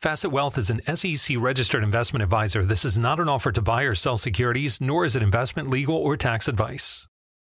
Facet 0.00 0.30
Wealth 0.30 0.56
is 0.56 0.70
an 0.70 0.80
SEC 0.94 1.36
registered 1.40 1.82
investment 1.82 2.22
advisor. 2.22 2.64
This 2.64 2.84
is 2.84 2.96
not 2.96 3.18
an 3.18 3.28
offer 3.28 3.50
to 3.50 3.60
buy 3.60 3.82
or 3.82 3.96
sell 3.96 4.16
securities, 4.16 4.80
nor 4.80 5.04
is 5.04 5.16
it 5.16 5.24
investment, 5.24 5.70
legal, 5.70 5.96
or 5.96 6.16
tax 6.16 6.46
advice. 6.46 7.04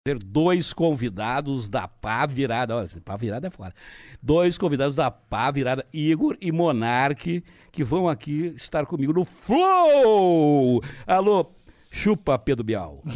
Ter 0.06 0.20
dois 0.20 0.72
convidados 0.72 1.68
da 1.68 1.88
pá 1.88 2.28
virada, 2.28 2.76
olha, 2.76 2.88
pá 3.04 3.18
virada 3.18 3.48
é 3.48 3.50
fora. 3.50 3.74
Dois 4.22 4.60
convidados 4.60 4.96
da 4.96 5.10
pá 5.10 5.50
virada, 5.50 5.84
Igor 5.92 6.38
e 6.40 6.52
Monarque, 6.52 7.44
que 7.72 7.84
vão 7.84 8.08
aqui 8.08 8.54
estar 8.56 8.86
comigo 8.86 9.12
no 9.12 9.26
Flow. 9.26 10.84
Alô, 11.08 11.44
chupa 11.92 12.38
Pedro 12.38 12.64
Bial. 12.64 13.02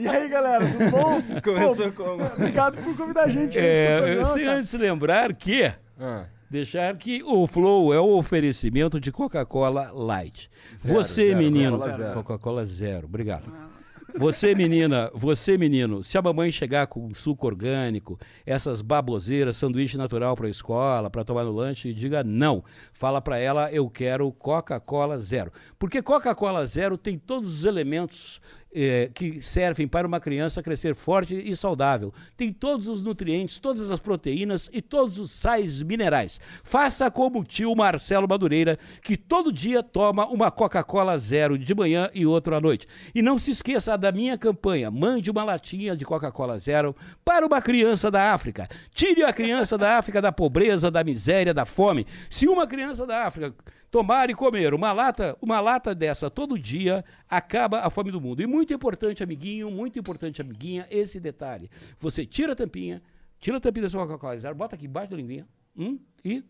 E 0.00 0.08
aí, 0.08 0.28
galera, 0.28 0.64
tudo 0.66 0.90
bom? 0.90 1.22
Começou 1.42 1.92
Pô, 1.92 2.04
como? 2.04 2.24
Obrigado 2.24 2.78
por 2.82 2.96
convidar 2.96 3.24
a 3.24 3.28
gente. 3.28 3.58
É, 3.58 4.24
sem 4.26 4.46
antes 4.46 4.72
lembrar 4.74 5.34
que 5.34 5.72
Ah, 6.00 6.24
deixar 6.50 6.96
que 6.96 7.22
o 7.22 7.46
Flow 7.46 7.92
é 7.92 8.00
o 8.00 8.16
oferecimento 8.16 9.00
de 9.00 9.12
Coca-Cola 9.12 9.90
Light. 9.92 10.50
você, 10.76 11.28
zero, 11.28 11.38
menino, 11.38 11.78
zero. 11.78 12.14
Coca-Cola 12.14 12.64
zero. 12.64 13.06
Obrigado. 13.06 13.68
Você, 14.16 14.54
menina, 14.54 15.10
você, 15.14 15.58
menino, 15.58 16.02
se 16.02 16.16
a 16.16 16.22
mamãe 16.22 16.50
chegar 16.50 16.86
com 16.86 17.14
suco 17.14 17.46
orgânico, 17.46 18.18
essas 18.46 18.80
baboseiras, 18.80 19.56
sanduíche 19.58 19.98
natural 19.98 20.34
para 20.34 20.46
a 20.46 20.50
escola, 20.50 21.10
para 21.10 21.24
tomar 21.24 21.44
no 21.44 21.52
lanche, 21.52 21.92
diga 21.92 22.24
não. 22.24 22.64
Fala 22.92 23.20
para 23.20 23.38
ela, 23.38 23.70
eu 23.70 23.88
quero 23.88 24.32
Coca-Cola 24.32 25.18
zero. 25.18 25.52
Porque 25.78 26.00
Coca-Cola 26.00 26.66
zero 26.66 26.96
tem 26.96 27.18
todos 27.18 27.58
os 27.58 27.64
elementos 27.64 28.40
eh, 28.74 29.10
que 29.14 29.40
servem 29.40 29.88
para 29.88 30.06
uma 30.06 30.20
criança 30.20 30.62
crescer 30.62 30.94
forte 30.94 31.34
e 31.34 31.56
saudável. 31.56 32.12
Tem 32.36 32.52
todos 32.52 32.88
os 32.88 33.02
nutrientes, 33.02 33.58
todas 33.58 33.90
as 33.90 33.98
proteínas 33.98 34.68
e 34.72 34.82
todos 34.82 35.18
os 35.18 35.30
sais 35.30 35.82
minerais. 35.82 36.40
Faça 36.62 37.10
como 37.10 37.40
o 37.40 37.44
tio 37.44 37.74
Marcelo 37.74 38.28
Madureira, 38.28 38.78
que 39.02 39.16
todo 39.16 39.52
dia 39.52 39.82
toma 39.82 40.26
uma 40.26 40.50
Coca-Cola 40.50 41.16
zero 41.18 41.58
de 41.58 41.74
manhã 41.74 42.10
e 42.12 42.26
outro 42.26 42.54
à 42.54 42.60
noite. 42.60 42.86
E 43.14 43.22
não 43.22 43.38
se 43.38 43.50
esqueça 43.50 43.96
da 43.96 44.12
minha 44.12 44.36
campanha: 44.36 44.90
mande 44.90 45.30
uma 45.30 45.44
latinha 45.44 45.96
de 45.96 46.04
Coca-Cola 46.04 46.58
zero 46.58 46.94
para 47.24 47.46
uma 47.46 47.62
criança 47.62 48.10
da 48.10 48.32
África. 48.32 48.68
Tire 48.90 49.24
a 49.24 49.32
criança 49.32 49.78
da 49.78 49.96
África 49.96 50.20
da 50.20 50.32
pobreza, 50.32 50.90
da 50.90 51.02
miséria, 51.02 51.54
da 51.54 51.64
fome. 51.64 52.06
Se 52.28 52.46
uma 52.46 52.66
criança 52.66 53.06
da 53.06 53.24
África 53.24 53.54
tomar 53.90 54.30
e 54.30 54.34
comer 54.34 54.74
uma 54.74 54.92
lata, 54.92 55.36
uma 55.40 55.60
lata 55.60 55.94
dessa 55.94 56.30
todo 56.30 56.58
dia, 56.58 57.04
acaba 57.28 57.80
a 57.80 57.90
fome 57.90 58.10
do 58.10 58.20
mundo. 58.20 58.42
E 58.42 58.46
muito 58.46 58.72
importante, 58.72 59.22
amiguinho, 59.22 59.70
muito 59.70 59.98
importante, 59.98 60.40
amiguinha, 60.40 60.86
esse 60.90 61.18
detalhe. 61.18 61.70
Você 61.98 62.26
tira 62.26 62.52
a 62.52 62.56
tampinha, 62.56 63.02
tira 63.38 63.56
a 63.56 63.60
tampinha 63.60 63.84
da 63.84 63.90
sua 63.90 64.06
Coca-Cola 64.06 64.54
bota 64.54 64.76
aqui 64.76 64.86
embaixo 64.86 65.10
da 65.10 65.16
linguinha, 65.16 65.48
hum, 65.76 65.98
e 66.24 66.44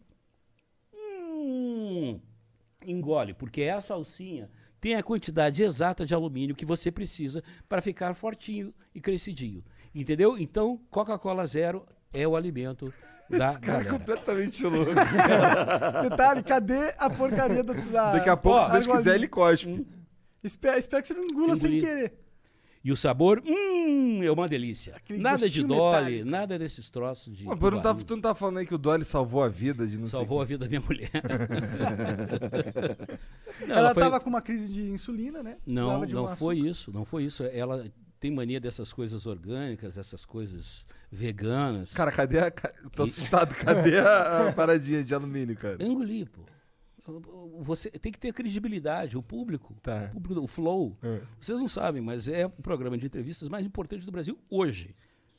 hum, 0.93 2.21
engole, 2.85 3.35
porque 3.35 3.63
essa 3.63 3.95
alcinha 3.95 4.51
tem 4.81 4.95
a 4.95 5.03
quantidade 5.03 5.63
exata 5.63 6.07
de 6.07 6.15
alumínio 6.15 6.55
que 6.55 6.65
você 6.65 6.91
precisa 6.91 7.43
para 7.69 7.83
ficar 7.83 8.15
fortinho 8.15 8.73
e 8.95 9.01
crescidinho. 9.01 9.65
Entendeu? 9.95 10.39
Então, 10.39 10.81
Coca-Cola 10.91 11.47
zero 11.47 11.85
é 12.13 12.27
o 12.27 12.37
alimento 12.37 12.93
da 13.37 13.45
esse 13.47 13.59
cara 13.59 13.81
é 13.81 13.85
galera. 13.85 13.99
completamente 13.99 14.65
louco. 14.65 14.93
Detalhe, 16.09 16.43
cadê 16.43 16.95
a 16.97 17.11
porcaria 17.11 17.63
da. 17.63 17.73
da 17.75 18.13
Daqui 18.13 18.29
a 18.29 18.37
pouco, 18.37 18.59
Ó, 18.59 18.61
se 18.63 18.71
Deus 18.71 18.83
argolinha. 18.85 19.03
quiser, 19.05 19.15
ele 19.17 19.29
cospe. 19.29 19.87
Espero, 20.43 20.79
espero 20.79 21.03
que 21.03 21.09
você 21.09 21.15
não 21.15 21.25
engula 21.25 21.57
sem 21.57 21.81
querer. 21.81 22.15
E 22.85 22.93
o 22.93 22.97
sabor, 22.97 23.43
hum, 23.45 24.23
é 24.23 24.31
uma 24.31 24.49
delícia. 24.49 24.95
Aquele 24.97 25.19
nada 25.21 25.49
de 25.49 25.63
dolly, 25.65 25.91
metálico. 26.23 26.31
nada 26.31 26.59
desses 26.59 26.89
troços 26.89 27.37
de. 27.37 27.45
Mas, 27.45 27.59
não 27.61 27.81
tá, 27.83 27.93
tu 27.93 28.15
não 28.15 28.23
tá 28.23 28.35
falando 28.37 28.59
aí 28.59 28.67
que 28.67 28.75
o 28.75 28.79
Dolly 28.79 29.05
salvou 29.05 29.43
a 29.43 29.49
vida 29.49 29.87
de 29.87 29.99
não 29.99 30.07
Salvou 30.07 30.41
a 30.41 30.45
vida 30.45 30.65
da 30.65 30.69
minha 30.69 30.81
mulher. 30.81 31.11
Não, 33.67 33.77
ela 33.77 33.93
foi- 33.93 34.03
tava 34.03 34.21
com 34.21 34.29
uma 34.31 34.41
crise 34.41 34.73
de 34.73 34.89
insulina, 34.91 35.43
né? 35.43 35.57
Não, 35.67 36.07
não 36.07 36.29
foi 36.37 36.57
açúcar. 36.57 36.71
isso, 36.71 36.93
não 36.93 37.05
foi 37.05 37.25
isso. 37.25 37.43
Ela 37.53 37.85
tem 38.21 38.31
mania 38.31 38.61
dessas 38.61 38.93
coisas 38.93 39.27
orgânicas, 39.27 39.97
essas 39.97 40.25
coisas 40.25 40.85
veganas. 41.11 41.93
Cara, 41.93 42.11
cadê 42.13 42.39
a. 42.41 42.51
tô 42.51 43.05
assustado. 43.05 43.55
Cadê 43.57 43.99
a, 43.99 44.49
a 44.49 44.53
paradinha 44.53 45.03
de 45.05 45.15
alumínio, 45.15 45.57
cara? 45.57 45.77
Eu 45.83 45.87
engoli, 45.89 46.25
pô. 46.25 46.43
Você 47.63 47.91
tem 47.91 48.13
que 48.13 48.19
ter 48.19 48.33
credibilidade, 48.35 49.17
o 49.17 49.23
público, 49.23 49.75
Tá. 49.83 50.11
o, 50.15 50.21
público, 50.21 50.45
o 50.45 50.47
flow. 50.47 50.97
É. 51.03 51.21
Vocês 51.41 51.59
não 51.59 51.69
sabem, 51.69 52.03
mas 52.03 52.29
é 52.29 52.45
o 52.47 52.51
programa 52.51 52.99
de 52.99 53.07
entrevistas 53.07 53.49
mais 53.49 53.65
importante 53.65 54.05
do 54.05 54.13
Brasil 54.13 54.39
hoje. 54.51 54.95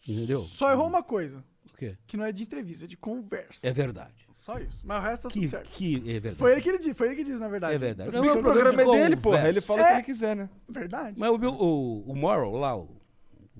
Entendeu? 0.07 0.41
Só 0.41 0.71
errou 0.71 0.87
uma 0.87 1.03
coisa, 1.03 1.43
quê? 1.79 1.97
que 2.05 2.15
não 2.17 2.25
é 2.25 2.31
de 2.31 2.43
entrevista, 2.43 2.85
é 2.85 2.87
de 2.87 2.97
conversa. 2.97 3.67
É 3.67 3.71
verdade. 3.71 4.27
Só 4.31 4.57
isso. 4.59 4.85
Mas 4.85 4.99
o 4.99 5.01
resto 5.01 5.23
tá 5.23 5.29
Que, 5.29 5.39
tudo 5.41 5.49
certo. 5.49 5.69
que 5.71 5.95
é 5.97 6.13
verdade. 6.19 6.35
Foi 6.35 6.51
ele 6.51 6.61
que 6.61 6.69
ele 6.69 6.77
disse, 6.77 6.93
foi 6.93 7.07
ele 7.07 7.15
que 7.15 7.23
disse, 7.23 7.39
na 7.39 7.47
verdade. 7.47 7.75
É 7.75 7.77
verdade. 7.77 8.15
Não, 8.15 8.21
O 8.23 8.29
é 8.29 8.37
programa 8.37 8.81
é 8.81 8.85
de 8.85 8.91
dele, 8.91 9.15
porra. 9.17 9.49
Ele 9.49 9.61
fala 9.61 9.81
o 9.81 9.83
É. 9.83 9.87
que 9.89 9.93
ele 9.95 10.03
quiser, 10.03 10.35
né? 10.35 10.49
Verdade. 10.67 11.19
Mas 11.19 11.29
o, 11.29 11.37
meu, 11.37 11.51
o, 11.53 12.11
o 12.11 12.15
Morrow 12.15 12.57
lá, 12.57 12.75
o, 12.77 13.01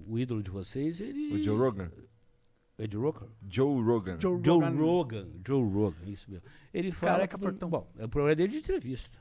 o 0.07 0.18
ídolo 0.19 0.41
de 0.41 0.50
vocês, 0.50 1.00
ele. 1.02 1.34
O 1.35 1.41
Joe 1.44 1.57
Rogan. 1.57 1.91
É 2.78 2.88
Joe 2.90 3.02
Rogan? 3.03 3.28
Joe 3.50 3.84
Rogan. 3.84 4.18
Joe 4.22 4.41
Joe 4.44 4.59
Rogan. 4.63 4.78
Rogan. 4.78 5.28
Joe 5.46 5.69
Rogan, 5.69 6.06
isso 6.07 6.31
mesmo. 6.31 6.47
Ele 6.74 6.91
fala. 6.91 7.12
Careca 7.13 7.38
fortão. 7.38 7.69
Bom, 7.69 7.91
é 7.97 8.06
o 8.06 8.09
programa 8.09 8.36
dele 8.36 8.53
de 8.53 8.59
entrevista. 8.59 9.18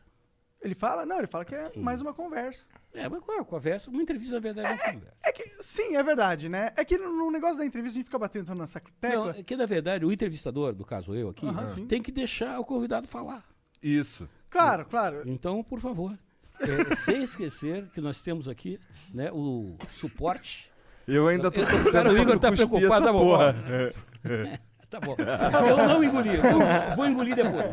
Ele 0.63 0.75
fala? 0.75 1.05
Não, 1.05 1.19
ele 1.19 1.27
fala 1.27 1.45
que 1.45 1.55
é 1.55 1.73
mais 1.77 2.01
uma 2.01 2.15
conversa. 2.15 2.65
É, 2.95 3.09
mas 3.09 3.21
qual 3.23 3.39
é 3.39 3.41
a 3.41 3.45
conversa? 3.45 3.91
Uma 3.91 4.03
entrevista, 4.03 4.35
na 4.35 4.41
verdade, 4.41 4.69
é 4.69 4.73
uma 4.73 4.93
conversa. 4.95 5.15
É 5.25 5.33
que, 5.33 5.63
sim, 5.63 5.95
é 5.97 6.03
verdade, 6.03 6.49
né? 6.49 6.73
É 6.77 6.85
que 6.85 6.97
no 6.99 7.13
no 7.17 7.31
negócio 7.31 7.59
da 7.59 7.65
entrevista 7.67 7.97
a 7.97 7.99
gente 7.99 8.07
fica 8.07 8.19
batendo 8.19 8.55
nessa 8.55 8.81
Não, 8.81 8.93
tecla. 9.01 9.35
é 9.39 9.43
que, 9.43 9.57
na 9.57 9.67
verdade, 9.67 10.05
o 10.05 10.13
entrevistador, 10.13 10.75
no 10.75 10.85
caso 10.85 11.15
eu 11.15 11.29
aqui, 11.29 11.47
sim. 11.69 11.87
tem 11.87 12.03
que 12.03 12.11
deixar 12.11 12.59
o 12.59 12.65
convidado 12.65 13.07
falar. 13.07 13.45
Isso. 13.83 14.29
Claro, 14.51 14.87
claro. 14.87 15.23
Então, 15.27 15.63
por 15.63 15.79
favor, 15.81 16.19
é, 16.61 16.95
sem 16.97 17.23
esquecer 17.23 17.87
que 17.95 18.01
nós 18.01 18.21
temos 18.23 18.49
aqui 18.49 18.81
né, 19.13 19.31
o 19.33 19.77
suporte. 19.93 20.71
Eu 21.07 21.29
ainda 21.29 21.51
tô 21.51 21.61
Eu- 21.61 21.67
torcendo 21.69 22.11
o 22.11 22.19
Igor 22.19 22.39
tá 22.39 22.49
cuspir 22.51 22.67
preocupado, 22.69 22.95
essa 22.95 23.05
tá 23.07 23.13
bom, 23.13 23.19
porra. 23.21 23.55
Tá 24.91 25.01
bom. 25.01 25.15
Eu 25.19 25.77
não 25.89 26.03
engoli, 26.03 26.31
eu 26.35 26.43
vou, 26.97 27.07
engolir 27.07 27.37
depois. 27.37 27.67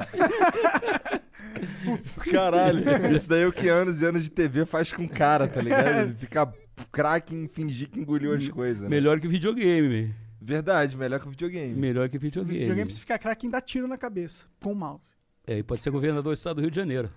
Caralho, 2.32 2.84
isso 3.16 3.30
daí 3.30 3.44
é 3.44 3.48
o 3.48 3.54
que 3.54 3.70
anos 3.70 4.02
e 4.02 4.06
anos 4.06 4.24
de 4.24 4.30
TV 4.30 4.66
faz 4.66 4.92
com 4.92 5.04
o 5.04 5.10
cara, 5.10 5.48
tá 5.48 5.62
ligado? 5.62 6.02
Ele 6.02 6.14
fica 6.16 6.54
craque 6.92 7.34
em 7.34 7.48
fingir 7.48 7.90
que 7.90 8.00
engoliu 8.00 8.34
as 8.34 8.50
coisas. 8.50 8.84
né? 8.84 8.90
Melhor 8.90 9.20
que 9.20 9.28
videogame. 9.28 10.14
Verdade, 10.42 10.98
melhor 10.98 11.20
que 11.20 11.28
o 11.28 11.30
videogame. 11.32 11.74
Melhor 11.74 12.10
que 12.10 12.18
O 12.18 12.20
videogame. 12.20 12.60
videogame 12.60 12.86
precisa 12.86 13.02
ficar 13.02 13.18
craque 13.18 13.48
em 13.48 13.50
dar 13.50 13.62
tiro 13.62 13.88
na 13.88 13.98
cabeça. 13.98 14.46
Com 14.62 14.74
o 14.74 14.76
mouse. 14.76 15.16
É, 15.48 15.58
e 15.58 15.64
pode 15.64 15.82
ser 15.82 15.92
governador 15.92 16.34
do 16.34 16.38
estado 16.38 16.56
do 16.58 16.62
Rio 16.62 16.70
de 16.72 16.76
Janeiro. 16.76 17.10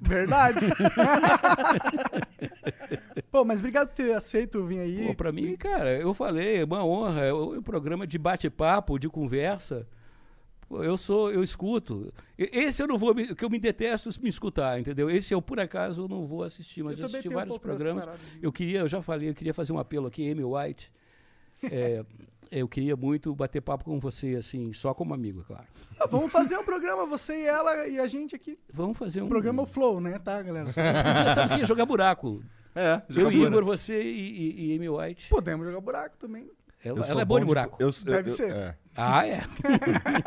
Verdade. 0.00 0.66
Pô, 3.30 3.44
mas 3.44 3.60
obrigado 3.60 3.88
por 3.88 3.94
ter 3.94 4.12
aceito 4.14 4.64
vir 4.64 4.80
aí. 4.80 5.06
Pô, 5.06 5.14
pra 5.14 5.32
mim, 5.32 5.56
cara, 5.56 5.98
eu 5.98 6.12
falei, 6.14 6.58
é 6.58 6.64
uma 6.64 6.84
honra, 6.84 7.24
é 7.24 7.32
um 7.32 7.62
programa 7.62 8.06
de 8.06 8.18
bate-papo, 8.18 8.98
de 8.98 9.08
conversa. 9.08 9.86
Pô, 10.68 10.82
eu 10.82 10.96
sou, 10.96 11.30
eu 11.30 11.44
escuto. 11.44 12.12
Esse 12.36 12.82
eu 12.82 12.88
não 12.88 12.98
vou, 12.98 13.14
que 13.14 13.44
eu 13.44 13.50
me 13.50 13.58
detesto 13.58 14.10
me 14.20 14.28
escutar, 14.28 14.80
entendeu? 14.80 15.08
Esse 15.08 15.32
eu, 15.32 15.40
por 15.40 15.60
acaso, 15.60 16.02
eu 16.02 16.08
não 16.08 16.26
vou 16.26 16.42
assistir, 16.42 16.82
mas 16.82 16.98
Eu 16.98 17.06
também 17.06 17.20
assisti 17.20 17.28
um 17.28 17.34
vários 17.34 17.56
dessa 17.56 17.60
programas. 17.60 18.08
Eu 18.42 18.52
queria, 18.52 18.80
eu 18.80 18.88
já 18.88 19.00
falei, 19.00 19.28
eu 19.28 19.34
queria 19.34 19.54
fazer 19.54 19.72
um 19.72 19.78
apelo 19.78 20.08
aqui, 20.08 20.28
Amy 20.28 20.44
White. 20.44 20.90
É, 21.70 22.04
eu 22.50 22.68
queria 22.68 22.96
muito 22.96 23.34
bater 23.34 23.60
papo 23.60 23.84
com 23.84 23.98
você, 24.00 24.36
assim, 24.36 24.72
só 24.72 24.92
como 24.94 25.12
amigo, 25.14 25.40
é 25.40 25.44
claro. 25.44 25.64
Ah, 25.98 26.06
vamos 26.06 26.30
fazer 26.32 26.56
um 26.58 26.64
programa, 26.64 27.06
você 27.06 27.42
e 27.42 27.46
ela 27.46 27.86
e 27.86 27.98
a 27.98 28.06
gente 28.06 28.34
aqui. 28.36 28.58
Vamos 28.72 28.96
fazer 28.98 29.22
um. 29.22 29.28
Programa 29.28 29.62
o 29.62 29.66
Flow, 29.66 30.00
né, 30.00 30.18
tá, 30.18 30.40
galera? 30.42 30.68
A 30.68 30.72
gente 30.72 30.74
podia, 30.74 31.34
sabe 31.34 31.54
o 31.54 31.58
quê? 31.58 31.64
Jogar 31.66 31.86
buraco. 31.86 32.42
É, 32.74 33.02
Eu 33.08 33.30
e 33.30 33.34
joga 33.36 33.46
Igor, 33.48 33.64
você 33.64 34.02
e, 34.02 34.68
e, 34.68 34.72
e 34.72 34.76
Amy 34.76 34.88
White. 34.88 35.28
Podemos 35.30 35.66
jogar 35.66 35.80
buraco 35.80 36.16
também. 36.18 36.50
Ela, 36.84 37.00
Eu 37.00 37.04
ela 37.04 37.22
é 37.22 37.24
boa 37.24 37.40
de 37.40 37.46
buraco. 37.46 37.76
eu- 37.82 37.90
Deve 38.04 38.30
eu- 38.30 38.34
ser. 38.34 38.50
é. 38.50 38.76
Ah, 38.94 39.26
é. 39.26 39.42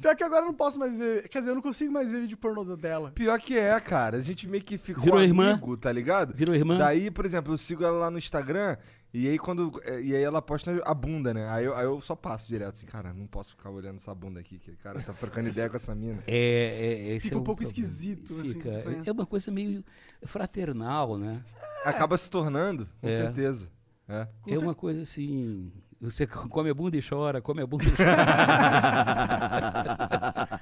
Pior 0.00 0.14
que 0.16 0.24
agora 0.24 0.42
eu 0.42 0.46
não 0.46 0.54
posso 0.54 0.78
mais 0.78 0.96
ver. 0.96 1.28
Quer 1.28 1.38
dizer, 1.38 1.50
eu 1.52 1.54
não 1.54 1.62
consigo 1.62 1.92
mais 1.92 2.10
ver 2.10 2.20
vídeo 2.22 2.36
pornô 2.36 2.64
dela. 2.76 3.12
Pior 3.14 3.38
que 3.38 3.56
é, 3.56 3.78
cara. 3.80 4.18
A 4.18 4.22
gente 4.22 4.46
meio 4.48 4.62
que 4.62 4.76
ficou 4.76 5.02
Virou 5.02 5.22
irmã. 5.22 5.52
amigo, 5.52 5.76
tá 5.76 5.90
ligado? 5.92 6.34
Virou 6.34 6.54
irmã. 6.54 6.76
Daí, 6.78 7.10
por 7.10 7.24
exemplo, 7.24 7.54
eu 7.54 7.58
sigo 7.58 7.84
ela 7.84 7.98
lá 7.98 8.10
no 8.10 8.18
Instagram 8.18 8.76
e 9.14 9.28
aí 9.28 9.38
quando. 9.38 9.70
é, 9.84 10.00
E 10.02 10.14
aí 10.14 10.22
ela 10.22 10.42
posta 10.42 10.82
a 10.84 10.92
bunda, 10.92 11.32
né? 11.32 11.48
Aí 11.48 11.64
eu, 11.64 11.74
aí 11.76 11.84
eu 11.84 12.00
só 12.00 12.16
passo 12.16 12.48
direto 12.48 12.74
assim, 12.74 12.86
cara, 12.86 13.12
não 13.14 13.26
posso 13.26 13.50
ficar 13.50 13.70
olhando 13.70 13.96
essa 13.96 14.12
bunda 14.14 14.40
aqui, 14.40 14.58
que 14.58 14.72
cara 14.76 15.00
tá 15.00 15.12
trocando 15.12 15.48
ideia 15.48 15.70
com 15.70 15.76
essa 15.76 15.94
mina. 15.94 16.22
É, 16.26 16.36
é, 16.36 17.08
esse 17.14 17.20
Fica 17.20 17.36
é 17.36 17.38
um 17.38 17.42
o 17.42 17.44
pouco 17.44 17.62
esquisito, 17.62 18.34
assim, 18.40 18.52
Fica. 18.54 18.70
desconheço. 18.70 19.08
é 19.08 19.12
uma 19.12 19.24
coisa 19.26 19.50
meio 19.50 19.84
fraternal, 20.24 21.16
né? 21.16 21.42
Acaba 21.84 22.16
se 22.16 22.28
tornando, 22.28 22.86
com 23.00 23.08
É. 23.08 23.16
certeza. 23.16 23.70
É. 24.08 24.26
é 24.48 24.58
uma 24.58 24.74
coisa 24.74 25.02
assim. 25.02 25.70
Você 26.00 26.26
come 26.26 26.68
a 26.68 26.74
bunda 26.74 26.96
e 26.96 27.02
chora, 27.02 27.40
come 27.40 27.62
a 27.62 27.66
bunda 27.66 27.84
e 27.84 27.90
chora. 27.96 28.16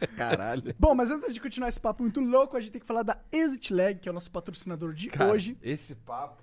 Caralho. 0.16 0.74
Bom, 0.78 0.94
mas 0.94 1.10
antes 1.10 1.34
de 1.34 1.40
continuar 1.40 1.68
esse 1.68 1.80
papo 1.80 2.02
muito 2.02 2.20
louco, 2.20 2.56
a 2.56 2.60
gente 2.60 2.70
tem 2.72 2.80
que 2.80 2.86
falar 2.86 3.02
da 3.02 3.18
Exit 3.32 3.72
Lag, 3.74 3.98
que 3.98 4.08
é 4.08 4.12
o 4.12 4.14
nosso 4.14 4.30
patrocinador 4.30 4.92
de 4.94 5.08
Cara, 5.08 5.32
hoje. 5.32 5.56
Esse 5.62 5.94
papo 5.96 6.42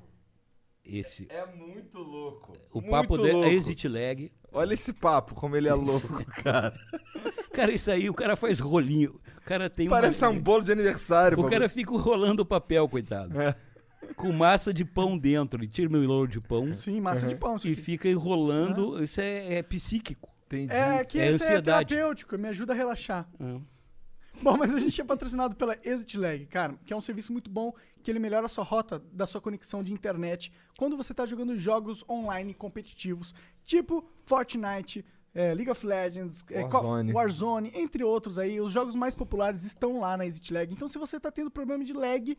Esse. 0.91 1.27
é 1.30 1.45
muito 1.45 1.97
louco. 2.00 2.57
O 2.71 2.80
Muito 2.81 2.91
papo 2.91 3.18
de 3.18 3.31
louco. 3.31 3.47
exit 3.50 3.88
lag. 3.88 4.31
Olha 4.51 4.74
esse 4.74 4.91
papo, 4.91 5.36
como 5.36 5.56
ele 5.56 5.68
é 5.68 5.74
louco, 5.74 6.24
cara. 6.44 6.74
Cara, 7.53 7.71
isso 7.71 7.91
aí, 7.91 8.09
o 8.09 8.13
cara 8.13 8.36
faz 8.36 8.59
rolinho. 8.59 9.19
O 9.38 9.41
cara 9.45 9.69
tem 9.69 9.88
Parece 9.88 10.24
uma... 10.24 10.31
um 10.31 10.39
bolo 10.39 10.63
de 10.63 10.71
aniversário, 10.71 11.36
O 11.38 11.41
bagulho. 11.44 11.51
cara 11.59 11.69
fica 11.69 11.91
rolando 11.91 12.41
o 12.44 12.45
papel, 12.45 12.88
coitado. 12.89 13.39
É. 13.39 13.56
Com 14.15 14.31
massa 14.31 14.74
de 14.74 14.83
pão 14.83 15.18
dentro. 15.18 15.59
Ele 15.59 15.68
tira 15.68 15.88
o 15.88 15.91
milho 15.91 16.27
de 16.27 16.39
pão 16.41 16.74
Sim, 16.74 17.00
massa 17.00 17.27
de 17.27 17.35
pão. 17.35 17.56
isso 17.57 17.68
e 17.68 17.75
fica 17.75 18.07
enrolando. 18.07 19.03
Isso 19.03 19.21
é, 19.21 19.56
é 19.56 19.63
psíquico. 19.63 20.30
Entendi. 20.47 20.74
É 20.74 21.03
que 21.06 21.19
É 21.19 21.27
ansiedade. 21.27 21.94
é 21.94 21.97
terapêutico, 21.97 22.38
me 22.38 22.47
ajuda 22.47 22.74
a 22.74 22.75
relaxar. 22.75 23.30
Ah. 23.39 23.57
Bom, 24.41 24.56
mas 24.56 24.74
a 24.74 24.80
gente 24.80 25.00
é 25.01 25.03
patrocinado 25.03 25.56
pela 25.56 25.77
Exit 25.83 26.18
Lag, 26.18 26.45
cara, 26.45 26.80
que 26.86 26.94
é 26.94 26.95
um 26.95 27.01
serviço 27.01 27.33
muito 27.33 27.50
bom, 27.50 27.74
que 28.01 28.09
ele 28.09 28.19
melhora 28.19 28.45
a 28.45 28.50
sua 28.50 28.63
rota 28.63 29.00
da 29.12 29.25
sua 29.25 29.41
conexão 29.41 29.83
de 29.83 29.91
internet 29.91 30.51
quando 30.77 30.95
você 30.95 31.13
tá 31.13 31.25
jogando 31.25 31.57
jogos 31.57 32.06
online 32.09 32.53
competitivos, 32.53 33.36
tipo 33.63 34.09
Fortnite, 34.25 35.06
é, 35.33 35.53
League 35.53 35.69
of 35.69 35.86
Legends, 35.86 36.44
é, 36.50 36.62
Warzone. 36.63 37.13
Warzone, 37.13 37.71
entre 37.75 38.03
outros 38.03 38.39
aí. 38.39 38.59
Os 38.62 38.71
jogos 38.71 38.95
mais 38.95 39.13
populares 39.13 39.63
estão 39.63 40.00
lá 40.00 40.18
na 40.18 40.25
Exit 40.25 40.53
Lag. 40.53 40.74
Então, 40.74 40.88
se 40.88 40.97
você 40.97 41.19
tá 41.19 41.31
tendo 41.31 41.51
problema 41.51 41.83
de 41.83 41.94
lag, 41.94 42.38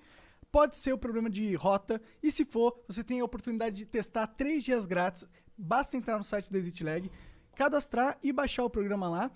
pode 0.50 0.76
ser 0.76 0.92
o 0.92 0.98
problema 0.98 1.30
de 1.30 1.54
rota. 1.54 2.00
E 2.22 2.30
se 2.30 2.44
for, 2.44 2.82
você 2.88 3.04
tem 3.04 3.20
a 3.20 3.24
oportunidade 3.24 3.76
de 3.76 3.86
testar 3.86 4.26
três 4.26 4.64
dias 4.64 4.86
grátis. 4.86 5.26
Basta 5.56 5.96
entrar 5.96 6.18
no 6.18 6.24
site 6.24 6.50
da 6.50 6.58
Exit 6.58 6.82
Lag, 6.82 7.10
cadastrar 7.54 8.18
e 8.22 8.32
baixar 8.32 8.64
o 8.64 8.70
programa 8.70 9.08
lá 9.08 9.30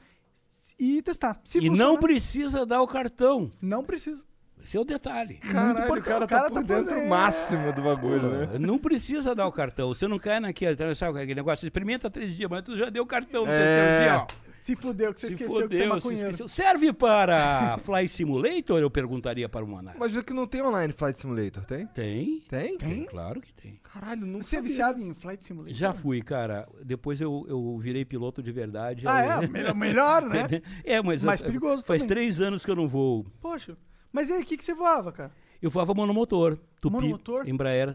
e 0.79 1.01
testar. 1.03 1.41
Se 1.45 1.59
E 1.59 1.69
funciona, 1.69 1.85
não 1.91 1.99
precisa 1.99 2.65
dar 2.67 2.81
o 2.83 2.87
cartão. 2.87 3.53
não 3.61 3.85
precisa. 3.85 4.23
Esse 4.63 4.79
é 4.79 4.81
o 4.81 4.85
detalhe. 4.85 5.35
Caralho, 5.35 5.79
o 5.79 5.83
importante. 5.83 6.05
cara, 6.05 6.25
O 6.25 6.29
cara 6.29 6.43
tá 6.45 6.49
por 6.49 6.55
tá 6.55 6.61
por 6.63 6.67
dentro 6.67 6.95
dentro. 6.95 7.09
máximo 7.11 7.71
do 7.75 7.83
bagulho, 7.83 8.23
né? 8.31 8.59
Não 8.59 8.79
precisa 8.79 9.35
dar 9.35 9.47
o 9.47 9.53
cartão. 9.53 9.89
Você 9.93 10.09
não 10.09 10.19
cai 10.19 10.41
naquele, 10.41 10.95
sabe, 10.95 11.19
aquele 11.19 11.35
negócio, 11.35 11.67
experimenta 11.67 12.09
três 12.09 12.35
dias, 12.35 12.49
mas 12.51 12.63
tu 12.63 12.75
já 12.75 12.89
deu 12.89 13.03
o 13.03 13.07
cartão 13.07 13.45
no 13.45 13.51
É. 13.53 13.59
terceiro 13.59 14.05
dia, 14.05 14.19
ó. 14.23 14.44
Se 14.65 14.75
fudeu 14.75 15.13
que 15.13 15.21
você 15.21 15.27
Se 15.27 15.33
esqueceu 15.35 15.69
que 15.69 15.77
você 15.77 15.83
é 15.83 15.89
maconheiro. 15.89 16.31
esqueceu. 16.31 16.49
Serve 16.49 16.91
para 16.91 17.77
Fly 17.85 18.09
Simulator? 18.09 18.81
Eu 18.81 18.91
perguntaria 18.91 19.47
para 19.47 19.63
o 19.63 19.69
Monark. 19.69 20.01
Mas 20.01 20.17
é 20.17 20.23
que 20.23 20.33
não 20.33 20.47
tem 20.47 20.63
online 20.63 20.91
Flight 20.91 21.19
Simulator, 21.19 21.67
tem? 21.67 21.87
Tem? 21.89 22.41
Tem? 22.49 22.79
Tem? 22.79 23.05
Claro 23.05 23.43
que 23.43 23.53
tem. 23.53 23.79
Caralho, 23.83 24.25
não 24.25 24.41
Você 24.41 24.57
é 24.57 24.63
viciado 24.63 25.03
em 25.03 25.13
Flight 25.15 25.45
Simulator? 25.45 25.75
Já 25.77 25.93
fui, 25.93 26.23
cara. 26.23 26.67
Depois 26.83 27.21
eu, 27.21 27.45
eu 27.47 27.77
virei 27.79 28.07
piloto 28.07 28.43
de 28.43 28.51
verdade. 28.53 29.07
Ah, 29.07 29.39
aí- 29.39 29.45
é? 29.45 29.49
Melhor, 29.49 29.75
melhor, 29.75 30.23
né? 30.23 30.47
É, 30.83 31.03
mas 31.03 31.23
Mais 31.23 31.43
eu- 31.43 31.47
perigoso 31.49 31.85
faz 31.85 32.03
também. 32.03 32.17
três 32.17 32.41
anos 32.41 32.65
que 32.65 32.71
eu 32.71 32.77
não 32.77 32.89
vou. 32.89 33.27
Poxa. 33.43 33.77
Mas 34.11 34.31
e 34.31 34.33
aí, 34.33 34.41
o 34.41 34.45
que, 34.47 34.57
que 34.57 34.65
você 34.65 34.73
voava, 34.73 35.13
cara? 35.13 35.31
Eu 35.61 35.69
voava 35.69 35.93
monomotor. 35.93 36.57
Tupi, 36.81 36.95
Monomotor? 36.95 37.47
Embraer 37.47 37.95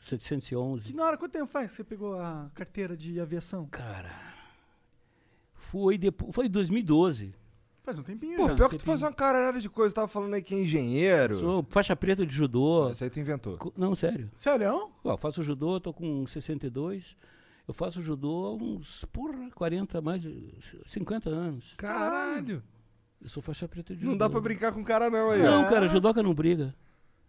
711. 0.00 0.84
Que 0.92 0.96
na 0.96 1.04
hora, 1.04 1.18
quanto 1.18 1.32
tempo 1.32 1.46
faz 1.46 1.70
que 1.72 1.76
você 1.76 1.84
pegou 1.84 2.18
a 2.18 2.50
carteira 2.54 2.96
de 2.96 3.20
aviação? 3.20 3.66
Cara, 3.66 4.10
foi 5.70 5.96
depois, 5.98 6.34
foi 6.34 6.46
em 6.46 6.50
2012. 6.50 7.34
Faz 7.82 7.98
um 7.98 8.02
tempinho 8.02 8.36
Pô, 8.36 8.48
já. 8.48 8.54
pior 8.56 8.68
que 8.68 8.78
tu 8.78 8.84
faz 8.84 9.00
uma 9.02 9.12
caralhada 9.12 9.60
de 9.60 9.68
coisa. 9.68 9.94
Tava 9.94 10.08
falando 10.08 10.34
aí 10.34 10.42
que 10.42 10.52
é 10.54 10.58
engenheiro. 10.60 11.38
Sou 11.38 11.64
faixa 11.70 11.94
preta 11.94 12.26
de 12.26 12.34
judô. 12.34 12.90
Isso 12.90 13.04
aí 13.04 13.10
tu 13.10 13.20
inventou. 13.20 13.56
Co- 13.56 13.72
Não, 13.76 13.94
sério. 13.94 14.28
Sério? 14.34 14.90
Ó, 15.04 15.12
eu 15.12 15.16
faço 15.16 15.40
judô, 15.42 15.78
tô 15.78 15.92
com 15.92 16.26
62. 16.26 17.16
Eu 17.68 17.72
faço 17.72 18.02
judô 18.02 18.46
há 18.46 18.54
uns, 18.54 19.04
porra, 19.12 19.48
40, 19.54 20.00
mais 20.00 20.20
de 20.20 20.52
50 20.86 21.30
anos. 21.30 21.74
Caralho. 21.76 22.60
Eu 23.22 23.28
sou 23.28 23.40
faixa 23.42 23.68
preta 23.68 23.94
de 23.94 24.00
judô. 24.00 24.10
Não 24.10 24.18
dá 24.18 24.28
pra 24.28 24.40
brincar 24.40 24.72
com 24.72 24.80
o 24.80 24.84
cara 24.84 25.08
não 25.08 25.30
aí. 25.30 25.40
ó. 25.42 25.44
Não, 25.44 25.64
cara, 25.66 25.86
judoca 25.86 26.22
não 26.22 26.34
briga. 26.34 26.74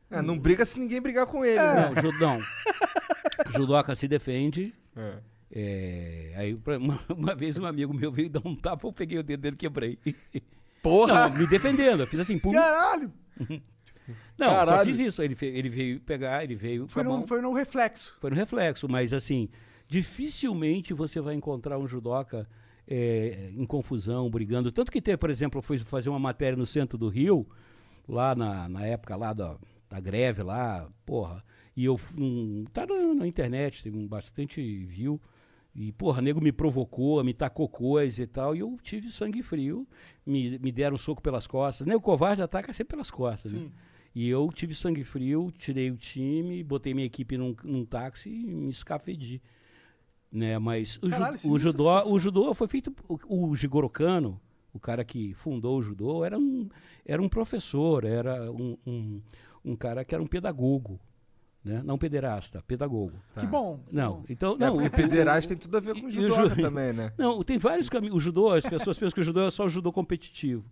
É, 0.10 0.22
não 0.24 0.40
briga 0.40 0.66
se 0.66 0.80
ninguém 0.80 1.01
brigar 1.01 1.28
com 1.28 1.44
ele, 1.45 1.60
né? 1.60 1.92
Não, 1.95 2.01
ju- 2.12 2.19
não. 2.19 2.40
Judoca 3.54 3.95
se 3.95 4.07
defende. 4.07 4.74
É. 4.95 5.18
É, 5.51 6.33
aí 6.35 6.53
uma, 6.79 6.99
uma 7.09 7.35
vez 7.35 7.57
um 7.57 7.65
amigo 7.65 7.94
meu 7.94 8.11
veio 8.11 8.29
dar 8.29 8.41
um 8.45 8.55
tapa, 8.55 8.88
eu 8.88 8.94
peguei 8.94 9.17
o 9.17 9.23
dedo 9.23 9.41
dele 9.41 9.55
e 9.55 9.59
quebrei. 9.59 9.99
Porra! 10.81 11.29
Não, 11.29 11.38
me 11.38 11.47
defendendo, 11.47 12.01
eu 12.01 12.07
fiz 12.07 12.19
assim, 12.19 12.38
pum. 12.38 12.51
Caralho! 12.51 13.11
Não, 14.38 14.47
só 14.47 14.55
Caralho. 14.55 14.85
fiz 14.85 14.99
isso. 14.99 15.21
Ele, 15.21 15.35
ele 15.41 15.69
veio 15.69 15.99
pegar, 15.99 16.44
ele 16.44 16.55
veio 16.55 16.88
Foi 16.88 17.03
no, 17.03 17.27
foi 17.27 17.41
no 17.41 17.51
reflexo. 17.53 18.15
Foi 18.21 18.29
no 18.29 18.35
reflexo, 18.35 18.88
mas 18.88 19.11
assim, 19.11 19.49
dificilmente 19.88 20.94
você 20.94 21.19
vai 21.19 21.35
encontrar 21.35 21.77
um 21.77 21.88
judoca 21.88 22.47
é, 22.88 23.51
em 23.53 23.65
confusão, 23.65 24.29
brigando. 24.29 24.71
Tanto 24.71 24.91
que 24.91 25.01
teve, 25.01 25.17
por 25.17 25.29
exemplo, 25.29 25.59
eu 25.59 25.63
fui 25.63 25.77
fazer 25.77 26.09
uma 26.09 26.19
matéria 26.19 26.57
no 26.57 26.65
centro 26.65 26.97
do 26.97 27.09
Rio, 27.09 27.45
lá 28.07 28.33
na, 28.33 28.69
na 28.69 28.85
época 28.85 29.15
lá 29.15 29.33
da, 29.33 29.57
da 29.89 29.99
greve 29.99 30.41
lá, 30.41 30.88
porra, 31.05 31.44
e 31.75 31.85
eu 31.85 31.99
um, 32.17 32.65
tá 32.71 32.85
na, 32.85 33.13
na 33.13 33.27
internet, 33.27 33.83
tem 33.83 34.07
bastante 34.07 34.61
view, 34.85 35.19
e 35.77 35.91
porra, 35.91 36.24
nego 36.24 36.41
me 36.41 36.51
provocou, 36.51 37.24
me 37.24 37.35
tacou 37.35 37.69
coisa 37.69 38.24
e 38.24 38.25
tal, 38.25 38.56
e 38.56 38.59
eu 38.59 38.75
tive 38.81 39.12
sangue 39.12 39.44
frio, 39.44 39.88
me, 40.25 40.57
me 40.57 40.71
deram 40.71 40.95
um 40.95 41.00
soco 41.00 41.21
pelas 41.21 41.45
costas. 41.45 41.85
Nem 41.85 41.95
o 41.95 42.01
covarde 42.01 42.41
ataca 42.41 42.74
sempre 42.74 42.95
pelas 42.95 43.12
costas, 43.12 43.53
né? 43.53 43.59
Sim. 43.59 43.71
E 44.15 44.27
eu 44.27 44.51
tive 44.51 44.74
sangue 44.74 45.03
frio, 45.03 45.53
tirei 45.56 45.91
o 45.91 45.95
time, 45.95 46.63
botei 46.63 46.95
minha 46.95 47.06
equipe 47.06 47.38
num, 47.38 47.56
num 47.63 47.85
táxi 47.85 48.27
e 48.29 48.56
me 48.56 48.71
escafedi. 48.71 49.39
Né? 50.31 50.57
Mas 50.57 50.97
o, 51.02 51.06
ju- 51.06 51.11
Caralho, 51.11 51.35
o, 51.35 51.37
sinistra 51.37 51.69
judô, 51.71 52.11
o 52.11 52.19
judô 52.19 52.54
foi 52.56 52.68
feito. 52.68 52.92
O, 53.07 53.49
o 53.52 53.56
Jigoro 53.56 53.87
Kano, 53.87 54.42
o 54.73 54.80
cara 54.80 55.06
que 55.06 55.35
fundou 55.35 55.78
o 55.78 55.83
judô, 55.83 56.25
era 56.25 56.37
um, 56.40 56.68
era 57.06 57.21
um 57.21 57.30
professor, 57.30 58.04
era 58.04 58.52
um, 58.52 58.75
um, 58.85 59.21
um 59.63 59.75
cara 59.75 60.04
que 60.04 60.16
era 60.16 60.23
um 60.23 60.28
pedagogo. 60.28 60.99
Né? 61.68 61.81
Não 61.83 61.97
pederasta, 61.97 62.62
pedagogo. 62.66 63.14
Tá. 63.36 63.42
Que 63.42 63.47
bom. 63.47 63.80
Não, 63.92 64.14
bom. 64.18 64.26
então. 64.30 64.56
É, 64.56 64.57
Não, 64.59 64.78
o- 64.78 64.90
pederasta 64.90 65.50
tem 65.50 65.57
tudo 65.57 65.76
a 65.78 65.80
ver 65.80 65.94
com 66.00 66.07
e- 66.07 66.14
e 66.14 66.18
o 66.19 66.30
judoca 66.30 66.56
ju- 66.56 66.62
também, 66.62 66.94
né? 66.94 67.12
não, 67.18 67.44
tem 67.44 67.57
vários 67.57 67.90
caminhos. 67.90 68.16
O 68.16 68.19
judô, 68.19 68.52
as 68.54 68.66
pessoas 68.66 68.97
pensam 68.97 69.14
que 69.16 69.21
o 69.21 69.24
judô 69.24 69.42
é 69.47 69.52
só 69.52 69.66
o 69.66 69.69
judô 69.69 69.92
competitivo. 69.92 70.64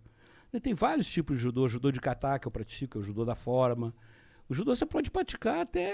Né, 0.52 0.58
Tem 0.60 0.72
vários 0.74 1.08
tipos 1.08 1.36
de 1.36 1.42
judô. 1.42 1.64
O 1.64 1.68
judô 1.68 1.90
de 1.92 2.00
kata 2.00 2.38
que 2.38 2.48
eu 2.48 2.50
pratico, 2.52 2.96
é 2.98 3.00
o 3.00 3.04
judô 3.04 3.24
da 3.24 3.34
forma. 3.34 3.92
O 4.48 4.54
judô 4.54 4.74
você 4.74 4.86
pode 4.86 5.10
praticar 5.10 5.60
até 5.60 5.92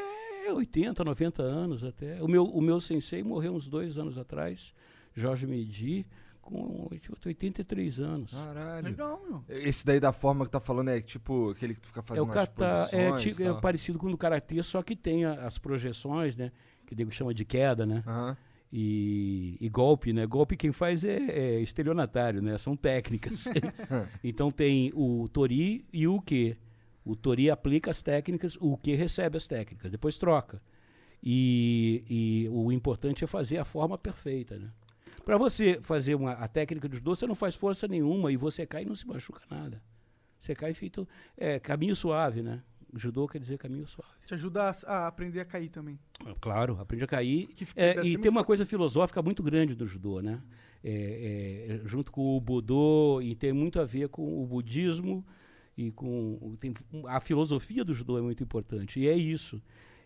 80, 0.54 1.02
90 1.02 1.42
anos 1.42 1.82
até. 1.82 2.23
O 2.23 2.28
meu, 2.28 2.44
o 2.44 2.61
meu 2.61 2.80
sensei 2.80 3.23
morreu 3.25 3.54
uns 3.54 3.66
dois 3.66 3.97
anos 3.99 4.18
atrás, 4.18 4.73
Jorge 5.14 5.47
Medi, 5.47 6.06
com 6.42 6.88
83 7.25 7.99
anos. 8.00 8.32
Caralho. 8.32 8.84
Legal, 8.84 9.22
meu. 9.26 9.44
Esse 9.49 9.87
daí 9.87 9.99
da 9.99 10.12
forma 10.12 10.44
que 10.44 10.50
tá 10.50 10.61
falando 10.61 10.88
é 10.90 11.00
tipo 11.00 11.50
aquele 11.50 11.75
que 11.75 11.80
tu 11.80 11.87
fica 11.87 12.00
é 12.00 12.02
fazendo 12.02 12.25
o 12.25 12.30
kata, 12.30 12.64
é, 12.92 13.11
posições 13.11 13.37
ti- 13.37 13.42
e 13.42 13.46
é 13.46 13.52
parecido 13.54 13.99
com 13.99 14.06
o 14.08 14.11
do 14.11 14.18
karatê, 14.18 14.62
só 14.62 14.82
que 14.82 14.94
tem 14.94 15.25
a- 15.25 15.46
as 15.46 15.56
projeções, 15.58 16.37
né? 16.37 16.52
Que 16.87 16.92
o 16.94 16.96
nego 16.96 17.11
chama 17.11 17.32
de 17.32 17.44
queda, 17.44 17.87
né? 17.87 18.02
Aham. 18.06 18.37
E, 18.75 19.58
e 19.61 19.68
golpe, 19.68 20.12
né? 20.14 20.26
Golpe 20.26 20.56
quem 20.56 20.72
faz 20.72 21.04
é, 21.04 21.16
é 21.16 21.61
estelionatário, 21.61 22.40
né? 22.42 22.56
São 22.58 22.75
técnicas. 22.76 23.44
então 24.25 24.50
tem 24.50 24.90
o 24.94 25.28
Tori 25.28 25.87
e 25.92 26.06
o 26.08 26.20
Q. 26.20 26.56
O 27.04 27.14
Tori 27.16 27.50
aplica 27.50 27.90
as 27.90 28.00
técnicas, 28.00 28.56
o 28.61 28.76
Q 28.78 28.94
recebe 28.94 29.37
as 29.37 29.46
técnicas, 29.46 29.90
depois 29.90 30.16
troca. 30.18 30.61
E, 31.22 32.02
e 32.11 32.49
o 32.50 32.72
importante 32.72 33.22
é 33.22 33.26
fazer 33.26 33.58
a 33.58 33.64
forma 33.64 33.96
perfeita, 33.99 34.58
né? 34.58 34.70
Para 35.24 35.36
você 35.38 35.78
fazer 35.82 36.14
uma, 36.14 36.32
a 36.32 36.48
técnica 36.48 36.88
de 36.88 36.96
judô, 36.96 37.14
você 37.14 37.26
não 37.26 37.34
faz 37.34 37.54
força 37.54 37.86
nenhuma 37.86 38.32
e 38.32 38.36
você 38.36 38.66
cai 38.66 38.82
e 38.82 38.86
não 38.86 38.96
se 38.96 39.06
machuca 39.06 39.40
nada. 39.50 39.82
Você 40.38 40.54
cai 40.54 40.74
feito 40.74 41.06
é, 41.36 41.60
caminho 41.60 41.94
suave, 41.94 42.42
né? 42.42 42.62
Judô 42.94 43.26
quer 43.28 43.38
dizer 43.38 43.56
caminho 43.58 43.86
suave. 43.86 44.10
Te 44.26 44.34
ajuda 44.34 44.64
a, 44.64 44.72
a 44.86 45.06
aprender 45.06 45.40
a 45.40 45.44
cair 45.44 45.70
também. 45.70 45.98
Ah, 46.26 46.34
Claro, 46.40 46.78
aprende 46.80 47.04
a 47.04 47.06
cair. 47.06 47.46
Que 47.48 47.64
fica- 47.64 47.80
É, 47.80 48.04
e 48.04 48.18
tem 48.18 48.30
uma 48.30 48.44
coisa 48.44 48.66
filosófica 48.66 49.22
muito 49.22 49.42
grande 49.42 49.74
do 49.74 49.86
judô, 49.86 50.20
né? 50.20 50.42
É, 50.84 51.80
é, 51.84 51.88
junto 51.88 52.10
com 52.10 52.36
o 52.36 52.40
budô, 52.40 53.20
e 53.22 53.34
tem 53.36 53.52
muito 53.52 53.80
a 53.80 53.84
ver 53.84 54.08
com 54.08 54.42
o 54.42 54.46
budismo 54.46 55.24
e 55.76 55.92
com 55.92 56.56
tem, 56.58 56.74
a 57.06 57.20
filosofia 57.20 57.84
do 57.84 57.94
judô 57.94 58.18
é 58.18 58.20
muito 58.22 58.42
importante 58.42 58.98
e 58.98 59.06
é 59.06 59.14
isso. 59.16 59.62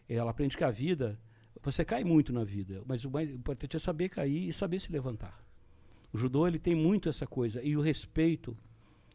Ela 0.08 0.30
aprende 0.30 0.56
que 0.56 0.62
a 0.62 0.70
vida 0.70 1.18
você 1.62 1.84
cai 1.84 2.04
muito 2.04 2.32
na 2.32 2.44
vida, 2.44 2.82
mas 2.86 3.04
o 3.04 3.10
mais 3.10 3.32
importante 3.32 3.76
é 3.76 3.78
saber 3.80 4.08
cair 4.08 4.48
e 4.48 4.52
saber 4.52 4.80
se 4.80 4.92
levantar. 4.92 5.44
O 6.12 6.18
judô 6.18 6.46
ele 6.46 6.58
tem 6.58 6.74
muito 6.74 7.08
essa 7.08 7.26
coisa 7.26 7.62
e 7.62 7.76
o 7.76 7.80
respeito 7.80 8.56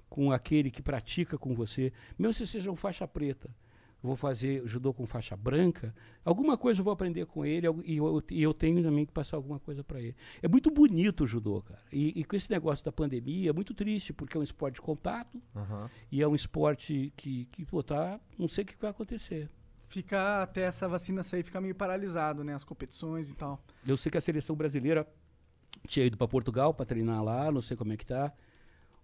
com 0.10 0.32
aquele 0.32 0.70
que 0.70 0.82
pratica 0.82 1.38
com 1.38 1.56
você, 1.56 1.94
mesmo 2.20 2.34
se 2.34 2.46
seja 2.46 2.70
um 2.70 2.76
faixa 2.76 3.08
preta. 3.08 3.50
Vou 4.04 4.16
fazer 4.16 4.68
judô 4.68 4.92
com 4.92 5.06
faixa 5.06 5.38
branca, 5.38 5.94
alguma 6.26 6.58
coisa 6.58 6.82
eu 6.82 6.84
vou 6.84 6.92
aprender 6.92 7.28
com 7.28 7.46
ele 7.46 7.68
e 7.86 7.98
eu, 7.98 8.24
e 8.32 8.42
eu 8.42 8.52
tenho 8.52 8.82
também 8.82 9.06
que 9.06 9.12
passar 9.12 9.38
alguma 9.38 9.60
coisa 9.60 9.84
para 9.84 10.02
ele. 10.02 10.16
É 10.42 10.48
muito 10.48 10.72
bonito 10.72 11.24
o 11.24 11.28
judô, 11.28 11.62
cara. 11.62 11.82
E, 11.92 12.20
e, 12.20 12.24
com 12.24 12.36
esse 12.36 12.50
negócio 12.50 12.84
da 12.84 12.92
pandemia 12.92 13.52
é 13.52 13.54
muito 13.54 13.76
triste, 13.76 14.12
porque 14.12 14.36
é 14.36 14.40
um 14.40 14.44
esporte 14.44 14.76
de 14.76 14.82
contato 14.82 15.40
Aham. 15.56 15.90
e 16.12 16.22
é 16.22 16.28
um 16.28 16.34
esporte 16.34 17.14
que, 17.16 17.46
que 17.52 17.64
pô, 17.64 17.84
tá, 17.84 18.20
não 18.40 18.48
sei 18.48 18.64
o 18.64 18.68
que 18.68 18.76
vai 18.80 18.90
acontecer. 18.90 19.48
Ficar 19.92 20.44
até 20.44 20.62
essa 20.62 20.88
vacina 20.88 21.22
sair, 21.22 21.44
ficar 21.44 21.60
meio 21.60 21.76
paralisado, 21.76 22.44
né? 22.44 22.54
As 22.56 22.64
competições 22.64 23.30
e 23.30 23.36
tal. 23.36 23.62
Eu 23.86 23.98
sei 23.98 24.10
que 24.10 24.18
a 24.18 24.22
seleção 24.22 24.56
brasileira 24.56 25.06
tinha 25.88 26.06
ido 26.06 26.16
para 26.18 26.28
Portugal 26.28 26.74
para 26.74 26.86
treinar 26.86 27.22
lá, 27.24 27.52
não 27.52 27.62
sei 27.62 27.76
como 27.76 27.92
é 27.92 27.98
que 27.98 28.06
tá. 28.06 28.32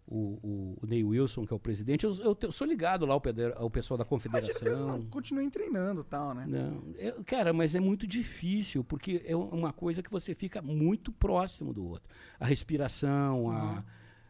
O, 0.09 0.39
o, 0.41 0.77
o 0.81 0.87
Ney 0.87 1.03
Wilson, 1.03 1.45
que 1.45 1.51
é 1.51 1.55
o 1.55 1.59
presidente, 1.59 2.05
eu, 2.05 2.15
eu 2.21 2.33
te- 2.33 2.49
sou 2.53 2.65
ligado 2.65 3.05
lá 3.05 3.13
ao, 3.13 3.21
ao 3.57 3.69
pessoal 3.69 3.97
da 3.97 4.05
Imagina 4.05 4.31
que 4.31 4.37
eles 4.37 4.53
confederação. 4.55 4.87
não 4.87 5.05
continuem 5.07 5.49
treinando 5.49 5.99
e 5.99 6.03
tal, 6.05 6.33
né? 6.33 6.45
Não, 6.47 6.81
é- 6.97 7.11
cara, 7.25 7.51
mas 7.51 7.75
é 7.75 7.81
muito 7.81 8.07
difícil, 8.07 8.85
porque 8.85 9.21
é 9.25 9.35
um- 9.35 9.49
uma 9.49 9.73
coisa 9.73 10.01
que 10.01 10.09
você 10.09 10.33
fica 10.33 10.61
muito 10.61 11.11
próximo 11.11 11.73
do 11.73 11.85
outro. 11.85 12.09
A 12.39 12.45
respiração, 12.45 13.51
a, 13.51 13.83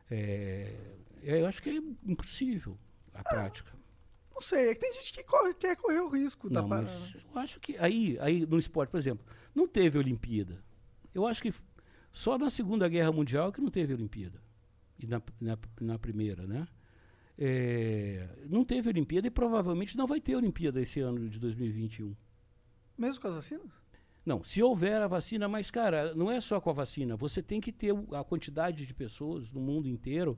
é, 0.09 0.73
eu 1.21 1.45
acho 1.45 1.61
que 1.61 1.69
é 1.69 1.81
impossível 2.11 2.75
a 3.13 3.21
prática. 3.21 3.76
Não 4.37 4.41
sei, 4.41 4.69
é 4.69 4.75
que 4.75 4.81
tem 4.81 4.93
gente 4.93 5.11
que 5.13 5.23
corre- 5.23 5.55
quer 5.55 5.75
correr 5.75 5.99
o 5.99 6.09
risco 6.09 6.47
da 6.47 6.61
Não, 6.61 6.69
parada. 6.69 6.91
eu 7.33 7.39
acho 7.41 7.59
que 7.59 7.75
aí, 7.79 8.17
aí 8.21 8.45
no 8.45 8.59
esporte, 8.59 8.91
por 8.91 8.99
exemplo, 8.99 9.25
não 9.55 9.67
teve 9.67 9.97
Olimpíada. 9.97 10.63
Eu 11.11 11.25
acho 11.25 11.41
que 11.41 11.51
só 12.13 12.37
na 12.37 12.51
Segunda 12.51 12.87
Guerra 12.87 13.11
Mundial 13.11 13.51
que 13.51 13.59
não 13.59 13.71
teve 13.71 13.95
Olimpíada. 13.95 14.39
E 14.99 15.07
na, 15.07 15.19
na, 15.41 15.57
na 15.81 15.97
primeira, 15.97 16.45
né? 16.45 16.67
É, 17.35 18.27
não 18.47 18.63
teve 18.63 18.89
Olimpíada 18.89 19.25
e 19.25 19.31
provavelmente 19.31 19.97
não 19.97 20.05
vai 20.05 20.21
ter 20.21 20.35
Olimpíada 20.35 20.79
esse 20.79 20.99
ano 20.99 21.27
de 21.27 21.39
2021. 21.39 22.15
Mesmo 22.95 23.19
com 23.21 23.27
as 23.29 23.33
vacinas? 23.33 23.71
Não, 24.23 24.43
se 24.43 24.61
houver 24.61 25.01
a 25.01 25.07
vacina, 25.07 25.47
mas, 25.47 25.71
cara, 25.71 26.13
não 26.13 26.29
é 26.29 26.39
só 26.41 26.61
com 26.61 26.69
a 26.69 26.73
vacina. 26.73 27.15
Você 27.15 27.41
tem 27.41 27.59
que 27.59 27.71
ter 27.71 27.91
a 28.13 28.23
quantidade 28.23 28.85
de 28.85 28.93
pessoas 28.93 29.49
no 29.49 29.59
mundo 29.59 29.87
inteiro 29.87 30.37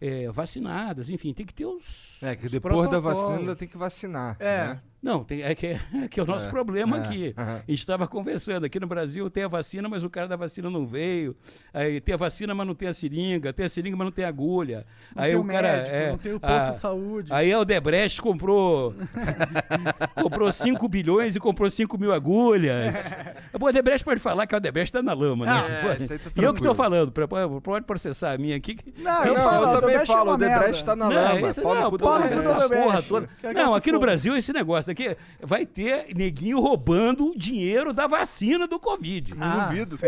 é, 0.00 0.30
vacinadas, 0.30 1.10
enfim, 1.10 1.34
tem 1.34 1.44
que 1.44 1.52
ter 1.52 1.66
os. 1.66 2.22
É, 2.22 2.34
que 2.34 2.46
os 2.46 2.52
depois 2.52 2.90
da 2.90 2.98
vacina 2.98 3.00
protocolos. 3.00 3.40
ainda 3.40 3.56
tem 3.56 3.68
que 3.68 3.76
vacinar. 3.76 4.36
É. 4.40 4.68
né? 4.68 4.82
Não, 5.02 5.24
tem, 5.24 5.42
é, 5.42 5.54
que 5.54 5.66
é, 5.66 5.80
é 6.04 6.08
que 6.08 6.20
é 6.20 6.22
o 6.22 6.26
nosso 6.26 6.46
É, 6.48 6.50
problema 6.50 6.98
é, 6.98 7.00
aqui. 7.00 7.34
é. 7.36 7.40
A 7.42 7.56
gente 7.68 7.78
estava 7.78 8.06
conversando, 8.06 8.66
aqui 8.66 8.78
no 8.78 8.86
Brasil 8.86 9.30
tem 9.30 9.44
a 9.44 9.48
vacina, 9.48 9.88
mas 9.88 10.04
o 10.04 10.10
cara 10.10 10.28
da 10.28 10.36
vacina 10.36 10.68
não 10.68 10.86
veio. 10.86 11.34
Aí 11.72 12.00
tem 12.00 12.14
a 12.14 12.18
vacina, 12.18 12.54
mas 12.54 12.66
não 12.66 12.74
tem 12.74 12.88
a 12.88 12.92
seringa. 12.92 13.52
Tem 13.52 13.64
a 13.64 13.68
seringa, 13.68 13.96
mas 13.96 14.04
não 14.04 14.12
tem 14.12 14.24
a 14.24 14.28
agulha. 14.28 14.84
Não 15.16 15.22
aí 15.22 15.30
tem 15.30 15.40
o 15.40 15.44
cara. 15.44 15.72
médico, 15.72 15.94
é, 15.96 16.10
não 16.10 16.18
tem 16.18 16.34
o 16.34 16.40
posto 16.40 16.54
a- 16.54 16.70
de 16.70 16.78
saúde. 16.80 17.32
Aí 17.32 17.52
a 17.52 17.58
Odebrecht 17.60 18.20
comprou 18.20 18.94
comprou 20.22 20.52
5 20.52 20.88
bilhões 20.88 21.36
e 21.36 21.40
comprou 21.40 21.68
5 21.70 21.98
mil 21.98 22.12
agulhas. 22.12 23.10
A 23.52 23.64
Odebrecht 23.64 24.04
pode 24.04 24.20
falar 24.20 24.46
que 24.46 24.54
a 24.54 24.58
Odebrecht 24.58 24.88
está 24.88 25.02
na 25.02 25.12
lama, 25.12 25.44
né? 25.44 25.52
Ah, 25.52 25.92
é, 25.92 25.96
tá 26.18 26.30
e 26.40 26.44
eu 26.44 26.52
que 26.54 26.60
estou 26.60 26.74
falando, 26.74 27.12
pra- 27.12 27.26
pode 27.28 27.84
processar 27.84 28.32
a 28.32 28.38
minha 28.38 28.56
aqui. 28.56 28.76
Não, 28.98 29.04
Não, 29.20 29.24
eu 29.26 29.34
falo, 29.36 29.74
eu 29.74 29.80
também 29.80 29.96
é 29.96 30.06
falo, 30.06 30.32
o 30.32 30.36
Debrecht 30.36 30.72
merda. 30.72 30.84
tá 30.84 30.96
na 30.96 31.08
Não, 31.08 31.14
lama. 31.34 31.48
esse, 31.48 31.60
no 31.60 31.66
não, 31.68 31.74
pau 31.74 31.90
no 31.90 31.98
porra, 31.98 33.02
cu 33.02 33.08
toda. 33.08 33.28
Não, 33.54 33.74
aqui 33.74 33.92
no. 33.92 34.00
Brasil 34.00 34.34
esse 34.34 34.50
negócio 34.52 34.89
aqui 34.90 35.16
vai 35.40 35.64
ter 35.66 36.14
neguinho 36.14 36.60
roubando 36.60 37.32
dinheiro 37.36 37.92
da 37.92 38.06
vacina 38.06 38.66
do 38.66 38.78
Covid. 38.78 39.34
Ah, 39.38 39.66
duvido. 39.66 39.96
sim. 39.96 40.06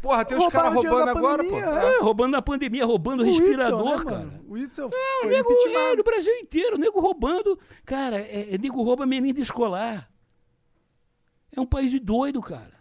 Porra, 0.00 0.24
tem 0.24 0.38
os 0.38 0.46
caras 0.46 0.70
o 0.70 0.74
roubando 0.74 1.08
agora, 1.10 1.42
pandemia, 1.42 1.66
pô. 1.66 1.70
é. 1.76 1.96
É, 1.96 2.00
roubando 2.00 2.32
na 2.32 2.42
pandemia, 2.42 2.86
roubando 2.86 3.22
O 3.22 3.26
respirador, 3.26 3.98
né, 3.98 4.04
cara. 4.04 4.18
mano? 4.18 4.44
O 4.48 4.52
Witzel 4.54 4.86
O 4.86 4.90
foi 5.20 5.30
nego, 5.30 5.52
é, 5.52 5.96
no 5.96 6.02
Brasil 6.02 6.34
inteiro, 6.36 6.76
o 6.76 6.78
nego 6.78 7.00
roubando. 7.00 7.58
Cara, 7.84 8.16
é, 8.18 8.54
é 8.54 8.58
nego 8.58 8.82
rouba 8.82 9.04
menino 9.04 9.38
escolar. 9.40 10.10
É 11.54 11.60
um 11.60 11.66
país 11.66 11.90
de 11.90 11.98
doido, 11.98 12.40
cara. 12.40 12.79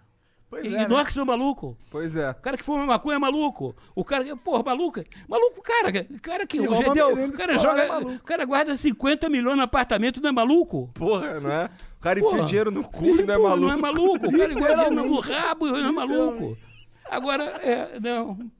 Pois 0.50 0.66
e 0.66 0.76
é, 0.76 0.88
nós 0.88 1.06
né? 1.06 1.12
somos 1.12 1.28
maluco. 1.28 1.78
Pois 1.92 2.16
é. 2.16 2.32
O 2.32 2.36
cara 2.36 2.58
que 2.58 2.64
fuma 2.64 2.84
maconha 2.84 3.18
é 3.18 3.20
maluco. 3.20 3.76
O 3.94 4.04
cara 4.04 4.24
que, 4.24 4.36
porra, 4.36 4.64
maluco. 4.64 5.00
Maluco, 5.28 5.62
cara. 5.62 5.92
Cara 6.22 6.48
que. 6.48 6.58
E 6.58 6.68
O 6.68 6.72
menino 6.72 7.28
o 7.28 7.32
cara 7.34 7.58
joga. 7.60 7.84
é 7.84 7.98
o 8.00 8.20
cara 8.20 8.46
guarda 8.46 8.76
50 8.76 9.30
milhões 9.30 9.58
no 9.58 9.64
apartamento, 9.64 10.20
não 10.20 10.30
é 10.30 10.32
maluco? 10.32 10.90
Porra, 10.96 11.40
não 11.40 11.52
é? 11.52 11.70
O 11.98 12.02
cara 12.02 12.20
enfia 12.20 12.44
dinheiro 12.44 12.72
no 12.72 12.84
cu 12.84 13.20
e 13.20 13.24
não 13.24 13.34
é 13.34 13.38
maluco. 13.38 13.60
Não 13.60 13.72
é 13.72 13.78
maluco. 13.78 14.28
O 14.28 14.32
cara 14.38 14.54
guarda 14.56 14.86
dinheiro 14.86 14.96
no 14.96 15.20
rabo, 15.20 15.68
não 15.68 15.88
é 15.88 15.92
maluco. 15.92 16.58
Agora, 17.12 17.44
é. 17.44 18.00
Não. 18.00 18.52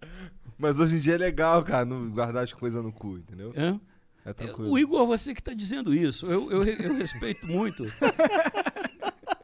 Mas 0.58 0.78
hoje 0.80 0.98
em 0.98 1.00
dia 1.00 1.16
é 1.16 1.18
legal, 1.18 1.64
cara, 1.64 1.86
não 1.86 2.10
guardar 2.10 2.44
as 2.44 2.54
coisas 2.54 2.84
no 2.84 2.92
cu, 2.92 3.18
entendeu? 3.18 3.52
Hã? 3.58 3.80
É 4.26 4.34
tranquilo. 4.34 4.72
O 4.72 4.78
Igor, 4.78 5.08
você 5.08 5.34
que 5.34 5.40
está 5.40 5.54
dizendo 5.54 5.94
isso. 5.94 6.28
Eu, 6.28 6.52
eu, 6.52 6.64
eu 6.64 6.94
respeito 6.94 7.48
muito 7.48 7.86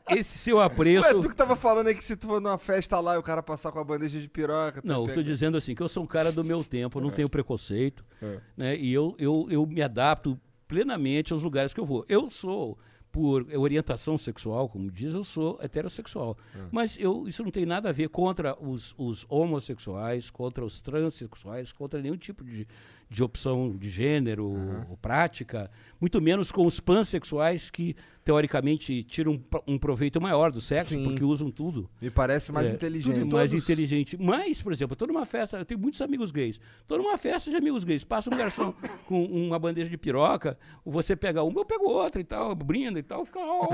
esse 0.10 0.38
seu 0.38 0.60
apreço. 0.60 1.08
Ué, 1.08 1.14
tu 1.22 1.30
que 1.30 1.36
tava 1.36 1.56
falando 1.56 1.88
aí 1.88 1.96
que 1.96 2.04
se 2.04 2.16
tu 2.16 2.28
for 2.28 2.42
numa 2.42 2.58
festa 2.58 3.00
lá 3.00 3.16
e 3.16 3.18
o 3.18 3.24
cara 3.24 3.42
passar 3.42 3.72
com 3.72 3.80
a 3.80 3.84
bandeja 3.84 4.20
de 4.20 4.28
piroca... 4.28 4.82
Não, 4.84 5.02
eu 5.02 5.08
pega- 5.08 5.16
tô 5.16 5.24
dizendo 5.24 5.58
assim, 5.58 5.74
que 5.74 5.82
eu 5.82 5.90
sou 5.90 6.04
um 6.04 6.08
cara 6.08 6.32
do 6.32 6.44
meu 6.44 6.64
tempo, 6.64 7.00
eu 7.00 7.04
não 7.04 7.12
tenho 7.12 7.30
preconceito, 7.30 8.04
É. 8.22 8.40
né? 8.58 8.78
E 8.78 8.94
eu, 8.94 9.16
eu, 9.18 9.48
eu 9.50 9.66
me 9.66 9.82
adapto 9.82 10.40
plenamente 10.68 11.34
aos 11.34 11.42
lugares 11.42 11.74
que 11.74 11.80
eu 11.80 11.86
vou. 11.86 12.06
Eu 12.10 12.30
sou, 12.32 12.78
por 13.12 13.46
orientação 13.56 14.18
sexual, 14.18 14.68
como 14.68 14.92
diz, 14.92 15.14
eu 15.14 15.24
sou 15.24 15.58
heterossexual. 15.62 16.38
Mas 16.72 16.98
eu, 17.00 17.28
isso 17.28 17.44
não 17.44 17.52
tem 17.52 17.66
nada 17.66 17.90
a 17.90 17.92
ver 17.92 18.10
contra 18.10 18.58
os, 18.62 18.94
os 18.98 19.26
homossexuais, 19.30 20.30
contra 20.30 20.66
os 20.66 20.82
transexuais, 20.82 21.72
contra 21.72 22.02
nenhum 22.02 22.18
tipo 22.18 22.44
de, 22.44 22.68
de 23.10 23.24
opção 23.24 23.76
de 23.78 23.90
gênero 23.90 24.46
ou 24.90 24.98
prática, 24.98 25.70
muito 26.02 26.20
menos 26.22 26.52
com 26.52 26.66
os 26.66 26.80
pansexuais 26.80 27.70
que, 27.70 27.96
teoricamente, 28.24 29.04
tiram 29.04 29.34
um, 29.34 29.74
um 29.74 29.78
proveito 29.78 30.20
maior 30.20 30.52
do 30.52 30.60
sexo, 30.60 30.90
Sim. 30.96 31.04
porque 31.04 31.24
usam 31.24 31.52
tudo. 31.52 31.90
Me 32.02 32.10
parece 32.10 32.52
mais 32.52 32.68
É, 32.70 32.74
inteligente. 32.74 33.20
tudo 33.20 33.36
mais 33.36 33.54
inteligente. 33.54 34.18
Mas, 34.20 34.62
por 34.62 34.74
exemplo, 34.74 34.96
tô 34.96 35.06
numa 35.06 35.26
festa, 35.26 35.58
eu 35.58 35.66
tenho 35.66 35.80
muitos 35.80 36.02
amigos 36.02 36.32
gays. 36.32 36.60
Tô 36.88 36.98
numa 36.98 37.18
festa 37.18 37.50
de 37.52 37.56
amigos 37.56 37.84
gays. 37.84 38.04
Passa 38.04 38.34
um 38.34 38.38
garçom 38.38 38.74
com 39.06 39.24
uma 39.24 39.60
bandeja 39.60 39.90
de 39.90 39.98
piroca, 39.98 40.58
você 40.84 41.16
pega 41.16 41.44
uma, 41.44 41.62
eu 41.62 41.66
pego 41.66 41.86
outra 41.86 42.20
e 42.20 42.24
tal, 42.26 42.56
brinda 42.56 42.98
e 43.00 43.04
tal, 43.04 43.24
fica 43.26 43.40
ó, 43.40 43.68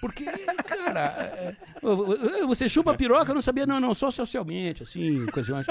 Porque, 0.00 0.24
cara, 0.24 1.10
é, 1.20 1.56
é, 2.42 2.46
você 2.46 2.68
chupa 2.68 2.94
piroca, 2.94 3.30
eu 3.30 3.34
não 3.34 3.42
sabia, 3.42 3.66
não, 3.66 3.80
não, 3.80 3.92
só 3.94 4.10
socialmente, 4.10 4.84
assim, 4.84 5.24
ocasiões. 5.24 5.66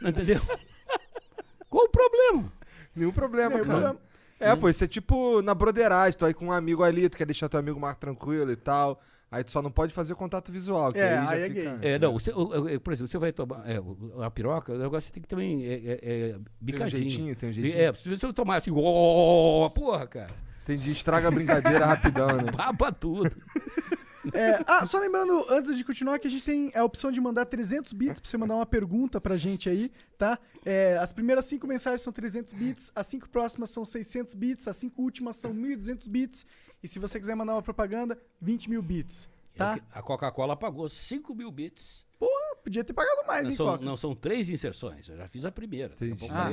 Não 0.00 0.10
entendeu? 0.10 0.40
Qual 1.72 1.86
o 1.86 1.88
problema? 1.88 2.52
Nenhum 2.94 3.12
problema, 3.12 3.48
Nenhum 3.48 3.64
cara. 3.64 3.78
problema. 3.80 4.00
É, 4.38 4.54
pô, 4.56 4.68
isso 4.68 4.84
é 4.84 4.86
tipo 4.86 5.40
na 5.40 5.54
broderagem, 5.54 6.18
tu 6.18 6.26
aí 6.26 6.34
com 6.34 6.46
um 6.46 6.52
amigo 6.52 6.82
ali, 6.82 7.08
tu 7.08 7.16
quer 7.16 7.24
deixar 7.24 7.48
teu 7.48 7.58
amigo 7.58 7.80
mais 7.80 7.96
tranquilo 7.96 8.52
e 8.52 8.56
tal. 8.56 9.00
Aí 9.30 9.42
tu 9.42 9.50
só 9.50 9.62
não 9.62 9.70
pode 9.70 9.94
fazer 9.94 10.14
contato 10.14 10.52
visual, 10.52 10.92
que 10.92 10.98
É, 10.98 11.16
aí, 11.16 11.24
já 11.24 11.30
aí 11.30 11.40
é 11.42 11.48
fica... 11.48 11.76
gay. 11.78 11.92
É, 11.92 11.98
não, 11.98 12.12
você, 12.12 12.30
o- 12.32 12.80
por 12.80 12.92
exemplo, 12.92 13.08
você 13.08 13.16
vai 13.16 13.32
tomar 13.32 13.62
é, 13.66 13.80
a 14.22 14.30
piroca, 14.30 14.74
o 14.74 14.78
negócio 14.78 15.06
você 15.08 15.12
tem 15.14 15.22
que 15.22 15.28
também 15.28 15.64
é, 15.64 15.72
é, 15.72 15.76
é, 15.92 15.98
Tem 16.32 16.36
um 16.36 16.44
bicadinho. 16.60 17.00
jeitinho, 17.08 17.36
tem 17.36 17.48
um 17.48 17.52
jeitinho. 17.52 17.82
É, 17.82 17.94
se 17.94 18.10
você 18.14 18.30
tomar 18.34 18.56
assim, 18.56 18.70
ó, 18.76 19.68
porra, 19.70 20.06
cara. 20.06 20.30
Entendi, 20.64 20.90
estraga 20.92 21.28
a 21.28 21.30
brincadeira 21.30 21.86
rapidão, 21.86 22.26
né? 22.28 22.50
Baba 22.54 22.92
tudo. 22.92 23.30
É, 24.32 24.62
ah, 24.66 24.86
só 24.86 24.98
lembrando, 24.98 25.44
antes 25.50 25.76
de 25.76 25.84
continuar, 25.84 26.18
que 26.18 26.26
a 26.26 26.30
gente 26.30 26.44
tem 26.44 26.70
a 26.74 26.84
opção 26.84 27.10
de 27.10 27.20
mandar 27.20 27.44
300 27.44 27.92
bits 27.92 28.20
pra 28.20 28.28
você 28.30 28.36
mandar 28.36 28.54
uma 28.56 28.66
pergunta 28.66 29.20
pra 29.20 29.36
gente 29.36 29.68
aí, 29.68 29.90
tá? 30.16 30.38
É, 30.64 30.96
as 30.98 31.12
primeiras 31.12 31.44
cinco 31.46 31.66
mensagens 31.66 32.02
são 32.02 32.12
300 32.12 32.52
bits, 32.52 32.92
as 32.94 33.06
cinco 33.06 33.28
próximas 33.28 33.70
são 33.70 33.84
600 33.84 34.34
bits, 34.34 34.68
as 34.68 34.76
cinco 34.76 35.02
últimas 35.02 35.36
são 35.36 35.52
1.200 35.52 36.08
bits, 36.08 36.46
e 36.82 36.88
se 36.88 36.98
você 36.98 37.18
quiser 37.18 37.34
mandar 37.34 37.54
uma 37.54 37.62
propaganda, 37.62 38.18
20 38.40 38.70
mil 38.70 38.82
bits, 38.82 39.28
tá? 39.56 39.78
A 39.92 40.02
Coca-Cola 40.02 40.56
pagou 40.56 40.88
5 40.88 41.34
mil 41.34 41.50
bits. 41.50 42.04
Porra, 42.18 42.56
podia 42.62 42.84
ter 42.84 42.92
pagado 42.92 43.26
mais, 43.26 43.42
Não 43.42 43.50
hein, 43.50 43.56
são, 43.56 43.66
Coca? 43.66 43.84
não 43.84 43.96
são 43.96 44.14
três 44.14 44.48
inserções. 44.48 45.08
Eu 45.08 45.16
já 45.16 45.26
fiz 45.26 45.44
a 45.44 45.50
primeira. 45.50 45.94
Entendi. 45.94 46.28
Ah. 46.30 46.48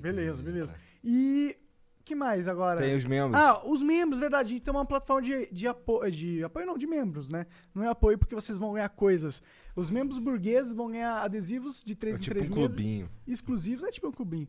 Beleza, 0.00 0.42
beleza. 0.42 0.74
E 1.04 1.56
que 2.02 2.14
mais 2.14 2.46
agora? 2.48 2.80
Tem 2.80 2.94
os 2.94 3.04
membros. 3.04 3.40
Ah, 3.40 3.62
os 3.66 3.82
membros, 3.82 4.18
verdade. 4.20 4.48
A 4.48 4.50
gente 4.50 4.62
tem 4.62 4.72
uma 4.74 4.84
plataforma 4.84 5.22
de, 5.22 5.52
de 5.52 5.66
apoio. 5.66 6.10
De 6.10 6.44
apoio 6.44 6.66
não, 6.66 6.76
de 6.78 6.86
membros, 6.86 7.28
né? 7.28 7.46
Não 7.74 7.82
é 7.84 7.88
apoio 7.88 8.18
porque 8.18 8.34
vocês 8.34 8.58
vão 8.58 8.72
ganhar 8.72 8.88
coisas. 8.90 9.40
Os 9.76 9.90
membros 9.90 10.18
burgueses 10.18 10.72
vão 10.74 10.90
ganhar 10.90 11.22
adesivos 11.22 11.82
de 11.84 11.94
3 11.94 12.16
É 12.16 12.18
em 12.18 12.22
tipo 12.22 12.34
3 12.34 12.48
um 12.50 12.54
meses. 12.54 12.74
clubinho. 12.74 13.10
Exclusivos, 13.26 13.84
é 13.84 13.90
tipo 13.90 14.08
um 14.08 14.12
clubinho. 14.12 14.48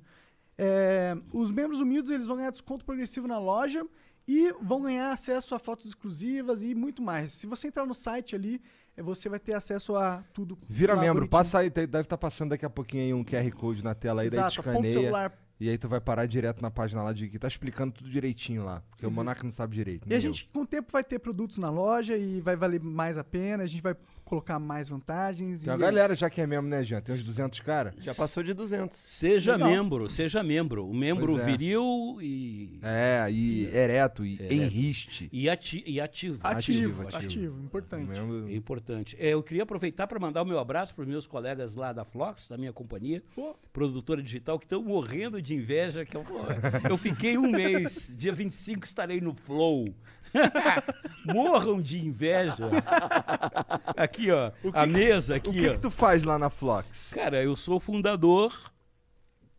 É, 0.58 1.16
os 1.32 1.52
membros 1.52 1.80
humildes 1.80 2.12
eles 2.12 2.28
vão 2.28 2.38
ganhar 2.38 2.52
desconto 2.52 2.86
progressivo 2.86 3.28
na 3.28 3.40
loja 3.40 3.86
e 4.28 4.54
vão 4.62 4.82
ganhar 4.82 5.12
acesso 5.12 5.56
a 5.56 5.60
fotos 5.60 5.86
exclusivas 5.88 6.64
e 6.64 6.74
muito 6.76 7.02
mais. 7.02 7.32
Se 7.32 7.48
você 7.48 7.68
entrar 7.68 7.86
no 7.86 7.94
site 7.94 8.36
ali, 8.36 8.62
eh, 8.96 9.02
você 9.02 9.28
vai 9.28 9.40
ter 9.40 9.54
acesso 9.54 9.96
a 9.96 10.24
tudo. 10.34 10.58
Vira 10.70 10.94
membro, 10.96 11.14
bonitinho. 11.16 11.30
passa 11.30 11.60
aí, 11.60 11.70
deve 11.70 12.02
estar 12.02 12.18
passando 12.18 12.52
daqui 12.52 12.66
a 12.66 12.70
pouquinho 12.70 13.04
aí 13.04 13.14
um 13.14 13.24
QR 13.24 13.52
Code 13.52 13.84
na 13.84 13.94
tela 13.96 14.22
aí, 14.22 14.30
daí 14.30 14.40
Exato, 14.40 14.60
o 14.62 14.70
escaneia. 14.70 14.94
celular 14.94 15.43
E 15.64 15.70
aí 15.70 15.78
tu 15.78 15.88
vai 15.88 16.02
parar 16.02 16.26
direto 16.26 16.62
na 16.62 16.70
página 16.70 17.02
lá 17.02 17.14
de 17.14 17.30
que 17.30 17.40
tá 17.40 17.48
explicando 17.48 17.94
tudo 17.94 18.10
direitinho 18.10 18.66
lá. 18.66 18.84
Porque 18.90 19.06
o 19.06 19.10
Monark 19.10 19.46
não 19.46 19.52
sabe 19.54 19.74
direito. 19.74 20.06
E 20.10 20.14
a 20.14 20.20
gente, 20.20 20.50
com 20.52 20.64
o 20.64 20.66
tempo, 20.66 20.92
vai 20.92 21.06
ter 21.06 21.20
produtos 21.20 21.58
na 21.58 21.70
loja 21.70 22.18
e 22.18 22.42
vai 22.42 22.58
valer 22.58 22.82
mais 22.82 23.18
a 23.18 23.24
pena, 23.24 23.64
a 23.64 23.66
gente 23.66 23.82
vai 23.82 23.96
colocar 24.24 24.58
mais 24.60 24.90
vantagens. 24.90 25.64
Tem 25.64 25.74
uma 25.74 25.78
e 25.80 25.82
é 25.82 25.86
galera 25.86 26.16
já 26.16 26.30
que 26.30 26.42
é 26.42 26.48
mesmo, 26.48 26.68
né, 26.68 26.84
Jean? 26.84 27.02
Tem 27.02 27.14
uns 27.14 27.24
200 27.24 27.60
caras. 27.60 27.94
Já 28.00 28.16
passou 28.16 28.42
de 28.44 28.54
200. 28.54 28.96
Seja 28.98 29.54
Legal. 29.54 29.70
membro, 29.70 30.10
seja 30.10 30.42
membro. 30.44 30.88
O 30.88 30.94
membro 30.94 31.40
é. 31.40 31.44
viril 31.44 32.18
e, 32.22 32.80
É, 32.82 33.28
e 33.32 33.66
ereto, 33.66 34.26
e 34.26 34.34
Ereto. 34.36 34.54
enriste. 34.54 35.30
e, 35.32 35.50
ati- 35.50 35.84
e 35.86 36.00
ativo. 36.00 36.40
Ativo, 36.44 37.02
Ativo, 37.02 37.02
ativo, 37.08 37.26
ativo. 37.26 37.60
importante. 37.64 38.08
Mesmo- 38.10 38.48
É 38.50 38.56
importante. 38.56 39.16
É, 39.20 39.30
eu 39.30 39.44
queria 39.44 39.64
aproveitar 39.64 40.08
para 40.08 40.20
mandar 40.20 40.42
o 40.42 40.46
meu 40.46 40.60
abraço 40.60 40.94
para 40.96 41.02
os 41.04 41.08
meus 41.08 41.28
colegas 41.28 41.76
lá 41.76 41.92
da 41.94 42.04
Flox, 42.06 42.48
da 42.48 42.58
minha 42.58 42.74
companhia, 42.74 43.24
Pô. 43.36 43.56
produtora 43.72 44.22
digital, 44.22 44.58
que 44.58 44.66
estão 44.66 44.82
morrendo 44.84 45.42
de 45.42 45.54
inveja. 45.56 46.06
Que 46.06 46.16
eu, 46.18 46.24
eu 46.90 46.98
fiquei 46.98 47.38
um 47.38 47.50
mês, 47.52 48.14
dia 48.18 48.32
25 48.34 48.86
estarei 48.86 49.20
no 49.22 49.34
Flow. 49.34 49.86
Morram 51.26 51.82
de 51.82 52.00
inveja. 52.06 52.58
Aqui, 53.96 54.32
ó, 54.32 54.52
a 54.74 54.86
mesa 54.86 55.34
O 55.34 55.36
aqui, 55.38 55.52
que, 55.52 55.70
ó. 55.70 55.74
que 55.74 55.80
tu 55.80 55.92
faz 55.92 56.24
lá 56.24 56.38
na 56.38 56.50
Flox? 56.50 57.12
Cara, 57.14 57.42
eu 57.42 57.56
sou 57.56 57.80
fundador, 57.80 58.54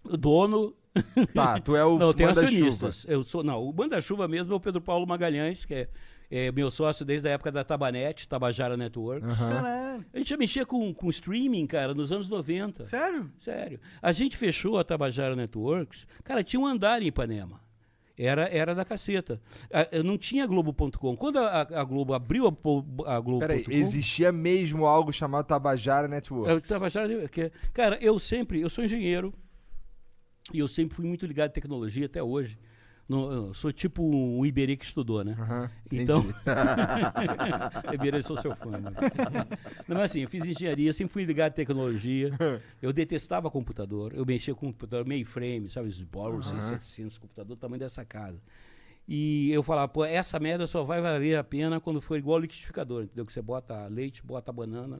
dono. 0.04 0.74
Tá, 1.32 1.58
tu 1.60 1.74
é 1.74 1.84
o 1.84 1.98
não, 1.98 2.12
tem 2.12 2.26
acionistas. 2.26 3.04
Eu 3.08 3.24
sou, 3.24 3.42
não, 3.42 3.62
o 3.62 3.72
manda-chuva 3.72 4.28
mesmo 4.28 4.52
é 4.52 4.56
o 4.56 4.60
Pedro 4.60 4.80
Paulo 4.80 5.06
Magalhães, 5.06 5.64
que 5.64 5.74
é, 5.74 5.88
é 6.30 6.52
meu 6.52 6.70
sócio 6.70 7.04
desde 7.04 7.28
a 7.28 7.32
época 7.32 7.50
da 7.50 7.64
Tabanet, 7.64 8.28
Tabajara 8.28 8.76
Network. 8.76 9.26
Aham. 9.26 9.54
Caralho. 9.54 10.04
A 10.12 10.18
gente 10.18 10.30
já 10.30 10.36
mexia 10.36 10.64
com, 10.64 10.92
com 10.94 11.10
streaming, 11.10 11.66
cara, 11.66 11.94
nos 11.94 12.12
anos 12.12 12.28
90. 12.28 12.84
Sério? 12.84 13.30
Sério. 13.38 13.80
A 14.00 14.12
gente 14.12 14.36
fechou 14.36 14.78
a 14.78 14.84
Tabajara 14.84 15.34
Networks. 15.34 16.06
Cara, 16.22 16.44
tinha 16.44 16.60
um 16.60 16.66
andar 16.66 17.02
em 17.02 17.06
Ipanema. 17.06 17.60
Era, 18.16 18.48
era 18.48 18.74
da 18.74 18.84
caceta. 18.84 19.40
Ah, 19.72 19.88
eu 19.90 20.04
não 20.04 20.16
tinha 20.16 20.46
Globo.com. 20.46 21.16
Quando 21.16 21.38
a, 21.38 21.62
a- 21.62 21.84
Globo 21.84 22.14
abriu 22.14 22.46
a, 22.46 22.50
a. 23.16 23.20
Peraí, 23.40 23.64
existia 23.68 24.30
mesmo 24.30 24.86
algo 24.86 25.12
chamado 25.12 25.46
Tabajara 25.46 26.06
Network. 26.06 26.48
Eu 26.48 26.60
Tabajara, 26.60 27.28
que, 27.28 27.50
cara, 27.72 27.98
eu 28.00 28.18
sempre, 28.20 28.60
eu 28.60 28.70
sou 28.70 28.84
engenheiro 28.84 29.34
e 30.52 30.60
eu 30.60 30.68
sempre 30.68 30.94
fui 30.94 31.04
muito 31.06 31.26
ligado 31.26 31.46
à 31.48 31.52
tecnologia 31.52 32.06
até 32.06 32.22
hoje. 32.22 32.56
No- 33.08 33.30
eu 33.30 33.54
sou 33.54 33.70
tipo 33.72 34.02
um 34.02 34.44
Iberê 34.46 34.76
que 34.76 34.84
estudou, 34.84 35.22
né? 35.22 35.36
Aham, 35.38 35.70
Então. 35.92 36.24
Iberê, 37.92 38.22
sou 38.22 38.36
seu 38.36 38.54
fã. 38.56 38.70
Né? 38.70 38.90
Não, 39.86 39.96
mas 39.96 40.04
assim, 40.10 40.20
eu 40.20 40.28
fiz 40.28 40.44
engenharia, 40.44 40.92
sempre 40.92 41.12
fui 41.12 41.24
ligado 41.24 41.52
à 41.52 41.54
tecnologia. 41.54 42.30
Eu 42.80 42.92
detestava 42.92 43.50
computador. 43.50 44.12
Eu 44.14 44.24
mexia 44.24 44.54
com 44.54 44.66
computador 44.72 45.06
mainframe, 45.06 45.68
sabe? 45.70 45.88
Esses 45.88 46.02
Boros 46.02 46.46
700, 46.46 47.18
computador 47.18 47.56
do 47.56 47.60
tamanho 47.60 47.80
dessa 47.80 48.04
casa. 48.04 48.40
E 49.06 49.50
eu 49.52 49.62
falava, 49.62 49.86
pô, 49.88 50.02
essa 50.02 50.40
merda 50.40 50.66
só 50.66 50.82
vai 50.82 51.02
valer 51.02 51.36
a 51.36 51.44
pena 51.44 51.78
quando 51.78 52.00
for 52.00 52.16
igual 52.16 52.38
liquidificador, 52.38 53.02
entendeu? 53.04 53.26
Que 53.26 53.32
você 53.34 53.42
bota 53.42 53.86
leite, 53.88 54.22
bota 54.24 54.50
banana. 54.50 54.98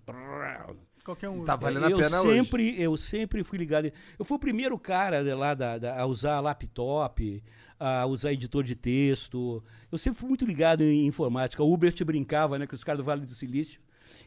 Qualquer 1.03 1.29
um. 1.31 1.43
Tá 1.45 1.57
valendo 1.57 1.87
a 1.87 1.91
eu 1.91 1.97
pena 1.99 2.21
hoje. 2.21 2.37
sempre, 2.45 2.81
Eu 2.83 2.97
sempre 2.99 3.43
fui 3.43 3.57
ligado. 3.59 3.91
Eu 4.19 4.25
fui 4.25 4.37
o 4.37 4.41
primeiro 4.41 4.79
cara 4.79 5.23
de 5.25 5.33
lá 5.35 5.55
da, 5.55 5.79
da- 5.79 5.99
a 6.01 6.05
usar 6.07 6.41
laptop, 6.41 7.43
a 7.87 8.07
usar 8.07 8.33
editor 8.33 8.65
de 8.65 8.75
texto. 8.75 9.63
Eu 9.93 9.99
sempre 9.99 10.19
fui 10.19 10.29
muito 10.29 10.47
ligado 10.47 10.83
em 10.83 11.07
informática. 11.07 11.63
O 11.63 11.71
Uber 11.71 11.93
te 11.93 12.03
brincava, 12.03 12.59
né? 12.59 12.67
Que 12.67 12.75
os 12.75 12.83
caras 12.83 12.99
do 12.99 13.05
Vale 13.05 13.27
do 13.27 13.35
Silício, 13.35 13.79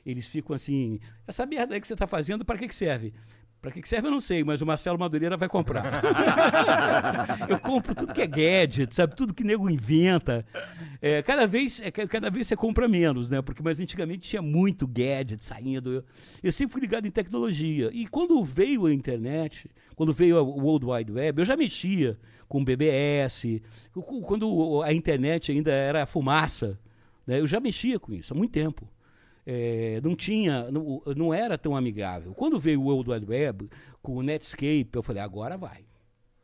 eles 0.05 0.27
ficam 0.27 0.55
assim, 0.55 0.99
essa 1.25 1.43
merda 1.43 1.73
aí 1.73 1.81
que 1.81 1.87
você 1.87 1.93
está 1.93 2.05
fazendo, 2.05 2.45
para 2.45 2.59
que, 2.59 2.67
que 2.67 2.75
serve? 2.75 3.15
Para 3.61 3.71
que, 3.71 3.81
que 3.81 3.89
serve 3.89 4.07
eu 4.07 4.11
não 4.11 4.19
sei, 4.21 4.43
mas 4.43 4.61
o 4.61 4.65
Marcelo 4.65 4.99
Madureira 4.99 5.35
vai 5.35 5.49
comprar. 5.49 6.01
eu 7.49 7.59
compro 7.59 7.95
tudo 7.95 8.13
que 8.13 8.21
é 8.21 8.27
gadget, 8.27 8.93
sabe? 8.93 9.15
Tudo 9.15 9.33
que 9.33 9.43
nego 9.43 9.69
inventa. 9.69 10.45
É, 11.01 11.21
cada, 11.23 11.47
vez, 11.47 11.79
é, 11.81 11.89
ca- 11.89 12.07
cada 12.07 12.29
vez 12.29 12.47
você 12.47 12.55
compra 12.55 12.87
menos, 12.87 13.29
né? 13.29 13.41
Porque, 13.41 13.61
mas 13.63 13.79
antigamente 13.79 14.29
tinha 14.29 14.41
muito 14.41 14.85
gadget 14.87 15.43
saindo. 15.43 15.91
Eu, 15.91 16.03
eu 16.43 16.51
sempre 16.51 16.73
fui 16.73 16.81
ligado 16.81 17.07
em 17.07 17.11
tecnologia. 17.11 17.89
E 17.93 18.07
quando 18.07 18.43
veio 18.43 18.85
a 18.85 18.93
internet, 18.93 19.69
quando 19.95 20.13
veio 20.13 20.37
a 20.37 20.41
World 20.41 20.85
Wide 20.85 21.11
Web, 21.11 21.41
eu 21.41 21.45
já 21.45 21.57
mexia 21.57 22.17
com 22.47 22.63
BBS. 22.63 23.61
Quando 24.23 24.81
a 24.83 24.93
internet 24.93 25.51
ainda 25.51 25.71
era 25.71 26.05
fumaça, 26.05 26.79
né? 27.25 27.39
eu 27.39 27.47
já 27.47 27.59
mexia 27.59 27.99
com 27.99 28.13
isso 28.13 28.33
há 28.33 28.37
muito 28.37 28.51
tempo. 28.51 28.87
É, 29.49 30.01
não 30.03 30.13
tinha, 30.13 30.69
não, 30.69 31.01
não 31.15 31.33
era 31.33 31.57
tão 31.57 31.73
amigável. 31.73 32.33
Quando 32.33 32.59
veio 32.59 32.81
o 32.81 32.83
World 32.83 33.09
Wide 33.09 33.25
Web, 33.25 33.69
com 34.01 34.17
o 34.17 34.21
Netscape, 34.21 34.89
eu 34.93 35.01
falei, 35.01 35.23
agora 35.23 35.55
vai. 35.55 35.85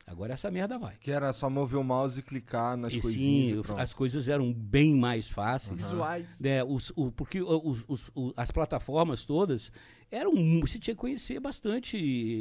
Agora 0.07 0.33
essa 0.33 0.49
merda 0.49 0.79
vai. 0.79 0.95
Que 1.01 1.11
era 1.11 1.33
só 1.33 1.49
mover 1.49 1.77
o 1.77 1.83
mouse 1.83 2.19
e 2.19 2.23
clicar 2.23 2.77
nas 2.77 2.93
E 2.93 3.01
coisinhas 3.01 3.65
sim, 3.67 3.73
e 3.77 3.81
as 3.81 3.93
coisas 3.93 4.29
eram 4.29 4.53
bem 4.53 4.95
mais 4.95 5.27
fáceis. 5.27 5.75
Visuais. 5.77 6.39
né, 6.41 6.63
os, 6.63 6.93
o- 6.95 7.11
porque 7.11 7.41
os- 7.41 7.83
os- 7.87 8.11
as 8.37 8.51
plataformas 8.51 9.25
todas 9.25 9.69
eram. 10.09 10.33
Você 10.61 10.79
tinha 10.79 10.93
que 10.95 10.99
conhecer 11.01 11.39
bastante 11.41 11.97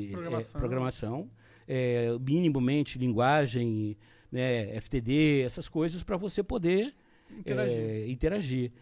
eh, 0.09 0.13
Programação. 0.13 0.61
programação, 0.61 1.31
eh, 1.67 2.09
minimamente 2.21 2.99
linguagem, 2.99 3.97
né, 4.31 4.77
FTD, 4.81 5.43
essas 5.43 5.69
coisas 5.69 6.03
para 6.05 6.17
você 6.17 6.43
poder 6.43 6.95
Interagir. 7.37 7.79
eh, 7.79 8.09
interagir. 8.11 8.73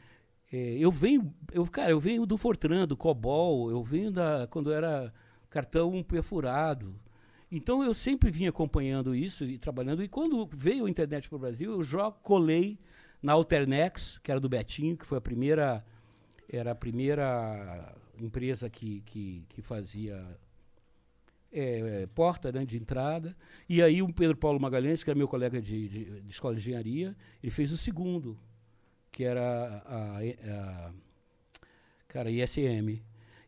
Eh, 0.52 0.76
eu 0.78 0.90
venho, 0.90 1.32
eu, 1.52 1.66
cara, 1.66 1.90
eu 1.90 2.00
venho 2.00 2.26
do 2.26 2.36
Fortran, 2.36 2.86
do 2.86 2.96
COBOL, 2.96 3.70
eu 3.70 3.82
venho 3.82 4.10
da 4.10 4.46
quando 4.48 4.72
era 4.72 5.12
cartão 5.48 6.02
perfurado. 6.02 6.94
Então 7.50 7.82
eu 7.82 7.92
sempre 7.92 8.30
vim 8.30 8.46
acompanhando 8.46 9.14
isso 9.14 9.44
e 9.44 9.58
trabalhando. 9.58 10.02
E 10.02 10.08
quando 10.08 10.48
veio 10.52 10.86
a 10.86 10.90
internet 10.90 11.28
para 11.28 11.36
o 11.36 11.38
Brasil, 11.40 11.72
eu 11.72 11.82
já 11.82 12.10
colei 12.10 12.78
na 13.22 13.32
Alternex, 13.32 14.18
que 14.22 14.30
era 14.30 14.40
do 14.40 14.48
Betinho, 14.48 14.96
que 14.96 15.06
foi 15.06 15.18
a 15.18 15.20
primeira, 15.20 15.84
era 16.48 16.72
a 16.72 16.74
primeira 16.74 17.94
empresa 18.18 18.70
que, 18.70 19.00
que, 19.02 19.44
que 19.48 19.62
fazia 19.62 20.24
é, 21.52 22.06
porta 22.14 22.52
né, 22.52 22.64
de 22.64 22.76
entrada. 22.76 23.36
E 23.68 23.82
aí 23.82 24.00
o 24.02 24.12
Pedro 24.12 24.36
Paulo 24.36 24.60
Magalhães, 24.60 25.02
que 25.02 25.10
era 25.10 25.18
meu 25.18 25.28
colega 25.28 25.60
de, 25.60 25.88
de, 25.88 26.20
de 26.20 26.30
escola 26.30 26.54
de 26.54 26.60
engenharia, 26.60 27.16
ele 27.42 27.50
fez 27.50 27.72
o 27.72 27.76
segundo, 27.76 28.38
que 29.20 29.24
era 29.26 29.85
a, 29.85 30.16
a, 30.16 30.87
a 30.88 30.92
cara, 32.09 32.30
ISM. 32.30 33.02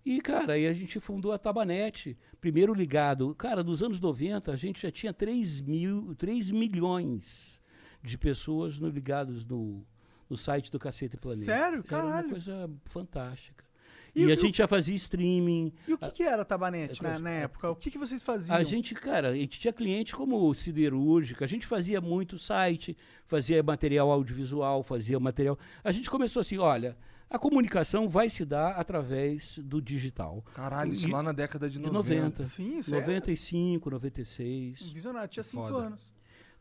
E, 0.05 0.21
cara, 0.21 0.53
aí 0.53 0.67
a 0.67 0.73
gente 0.75 1.01
fundou 1.01 1.33
a 1.33 1.39
Tabanet, 1.39 2.15
primeiro 2.43 2.75
ligado. 2.75 3.35
Cara, 3.37 3.65
nos 3.65 3.83
anos 3.83 3.99
90 3.99 4.53
a 4.53 4.57
gente 4.57 4.83
já 4.83 4.91
tinha 4.91 5.15
3, 5.15 5.63
mil, 5.63 6.15
3 6.17 6.51
milhões 6.51 7.59
de 8.03 8.19
pessoas 8.19 8.79
no, 8.79 8.87
ligados 8.91 9.47
no, 9.47 9.83
no 10.29 10.37
site 10.37 10.71
do 10.71 10.79
Cacete 10.79 11.17
Planeta. 11.17 11.47
Sério? 11.47 11.63
Era 11.63 11.77
uma 11.77 11.83
Caralho. 11.85 12.29
coisa 12.29 12.71
fantástica. 12.85 13.65
E 14.15 14.23
E, 14.23 14.27
o- 14.27 14.33
a 14.33 14.37
gente 14.37 14.59
já 14.59 14.69
fazia 14.69 14.95
streaming. 14.95 15.73
E 15.89 15.95
o 15.95 15.99
que, 15.99 16.11
que 16.11 16.23
era 16.23 16.43
a 16.43 16.45
Tabanete 16.45 17.01
é 17.01 17.03
na, 17.03 17.09
coisa- 17.11 17.25
na 17.25 17.31
época? 17.31 17.71
O 17.71 17.77
que, 17.77 17.91
que 17.91 17.99
vocês 17.99 18.23
faziam? 18.23 18.57
A 18.57 18.63
gente, 18.63 18.95
cara, 18.95 19.29
a 19.31 19.35
gente 19.35 19.59
tinha 19.59 19.73
cliente 19.73 20.15
como 20.15 20.53
siderúrgica, 20.55 21.45
a 21.45 21.49
gente 21.49 21.67
fazia 21.67 22.01
muito 22.01 22.39
site, 22.39 22.97
fazia 23.27 23.63
material 23.63 24.11
audiovisual, 24.11 24.83
fazia 24.83 25.19
material. 25.19 25.59
A 25.83 25.91
gente 25.93 26.11
começou 26.11 26.41
assim, 26.41 26.59
olha, 26.59 26.97
a 27.31 27.39
comunicação 27.39 28.07
vai 28.09 28.29
se 28.29 28.45
dar 28.45 28.73
através 28.73 29.59
do 29.59 29.81
digital. 29.81 30.45
Caralho, 30.53 30.93
isso 30.93 31.09
E- 31.09 31.11
lá 31.11 31.23
na 31.23 31.33
década 31.33 31.71
de 31.71 31.79
De 31.79 31.91
90. 31.91 32.23
90. 32.43 32.45
Sim, 32.45 32.79
isso 32.81 32.95
é 32.95 33.01
95, 33.01 33.89
96. 33.91 34.83
visionário. 34.93 35.29
Tinha 35.29 35.43
cinco 35.43 35.69
Foda. 35.69 35.87
anos. 35.87 36.13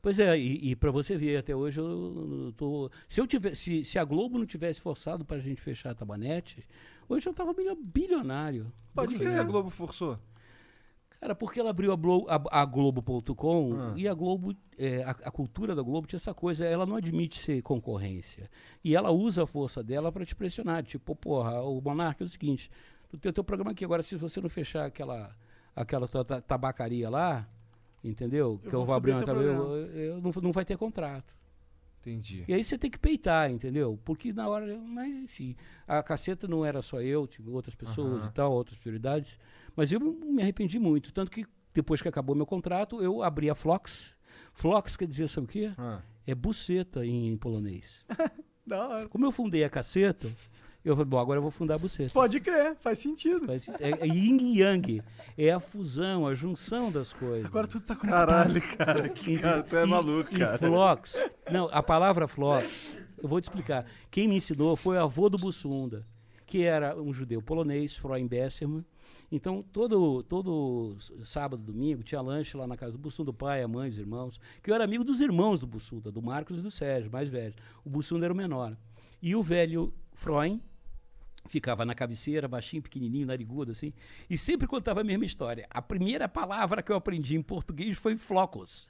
Pois 0.01 0.17
é, 0.17 0.35
e, 0.35 0.71
e 0.71 0.75
para 0.75 0.89
você 0.89 1.15
ver, 1.15 1.37
até 1.37 1.55
hoje 1.55 1.79
eu 1.79 2.51
tô. 2.57 2.89
Se 3.07 3.21
eu 3.21 3.27
tivesse, 3.27 3.61
se, 3.61 3.85
se 3.85 3.99
a 3.99 4.03
Globo 4.03 4.39
não 4.39 4.47
tivesse 4.47 4.81
forçado 4.81 5.23
para 5.23 5.37
a 5.37 5.39
gente 5.39 5.61
fechar 5.61 5.91
a 5.91 5.93
Tabanete, 5.93 6.63
hoje 7.13 7.27
eu 7.29 7.33
tava 7.33 7.53
bilionário. 7.83 8.71
Pode 8.93 9.13
Por 9.15 9.19
que 9.19 9.25
crer. 9.25 9.39
a 9.39 9.43
Globo 9.43 9.69
forçou? 9.69 10.17
Cara, 11.19 11.35
porque 11.35 11.59
ela 11.59 11.69
abriu 11.69 11.91
a, 11.91 11.95
Blo- 11.97 12.25
a- 12.27 12.61
a 12.61 12.65
Globo.com 12.65 13.73
Ah. 13.79 13.93
e 13.95 14.07
a 14.07 14.13
Globo, 14.13 14.55
é, 14.77 15.03
a, 15.03 15.11
a 15.11 15.31
cultura 15.31 15.75
da 15.75 15.81
Globo 15.83 16.07
tinha 16.07 16.17
essa 16.17 16.33
coisa, 16.33 16.65
ela 16.65 16.83
não 16.85 16.95
admite 16.95 17.37
ser 17.37 17.61
concorrência. 17.61 18.49
E 18.83 18.95
ela 18.95 19.11
usa 19.11 19.43
a 19.43 19.47
força 19.47 19.83
dela 19.83 20.11
para 20.11 20.25
te 20.25 20.35
pressionar. 20.35 20.83
Tipo, 20.83 21.15
porra, 21.15 21.61
o 21.61 21.79
Monarca 21.79 22.23
é 22.23 22.25
o 22.25 22.29
seguinte, 22.29 22.71
tu 23.07 23.17
tem 23.19 23.29
o 23.29 23.33
teu 23.33 23.43
programa 23.43 23.71
aqui, 23.71 23.85
agora 23.85 24.01
se 24.01 24.15
você 24.15 24.41
não 24.41 24.49
fechar 24.49 24.85
aquela, 24.85 25.35
aquela 25.75 26.07
tua 26.07 26.25
ta- 26.25 26.41
tabacaria 26.41 27.07
lá, 27.07 27.47
entendeu? 28.03 28.59
que 28.67 28.73
eu 28.73 28.83
vou 28.83 28.95
abrir 28.95 29.11
uma 29.11 29.23
tabacaria, 29.23 29.51
eu, 29.51 29.75
eu 29.95 30.21
não, 30.21 30.31
não 30.41 30.51
vai 30.51 30.65
ter 30.65 30.75
contrato. 30.75 31.31
Entendi. 32.01 32.43
E 32.47 32.53
aí 32.53 32.63
você 32.63 32.77
tem 32.77 32.89
que 32.89 32.97
peitar, 32.99 33.49
entendeu? 33.51 33.99
Porque 34.03 34.33
na 34.33 34.47
hora. 34.47 34.77
Mas 34.79 35.13
enfim, 35.13 35.55
a 35.87 36.01
caceta 36.01 36.47
não 36.47 36.65
era 36.65 36.81
só 36.81 37.01
eu, 37.01 37.27
tive 37.27 37.49
outras 37.51 37.75
pessoas 37.75 38.21
Aham. 38.23 38.29
e 38.29 38.33
tal, 38.33 38.51
outras 38.51 38.77
prioridades. 38.79 39.37
Mas 39.75 39.91
eu 39.91 39.99
me 39.99 40.41
arrependi 40.41 40.79
muito. 40.79 41.13
Tanto 41.13 41.29
que 41.31 41.45
depois 41.73 42.01
que 42.01 42.07
acabou 42.07 42.35
meu 42.35 42.45
contrato, 42.45 43.01
eu 43.01 43.21
abri 43.23 43.49
a 43.49 43.55
Flox. 43.55 44.15
Flox 44.53 44.95
quer 44.97 45.07
dizer, 45.07 45.27
sabe 45.29 45.45
o 45.45 45.49
quê? 45.49 45.71
Ah, 45.77 46.01
É 46.25 46.33
buceta 46.35 47.05
em, 47.05 47.37
polonês. 47.37 48.03
Da 48.65 48.87
hora. 48.87 49.09
Como 49.09 49.25
eu 49.25 49.31
fundei 49.31 49.63
a 49.63 49.69
caceta, 49.69 50.31
Eu 50.83 50.95
falei, 50.95 51.05
bom, 51.09 51.19
agora 51.19 51.37
eu 51.37 51.41
vou 51.43 51.51
fundar 51.51 51.75
a 51.75 51.77
Buceta. 51.77 52.11
Pode 52.11 52.39
crer, 52.39 52.75
faz 52.77 52.97
sentido. 52.99 53.45
Faz- 53.45 53.67
É, 53.79 53.91
é 54.01 54.07
yin 54.07 54.37
e 54.39 54.59
yang. 54.61 55.01
É 55.37 55.51
a 55.51 55.59
fusão, 55.59 56.25
a 56.25 56.33
junção 56.33 56.91
das 56.91 57.13
coisas. 57.13 57.45
Agora 57.45 57.67
tudo 57.67 57.85
tá 57.85 57.95
conectado. 57.95 58.27
Caralho, 58.27 58.61
cara. 58.77 59.09
Que 59.09 59.37
cara, 59.37 59.61
tu 59.63 59.75
é 59.77 59.83
E- 59.83 59.85
maluco, 59.85 60.33
e 60.33 60.39
cara. 60.39 60.57
Flox. 60.57 61.23
Não, 61.51 61.69
a 61.71 61.83
palavra 61.83 62.27
Flox, 62.27 62.95
eu 63.21 63.29
vou 63.29 63.39
te 63.39 63.43
explicar. 63.45 63.85
Quem 64.09 64.27
me 64.27 64.35
ensinou 64.37 64.75
foi 64.75 64.97
o 64.97 65.01
avô 65.03 65.29
do 65.29 65.37
Bussunda, 65.37 66.03
que 66.47 66.63
era 66.63 66.99
um 66.99 67.13
judeu 67.13 67.41
polonês, 67.43 67.95
Freund 67.95 68.27
Besserman. 68.27 68.83
Então, 69.31 69.63
todo, 69.71 70.23
todo 70.23 70.97
sábado, 71.23 71.61
domingo, 71.63 72.03
tinha 72.03 72.19
lanche 72.21 72.57
lá 72.57 72.65
na 72.67 72.75
casa 72.75 72.91
do 72.93 72.97
Bussunda, 72.97 73.29
o 73.29 73.33
pai, 73.33 73.61
a 73.63 73.67
mãe, 73.67 73.89
os 73.89 73.97
irmãos. 73.97 74.39
Que 74.63 74.71
eu 74.71 74.75
era 74.75 74.83
amigo 74.83 75.03
dos 75.05 75.21
irmãos 75.21 75.59
do 75.59 75.67
Bussunda, 75.67 76.11
do 76.11 76.21
Marcos 76.21 76.57
e 76.57 76.61
do 76.61 76.69
Sérgio, 76.71 77.09
mais 77.11 77.29
velhos. 77.29 77.55
O 77.85 77.89
Bussunda 77.89 78.25
era 78.25 78.33
o 78.33 78.35
menor. 78.35 78.75
E 79.21 79.33
o 79.35 79.41
velho 79.43 79.93
Freund 80.15 80.59
ficava 81.51 81.85
na 81.85 81.93
cabeceira, 81.93 82.47
baixinho, 82.47 82.81
pequenininho, 82.81 83.27
narigudo, 83.27 83.71
assim, 83.71 83.91
e 84.29 84.37
sempre 84.37 84.67
contava 84.67 85.01
a 85.01 85.03
mesma 85.03 85.25
história. 85.25 85.67
A 85.69 85.81
primeira 85.81 86.27
palavra 86.29 86.81
que 86.81 86.91
eu 86.91 86.95
aprendi 86.95 87.35
em 87.35 87.41
português 87.41 87.97
foi 87.97 88.15
flocos. 88.15 88.87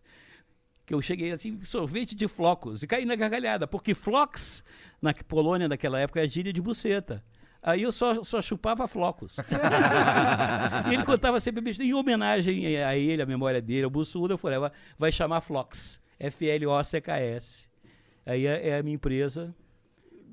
Que 0.86 0.94
eu 0.94 1.02
cheguei 1.02 1.32
assim, 1.32 1.60
sorvete 1.64 2.14
de 2.16 2.28
flocos, 2.28 2.84
e 2.84 2.88
caí 2.88 3.06
na 3.06 3.16
gargalhada, 3.16 3.66
porque 3.68 3.94
flox, 3.96 4.64
na 5.02 5.14
Polônia 5.14 5.68
naquela 5.68 6.00
época, 6.00 6.24
é 6.24 6.28
gíria 6.28 6.54
de 6.54 6.62
buceta. 6.62 7.24
Aí 7.64 7.84
eu 7.84 7.92
só, 7.92 8.24
só 8.24 8.42
chupava 8.42 8.88
flocos. 8.88 9.38
ele 10.92 11.04
contava 11.04 11.40
sempre 11.40 11.62
besteira. 11.62 11.92
Em 11.92 11.94
homenagem 11.94 12.76
a 12.78 12.98
ele, 12.98 13.22
a 13.22 13.26
memória 13.26 13.62
dele, 13.62 13.84
ao 13.86 13.90
Bussuda, 13.90 14.34
eu 14.34 14.38
falei, 14.38 14.58
vai- 14.60 14.72
vai 14.98 15.12
chamar 15.12 15.42
Flox. 15.42 16.00
F-L-O-C-K-S. 16.20 17.68
Aí 18.26 18.46
é, 18.46 18.70
é 18.70 18.78
a 18.78 18.84
minha 18.84 18.96
empresa, 18.96 19.54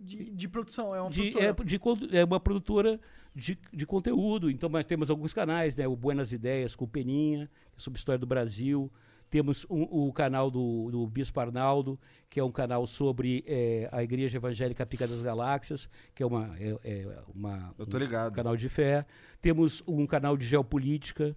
De, 0.08 0.30
de 0.30 0.48
produção, 0.48 0.94
é 0.94 1.00
uma 1.00 1.10
de, 1.10 1.30
produtora. 1.54 2.16
é, 2.16 2.20
é 2.20 2.24
uma 2.24 2.40
produtora 2.40 3.00
de, 3.34 3.58
de 3.72 3.86
conteúdo. 3.86 4.50
Então, 4.50 4.68
nós 4.68 4.84
temos 4.84 5.10
alguns 5.10 5.32
canais, 5.34 5.76
né? 5.76 5.86
O 5.86 5.94
Buenas 5.96 6.32
Ideias 6.32 6.74
com 6.74 6.84
o 6.84 6.88
Peninha, 6.88 7.46
que 7.72 7.78
é 7.78 7.80
sobre 7.80 7.98
história 7.98 8.18
do 8.18 8.26
Brasil. 8.26 8.90
Temos 9.30 9.66
um- 9.68 9.82
o 10.08 10.10
canal 10.12 10.50
do, 10.50 10.90
do 10.90 11.06
Bispo 11.06 11.38
Arnaldo, 11.38 12.00
que 12.30 12.40
é 12.40 12.44
um 12.44 12.50
canal 12.50 12.86
sobre 12.86 13.44
eh, 13.46 13.86
a 13.92 14.02
Igreja 14.02 14.38
Evangélica 14.38 14.86
Pica 14.86 15.06
das 15.06 15.20
Galáxias, 15.20 15.86
que 16.14 16.22
é 16.22 16.26
uma, 16.26 16.56
é, 16.58 16.74
é 16.82 17.18
uma 17.34 17.74
Eu 17.78 17.86
tô 17.86 17.98
um 17.98 18.00
ligado. 18.00 18.34
canal 18.34 18.56
de 18.56 18.68
fé. 18.70 19.04
Temos 19.42 19.82
um 19.86 20.06
canal 20.06 20.34
de 20.34 20.46
geopolítica. 20.46 21.36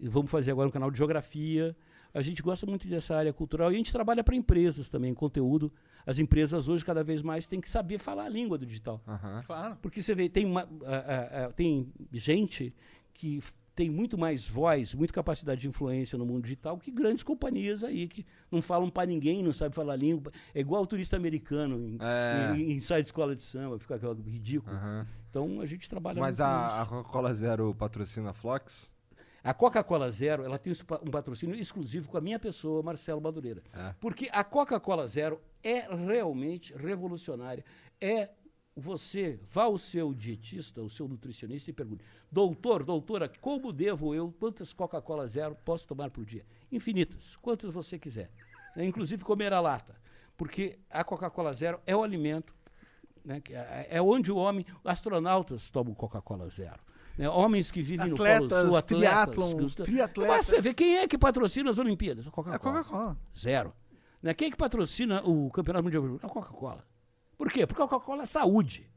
Vamos 0.00 0.30
fazer 0.30 0.52
agora 0.52 0.68
um 0.68 0.72
canal 0.72 0.90
de 0.90 0.96
geografia. 0.96 1.76
A 2.14 2.22
gente 2.22 2.42
gosta 2.42 2.64
muito 2.66 2.88
dessa 2.88 3.14
área 3.14 3.32
cultural 3.32 3.70
e 3.70 3.74
a 3.74 3.76
gente 3.78 3.92
trabalha 3.92 4.24
para 4.24 4.34
empresas 4.34 4.88
também, 4.88 5.12
conteúdo. 5.14 5.70
As 6.06 6.18
empresas 6.18 6.68
hoje 6.68 6.84
cada 6.84 7.04
vez 7.04 7.22
mais 7.22 7.46
têm 7.46 7.60
que 7.60 7.70
saber 7.70 7.98
falar 7.98 8.24
a 8.24 8.28
língua 8.28 8.56
do 8.56 8.64
digital. 8.66 9.00
Aham. 9.06 9.42
Claro. 9.46 9.76
Porque 9.82 10.00
você 10.02 10.14
vê, 10.14 10.28
tem, 10.28 10.46
uma, 10.46 10.62
a- 10.86 10.96
a- 10.96 11.46
a- 11.46 11.52
tem 11.52 11.92
gente 12.12 12.74
que 13.12 13.42
tem 13.74 13.88
muito 13.90 14.18
mais 14.18 14.48
voz, 14.48 14.92
muita 14.94 15.12
capacidade 15.12 15.60
de 15.60 15.68
influência 15.68 16.18
no 16.18 16.26
mundo 16.26 16.42
digital 16.42 16.76
que 16.78 16.90
grandes 16.90 17.22
companhias 17.22 17.84
aí 17.84 18.08
que 18.08 18.26
não 18.50 18.60
falam 18.60 18.90
para 18.90 19.06
ninguém, 19.06 19.40
não 19.42 19.52
sabem 19.52 19.72
falar 19.72 19.94
língua. 19.94 20.32
É 20.52 20.60
igual 20.60 20.82
o 20.82 20.86
turista 20.86 21.16
americano 21.16 21.78
em, 21.78 21.96
É. 22.00 22.56
em, 22.56 22.72
em 22.72 22.80
site 22.80 23.04
de 23.04 23.08
escola 23.08 23.36
de 23.36 23.42
samba, 23.42 23.78
fica 23.78 23.94
aquela 23.94 24.14
ridículo. 24.14 24.74
Aham. 24.74 25.06
Então 25.30 25.60
a 25.60 25.66
gente 25.66 25.88
trabalha 25.88 26.18
Mas 26.20 26.38
muito 26.38 26.48
a, 26.48 26.82
a. 26.82 26.86
Coca-Cola 26.86 27.32
Zero 27.34 27.72
patrocina 27.74 28.30
a 28.30 28.32
Flox? 28.32 28.90
A 29.42 29.54
Coca-Cola 29.54 30.10
Zero, 30.10 30.44
ela 30.44 30.58
tem 30.58 30.72
um 31.02 31.10
patrocínio 31.10 31.54
exclusivo 31.54 32.08
com 32.08 32.16
a 32.16 32.20
minha 32.20 32.38
pessoa, 32.38 32.82
Marcelo 32.82 33.20
Madureira. 33.20 33.62
É. 33.72 33.94
Porque 34.00 34.28
a 34.32 34.42
Coca-Cola 34.42 35.06
Zero 35.06 35.40
é 35.62 35.80
realmente 35.94 36.74
revolucionária. 36.74 37.64
É 38.00 38.30
você, 38.76 39.40
vá 39.50 39.64
ao 39.64 39.76
seu 39.76 40.14
dietista, 40.14 40.80
ao 40.80 40.88
seu 40.88 41.08
nutricionista 41.08 41.70
e 41.70 41.72
pergunte: 41.72 42.04
doutor, 42.30 42.84
doutora, 42.84 43.30
como 43.40 43.72
devo 43.72 44.14
eu, 44.14 44.32
quantas 44.38 44.72
Coca-Cola 44.72 45.26
Zero 45.26 45.56
posso 45.64 45.86
tomar 45.86 46.10
por 46.10 46.24
dia? 46.24 46.44
Infinitas, 46.70 47.36
quantas 47.36 47.72
você 47.72 47.98
quiser. 47.98 48.30
Né, 48.76 48.84
Inclusive 48.84 49.24
comer 49.24 49.52
a 49.52 49.60
lata. 49.60 49.96
Porque 50.36 50.78
a 50.88 51.02
Coca-Cola 51.02 51.52
Zero 51.52 51.80
é 51.84 51.96
o 51.96 52.02
alimento 52.02 52.54
né, 53.24 53.42
é, 53.50 53.96
é 53.96 54.02
onde 54.02 54.32
o 54.32 54.36
homem, 54.36 54.64
astronautas 54.84 55.68
tomam 55.70 55.94
Coca-Cola 55.94 56.48
Zero. 56.48 56.80
Né, 57.18 57.28
homens 57.28 57.70
que 57.70 57.82
vivem 57.82 58.08
no 58.08 58.16
Polo 58.16 58.28
Atletas, 58.28 58.66
Sul, 58.68 58.76
atletas. 58.76 58.84
triatlons, 59.34 59.74
que- 59.74 59.82
triatletas. 59.82 60.36
Mas 60.36 60.46
você 60.46 60.60
vê 60.60 60.72
quem 60.72 60.98
é 60.98 61.08
que 61.08 61.18
patrocina 61.18 61.70
as 61.70 61.78
Olimpíadas? 61.78 62.24
A 62.24 62.28
É 62.28 62.30
a 62.30 62.32
Coca-Cola. 62.32 62.84
Coca-Cola. 62.84 63.18
Zero. 63.36 63.72
Né? 64.22 64.32
Quem 64.34 64.48
é 64.48 64.50
que 64.50 64.56
patrocina 64.56 65.22
o 65.24 65.50
Campeonato 65.50 65.84
Mundial? 65.84 66.18
A 66.22 66.28
Coca-Cola. 66.28 66.84
Por 67.36 67.50
quê? 67.50 67.66
Porque 67.66 67.82
a 67.82 67.86
Coca-Cola 67.88 68.22
é 68.22 68.26
saúde. 68.26 68.88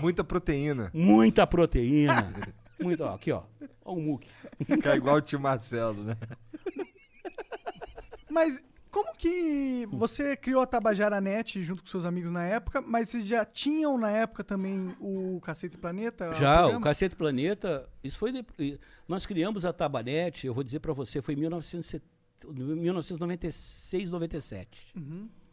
Muita 0.00 0.22
proteína. 0.24 0.90
Muita 0.94 1.46
proteína. 1.46 2.32
Muito, 2.80 3.04
ó, 3.04 3.14
aqui, 3.14 3.30
ó. 3.30 3.42
Ó 3.84 3.92
o 3.94 4.00
muque. 4.00 4.28
Fica 4.64 4.96
igual 4.96 5.16
o 5.16 5.20
tio 5.20 5.38
Marcelo, 5.38 6.02
né? 6.02 6.16
Mas 8.30 8.64
como 8.92 9.12
que 9.16 9.86
você 9.90 10.36
criou 10.36 10.62
a 10.62 10.66
Tabajara 10.66 11.20
Net 11.20 11.60
junto 11.62 11.82
com 11.82 11.88
seus 11.88 12.04
amigos 12.04 12.30
na 12.30 12.44
época, 12.44 12.80
mas 12.80 13.08
vocês 13.08 13.26
já 13.26 13.44
tinham 13.44 13.98
na 13.98 14.10
época 14.10 14.44
também 14.44 14.94
o 15.00 15.40
Cacete 15.40 15.76
Planeta? 15.78 16.32
Já, 16.34 16.56
o 16.58 16.62
programa? 16.62 16.84
Cacete 16.84 17.16
Planeta, 17.16 17.88
isso 18.04 18.18
foi. 18.18 18.30
de- 18.30 18.78
nós 19.08 19.26
criamos 19.26 19.64
a 19.64 19.72
Tabanete, 19.72 20.46
eu 20.46 20.54
vou 20.54 20.62
dizer 20.62 20.78
pra 20.80 20.92
você, 20.92 21.20
foi 21.20 21.34
em 21.34 21.38
1970 21.38 22.12
1996, 22.96 24.10
97. 24.10 24.92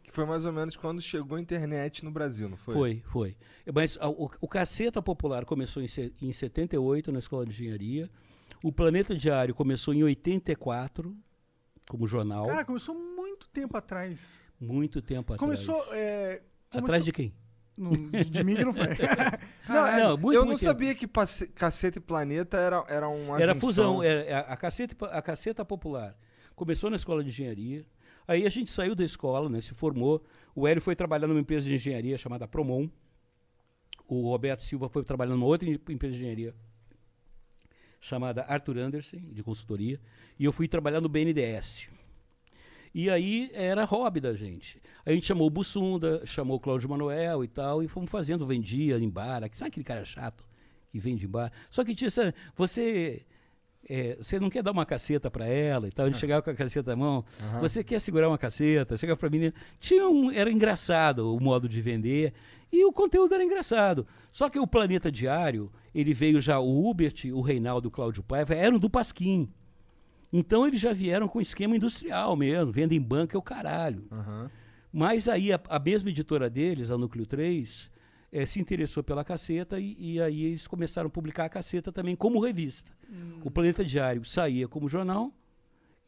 Que 0.02 0.10
foi 0.12 0.24
mais 0.26 0.44
ou 0.44 0.52
menos 0.52 0.74
quando 0.76 1.00
chegou 1.00 1.36
a 1.38 1.40
internet 1.40 2.04
no 2.04 2.10
Brasil, 2.10 2.48
não 2.48 2.56
foi? 2.56 2.74
Foi, 2.74 3.02
foi. 3.06 3.36
Mas 3.72 3.96
a- 4.00 4.08
o, 4.08 4.28
o 4.40 4.48
Caceta 4.48 5.00
Popular 5.00 5.44
começou 5.44 5.82
em, 5.82 5.86
em 6.20 6.32
78 6.32 7.12
na 7.12 7.18
Escola 7.20 7.44
de 7.46 7.52
Engenharia. 7.52 8.10
O 8.62 8.72
Planeta 8.72 9.14
Diário 9.16 9.54
começou 9.54 9.94
em 9.94 10.02
84 10.02 11.16
como 11.90 12.06
jornal. 12.06 12.46
Cara, 12.46 12.64
começou 12.64 12.94
muito 12.94 13.48
tempo 13.48 13.76
atrás. 13.76 14.38
muito 14.60 15.02
tempo 15.02 15.36
Começou. 15.36 15.74
atrás. 15.82 15.98
É, 15.98 16.42
Atrás 16.70 16.84
começou- 16.86 17.04
de 17.04 17.12
quem? 17.12 17.34
Não, 17.76 17.90
de, 17.92 18.44
mim 18.44 18.54
que 18.56 18.64
não 18.64 18.72
foi. 18.74 18.86
Não, 19.68 19.86
é, 19.86 19.98
não, 20.02 20.16
muito, 20.18 20.34
eu 20.36 20.40
não 20.42 20.48
muito 20.48 20.62
sabia 20.62 20.94
que 20.94 21.06
passe- 21.06 21.46
Cacete 21.48 21.96
e 21.98 22.00
Planeta 22.00 22.56
era, 22.58 22.84
era 22.88 23.08
uma 23.08 23.40
Era 23.40 23.54
junção. 23.54 23.68
fusão, 23.68 24.02
era, 24.02 24.38
a, 24.40 24.52
a, 24.52 24.56
caceta, 24.56 25.06
a 25.06 25.22
Caceta 25.22 25.64
Popular. 25.64 26.14
Começou 26.54 26.90
na 26.90 26.96
escola 26.96 27.22
de 27.24 27.30
engenharia. 27.30 27.86
Aí 28.28 28.46
a 28.46 28.50
gente 28.50 28.70
saiu 28.70 28.94
da 28.94 29.04
escola, 29.04 29.48
né, 29.48 29.60
se 29.62 29.72
formou. 29.72 30.22
O 30.54 30.68
Hélio 30.68 30.82
foi 30.82 30.94
trabalhar 30.94 31.26
numa 31.26 31.40
empresa 31.40 31.66
de 31.66 31.74
engenharia 31.74 32.18
chamada 32.18 32.46
Promon. 32.46 32.88
O 34.06 34.28
Roberto 34.28 34.62
Silva 34.62 34.88
foi 34.88 35.02
trabalhar 35.04 35.30
numa 35.32 35.46
outra 35.46 35.68
em- 35.68 35.74
empresa 35.88 36.12
de 36.14 36.20
engenharia 36.22 36.54
chamada 38.00 38.42
Arthur 38.42 38.78
Anderson, 38.78 39.18
de 39.32 39.42
consultoria. 39.42 40.00
E 40.38 40.44
eu 40.44 40.52
fui 40.52 40.66
trabalhar 40.66 41.00
no 41.00 41.08
BNDES. 41.08 41.88
E 42.92 43.08
aí 43.08 43.50
era 43.52 43.84
hobby 43.84 44.18
da 44.20 44.34
gente. 44.34 44.80
A 45.06 45.12
gente 45.12 45.26
chamou 45.26 45.46
o 45.46 45.50
Bussunda, 45.50 46.24
chamou 46.26 46.56
o 46.56 46.60
Cláudio 46.60 46.88
Manuel 46.88 47.44
e 47.44 47.48
tal, 47.48 47.82
e 47.82 47.88
fomos 47.88 48.10
fazendo, 48.10 48.46
vendia 48.46 48.98
em 48.98 49.08
bar. 49.08 49.42
Sabe 49.52 49.68
aquele 49.68 49.84
cara 49.84 50.04
chato 50.04 50.44
que 50.90 50.98
vende 50.98 51.24
em 51.24 51.28
bar? 51.28 51.52
Só 51.70 51.84
que 51.84 51.94
tinha 51.94 52.08
essa. 52.08 52.34
Você. 52.56 53.24
É, 53.88 54.16
você 54.20 54.38
não 54.38 54.50
quer 54.50 54.62
dar 54.62 54.72
uma 54.72 54.86
caceta 54.86 55.30
para 55.30 55.46
ela 55.46 55.88
e 55.88 55.90
tal, 55.90 56.06
a 56.06 56.08
gente 56.08 56.20
chegava 56.20 56.42
com 56.42 56.50
a 56.50 56.54
caceta 56.54 56.90
na 56.90 56.96
mão. 56.96 57.24
Você 57.60 57.82
quer 57.82 58.00
segurar 58.00 58.28
uma 58.28 58.38
caceta, 58.38 58.96
chega 58.96 59.16
pra 59.16 59.30
menina. 59.30 59.54
Tinha 59.78 60.08
um, 60.08 60.30
era 60.30 60.50
engraçado 60.50 61.34
o 61.34 61.40
modo 61.40 61.68
de 61.68 61.80
vender 61.80 62.32
e 62.72 62.84
o 62.84 62.92
conteúdo 62.92 63.34
era 63.34 63.44
engraçado. 63.44 64.06
Só 64.30 64.48
que 64.48 64.58
o 64.58 64.66
Planeta 64.66 65.10
Diário, 65.10 65.72
ele 65.94 66.14
veio 66.14 66.40
já, 66.40 66.60
o 66.60 66.88
Hubert, 66.88 67.24
o 67.32 67.40
Reinaldo 67.40 67.88
o 67.88 67.90
Cláudio 67.90 68.22
Paiva 68.22 68.54
eram 68.54 68.78
do 68.78 68.88
Pasquim. 68.88 69.48
Então 70.32 70.66
eles 70.66 70.80
já 70.80 70.92
vieram 70.92 71.26
com 71.26 71.40
esquema 71.40 71.74
industrial 71.74 72.36
mesmo, 72.36 72.70
venda 72.70 72.94
em 72.94 73.00
banca 73.00 73.36
é 73.36 73.38
o 73.38 73.42
caralho. 73.42 74.06
Aham. 74.12 74.50
Mas 74.92 75.28
aí 75.28 75.52
a, 75.52 75.60
a 75.68 75.78
mesma 75.78 76.10
editora 76.10 76.50
deles, 76.50 76.90
a 76.90 76.98
Núcleo 76.98 77.26
3, 77.26 77.90
eh, 78.32 78.46
se 78.46 78.60
interessou 78.60 79.02
pela 79.02 79.24
caceta 79.24 79.78
e, 79.80 79.96
e 79.98 80.20
aí 80.20 80.44
eles 80.44 80.66
começaram 80.66 81.08
a 81.08 81.10
publicar 81.10 81.44
a 81.46 81.48
caceta 81.48 81.90
também 81.92 82.14
como 82.16 82.40
revista. 82.40 82.92
O 83.44 83.50
Planeta 83.50 83.84
Diário 83.84 84.24
saía 84.24 84.68
como 84.68 84.88
jornal 84.88 85.32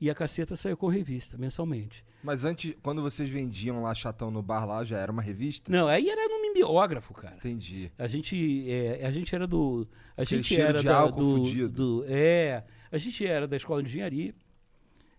e 0.00 0.10
a 0.10 0.14
caceta 0.14 0.56
saiu 0.56 0.76
como 0.76 0.90
revista, 0.92 1.36
mensalmente. 1.38 2.04
Mas 2.24 2.44
antes, 2.44 2.74
quando 2.82 3.00
vocês 3.02 3.30
vendiam 3.30 3.82
lá 3.82 3.94
chatão 3.94 4.30
no 4.30 4.42
bar 4.42 4.64
lá, 4.66 4.82
já 4.84 4.98
era 4.98 5.10
uma 5.12 5.22
revista? 5.22 5.70
Não, 5.70 5.86
aí 5.86 6.08
era 6.10 6.28
no 6.28 6.42
mimeógrafo, 6.42 7.14
cara. 7.14 7.36
Entendi. 7.36 7.90
A 7.98 8.06
gente, 8.08 8.68
é, 8.70 9.06
a 9.06 9.10
gente 9.12 9.32
era 9.34 9.46
do. 9.46 9.86
A 10.16 10.22
Aquele 10.22 10.42
gente 10.42 10.60
era 10.60 10.78
de 10.80 10.84
da- 10.86 10.96
álcool 10.96 11.20
do, 11.20 11.36
fudido. 11.46 11.68
do- 12.00 12.04
É. 12.08 12.64
A 12.90 12.98
gente 12.98 13.24
era 13.26 13.46
da 13.48 13.56
escola 13.56 13.82
de 13.82 13.88
engenharia. 13.88 14.34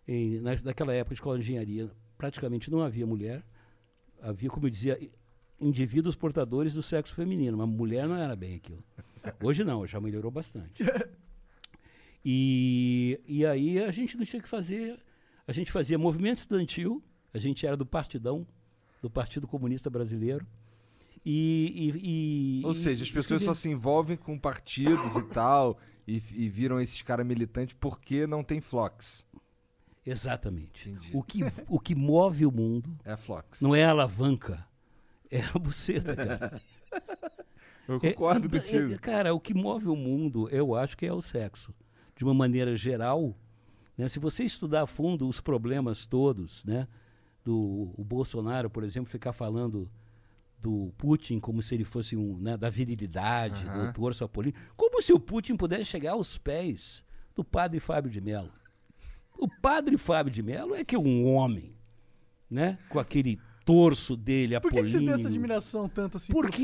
E 0.07 0.39
na, 0.41 0.55
naquela 0.63 0.93
época, 0.93 1.13
a 1.13 1.15
escola 1.15 1.37
de 1.37 1.43
engenharia 1.43 1.89
praticamente 2.17 2.69
não 2.69 2.81
havia 2.81 3.05
mulher. 3.07 3.41
Havia, 4.21 4.49
como 4.49 4.65
eu 4.67 4.69
dizia, 4.69 4.99
indivíduos 5.67 6.15
portadores 6.15 6.73
do 6.73 6.83
sexo 6.83 7.13
feminino, 7.15 7.57
mas 7.57 7.67
mulher 7.67 8.07
não 8.07 8.15
era 8.17 8.35
bem 8.35 8.55
aquilo. 8.55 8.83
Hoje 9.41 9.63
não, 9.63 9.85
já 9.87 9.99
melhorou 10.01 10.31
bastante. 10.31 10.83
E, 12.25 13.19
e 13.27 13.45
aí 13.45 13.79
a 13.83 13.91
gente 13.91 14.15
não 14.17 14.25
tinha 14.25 14.41
que 14.41 14.47
fazer. 14.47 14.97
A 15.45 15.51
gente 15.51 15.71
fazia 15.71 15.97
movimento 15.97 16.37
estudantil, 16.37 17.03
a 17.33 17.37
gente 17.37 17.65
era 17.67 17.75
do 17.75 17.85
Partidão, 17.85 18.47
do 19.01 19.09
Partido 19.09 19.45
Comunista 19.47 19.89
Brasileiro. 19.89 20.45
E, 21.25 21.91
e- 22.01 22.61
e- 22.61 22.65
Ou 22.65 22.73
seja, 22.73 23.03
as 23.03 23.11
pessoas 23.11 23.43
só 23.43 23.51
escrever. 23.51 23.55
se 23.55 23.69
envolvem 23.69 24.17
com 24.17 24.39
partidos 24.39 25.15
e 25.17 25.23
tal, 25.23 25.77
e, 26.07 26.15
e 26.15 26.49
viram 26.49 26.79
esses 26.79 27.01
caras 27.01 27.25
militantes 27.25 27.75
porque 27.79 28.25
não 28.27 28.43
tem 28.43 28.61
Flox. 28.61 29.25
Exatamente. 30.05 30.89
Entendi. 30.89 31.11
O 31.13 31.23
que, 31.23 31.41
o 31.67 31.79
que 31.79 31.95
move 31.95 32.45
o 32.45 32.51
mundo 32.51 32.97
É 33.05 33.13
a 33.13 33.17
Flox. 33.17 33.61
não 33.61 33.73
é 33.75 33.85
a 33.85 33.91
alavanca, 33.91 34.65
é 35.37 35.43
a 35.53 35.59
buceta, 35.59 36.15
cara. 36.15 36.61
Eu 37.87 37.95
É- 38.01 38.13
concordo 38.13 38.47
é- 38.47 38.59
contigo. 38.59 38.93
é- 38.93 38.97
cara, 38.97 39.33
o 39.33 39.39
que 39.41 39.53
move 39.53 39.89
o 39.89 39.95
mundo, 39.95 40.47
eu 40.49 40.73
acho 40.73 40.95
que 40.95 41.05
é 41.05 41.11
o 41.11 41.21
sexo. 41.21 41.73
De 42.15 42.23
uma 42.23 42.33
maneira 42.33 42.77
geral, 42.77 43.35
né, 43.97 44.07
se 44.07 44.19
você 44.19 44.45
estudar 44.45 44.83
a 44.83 44.87
fundo 44.87 45.27
os 45.27 45.41
problemas 45.41 46.05
todos, 46.05 46.63
né, 46.63 46.87
do 47.43 47.93
o 47.97 48.01
Bolsonaro, 48.03 48.69
por 48.69 48.85
exemplo, 48.85 49.09
ficar 49.09 49.33
falando 49.33 49.91
do 50.61 50.93
Putin 50.97 51.41
como 51.41 51.61
se 51.61 51.75
ele 51.75 51.83
fosse 51.83 52.15
um, 52.15 52.37
né, 52.37 52.55
da 52.55 52.69
virilidade, 52.69 53.65
Aham. 53.67 53.87
do 53.87 53.93
torso 53.93 54.23
apolíneo, 54.23 54.57
como 54.77 55.01
se 55.01 55.11
o 55.11 55.19
Putin 55.19 55.57
pudesse 55.57 55.83
chegar 55.83 56.13
aos 56.13 56.37
pés 56.37 57.03
do 57.35 57.43
padre 57.43 57.81
Fábio 57.81 58.09
de 58.09 58.21
Mello. 58.21 58.49
O 59.37 59.49
padre 59.61 59.97
Fábio 59.97 60.31
de 60.31 60.41
Mello 60.41 60.73
é 60.73 60.85
que 60.85 60.95
é 60.95 60.99
um 60.99 61.25
homem, 61.27 61.75
né, 62.49 62.77
com 62.87 62.97
aquele 62.97 63.37
torso 63.65 64.15
dele 64.17 64.59
Por 64.59 64.69
que, 64.71 64.75
que 64.75 64.79
apolíneo. 64.81 64.99
você 65.01 65.05
tem 65.05 65.13
essa 65.19 65.27
admiração 65.29 65.87
tanto 65.89 66.17
assim? 66.17 66.31
Porque- 66.33 66.61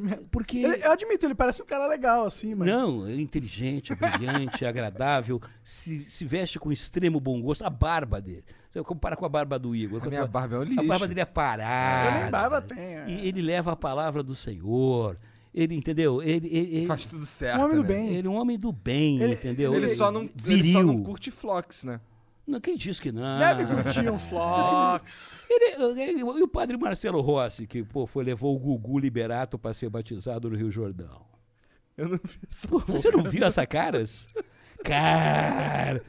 Mello? 0.00 0.26
Porque 0.30 0.58
Ele- 0.58 0.84
eu 0.84 0.90
admito, 0.92 1.24
ele 1.26 1.34
parece 1.34 1.62
um 1.62 1.66
cara 1.66 1.86
legal, 1.86 2.24
assim, 2.24 2.54
mas. 2.54 2.68
Não, 2.68 3.06
é 3.06 3.14
inteligente, 3.14 3.92
é 3.92 3.96
brilhante, 3.96 4.64
é 4.64 4.68
agradável, 4.68 5.40
se, 5.62 6.04
se 6.08 6.24
veste 6.24 6.58
com 6.58 6.72
extremo 6.72 7.20
bom 7.20 7.40
gosto. 7.40 7.62
A 7.64 7.70
barba 7.70 8.20
dele. 8.20 8.44
Você 8.72 8.82
compara 8.82 9.14
com 9.16 9.24
a 9.24 9.28
barba 9.28 9.58
do 9.58 9.74
Igor. 9.76 10.02
A 10.04 10.08
minha 10.08 10.26
barba 10.26 10.56
é 10.56 10.58
um 10.58 10.62
A 10.62 10.64
lixo. 10.64 10.84
barba 10.84 11.06
dele 11.06 11.20
é 11.20 11.24
parada. 11.24 12.16
Eu 12.16 12.22
nem 12.22 12.30
barba 12.30 12.60
tenho, 12.60 12.80
é. 12.98 13.08
E 13.10 13.28
ele 13.28 13.40
leva 13.40 13.72
a 13.72 13.76
palavra 13.76 14.22
do 14.22 14.34
Senhor. 14.34 15.16
Ele, 15.54 15.76
entendeu? 15.76 16.20
Ele, 16.20 16.48
ele, 16.48 16.76
ele- 16.78 16.86
Faz 16.86 17.06
tudo 17.06 17.24
certo, 17.24 17.60
Um 17.60 17.64
homem 17.66 17.76
do 17.76 17.82
né? 17.84 17.88
bem. 17.88 18.14
ele 18.16 18.26
é 18.26 18.30
um 18.30 18.34
homem 18.34 18.58
do 18.58 18.72
bem, 18.72 19.22
Ele- 19.22 19.34
entendeu? 19.34 19.72
Ele, 19.72 19.86
só 19.86 20.10
não, 20.10 20.28
ele 20.46 20.72
só 20.72 20.82
não 20.82 21.00
curte 21.04 21.30
Flox, 21.30 21.84
né? 21.84 22.00
Não, 22.46 22.60
quem 22.60 22.76
disse 22.76 23.00
que 23.00 23.10
não? 23.10 23.38
Deve 23.38 23.64
curtir 23.66 24.08
um 24.10 24.18
Flox. 24.18 25.46
Ele- 25.48 26.00
ele- 26.02 26.20
e 26.20 26.42
o 26.42 26.48
padre 26.48 26.76
Marcelo 26.76 27.20
Rossi, 27.20 27.66
que 27.66 27.82
pô, 27.82 28.06
foi, 28.06 28.22
levou 28.24 28.54
o 28.54 28.58
Gugu 28.58 28.98
Liberato 28.98 29.58
para 29.58 29.72
ser 29.72 29.88
batizado 29.88 30.50
no 30.50 30.56
Rio 30.56 30.70
Jordão. 30.70 31.24
Eu 31.96 32.08
não 32.08 32.18
vi 32.22 32.40
essa 32.50 32.68
Pô, 32.68 32.78
você 32.80 33.10
não 33.10 33.22
viu 33.24 33.44
essa 33.44 33.66
Caras? 33.66 34.28
Cara! 34.84 36.02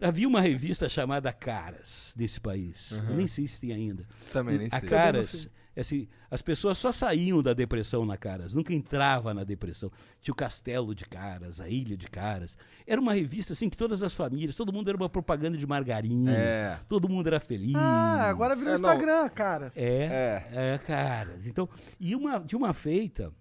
Havia 0.00 0.28
uma 0.28 0.40
revista 0.40 0.88
chamada 0.88 1.32
Caras 1.32 2.12
desse 2.16 2.40
país. 2.40 2.92
Eu 2.92 3.14
nem 3.16 3.26
sei 3.26 3.46
se 3.48 3.60
tem 3.60 3.72
ainda. 3.72 4.04
Também, 4.32 4.58
nem 4.58 4.68
a 4.70 4.78
sei. 4.78 4.88
Caras, 4.88 5.48
assim, 5.80 6.08
as 6.30 6.42
pessoas 6.42 6.78
só 6.78 6.90
saíam 6.92 7.42
da 7.42 7.52
depressão 7.52 8.04
na 8.04 8.16
Caras, 8.16 8.52
nunca 8.52 8.72
entrava 8.74 9.32
na 9.32 9.44
depressão. 9.44 9.90
Tinha 10.20 10.32
o 10.32 10.36
Castelo 10.36 10.94
de 10.94 11.04
Caras, 11.04 11.60
a 11.60 11.68
Ilha 11.68 11.96
de 11.96 12.08
Caras. 12.08 12.56
Era 12.86 13.00
uma 13.00 13.14
revista 13.14 13.52
assim 13.52 13.68
que 13.68 13.76
todas 13.76 14.02
as 14.02 14.14
famílias, 14.14 14.54
todo 14.54 14.72
mundo 14.72 14.88
era 14.88 14.96
uma 14.96 15.08
propaganda 15.08 15.56
de 15.56 15.66
margarina. 15.66 16.32
É. 16.32 16.78
Todo 16.88 17.08
mundo 17.08 17.26
era 17.26 17.40
feliz. 17.40 17.74
Ah, 17.76 18.28
agora 18.28 18.54
virou 18.56 18.74
É, 18.74 18.78
não. 18.78 18.88
Instagram, 18.88 19.28
cara. 19.28 19.72
É, 19.76 20.42
é, 20.52 20.78
caras. 20.78 21.46
Então, 21.46 21.68
e 22.00 22.14
uma, 22.14 22.38
de 22.38 22.56
uma 22.56 22.72
feita, 22.72 23.32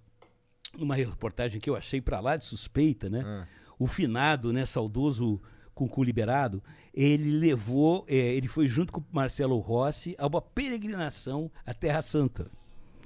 uma 0.77 0.95
reportagem 0.95 1.59
que 1.59 1.69
eu 1.69 1.75
achei 1.75 2.01
pra 2.01 2.19
lá 2.19 2.37
de 2.37 2.45
suspeita, 2.45 3.09
né? 3.09 3.23
Ah. 3.25 3.47
O 3.79 3.87
finado, 3.87 4.51
né, 4.51 4.65
saudoso 4.65 5.41
Cucu 5.73 6.03
Liberado, 6.03 6.63
ele 6.99 7.37
levou, 7.37 8.03
é, 8.07 8.15
ele 8.15 8.47
foi 8.47 8.67
junto 8.67 8.91
com 8.91 9.03
Marcelo 9.11 9.59
Rossi 9.59 10.15
a 10.17 10.25
uma 10.25 10.41
peregrinação 10.41 11.51
à 11.63 11.71
Terra 11.71 12.01
Santa, 12.01 12.49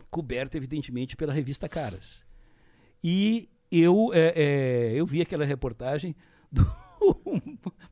coberta, 0.10 0.56
evidentemente, 0.56 1.17
pela 1.17 1.34
revista 1.34 1.67
Caras. 1.67 2.25
E 3.04 3.49
eu, 3.69 4.12
é, 4.13 4.34
é, 4.36 4.93
eu 4.95 5.06
vi 5.06 5.21
aquela 5.21 5.43
reportagem 5.43 6.15
do 6.49 6.65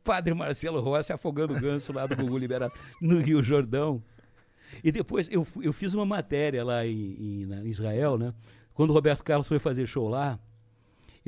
padre 0.03 0.33
Marcelo 0.33 0.79
Rossi 0.79 1.11
afogando 1.11 1.53
o 1.53 1.59
ganso 1.59 1.91
lá 1.91 2.05
do 2.05 2.15
Gugu 2.15 2.37
Liberado, 2.37 2.73
no 3.01 3.19
Rio 3.19 3.43
Jordão. 3.43 4.01
E 4.81 4.91
depois 4.93 5.27
eu, 5.29 5.45
eu 5.61 5.73
fiz 5.73 5.93
uma 5.93 6.05
matéria 6.05 6.63
lá 6.63 6.85
em, 6.85 7.43
em- 7.43 7.53
em 7.53 7.67
Israel, 7.67 8.17
né? 8.17 8.33
Quando 8.73 8.91
o 8.91 8.93
Roberto 8.93 9.23
Carlos 9.23 9.47
foi 9.47 9.59
fazer 9.59 9.85
show 9.87 10.07
lá, 10.07 10.39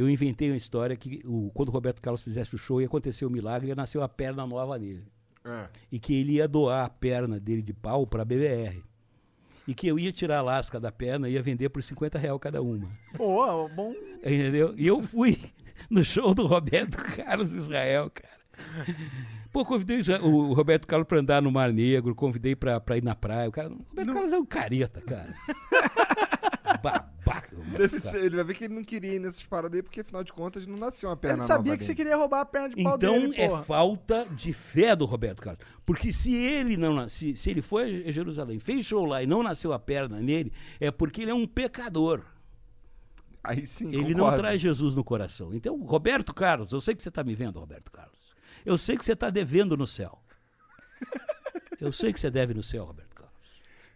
eu 0.02 0.10
inventei 0.10 0.50
uma 0.50 0.58
história 0.58 0.96
que 0.96 1.22
o, 1.26 1.52
quando 1.54 1.70
o 1.70 1.72
Roberto 1.72 2.02
Carlos 2.02 2.24
fizesse 2.24 2.56
o 2.56 2.58
show 2.58 2.82
ia 2.82 2.88
acontecer 2.88 3.26
um 3.26 3.30
milagre 3.30 3.68
e 3.68 3.70
ia 3.70 3.76
nascer 3.76 3.98
uma 3.98 4.10
perna 4.10 4.46
nova 4.48 4.78
nele. 4.78 5.04
É. 5.46 5.68
E 5.92 6.00
que 6.00 6.20
ele 6.20 6.34
ia 6.34 6.48
doar 6.48 6.86
a 6.86 6.90
perna 6.90 7.40
dele 7.40 7.62
de 7.62 7.74
pau 7.74 8.08
para 8.08 8.24
a 8.24 8.26
BBR. 8.26 8.84
E 9.68 9.76
que 9.76 9.88
eu 9.88 10.00
ia 10.00 10.12
tirar 10.12 10.40
a 10.40 10.42
lasca 10.42 10.80
da 10.80 10.92
perna 10.92 11.30
e 11.30 11.34
ia 11.34 11.42
vender 11.42 11.70
por 11.70 11.84
50 11.84 12.18
reais 12.18 12.40
cada 12.42 12.62
uma. 12.62 12.90
Pô, 13.16 13.70
bom. 13.70 13.94
Entendeu? 14.20 14.74
E 14.76 14.88
eu 14.88 15.04
fui 15.04 15.38
no 15.90 16.04
show 16.04 16.34
do 16.34 16.48
Roberto 16.48 16.98
Carlos 16.98 17.52
Israel, 17.52 18.10
cara. 18.10 18.42
Pô, 19.52 19.64
convidei 19.66 20.00
o 20.00 20.26
o 20.26 20.54
Roberto 20.54 20.88
Carlos 20.88 21.08
pra 21.08 21.20
andar 21.20 21.42
no 21.42 21.52
Mar 21.52 21.72
Negro, 21.72 22.16
convidei 22.16 22.56
pra, 22.56 22.80
pra 22.80 22.98
ir 22.98 23.04
na 23.04 23.16
praia. 23.16 23.50
O, 23.50 23.52
cara, 23.52 23.70
o 23.70 23.86
Roberto 23.90 24.14
Carlos 24.14 24.34
é 24.34 24.38
um 24.38 24.46
careta, 24.46 25.02
cara. 25.02 25.36
Babaca. 26.82 27.56
Deve 27.78 28.00
ser, 28.00 28.24
ele 28.24 28.36
vai 28.36 28.46
ver 28.46 28.56
que 28.56 28.64
ele 28.66 28.74
não 28.74 28.84
queria 28.84 29.14
ir 29.14 29.20
nessas 29.20 29.44
paradas 29.44 29.76
aí, 29.76 29.84
porque 29.84 30.02
afinal 30.02 30.24
de 30.24 30.34
contas 30.34 30.66
não 30.68 30.78
nasceu 30.78 31.10
uma 31.10 31.16
perna 31.18 31.38
Ele 31.44 31.48
sabia 31.48 31.72
nova 31.72 31.78
que 31.78 31.86
você 31.86 31.96
queria 31.96 32.16
roubar 32.18 32.42
a 32.42 32.46
perna 32.46 32.70
de 32.70 32.84
pau 32.84 32.96
Então 32.96 33.20
dele, 33.20 33.36
é 33.38 33.48
porra. 33.50 33.64
falta 33.64 34.26
de 34.32 34.52
fé 34.54 34.96
do 34.96 35.06
Roberto 35.06 35.42
Carlos. 35.42 35.64
Porque 35.86 36.12
se 36.12 36.34
ele 36.34 36.76
não 36.78 36.94
nasce, 36.96 37.36
se 37.38 37.50
ele 37.50 37.62
foi 37.62 38.06
a 38.08 38.12
Jerusalém, 38.12 38.60
fez 38.60 38.86
show 38.86 39.06
lá 39.06 39.22
e 39.22 39.28
não 39.28 39.44
nasceu 39.44 39.72
a 39.74 39.80
perna 39.80 40.20
nele, 40.20 40.52
é 40.80 40.90
porque 40.92 41.22
ele 41.22 41.32
é 41.32 41.36
um 41.36 41.48
pecador. 41.48 42.22
Aí 43.44 43.66
sim, 43.66 43.88
Ele 43.90 44.14
não 44.14 44.26
concordo. 44.26 44.38
traz 44.38 44.62
Jesus 44.62 44.94
no 44.94 45.04
coração. 45.04 45.52
Então, 45.54 45.76
Roberto 45.82 46.32
Carlos, 46.34 46.72
eu 46.72 46.80
sei 46.80 46.94
que 46.94 47.02
você 47.02 47.10
está 47.10 47.24
me 47.24 47.34
vendo, 47.34 47.60
Roberto 47.60 47.92
Carlos. 47.92 48.36
Eu 48.64 48.78
sei 48.78 48.96
que 48.96 49.04
você 49.04 49.14
está 49.14 49.32
devendo 49.32 49.76
no 49.76 49.88
céu. 49.88 50.22
Eu 51.80 51.92
sei 51.92 52.14
que 52.14 52.20
você 52.20 52.30
deve 52.30 52.54
no 52.54 52.62
céu, 52.62 52.86
Roberto. 52.86 53.11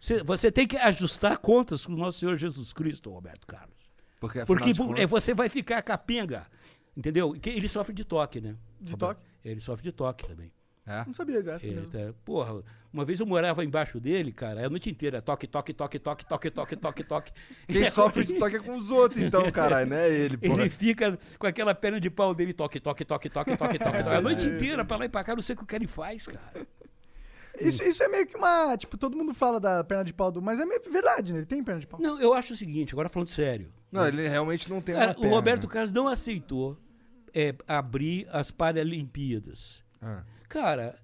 Você, 0.00 0.22
você 0.22 0.52
tem 0.52 0.66
que 0.66 0.76
ajustar 0.76 1.38
contas 1.38 1.84
com 1.86 1.92
o 1.92 1.96
nosso 1.96 2.18
Senhor 2.18 2.36
Jesus 2.36 2.72
Cristo, 2.72 3.10
Roberto 3.10 3.46
Carlos. 3.46 3.76
Porque, 4.20 4.44
Porque 4.44 4.74
contas- 4.74 5.02
é, 5.02 5.06
você 5.06 5.34
vai 5.34 5.48
ficar 5.48 5.82
capenga. 5.82 6.46
Entendeu? 6.96 7.36
Ele 7.44 7.68
sofre 7.68 7.94
de 7.94 8.04
toque, 8.04 8.40
né? 8.40 8.56
De 8.80 8.92
Roberto? 8.92 9.16
toque? 9.18 9.26
Ele 9.44 9.60
sofre 9.60 9.82
de 9.82 9.92
toque 9.92 10.26
também. 10.26 10.50
É. 10.86 11.04
Não 11.04 11.12
sabia 11.12 11.42
dessa 11.42 11.66
Ele 11.66 11.84
tá- 11.88 12.14
porra, 12.24 12.62
uma 12.92 13.04
vez 13.04 13.18
eu 13.18 13.26
morava 13.26 13.64
embaixo 13.64 13.98
dele, 13.98 14.30
cara, 14.32 14.64
a 14.66 14.70
noite 14.70 14.88
inteira, 14.88 15.20
toque, 15.20 15.46
toque, 15.46 15.74
toque, 15.74 15.98
toque, 15.98 16.24
toque, 16.24 16.50
toque, 16.50 16.76
toque, 16.76 17.02
toque. 17.04 17.32
Quem 17.66 17.90
sofre 17.90 18.24
de 18.24 18.34
toque 18.34 18.54
é 18.56 18.58
com 18.60 18.76
os 18.76 18.90
outros, 18.92 19.20
então, 19.20 19.50
caralho, 19.50 19.90
não 19.90 19.96
é 19.96 20.08
ele, 20.08 20.36
porra. 20.36 20.60
Ele 20.62 20.70
fica 20.70 21.18
com 21.40 21.46
aquela 21.46 21.74
perna 21.74 21.98
de 22.00 22.08
pau 22.08 22.32
dele, 22.32 22.52
toque, 22.52 22.78
toque, 22.78 23.04
toque, 23.04 23.28
toque, 23.28 23.56
toque, 23.56 23.78
toque, 23.78 23.98
toque. 24.04 24.08
A 24.16 24.20
noite 24.20 24.46
inteira, 24.46 24.84
pra 24.84 24.96
lá 24.96 25.04
e 25.06 25.08
pra 25.08 25.24
cá, 25.24 25.34
não 25.34 25.42
sei 25.42 25.54
o 25.54 25.58
que 25.58 25.64
o 25.64 25.66
cara 25.66 25.82
ele 25.82 25.88
faz, 25.90 26.24
cara. 26.28 26.64
Isso, 27.60 27.82
isso 27.82 28.02
é 28.02 28.08
meio 28.08 28.26
que 28.26 28.36
uma. 28.36 28.76
Tipo, 28.76 28.96
todo 28.96 29.16
mundo 29.16 29.34
fala 29.34 29.58
da 29.60 29.82
perna 29.84 30.04
de 30.04 30.12
pau 30.12 30.30
do. 30.30 30.42
Mas 30.42 30.60
é 30.60 30.64
meio 30.64 30.80
verdade, 30.90 31.32
né? 31.32 31.40
Ele 31.40 31.46
tem 31.46 31.62
perna 31.62 31.80
de 31.80 31.86
pau. 31.86 32.00
Não, 32.00 32.20
eu 32.20 32.32
acho 32.34 32.54
o 32.54 32.56
seguinte, 32.56 32.94
agora 32.94 33.08
falando 33.08 33.28
sério. 33.28 33.72
Não, 33.90 34.06
ele 34.06 34.26
realmente 34.28 34.68
não 34.68 34.80
tem 34.80 34.94
Cara, 34.94 35.06
uma 35.06 35.12
o 35.12 35.20
perna. 35.20 35.36
Roberto 35.36 35.68
Carlos 35.68 35.92
não 35.92 36.08
aceitou 36.08 36.76
é, 37.34 37.54
abrir 37.66 38.26
as 38.30 38.50
Paralimpíadas. 38.50 39.82
Ah. 40.00 40.22
Cara, 40.48 40.98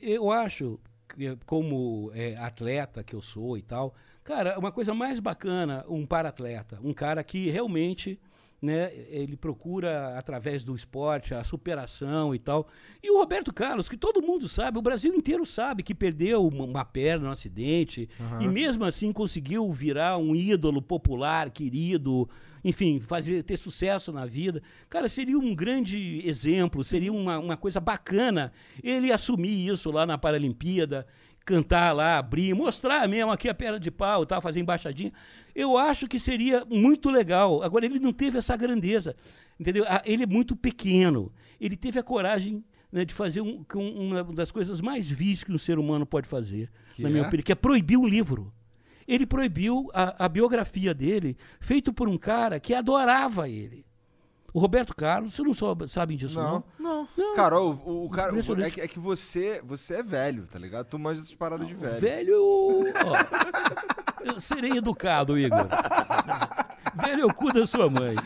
eu 0.00 0.30
acho, 0.30 0.78
que, 1.08 1.36
como 1.46 2.10
é, 2.14 2.34
atleta 2.38 3.02
que 3.02 3.14
eu 3.14 3.22
sou 3.22 3.56
e 3.56 3.62
tal, 3.62 3.94
cara, 4.22 4.58
uma 4.58 4.70
coisa 4.70 4.94
mais 4.94 5.18
bacana, 5.20 5.84
um 5.88 6.06
para-atleta, 6.06 6.78
um 6.82 6.92
cara 6.92 7.24
que 7.24 7.48
realmente, 7.50 8.20
né, 8.60 8.90
ele 9.08 9.36
procura, 9.36 10.18
através 10.18 10.64
do 10.64 10.74
esporte, 10.74 11.32
a 11.32 11.44
superação 11.44 12.34
e 12.34 12.38
tal. 12.38 12.68
E 13.02 13.10
o 13.10 13.18
Roberto 13.18 13.52
Carlos, 13.52 13.88
que 13.88 13.96
todo 13.96 14.22
mundo 14.22 14.48
sabe, 14.48 14.78
o 14.78 14.82
Brasil 14.82 15.14
inteiro 15.14 15.46
sabe 15.46 15.82
que 15.82 15.94
perdeu 15.94 16.46
uma, 16.46 16.64
uma 16.64 16.84
perna 16.84 17.26
no 17.26 17.32
acidente, 17.32 18.08
e 18.40 18.48
mesmo 18.48 18.84
assim 18.84 19.12
conseguiu 19.12 19.72
virar 19.72 20.18
um 20.18 20.34
ídolo 20.34 20.82
popular, 20.82 21.50
querido, 21.50 22.28
enfim, 22.64 23.00
fazer, 23.00 23.42
ter 23.44 23.56
sucesso 23.56 24.12
na 24.12 24.26
vida. 24.26 24.60
Cara, 24.88 25.08
seria 25.08 25.38
um 25.38 25.54
grande 25.54 26.22
exemplo, 26.28 26.82
seria 26.82 27.12
uma, 27.12 27.38
uma 27.38 27.56
coisa 27.56 27.80
bacana 27.80 28.52
ele 28.82 29.12
assumir 29.12 29.68
isso 29.68 29.90
lá 29.90 30.04
na 30.04 30.18
Paralimpíada, 30.18 31.06
cantar 31.48 31.92
lá, 31.94 32.18
abrir, 32.18 32.54
mostrar 32.54 33.08
mesmo 33.08 33.30
aqui 33.32 33.48
a 33.48 33.54
perna 33.54 33.80
de 33.80 33.90
pau, 33.90 34.26
tá, 34.26 34.38
fazer 34.40 34.60
embaixadinha. 34.60 35.10
Eu 35.54 35.78
acho 35.78 36.06
que 36.06 36.18
seria 36.18 36.62
muito 36.66 37.10
legal. 37.10 37.62
Agora, 37.62 37.86
ele 37.86 37.98
não 37.98 38.12
teve 38.12 38.36
essa 38.38 38.54
grandeza, 38.56 39.16
entendeu? 39.58 39.84
Ah, 39.88 40.02
Ele 40.04 40.24
é 40.24 40.26
muito 40.26 40.54
pequeno. 40.54 41.32
Ele 41.58 41.76
teve 41.76 41.98
a 41.98 42.02
coragem 42.02 42.62
né, 42.92 43.04
de 43.04 43.14
fazer 43.14 43.40
um, 43.40 43.64
um- 43.74 44.08
uma 44.10 44.24
das 44.24 44.50
coisas 44.50 44.80
mais 44.80 45.10
vis 45.10 45.42
que 45.42 45.50
um 45.52 45.58
ser 45.58 45.78
humano 45.78 46.04
pode 46.06 46.28
fazer, 46.28 46.70
Que 46.94 47.02
na 47.02 47.08
minha 47.08 47.22
é? 47.22 47.26
opinião, 47.26 47.44
que 47.44 47.52
é 47.52 47.54
proibir 47.54 47.96
um 47.98 48.06
livro. 48.06 48.52
Ele 49.06 49.24
proibiu 49.26 49.90
a, 49.94 50.26
a 50.26 50.28
biografia 50.28 50.92
dele, 50.92 51.34
feito 51.60 51.92
por 51.94 52.08
um 52.08 52.18
cara 52.18 52.60
que 52.60 52.74
adorava 52.74 53.48
ele. 53.48 53.84
O 54.52 54.58
Roberto 54.60 54.94
Carlos, 54.96 55.34
você 55.34 55.42
não 55.42 55.52
soube, 55.52 55.88
sabem 55.88 56.16
disso, 56.16 56.40
não? 56.40 56.64
Não. 56.78 57.06
Não. 57.06 57.08
Não. 57.16 57.34
Cara, 57.34 57.60
o, 57.60 57.70
o- 57.84 58.04
o 58.06 58.10
cara. 58.10 58.32
É 58.64 58.70
que, 58.70 58.80
é 58.80 58.88
que 58.88 58.98
você, 58.98 59.60
você 59.64 59.96
é 59.96 60.02
velho, 60.02 60.46
tá 60.46 60.58
ligado? 60.58 60.86
Tu 60.86 60.98
manja 60.98 61.20
essas 61.20 61.34
paradas 61.34 61.66
de 61.66 61.74
velho. 61.74 62.00
Velho. 62.00 62.84
ó, 63.06 64.24
eu 64.24 64.40
serei 64.40 64.72
educado, 64.78 65.38
Igor. 65.38 65.66
Velho 67.04 67.22
é 67.22 67.26
o 67.26 67.32
cu 67.34 67.52
da 67.52 67.66
sua 67.66 67.88
mãe. 67.90 68.16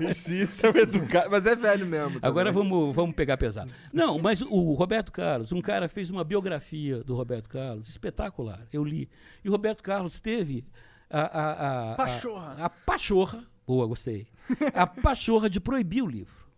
Isso, 0.00 0.32
isso 0.32 0.66
é 0.66 0.70
um 0.70 0.76
educado. 0.76 1.30
Mas 1.30 1.46
é 1.46 1.54
velho 1.56 1.86
mesmo. 1.86 2.18
Agora 2.22 2.52
também. 2.52 2.68
vamos, 2.68 2.94
vamos 2.94 3.14
pegar 3.14 3.36
pesado. 3.36 3.72
Não, 3.92 4.18
mas 4.18 4.40
o 4.42 4.72
Roberto 4.74 5.12
Carlos, 5.12 5.52
um 5.52 5.60
cara 5.62 5.88
fez 5.88 6.10
uma 6.10 6.24
biografia 6.24 7.02
do 7.04 7.14
Roberto 7.14 7.48
Carlos, 7.48 7.88
espetacular. 7.88 8.60
Eu 8.72 8.84
li. 8.84 9.08
E 9.44 9.48
o 9.48 9.52
Roberto 9.52 9.82
Carlos 9.82 10.20
teve 10.20 10.64
a. 11.08 11.20
a, 11.20 11.52
a, 11.52 11.92
a- 11.92 11.96
Pachorra. 11.96 12.56
A, 12.58 12.68
pachorra. 12.70 13.44
Boa, 13.66 13.86
gostei. 13.86 14.26
A 14.74 14.86
pachorra 14.86 15.48
de 15.48 15.60
proibir 15.60 16.02
o 16.02 16.06
livro. 16.06 16.48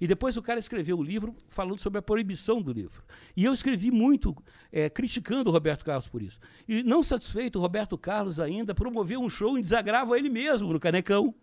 E 0.00 0.06
depois 0.06 0.36
o 0.36 0.42
cara 0.42 0.58
escreveu 0.58 0.98
o 0.98 1.02
livro 1.02 1.36
falando 1.50 1.78
sobre 1.78 1.98
a 1.98 2.02
proibição 2.02 2.62
do 2.62 2.72
livro. 2.72 3.04
E 3.36 3.44
eu 3.44 3.52
escrevi 3.52 3.90
muito 3.90 4.34
eh, 4.72 4.88
criticando 4.88 5.50
o 5.50 5.52
Roberto 5.52 5.84
Carlos 5.84 6.08
por 6.08 6.22
isso. 6.22 6.40
E 6.66 6.82
não 6.82 7.02
satisfeito, 7.02 7.58
o 7.58 7.62
Roberto 7.62 7.98
Carlos 7.98 8.40
ainda 8.40 8.74
promoveu 8.74 9.20
um 9.20 9.28
show 9.28 9.58
em 9.58 9.60
desagravo 9.60 10.14
a 10.14 10.18
ele 10.18 10.30
mesmo, 10.30 10.72
no 10.72 10.80
Canecão. 10.80 11.34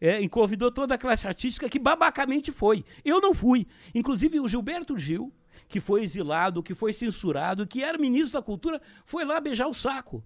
É, 0.00 0.20
e 0.20 0.28
convidou 0.28 0.70
toda 0.70 0.96
a 0.96 0.98
classe 0.98 1.28
artística 1.28 1.68
que 1.68 1.78
babacamente 1.78 2.50
foi. 2.50 2.84
Eu 3.04 3.20
não 3.20 3.32
fui. 3.32 3.68
Inclusive 3.94 4.40
o 4.40 4.48
Gilberto 4.48 4.98
Gil, 4.98 5.32
que 5.68 5.78
foi 5.80 6.02
exilado, 6.02 6.62
que 6.62 6.74
foi 6.74 6.92
censurado, 6.92 7.66
que 7.66 7.84
era 7.84 7.96
ministro 7.96 8.40
da 8.40 8.44
Cultura, 8.44 8.82
foi 9.04 9.24
lá 9.24 9.40
beijar 9.40 9.68
o 9.68 9.74
saco 9.74 10.24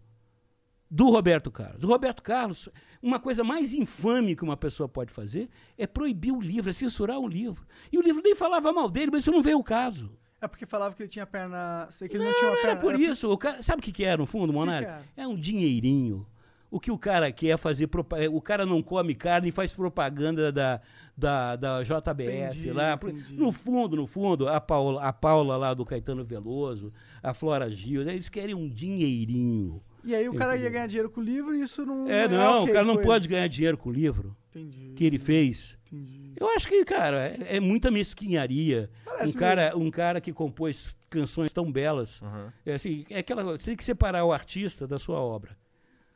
do 0.91 1.11
Roberto 1.11 1.51
Carlos. 1.51 1.85
O 1.85 1.89
Roberto 1.89 2.23
Carlos, 2.23 2.69
uma 3.07 3.21
coisa 3.21 3.45
mais 3.45 3.73
infame 3.73 4.35
que 4.35 4.43
uma 4.43 4.57
pessoa 4.57 4.89
pode 4.89 5.13
fazer 5.13 5.49
é 5.79 5.87
proibir 5.87 6.33
o 6.33 6.41
livro, 6.41 6.69
é 6.71 6.73
censurar 6.73 7.19
um 7.19 7.29
livro. 7.29 7.65
E 7.93 7.99
o 7.99 8.03
livro 8.03 8.21
nem 8.23 8.35
falava 8.35 8.73
mal 8.73 8.91
dele, 8.91 9.11
mas 9.13 9.23
isso 9.23 9.31
não 9.31 9.43
veio 9.43 9.59
o 9.59 9.65
caso. 9.65 10.11
É 10.41 10.47
porque 10.49 10.67
falava 10.67 10.95
que 10.95 11.03
ele 11.03 11.09
tinha 11.09 11.27
perna. 11.27 11.87
Sei 11.91 12.09
que 12.09 12.17
ele 12.17 12.25
não, 12.25 12.31
Não, 12.31 12.39
tinha 12.39 12.51
uma 12.51 12.57
perna. 12.57 12.71
era 12.73 12.81
por 12.81 12.95
era 12.95 13.03
isso. 13.03 13.31
O 13.31 13.39
cara, 13.39 13.63
sabe 13.63 13.81
o 13.81 13.83
que, 13.83 13.93
que 13.93 14.05
é, 14.05 14.17
no 14.17 14.27
fundo, 14.27 14.53
Monarca? 14.53 14.89
era? 14.89 15.03
É 15.17 15.27
um 15.27 15.37
dinheirinho. 15.37 16.27
O 16.71 16.81
que 16.81 16.91
o 16.91 16.99
cara 16.99 17.31
quer 17.33 17.49
é 17.51 17.57
fazer. 17.57 17.89
é, 18.19 18.29
O 18.29 18.41
cara 18.41 18.67
não 18.67 18.83
come 18.83 19.15
carne 19.15 19.49
e 19.49 19.53
faz 19.53 19.73
propaganda 19.73 20.51
da, 20.53 20.81
da, 21.17 21.57
da 21.57 21.83
JBS 21.83 22.57
Entendi, 22.57 22.71
lá. 22.73 22.95
entendi. 22.95 23.35
No 23.35 23.53
fundo, 23.53 23.97
no 23.97 24.07
fundo, 24.07 24.49
a 24.49 24.61
Paula, 24.61 25.01
a 25.03 25.13
Paula 25.13 25.57
lá 25.57 25.73
do 25.73 25.85
Caetano 25.87 26.25
Veloso, 26.25 26.93
a 27.23 27.33
Flora 27.33 27.71
Gil, 27.71 28.05
né, 28.05 28.13
eles 28.15 28.29
querem 28.29 28.55
um 28.55 28.69
dinheirinho. 28.69 29.81
E 30.07 30.15
aí 30.15 30.29
o 30.29 30.35
cara 30.35 30.53
ia 30.53 30.59
Entendeu? 30.59 30.73
ganhar 30.73 30.87
dinheiro 30.87 31.11
com 31.11 31.21
o 31.21 31.25
livro 31.25 31.55
e 31.55 31.63
isso 31.63 31.85
não. 31.85 32.09
É, 32.09 32.23
é 32.23 32.29
não, 32.29 32.63
ok 32.63 32.71
o 32.71 32.73
cara 32.73 32.87
não 32.87 32.97
pode 32.97 33.27
ele. 33.27 33.35
ganhar 33.35 33.49
dinheiro 33.49 33.77
com 33.77 33.89
o 33.89 33.93
livro 33.93 34.37
Entendi. 34.51 34.93
que 34.95 35.05
ele 35.05 35.19
fez. 35.19 35.77
Entendi. 35.87 36.33
Eu 36.39 36.49
acho 36.51 36.69
que, 36.69 36.85
cara, 36.85 37.27
é, 37.27 37.57
é 37.57 37.61
muita 37.61 37.91
mesquinharia. 37.91 38.89
Parece 39.05 39.37
um, 39.37 39.41
cara, 39.41 39.77
um 39.77 39.91
cara 39.91 40.21
que 40.21 40.33
compôs 40.33 40.97
canções 41.11 41.53
tão 41.53 41.73
belas. 41.73 42.23
Aham. 42.23 42.53
É 42.65 42.75
assim, 42.75 43.05
é 43.11 43.19
aquela, 43.19 43.43
você 43.43 43.71
tem 43.71 43.77
que 43.77 43.85
separar 43.85 44.25
o 44.25 44.33
artista 44.33 44.87
da 44.87 44.99
sua 44.99 45.19
obra. 45.19 45.57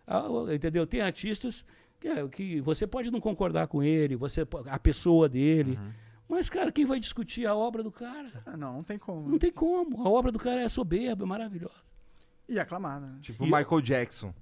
Ah, 0.07 0.27
entendeu? 0.55 0.87
Tem 0.87 1.01
artistas 1.01 1.65
que, 1.99 2.07
é, 2.07 2.29
que 2.29 2.61
você 2.61 2.87
pode 2.87 3.11
não 3.11 3.21
concordar 3.21 3.67
com 3.67 3.83
ele, 3.83 4.15
você 4.15 4.47
a 4.67 4.79
pessoa 4.79 5.29
dele. 5.29 5.79
Mas, 6.29 6.49
cara, 6.49 6.71
quem 6.71 6.85
vai 6.85 7.01
discutir 7.01 7.45
a 7.45 7.57
obra 7.57 7.83
do 7.83 7.91
cara? 7.91 8.43
Ah, 8.47 8.57
não, 8.57 8.75
não 8.75 8.85
tem 8.85 8.99
como. 8.99 9.29
Não 9.29 9.39
tem 9.39 9.51
como. 9.51 10.07
A 10.07 10.09
obra 10.09 10.31
do 10.31 10.39
cara 10.39 10.63
é 10.63 10.69
soberba, 10.69 11.25
é 11.25 11.27
maravilhosa. 11.27 11.91
E 12.51 12.59
aclamada. 12.59 13.07
Né? 13.07 13.19
Tipo 13.23 13.45
Michael 13.45 13.81
Jackson. 13.81 14.35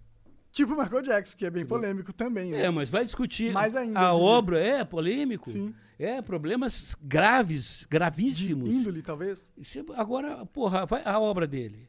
Tipo 0.50 0.72
o 0.74 0.82
Michael 0.82 1.02
Jackson, 1.02 1.36
que 1.36 1.44
é 1.46 1.50
bem 1.50 1.64
polêmico 1.66 2.12
também. 2.12 2.50
Né? 2.52 2.62
É, 2.64 2.70
mas 2.70 2.88
vai 2.88 3.04
discutir 3.04 3.52
Mais 3.52 3.76
ainda, 3.76 4.00
a 4.00 4.04
eu 4.08 4.12
diria. 4.14 4.26
obra, 4.26 4.58
é 4.58 4.82
polêmico. 4.84 5.50
Sim. 5.50 5.74
É, 5.98 6.22
problemas 6.22 6.96
graves, 7.02 7.80
De 7.80 7.86
gravíssimos. 7.88 8.70
índole, 8.70 9.02
talvez. 9.02 9.50
Isso 9.58 9.78
é- 9.78 9.84
Agora, 9.94 10.46
porra, 10.46 10.86
vai, 10.86 11.02
a 11.04 11.18
obra 11.20 11.46
dele. 11.46 11.88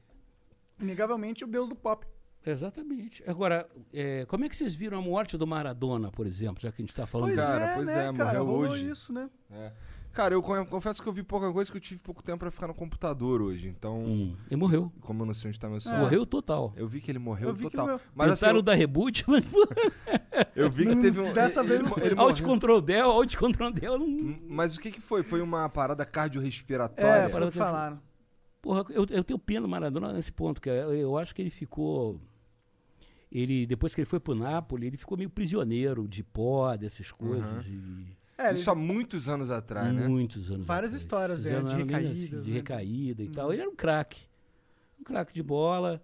Inegavelmente 0.81 1.43
o 1.43 1.47
deus 1.47 1.69
do 1.69 1.75
pop. 1.75 2.05
Exatamente. 2.45 3.23
Agora, 3.27 3.67
é, 3.93 4.25
como 4.25 4.45
é 4.45 4.49
que 4.49 4.55
vocês 4.57 4.73
viram 4.73 4.97
a 4.97 5.01
morte 5.01 5.37
do 5.37 5.45
Maradona, 5.45 6.11
por 6.11 6.25
exemplo, 6.25 6.61
já 6.61 6.71
que 6.71 6.81
a 6.81 6.83
gente 6.83 6.89
está 6.91 7.05
falando 7.05 7.35
Pois 7.35 7.39
disso? 7.39 7.47
Cara, 7.51 7.65
é, 7.65 7.75
pois 7.75 7.87
né, 7.87 7.93
é, 7.93 8.13
cara? 8.13 8.39
morreu 8.39 8.45
Rolou 8.45 8.71
hoje. 8.71 8.89
isso, 8.89 9.13
né? 9.13 9.29
É. 9.51 9.71
Cara, 10.11 10.33
eu 10.33 10.41
con- 10.41 10.65
confesso 10.65 11.01
que 11.01 11.07
eu 11.07 11.13
vi 11.13 11.21
pouca 11.23 11.51
coisa 11.53 11.69
que 11.71 11.77
eu 11.77 11.81
tive 11.81 12.01
pouco 12.01 12.21
tempo 12.23 12.39
pra 12.39 12.49
ficar 12.51 12.67
no 12.67 12.73
computador 12.73 13.41
hoje. 13.41 13.67
Então, 13.69 13.99
Hum, 14.03 14.35
ele 14.47 14.55
morreu. 14.55 14.91
como 15.01 15.21
eu 15.21 15.25
não 15.27 15.33
sei 15.33 15.49
onde 15.49 15.59
tá 15.59 15.67
meu 15.67 15.77
É. 15.77 15.79
celular. 15.79 16.01
Morreu 16.01 16.25
total. 16.25 16.73
Eu 16.75 16.87
vi 16.87 16.99
que 16.99 17.11
ele 17.11 17.19
morreu 17.19 17.49
Eu 17.49 17.53
vi 17.53 17.65
que 17.65 17.69
total. 17.71 17.85
ele 17.85 17.93
morreu. 17.93 18.07
Mas 18.15 18.31
assim, 18.31 18.39
Tentaram 18.41 18.57
eu, 18.59 18.63
dar 18.63 18.73
reboot, 18.73 19.23
mas 19.29 19.43
eu 20.55 20.69
vi 20.69 20.87
que 20.87 20.95
teve 20.95 21.19
um. 21.21 21.31
dessa 21.31 21.63
vez 21.63 21.79
ele, 21.79 21.87
ele 21.87 21.93
foi. 21.93 22.09
morreu. 22.15 22.19
Alt-Control 22.27 22.81
Del, 22.81 23.11
Alt-Control 23.11 23.71
Del. 23.71 23.99
Não... 23.99 24.07
Hum, 24.07 24.39
Mas 24.47 24.75
o 24.77 24.79
que 24.81 24.91
que 24.91 24.99
foi? 25.01 25.21
Foi 25.23 25.41
uma 25.41 25.69
parada 25.69 26.03
É, 26.03 26.05
cardiorrespiratória? 26.05 27.27
o 27.27 27.31
parada 27.31 27.51
que 27.51 27.57
falaram. 27.57 28.01
Porra, 28.61 28.83
eu, 28.89 29.05
eu 29.09 29.23
tenho 29.23 29.39
pena 29.39 29.61
do 29.61 29.67
Maradona 29.69 30.11
nesse 30.11 30.31
ponto, 30.33 30.59
que 30.59 30.67
eu, 30.69 30.93
eu 30.93 31.17
acho 31.17 31.33
que 31.33 31.41
ele 31.41 31.49
ficou. 31.51 32.19
Ele, 33.31 33.65
depois 33.67 33.93
que 33.93 34.01
ele 34.01 34.05
foi 34.05 34.19
pro 34.19 34.33
Napoli, 34.33 34.87
ele 34.87 34.97
ficou 34.97 35.15
meio 35.17 35.29
prisioneiro 35.29 36.07
de 36.07 36.23
pó, 36.23 36.75
dessas 36.75 37.11
coisas. 37.11 37.65
E 37.67 38.17
É, 38.41 38.53
Isso 38.53 38.71
há 38.71 38.75
muitos 38.75 39.27
anos 39.27 39.49
atrás, 39.51 39.93
né? 39.93 40.07
muitos 40.07 40.49
anos 40.49 40.65
Várias 40.65 40.91
atrás. 40.91 41.01
histórias 41.01 41.39
dele, 41.41 41.63
de 41.63 41.75
recaídas, 41.75 42.11
assim, 42.33 42.41
de 42.41 42.49
né? 42.51 42.55
recaída 42.57 43.21
e 43.23 43.25
Uhum. 43.25 43.31
tal. 43.31 43.51
Ele 43.53 43.61
era 43.61 43.69
um 43.69 43.75
craque. 43.75 44.21
Um 44.99 45.03
craque 45.03 45.33
de 45.33 45.43
bola. 45.43 46.01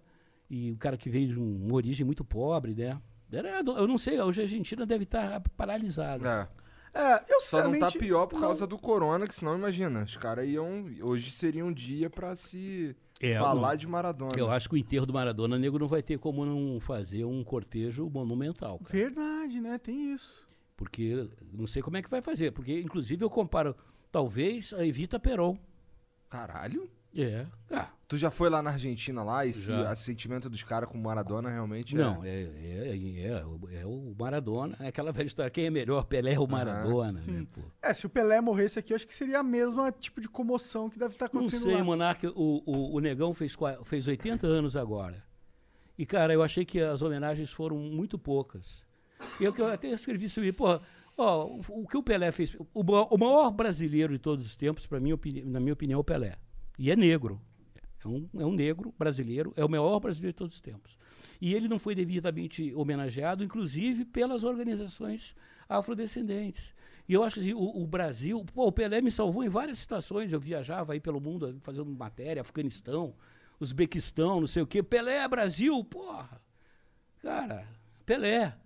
E 0.50 0.70
um 0.72 0.76
cara 0.76 0.96
que 0.96 1.08
veio 1.10 1.28
de 1.28 1.40
um- 1.40 1.64
uma 1.66 1.74
origem 1.74 2.04
muito 2.04 2.24
pobre, 2.24 2.74
né? 2.74 3.00
Era, 3.32 3.58
eu 3.60 3.88
não 3.88 3.98
sei, 3.98 4.20
hoje 4.20 4.40
a 4.40 4.44
Argentina 4.44 4.84
deve 4.86 5.04
estar 5.04 5.40
paralisada. 5.56 6.48
É. 6.94 6.98
É, 6.98 7.24
eu 7.28 7.40
Só 7.40 7.62
não 7.68 7.78
tá 7.78 7.90
pior 7.90 8.26
por 8.26 8.36
não- 8.40 8.48
causa 8.48 8.66
do 8.66 8.78
corona, 8.78 9.26
que 9.26 9.34
senão 9.34 9.56
imagina, 9.58 10.02
os 10.04 10.16
caras 10.16 10.46
iam. 10.48 10.86
Hoje 11.02 11.30
seria 11.30 11.64
um 11.64 11.72
dia 11.72 12.08
pra 12.08 12.34
se 12.36 12.96
É, 13.20 13.34
falar 13.38 13.70
não. 13.72 13.76
de 13.76 13.86
Maradona. 13.88 14.30
Eu 14.38 14.50
acho 14.50 14.68
que 14.68 14.76
o 14.76 14.78
enterro 14.78 15.04
do 15.04 15.12
Maradona, 15.12 15.58
nego 15.58 15.78
não 15.78 15.88
vai 15.88 16.02
ter 16.02 16.18
como 16.18 16.46
não 16.46 16.78
fazer 16.80 17.24
um 17.24 17.42
cortejo 17.44 18.08
monumental. 18.08 18.78
cara. 18.78 18.90
Verdade, 18.90 19.60
né? 19.60 19.76
Tem 19.78 20.12
isso. 20.14 20.45
Porque 20.76 21.28
não 21.52 21.66
sei 21.66 21.80
como 21.82 21.96
é 21.96 22.02
que 22.02 22.10
vai 22.10 22.20
fazer. 22.20 22.52
Porque, 22.52 22.78
inclusive, 22.80 23.24
eu 23.24 23.30
comparo, 23.30 23.74
talvez, 24.12 24.72
a 24.74 24.84
Evita 24.86 25.18
Peron. 25.18 25.58
Caralho? 26.28 26.90
É. 27.16 27.46
Ah, 27.70 27.88
Tu 28.08 28.18
já 28.18 28.30
foi 28.30 28.48
lá 28.50 28.62
na 28.62 28.70
Argentina 28.72 29.22
lá? 29.24 29.44
Esse 29.46 29.66
Já. 29.66 29.92
sentimento 29.96 30.48
dos 30.50 30.62
caras 30.62 30.88
com 30.88 30.96
Maradona 30.98 31.48
realmente 31.50 31.94
não, 31.96 32.22
é. 32.22 32.28
é, 32.28 32.90
é, 32.94 33.26
é, 33.26 33.44
o- 33.44 33.68
é 33.72 33.86
o 33.86 34.14
Maradona. 34.16 34.76
É 34.78 34.88
aquela 34.88 35.10
velha 35.10 35.26
história. 35.26 35.50
Quem 35.50 35.64
é 35.64 35.70
melhor, 35.70 36.04
Pelé 36.04 36.38
ou 36.38 36.46
Maradona? 36.46 37.18
sim. 37.18 37.32
né, 37.32 37.46
pô? 37.52 37.62
É, 37.82 37.92
se 37.94 38.06
o 38.06 38.10
Pelé 38.10 38.40
morresse 38.40 38.78
aqui, 38.78 38.92
eu 38.92 38.96
acho 38.96 39.06
que 39.06 39.14
seria 39.14 39.40
a 39.40 39.42
mesma 39.42 39.90
tipo 39.90 40.20
de 40.20 40.28
comoção 40.28 40.88
que 40.90 40.98
deve 40.98 41.14
estar 41.14 41.30
Não 41.32 41.40
acontecendo 41.40 41.62
sei, 41.70 41.74
lá. 41.78 41.82
Monarca, 41.84 42.30
o, 42.36 42.62
o, 42.64 42.94
o 42.96 43.00
Negão 43.00 43.32
fez, 43.34 43.56
fez 43.84 44.06
80 44.06 44.46
anos 44.46 44.76
agora. 44.76 45.24
E, 45.98 46.04
cara, 46.06 46.32
eu 46.34 46.42
achei 46.42 46.64
que 46.64 46.78
as 46.80 47.00
homenagens 47.02 47.50
foram 47.50 47.76
muito 47.78 48.16
poucas. 48.18 48.84
Eu, 49.40 49.52
até 49.72 49.88
escrevi 49.90 50.28
sobre 50.28 50.52
pô, 50.52 50.80
ó, 51.16 51.44
o, 51.46 51.60
o 51.82 51.86
que 51.86 51.96
o 51.96 52.02
Pelé 52.02 52.32
fez. 52.32 52.54
O, 52.74 52.80
o 52.82 53.18
maior 53.18 53.50
brasileiro 53.50 54.12
de 54.12 54.18
todos 54.18 54.44
os 54.44 54.56
tempos, 54.56 54.88
opini- 55.14 55.42
na 55.42 55.60
minha 55.60 55.72
opinião, 55.72 55.98
é 55.98 56.00
o 56.00 56.04
Pelé. 56.04 56.36
E 56.78 56.90
é 56.90 56.96
negro. 56.96 57.40
É 58.04 58.08
um, 58.08 58.28
é 58.38 58.46
um 58.46 58.52
negro 58.52 58.94
brasileiro, 58.98 59.52
é 59.56 59.64
o 59.64 59.68
maior 59.68 59.98
brasileiro 59.98 60.32
de 60.32 60.38
todos 60.38 60.54
os 60.54 60.60
tempos. 60.60 60.96
E 61.40 61.54
ele 61.54 61.66
não 61.68 61.78
foi 61.78 61.94
devidamente 61.94 62.72
homenageado, 62.74 63.42
inclusive 63.42 64.04
pelas 64.04 64.44
organizações 64.44 65.34
afrodescendentes. 65.68 66.72
E 67.08 67.12
eu 67.14 67.22
acho 67.22 67.40
que 67.40 67.52
o, 67.54 67.82
o 67.82 67.86
Brasil, 67.86 68.44
pô, 68.54 68.66
o 68.66 68.72
Pelé 68.72 69.00
me 69.00 69.10
salvou 69.10 69.42
em 69.44 69.48
várias 69.48 69.78
situações. 69.78 70.32
Eu 70.32 70.40
viajava 70.40 70.92
aí 70.92 71.00
pelo 71.00 71.20
mundo 71.20 71.58
fazendo 71.62 71.86
matéria, 71.86 72.42
Afeganistão, 72.42 73.14
Uzbequistão, 73.58 74.40
não 74.40 74.46
sei 74.46 74.62
o 74.62 74.66
quê. 74.66 74.82
Pelé, 74.82 75.26
Brasil, 75.26 75.82
porra. 75.84 76.40
Cara, 77.20 77.66
Pelé. 78.04 78.56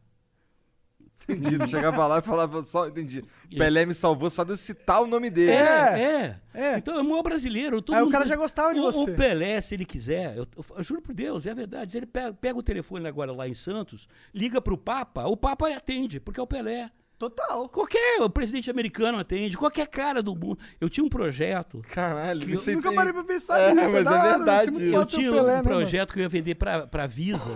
Entendi. 1.29 1.59
Tu 1.59 1.67
chegava 1.69 2.07
lá 2.07 2.19
e 2.19 2.23
falava 2.23 2.63
só. 2.63 2.89
Entendi. 2.89 3.23
Pelé 3.57 3.85
me 3.87 3.95
salvou 3.95 4.29
só 4.31 4.43
de 4.45 4.53
eu 4.53 4.57
citar 4.57 5.03
o 5.03 5.07
nome 5.07 5.31
dele. 5.31 5.53
É, 5.53 6.37
é. 6.55 6.63
É. 6.73 6.77
Então 6.79 6.95
é 6.97 7.01
o 7.01 7.05
maior 7.05 7.23
brasileiro. 7.23 7.81
todo 7.83 7.95
Aí 7.95 8.03
o 8.03 8.07
mundo- 8.07 8.13
cara 8.13 8.27
já 8.27 8.37
gostava 8.37 8.73
de 8.75 8.81
o, 8.81 8.85
você. 8.85 9.11
O 9.13 9.15
Pelé, 9.17 9.61
se 9.61 9.75
ele 9.75 9.85
quiser, 9.85 10.37
eu, 10.37 10.47
eu- 10.57 10.65
eu 10.77 10.83
juro 10.83 11.01
por 11.03 11.15
Deus, 11.15 11.47
é 11.47 11.55
verdade. 11.55 11.93
Se 11.93 11.99
ele 11.99 12.07
pega, 12.07 12.33
pega 12.33 12.59
o 12.59 12.63
telefone 12.63 13.07
agora 13.07 13.33
lá 13.33 13.47
em 13.49 13.55
Santos, 13.55 14.09
liga 14.35 14.61
pro 14.61 14.77
Papa, 14.77 15.27
o 15.27 15.37
Papa 15.37 15.69
atende, 15.75 16.19
porque 16.21 16.41
é 16.41 16.43
o 16.43 16.47
Pelé. 16.47 16.91
Total. 17.21 17.69
Qualquer 17.69 18.23
o 18.23 18.31
presidente 18.31 18.71
americano 18.71 19.19
atende, 19.19 19.55
qualquer 19.55 19.87
cara 19.87 20.23
do 20.23 20.35
mundo. 20.35 20.59
Eu 20.81 20.89
tinha 20.89 21.05
um 21.05 21.09
projeto. 21.11 21.83
Caralho, 21.87 22.41
Que 22.47 22.55
eu 22.55 22.75
Nunca 22.77 22.89
tem- 22.89 22.97
parei 22.97 23.13
pra 23.13 23.23
pensar 23.23 23.61
É, 23.61 23.75
nisso. 23.75 23.93
mas 23.93 24.05
da 24.05 24.19
é 24.27 24.37
verdade 24.39 24.71
isso. 24.71 24.81
Eu 24.97 25.05
tinha 25.07 25.31
Pelé, 25.31 25.43
um 25.43 25.47
né, 25.47 25.53
mano? 25.57 25.69
projeto 25.69 26.13
que 26.15 26.19
eu 26.19 26.23
ia 26.23 26.29
vender 26.31 26.55
pra, 26.55 26.87
pra 26.87 27.07
Visa, 27.07 27.51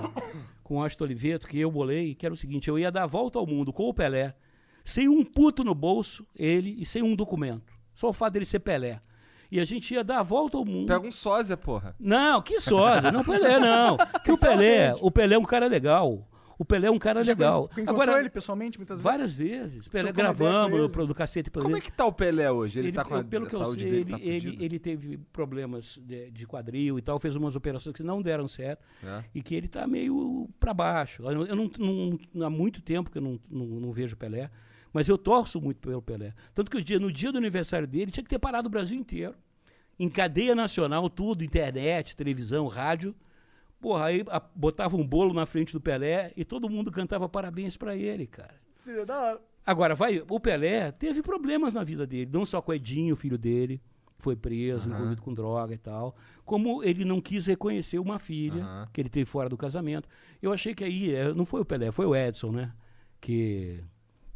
com 0.62 0.76
o 0.76 0.82
Austin 0.82 1.04
Oliveto, 1.04 1.48
que 1.48 1.58
eu 1.58 1.70
bolei, 1.70 2.14
que 2.14 2.26
era 2.26 2.34
o 2.34 2.36
seguinte: 2.36 2.68
eu 2.68 2.78
ia 2.78 2.92
dar 2.92 3.04
a 3.04 3.06
volta 3.06 3.38
ao 3.38 3.46
mundo 3.46 3.72
com 3.72 3.88
o 3.88 3.94
Pelé, 3.94 4.34
sem 4.84 5.08
um 5.08 5.24
puto 5.24 5.64
no 5.64 5.74
bolso, 5.74 6.26
ele, 6.36 6.76
e 6.78 6.84
sem 6.84 7.02
um 7.02 7.16
documento. 7.16 7.72
Só 7.94 8.10
o 8.10 8.12
fato 8.12 8.34
dele 8.34 8.44
ser 8.44 8.60
Pelé. 8.60 9.00
E 9.50 9.58
a 9.60 9.64
gente 9.64 9.94
ia 9.94 10.04
dar 10.04 10.18
a 10.18 10.22
volta 10.22 10.58
ao 10.58 10.64
mundo. 10.66 10.88
Pega 10.88 11.06
um 11.06 11.12
sósia, 11.12 11.56
porra. 11.56 11.94
Não, 11.98 12.42
que 12.42 12.60
sósia, 12.60 13.10
não 13.10 13.24
Pelé, 13.24 13.58
não. 13.58 13.96
Que 14.24 14.30
o 14.32 14.36
Pelé, 14.36 14.92
o 15.00 15.10
Pelé 15.10 15.36
é 15.36 15.38
um 15.38 15.44
cara 15.44 15.66
legal. 15.68 16.28
O 16.58 16.64
Pelé 16.64 16.86
é 16.86 16.90
um 16.90 16.98
cara 16.98 17.22
Já 17.24 17.32
legal. 17.32 17.68
con- 17.68 17.80
encontrou 17.80 18.02
Agora, 18.02 18.20
ele 18.20 18.30
pessoalmente 18.30 18.78
muitas 18.78 19.00
várias 19.00 19.32
vezes? 19.32 19.72
vezes. 19.74 19.88
Pelé 19.88 20.12
Trocou 20.12 20.22
gravamos 20.34 20.92
pro, 20.92 21.06
do 21.06 21.14
cacete 21.14 21.50
Como 21.50 21.62
é 21.66 21.68
Planeta. 21.70 21.86
que 21.90 21.96
tá 21.96 22.06
o 22.06 22.12
Pelé 22.12 22.50
hoje? 22.50 22.78
Ele, 22.78 22.88
Ele, 22.88 22.94
tá 22.96 23.04
com 23.04 23.14
a, 23.16 23.24
pelo 23.24 23.46
a 23.46 23.48
que 23.48 23.56
eu 23.56 23.66
sei, 23.66 23.76
dele 23.76 23.96
ele, 23.96 24.10
tá 24.10 24.18
ele, 24.20 24.64
ele 24.64 24.78
teve 24.78 25.18
problemas 25.32 25.98
de, 26.02 26.30
de 26.30 26.46
quadril 26.46 26.98
e 26.98 27.02
tal, 27.02 27.18
fez 27.18 27.34
umas 27.36 27.56
operações 27.56 27.94
que 27.96 28.02
não 28.02 28.22
deram 28.22 28.46
certo 28.46 28.84
É. 29.02 29.24
e 29.34 29.42
que 29.42 29.54
ele 29.54 29.66
tá 29.68 29.86
meio 29.86 30.48
para 30.60 30.72
baixo. 30.72 31.22
Eu, 31.28 31.46
eu 31.46 31.56
não, 31.56 31.70
não- 32.32 32.46
há 32.46 32.50
muito 32.50 32.80
tempo 32.80 33.10
que 33.10 33.18
eu 33.18 33.22
não, 33.22 33.40
não, 33.50 33.66
não 33.66 33.92
vejo 33.92 34.16
Pelé, 34.16 34.48
mas 34.92 35.08
eu 35.08 35.18
torço 35.18 35.60
muito 35.60 35.78
pelo 35.80 36.00
Pelé. 36.00 36.32
Tanto 36.54 36.70
que 36.70 36.76
o 36.76 36.82
dia, 36.84 37.00
no 37.00 37.10
dia 37.10 37.32
do 37.32 37.38
aniversário 37.38 37.86
dele, 37.88 38.12
tinha 38.12 38.22
que 38.22 38.30
ter 38.30 38.38
parado 38.38 38.68
o 38.68 38.70
Brasil 38.70 38.96
inteiro. 38.96 39.34
Em 39.98 40.08
cadeia 40.08 40.54
nacional, 40.54 41.10
tudo, 41.10 41.42
internet, 41.44 42.16
televisão, 42.16 42.66
rádio. 42.68 43.14
Porra, 43.84 44.06
aí 44.06 44.24
a- 44.30 44.40
botava 44.54 44.96
um 44.96 45.06
bolo 45.06 45.34
na 45.34 45.44
frente 45.44 45.74
do 45.74 45.78
Pelé 45.78 46.32
e 46.38 46.42
todo 46.42 46.70
mundo 46.70 46.90
cantava 46.90 47.28
parabéns 47.28 47.76
para 47.76 47.94
ele, 47.94 48.26
cara. 48.26 48.54
Seria 48.80 49.04
da 49.04 49.20
hora. 49.20 49.40
Agora, 49.66 49.94
vai, 49.94 50.24
o 50.26 50.40
Pelé 50.40 50.90
teve 50.92 51.20
problemas 51.20 51.74
na 51.74 51.84
vida 51.84 52.06
dele, 52.06 52.30
não 52.32 52.46
só 52.46 52.62
com 52.62 52.72
o 52.72 52.74
Edinho, 52.74 53.12
o 53.12 53.16
filho 53.16 53.36
dele, 53.36 53.82
foi 54.18 54.34
preso, 54.34 54.88
Aham. 54.88 54.94
envolvido 54.96 55.20
com 55.20 55.34
droga 55.34 55.74
e 55.74 55.76
tal, 55.76 56.16
como 56.46 56.82
ele 56.82 57.04
não 57.04 57.20
quis 57.20 57.44
reconhecer 57.44 57.98
uma 57.98 58.18
filha 58.18 58.62
Aham. 58.62 58.88
que 58.90 59.02
ele 59.02 59.10
teve 59.10 59.26
fora 59.26 59.50
do 59.50 59.56
casamento. 59.58 60.08
Eu 60.40 60.50
achei 60.50 60.74
que 60.74 60.82
aí, 60.82 61.14
eh, 61.14 61.34
não 61.34 61.44
foi 61.44 61.60
o 61.60 61.64
Pelé, 61.66 61.92
foi 61.92 62.06
o 62.06 62.16
Edson, 62.16 62.52
né? 62.52 62.72
Que, 63.20 63.84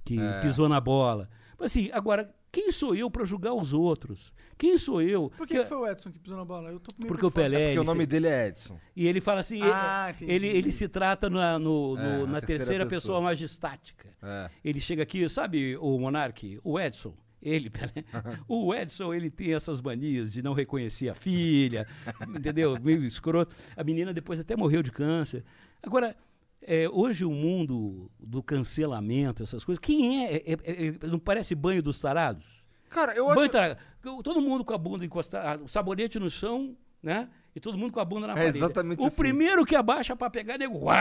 que 0.05 0.21
É. 0.21 0.41
pisou 0.41 0.69
na 0.69 0.79
bola. 0.79 1.31
Mas 1.59 1.73
assim, 1.73 1.89
agora, 1.95 2.35
quem 2.51 2.73
sou 2.73 2.95
eu 2.95 3.11
para 3.11 3.25
julgar 3.25 3.53
os 3.55 3.73
outros? 3.73 4.33
Quem 4.57 4.77
sou 4.77 5.01
eu? 5.01 5.31
Por 5.37 5.47
que, 5.47 5.59
que 5.59 5.65
foi 5.67 5.77
o 5.77 5.87
Edson 5.87 6.11
que 6.11 6.19
pisou 6.19 6.37
na 6.37 6.45
bola? 6.45 6.71
Eu 6.71 6.81
tô 6.81 6.93
meio 6.99 7.07
Porque 7.07 7.21
por 7.23 7.29
o. 7.29 7.31
Pelé. 7.31 7.59
Porque 7.59 7.71
ele 7.73 7.79
o 7.81 7.85
nome 7.85 8.01
se- 8.03 8.07
dele 8.07 8.27
é 8.27 8.49
Edson. 8.49 8.79
E 8.97 9.07
ele 9.07 9.21
fala 9.21 9.41
assim, 9.41 9.61
Ah, 9.63 10.13
entendi. 10.17 10.33
ele, 10.33 10.47
ele 10.49 10.73
se 10.73 10.89
trata 10.89 11.31
na, 11.31 11.59
no- 11.59 11.97
É, 11.97 12.03
no- 12.03 12.27
na 12.27 12.33
na 12.33 12.41
terceira 12.41 12.59
terceira 12.59 12.87
pessoa. 12.87 13.01
pessoa 13.01 13.21
majestática. 13.21 14.09
É. 14.23 14.51
Ele 14.65 14.81
chega 14.81 15.03
aqui, 15.05 15.29
sabe 15.29 15.77
o 15.77 15.97
Monark, 15.99 16.59
o 16.65 16.81
Edson, 16.81 17.15
ele, 17.41 17.71
Pelé, 17.71 18.05
o 18.49 18.75
Edson, 18.75 19.15
ele 19.15 19.31
tem 19.31 19.55
essas 19.55 19.81
manias 19.81 20.33
de 20.33 20.43
não 20.43 20.55
reconhecer 20.55 21.09
a 21.09 21.15
filha, 21.15 21.87
entendeu? 22.37 22.77
Meio 22.83 23.05
escroto. 23.05 23.55
A 23.77 23.85
menina 23.85 24.13
depois 24.13 24.41
até 24.41 24.57
morreu 24.57 24.83
de 24.83 24.91
câncer. 24.91 25.45
Agora, 25.81 26.17
é, 26.63 26.89
hoje 26.89 27.25
o 27.25 27.31
mundo 27.31 28.11
do 28.19 28.43
cancelamento, 28.43 29.43
essas 29.43 29.65
coisas, 29.65 29.79
quem 29.81 30.25
é? 30.27 30.37
É- 30.37 30.53
é- 30.53 30.87
é- 31.03 31.07
não 31.07 31.19
parece 31.19 31.55
banho 31.55 31.83
dos 31.83 31.99
tarados? 32.01 32.45
Cara, 32.91 33.15
eu 33.15 33.27
Banho 33.27 33.41
acho... 33.41 33.49
tarado. 33.51 33.79
Todo 34.23 34.41
mundo 34.41 34.65
com 34.65 34.73
a 34.73 34.79
bunda 34.79 35.05
encostada, 35.05 35.63
o 35.63 35.69
sabonete 35.69 36.19
no 36.19 36.31
chão, 36.31 36.75
né? 37.03 37.29
E 37.55 37.61
todo 37.61 37.77
mundo 37.77 37.93
com 37.93 38.01
a 38.01 38.05
bunda 38.05 38.27
na 38.27 38.33
É 38.33 38.37
parede. 38.37 38.57
exatamente 38.59 39.03
o 39.03 39.07
assim. 39.07 39.17
primeiro 39.17 39.65
que 39.67 39.77
abaixa 39.77 40.17
pra 40.17 40.31
pegar, 40.31 40.57
nego, 40.59 40.79
uau! 40.79 40.97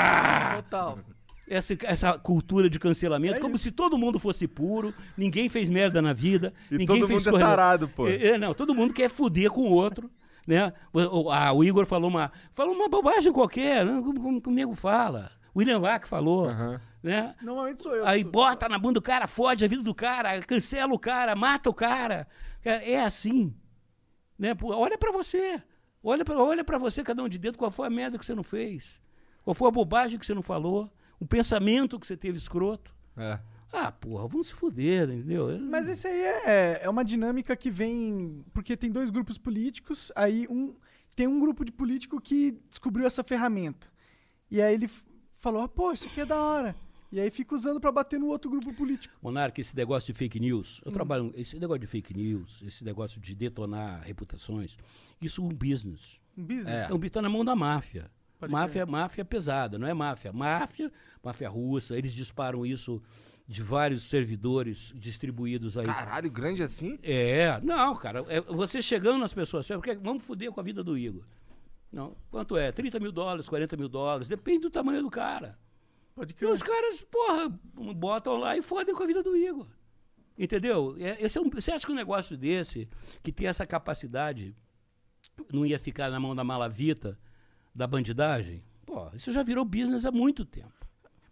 Total. 0.64 1.00
essa, 1.48 1.78
essa 1.84 2.20
cultura 2.20 2.70
de 2.70 2.78
cancelamento, 2.78 3.36
É 3.36 3.40
como 3.40 3.56
isso. 3.56 3.64
se 3.66 3.72
todo 3.72 3.98
mundo 3.98 4.20
fosse 4.20 4.48
puro, 4.50 4.94
ninguém 5.16 5.48
fez 5.48 5.70
merda 5.70 6.02
na 6.02 6.12
vida, 6.12 6.54
E 6.70 6.78
ninguém 6.78 7.00
todo 7.00 7.08
fez 7.08 7.26
mundo 7.26 7.28
é 7.30 7.32
corrida- 7.32 7.50
tarado, 7.50 7.88
pô. 7.88 8.06
É, 8.08 8.28
é, 8.32 8.38
não, 8.38 8.54
todo 8.54 8.76
mundo 8.76 8.94
quer 8.94 9.10
fuder 9.10 9.50
com 9.50 9.62
o 9.62 9.72
outro, 9.72 10.12
né? 10.46 10.74
O, 10.92 11.00
o- 11.28 11.32
ah, 11.32 11.54
o 11.54 11.64
Igor 11.64 11.86
falou 11.86 12.10
uma, 12.10 12.32
falou 12.52 12.76
uma 12.76 12.90
bobagem 12.90 13.32
qualquer, 13.32 13.86
né? 13.86 14.02
como, 14.04 14.20
como, 14.20 14.42
como 14.42 14.54
o 14.54 14.60
nego 14.60 14.76
fala. 14.76 15.32
William 15.58 15.80
Vac 15.80 16.08
falou, 16.08 16.50
Aham. 16.50 16.80
né? 17.02 17.36
Normalmente 17.42 17.82
sou 17.82 17.96
eu. 17.96 18.06
Aí 18.06 18.22
sou- 18.22 18.32
bota 18.32 18.70
na 18.70 18.78
bunda 18.78 18.96
do 18.96 19.02
cara, 19.02 19.28
fode 19.28 19.66
a 19.66 19.68
vida 19.68 19.82
do 19.82 19.96
cara, 19.96 20.42
cancela 20.44 20.94
o 20.94 21.00
cara, 21.00 21.36
mata 21.36 21.70
o 21.70 21.74
cara. 21.74 22.28
Cara, 22.62 22.84
é 22.84 23.00
assim. 23.02 23.54
Né? 24.38 24.54
Pô, 24.54 24.74
olha 24.76 24.98
pra 24.98 25.12
você. 25.12 25.62
Olha 26.04 26.24
pra, 26.24 26.38
olha 26.38 26.64
pra 26.64 26.78
você, 26.78 27.04
cada 27.04 27.24
um 27.24 27.28
de 27.28 27.38
dentro, 27.38 27.58
qual 27.58 27.72
foi 27.72 27.88
a 27.88 27.90
merda 27.90 28.18
que 28.18 28.26
você 28.26 28.36
não 28.36 28.44
fez. 28.44 29.02
Qual 29.44 29.54
foi 29.54 29.68
a 29.68 29.72
bobagem 29.72 30.20
que 30.20 30.26
você 30.26 30.34
não 30.34 30.44
falou. 30.44 30.90
O 31.20 31.26
pensamento 31.26 32.00
que 32.00 32.06
você 32.06 32.16
teve 32.16 32.38
escroto. 32.38 32.94
É. 33.18 33.40
Ah, 33.74 33.92
porra, 33.92 34.28
vamos 34.28 34.48
se 34.48 34.54
fuder, 34.54 35.10
entendeu? 35.10 35.58
Mas 35.60 35.88
isso 35.88 36.08
aí 36.08 36.22
é, 36.22 36.80
é 36.84 36.90
uma 36.90 37.04
dinâmica 37.04 37.56
que 37.56 37.70
vem. 37.72 38.46
Porque 38.54 38.78
tem 38.78 38.92
dois 38.92 39.10
grupos 39.10 39.38
políticos, 39.38 40.12
aí 40.16 40.48
um. 40.50 40.76
Tem 41.16 41.26
um 41.28 41.40
grupo 41.40 41.66
de 41.66 41.72
político 41.72 42.22
que 42.22 42.52
descobriu 42.70 43.08
essa 43.08 43.24
ferramenta. 43.24 43.88
E 44.52 44.62
aí 44.62 44.74
ele 44.76 44.88
falou: 45.38 45.62
ah, 45.62 45.68
pô, 45.68 45.92
isso 45.92 46.08
aqui 46.08 46.22
é 46.22 46.26
da 46.26 46.42
hora. 46.42 46.76
E 47.12 47.20
aí 47.20 47.32
fica 47.32 47.56
usando 47.56 47.80
pra 47.80 47.92
bater 47.92 48.20
no 48.20 48.28
outro 48.28 48.50
grupo 48.50 48.74
político. 48.74 49.16
Monarca, 49.22 49.62
esse 49.62 49.76
negócio 49.76 50.12
de 50.12 50.18
fake 50.18 50.40
news, 50.40 50.82
eu 50.86 50.92
trabalho, 50.92 51.34
esse 51.38 51.58
negócio 51.58 51.80
de 51.80 51.88
fake 51.88 52.14
news, 52.14 52.62
esse 52.64 52.84
negócio 52.84 53.22
de 53.22 53.34
detonar 53.34 54.02
reputações, 54.02 54.78
isso 55.22 55.42
é 55.42 55.46
um 55.46 55.50
business. 55.50 56.20
Um 56.38 56.44
business. 56.44 56.68
É. 56.68 56.88
É 56.90 56.94
um 56.94 57.00
tá 57.00 57.22
na 57.22 57.30
mão 57.30 57.46
da 57.46 57.56
máfia. 57.56 58.12
Pode 58.38 58.52
máfia, 58.52 58.86
máfia 58.86 59.26
pesada, 59.26 59.80
não 59.80 59.88
é 59.88 59.94
máfia. 59.94 60.32
Máfia, 60.34 60.92
máfia 61.24 61.50
russa, 61.50 61.98
eles 61.98 62.14
disparam 62.14 62.66
isso 62.66 63.02
de 63.48 63.64
vários 63.64 64.04
servidores 64.04 64.92
distribuídos 64.94 65.78
aí. 65.78 65.86
Caralho, 65.86 66.30
grande 66.30 66.62
assim? 66.62 67.00
É, 67.02 67.60
não, 67.64 67.96
cara, 67.96 68.26
é 68.28 68.42
você 68.42 68.82
chegando 68.82 69.18
nas 69.20 69.34
pessoas, 69.34 69.66
sabe, 69.66 69.82
porque 69.82 69.96
vamos 69.96 70.24
foder 70.24 70.52
com 70.52 70.60
a 70.60 70.64
vida 70.64 70.84
do 70.84 70.98
Igor. 70.98 71.24
Não, 71.92 72.16
quanto 72.30 72.58
é? 72.58 72.72
30 72.72 73.00
mil 73.00 73.12
dólares, 73.12 73.48
40 73.48 73.78
mil 73.78 73.88
dólares, 73.90 74.28
depende 74.28 74.60
do 74.60 74.70
tamanho 74.70 75.02
do 75.02 75.10
cara. 75.10 75.58
Pode 76.16 76.32
E 76.32 76.36
crer. 76.36 76.52
os 76.52 76.62
caras, 76.62 77.02
porra, 77.04 77.50
botam 77.96 78.38
lá 78.38 78.58
e 78.58 78.62
fodem 78.62 78.94
com 78.94 79.04
a 79.04 79.08
vida 79.08 79.22
do 79.24 79.36
Igor. 79.38 79.68
Entendeu? 80.38 80.96
É, 81.00 81.24
esse 81.24 81.38
é 81.38 81.42
um- 81.42 81.50
você 81.50 81.72
acha 81.72 81.86
que 81.86 81.92
um 81.92 81.96
negócio 81.96 82.38
desse, 82.38 82.88
que 83.24 83.32
tem 83.32 83.48
essa 83.48 83.66
capacidade, 83.66 84.56
não 85.52 85.66
ia 85.66 85.80
ficar 85.80 86.10
na 86.12 86.20
mão 86.20 86.36
da 86.36 86.44
malavita, 86.44 87.18
da 87.74 87.88
bandidagem? 87.88 88.64
Pô, 88.86 89.10
isso 89.14 89.32
já 89.32 89.42
virou 89.44 89.64
business 89.66 90.06
há 90.06 90.12
muito 90.12 90.46
tempo. 90.46 90.74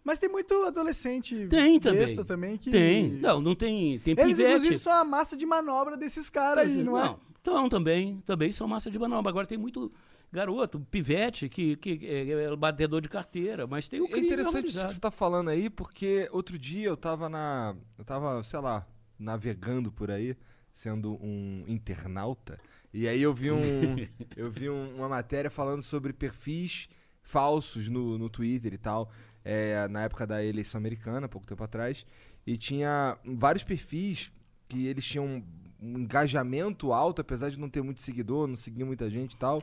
Mas 0.02 0.18
tem 0.20 0.28
muito 0.28 0.54
adolescente 0.64 1.48
Tem 1.48 1.80
também. 1.80 2.24
também 2.24 2.56
que. 2.56 2.70
Tem. 2.70 3.10
Não, 3.14 3.40
não 3.40 3.56
tem. 3.56 3.98
Tem 3.98 4.14
Eles, 4.16 4.36
pivete. 4.36 4.48
inclusive, 4.54 4.78
são 4.78 4.92
a 4.92 5.04
massa 5.04 5.36
de 5.36 5.44
manobra 5.44 5.96
desses 5.96 6.30
caras 6.30 6.64
aí, 6.66 6.82
não, 6.82 6.96
é? 6.96 7.16
Então, 7.40 7.68
também, 7.68 8.20
também 8.24 8.52
são 8.52 8.68
massa 8.68 8.88
de 8.88 8.98
manobra. 8.98 9.30
Agora 9.30 9.46
tem 9.48 9.58
muito 9.58 9.92
garoto, 10.36 10.78
pivete, 10.90 11.48
que, 11.48 11.76
que 11.76 12.06
é, 12.06 12.28
é 12.30 12.56
batedor 12.56 13.00
de 13.00 13.08
carteira, 13.08 13.66
mas 13.66 13.88
tem 13.88 14.00
o 14.00 14.04
É 14.06 14.08
crime 14.08 14.26
interessante 14.26 14.68
isso 14.68 14.84
que 14.86 14.92
você 14.92 15.00
tá 15.00 15.10
falando 15.10 15.48
aí, 15.50 15.68
porque 15.68 16.28
outro 16.32 16.58
dia 16.58 16.86
eu 16.88 16.96
tava 16.96 17.28
na. 17.28 17.74
Eu 17.98 18.04
tava, 18.04 18.42
sei 18.44 18.60
lá, 18.60 18.86
navegando 19.18 19.90
por 19.90 20.10
aí, 20.10 20.36
sendo 20.72 21.14
um 21.22 21.64
internauta. 21.66 22.58
E 22.92 23.08
aí 23.08 23.20
eu 23.20 23.34
vi 23.34 23.50
um. 23.50 23.60
eu 24.36 24.50
vi 24.50 24.70
um- 24.70 24.96
uma 24.96 25.08
matéria 25.08 25.50
falando 25.50 25.82
sobre 25.82 26.12
perfis 26.12 26.88
falsos 27.22 27.88
no, 27.88 28.16
no 28.18 28.28
Twitter 28.30 28.72
e 28.74 28.78
tal. 28.78 29.10
é, 29.44 29.86
na 29.88 30.02
época 30.02 30.26
da 30.26 30.44
eleição 30.44 30.78
americana, 30.78 31.28
pouco 31.28 31.46
tempo 31.46 31.62
atrás. 31.64 32.04
E 32.46 32.56
tinha 32.56 33.16
vários 33.24 33.64
perfis 33.64 34.32
que 34.68 34.86
eles 34.86 35.04
tinham 35.04 35.42
um 35.80 35.98
engajamento 35.98 36.92
alto, 36.92 37.20
apesar 37.20 37.50
de 37.50 37.58
não 37.58 37.68
ter 37.68 37.82
muito 37.82 38.00
seguidor, 38.00 38.46
não 38.48 38.56
seguir 38.56 38.84
muita 38.84 39.08
gente 39.10 39.34
e 39.34 39.36
tal. 39.36 39.62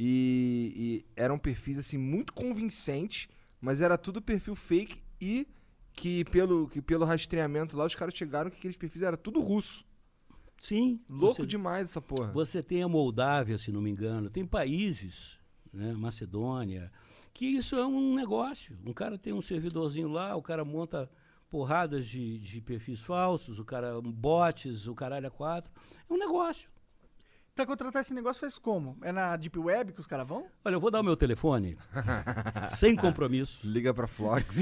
E, 0.00 0.72
e 0.76 1.20
eram 1.20 1.36
perfis 1.36 1.76
assim 1.76 1.98
muito 1.98 2.32
convincentes, 2.32 3.28
mas 3.60 3.80
era 3.80 3.98
tudo 3.98 4.22
perfil 4.22 4.54
fake 4.54 5.02
e 5.20 5.44
que 5.92 6.24
pelo, 6.26 6.68
que 6.68 6.80
pelo 6.80 7.04
rastreamento 7.04 7.76
lá 7.76 7.84
os 7.84 7.96
caras 7.96 8.14
chegaram 8.14 8.48
que 8.48 8.56
aqueles 8.58 8.76
perfis 8.76 9.02
era 9.02 9.16
tudo 9.16 9.40
russo. 9.40 9.84
Sim. 10.60 11.00
Louco 11.08 11.42
você- 11.42 11.46
demais 11.46 11.90
essa 11.90 12.00
porra. 12.00 12.30
Você 12.32 12.62
tem 12.62 12.82
a 12.82 12.88
Moldávia, 12.88 13.58
se 13.58 13.72
não 13.72 13.80
me 13.80 13.90
engano, 13.90 14.30
tem 14.30 14.46
países, 14.46 15.36
né, 15.72 15.92
Macedônia, 15.94 16.92
que 17.34 17.46
isso 17.46 17.74
é 17.76 17.84
um 17.84 18.14
negócio. 18.14 18.78
Um 18.86 18.92
cara 18.92 19.18
tem 19.18 19.32
um 19.32 19.42
servidorzinho 19.42 20.08
lá, 20.08 20.36
o 20.36 20.42
cara 20.42 20.64
monta 20.64 21.10
porradas 21.50 22.06
de, 22.06 22.38
de 22.38 22.60
perfis 22.60 23.00
falsos, 23.00 23.58
o 23.58 23.64
cara 23.64 24.00
bots, 24.00 24.86
o 24.86 24.94
caralho 24.94 25.26
é 25.26 25.30
quatro. 25.30 25.72
É 26.08 26.12
um 26.12 26.18
negócio. 26.18 26.68
Pra 27.58 27.66
contratar 27.66 28.02
esse 28.02 28.14
negócio 28.14 28.38
faz 28.38 28.56
como? 28.56 28.96
É 29.02 29.10
na 29.10 29.34
Deep 29.34 29.58
Web 29.58 29.92
que 29.92 29.98
os 29.98 30.06
caras 30.06 30.28
vão? 30.28 30.46
Olha, 30.64 30.76
eu 30.76 30.80
vou 30.80 30.92
dar 30.92 31.00
o 31.00 31.02
meu 31.02 31.16
telefone, 31.16 31.76
sem 32.78 32.94
compromisso. 32.94 33.68
Liga 33.68 33.92
pra 33.92 34.06
Flox. 34.06 34.58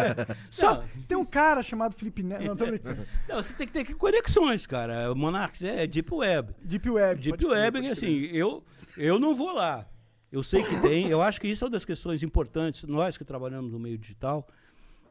Só, 0.50 0.76
Não, 0.76 0.88
tem 1.06 1.18
um 1.18 1.26
cara 1.26 1.62
chamado 1.62 1.94
Felipe 1.94 2.22
Neto. 2.22 2.44
Não, 2.44 2.56
tô 2.56 2.64
brincando. 2.64 3.06
não, 3.28 3.36
você 3.36 3.52
tem 3.52 3.66
que 3.66 3.72
ter 3.74 3.94
conexões, 3.96 4.66
cara. 4.66 5.14
Monarchs 5.14 5.60
é 5.62 5.86
Deep 5.86 6.10
Web. 6.10 6.54
Deep 6.62 6.88
Web. 6.88 7.20
Deep 7.20 7.36
pode 7.36 7.44
crer, 7.44 7.64
Web 7.64 7.66
é 7.66 7.82
que 7.82 7.88
pode 7.88 8.06
assim, 8.06 8.18
eu, 8.34 8.64
eu 8.96 9.18
não 9.18 9.36
vou 9.36 9.52
lá. 9.52 9.86
Eu 10.32 10.42
sei 10.42 10.62
que 10.64 10.80
tem, 10.80 11.06
eu 11.06 11.20
acho 11.20 11.38
que 11.42 11.48
isso 11.48 11.64
é 11.64 11.66
uma 11.66 11.72
das 11.72 11.84
questões 11.84 12.22
importantes. 12.22 12.84
Nós 12.84 13.18
que 13.18 13.26
trabalhamos 13.26 13.72
no 13.72 13.78
meio 13.78 13.98
digital, 13.98 14.48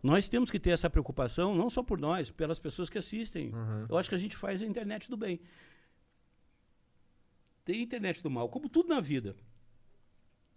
nós 0.01 0.27
temos 0.27 0.49
que 0.49 0.59
ter 0.59 0.71
essa 0.71 0.89
preocupação, 0.89 1.53
não 1.53 1.69
só 1.69 1.83
por 1.83 1.99
nós, 1.99 2.31
pelas 2.31 2.57
pessoas 2.57 2.89
que 2.89 2.97
assistem. 2.97 3.51
Eu 3.87 3.95
acho 3.95 4.09
que 4.09 4.15
a 4.15 4.17
gente 4.17 4.35
faz 4.35 4.59
a 4.59 4.65
internet 4.65 5.07
do 5.07 5.15
bem. 5.15 5.39
Tem 7.67 7.81
internet 7.81 8.23
do 8.23 8.29
mal, 8.31 8.47
como 8.47 8.69
tudo 8.69 8.87
na 8.87 9.01
vida. 9.01 9.35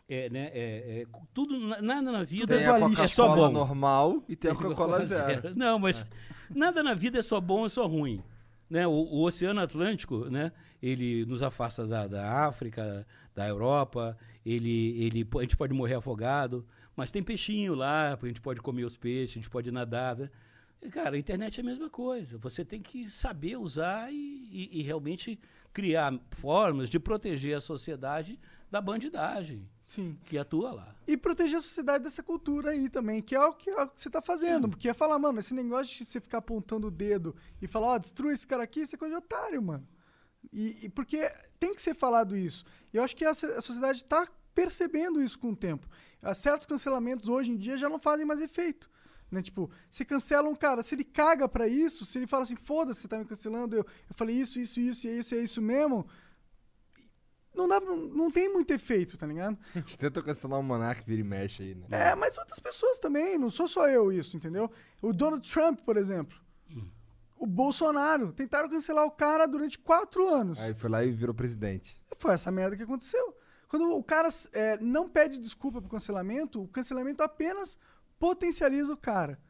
É, 0.08 0.30
né? 0.30 0.48
É, 0.54 1.02
é, 1.02 1.06
tudo, 1.34 1.58
na- 1.58 1.82
nada 1.82 2.12
na 2.12 2.22
vida 2.22 2.56
Tem 2.56 2.64
a 2.64 3.04
é 3.04 3.06
só 3.08 3.34
bom. 3.34 3.50
normal 3.50 4.22
e 4.28 4.36
tem 4.36 4.48
a 4.48 4.54
Coca-Cola 4.54 5.04
zero. 5.04 5.52
Não, 5.56 5.76
mas 5.76 6.06
nada 6.48 6.84
na 6.84 6.94
vida 6.94 7.18
é 7.18 7.22
só 7.22 7.40
bom 7.40 7.62
ou 7.62 7.68
só 7.68 7.84
ruim. 7.88 8.22
Né? 8.68 8.86
O, 8.86 8.92
o 8.92 9.22
Oceano 9.24 9.60
Atlântico, 9.60 10.26
né? 10.26 10.52
ele 10.80 11.24
nos 11.26 11.42
afasta 11.42 11.84
da, 11.84 12.06
da 12.06 12.46
África, 12.46 13.04
da 13.34 13.48
Europa, 13.48 14.16
ele, 14.46 15.02
ele, 15.02 15.28
a 15.36 15.40
gente 15.40 15.56
pode 15.56 15.74
morrer 15.74 15.94
afogado, 15.94 16.64
Mas 16.94 17.10
tem 17.10 17.24
peixinho 17.24 17.74
lá, 17.74 18.16
a 18.20 18.26
gente 18.26 18.40
pode 18.40 18.60
comer 18.60 18.84
os 18.84 18.96
peixes, 18.96 19.32
a 19.32 19.40
gente 19.40 19.50
pode 19.50 19.72
nadar. 19.72 20.16
Né? 20.16 20.30
Cara, 20.92 21.16
a 21.16 21.18
internet 21.18 21.58
é 21.58 21.60
a 21.60 21.66
mesma 21.66 21.90
coisa. 21.90 22.38
Você 22.38 22.64
tem 22.64 22.80
que 22.80 23.10
saber 23.10 23.56
usar 23.56 24.12
e, 24.12 24.16
e, 24.16 24.80
e 24.80 24.82
realmente 24.82 25.40
criar 25.72 26.12
formas 26.32 26.88
de 26.88 26.98
proteger 26.98 27.56
a 27.56 27.60
sociedade 27.60 28.38
da 28.70 28.80
bandidagem 28.80 29.68
Sim. 29.84 30.16
que 30.24 30.38
atua 30.38 30.72
lá. 30.72 30.94
E 31.06 31.16
proteger 31.16 31.58
a 31.58 31.62
sociedade 31.62 32.04
dessa 32.04 32.22
cultura 32.22 32.70
aí 32.70 32.88
também, 32.88 33.20
que 33.20 33.34
é 33.34 33.44
o 33.44 33.52
que, 33.52 33.70
é 33.70 33.82
o 33.82 33.88
que 33.88 34.00
você 34.00 34.08
tá 34.08 34.22
fazendo. 34.22 34.68
Porque 34.68 34.88
é 34.88 34.94
falar, 34.94 35.18
mano, 35.18 35.38
esse 35.40 35.52
negócio 35.52 35.96
de 35.96 36.04
você 36.04 36.20
ficar 36.20 36.38
apontando 36.38 36.86
o 36.86 36.90
dedo 36.90 37.34
e 37.60 37.66
falar, 37.66 37.88
ó, 37.88 37.98
destrua 37.98 38.32
esse 38.32 38.46
cara 38.46 38.62
aqui, 38.62 38.80
isso 38.80 38.94
é 38.94 38.98
coisa 38.98 39.14
de 39.14 39.18
otário, 39.18 39.60
mano. 39.60 39.86
E, 40.52 40.86
e 40.86 40.88
porque 40.88 41.28
tem 41.58 41.74
que 41.74 41.82
ser 41.82 41.94
falado 41.94 42.36
isso. 42.36 42.64
E 42.92 42.96
eu 42.96 43.02
acho 43.02 43.16
que 43.16 43.24
a, 43.24 43.30
a 43.30 43.34
sociedade 43.34 44.04
tá 44.04 44.26
percebendo 44.54 45.22
isso 45.22 45.38
com 45.38 45.50
o 45.50 45.56
tempo. 45.56 45.88
Ah, 46.22 46.34
Certos 46.34 46.66
cancelamentos 46.66 47.28
hoje 47.28 47.50
em 47.50 47.56
dia 47.56 47.76
já 47.76 47.88
não 47.88 47.98
fazem 47.98 48.24
mais 48.24 48.40
efeito. 48.40 48.90
Né? 49.30 49.42
Tipo, 49.42 49.70
você 49.88 50.04
cancela 50.04 50.48
um 50.48 50.54
cara, 50.54 50.82
se 50.82 50.94
ele 50.94 51.04
caga 51.04 51.48
pra 51.48 51.68
isso, 51.68 52.04
se 52.04 52.18
ele 52.18 52.26
fala 52.26 52.42
assim, 52.42 52.56
foda-se, 52.56 53.00
você 53.00 53.08
tá 53.08 53.18
me 53.18 53.24
cancelando, 53.24 53.76
eu, 53.76 53.86
eu 54.08 54.14
falei 54.14 54.34
isso, 54.34 54.58
isso, 54.58 54.80
isso, 54.80 55.06
e 55.06 55.10
é 55.10 55.12
isso, 55.14 55.34
e 55.34 55.38
é 55.38 55.42
isso 55.42 55.62
mesmo, 55.62 56.06
não, 57.54 57.68
dá, 57.68 57.80
não, 57.80 57.96
não 57.96 58.30
tem 58.30 58.52
muito 58.52 58.72
efeito, 58.72 59.16
tá 59.16 59.26
ligado? 59.26 59.58
A 59.74 59.78
gente 59.78 59.98
tenta 59.98 60.22
cancelar 60.22 60.58
o 60.58 60.62
Monark, 60.62 61.04
vira 61.06 61.20
e 61.20 61.24
mexe 61.24 61.62
aí, 61.62 61.74
né? 61.74 61.86
É, 61.90 62.14
mas 62.14 62.36
outras 62.38 62.58
pessoas 62.58 62.98
também, 62.98 63.38
não 63.38 63.50
sou 63.50 63.68
só 63.68 63.88
eu 63.88 64.12
isso, 64.12 64.36
entendeu? 64.36 64.70
O 65.02 65.12
Donald 65.12 65.48
Trump, 65.50 65.80
por 65.80 65.96
exemplo. 65.96 66.38
O 67.36 67.46
Bolsonaro. 67.46 68.32
Tentaram 68.34 68.68
cancelar 68.68 69.06
o 69.06 69.10
cara 69.10 69.46
durante 69.46 69.78
quatro 69.78 70.28
anos. 70.28 70.58
Aí 70.60 70.74
foi 70.74 70.90
lá 70.90 71.02
e 71.02 71.10
virou 71.10 71.34
presidente. 71.34 71.98
Foi 72.18 72.34
essa 72.34 72.50
merda 72.50 72.76
que 72.76 72.82
aconteceu. 72.82 73.34
Quando 73.66 73.96
o 73.96 74.04
cara 74.04 74.28
é, 74.52 74.76
não 74.78 75.08
pede 75.08 75.38
desculpa 75.38 75.80
pro 75.80 75.90
cancelamento, 75.90 76.62
o 76.62 76.68
cancelamento 76.68 77.22
apenas 77.22 77.78
potencializa 78.20 78.92
o 78.92 78.96
cara. 78.96 79.40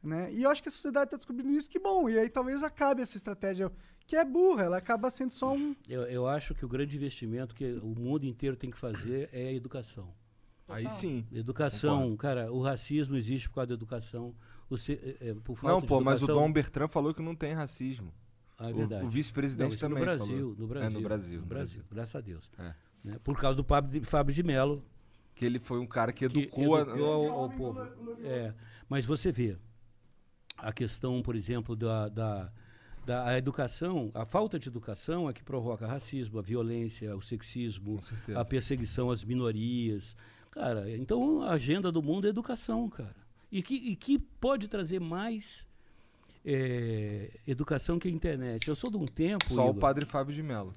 Né? 0.00 0.32
E 0.32 0.44
eu 0.44 0.50
acho 0.50 0.62
que 0.62 0.68
a 0.68 0.72
sociedade 0.72 1.06
está 1.06 1.16
descobrindo 1.16 1.50
isso, 1.50 1.68
que 1.68 1.80
bom. 1.80 2.08
E 2.08 2.16
aí 2.16 2.28
talvez 2.28 2.62
acabe 2.62 3.02
essa 3.02 3.16
estratégia 3.16 3.72
que 4.06 4.14
é 4.14 4.24
burra, 4.24 4.62
ela 4.62 4.76
acaba 4.76 5.10
sendo 5.10 5.32
só 5.32 5.52
um. 5.52 5.74
Eu, 5.88 6.02
eu 6.02 6.26
acho 6.28 6.54
que 6.54 6.64
o 6.64 6.68
grande 6.68 6.96
investimento 6.96 7.52
que 7.54 7.64
o 7.82 7.88
mundo 7.98 8.24
inteiro 8.24 8.54
tem 8.56 8.70
que 8.70 8.78
fazer 8.78 9.28
é 9.32 9.48
a 9.48 9.52
educação. 9.52 10.14
Aí 10.68 10.88
sim. 10.88 11.26
Educação, 11.32 12.16
cara, 12.16 12.52
o 12.52 12.60
racismo 12.62 13.16
existe 13.16 13.48
por 13.48 13.56
causa 13.56 13.68
da 13.68 13.74
educação. 13.74 14.34
O 14.70 14.76
se- 14.78 14.92
é, 15.20 15.30
é, 15.30 15.34
por 15.34 15.56
falta 15.56 15.74
Não, 15.74 15.80
de 15.80 15.86
pô, 15.86 16.00
mas 16.00 16.20
o 16.20 16.24
educação- 16.26 16.42
Dom 16.46 16.52
Bertrand 16.52 16.88
falou 16.88 17.12
que 17.14 17.22
não 17.22 17.34
tem 17.34 17.54
racismo. 17.54 18.12
Ah, 18.58 18.68
é 18.70 18.72
O- 18.72 18.76
verdade. 18.76 19.04
O, 19.06 19.08
vice-presidente 19.10 19.62
Não, 19.64 19.68
isso 19.70 19.78
também 19.80 19.98
no 19.98 20.04
Brasil, 20.04 20.26
falou. 20.26 20.54
no 20.58 20.66
Brasil. 20.66 20.88
É, 20.88 20.92
no 20.92 21.00
Brasil. 21.00 21.40
No 21.40 21.46
Brasil, 21.46 21.82
graças 21.90 22.14
a 22.14 22.20
Deus. 22.20 22.50
É. 22.58 22.74
Né? 23.04 23.18
Por 23.24 23.36
causa 23.40 23.56
do 23.56 23.64
Fábio 23.64 24.00
de, 24.00 24.06
Fábio 24.06 24.34
de 24.34 24.42
Mello, 24.42 24.84
Que 25.38 25.44
ele 25.46 25.58
foi 25.58 25.78
um 25.78 25.86
cara 25.86 26.12
que 26.12 26.28
que 26.28 26.38
educou... 26.40 26.74
a- 26.76 26.80
educou 26.80 27.06
ao, 27.30 27.40
ao 27.42 27.50
povo. 27.50 27.80
É, 28.22 28.52
mas 28.88 29.04
você 29.04 29.30
vê 29.30 29.56
a 30.56 30.72
questão, 30.72 31.22
por 31.22 31.36
exemplo, 31.36 31.76
da, 31.76 32.08
da, 32.08 32.52
da 33.06 33.24
a 33.28 33.38
educação, 33.38 34.10
a 34.14 34.26
falta 34.26 34.58
de 34.58 34.68
educação 34.68 35.28
é 35.28 35.32
que 35.32 35.42
provoca 35.42 35.86
racismo, 35.86 36.38
a 36.38 36.42
violência, 36.42 37.16
o 37.16 37.22
sexismo, 37.22 38.00
a 38.34 38.44
perseguição 38.44 39.10
às 39.10 39.22
minorias. 39.22 40.16
Cara, 40.50 40.90
então 40.90 41.42
a 41.42 41.52
agenda 41.52 41.92
do 41.92 42.02
mundo 42.02 42.26
é 42.26 42.30
educação, 42.30 42.88
cara. 42.90 43.14
E 43.52 43.62
que, 43.62 43.74
e 43.76 43.94
que 43.94 44.18
pode 44.18 44.66
trazer 44.66 44.98
mais 45.00 45.64
é, 46.44 47.30
educação 47.46 47.98
que 47.98 48.08
a 48.08 48.10
internet. 48.10 48.66
Eu 48.68 48.74
sou 48.76 48.90
de 48.90 48.96
um 48.96 49.06
tempo. 49.06 49.46
Só 49.54 49.66
o 49.66 49.70
Igor, 49.70 49.80
padre 49.80 50.04
Fábio 50.04 50.34
de 50.34 50.42
Mello. 50.42 50.74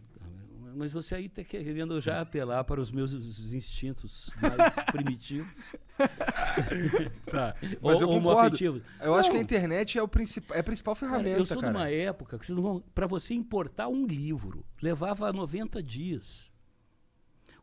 Mas 0.76 0.92
você 0.92 1.16
aí 1.16 1.26
está 1.26 1.44
querendo 1.44 2.00
já 2.02 2.22
apelar 2.22 2.64
para 2.64 2.80
os 2.82 2.92
meus 2.92 3.14
instintos 3.54 4.30
mais 4.42 4.74
primitivos. 4.92 5.76
Tá. 7.30 7.56
Mas 7.82 8.02
eu 8.02 8.08
Ou 8.08 8.16
concordo. 8.16 8.30
homoafetivos. 8.30 8.82
Eu 9.00 9.16
acho 9.16 9.30
que 9.30 9.36
a 9.36 9.40
Não, 9.40 9.44
internet 9.44 9.98
é, 9.98 10.04
o 10.04 10.08
principal, 10.08 10.56
é 10.58 10.60
a 10.60 10.64
principal 10.64 10.96
cara, 10.96 11.10
ferramenta, 11.12 11.40
eu 11.40 11.46
sou 11.46 11.62
cara. 11.62 11.72
de 11.74 11.78
uma 11.80 11.90
época 11.90 12.40
que 12.40 12.48
para 12.94 13.08
você 13.08 13.34
importar 13.34 13.88
um 13.88 14.06
livro 14.06 14.66
levava 14.82 15.32
90 15.32 15.82
dias. 15.82 16.50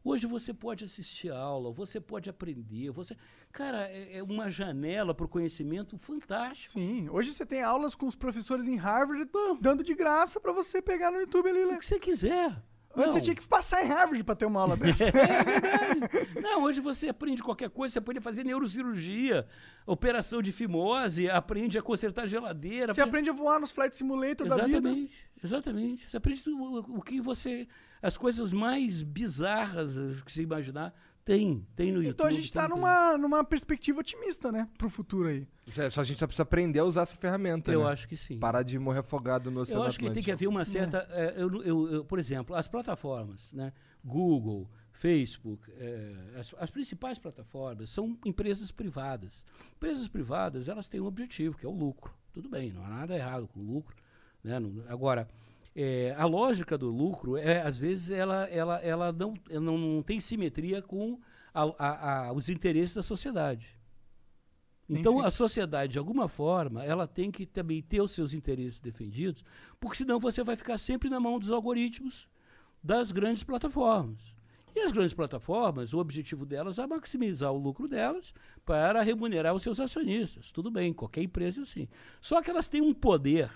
Hoje 0.05 0.27
você 0.27 0.55
pode 0.55 0.85
assistir 0.85 1.31
aula, 1.31 1.71
você 1.73 2.01
pode 2.01 2.31
aprender, 2.31 2.89
você, 2.91 3.15
cara, 3.53 3.89
é, 3.91 4.19
é 4.19 4.23
uma 4.23 4.49
janela 4.51 5.13
para 5.13 5.27
o 5.27 5.29
conhecimento 5.29 5.99
fantástico. 5.99 6.73
Sim, 6.75 7.09
hoje 7.11 7.33
você 7.33 7.45
tem 7.45 7.63
aulas 7.63 7.95
com 7.95 8.07
os 8.07 8.15
professores 8.15 8.67
em 8.69 8.77
Harvard 8.77 9.29
dando 9.61 9.83
de 9.85 9.95
graça 9.95 10.41
pra 10.41 10.53
você 10.53 10.81
pegar 10.81 11.11
no 11.11 11.19
YouTube 11.19 11.51
ali. 11.51 11.65
O 11.65 11.73
Né? 11.73 11.79
que 11.79 11.85
você 11.85 11.99
quiser. 11.99 12.63
Antes 12.99 13.15
você 13.15 13.21
tinha 13.21 13.35
que 13.35 13.47
passar 13.47 13.85
em 13.85 13.89
Harvard 13.89 14.23
pra 14.25 14.35
ter 14.35 14.47
uma 14.47 14.61
aula 14.61 14.77
dessa. 14.79 15.13
Não, 16.41 16.63
hoje 16.65 16.81
você 16.81 17.09
aprende 17.09 17.43
qualquer 17.43 17.71
coisa, 17.71 17.95
você 17.95 18.01
pode 18.01 18.21
fazer 18.21 18.45
neurocirurgia, 18.45 19.47
operação 19.87 20.43
de 20.43 20.53
fimose, 20.53 21.31
aprende 21.31 21.79
a 21.79 21.83
consertar 21.83 22.27
geladeira. 22.27 22.93
você 22.93 23.01
aprende 23.01 23.31
a 23.31 23.33
voar 23.33 23.61
nos 23.61 23.73
Flight 23.73 23.97
Simulator 23.97 24.47
da 24.47 24.57
vida. 24.57 24.69
Exatamente, 24.69 25.31
exatamente. 25.43 26.07
Você 26.07 26.17
aprende 26.17 26.43
o, 26.49 26.99
o 26.99 27.03
que 27.03 27.21
você. 27.21 27.69
As 28.01 28.17
coisas 28.17 28.53
mais 28.53 29.03
bizarras 29.03 29.97
que 30.23 30.33
você 30.33 30.43
imaginar, 30.43 30.95
tem. 31.29 31.67
Tem 31.77 31.93
no 31.93 32.03
YouTube. 32.03 32.11
Então 32.15 32.27
a 32.27 32.31
gente 32.31 32.53
tá 32.53 32.63
tem- 32.67 32.71
numa, 32.71 33.19
numa 33.19 33.45
perspectiva 33.45 34.01
otimista, 34.01 34.51
né? 34.51 34.69
Pro 34.79 34.89
futuro 34.89 35.29
aí. 35.29 35.47
É, 35.77 35.91
Só 35.91 36.01
a 36.01 36.05
gente 36.05 36.19
só 36.19 36.27
precisa 36.27 36.43
aprender 36.43 36.79
a 36.79 36.85
usar 36.85 37.03
essa 37.03 37.17
ferramenta, 37.17 37.71
Eu 37.71 37.85
né? 37.85 37.91
acho 37.93 38.09
que 38.09 38.17
sim. 38.17 38.39
Parar 38.39 38.63
de 38.63 38.79
morrer 38.79 39.01
afogado 39.01 39.51
no 39.51 39.61
Oceano 39.61 39.83
Eu 39.83 39.89
acho 39.89 39.99
que 39.99 40.11
tem 40.11 40.23
que 40.23 40.33
haver 40.33 40.47
uma 40.49 40.65
certa. 40.65 41.07
eh, 41.11 41.35
eu- 41.37 41.63
eu- 41.63 41.93
eu- 41.93 42.05
por 42.05 42.19
exemplo, 42.19 42.57
as 42.57 42.67
plataformas, 42.67 43.53
né? 43.53 43.73
Google, 44.05 44.69
Facebook, 44.93 45.71
eh, 45.77 46.15
as, 46.41 46.55
as 46.59 46.71
principais 46.71 47.19
plataformas 47.19 47.91
são 47.91 48.17
empresas 48.25 48.71
privadas. 48.73 49.45
Empresas 49.77 50.09
privadas, 50.09 50.69
elas 50.69 50.89
têm 50.89 51.01
um 51.01 51.07
objetivo, 51.07 51.57
que 51.59 51.67
é 51.67 51.69
o 51.69 51.73
lucro. 51.73 52.13
Tudo 52.33 52.49
bem, 52.49 52.73
não 52.73 52.85
há 52.85 52.89
nada 52.89 53.15
errado 53.17 53.47
com 53.49 53.61
o 53.61 53.63
lucro. 53.63 53.95
Né? 54.43 54.59
Não- 54.59 54.83
agora, 54.89 55.29
eh, 55.75 56.15
a 56.17 56.25
lógica 56.25 56.77
do 56.79 56.89
lucro, 56.91 57.37
é, 57.37 57.61
às 57.63 57.77
vezes, 57.79 58.11
ela, 58.11 58.45
ela, 58.47 58.77
ela 58.79 59.13
não, 59.13 59.35
ela 59.49 59.61
não, 59.61 59.79
não 59.79 60.03
tem 60.03 60.21
simetria 60.21 60.83
com 60.83 61.19
a- 61.55 61.63
a- 61.79 62.27
a- 62.29 62.33
os 62.33 62.49
interesses 62.49 62.95
da 62.95 63.03
sociedade. 63.03 63.77
Então, 64.91 65.21
a 65.21 65.31
sociedade, 65.31 65.93
de 65.93 65.99
alguma 65.99 66.29
forma, 66.29 66.83
ela 66.83 67.07
tem 67.07 67.31
que 67.31 67.45
também 67.45 67.83
ter 67.83 68.01
os 68.01 68.13
seus 68.13 68.33
interesses 68.33 68.81
defendidos, 68.81 69.45
porque 69.79 69.97
senão 69.99 70.19
você 70.19 70.43
vai 70.43 70.57
ficar 70.57 70.79
sempre 70.79 71.11
na 71.11 71.21
mão 71.21 71.39
dos 71.39 71.51
algoritmos 71.51 72.27
das 72.83 73.13
grandes 73.13 73.43
plataformas. 73.43 74.19
E 74.75 74.81
as 74.81 74.93
grandes 74.93 75.13
plataformas, 75.13 75.93
o 75.93 75.99
objetivo 75.99 76.47
delas 76.47 76.79
é 76.79 76.87
maximizar 76.87 77.53
o 77.53 77.59
lucro 77.59 77.87
delas 77.89 78.33
para 78.65 79.03
remunerar 79.03 79.55
os 79.55 79.63
seus 79.63 79.79
acionistas. 79.81 80.51
Tudo 80.53 80.71
bem, 80.71 80.93
qualquer 80.93 81.23
empresa 81.23 81.61
é 81.61 81.63
assim. 81.65 81.89
Só 82.21 82.41
que 82.41 82.51
elas 82.51 82.69
têm 82.69 82.81
um 82.81 82.95
poder 82.95 83.51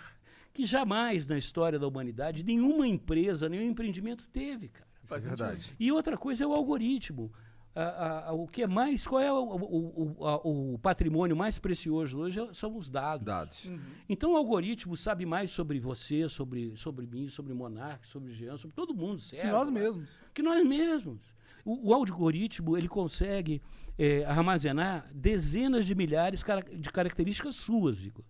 que 0.52 0.64
jamais 0.64 1.26
na 1.26 1.38
história 1.38 1.78
da 1.78 1.86
humanidade 1.86 2.42
nenhuma 2.44 2.86
empresa, 2.86 3.48
nenhum 3.48 3.70
empreendimento 3.70 4.26
teve, 4.28 4.68
cara. 4.68 4.86
Isso 5.04 5.14
é 5.14 5.18
verdade. 5.18 5.74
E 5.80 5.90
outra 5.90 6.16
coisa 6.16 6.44
é 6.44 6.46
o 6.46 6.52
algoritmo. 6.52 7.32
A- 7.74 7.80
a- 7.82 8.28
a- 8.28 8.32
o 8.34 8.46
que 8.46 8.62
é 8.62 8.66
mais, 8.66 9.06
qual 9.06 9.22
é 9.22 9.32
o, 9.32 9.36
o- 9.38 10.16
o- 10.20 10.26
a- 10.26 10.36
o 10.46 10.78
patrimônio 10.78 11.34
mais 11.34 11.58
precioso 11.58 12.18
hoje 12.18 12.38
é- 12.38 12.52
são 12.52 12.76
os 12.76 12.90
dados. 12.90 13.24
Dados. 13.24 13.70
Então 14.06 14.32
o 14.34 14.36
algoritmo 14.36 14.94
sabe 14.94 15.24
mais 15.24 15.50
sobre 15.50 15.80
você, 15.80 16.28
sobre, 16.28 16.76
sobre 16.76 17.06
mim, 17.06 17.30
sobre 17.30 17.50
o 17.50 17.56
Monark, 17.56 18.06
sobre 18.06 18.30
o 18.30 18.34
Jean, 18.34 18.58
sobre 18.58 18.76
todo 18.76 18.94
mundo, 18.94 19.18
certo? 19.20 19.46
Que 19.46 19.50
nós 19.50 19.70
mesmos. 19.70 20.10
Que 20.34 20.42
nós 20.42 20.68
mesmos. 20.68 21.22
O, 21.64 21.88
o 21.90 21.94
algoritmo 21.94 22.76
ele 22.76 22.88
consegue 22.88 23.62
eh, 23.98 24.22
armazenar 24.26 25.10
dezenas 25.14 25.86
de 25.86 25.94
milhares 25.94 26.44
de 26.78 26.90
características 26.90 27.54
suas, 27.56 28.04
Igor. 28.04 28.24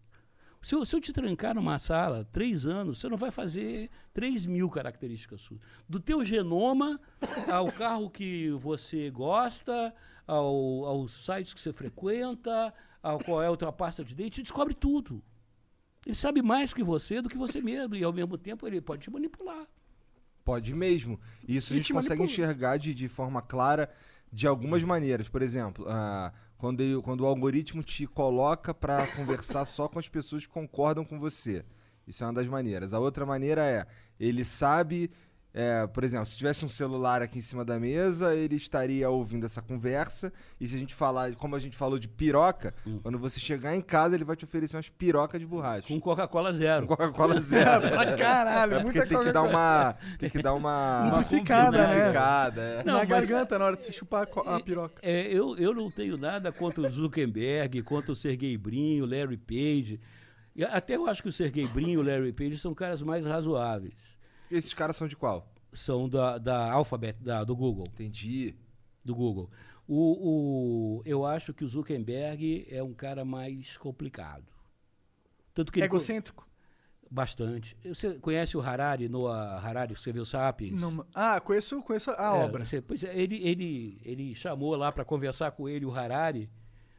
Se 0.63 0.77
eu, 0.77 0.87
se 0.87 0.95
eu 0.95 1.01
te 1.01 1.13
trancar 1.13 1.55
numa 1.57 1.77
sala 1.79 2.25
três 2.33 2.65
anos, 2.65 2.99
você 3.01 3.09
não 3.09 3.17
vai 3.17 3.33
fazer 3.33 3.91
três 4.15 4.47
mil 4.47 4.71
características 4.71 5.41
suas. 5.41 5.61
Do 5.89 5.99
teu 5.99 6.25
genoma 6.25 7.01
ao 7.53 7.71
carro 7.73 8.09
que 8.09 8.51
você 8.53 9.11
gosta, 9.11 9.93
ao, 10.27 10.85
aos 10.87 11.13
sites 11.13 11.53
que 11.53 11.61
você 11.61 11.73
frequenta, 11.73 12.73
ao 13.03 13.19
qual 13.19 13.43
é 13.43 13.49
a 13.53 13.57
tua 13.57 13.73
pasta 13.73 14.05
de 14.05 14.15
dente, 14.15 14.39
ele 14.39 14.45
descobre 14.45 14.73
tudo. 14.73 15.21
Ele 16.07 16.15
sabe 16.15 16.43
mais 16.43 16.73
que 16.73 16.83
você 16.85 17.21
do 17.21 17.29
que 17.29 17.37
você 17.37 17.61
mesmo. 17.61 17.97
E 17.97 18.05
ao 18.05 18.13
mesmo 18.13 18.39
tempo 18.39 18.65
ele 18.67 18.81
pode 18.81 19.03
te 19.03 19.11
manipular. 19.11 19.67
Pode 20.45 20.73
mesmo. 20.75 21.19
Isso 21.47 21.73
a 21.73 21.77
E 21.77 21.79
gente 21.79 21.87
te 21.87 21.93
consegue 21.93 22.21
manipula. 22.21 22.31
enxergar 22.47 22.77
de, 22.77 22.95
de 22.95 23.09
forma 23.09 23.43
clara 23.43 23.91
de 24.33 24.47
algumas 24.47 24.83
maneiras. 24.85 25.29
Por 25.29 25.43
exemplo, 25.43 25.85
ah, 25.89 26.33
quando, 26.63 27.03
quando 27.03 27.23
o 27.23 27.27
algoritmo 27.27 27.83
te 27.83 28.07
coloca 28.07 28.73
para 28.73 29.05
conversar 29.17 29.65
só 29.65 29.89
com 29.89 29.99
as 29.99 30.09
pessoas 30.09 30.47
que 30.47 30.53
concordam 30.53 31.05
com 31.05 31.19
você. 31.19 31.65
Isso 32.07 32.23
é 32.23 32.27
uma 32.29 32.35
das 32.35 32.47
maneiras. 32.47 32.95
A 32.95 33.01
outra 33.01 33.27
maneira 33.27 33.67
é, 33.67 33.85
ele 34.19 34.45
sabe 34.45 35.11
é, 35.55 35.87
por 35.87 36.03
exemplo, 36.03 36.25
se 36.25 36.35
tivesse 36.37 36.65
um 36.65 36.69
celular 36.69 37.21
aqui 37.21 37.39
em 37.39 37.43
cima 37.43 37.63
da 37.63 37.79
mesa, 37.79 38.35
ele 38.35 38.57
estaria 38.57 39.11
ouvindo 39.11 39.45
essa 39.45 39.61
conversa. 39.61 40.33
E 40.59 40.67
se 40.67 40.75
a 40.75 40.79
gente 40.79 40.95
falar, 40.95 41.35
como 41.35 41.55
a 41.55 41.59
gente 41.59 41.77
falou 41.77 41.99
de 41.99 42.09
piroca, 42.09 42.75
quando 43.03 43.19
você 43.19 43.39
chegar 43.39 43.77
em 43.77 43.83
casa, 43.83 44.15
ele 44.15 44.25
vai 44.25 44.35
te 44.35 44.45
oferecer 44.47 44.77
umas 44.77 44.89
pirocas 44.89 45.39
de 45.39 45.47
borracha. 45.47 45.89
Com 45.89 46.01
Coca-Cola 46.01 46.53
zero. 46.55 46.87
Com 46.87 46.97
Coca-Cola 46.97 47.39
zero. 47.43 47.83
pra 47.91 48.17
caralho, 48.17 48.75
É 48.77 48.81
porque 48.83 48.99
muita 48.99 49.07
tem 49.07 49.25
que 49.27 49.33
dar 49.33 49.43
uma. 49.43 49.97
Tem 50.19 50.31
que 50.31 50.43
dar 50.43 50.55
uma. 50.55 51.11
Lubrificada, 51.13 51.79
né? 51.87 51.95
lubrificada, 51.95 52.63
é. 52.63 52.85
Não, 52.85 52.93
Na 52.95 52.99
mas- 53.01 53.09
garganta, 53.09 53.59
na 53.59 53.65
hora 53.67 53.77
de 53.77 53.85
você 53.85 53.93
chupar 53.93 54.27
a, 54.47 54.59
piroca. 54.61 55.01
É, 55.03 55.27
eu, 55.27 55.55
eu 55.59 55.75
não 55.75 55.91
tenho 55.91 56.17
nada 56.17 56.51
contra 56.51 56.81
o 56.87 56.89
Zuckerberg, 56.89 57.83
contra 57.83 58.11
o 58.11 58.17
Sergey 58.17 58.57
Brin, 58.57 59.03
o 59.03 59.07
Larry 59.07 59.37
Page. 59.37 60.01
Até 60.71 60.97
eu 60.97 61.07
acho 61.07 61.23
que 61.23 61.29
o 61.29 61.33
Sergey 61.33 61.67
Brin 61.67 61.93
e 61.93 61.99
o 61.99 62.03
Larry 62.03 62.33
Page 62.33 62.59
são 62.59 62.75
caras 62.75 63.03
mais 63.03 63.25
razoáveis. 63.25 64.12
Esses 64.57 64.75
caras 64.75 64.97
são 64.97 65.09
de 65.09 65.17
qual? 65.17 65.53
São 65.73 66.09
da, 66.09 66.39
da 66.39 66.71
Alphabet, 66.73 67.17
da, 67.23 67.43
do 67.45 67.57
Google. 67.57 67.87
Entendi. 67.89 68.55
Do 69.05 69.15
Google. 69.15 69.51
O, 69.89 70.99
o- 70.99 71.03
eu 71.05 71.25
acho 71.27 71.53
que 71.53 71.65
o 71.65 71.69
Zuckerberg 71.69 72.67
é 72.71 72.83
um 72.83 72.95
cara 72.95 73.25
mais 73.25 73.77
complicado. 73.79 74.45
Tanto 75.55 75.73
que 75.73 75.81
ele 75.81 75.89
co- 75.89 75.97
Egocêntrico. 75.97 76.49
bastante. 77.11 77.77
Você 77.85 78.19
conhece 78.19 78.57
o 78.57 78.61
Harari, 78.61 79.09
Noah 79.09 79.59
Harari, 79.61 79.93
que 79.93 79.99
escreveu 79.99 80.25
Sapiens? 80.25 80.81
Não- 80.81 81.05
ah, 81.15 81.41
conheço, 81.41 81.83
conheço 81.83 82.11
a 82.13 82.15
É, 82.15 82.45
obra. 82.45 82.65
você- 82.65 82.81
pois 82.81 83.03
é, 83.05 83.17
ele, 83.19 83.37
ele, 83.47 84.01
ele 84.05 84.35
chamou 84.35 84.77
lá 84.77 84.91
para 84.93 85.05
conversar 85.05 85.51
com 85.53 85.69
ele 85.69 85.85
o 85.85 85.93
Harari. 85.95 86.49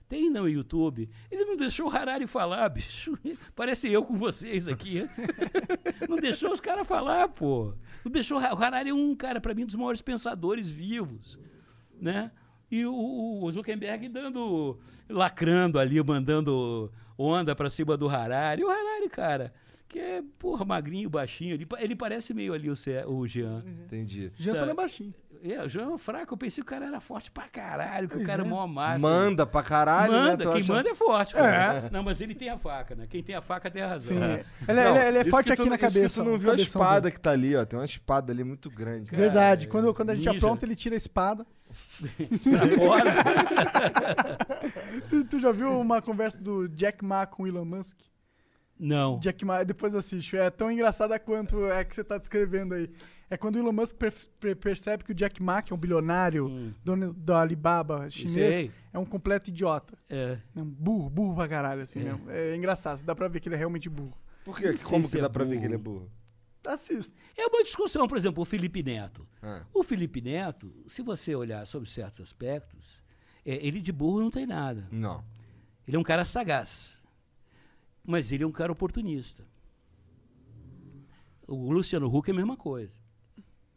Tem 0.09 0.29
no 0.29 0.47
YouTube. 0.47 1.09
Ele 1.31 1.45
não 1.45 1.55
deixou 1.55 1.87
o 1.87 1.89
Harari 1.89 2.27
falar, 2.27 2.69
bicho. 2.69 3.17
Parece 3.55 3.89
eu 3.91 4.03
com 4.03 4.17
vocês 4.17 4.67
aqui. 4.67 5.05
não 6.07 6.17
deixou 6.17 6.51
os 6.51 6.59
caras 6.59 6.87
falar, 6.87 7.29
pô. 7.29 7.73
Não 8.03 8.11
deixou. 8.11 8.37
O 8.39 8.41
Harari 8.63 8.89
é 8.89 8.93
um 8.93 9.15
cara, 9.15 9.39
para 9.41 9.53
mim, 9.53 9.65
dos 9.65 9.75
maiores 9.75 10.01
pensadores 10.01 10.69
vivos, 10.69 11.39
né? 11.99 12.31
E 12.69 12.85
o, 12.85 13.39
o 13.43 13.51
Zuckerberg 13.51 14.09
dando, 14.09 14.79
lacrando 15.09 15.77
ali, 15.79 16.01
mandando 16.03 16.91
onda 17.17 17.55
para 17.55 17.69
cima 17.69 17.95
do 17.95 18.09
Harari. 18.09 18.63
O 18.63 18.69
Harari, 18.69 19.09
cara, 19.09 19.53
que 19.87 19.99
é, 19.99 20.23
porra, 20.39 20.65
magrinho, 20.65 21.09
baixinho. 21.09 21.53
Ele, 21.53 21.67
ele 21.77 21.95
parece 21.95 22.33
meio 22.33 22.51
ali 22.53 22.69
o, 22.69 22.75
Cé- 22.75 23.05
o 23.05 23.25
Jean. 23.27 23.63
Entendi. 23.85 24.31
Jansson 24.35 24.65
Tá. 24.65 24.71
é 24.71 24.73
baixinho. 24.73 25.13
É, 25.45 25.61
o 25.61 25.67
João 25.67 25.95
é 25.95 25.97
fraco, 25.97 26.33
eu 26.33 26.37
pensei 26.37 26.63
que 26.63 26.69
o 26.69 26.73
cara 26.73 26.85
era 26.85 27.01
forte 27.01 27.29
pra 27.29 27.49
caralho, 27.49 28.07
que 28.07 28.13
Pois 28.15 28.25
o 28.25 28.29
cara 28.29 28.43
é 28.43 28.45
é. 28.45 28.49
mó 28.49 28.65
massa. 28.65 28.99
Manda 28.99 29.45
pra 29.45 29.61
caralho, 29.61 30.13
né? 30.13 30.19
Manda, 30.19 30.43
Tu 30.45 30.51
quem 30.53 30.61
acha- 30.61 30.73
manda 30.73 30.89
é 30.89 30.95
forte, 30.95 31.33
cara. 31.33 31.89
Não, 31.91 32.01
mas 32.01 32.21
ele 32.21 32.33
tem 32.33 32.47
a 32.49 32.57
faca, 32.57 32.95
né? 32.95 33.07
Quem 33.09 33.21
tem 33.21 33.35
a 33.35 33.41
faca 33.41 33.69
tem 33.69 33.81
a 33.81 33.87
razão. 33.89 34.15
Sim. 34.15 34.21
né? 34.21 34.45
Ele, 34.65 34.79
é- 34.79 34.83
Não, 34.85 34.95
ele 34.95 34.99
é- 35.03 35.07
ele 35.09 35.17
é 35.17 35.21
isso 35.21 35.29
forte 35.31 35.47
que 35.47 35.51
aqui 35.53 35.63
tu- 35.63 35.69
na 35.69 35.77
cabeça. 35.77 36.23
tu 36.23 36.29
não 36.29 36.37
viu 36.37 36.51
a 36.51 36.55
espada 36.55 37.01
dele. 37.01 37.11
que 37.15 37.19
tá 37.19 37.31
ali, 37.31 37.57
ó. 37.57 37.65
Tem 37.65 37.77
uma 37.77 37.83
espada 37.85 38.31
ali 38.31 38.43
muito 38.45 38.69
grande. 38.69 39.11
cara. 39.11 39.21
Verdade. 39.21 39.67
Quando, 39.67 39.93
quando 39.93 40.11
a 40.11 40.15
gente 40.15 40.27
ninja. 40.27 40.37
apronta, 40.39 40.65
ele 40.65 40.75
tira 40.77 40.95
a 40.95 40.97
espada. 40.97 41.45
Tu, 45.09 45.23
tu 45.25 45.39
já 45.39 45.51
viu 45.51 45.79
uma 45.79 46.01
conversa 46.01 46.41
do 46.41 46.67
Jack 46.69 47.03
Ma 47.03 47.25
com 47.25 47.43
o 47.43 47.47
Elon 47.47 47.65
Musk? 47.65 47.97
Não. 48.79 49.19
Jack 49.19 49.43
Ma, 49.45 49.63
depois 49.63 49.95
assiste. 49.95 50.35
É 50.37 50.49
tão 50.49 50.71
engraçada 50.71 51.17
quanto 51.19 51.69
é 51.71 51.83
que 51.83 51.93
você 51.93 52.03
tá 52.03 52.17
descrevendo 52.17 52.73
aí. 52.73 52.89
É 53.33 53.37
quando 53.37 53.55
o 53.55 53.59
Elon 53.59 53.71
Musk 53.71 53.95
per- 53.95 54.13
per- 54.39 54.55
percebe 54.55 55.03
que 55.03 55.11
o 55.11 55.15
Jack 55.15 55.41
Ma, 55.41 55.59
que 55.63 55.73
é 55.73 55.75
um 55.75 55.79
bilionário, 55.79 56.45
Hum. 56.47 56.71
dono 56.83 57.11
da 57.13 57.41
Alibaba 57.41 58.07
chinês, 58.07 58.55
Sei. 58.55 58.71
é 58.93 58.99
um 58.99 59.05
completo 59.05 59.49
idiota. 59.49 59.97
É. 60.07 60.37
É 60.55 60.61
um 60.61 60.65
burro, 60.65 61.09
burro 61.09 61.33
pra 61.35 61.47
caralho, 61.47 61.81
assim 61.81 62.01
É. 62.01 62.03
mesmo. 62.03 62.29
É 62.29 62.55
engraçado, 62.55 63.01
dá 63.03 63.15
pra 63.15 63.27
ver 63.27 63.39
que 63.39 63.47
ele 63.49 63.55
é 63.55 63.57
realmente 63.57 63.89
burro. 63.89 64.15
Por 64.45 64.59
sei 64.59 64.77
Como 64.77 65.09
que 65.09 65.17
é 65.17 65.21
dá 65.21 65.29
pra 65.31 65.43
ver 65.45 65.57
que 65.59 65.65
ele 65.65 65.73
é 65.73 65.77
burro? 65.79 66.11
Assista. 66.67 67.13
É 67.35 67.47
uma 67.47 67.63
discussão, 67.63 68.07
por 68.07 68.17
exemplo, 68.17 68.43
o 68.43 68.45
Felipe 68.45 68.83
Neto. 68.83 69.27
Ah. 69.41 69.63
O 69.73 69.81
Felipe 69.83 70.21
Neto, 70.21 70.71
se 70.87 71.01
você 71.01 71.33
olhar 71.35 71.65
sobre 71.65 71.89
certos 71.89 72.21
aspectos, 72.21 73.01
é, 73.43 73.55
ele 73.65 73.81
de 73.81 73.91
burro 73.91 74.19
não 74.21 74.29
tem 74.29 74.45
nada. 74.45 74.87
Não. 74.91 75.23
Ele 75.87 75.97
é 75.97 75.99
um 75.99 76.03
cara 76.03 76.23
sagaz. 76.23 76.99
Mas 78.05 78.31
ele 78.31 78.43
é 78.43 78.47
um 78.47 78.51
cara 78.51 78.71
oportunista. 78.71 79.43
O 81.47 81.71
Luciano 81.71 82.07
Huck 82.15 82.29
é 82.29 82.33
a 82.33 82.35
mesma 82.35 82.55
coisa. 82.55 83.01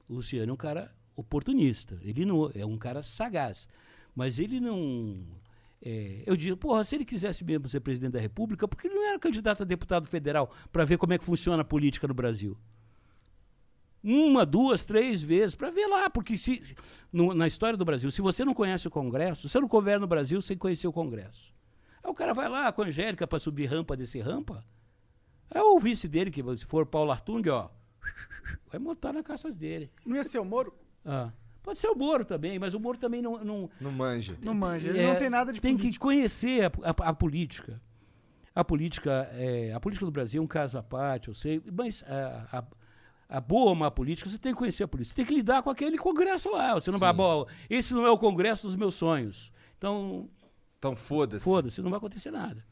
Luciano 0.09 0.51
é 0.51 0.53
um 0.53 0.57
cara 0.57 0.95
oportunista. 1.15 1.99
Ele 2.03 2.25
não 2.25 2.51
é 2.55 2.65
um 2.65 2.77
cara 2.79 3.03
sagaz. 3.03 3.69
Mas 4.15 4.39
ele 4.39 4.61
não. 4.61 5.25
é, 5.83 6.23
eu 6.27 6.37
digo, 6.37 6.57
porra, 6.57 6.85
se 6.85 6.95
ele 6.95 7.05
quisesse 7.05 7.45
mesmo 7.45 7.69
ser 7.69 7.81
presidente 7.81 8.13
da 8.13 8.21
República, 8.21 8.67
por 8.69 8.77
que 8.81 8.87
ele 8.87 8.95
não 8.95 9.07
era 9.09 9.19
candidato 9.19 9.63
a 9.63 9.67
deputado 9.67 10.07
federal 10.07 10.51
para 10.73 10.85
ver 10.85 10.97
como 10.99 11.13
é 11.13 11.19
que 11.19 11.25
funciona 11.25 11.63
a 11.63 11.65
política 11.65 12.07
no 12.09 12.15
Brasil? 12.15 12.57
Uma, 14.03 14.47
duas, 14.47 14.85
três 14.85 15.21
vezes, 15.21 15.57
para 15.57 15.69
ver 15.71 15.87
lá, 15.89 16.09
porque 16.09 16.39
se, 16.39 16.63
no- 17.13 17.35
na 17.35 17.47
história 17.49 17.77
do 17.77 17.85
Brasil, 17.85 18.09
se 18.11 18.23
você 18.23 18.45
não 18.45 18.55
conhece 18.55 18.87
o 18.87 18.91
Congresso, 18.91 19.49
você 19.49 19.59
não 19.59 19.67
governa 19.67 20.05
o 20.05 20.09
Brasil 20.09 20.41
sem 20.41 20.57
conhecer 20.57 20.87
o 20.87 20.93
Congresso. 20.93 21.53
Aí 22.05 22.11
o 22.11 22.15
cara 22.15 22.33
vai 22.33 22.49
lá 22.49 22.71
com 22.71 22.83
a 22.83 22.87
Angélica 22.87 23.27
para 23.27 23.41
subir 23.41 23.67
rampa, 23.67 23.97
descer 23.97 24.21
rampa. 24.21 24.65
É 25.51 25.61
o 25.61 25.79
vice 25.81 26.07
dele, 26.07 26.31
que 26.31 26.41
se 26.57 26.65
for 26.65 26.87
Paulo 26.87 27.11
Artung, 27.11 27.49
ó, 27.51 27.69
vai 28.71 28.79
montar 28.81 29.13
na 29.13 29.23
caça 29.23 29.51
dele. 29.51 29.91
Não 30.05 30.17
ia 30.17 30.25
ser 30.25 30.39
o 30.39 30.45
Moro? 30.45 30.75
Ah, 31.05 31.31
pode 31.63 31.79
ser 31.79 31.89
o 31.89 31.95
Moro 31.97 32.25
também, 32.25 32.59
mas 32.59 32.75
o 32.75 32.81
Moro 32.81 32.99
também 32.99 33.23
não. 33.23 33.43
não 33.45 33.71
Não 33.81 33.93
manja. 33.93 34.37
Não 34.43 34.55
manja. 34.55 34.89
Ele 34.89 35.01
é, 35.01 35.07
não 35.13 35.17
tem 35.19 35.31
nada 35.31 35.53
de 35.53 35.61
Tem 35.61 35.77
que 35.77 35.99
conhecer 35.99 36.65
a, 36.65 36.73
a- 36.91 37.09
a 37.11 37.13
política. 37.15 37.81
A 38.55 38.65
política, 38.65 39.29
é, 39.35 39.73
a 39.75 39.79
política 39.81 40.07
do 40.07 40.11
Brasil 40.13 40.41
é 40.41 40.45
um 40.45 40.49
caso 40.49 40.79
à 40.79 40.83
parte, 40.83 41.29
eu 41.29 41.35
sei, 41.35 41.63
mas 41.71 42.03
a, 42.09 42.59
a- 42.59 42.65
a 43.29 43.41
boa 43.41 43.71
ou 43.71 43.75
má 43.75 43.91
política, 43.91 44.31
você 44.31 44.39
tem 44.39 44.53
que 44.53 44.59
conhecer 44.59 44.85
a 44.85 44.89
política. 44.89 45.15
Você 45.15 45.17
tem 45.17 45.27
que 45.27 45.35
lidar 45.35 45.63
com 45.63 45.69
aquele 45.69 45.99
congresso 45.99 46.51
lá. 46.51 46.75
Você 46.75 46.91
não 46.91 46.99
vai, 46.99 47.13
bom, 47.13 47.45
esse 47.69 47.93
não 47.93 48.07
é 48.07 48.11
o 48.11 48.17
congresso 48.17 48.67
dos 48.67 48.77
meus 48.77 48.95
sonhos. 48.95 49.53
Então, 49.77 50.31
Então 50.79 50.95
foda-se. 50.97 51.45
foda-se, 51.45 51.83
não 51.83 51.91
vai 51.91 51.99
acontecer 51.99 52.31
nada. 52.31 52.65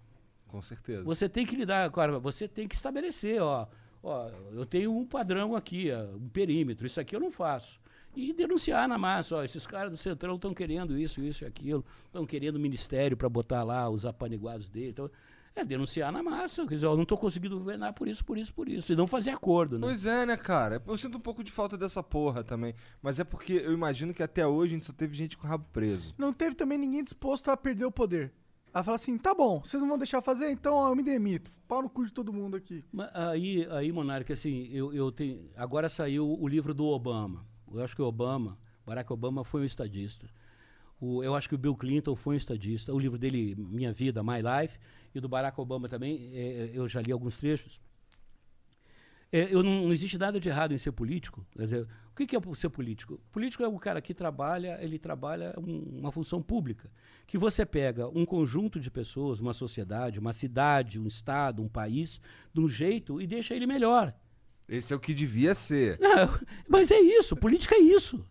Com 0.46 0.62
certeza. 0.62 1.02
Você 1.02 1.28
tem 1.28 1.44
que 1.44 1.56
lidar, 1.56 1.90
cara, 1.90 2.18
você 2.20 2.46
tem 2.48 2.66
que 2.68 2.76
estabelecer, 2.76 3.42
ó, 3.42 3.66
ó, 4.04 4.30
eu 4.52 4.66
tenho 4.66 4.96
um 4.96 5.06
padrão 5.06 5.56
aqui, 5.56 5.90
ó, 5.90 6.16
um 6.16 6.28
perímetro, 6.28 6.86
isso 6.86 7.00
aqui 7.00 7.16
eu 7.16 7.20
não 7.20 7.32
faço. 7.32 7.80
E 8.14 8.32
denunciar 8.32 8.86
na 8.88 8.96
massa, 8.96 9.36
ó, 9.36 9.42
esses 9.42 9.66
caras 9.66 9.90
do 9.90 9.96
Centrão 9.96 10.36
estão 10.36 10.54
querendo 10.54 10.96
isso, 10.96 11.20
isso 11.20 11.42
e 11.42 11.46
aquilo, 11.46 11.84
estão 12.06 12.24
querendo 12.24 12.60
ministério 12.60 13.16
para 13.16 13.28
botar 13.28 13.64
lá 13.64 13.88
os 13.90 14.06
apaniguados 14.06 14.70
dele. 14.70 14.90
Então, 14.90 15.10
é 15.56 15.64
denunciar 15.64 16.12
na 16.12 16.22
massa, 16.22 16.66
quer 16.66 16.74
dizer, 16.74 16.86
eu 16.86 16.96
não 16.96 17.04
estou 17.04 17.16
conseguindo 17.16 17.58
governar 17.58 17.92
por 17.92 18.08
isso, 18.08 18.24
por 18.24 18.36
isso, 18.36 18.52
por 18.52 18.68
isso, 18.68 18.92
e 18.92 18.96
não 18.96 19.06
fazer 19.06 19.30
acordo, 19.30 19.78
né? 19.78 19.86
Pois 19.86 20.04
é, 20.04 20.26
né, 20.26 20.36
cara? 20.36 20.82
Eu 20.86 20.96
sinto 20.96 21.18
um 21.18 21.20
pouco 21.20 21.44
de 21.44 21.50
falta 21.52 21.76
dessa 21.76 22.02
porra 22.02 22.42
também. 22.42 22.74
Mas 23.00 23.20
é 23.20 23.24
porque 23.24 23.52
eu 23.52 23.72
imagino 23.72 24.12
que 24.12 24.22
até 24.22 24.46
hoje 24.46 24.74
a 24.74 24.76
gente 24.76 24.86
só 24.86 24.92
teve 24.92 25.14
gente 25.14 25.38
com 25.38 25.46
o 25.46 25.50
rabo 25.50 25.64
preso. 25.72 26.14
Não 26.18 26.32
teve 26.32 26.56
também 26.56 26.76
ninguém 26.76 27.04
disposto 27.04 27.50
a 27.50 27.56
perder 27.56 27.84
o 27.84 27.92
poder. 27.92 28.32
A 28.74 28.82
falar 28.82 28.96
assim, 28.96 29.16
tá 29.16 29.32
bom, 29.32 29.60
vocês 29.60 29.80
não 29.80 29.88
vão 29.88 29.96
deixar 29.96 30.20
fazer, 30.20 30.50
então 30.50 30.74
ó, 30.74 30.88
eu 30.88 30.96
me 30.96 31.02
demito. 31.04 31.48
Pau 31.68 31.80
no 31.80 31.88
cu 31.88 32.04
de 32.04 32.12
todo 32.12 32.32
mundo 32.32 32.56
aqui. 32.56 32.84
Mas 32.92 33.08
aí, 33.14 33.64
aí 33.70 33.92
Monarca, 33.92 34.32
assim, 34.32 34.68
eu, 34.72 34.92
eu 34.92 35.12
tenho. 35.12 35.48
Agora 35.56 35.88
saiu 35.88 36.28
o 36.28 36.48
livro 36.48 36.74
do 36.74 36.84
Obama. 36.86 37.46
Eu 37.72 37.84
acho 37.84 37.94
que 37.94 38.02
o 38.02 38.04
Obama, 38.04 38.58
Barack 38.84 39.12
Obama 39.12 39.44
foi 39.44 39.60
um 39.60 39.64
estadista. 39.64 40.28
O, 41.00 41.22
eu 41.22 41.36
acho 41.36 41.48
que 41.48 41.54
o 41.54 41.58
Bill 41.58 41.76
Clinton 41.76 42.16
foi 42.16 42.34
um 42.34 42.36
estadista. 42.36 42.92
O 42.92 42.98
livro 42.98 43.16
dele, 43.16 43.54
Minha 43.56 43.92
Vida, 43.92 44.24
My 44.24 44.38
Life, 44.42 44.76
e 45.14 45.20
do 45.20 45.28
Barack 45.28 45.60
Obama 45.60 45.88
também, 45.88 46.32
é, 46.34 46.72
eu 46.74 46.88
já 46.88 47.00
li 47.00 47.12
alguns 47.12 47.36
trechos. 47.36 47.80
É, 49.30 49.54
eu 49.54 49.62
não, 49.62 49.82
não 49.82 49.92
existe 49.92 50.18
nada 50.18 50.40
de 50.40 50.48
errado 50.48 50.74
em 50.74 50.78
ser 50.78 50.90
político. 50.90 51.46
Quer 51.56 51.64
dizer, 51.64 51.88
o 52.14 52.16
que, 52.16 52.26
que 52.28 52.36
é 52.36 52.40
ser 52.54 52.68
político? 52.70 53.20
Político 53.32 53.64
é 53.64 53.68
o 53.68 53.76
cara 53.76 54.00
que 54.00 54.14
trabalha, 54.14 54.78
ele 54.80 55.00
trabalha 55.00 55.52
um- 55.58 55.98
uma 55.98 56.12
função 56.12 56.40
pública. 56.40 56.88
Que 57.26 57.36
você 57.36 57.66
pega 57.66 58.06
um 58.08 58.24
conjunto 58.24 58.78
de 58.78 58.88
pessoas, 58.88 59.40
uma 59.40 59.52
sociedade, 59.52 60.20
uma 60.20 60.32
cidade, 60.32 61.00
um 61.00 61.08
estado, 61.08 61.60
um 61.60 61.68
país, 61.68 62.20
de 62.52 62.60
um 62.60 62.68
jeito 62.68 63.20
e 63.20 63.26
deixa 63.26 63.52
ele 63.52 63.66
melhor. 63.66 64.14
Esse 64.68 64.92
é 64.92 64.96
o 64.96 65.00
que 65.00 65.12
devia 65.12 65.56
ser. 65.56 65.98
Não, 65.98 66.08
mas 66.68 66.92
é 66.92 67.00
isso, 67.00 67.34
política 67.36 67.74
é 67.74 67.80
isso. 67.80 68.24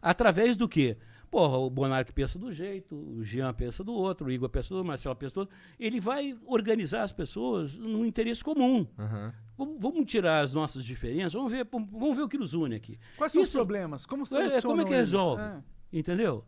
Através 0.00 0.56
do 0.56 0.66
quê? 0.66 0.96
Porra, 1.30 1.58
o 1.58 1.68
Monarque 1.68 2.10
pensa 2.14 2.38
do 2.38 2.50
jeito, 2.50 2.96
o 2.96 3.22
Jean 3.22 3.52
pensa 3.52 3.84
do 3.84 3.92
outro, 3.92 4.28
o 4.28 4.30
Igor 4.32 4.48
pensa 4.48 4.70
do 4.70 4.76
outro, 4.76 4.84
o 4.84 4.88
Marcelo 4.88 5.14
pensa 5.14 5.34
do 5.34 5.40
outro. 5.40 5.54
Ele 5.78 6.00
vai 6.00 6.34
organizar 6.46 7.02
as 7.02 7.12
pessoas 7.12 7.76
num 7.76 8.06
interesse 8.06 8.42
comum. 8.42 8.86
Aham. 8.98 9.34
Vamos, 9.58 9.76
vamos 9.80 10.06
tirar 10.10 10.40
as 10.40 10.54
nossas 10.54 10.84
diferenças, 10.84 11.32
vamos 11.32 11.50
ver, 11.50 11.66
vamos 11.70 12.16
ver 12.16 12.22
o 12.22 12.28
que 12.28 12.38
nos 12.38 12.54
une 12.54 12.76
aqui. 12.76 12.96
Quais 13.16 13.32
são 13.32 13.42
os 13.42 13.48
Isso- 13.48 13.58
problemas? 13.58 14.06
Como 14.06 14.22
É, 14.22 14.26
solucionam 14.26 14.62
como 14.62 14.82
é 14.82 14.84
que 14.84 14.92
resolve? 14.94 15.42
É. 15.42 15.62
Entendeu? 15.92 16.44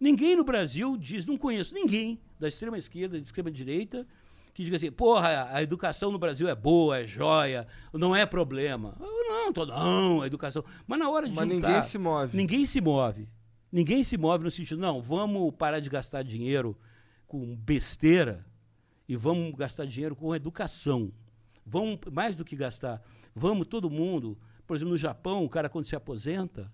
Ninguém 0.00 0.34
no 0.34 0.44
Brasil 0.44 0.96
diz, 0.96 1.26
não 1.26 1.36
conheço 1.36 1.74
ninguém 1.74 2.18
da 2.40 2.48
extrema 2.48 2.78
esquerda, 2.78 3.16
da 3.18 3.22
extrema 3.22 3.50
direita, 3.50 4.06
que 4.54 4.64
diga 4.64 4.76
assim, 4.76 4.90
porra, 4.90 5.48
a 5.52 5.62
educação 5.62 6.10
no 6.10 6.18
Brasil 6.18 6.48
é 6.48 6.54
boa, 6.54 6.98
é 7.00 7.06
joia, 7.06 7.66
não 7.92 8.14
é 8.16 8.24
problema. 8.24 8.96
Eu 9.00 9.28
não, 9.28 9.52
tô, 9.52 9.66
não, 9.66 10.22
a 10.22 10.26
educação. 10.26 10.64
Mas 10.86 10.98
na 10.98 11.10
hora 11.10 11.28
de 11.28 11.34
Mas 11.34 11.48
juntar, 11.48 11.68
ninguém 11.68 11.82
se 11.82 11.98
move. 11.98 12.36
Ninguém 12.36 12.64
se 12.64 12.80
move. 12.80 13.28
Ninguém 13.70 14.04
se 14.04 14.16
move 14.16 14.44
no 14.44 14.50
sentido, 14.50 14.80
não, 14.80 15.02
vamos 15.02 15.52
parar 15.56 15.80
de 15.80 15.90
gastar 15.90 16.22
dinheiro 16.22 16.78
com 17.26 17.54
besteira 17.56 18.46
e 19.08 19.16
vamos 19.16 19.54
gastar 19.56 19.84
dinheiro 19.84 20.14
com 20.16 20.34
educação. 20.34 21.12
Vamos, 21.66 21.98
mais 22.12 22.36
do 22.36 22.44
que 22.44 22.54
gastar, 22.56 23.02
vamos 23.34 23.66
todo 23.66 23.88
mundo 23.90 24.36
Por 24.66 24.76
exemplo, 24.76 24.92
no 24.92 24.96
Japão, 24.98 25.44
o 25.44 25.48
cara 25.48 25.68
quando 25.68 25.84
se 25.86 25.94
aposenta, 25.96 26.72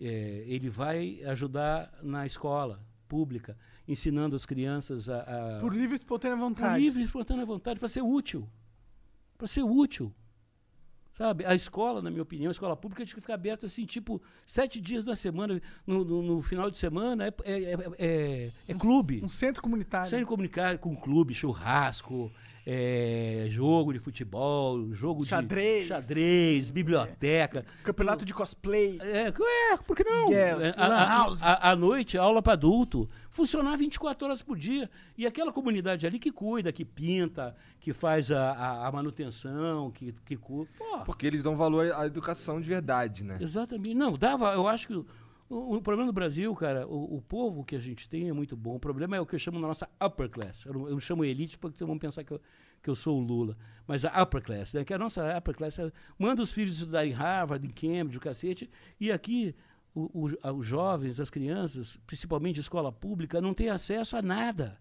é, 0.00 0.44
ele 0.46 0.68
vai 0.70 1.20
ajudar 1.24 1.92
na 2.02 2.24
escola 2.26 2.80
pública, 3.08 3.56
ensinando 3.88 4.36
as 4.36 4.44
crianças 4.46 5.08
a, 5.08 5.56
a 5.56 5.60
Por 5.60 5.72
livre 5.74 5.94
e 5.94 5.98
espontânea 5.98 6.36
por 6.36 6.42
vontade. 6.44 6.80
livre 6.84 7.00
e 7.02 7.04
espontânea 7.04 7.44
vontade, 7.46 7.78
para 7.80 7.88
ser 7.88 8.02
útil. 8.02 8.48
Para 9.36 9.46
ser 9.48 9.62
útil. 9.64 10.14
Sabe? 11.16 11.44
A 11.44 11.54
escola, 11.54 12.00
na 12.00 12.10
minha 12.10 12.22
opinião, 12.22 12.48
a 12.48 12.52
escola 12.52 12.76
pública 12.76 13.04
tinha 13.04 13.14
que 13.16 13.20
ficar 13.20 13.34
aberta 13.34 13.66
assim, 13.66 13.84
tipo, 13.84 14.22
sete 14.46 14.80
dias 14.80 15.04
na 15.04 15.16
semana, 15.16 15.60
no, 15.84 16.04
no- 16.04 16.22
no 16.22 16.42
final 16.42 16.70
de 16.70 16.78
semana, 16.78 17.26
é, 17.26 17.34
é, 17.44 17.62
é, 17.62 17.76
é- 17.98 18.52
é 18.68 18.74
clube. 18.74 19.20
Um 19.24 19.28
centro 19.28 19.60
comunitário. 19.60 20.08
Sem 20.08 20.24
comunicar 20.24 20.78
com 20.78 20.94
clube, 20.94 21.34
churrasco, 21.34 22.30
é, 22.70 23.46
jogo 23.48 23.94
de 23.94 23.98
futebol, 23.98 24.92
jogo 24.92 25.24
Xadrez. 25.24 25.84
de 25.84 25.88
xadrez, 25.88 26.68
biblioteca. 26.68 27.64
Campeonato 27.82 28.26
de 28.26 28.34
cosplay. 28.34 28.98
É, 29.00 29.28
é, 29.28 29.76
por 29.86 29.96
que 29.96 30.04
não? 30.04 30.28
Yeah, 30.30 30.66
É, 30.66 30.74
a, 30.76 30.84
a- 30.86 31.32
a- 31.40 31.70
à 31.70 31.74
noite, 31.76 32.18
aula 32.18 32.42
para 32.42 32.52
adulto, 32.52 33.08
funcionar 33.30 33.74
24 33.78 34.26
horas 34.26 34.42
por 34.42 34.58
dia. 34.58 34.90
E 35.16 35.26
aquela 35.26 35.50
comunidade 35.50 36.06
ali 36.06 36.18
que 36.18 36.30
cuida, 36.30 36.70
que 36.70 36.84
pinta, 36.84 37.56
que 37.80 37.94
faz 37.94 38.30
a, 38.30 38.52
a- 38.52 38.86
a 38.88 38.92
manutenção, 38.92 39.90
que, 39.90 40.14
que. 40.26 40.36
Pô, 40.36 40.66
Porque 41.06 41.26
eles 41.26 41.42
dão 41.42 41.56
valor 41.56 41.90
à 41.94 42.04
educação 42.06 42.60
de 42.60 42.68
verdade, 42.68 43.24
né? 43.24 43.38
Exatamente. 43.40 43.94
Não, 43.94 44.18
dava, 44.18 44.52
eu 44.52 44.68
acho 44.68 44.88
que 44.88 45.04
o, 45.48 45.76
o- 45.76 45.82
problema 45.82 46.06
do 46.06 46.12
Brasil, 46.12 46.54
cara, 46.54 46.86
o, 46.86 47.16
o 47.16 47.22
povo 47.22 47.64
que 47.64 47.74
a 47.74 47.78
gente 47.78 48.08
tem 48.08 48.28
é 48.28 48.32
muito 48.32 48.56
bom. 48.56 48.76
O 48.76 48.80
problema 48.80 49.16
é 49.16 49.20
o 49.20 49.26
que 49.26 49.34
eu 49.34 49.38
chamo 49.38 49.58
na 49.58 49.66
nossa 49.68 49.88
upper 50.04 50.28
class. 50.28 50.64
Eu 50.64 50.72
não, 50.74 50.88
eu 50.88 51.00
chamo 51.00 51.24
elite 51.24 51.56
porque 51.58 51.82
vão 51.84 51.98
pensar 51.98 52.22
que 52.24 52.32
eu, 52.32 52.40
que 52.82 52.90
eu 52.90 52.94
sou 52.94 53.18
o 53.18 53.22
Lula. 53.24 53.56
Mas 53.86 54.04
a 54.04 54.22
upper 54.22 54.42
class, 54.42 54.72
né? 54.74 54.84
Que 54.84 54.92
a 54.94 54.98
nossa 54.98 55.36
upper 55.36 55.54
class 55.56 55.78
é- 55.78 55.92
manda 56.18 56.42
os 56.42 56.50
filhos 56.52 56.74
estudar 56.74 57.06
em 57.06 57.12
Harvard, 57.12 57.66
em 57.66 57.70
Cambridge, 57.70 58.18
o 58.18 58.20
cacete. 58.20 58.68
E 59.00 59.10
aqui 59.10 59.54
o- 59.94 60.26
os 60.54 60.66
jovens, 60.66 61.18
as 61.18 61.30
crianças, 61.30 61.98
principalmente 62.06 62.60
escola 62.60 62.92
pública, 62.92 63.40
não 63.40 63.54
têm 63.54 63.68
acesso 63.70 64.16
a 64.16 64.22
nada. 64.22 64.78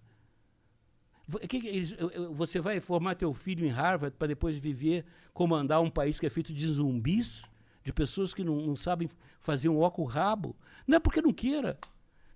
Que 1.49 1.59
que 1.59 1.67
eles- 1.67 1.95
Você 2.35 2.59
vai 2.61 2.79
formar 2.79 3.15
teu 3.15 3.33
filho 3.33 3.65
em 3.65 3.69
Harvard 3.69 4.15
para 4.17 4.27
depois 4.29 4.57
viver, 4.57 5.05
comandar 5.33 5.81
um 5.81 5.89
país 5.89 6.19
que 6.19 6.25
é 6.25 6.29
feito 6.29 6.53
de 6.53 6.65
zumbis, 6.67 7.43
de 7.87 7.93
pessoas 7.93 8.33
que 8.33 8.43
não, 8.43 8.57
não 8.57 8.75
sabem 8.75 9.09
fazer 9.39 9.69
um 9.69 9.79
óculos 9.79 10.13
rabo? 10.13 10.53
Não 10.85 10.97
é 10.97 10.99
porque 10.99 11.21
não 11.21 11.31
queira. 11.31 11.79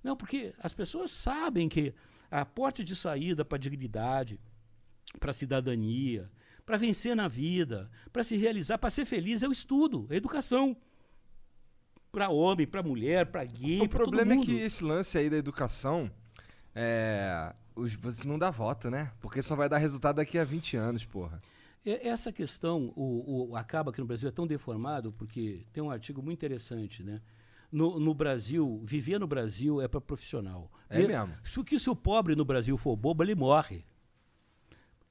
Não, 0.02 0.16
porque 0.16 0.54
as 0.58 0.74
pessoas 0.74 1.12
sabem 1.12 1.68
que 1.68 1.94
a 2.32 2.46
porta 2.46 2.86
de 2.86 2.96
saída 2.96 3.44
para 3.44 3.58
a 3.58 3.60
dignidade, 3.60 4.40
para 5.20 5.32
a 5.32 5.34
cidadania, 5.34 6.32
para 6.66 6.78
vencer 6.78 7.18
na 7.18 7.28
vida, 7.28 7.92
para 8.14 8.24
se 8.24 8.38
realizar, 8.38 8.78
para 8.78 8.90
ser 8.90 9.04
feliz 9.04 9.44
é 9.44 9.48
o 9.48 9.52
estudo, 9.52 10.08
é 10.10 10.14
a 10.14 10.18
educação. 10.18 10.74
Para 12.14 12.30
homem, 12.30 12.66
para 12.66 12.82
mulher, 12.82 13.26
para 13.26 13.44
gay, 13.44 13.82
O 13.82 13.90
problema 13.90 14.34
é 14.34 14.40
que 14.40 14.54
esse 14.54 14.82
lance 14.82 15.18
aí 15.18 15.30
da 15.30 15.36
educação 15.36 16.10
é. 16.74 17.54
Os, 17.76 17.94
você 17.96 18.26
não 18.26 18.40
dá 18.40 18.50
voto, 18.50 18.90
né? 18.90 19.12
Porque 19.20 19.42
só 19.42 19.54
vai 19.56 19.68
dar 19.68 19.80
resultado 19.80 20.16
daqui 20.16 20.38
a 20.38 20.46
20 20.46 20.78
anos, 20.78 21.04
porra. 21.04 21.40
Essa 21.84 22.32
questão, 22.32 22.94
o, 22.96 23.50
o- 23.52 23.56
acaba 23.56 23.92
que 23.92 24.00
no 24.00 24.06
Brasil 24.06 24.30
é 24.30 24.32
tão 24.32 24.46
deformado, 24.46 25.12
porque 25.14 25.66
tem 25.74 25.82
um 25.82 25.90
artigo 25.90 26.22
muito 26.22 26.38
interessante, 26.38 27.02
né? 27.04 27.22
No, 27.72 28.00
no 28.00 28.14
Brasil, 28.14 28.82
viver 28.86 29.20
no 29.20 29.26
Brasil 29.26 29.82
é 29.82 29.88
para 29.88 30.00
profissional. 30.02 30.70
É 30.90 31.00
Me- 31.00 31.08
mesmo. 31.08 31.34
Se, 31.44 31.64
que 31.64 31.80
se 31.80 31.90
o 31.90 31.96
pobre 31.96 32.36
no 32.36 32.46
Brasil 32.46 32.78
for 32.78 32.96
bobo, 32.96 33.24
ele 33.24 33.34
morre. 33.34 33.84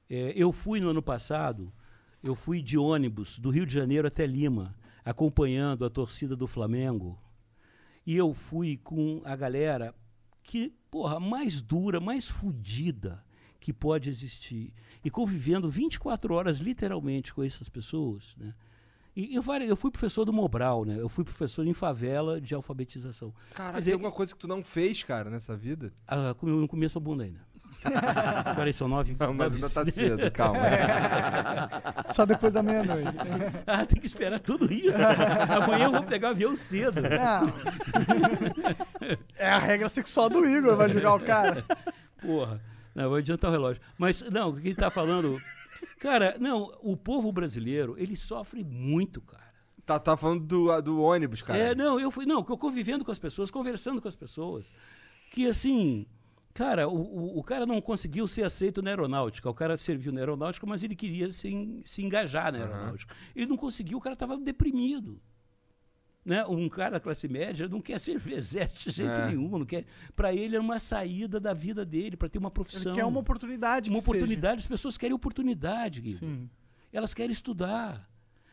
É, 0.09 0.31
eu 0.35 0.51
fui 0.51 0.79
no 0.79 0.89
ano 0.89 1.01
passado, 1.01 1.73
eu 2.23 2.35
fui 2.35 2.61
de 2.61 2.77
ônibus 2.77 3.37
do 3.39 3.49
Rio 3.49 3.65
de 3.65 3.73
Janeiro 3.73 4.07
até 4.07 4.25
Lima, 4.25 4.75
acompanhando 5.03 5.83
a 5.83 5.89
torcida 5.89 6.35
do 6.35 6.47
Flamengo. 6.47 7.19
E 8.05 8.15
eu 8.15 8.33
fui 8.33 8.77
com 8.77 9.21
a 9.25 9.35
galera 9.35 9.93
que, 10.43 10.73
porra, 10.89 11.19
mais 11.19 11.61
dura, 11.61 11.99
mais 11.99 12.29
fodida 12.29 13.23
que 13.61 13.71
pode 13.71 14.09
existir. 14.09 14.73
E 15.05 15.09
convivendo 15.09 15.69
24 15.69 16.33
horas, 16.33 16.57
literalmente, 16.57 17.33
com 17.33 17.43
essas 17.43 17.69
pessoas, 17.69 18.35
né? 18.37 18.53
E 19.15 19.35
eu, 19.35 19.43
eu 19.67 19.75
fui 19.75 19.91
professor 19.91 20.25
do 20.25 20.33
Mobral, 20.33 20.83
né? 20.83 20.97
Eu 20.97 21.09
fui 21.09 21.23
professor 21.23 21.67
em 21.67 21.73
favela 21.73 22.39
de 22.39 22.55
alfabetização. 22.55 23.33
Dizer, 23.75 23.91
tem 23.91 23.93
alguma 23.93 24.11
coisa 24.11 24.33
que 24.33 24.39
tu 24.39 24.47
não 24.47 24.63
fez, 24.63 25.03
cara, 25.03 25.29
nessa 25.29 25.55
vida? 25.55 25.93
ah, 26.07 26.33
eu 26.41 26.57
não 26.57 26.67
comi 26.67 26.85
a 26.85 26.89
sua 26.89 27.01
bunda 27.01 27.25
ainda. 27.25 27.39
Peraí, 28.55 28.73
são 28.73 28.87
nove. 28.87 29.15
Não, 29.19 29.33
mas 29.33 29.53
ainda 29.53 29.69
tá 29.69 29.85
cedo, 29.85 30.31
calma. 30.31 30.61
Só 32.13 32.25
depois 32.25 32.53
da 32.53 32.63
meia-noite. 32.63 33.09
ah, 33.67 33.85
tem 33.85 33.99
que 33.99 34.05
esperar 34.05 34.39
tudo 34.39 34.71
isso. 34.71 34.97
Amanhã 35.63 35.85
eu 35.85 35.91
vou 35.91 36.03
pegar 36.03 36.29
o 36.29 36.31
avião 36.31 36.55
cedo. 36.55 37.01
Não. 37.01 37.51
É 39.35 39.49
a 39.49 39.59
regra 39.59 39.89
sexual 39.89 40.29
do 40.29 40.45
Igor, 40.45 40.77
vai 40.77 40.89
julgar 40.89 41.15
o 41.15 41.19
cara. 41.19 41.65
Porra. 42.21 42.61
Não, 42.93 43.09
vou 43.09 43.17
adiantar 43.17 43.49
o 43.49 43.53
relógio. 43.53 43.81
Mas, 43.97 44.21
não, 44.21 44.49
o 44.49 44.55
que 44.55 44.67
ele 44.67 44.75
tá 44.75 44.89
falando. 44.89 45.41
Cara, 45.99 46.35
não, 46.39 46.71
o 46.81 46.95
povo 46.95 47.31
brasileiro, 47.31 47.95
ele 47.97 48.15
sofre 48.15 48.63
muito, 48.63 49.21
cara. 49.21 49.51
Tá, 49.85 49.99
tá 49.99 50.15
falando 50.15 50.45
do, 50.45 50.81
do 50.81 51.01
ônibus, 51.01 51.41
cara. 51.41 51.59
É, 51.59 51.75
não, 51.75 51.99
eu 51.99 52.11
fui, 52.11 52.25
não, 52.25 52.45
eu 52.47 52.57
convivendo 52.57 53.03
com 53.03 53.11
as 53.11 53.19
pessoas, 53.19 53.49
conversando 53.49 54.01
com 54.01 54.07
as 54.07 54.15
pessoas, 54.15 54.71
que 55.31 55.47
assim, 55.47 56.05
cara, 56.53 56.87
o, 56.87 56.95
o, 56.95 57.39
o 57.39 57.43
cara 57.43 57.65
não 57.65 57.81
conseguiu 57.81 58.27
ser 58.27 58.43
aceito 58.43 58.81
na 58.81 58.91
aeronáutica, 58.91 59.49
o 59.49 59.53
cara 59.53 59.75
serviu 59.77 60.11
na 60.11 60.19
aeronáutica, 60.19 60.67
mas 60.67 60.83
ele 60.83 60.95
queria 60.95 61.31
se, 61.31 61.81
se 61.83 62.03
engajar 62.03 62.51
na 62.51 62.59
aeronáutica. 62.59 63.15
Ele 63.35 63.47
não 63.47 63.57
conseguiu, 63.57 63.97
o 63.97 64.01
cara 64.01 64.13
estava 64.13 64.37
deprimido. 64.37 65.19
Né? 66.23 66.45
Um 66.45 66.69
cara 66.69 66.91
da 66.91 66.99
classe 66.99 67.27
média 67.27 67.67
não 67.67 67.81
quer 67.81 67.99
ser 67.99 68.21
exército 68.31 68.89
de 68.91 68.95
jeito 68.97 69.11
É. 69.11 69.25
nenhum, 69.27 69.57
não 69.57 69.65
quer. 69.65 69.85
Para 70.15 70.31
ele 70.33 70.55
é 70.55 70.59
uma 70.59 70.79
saída 70.79 71.39
da 71.39 71.51
vida 71.53 71.83
dele, 71.83 72.15
para 72.15 72.29
ter 72.29 72.37
uma 72.37 72.51
profissão. 72.51 72.91
Ele 72.91 72.99
quer 73.01 73.05
uma 73.05 73.19
oportunidade. 73.19 73.89
Uma 73.89 73.97
que 73.97 74.05
seja. 74.05 74.11
oportunidade, 74.17 74.59
as 74.59 74.67
pessoas 74.67 74.97
querem 74.97 75.15
oportunidade, 75.15 75.99
Gui. 75.99 76.13
Sim. 76.15 76.49
Elas 76.93 77.13
querem 77.13 77.31
estudar. 77.31 78.07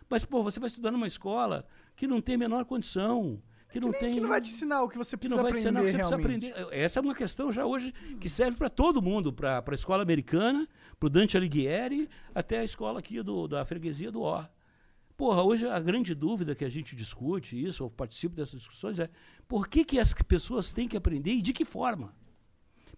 Mas, 0.08 0.24
pô, 0.24 0.42
você 0.42 0.58
vai 0.58 0.68
estudar 0.68 0.90
numa 0.90 1.06
escola 1.06 1.66
que 1.94 2.06
não 2.06 2.22
tem 2.22 2.36
a 2.36 2.38
menor 2.38 2.64
condição, 2.64 3.42
que 3.70 3.78
não 3.78 3.90
Nem 3.90 4.00
tem. 4.00 4.14
que 4.14 4.20
não 4.20 4.28
vai 4.30 4.40
te 4.40 4.48
ensinar 4.48 4.82
o 4.82 4.88
que 4.88 4.96
você 4.96 5.10
que 5.14 5.28
precisa 5.28 5.36
não 5.36 5.42
vai 5.42 5.52
aprender 5.52 5.68
ensinar 5.68 5.80
o 5.82 5.84
que 5.84 5.90
você 5.90 6.16
precisa 6.16 6.54
aprender. 6.56 6.74
Essa 6.82 7.00
é 7.00 7.02
uma 7.02 7.14
questão 7.14 7.52
já 7.52 7.66
hoje 7.66 7.92
que 8.18 8.30
serve 8.30 8.56
para 8.56 8.70
todo 8.70 9.02
mundo, 9.02 9.30
para 9.30 9.62
a 9.66 9.74
escola 9.74 10.02
americana, 10.02 10.66
para 10.98 11.06
o 11.06 11.10
Dante 11.10 11.36
Alighieri, 11.36 12.08
até 12.34 12.60
a 12.60 12.64
escola 12.64 13.00
aqui 13.00 13.22
do, 13.22 13.46
da 13.46 13.62
freguesia 13.66 14.10
do 14.10 14.22
Or. 14.22 14.48
Porra, 15.18 15.42
hoje 15.42 15.66
a 15.66 15.80
grande 15.80 16.14
dúvida 16.14 16.54
que 16.54 16.64
a 16.64 16.68
gente 16.68 16.94
discute 16.94 17.60
isso, 17.60 17.82
eu 17.82 17.90
participo 17.90 18.36
dessas 18.36 18.60
discussões, 18.60 19.00
é 19.00 19.10
por 19.48 19.66
que, 19.66 19.84
que 19.84 19.98
as 19.98 20.12
pessoas 20.14 20.70
têm 20.72 20.86
que 20.86 20.96
aprender 20.96 21.32
e 21.32 21.42
de 21.42 21.52
que 21.52 21.64
forma? 21.64 22.14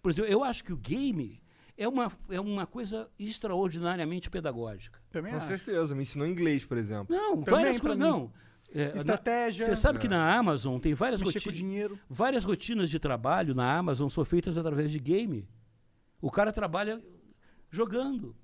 Por 0.03 0.11
exemplo, 0.11 0.29
eu 0.31 0.43
acho 0.43 0.63
que 0.63 0.71
o 0.71 0.77
game 0.77 1.41
é 1.75 1.87
uma, 1.87 2.11
é 2.29 2.39
uma 2.39 2.67
coisa 2.67 3.09
extraordinariamente 3.17 4.29
pedagógica. 4.29 4.99
Também 5.11 5.31
Com 5.31 5.37
acho. 5.37 5.47
certeza, 5.47 5.95
me 5.95 6.03
ensinou 6.03 6.27
inglês, 6.27 6.63
por 6.63 6.77
exemplo. 6.77 7.07
Não, 7.15 7.37
Também 7.41 7.59
várias 7.63 7.79
coisas. 7.81 7.97
Não. 7.97 8.31
É, 8.73 8.95
Estratégia. 8.95 9.65
Você 9.65 9.75
sabe 9.75 9.97
que 9.97 10.07
na 10.07 10.31
Amazon 10.37 10.79
tem 10.79 10.93
várias, 10.93 11.21
Mexer 11.23 11.39
com 11.41 11.49
roti- 11.49 11.57
dinheiro. 11.57 11.97
várias 12.07 12.43
rotinas 12.45 12.87
de 12.87 12.99
trabalho 12.99 13.55
na 13.55 13.75
Amazon 13.77 14.07
são 14.09 14.23
feitas 14.23 14.59
através 14.59 14.91
de 14.91 14.99
game. 14.99 15.49
O 16.21 16.29
cara 16.29 16.53
trabalha 16.53 17.03
jogando. 17.71 18.35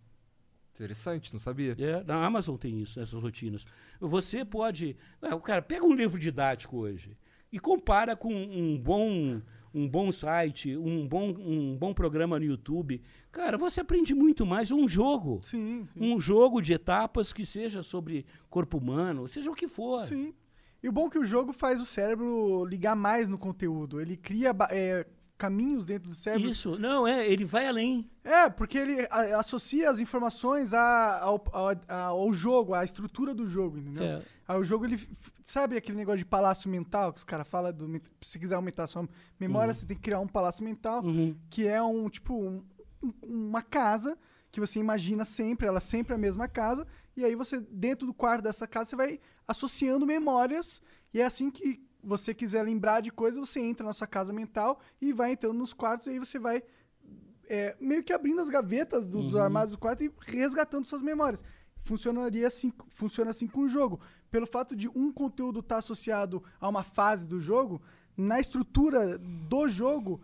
Interessante, 0.78 1.34
não 1.34 1.40
sabia. 1.40 1.76
É, 1.80 2.04
na 2.04 2.24
Amazon 2.24 2.56
tem 2.56 2.80
isso, 2.80 3.00
essas 3.00 3.20
rotinas. 3.20 3.66
Você 4.00 4.46
pode. 4.46 4.96
Ah, 5.20 5.36
o 5.36 5.42
cara 5.42 5.62
pega 5.62 5.84
um 5.84 5.94
livro 5.94 6.20
didático 6.20 6.78
hoje 6.78 7.18
e 7.52 7.60
compara 7.60 8.16
com 8.16 8.32
um 8.32 8.78
bom, 8.78 9.42
um 9.74 9.90
bom 9.90 10.12
site, 10.12 10.78
um 10.78 11.08
bom, 11.08 11.30
um 11.30 11.76
bom 11.76 11.96
programa 11.96 12.38
no 12.38 12.46
YouTube. 12.46 13.02
Cara, 13.32 13.58
você 13.58 13.80
aprende 13.82 14.14
muito 14.14 14.46
mais 14.46 14.70
um 14.70 14.88
jogo. 14.88 15.40
Sim, 15.42 15.88
sim. 15.92 16.00
Um 16.00 16.20
jogo 16.20 16.62
de 16.62 16.74
etapas 16.74 17.34
que 17.34 17.44
seja 17.44 17.82
sobre 17.82 18.26
corpo 18.48 18.78
humano, 18.78 19.28
seja 19.28 19.50
o 19.50 19.56
que 19.56 19.68
for. 19.68 20.04
Sim. 20.04 20.32
E 20.84 20.88
o 20.88 20.92
bom 20.92 21.08
é 21.08 21.10
que 21.10 21.20
o 21.20 21.26
jogo 21.26 21.52
faz 21.54 21.82
o 21.82 21.86
cérebro 21.86 22.64
ligar 22.66 22.96
mais 22.96 23.28
no 23.28 23.38
conteúdo. 23.38 24.00
Ele 24.00 24.16
cria 24.16 24.56
é, 24.70 25.08
caminhos 25.38 25.86
dentro 25.86 26.10
do 26.10 26.16
cérebro. 26.16 26.50
Isso, 26.50 26.78
não, 26.80 27.08
é, 27.08 27.28
ele 27.30 27.46
vai 27.46 27.68
além. 27.68 28.10
É, 28.24 28.50
porque 28.50 28.78
ele 28.78 29.08
a- 29.10 29.40
associa 29.40 29.90
as 29.90 30.00
informações 30.00 30.74
a- 30.74 31.20
ao, 31.22 31.44
ao, 31.52 31.72
ao 31.88 32.34
jogo, 32.34 32.74
à 32.74 32.84
estrutura 32.84 33.34
do 33.34 33.48
jogo, 33.48 33.78
entendeu? 33.78 34.04
É. 34.04 34.22
Aí 34.48 34.60
o 34.60 34.64
jogo, 34.64 34.86
ele. 34.86 35.00
Sabe 35.44 35.78
aquele 35.78 35.98
negócio 35.98 36.20
de 36.20 36.26
palácio 36.26 36.70
mental 36.70 37.12
que 37.14 37.20
os 37.20 37.24
caras 37.26 37.48
falam 37.48 37.72
do. 37.72 38.02
Se 38.22 38.40
quiser 38.40 38.56
aumentar 38.56 38.84
a 38.84 38.88
sua 38.88 39.08
memória, 39.40 39.74
você 39.74 39.86
tem 39.86 39.96
que 39.96 40.04
criar 40.04 40.20
um 40.20 40.28
palácio 40.28 40.64
mental, 40.64 41.04
Uhum. 41.04 41.36
que 41.50 41.68
é 41.68 41.82
um, 41.82 42.10
tipo, 42.10 42.34
um- 42.34 42.64
um- 43.04 43.14
uma 43.24 43.62
casa 43.62 44.18
que 44.52 44.60
você 44.60 44.80
imagina 44.80 45.24
sempre, 45.24 45.68
ela 45.68 45.78
é 45.78 45.82
sempre 45.82 46.16
a 46.16 46.18
mesma 46.18 46.48
casa, 46.48 46.88
e 47.16 47.24
aí 47.24 47.36
você, 47.36 47.60
dentro 47.60 48.08
do 48.08 48.14
quarto 48.14 48.42
dessa 48.42 48.66
casa, 48.66 48.90
você 48.90 48.96
vai 48.96 49.20
associando 49.48 50.06
memórias, 50.06 50.82
e 51.14 51.22
é 51.22 51.26
assim 51.26 51.52
que 51.52 51.86
você 52.08 52.34
quiser 52.34 52.64
lembrar 52.64 53.02
de 53.02 53.12
coisas, 53.12 53.40
você 53.48 53.60
entra 53.60 53.86
na 53.86 53.94
sua 53.94 54.08
casa 54.08 54.32
mental 54.34 54.80
e 55.02 55.12
vai 55.14 55.32
entrando 55.34 55.58
nos 55.58 55.74
quartos, 55.74 56.08
e 56.08 56.12
aí 56.12 56.20
você 56.20 56.40
vai 56.40 56.64
é, 57.50 57.78
meio 57.80 58.04
que 58.04 58.12
abrindo 58.12 58.42
as 58.42 58.50
gavetas 58.50 59.06
do- 59.06 59.22
dos 59.24 59.34
Uhum. 59.34 59.42
armários 59.42 59.72
do 59.72 59.78
quarto 59.80 60.04
e 60.04 60.12
resgatando 60.26 60.86
suas 60.86 61.02
memórias. 61.02 61.44
funcionaria 61.84 62.46
assim, 62.46 62.74
funciona 62.90 63.30
assim 63.30 63.48
com 63.48 63.62
o 63.62 63.68
jogo. 63.70 64.02
Pelo 64.30 64.46
fato 64.46 64.76
de 64.76 64.90
um 64.90 65.10
conteúdo 65.10 65.62
estar 65.62 65.78
associado 65.78 66.44
a 66.60 66.68
uma 66.68 66.84
fase 66.84 67.26
do 67.26 67.40
jogo, 67.40 67.82
na 68.18 68.42
estrutura 68.42 69.18
do 69.18 69.70
jogo, 69.70 70.20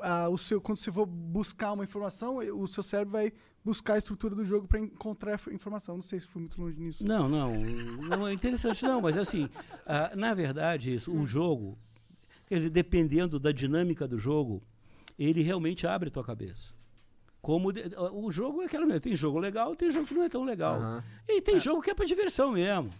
ah, 0.00 0.28
o 0.28 0.38
seu, 0.38 0.60
quando 0.60 0.78
você 0.78 0.92
for 0.92 1.06
buscar 1.06 1.72
uma 1.72 1.82
informação, 1.82 2.36
o 2.36 2.68
seu 2.68 2.84
cérebro 2.84 3.10
vai 3.12 3.32
buscar 3.64 3.94
a 3.94 3.98
estrutura 3.98 4.34
do 4.34 4.44
jogo 4.44 4.66
para 4.66 4.78
encontrar 4.80 5.40
informação. 5.50 5.96
Não 5.96 6.02
sei 6.02 6.20
se 6.20 6.26
fui 6.26 6.40
muito 6.40 6.60
longe 6.60 6.78
nisso. 6.80 7.04
Não, 7.04 7.28
não, 7.28 7.52
não 7.54 8.26
é 8.26 8.32
interessante 8.32 8.84
não, 8.84 9.00
mas 9.00 9.16
assim, 9.16 9.48
ah, 9.86 10.12
na 10.16 10.32
verdade, 10.34 10.94
isso, 10.94 11.12
o 11.12 11.26
jogo, 11.26 11.76
quer 12.46 12.56
dizer, 12.56 12.70
dependendo 12.70 13.38
da 13.38 13.52
dinâmica 13.52 14.06
do 14.08 14.18
jogo, 14.18 14.62
ele 15.18 15.42
realmente 15.42 15.86
abre 15.86 16.08
a 16.08 16.12
tua 16.12 16.24
cabeça. 16.24 16.72
Como 17.40 17.72
de- 17.72 17.84
o 18.12 18.30
jogo 18.32 18.62
é 18.62 18.66
aquela 18.66 18.84
mesmo, 18.84 19.00
tem 19.00 19.14
jogo 19.16 19.38
legal, 19.38 19.74
tem 19.76 19.90
jogo 19.90 20.06
que 20.06 20.14
não 20.14 20.22
é 20.24 20.28
tão 20.28 20.44
legal. 20.44 20.76
Aham. 20.76 21.04
E 21.28 21.40
tem 21.40 21.58
jogo 21.58 21.80
que 21.80 21.90
é 21.90 21.94
para 21.94 22.04
diversão 22.04 22.52
mesmo. 22.52 22.90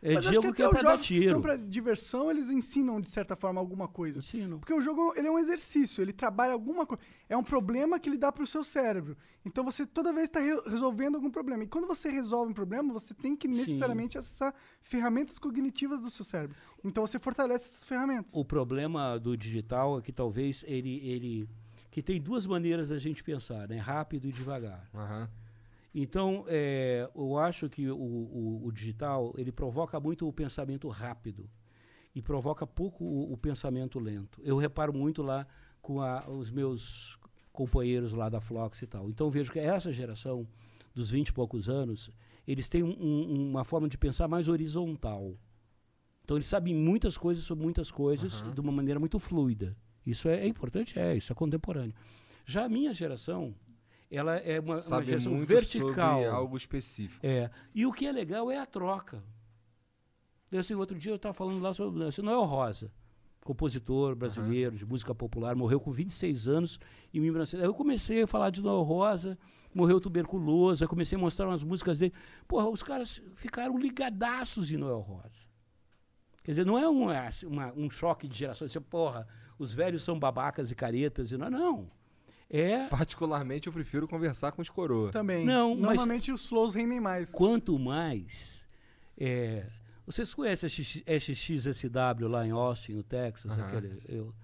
É 0.00 0.14
Mas 0.14 0.26
acho 0.26 0.34
jogo 0.36 0.48
que 0.48 0.54
que, 0.54 0.62
até 0.62 0.78
é 0.78 0.80
para 0.80 0.86
os 0.86 0.92
jogos 0.92 1.08
que 1.08 1.16
são 1.16 1.26
tiro. 1.26 1.40
pra 1.40 1.56
diversão, 1.56 2.30
eles 2.30 2.50
ensinam, 2.50 3.00
de 3.00 3.10
certa 3.10 3.34
forma, 3.34 3.60
alguma 3.60 3.88
coisa. 3.88 4.20
Ensino. 4.20 4.58
Porque 4.60 4.72
o 4.72 4.80
jogo 4.80 5.12
ele 5.16 5.26
é 5.26 5.30
um 5.30 5.38
exercício, 5.38 6.02
ele 6.02 6.12
trabalha 6.12 6.52
alguma 6.52 6.86
coisa. 6.86 7.02
É 7.28 7.36
um 7.36 7.42
problema 7.42 7.98
que 7.98 8.08
ele 8.08 8.16
dá 8.16 8.30
para 8.30 8.44
o 8.44 8.46
seu 8.46 8.62
cérebro. 8.62 9.16
Então 9.44 9.64
você 9.64 9.84
toda 9.84 10.12
vez 10.12 10.28
está 10.28 10.40
resolvendo 10.66 11.16
algum 11.16 11.30
problema. 11.30 11.64
E 11.64 11.66
quando 11.66 11.86
você 11.86 12.08
resolve 12.08 12.52
um 12.52 12.54
problema, 12.54 12.92
você 12.92 13.12
tem 13.12 13.34
que 13.34 13.48
necessariamente 13.48 14.16
acessar 14.16 14.54
ferramentas 14.82 15.36
cognitivas 15.38 16.00
do 16.00 16.10
seu 16.10 16.24
cérebro. 16.24 16.56
Então 16.84 17.04
você 17.04 17.18
fortalece 17.18 17.66
essas 17.66 17.84
ferramentas. 17.84 18.34
O 18.36 18.44
problema 18.44 19.18
do 19.18 19.36
digital 19.36 19.98
é 19.98 20.02
que 20.02 20.12
talvez 20.12 20.64
ele, 20.68 21.00
ele 21.08 21.48
que 21.90 22.02
tem 22.02 22.20
duas 22.20 22.46
maneiras 22.46 22.90
da 22.90 22.98
gente 22.98 23.24
pensar, 23.24 23.66
né? 23.68 23.78
Rápido 23.78 24.28
e 24.28 24.30
devagar. 24.30 24.88
Aham. 24.94 25.28
Então, 26.00 26.44
é, 26.46 27.10
eu 27.14 27.36
acho 27.38 27.68
que 27.68 27.90
o, 27.90 27.96
o- 27.96 28.66
o 28.66 28.72
digital 28.72 29.34
ele 29.36 29.50
provoca 29.50 29.98
muito 29.98 30.28
o 30.28 30.32
pensamento 30.32 30.88
rápido 30.88 31.48
e 32.14 32.22
provoca 32.22 32.64
pouco 32.66 33.04
o, 33.04 33.32
o 33.32 33.36
pensamento 33.36 33.98
lento. 33.98 34.40
Eu 34.44 34.56
reparo 34.56 34.92
muito 34.92 35.22
lá 35.22 35.46
com 35.82 36.00
a- 36.00 36.28
os 36.28 36.50
meus 36.50 37.18
companheiros 37.52 38.12
lá 38.12 38.28
da 38.28 38.40
Flox 38.40 38.80
e 38.82 38.86
tal. 38.86 39.10
Então, 39.10 39.28
vejo 39.28 39.50
que 39.50 39.58
essa 39.58 39.92
geração 39.92 40.46
dos 40.94 41.10
20 41.10 41.28
e 41.28 41.32
poucos 41.32 41.68
anos, 41.68 42.10
eles 42.46 42.68
têm 42.68 42.82
um- 42.84 42.96
um- 43.00 43.50
uma 43.50 43.64
forma 43.64 43.88
de 43.88 43.98
pensar 43.98 44.28
mais 44.28 44.46
horizontal. 44.46 45.36
Então, 46.22 46.36
eles 46.36 46.46
sabem 46.46 46.74
muitas 46.74 47.18
coisas 47.18 47.42
sobre 47.44 47.64
muitas 47.64 47.90
coisas 47.90 48.42
de 48.54 48.60
uma 48.60 48.70
maneira 48.70 49.00
muito 49.00 49.18
fluida. 49.18 49.76
Isso 50.06 50.28
é, 50.28 50.40
é 50.44 50.46
importante, 50.46 50.96
é, 50.98 51.16
isso 51.16 51.32
é 51.32 51.34
contemporâneo. 51.34 51.94
Já 52.46 52.64
a 52.66 52.68
minha 52.68 52.94
geração, 52.94 53.54
ela 54.10 54.36
é 54.36 54.58
uma, 54.60 54.74
uma 54.74 54.80
Sabe 54.80 55.06
geração 55.06 55.32
muito 55.34 55.48
vertical. 55.48 56.14
sobre 56.22 56.26
algo 56.30 56.56
específico. 56.56 57.24
É. 57.26 57.50
E 57.74 57.84
o 57.86 57.92
que 57.92 58.06
é 58.06 58.12
legal 58.12 58.50
é 58.50 58.58
a 58.58 58.66
troca. 58.66 59.22
Eu, 60.50 60.60
assim, 60.60 60.74
outro 60.74 60.98
dia 60.98 61.12
eu 61.12 61.16
estava 61.16 61.32
falando 61.34 61.60
lá 61.60 61.74
sobre 61.74 62.04
assim, 62.04 62.22
Noel 62.22 62.44
Rosa, 62.44 62.90
compositor 63.44 64.14
brasileiro 64.14 64.76
de 64.76 64.86
música 64.86 65.14
popular, 65.14 65.54
morreu 65.54 65.78
com 65.78 65.90
26 65.90 66.48
anos 66.48 66.78
em 67.12 67.20
1900. 67.20 67.60
Aí 67.62 67.68
eu 67.68 67.74
comecei 67.74 68.22
a 68.22 68.26
falar 68.26 68.48
de 68.50 68.62
Noel 68.62 68.82
Rosa, 68.82 69.38
morreu 69.74 70.00
tuberculoso, 70.00 70.82
aí 70.82 70.88
comecei 70.88 71.16
a 71.16 71.20
mostrar 71.20 71.46
umas 71.48 71.62
músicas 71.62 71.98
dele. 71.98 72.14
Porra, 72.46 72.68
os 72.68 72.82
caras 72.82 73.20
ficaram 73.36 73.76
ligadaços 73.78 74.72
em 74.72 74.78
Noel 74.78 75.00
Rosa. 75.00 75.46
Quer 76.42 76.52
dizer, 76.52 76.64
não 76.64 76.78
é 76.78 76.88
um, 76.88 77.10
é, 77.10 77.26
assim, 77.26 77.44
uma- 77.46 77.72
um 77.76 77.90
choque 77.90 78.26
de 78.26 78.38
geração, 78.38 78.64
assim, 78.64 78.80
porra, 78.80 79.28
os 79.58 79.74
velhos 79.74 80.02
são 80.02 80.18
babacas 80.18 80.70
e 80.70 80.74
caretas, 80.74 81.30
e 81.30 81.36
não, 81.36 81.50
não. 81.50 81.90
É 82.50 82.86
Particularmente, 82.88 83.66
eu 83.66 83.72
prefiro 83.72 84.08
conversar 84.08 84.52
com 84.52 84.62
os 84.62 84.70
coroa. 84.70 85.10
Também. 85.10 85.44
Não, 85.44 85.70
mas- 85.74 85.80
Normalmente 85.80 86.32
os 86.32 86.46
flows 86.48 86.74
rendem 86.74 86.98
mais. 87.00 87.30
quanto 87.30 87.78
mais. 87.78 88.66
é, 89.18 89.66
vocês 90.06 90.32
conhecem 90.32 90.66
a 90.66 90.70
XX 90.70 91.02
SXSW 91.06 92.26
lá 92.28 92.46
em 92.46 92.50
Austin, 92.50 92.92
no 92.94 93.02
Texas? 93.02 93.52
Aham. 93.52 93.66
Aquele, 93.66 94.02
eu, 94.08 94.34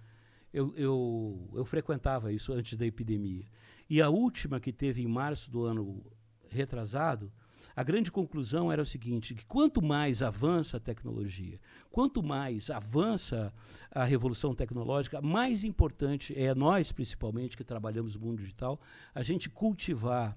eu, 0.53 0.75
eu, 0.77 1.51
eu 1.55 1.65
frequentava 1.65 2.31
isso 2.31 2.53
antes 2.53 2.77
da 2.77 2.85
epidemia. 2.85 3.47
E 3.89 4.03
a 4.03 4.11
última 4.11 4.61
que 4.61 4.73
teve 4.73 5.03
em 5.03 5.07
março 5.07 5.51
do 5.51 5.65
ano 5.65 6.05
retrasado, 6.51 7.33
a 7.75 7.83
grande 7.83 8.11
conclusão 8.11 8.71
era 8.71 8.83
o 8.83 8.87
seguinte: 8.87 9.35
que 9.35 9.47
quanto 9.47 9.83
mais 9.83 10.23
avança 10.23 10.77
a 10.77 10.81
tecnologia, 10.81 11.61
quanto 11.91 12.23
mais 12.23 12.71
avança 12.71 13.53
a 13.91 14.05
revolução 14.05 14.55
tecnológica, 14.55 15.21
mais 15.21 15.65
importante 15.65 16.39
é 16.39 16.55
nós, 16.55 16.93
principalmente, 16.93 17.57
que 17.57 17.65
trabalhamos 17.65 18.15
no 18.15 18.21
mundo 18.21 18.39
digital, 18.39 18.81
a 19.15 19.23
gente 19.23 19.49
cultivar 19.49 20.37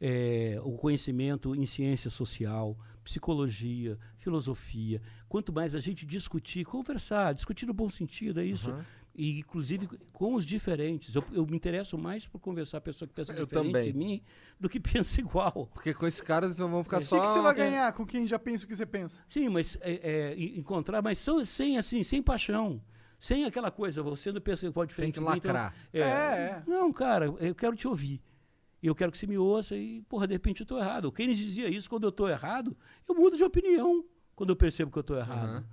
eh, 0.00 0.60
o 0.64 0.72
conhecimento 0.72 1.54
em 1.54 1.64
ciência 1.64 2.10
social, 2.10 2.76
psicologia, 3.04 3.98
filosofia. 4.16 5.00
Quanto 5.28 5.52
mais 5.52 5.74
a 5.74 5.80
gente 5.80 6.04
discutir, 6.04 6.64
conversar, 6.64 7.32
discutir 7.34 7.66
no 7.66 7.72
bom 7.72 7.88
sentido, 7.88 8.40
é 8.40 8.44
isso. 8.44 8.70
Aham. 8.70 8.84
E, 9.14 9.40
inclusive, 9.40 9.86
com 10.12 10.34
os 10.34 10.46
diferentes. 10.46 11.14
Eu, 11.14 11.22
eu 11.32 11.46
me 11.46 11.54
interesso 11.56 11.98
mais 11.98 12.26
por 12.26 12.38
conversar 12.38 12.78
com 12.80 12.84
a 12.88 12.92
pessoa 12.92 13.06
que 13.06 13.14
pensa 13.14 13.32
Eu 13.32 13.44
diferente 13.44 13.66
também. 13.72 13.92
de 13.92 13.98
mim 13.98 14.22
do 14.58 14.68
que 14.68 14.80
pensa 14.80 15.20
igual. 15.20 15.68
Porque 15.74 15.92
com 15.92 16.06
esses 16.06 16.20
caras 16.22 16.54
então 16.54 16.70
vão 16.70 16.82
ficar 16.82 16.96
O 16.96 17.00
que, 17.00 17.06
só. 17.06 17.20
que 17.20 17.26
você 17.26 17.40
vai 17.40 17.54
ganhar 17.54 17.92
com 17.92 18.06
quem 18.06 18.26
já 18.26 18.38
pensa 18.38 18.64
o 18.64 18.68
que 18.68 18.74
você 18.74 18.86
pensa? 18.86 19.22
Sim, 19.28 19.48
mas 19.50 19.76
é, 19.82 19.92
é, 20.02 20.34
en- 20.36 20.58
encontrar, 20.58 21.02
mas 21.02 21.18
são, 21.18 21.44
sem 21.44 21.76
assim, 21.76 22.02
sem 22.02 22.22
paixão. 22.22 22.80
Sem 23.20 23.44
aquela 23.44 23.70
coisa, 23.70 24.02
você 24.02 24.32
não 24.32 24.40
pensa 24.40 24.62
Sem 24.90 25.12
que 25.12 25.20
de 25.20 25.20
mim, 25.20 25.36
então- 25.36 25.52
lacrar. 25.52 25.74
é, 25.92 26.00
É, 26.00 26.04
é. 26.04 26.62
Não, 26.66 26.92
cara, 26.92 27.26
eu 27.26 27.54
quero 27.54 27.76
te 27.76 27.86
ouvir. 27.86 28.20
Eu 28.82 28.94
quero 28.96 29.12
que 29.12 29.18
você 29.18 29.28
me 29.28 29.38
ouça 29.38 29.76
e, 29.76 30.02
porra, 30.08 30.26
de 30.26 30.32
repente 30.32 30.60
eu 30.60 30.64
estou 30.64 30.76
errado. 30.78 31.04
O 31.04 31.12
Keynes 31.12 31.38
dizia 31.38 31.68
isso, 31.68 31.88
quando 31.88 32.02
eu 32.02 32.08
estou 32.08 32.28
errado, 32.28 32.76
eu 33.08 33.14
mudo 33.14 33.36
de 33.36 33.44
opinião 33.44 34.04
quando 34.34 34.50
eu 34.50 34.56
percebo 34.56 34.90
que 34.90 34.98
eu 34.98 35.02
estou 35.02 35.16
errado. 35.16 35.48
Aham. 35.50 35.64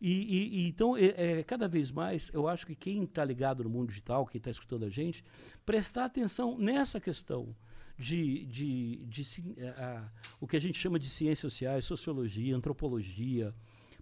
E, 0.00 0.10
e- 0.12 0.60
e 0.60 0.68
então, 0.68 0.96
é, 0.96 1.40
é, 1.40 1.42
cada 1.42 1.68
vez 1.68 1.90
mais, 1.92 2.30
eu 2.32 2.48
acho 2.48 2.66
que 2.66 2.74
quem 2.74 3.04
está 3.04 3.24
ligado 3.24 3.62
no 3.64 3.68
mundo 3.70 3.88
digital, 3.88 4.24
quem 4.26 4.38
está 4.38 4.50
escutando 4.50 4.84
a 4.84 4.88
gente, 4.88 5.22
prestar 5.66 6.06
atenção 6.06 6.56
nessa 6.56 6.98
questão 6.98 7.54
de, 7.98 8.46
de, 8.46 8.96
de 9.06 9.24
ci- 9.24 9.54
a- 9.76 9.84
a- 9.98 10.12
o 10.40 10.46
que 10.46 10.56
a 10.56 10.60
gente 10.60 10.78
chama 10.78 10.98
de 10.98 11.10
ciências 11.10 11.40
sociais, 11.52 11.84
sociologia, 11.84 12.56
antropologia, 12.56 13.54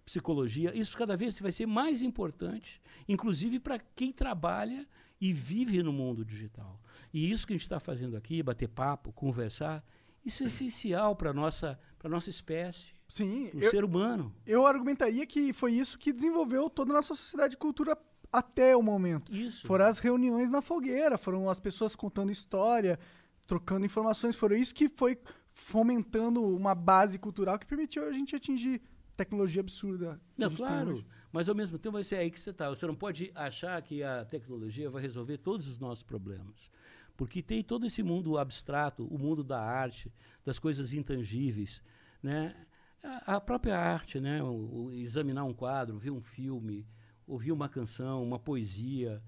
psicologia. 0.05 0.73
Isso 0.75 0.97
cada 0.97 1.17
vez 1.17 1.37
vai 1.39 1.51
ser 1.51 1.65
mais 1.65 2.01
importante, 2.01 2.81
inclusive 3.07 3.59
para 3.59 3.77
quem 3.77 4.11
trabalha 4.11 4.87
e 5.19 5.33
vive 5.33 5.83
no 5.83 5.91
mundo 5.91 6.23
digital. 6.23 6.81
E 7.13 7.29
isso 7.29 7.45
que 7.45 7.51
a 7.53 7.57
gente 7.57 7.63
está 7.65 7.79
fazendo 7.79 8.15
aqui, 8.15 8.41
bater 8.41 8.69
papo, 8.69 9.11
conversar, 9.11 9.85
isso 10.25 10.43
é 10.43 10.47
essencial 10.47 11.13
para 11.15 11.31
a 11.31 11.33
nossa, 11.33 11.77
nossa 12.05 12.29
espécie, 12.29 12.93
Sim, 13.09 13.49
o 13.53 13.59
eu, 13.59 13.69
ser 13.71 13.83
humano. 13.83 14.33
eu 14.45 14.65
argumentaria 14.67 15.25
que 15.25 15.51
foi 15.51 15.73
isso 15.73 15.97
que 15.97 16.13
desenvolveu 16.13 16.69
toda 16.69 16.91
a 16.91 16.95
nossa 16.95 17.15
sociedade 17.15 17.51
de 17.51 17.57
cultura 17.57 17.97
até 18.31 18.77
o 18.77 18.83
momento. 18.83 19.35
Isso. 19.35 19.65
Foram 19.65 19.85
as 19.85 19.97
reuniões 19.97 20.51
na 20.51 20.61
fogueira, 20.61 21.17
foram 21.17 21.49
as 21.49 21.59
pessoas 21.59 21.95
contando 21.95 22.31
história, 22.31 22.99
trocando 23.47 23.83
informações, 23.83 24.35
foram 24.35 24.55
isso 24.55 24.75
que 24.75 24.87
foi 24.87 25.17
fomentando 25.51 26.41
uma 26.55 26.75
base 26.75 27.17
cultural 27.17 27.57
que 27.57 27.65
permitiu 27.65 28.07
a 28.07 28.11
gente 28.11 28.35
atingir 28.35 28.79
tecnologia 29.17 29.59
absurda. 29.59 30.21
Não, 30.37 30.55
claro. 30.55 31.03
Mas 31.31 31.49
ao 31.49 31.55
mesmo 31.55 31.77
tempo 31.77 31.93
vai 31.93 32.03
ser 32.03 32.15
aí 32.15 32.31
que 32.31 32.39
você 32.39 32.51
está. 32.51 32.69
Você 32.69 32.87
não 32.87 32.95
pode 32.95 33.31
achar 33.35 33.81
que 33.81 34.01
a 34.03 34.23
tecnologia 34.23 34.89
vai 34.89 35.01
resolver 35.01 35.37
todos 35.37 35.67
os 35.67 35.77
nossos 35.77 36.03
problemas. 36.03 36.69
Porque 37.17 37.41
tem 37.41 37.61
todo 37.61 37.85
esse 37.85 38.01
mundo 38.01 38.37
abstrato, 38.37 39.05
o 39.05 39.17
mundo 39.17 39.43
da 39.43 39.59
arte, 39.59 40.11
das 40.45 40.57
coisas 40.57 40.93
intangíveis. 40.93 41.81
Né? 42.23 42.55
A, 43.03 43.35
a 43.35 43.41
própria 43.41 43.77
arte, 43.77 44.19
né? 44.19 44.43
O- 44.43 44.85
o 44.85 44.91
examinar 44.91 45.43
um 45.45 45.53
quadro, 45.53 45.97
ver 45.97 46.11
um 46.11 46.21
filme, 46.21 46.85
ouvir 47.25 47.51
uma 47.51 47.69
canção, 47.69 48.23
uma 48.23 48.39
poesia. 48.39 49.21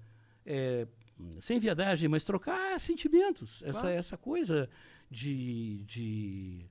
é, 0.44 0.86
sem 1.40 1.58
viadagem, 1.60 2.08
mas 2.08 2.24
trocar 2.24 2.80
sentimentos. 2.80 3.62
Essa, 3.62 3.80
Claro. 3.82 3.96
essa 3.96 4.16
coisa 4.16 4.68
de. 5.10 5.84
de 5.84 6.66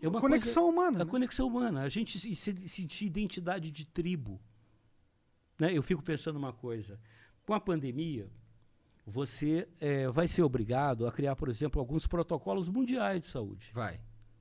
é 0.00 0.06
uma 0.08 0.20
Conexão 0.20 0.68
humana. 0.68 1.02
a 1.02 1.04
né? 1.04 1.10
conexão 1.10 1.46
humana, 1.48 1.82
a 1.82 1.88
gente 1.88 2.18
se, 2.18 2.34
se- 2.34 2.68
sentir 2.68 3.06
identidade 3.06 3.70
de 3.70 3.84
tribo. 3.84 4.40
Né? 5.58 5.76
Eu 5.76 5.82
fico 5.82 6.02
pensando 6.02 6.36
uma 6.38 6.52
coisa: 6.52 7.00
com 7.44 7.52
a 7.52 7.60
pandemia, 7.60 8.30
você 9.04 9.68
eh, 9.80 10.08
vai 10.08 10.28
ser 10.28 10.42
obrigado 10.42 11.04
a 11.06 11.10
criar, 11.12 11.34
por 11.34 11.48
exemplo, 11.48 11.80
alguns 11.80 12.06
protocolos 12.06 12.68
mundiais 12.68 13.20
de 13.22 13.26
saúde. 13.26 13.70
Vai. 13.74 14.00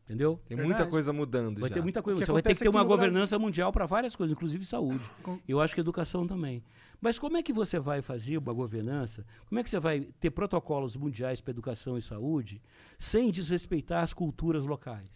Entendeu? 0.10 0.42
Tem 0.48 0.58
Verdade. 0.58 0.68
muita 0.80 0.90
coisa 0.90 1.14
mudando 1.14 1.60
Vai 1.60 1.70
já. 1.70 1.76
ter 1.76 1.82
muita 1.84 2.02
coisa. 2.02 2.20
Você 2.26 2.32
vai 2.32 2.42
ter 2.42 2.50
que 2.54 2.56
ter 2.56 2.68
aqui 2.68 2.68
uma 2.76 2.82
no 2.82 2.88
Brasil- 2.88 2.98
governança 3.10 3.38
mundial 3.38 3.72
para 3.72 3.86
várias 3.86 4.16
coisas, 4.16 4.36
inclusive 4.36 4.66
saúde. 4.66 5.08
Com- 5.22 5.40
Eu 5.48 5.62
acho 5.62 5.76
que 5.76 5.80
educação 5.82 6.26
também. 6.26 6.64
Mas 7.00 7.20
como 7.20 7.38
é 7.38 7.44
que 7.44 7.54
você 7.54 7.78
vai 7.80 8.02
fazer 8.02 8.38
uma 8.40 8.52
governança? 8.52 9.24
Como 9.48 9.60
é 9.60 9.64
que 9.64 9.70
você 9.70 9.80
vai 9.80 10.02
ter 10.20 10.32
protocolos 10.32 10.96
mundiais 10.96 11.40
para 11.40 11.52
educação 11.52 11.96
e 11.96 12.02
saúde 12.02 12.60
sem 12.98 13.30
desrespeitar 13.30 14.04
as 14.04 14.12
culturas 14.12 14.66
locais? 14.66 15.08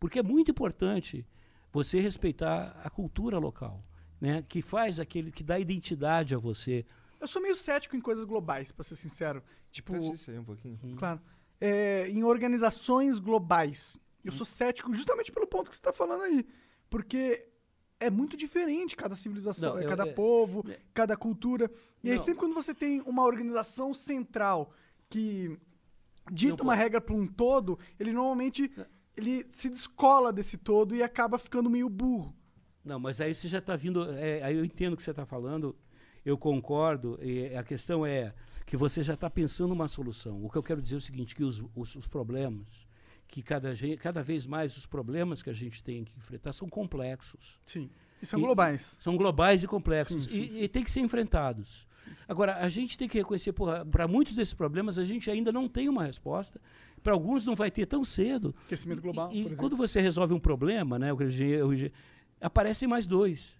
Porque 0.00 0.18
é 0.18 0.22
muito 0.22 0.50
importante 0.50 1.26
você 1.70 2.00
respeitar 2.00 2.80
a 2.82 2.88
cultura 2.88 3.36
local, 3.38 3.84
né? 4.18 4.42
Que 4.48 4.62
faz 4.62 4.98
aquele 4.98 5.30
que 5.30 5.44
dá 5.44 5.58
identidade 5.58 6.34
a 6.34 6.38
você. 6.38 6.84
Eu 7.20 7.28
sou 7.28 7.40
meio 7.42 7.54
cético 7.54 7.94
em 7.94 8.00
coisas 8.00 8.24
globais, 8.24 8.72
pra 8.72 8.82
ser 8.82 8.96
sincero. 8.96 9.42
Tipo, 9.70 9.94
aí 9.94 10.38
um 10.38 10.44
pouquinho. 10.44 10.78
claro, 10.96 11.20
é, 11.64 12.08
em 12.08 12.24
organizações 12.24 13.20
globais. 13.20 13.96
Eu 14.24 14.32
sou 14.32 14.44
cético 14.44 14.92
justamente 14.92 15.30
pelo 15.30 15.46
ponto 15.46 15.68
que 15.70 15.76
você 15.76 15.80
tá 15.82 15.92
falando 15.92 16.22
aí. 16.22 16.44
Porque 16.90 17.46
é 18.00 18.10
muito 18.10 18.36
diferente 18.36 18.96
cada 18.96 19.14
civilização, 19.14 19.74
Não, 19.74 19.80
é 19.80 19.84
eu- 19.84 19.88
cada 19.88 20.08
é- 20.08 20.12
povo, 20.12 20.64
é- 20.68 20.80
cada 20.92 21.16
cultura. 21.16 21.70
E 22.02 22.10
aí 22.10 22.16
Não. 22.16 22.24
sempre 22.24 22.40
quando 22.40 22.54
você 22.54 22.74
tem 22.74 23.00
uma 23.02 23.22
organização 23.24 23.94
central 23.94 24.72
que 25.08 25.56
dita 26.32 26.56
Não 26.58 26.64
uma 26.64 26.74
regra 26.74 27.00
para 27.00 27.14
um 27.14 27.26
todo, 27.26 27.78
ele 27.98 28.12
normalmente 28.12 28.70
ele 29.16 29.46
se 29.50 29.68
descola 29.68 30.32
desse 30.32 30.56
todo 30.56 30.96
e 30.96 31.02
acaba 31.02 31.38
ficando 31.38 31.70
meio 31.70 31.88
burro. 31.88 32.34
Não, 32.84 32.98
mas 32.98 33.20
aí 33.20 33.32
você 33.34 33.46
já 33.46 33.58
está 33.58 33.76
vindo. 33.76 34.10
é, 34.14 34.42
aí 34.42 34.56
eu 34.56 34.64
entendo 34.64 34.94
o 34.94 34.96
que 34.96 35.02
você 35.02 35.10
está 35.12 35.24
falando, 35.24 35.76
eu 36.24 36.36
concordo. 36.36 37.18
e 37.22 37.54
a 37.56 37.62
questão 37.62 38.04
é 38.04 38.34
que 38.66 38.76
você 38.76 39.02
já 39.02 39.14
está 39.14 39.28
pensando 39.28 39.72
uma 39.72 39.88
solução. 39.88 40.44
O 40.44 40.50
que 40.50 40.56
eu 40.56 40.62
quero 40.62 40.80
dizer 40.82 40.96
é 40.96 40.98
o 40.98 41.00
seguinte: 41.00 41.34
que 41.34 41.44
os, 41.44 41.62
os, 41.74 41.94
os 41.96 42.06
problemas, 42.06 42.86
que 43.28 43.42
cada, 43.42 43.72
cada 44.00 44.22
vez 44.22 44.46
mais 44.46 44.76
os 44.76 44.86
problemas 44.86 45.42
que 45.42 45.50
a 45.50 45.52
gente 45.54 45.82
tem 45.82 46.04
que 46.04 46.16
enfrentar 46.18 46.52
são 46.52 46.68
complexos. 46.68 47.60
Sim. 47.64 47.90
E 48.20 48.26
são 48.26 48.38
E- 48.38 48.42
globais. 48.42 48.96
São 49.00 49.16
globais 49.16 49.62
e 49.62 49.66
complexos. 49.66 50.24
Sim, 50.24 50.30
sim, 50.30 50.56
e, 50.56 50.64
e 50.64 50.68
tem 50.68 50.84
que 50.84 50.90
ser 50.92 51.00
enfrentados. 51.00 51.86
Agora, 52.28 52.56
a 52.56 52.68
gente 52.68 52.96
tem 52.98 53.08
que 53.08 53.18
reconhecer, 53.18 53.52
para 53.52 54.08
muitos 54.08 54.34
desses 54.34 54.54
problemas, 54.54 54.98
a 54.98 55.04
gente 55.04 55.30
ainda 55.30 55.52
não 55.52 55.68
tem 55.68 55.88
uma 55.88 56.04
resposta. 56.04 56.60
Para 57.02 57.12
alguns 57.12 57.44
não 57.46 57.54
vai 57.56 57.70
ter 57.70 57.86
tão 57.86 58.04
cedo. 58.04 58.54
Aquecimento 58.66 59.02
global, 59.02 59.30
E, 59.32 59.42
e 59.42 59.56
quando 59.56 59.76
você 59.76 60.00
resolve 60.00 60.32
um 60.34 60.38
problema, 60.40 60.98
né, 60.98 61.08
aparecem 62.40 62.88
mais 62.88 63.06
dois. 63.06 63.54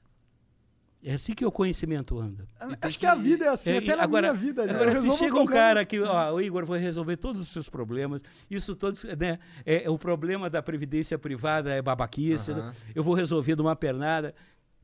É 1.04 1.14
assim 1.14 1.32
que 1.32 1.44
o 1.44 1.50
conhecimento 1.50 2.16
anda. 2.18 2.46
tem 2.60 2.76
Acho 2.82 2.96
que, 2.98 3.04
que- 3.04 3.10
a 3.10 3.14
vida 3.16 3.44
é 3.44 3.48
assim, 3.48 3.72
É, 3.72 3.78
até 3.78 3.96
na 3.96 4.04
agora, 4.04 4.32
minha 4.32 4.40
vida. 4.40 4.62
Agora, 4.62 4.92
eu 4.92 5.00
se 5.02 5.10
chega 5.18 5.36
um 5.36 5.44
cara 5.46 5.84
que, 5.84 5.98
ó, 6.00 6.32
o 6.32 6.40
Igor 6.40 6.64
vai 6.64 6.78
resolver 6.78 7.16
todos 7.16 7.40
os 7.40 7.48
seus 7.48 7.68
problemas, 7.68 8.22
isso 8.48 8.76
todos, 8.76 9.02
né, 9.02 9.40
é, 9.66 9.82
é 9.84 9.90
o 9.90 9.98
problema 9.98 10.48
da 10.48 10.62
previdência 10.62 11.18
privada 11.18 11.70
é 11.72 11.82
babaquice, 11.82 12.54
né, 12.54 12.72
eu 12.94 13.02
vou 13.02 13.14
resolver 13.14 13.56
de 13.56 13.62
uma 13.62 13.74
pernada. 13.74 14.32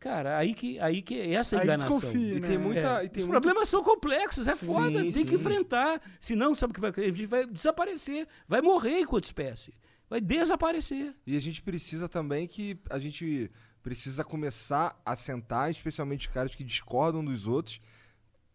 Cara, 0.01 0.37
aí 0.39 0.55
que, 0.55 0.79
aí 0.81 1.03
que 1.03 1.19
é 1.21 1.33
essa 1.35 1.57
Aí 1.57 1.62
enganação. 1.64 1.99
desconfia, 1.99 2.35
E 2.35 2.41
né? 2.41 2.49
tem 2.49 2.59
muita. 2.59 3.01
É, 3.01 3.05
E 3.05 3.09
tem 3.09 3.21
Os 3.23 3.29
muito- 3.29 3.41
problemas 3.43 3.69
são 3.69 3.83
complexos, 3.83 4.47
é 4.47 4.55
foda, 4.57 4.91
tem 5.01 5.11
sim. 5.12 5.25
que 5.27 5.35
enfrentar. 5.35 6.01
Senão, 6.21 6.55
sabe 6.55 6.71
o 6.71 6.75
que 6.75 6.81
vai 6.81 6.91
A 6.97 7.01
gente 7.11 7.27
vai 7.27 7.47
desaparecer, 7.47 8.27
vai 8.47 8.61
morrer 8.62 9.01
enquanto 9.01 9.25
espécie, 9.25 9.73
vai 10.09 10.21
desaparecer. 10.21 11.14
E 11.27 11.37
a 11.37 11.41
gente 11.41 11.61
precisa 11.62 12.09
também 12.09 12.47
que 12.47 12.77
a 12.89 12.97
gente 12.99 13.51
precisa 13.89 14.22
começar 14.22 15.01
a 15.05 15.16
sentar, 15.16 15.70
especialmente 15.70 16.28
os 16.28 16.34
caras 16.34 16.55
que 16.55 16.62
discordam 16.62 17.24
dos 17.24 17.47
outros, 17.49 17.80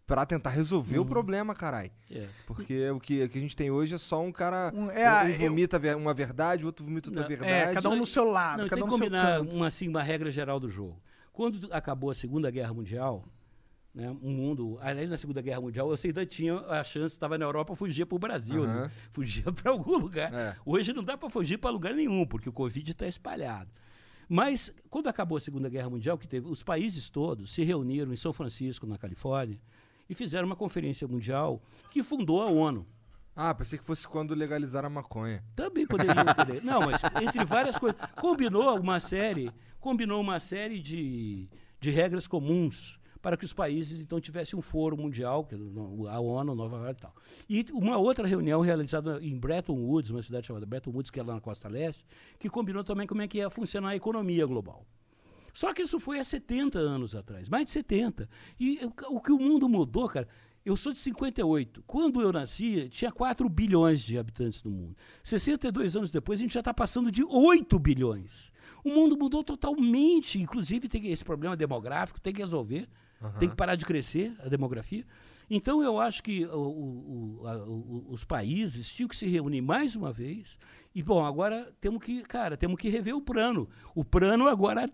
pra 0.05 0.25
tentar 0.27 0.51
resolver 0.51 0.97
Uhum. 0.99 1.03
o 1.03 1.07
problema, 1.07 1.55
carai. 1.55 1.91
É. 2.11 2.27
Porque 2.45 2.87
o 2.91 2.99
que, 2.99 3.23
o 3.23 3.29
que 3.29 3.37
a 3.37 3.41
gente 3.41 3.55
tem 3.55 3.71
hoje 3.71 3.95
é 3.95 3.97
só 3.97 4.21
um 4.21 4.31
cara. 4.31 4.71
Um- 4.75 4.85
Um, 4.85 4.91
é 4.91 5.23
um 5.23 5.33
vomita 5.33 5.79
ver- 5.79 5.95
uma 5.95 6.13
verdade, 6.13 6.63
o 6.63 6.67
outro 6.67 6.85
vomita 6.85 7.09
outra 7.09 7.23
Não, 7.23 7.27
verdade. 7.29 7.51
É, 7.51 7.73
cada 7.73 7.89
um 7.89 7.95
no 7.95 8.05
seu 8.05 8.25
lado, 8.25 8.61
Não, 8.61 8.69
cada 8.69 8.75
tem 8.75 8.83
um 8.83 8.87
que 8.93 8.99
combinar 8.99 9.39
canto. 9.39 9.55
uma, 9.55 9.67
assim, 9.67 9.87
uma 9.87 10.03
regra 10.03 10.29
geral 10.29 10.59
do 10.59 10.69
jogo. 10.69 11.01
Quando 11.31 11.67
acabou 11.73 12.11
a 12.11 12.13
Segunda 12.13 12.51
Guerra 12.51 12.73
Mundial, 12.75 13.25
né, 13.95 14.09
o 14.21 14.29
mundo, 14.29 14.77
além 14.81 15.07
da 15.07 15.17
Segunda 15.17 15.41
Guerra 15.41 15.61
Mundial, 15.61 15.87
você 15.87 16.07
ainda 16.07 16.25
tinha 16.27 16.59
a 16.59 16.83
chance, 16.83 17.15
estava 17.15 17.37
na 17.37 17.45
Europa, 17.45 17.75
fugia 17.75 18.05
para 18.05 18.15
o 18.15 18.19
Brasil, 18.19 18.67
né? 18.67 18.73
Aham. 18.73 18.89
fugia 19.13 19.45
para 19.53 19.71
algum 19.71 19.97
lugar. 19.97 20.31
É. 20.33 20.55
Hoje 20.65 20.93
não 20.93 21.01
dá 21.01 21.17
para 21.17 21.29
fugir 21.29 21.57
para 21.57 21.71
lugar 21.71 21.93
nenhum, 21.95 22.25
porque 22.25 22.49
o 22.49 22.53
Covid 22.53 22.91
está 22.91 23.07
espalhado. 23.07 23.71
Mas 24.33 24.73
quando 24.89 25.09
acabou 25.09 25.37
a 25.37 25.39
Segunda 25.39 25.69
Guerra 25.69 25.91
Mundial, 25.91 26.17
que 26.17 26.27
teve, 26.27 26.49
os 26.49 26.63
países 26.63 27.07
todos 27.07 27.53
se 27.53 27.63
reuniram 27.63 28.11
em 28.11 28.17
São 28.17 28.33
Francisco, 28.33 28.87
na 28.87 28.97
Califórnia, 28.97 29.61
e 30.09 30.15
fizeram 30.15 30.47
uma 30.47 30.55
conferência 30.55 31.07
mundial 31.07 31.61
que 31.91 32.01
fundou 32.01 32.41
a 32.41 32.47
ONU. 32.47 32.83
Ah, 33.35 33.53
pensei 33.53 33.77
que 33.77 33.85
fosse 33.85 34.07
quando 34.07 34.33
legalizaram 34.33 34.87
a 34.87 34.89
maconha. 34.89 35.43
Também 35.55 35.85
poderia 35.85 36.15
ter. 36.47 36.63
Não, 36.63 36.81
mas 36.81 36.99
entre 37.21 37.45
várias 37.45 37.77
coisas. 37.77 38.01
Combinou 38.19 38.79
uma 38.79 38.99
série, 38.99 39.51
combinou 39.79 40.19
uma 40.19 40.39
série 40.39 40.79
de, 40.79 41.47
de 41.79 41.91
regras 41.91 42.25
comuns 42.25 42.99
para 43.23 43.37
que 43.37 43.45
os 43.45 43.53
países 43.53 44.01
então 44.01 44.19
tivessem 44.19 44.59
um 44.59 44.61
foro 44.61 44.97
mundial, 44.97 45.47
a 46.09 46.19
ONU, 46.19 46.53
Nova 46.53 46.75
York 46.75 46.99
e 46.99 47.01
tal. 47.01 47.15
E 47.49 47.65
uma 47.71 47.97
outra 47.97 48.27
reunião 48.27 48.59
realizada 48.59 49.17
em 49.21 49.39
Bretton 49.39 49.77
Woods, 49.77 50.11
uma 50.11 50.21
cidade 50.21 50.45
chamada 50.45 50.65
Bretton 50.65 50.91
Woods, 50.91 51.09
que 51.09 51.21
é 51.21 51.23
lá 51.23 51.33
na 51.33 51.39
costa 51.39 51.69
leste, 51.69 52.05
que 52.37 52.49
combinou 52.49 52.83
também 52.83 53.07
como 53.07 53.21
é 53.21 53.27
que 53.27 53.37
ia 53.37 53.49
funcionar 53.49 53.91
a 53.91 53.95
economia 53.95 54.45
global. 54.45 54.85
Só 55.53 55.73
que 55.73 55.83
isso 55.83 56.01
foi 56.01 56.19
há 56.19 56.23
70 56.23 56.77
anos 56.77 57.15
atrás, 57.15 57.47
mais 57.47 57.63
de 57.63 57.71
70. 57.71 58.27
E 58.59 58.81
o, 58.83 59.15
o 59.15 59.21
que 59.21 59.31
o 59.31 59.39
mundo 59.39 59.69
mudou, 59.69 60.09
cara, 60.09 60.27
eu 60.65 60.75
sou 60.75 60.91
de 60.91 60.97
58. 60.97 61.81
Quando 61.87 62.19
eu 62.19 62.33
nasci, 62.33 62.89
tinha 62.89 63.11
4 63.11 63.47
bilhões 63.47 64.01
de 64.01 64.17
habitantes 64.17 64.61
no 64.63 64.71
mundo. 64.71 64.97
62 65.23 65.95
anos 65.95 66.11
depois, 66.11 66.39
a 66.39 66.41
gente 66.41 66.55
já 66.55 66.59
está 66.59 66.73
passando 66.73 67.09
de 67.09 67.23
8 67.23 67.79
bilhões. 67.79 68.51
O 68.83 68.89
mundo 68.89 69.17
mudou 69.17 69.45
totalmente, 69.45 70.41
inclusive 70.41 70.89
tem 70.89 71.07
esse 71.07 71.23
problema 71.23 71.55
demográfico, 71.55 72.19
tem 72.19 72.33
que 72.33 72.41
resolver. 72.41 72.89
Tem 73.39 73.49
que 73.49 73.55
parar 73.55 73.75
de 73.75 73.85
crescer 73.85 74.33
a 74.43 74.47
demografia. 74.49 75.05
Então 75.49 75.83
eu 75.83 75.99
acho 75.99 76.23
que 76.23 76.45
o- 76.45 76.49
o- 76.57 77.39
o- 77.41 77.47
a- 77.47 77.57
o- 77.67 78.05
os 78.09 78.23
países 78.23 78.89
tinham 78.89 79.07
que 79.09 79.15
se 79.15 79.27
reunir 79.27 79.61
mais 79.61 79.95
uma 79.95 80.11
vez. 80.11 80.57
E 80.95 81.03
bom, 81.03 81.23
agora 81.25 81.71
temos 81.81 82.01
que, 82.03 82.21
cara, 82.23 82.55
temos 82.55 82.77
que 82.79 82.89
rever 82.89 83.15
o 83.15 83.21
plano. 83.21 83.67
O 83.93 84.03
plano 84.05 84.47
agora 84.47 84.89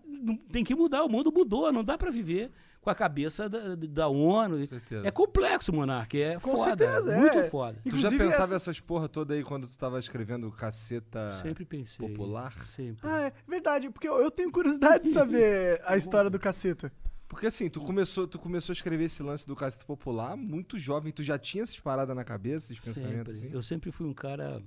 tem 0.50 0.64
que 0.64 0.74
mudar. 0.74 1.04
O 1.04 1.08
mundo 1.08 1.32
mudou, 1.32 1.72
não 1.72 1.84
dá 1.84 1.96
para 1.96 2.10
viver 2.10 2.50
com 2.80 2.88
a 2.90 2.94
cabeça 2.94 3.48
da, 3.48 3.74
da 3.76 4.08
ONU. 4.08 4.66
certeza. 4.66 5.06
É 5.06 5.10
complexo, 5.10 5.72
Monark, 5.72 6.20
é 6.20 6.40
Com 6.40 6.56
foda, 6.56 6.76
certeza, 6.76 7.16
muito 7.18 7.38
é. 7.38 7.48
foda. 7.50 7.78
Tu 7.84 7.90
já 7.90 8.08
Inclusive, 8.08 8.24
pensava 8.24 8.54
essas- 8.54 8.62
essas 8.62 8.80
porra 8.80 9.08
toda 9.08 9.34
aí 9.34 9.44
quando 9.44 9.66
tu 9.68 9.78
tava 9.78 9.98
escrevendo 10.00 10.50
caceta 10.50 11.38
Sempre 11.42 11.64
pensei. 11.64 12.08
popular? 12.08 12.52
Sempre. 12.64 13.08
Ah, 13.08 13.20
é 13.26 13.32
verdade, 13.46 13.88
porque 13.90 14.08
eu, 14.08 14.16
eu 14.18 14.30
tenho 14.30 14.50
curiosidade 14.50 15.04
de 15.04 15.10
saber 15.10 15.80
a 15.84 15.94
história 15.96 16.28
do 16.30 16.38
caceta. 16.38 16.90
Porque 17.30 17.46
assim, 17.46 17.70
tu 17.70 17.80
começou, 17.80 18.26
tu 18.26 18.40
começou 18.40 18.72
a 18.72 18.74
escrever 18.74 19.04
esse 19.04 19.22
lance 19.22 19.46
do 19.46 19.54
caceta 19.54 19.84
popular 19.84 20.36
muito 20.36 20.76
jovem, 20.76 21.12
tu 21.12 21.22
já 21.22 21.38
tinha 21.38 21.62
essas 21.62 21.78
paradas 21.78 22.14
na 22.14 22.24
cabeça, 22.24 22.72
esses 22.72 22.80
pensamentos 22.84 23.36
Sempre. 23.36 23.46
assim? 23.46 23.54
Eu 23.56 23.62
sempre 23.62 23.92
fui 23.92 24.04
um 24.04 24.12
cara. 24.12 24.60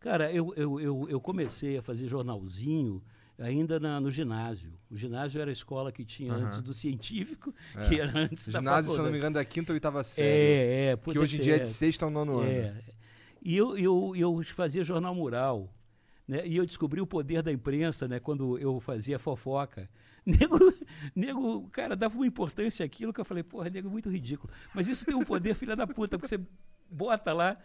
Cara, 0.00 0.32
eu, 0.32 0.52
eu, 0.56 0.80
eu, 0.80 1.06
eu 1.08 1.20
comecei 1.20 1.78
a 1.78 1.82
fazer 1.82 2.08
jornalzinho 2.08 3.00
ainda 3.38 3.78
na- 3.78 4.00
no 4.00 4.10
ginásio. 4.10 4.72
O 4.90 4.96
ginásio 4.96 5.40
era 5.40 5.48
a 5.48 5.52
escola 5.52 5.92
que 5.92 6.04
tinha 6.04 6.32
Aham. 6.32 6.46
antes 6.46 6.60
do 6.60 6.74
científico, 6.74 7.54
É. 7.76 7.88
que 7.88 8.00
era 8.00 8.18
antes 8.18 8.48
da 8.48 8.58
Ginásio, 8.58 8.90
se 8.90 8.98
não 8.98 9.12
me 9.12 9.18
engano, 9.18 9.34
da 9.34 9.44
quinta 9.44 9.72
ou 9.72 9.74
oitava 9.74 10.02
série. 10.02 10.28
É, 10.28 10.92
é. 10.92 10.96
que 10.96 11.16
hoje 11.16 11.38
em 11.38 11.40
dia 11.40 11.54
é 11.54 11.60
é. 11.60 11.62
de 11.62 11.70
sexta 11.70 12.04
ao 12.04 12.10
nono 12.10 12.40
ano. 12.40 12.50
É. 12.50 12.82
E 13.40 13.56
eu, 13.56 13.78
eu, 13.78 14.12
eu 14.16 14.42
fazia 14.42 14.82
jornal 14.82 15.14
mural. 15.14 15.72
Né? 16.26 16.44
E 16.48 16.56
eu 16.56 16.66
descobri 16.66 17.00
o 17.00 17.06
poder 17.06 17.44
da 17.44 17.52
imprensa 17.52 18.08
né? 18.08 18.18
quando 18.18 18.58
eu 18.58 18.80
fazia 18.80 19.20
fofoca. 19.20 19.88
Nego, 20.40 20.58
nego, 21.14 21.68
cara, 21.70 21.94
dava 21.94 22.16
uma 22.16 22.26
importância 22.26 22.84
àquilo 22.84 23.12
que 23.12 23.20
eu 23.20 23.24
falei, 23.24 23.44
porra, 23.44 23.70
nego, 23.70 23.86
é 23.86 23.90
muito 23.92 24.10
ridículo. 24.10 24.52
Mas 24.74 24.88
isso 24.88 25.06
tem 25.06 25.14
um 25.14 25.22
poder, 25.22 25.54
filha 25.54 25.76
da 25.76 25.86
puta, 25.86 26.18
porque 26.18 26.26
você 26.26 26.44
bota 26.90 27.32
lá, 27.32 27.56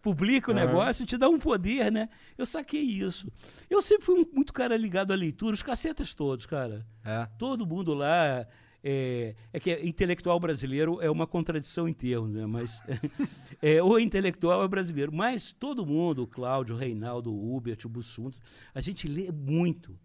publica 0.00 0.52
o 0.52 0.54
Aham. 0.54 0.66
negócio 0.66 1.04
te 1.04 1.18
dá 1.18 1.28
um 1.28 1.36
poder, 1.36 1.90
né? 1.90 2.08
Eu 2.38 2.46
saquei 2.46 2.80
isso. 2.80 3.28
Eu 3.68 3.82
sempre 3.82 4.04
fui 4.04 4.24
muito 4.32 4.52
cara 4.52 4.76
ligado 4.76 5.12
à 5.12 5.16
leitura, 5.16 5.52
os 5.52 5.64
cacetas 5.64 6.14
todos, 6.14 6.46
cara. 6.46 6.86
É. 7.04 7.26
Todo 7.36 7.66
mundo 7.66 7.92
lá. 7.92 8.46
É, 8.88 9.34
é 9.52 9.58
que 9.58 9.72
intelectual 9.80 10.38
brasileiro 10.38 11.00
é 11.00 11.10
uma 11.10 11.26
contradição 11.26 11.88
em 11.88 11.92
termos, 11.92 12.30
né? 12.30 12.46
Mas 12.46 12.80
é, 13.60 13.82
o 13.82 13.98
intelectual 13.98 14.62
é 14.62 14.68
brasileiro. 14.68 15.12
Mas 15.12 15.50
todo 15.50 15.84
mundo, 15.84 16.22
o 16.22 16.26
Cláudio, 16.28 16.76
o 16.76 16.78
Reinaldo, 16.78 17.34
o 17.34 17.56
Hubert, 17.56 17.84
o 17.84 17.88
Bussunto, 17.88 18.38
a 18.72 18.80
gente 18.80 19.08
lê 19.08 19.32
muito. 19.32 19.98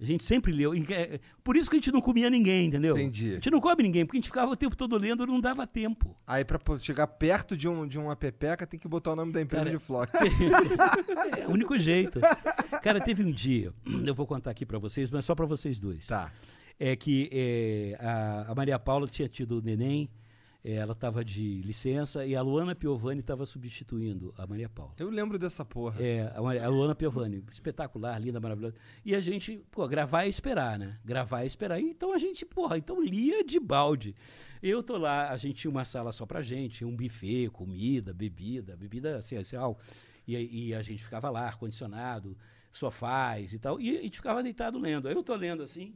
A 0.00 0.04
gente 0.04 0.24
sempre 0.24 0.52
leu. 0.52 0.74
É, 0.74 1.20
Por 1.42 1.56
isso 1.56 1.70
que 1.70 1.76
a 1.76 1.78
gente 1.78 1.92
não 1.92 2.00
comia 2.00 2.28
ninguém, 2.28 2.66
entendeu? 2.66 2.96
Entendi. 2.96 3.30
A 3.30 3.34
gente 3.34 3.50
não 3.50 3.60
come 3.60 3.82
ninguém, 3.84 4.04
porque 4.04 4.18
a 4.18 4.20
gente 4.20 4.28
ficava 4.28 4.50
o 4.50 4.56
tempo 4.56 4.76
todo 4.76 4.96
lendo 4.98 5.22
e 5.22 5.26
não 5.26 5.40
dava 5.40 5.66
tempo. 5.66 6.16
Aí 6.26 6.44
pra 6.44 6.58
chegar 6.78 7.06
perto 7.06 7.56
de, 7.56 7.68
um, 7.68 7.86
de 7.86 7.98
uma 7.98 8.16
pepeca 8.16 8.66
tem 8.66 8.78
que 8.78 8.88
botar 8.88 9.12
o 9.12 9.16
nome 9.16 9.32
da 9.32 9.40
empresa 9.40 9.64
Cara, 9.66 9.78
de 9.78 9.82
Flox. 9.84 10.12
É 11.38 11.46
o 11.46 11.52
único 11.52 11.78
jeito. 11.78 12.20
Cara, 12.82 13.00
teve 13.00 13.22
um 13.24 13.30
dia, 13.30 13.72
eu 14.04 14.14
vou 14.14 14.26
contar 14.26 14.50
aqui 14.50 14.66
pra 14.66 14.78
vocês, 14.78 15.10
mas 15.10 15.24
só 15.24 15.34
pra 15.34 15.46
vocês 15.46 15.78
dois. 15.78 16.06
tá. 16.06 16.32
é 16.78 16.96
que 16.96 17.28
é, 17.32 17.96
a, 18.00 18.50
a 18.50 18.54
Maria 18.54 18.78
Paula 18.78 19.06
tinha 19.06 19.28
tido 19.28 19.58
o 19.58 19.62
neném, 19.62 20.08
ela 20.72 20.92
estava 20.94 21.22
de 21.22 21.60
licença 21.60 22.24
e 22.24 22.34
a 22.34 22.40
Luana 22.40 22.74
Piovani 22.74 23.20
estava 23.20 23.44
substituindo 23.44 24.32
a 24.38 24.46
Maria 24.46 24.66
Paula. 24.68 24.94
Eu 24.98 25.10
lembro 25.10 25.38
dessa 25.38 25.62
porra. 25.62 26.02
É, 26.02 26.32
a, 26.34 26.40
Maria- 26.40 26.64
a 26.64 26.68
Luana 26.70 26.94
Piovani, 26.94 27.44
espetacular, 27.52 28.18
linda, 28.18 28.40
maravilhosa. 28.40 28.74
E 29.04 29.14
a 29.14 29.20
gente, 29.20 29.58
pô, 29.70 29.86
gravar 29.86 30.24
e 30.24 30.30
esperar, 30.30 30.78
né? 30.78 30.98
Gravar 31.04 31.44
e 31.44 31.46
esperar. 31.46 31.78
Então 31.78 32.14
a 32.14 32.18
gente, 32.18 32.46
porra, 32.46 32.78
então 32.78 33.02
lia 33.02 33.44
de 33.44 33.60
balde. 33.60 34.14
Eu 34.62 34.82
tô 34.82 34.96
lá, 34.96 35.30
a 35.30 35.36
gente 35.36 35.56
tinha 35.56 35.70
uma 35.70 35.84
sala 35.84 36.12
só 36.12 36.24
pra 36.24 36.40
gente, 36.40 36.78
tinha 36.78 36.88
um 36.88 36.96
buffet, 36.96 37.50
comida, 37.50 38.14
bebida, 38.14 38.74
bebida 38.74 39.18
essencial. 39.18 39.78
E, 40.26 40.68
e 40.68 40.74
a 40.74 40.80
gente 40.80 41.02
ficava 41.04 41.28
lá, 41.28 41.42
ar-condicionado, 41.46 42.38
sofás 42.72 43.52
e 43.52 43.58
tal. 43.58 43.78
E 43.78 43.98
a 43.98 44.00
gente 44.02 44.16
ficava 44.16 44.42
deitado 44.42 44.78
lendo. 44.78 45.08
Aí 45.08 45.14
eu 45.14 45.22
tô 45.22 45.34
lendo 45.34 45.62
assim, 45.62 45.94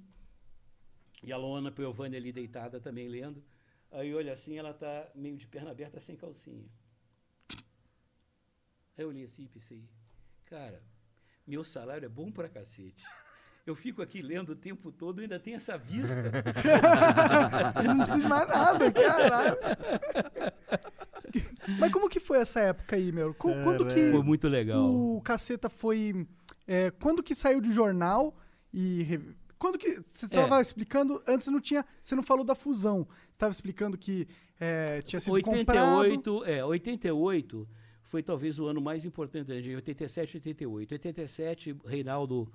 e 1.24 1.32
a 1.32 1.38
Luana 1.38 1.72
Piovani 1.72 2.16
ali 2.18 2.32
deitada 2.32 2.78
também 2.78 3.08
lendo. 3.08 3.42
Aí 3.91 4.14
olha 4.14 4.32
assim, 4.32 4.59
ela 4.59 4.74
tá 4.74 5.09
meio 5.14 5.36
de 5.36 5.47
perna 5.47 5.70
aberta, 5.70 5.99
sem 6.01 6.14
calcinha. 6.16 6.66
Aí 8.97 9.05
eu 9.05 9.09
olhei 9.09 9.24
assim 9.24 9.45
e 9.45 9.49
pensei, 9.49 9.84
cara, 10.47 10.82
Meu 11.47 11.64
salário 11.64 12.05
é 12.05 12.09
bom 12.11 12.30
pra 12.30 12.47
cacete. 12.47 13.03
Eu 13.64 13.74
fico 13.74 14.03
aqui 14.03 14.20
lendo 14.20 14.51
o 14.51 14.57
tempo 14.57 14.93
todo 14.93 15.20
e 15.20 15.22
ainda 15.22 15.41
tenho 15.41 15.57
essa 15.57 15.78
vista. 15.78 16.20
Ele 17.78 17.89
não 17.89 17.97
precisa 17.99 18.18
de 18.20 18.26
mais 18.28 18.49
nada, 18.49 18.93
caralho. 18.93 19.57
Mas 21.78 21.93
como 21.93 22.09
que 22.09 22.20
foi 22.20 22.39
essa 22.39 22.61
época 22.61 22.97
aí, 22.97 23.11
meu? 23.12 23.32
Quando 23.34 23.86
que 23.86 24.11
Foi 24.11 24.22
muito 24.22 24.49
legal. 24.49 24.82
o 24.82 25.20
Caceta 25.22 25.68
foi... 25.70 26.26
é, 26.66 26.91
quando 26.91 27.22
que 27.22 27.34
saiu 27.34 27.61
do 27.61 27.72
jornal 27.72 28.34
e... 28.72 29.18
Quando 29.59 29.78
que... 29.78 30.00
Você 30.04 30.26
É. 30.26 30.28
estava 30.28 30.61
explicando... 30.62 31.22
Antes 31.26 31.48
não 31.48 31.61
tinha... 31.61 31.84
Você 32.00 32.14
não 32.14 32.22
falou 32.22 32.44
da 32.44 32.54
fusão. 32.54 33.06
Você 33.28 33.32
estava 33.32 33.52
explicando 33.52 33.98
que 33.98 34.26
é, 34.61 35.02
tinha 35.02 35.18
sido 35.20 35.40
comprado... 35.42 35.98
88, 35.98 36.44
é, 36.44 36.64
88 36.64 37.68
foi 38.02 38.22
talvez 38.22 38.59
o 38.59 38.66
ano 38.66 38.80
mais 38.80 39.04
importante 39.04 39.48
da 39.48 39.61
gente, 39.61 39.74
87 39.74 40.36
88. 40.38 40.92
87, 40.92 41.76
Reinaldo, 41.84 42.50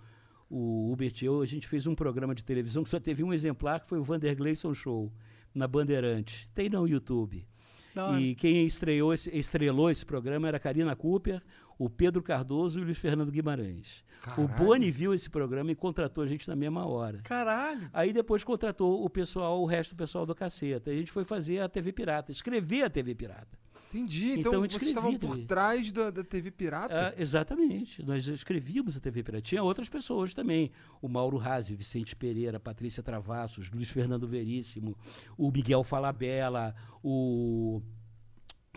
o 0.49 0.91
Hubert 0.91 1.13
e 1.21 1.25
eu, 1.25 1.41
a 1.41 1.45
gente 1.45 1.67
fez 1.67 1.85
um 1.85 1.93
programa 1.93 2.33
de 2.33 2.43
televisão 2.43 2.83
que 2.83 2.89
só 2.89 2.99
teve 2.99 3.23
um 3.23 3.31
exemplar, 3.31 3.79
que 3.81 3.87
foi 3.87 3.99
o 3.99 4.03
Vander 4.03 4.35
Gleison 4.35 4.73
Show, 4.73 5.11
na 5.53 5.67
Bandeirante. 5.67 6.49
Tem 6.55 6.69
no 6.69 6.87
YouTube. 6.87 7.47
Hora. 7.95 8.19
E 8.19 8.33
quem 8.33 8.65
estreou 8.65 9.13
esse, 9.13 9.29
estrelou 9.37 9.91
esse 9.91 10.03
programa 10.03 10.47
era 10.47 10.57
a 10.57 10.59
Karina 10.59 10.95
Cooper, 10.95 11.39
o 11.83 11.89
Pedro 11.89 12.23
Cardoso 12.23 12.79
e 12.79 12.81
o 12.81 12.85
Luiz 12.85 12.97
Fernando 12.97 13.31
Guimarães. 13.31 14.03
O 14.37 14.47
Caralho. 14.47 14.47
Boni 14.55 14.89
viu 14.91 15.13
esse 15.13 15.29
programa 15.29 15.71
e 15.71 15.75
contratou 15.75 16.23
a 16.23 16.27
gente 16.27 16.47
na 16.47 16.55
mesma 16.55 16.85
hora. 16.87 17.19
Caralho. 17.23 17.89
Aí 17.91 18.13
depois 18.13 18.43
contratou 18.43 19.03
o 19.03 19.09
pessoal, 19.09 19.61
o 19.61 19.65
resto 19.65 19.93
do 19.93 19.97
pessoal 19.97 20.25
do 20.25 20.33
caceta. 20.33 20.91
A 20.91 20.95
gente 20.95 21.11
foi 21.11 21.25
fazer 21.25 21.59
a 21.59 21.67
TV 21.67 21.91
Pirata, 21.91 22.31
escrever 22.31 22.83
a 22.83 22.89
TV 22.89 23.13
Pirata. 23.13 23.61
Entendi. 23.89 24.39
Então, 24.39 24.53
Então, 24.53 24.61
vocês 24.61 24.81
estavam 24.83 25.15
por 25.17 25.37
trás 25.39 25.91
da, 25.91 26.09
da 26.09 26.23
TV 26.23 26.49
Pirata? 26.49 27.09
Ah, 27.09 27.21
exatamente. 27.21 28.01
Nós 28.01 28.25
escrevíamos 28.25 28.97
a 28.97 28.99
TV 28.99 29.21
Pirata. 29.21 29.43
Tinha 29.43 29.61
outras 29.61 29.87
pessoas 29.87 30.33
também. 30.33 30.71
O 31.01 31.07
Mauro 31.07 31.37
Razzi, 31.37 31.75
Vicente 31.75 32.15
Pereira, 32.15 32.59
Patrícia 32.59 33.03
Travassos, 33.03 33.69
Luiz 33.69 33.91
Fernando 33.91 34.27
Veríssimo, 34.27 34.97
o 35.37 35.51
Miguel 35.51 35.83
Falabella, 35.83 36.73
o, 37.03 37.83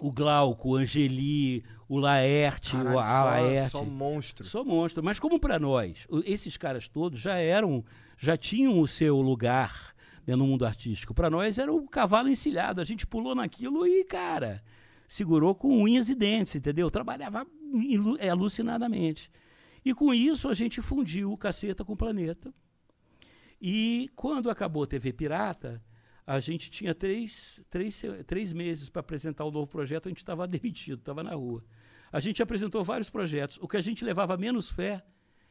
o 0.01 0.13
Glauco, 0.13 0.71
o 0.71 0.77
Angeli, 0.77 1.65
o 1.89 1.99
Laerte, 1.99 2.73
Caralho, 2.73 2.97
o 2.97 2.99
a 2.99 3.05
só, 3.05 3.25
Laerte. 3.25 3.71
só 3.71 3.85
monstro. 3.85 4.47
Só 4.47 4.65
monstro. 4.65 5.03
Mas 5.03 5.19
como 5.19 5.41
para 5.41 5.59
nós, 5.59 6.07
esses 6.25 6.57
caras 6.57 6.89
todos 6.89 7.21
já 7.21 7.37
eram, 7.37 7.85
já 8.19 8.37
tinham 8.37 8.79
o 8.79 8.87
seu 8.87 9.21
lugar 9.21 9.95
né, 10.27 10.37
no 10.37 10.47
mundo 10.47 10.67
artístico. 10.67 11.15
Para 11.15 11.31
nós 11.31 11.59
era 11.59 11.73
o 11.73 11.89
cavalo 11.89 12.29
encilhado. 12.29 12.81
A 12.81 12.85
gente 12.85 13.07
pulou 13.07 13.35
naquilo 13.35 13.87
e, 13.87 14.05
cara, 14.05 14.63
segurou 15.09 15.55
com 15.55 15.83
unhas 15.83 16.11
e 16.11 16.15
dentes, 16.15 16.55
entendeu? 16.55 16.91
Trabalhava 16.91 17.47
é, 18.19 18.29
alucinadamente. 18.29 19.31
E 19.85 19.95
com 19.95 20.13
isso 20.13 20.49
a 20.49 20.55
gente 20.55 20.83
fundiu 20.83 21.33
o 21.33 21.39
caceta 21.39 21.85
com 21.85 21.93
o 21.93 21.97
planeta. 21.97 22.53
E 23.61 24.11
quando 24.15 24.51
acabou 24.51 24.83
a 24.83 24.87
TV 24.87 25.13
Pirata, 25.13 25.83
a 26.27 26.41
gente 26.41 26.71
tinha 26.71 26.95
três, 26.95 27.61
três, 27.71 28.03
três 28.27 28.53
meses 28.53 28.89
para 28.91 29.01
apresentar 29.01 29.45
o 29.45 29.51
novo 29.51 29.71
projeto, 29.71 30.07
a 30.07 30.09
gente 30.09 30.19
estava 30.19 30.47
demitido, 30.49 30.99
estava 30.99 31.23
na 31.23 31.35
rua. 31.35 31.65
A 32.11 32.21
gente 32.21 32.43
apresentou 32.43 32.83
vários 32.83 33.11
projetos. 33.11 33.59
O 33.61 33.69
que 33.69 33.77
a 33.77 33.81
gente 33.81 34.05
levava 34.05 34.37
menos 34.37 34.69
fé 34.69 35.05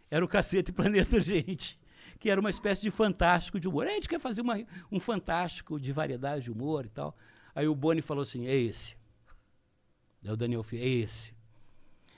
era 0.10 0.24
o 0.24 0.28
Cacete 0.28 0.72
Planeta 0.72 1.20
Gente, 1.22 1.80
que 2.20 2.30
era 2.30 2.40
uma 2.40 2.50
espécie 2.50 2.82
de 2.82 2.92
fantástico 2.92 3.60
de 3.60 3.68
humor. 3.68 3.88
A 3.88 3.92
gente 3.92 4.10
quer 4.10 4.20
fazer 4.20 4.42
uma- 4.42 4.58
um 4.92 5.00
fantástico 5.00 5.80
de 5.80 5.92
variedade 5.92 6.46
de 6.46 6.52
humor 6.52 6.86
e 6.86 6.90
tal. 6.90 7.16
Aí 7.54 7.68
o 7.68 7.76
Boni 7.76 8.02
falou 8.02 8.24
assim: 8.24 8.48
é 8.48 8.56
esse. 8.56 8.96
Aí 10.24 10.32
o 10.32 10.38
Daniel 10.38 10.64
Filho, 10.64 10.84
é 10.84 10.88
esse. 10.88 11.34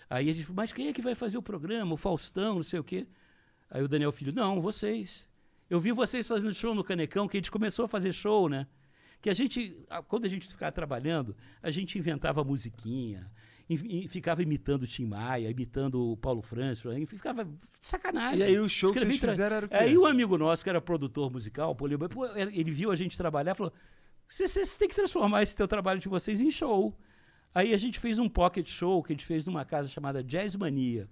Aí 0.09 0.29
a 0.29 0.33
gente 0.33 0.45
falou, 0.45 0.55
mas 0.55 0.71
quem 0.71 0.87
é 0.87 0.93
que 0.93 1.01
vai 1.01 1.13
fazer 1.13 1.37
o 1.37 1.41
programa? 1.41 1.93
O 1.93 1.97
Faustão, 1.97 2.55
não 2.55 2.63
sei 2.63 2.79
o 2.79 2.83
quê. 2.83 3.05
Aí 3.69 3.83
o 3.83 3.87
Daniel 3.87 4.11
Filho, 4.13 4.33
não, 4.33 4.61
vocês. 4.61 5.26
Eu 5.69 5.79
vi 5.79 5.91
vocês 5.91 6.27
fazendo 6.27 6.53
show 6.53 6.73
no 6.73 6.83
Canecão, 6.83 7.27
que 7.27 7.37
a 7.37 7.39
gente 7.39 7.51
começou 7.51 7.85
a 7.85 7.87
fazer 7.87 8.13
show, 8.13 8.47
né? 8.47 8.67
Que 9.21 9.29
a 9.29 9.33
gente, 9.33 9.77
quando 10.07 10.25
a 10.25 10.29
gente 10.29 10.47
ficava 10.47 10.71
trabalhando, 10.71 11.35
a 11.61 11.71
gente 11.71 11.97
inventava 11.97 12.43
musiquinha, 12.43 13.29
e, 13.69 14.07
ficava 14.07 14.41
imitando 14.41 14.83
o 14.83 14.87
Tim 14.87 15.05
Maia, 15.05 15.49
imitando 15.49 16.11
o 16.11 16.17
Paulo 16.17 16.41
Francis, 16.41 16.85
e 16.85 17.05
ficava 17.05 17.43
de 17.43 17.51
sacanagem. 17.81 18.39
E 18.39 18.43
aí 18.43 18.59
o 18.59 18.69
show 18.69 18.93
que 18.93 18.99
vocês 18.99 19.17
fizeram 19.17 19.55
era 19.57 19.65
o 19.65 19.69
quê? 19.69 19.75
Aí 19.75 19.97
um 19.97 20.05
amigo 20.05 20.37
nosso, 20.37 20.63
que 20.63 20.69
era 20.69 20.79
produtor 20.79 21.29
musical, 21.29 21.75
ele 22.53 22.71
viu 22.71 22.91
a 22.91 22.95
gente 22.95 23.17
trabalhar 23.17 23.51
e 23.51 23.55
falou: 23.55 23.73
vocês 24.29 24.77
têm 24.77 24.87
que 24.87 24.95
transformar 24.95 25.43
esse 25.43 25.55
teu 25.55 25.67
trabalho 25.67 25.99
de 25.99 26.07
vocês 26.07 26.39
em 26.39 26.49
show. 26.49 26.97
Aí 27.53 27.73
a 27.73 27.77
gente 27.77 27.99
fez 27.99 28.19
um 28.19 28.29
pocket 28.29 28.69
show 28.69 29.03
que 29.03 29.11
a 29.11 29.15
gente 29.15 29.25
fez 29.25 29.45
numa 29.45 29.65
casa 29.65 29.89
chamada 29.89 30.23
Jazz 30.23 30.55
Mania. 30.55 31.09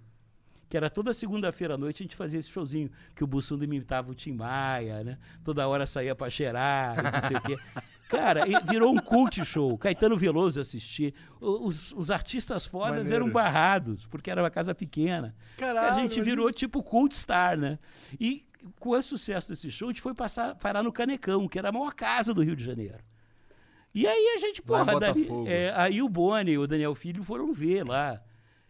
Que 0.68 0.76
era 0.76 0.90
toda 0.90 1.14
segunda-feira 1.14 1.74
à 1.74 1.78
noite 1.78 2.02
a 2.02 2.04
gente 2.04 2.16
fazia 2.16 2.40
esse 2.40 2.48
showzinho, 2.50 2.90
que 3.14 3.22
o 3.22 3.26
Bussunda 3.26 3.64
imitava 3.64 4.10
o 4.10 4.14
Tim 4.14 4.32
Maia, 4.32 5.04
né? 5.04 5.18
Toda 5.44 5.66
hora 5.68 5.86
saía 5.86 6.14
pra 6.14 6.28
cheirar, 6.28 6.96
não 6.96 7.28
sei 7.28 7.36
o 7.36 7.40
quê. 7.40 7.58
Cara, 8.08 8.44
virou 8.70 8.92
um 8.92 8.98
cult 8.98 9.44
show. 9.44 9.76
Caetano 9.76 10.16
Veloso 10.16 10.60
assistia. 10.60 11.12
Os, 11.40 11.90
os 11.92 12.08
artistas 12.10 12.64
fodas 12.64 12.90
Maneiro. 12.98 13.14
eram 13.16 13.30
barrados, 13.30 14.06
porque 14.06 14.30
era 14.30 14.42
uma 14.42 14.50
casa 14.50 14.74
pequena. 14.74 15.34
Caralho, 15.56 15.94
a 15.94 15.98
gente 16.00 16.20
virou 16.22 16.52
tipo 16.52 16.82
cult 16.84 17.12
star, 17.14 17.56
né? 17.58 17.78
E 18.20 18.44
com 18.78 18.90
o 18.90 19.02
sucesso 19.02 19.48
desse 19.48 19.70
show, 19.72 19.88
a 19.88 19.92
gente 19.92 20.00
foi 20.02 20.14
passar, 20.14 20.54
parar 20.56 20.82
no 20.84 20.92
Canecão, 20.92 21.48
que 21.48 21.58
era 21.58 21.68
a 21.68 21.72
maior 21.72 21.92
casa 21.94 22.32
do 22.32 22.42
Rio 22.42 22.54
de 22.56 22.64
Janeiro. 22.64 22.98
E 23.92 24.06
aí 24.06 24.34
a 24.36 24.38
gente, 24.38 24.62
porra, 24.62 25.00
dali- 25.00 25.28
é, 25.46 25.72
aí 25.76 26.00
o 26.02 26.08
Boni 26.08 26.52
e 26.52 26.58
o 26.58 26.66
Daniel 26.66 26.94
Filho 26.94 27.24
foram 27.24 27.52
ver 27.52 27.84
lá 27.84 28.22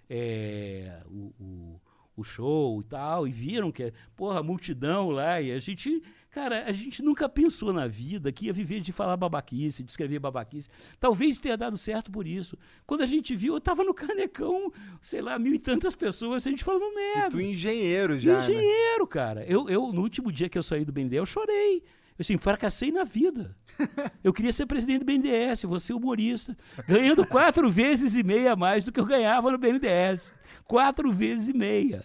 é, 0.09 1.01
o, 1.07 1.33
o, 1.39 1.81
o 2.17 2.25
show 2.25 2.81
e 2.81 2.85
tal, 2.85 3.29
e 3.29 3.33
viram 3.33 3.71
que, 3.71 3.93
porra, 4.17 4.43
multidão 4.43 5.11
lá, 5.11 5.41
e 5.41 5.53
a 5.53 5.59
gente, 5.61 6.03
cara, 6.31 6.65
a 6.65 6.73
gente 6.73 7.03
nunca 7.03 7.29
pensou 7.29 7.73
na 7.73 7.87
vida 7.87 8.33
que 8.33 8.47
ia 8.47 8.53
viver 8.53 8.81
de 8.81 8.91
falar 8.93 9.17
babaquice, 9.17 9.83
de 9.83 9.91
escrever 9.91 10.19
babaquice. 10.19 10.69
Talvez 10.99 11.39
tenha 11.39 11.57
dado 11.57 11.77
certo 11.77 12.11
por 12.11 12.27
isso. 12.27 12.57
Quando 12.87 13.03
a 13.03 13.07
gente 13.07 13.37
viu, 13.37 13.55
eu 13.55 13.61
tava 13.61 13.85
no 13.85 13.93
Canecão, 13.93 14.73
sei 15.03 15.21
lá, 15.21 15.39
mil 15.39 15.55
e 15.55 15.59
tantas 15.59 15.95
pessoas, 15.95 16.47
a 16.47 16.51
gente 16.51 16.65
falando 16.65 16.85
E 16.93 16.95
merda. 17.15 17.31
tu 17.31 17.41
engenheiro 17.41 18.19
já, 18.19 18.39
né? 18.39 18.39
Engenheiro, 18.45 19.07
cara. 19.07 19.45
Eu, 19.45 19.69
eu, 19.69 19.93
no 19.93 20.01
último 20.01 20.33
dia 20.33 20.49
que 20.49 20.57
eu 20.57 20.63
saí 20.63 20.85
do 20.85 20.93
BNDES, 20.93 21.19
eu 21.19 21.27
chorei. 21.27 21.83
Eu 22.19 22.23
assim, 22.23 22.39
fracassei 22.39 22.91
na 22.91 23.05
vida. 23.05 23.55
Eu 24.25 24.33
queria 24.33 24.51
ser 24.51 24.65
presidente 24.65 25.01
do 25.01 25.05
BNDES, 25.05 25.65
você 25.65 25.93
humorista. 25.93 26.57
Ganhando 26.89 27.27
quatro 27.27 27.71
vezes 27.71 28.15
e 28.15 28.23
meia 28.23 28.57
mais 28.57 28.87
do 28.87 28.91
que 28.91 28.99
eu 28.99 29.05
ganhava 29.05 29.53
no 29.53 29.59
BNDES. 29.59 30.33
Quatro 30.67 31.13
vezes 31.13 31.49
e 31.49 31.53
meia. 31.53 32.05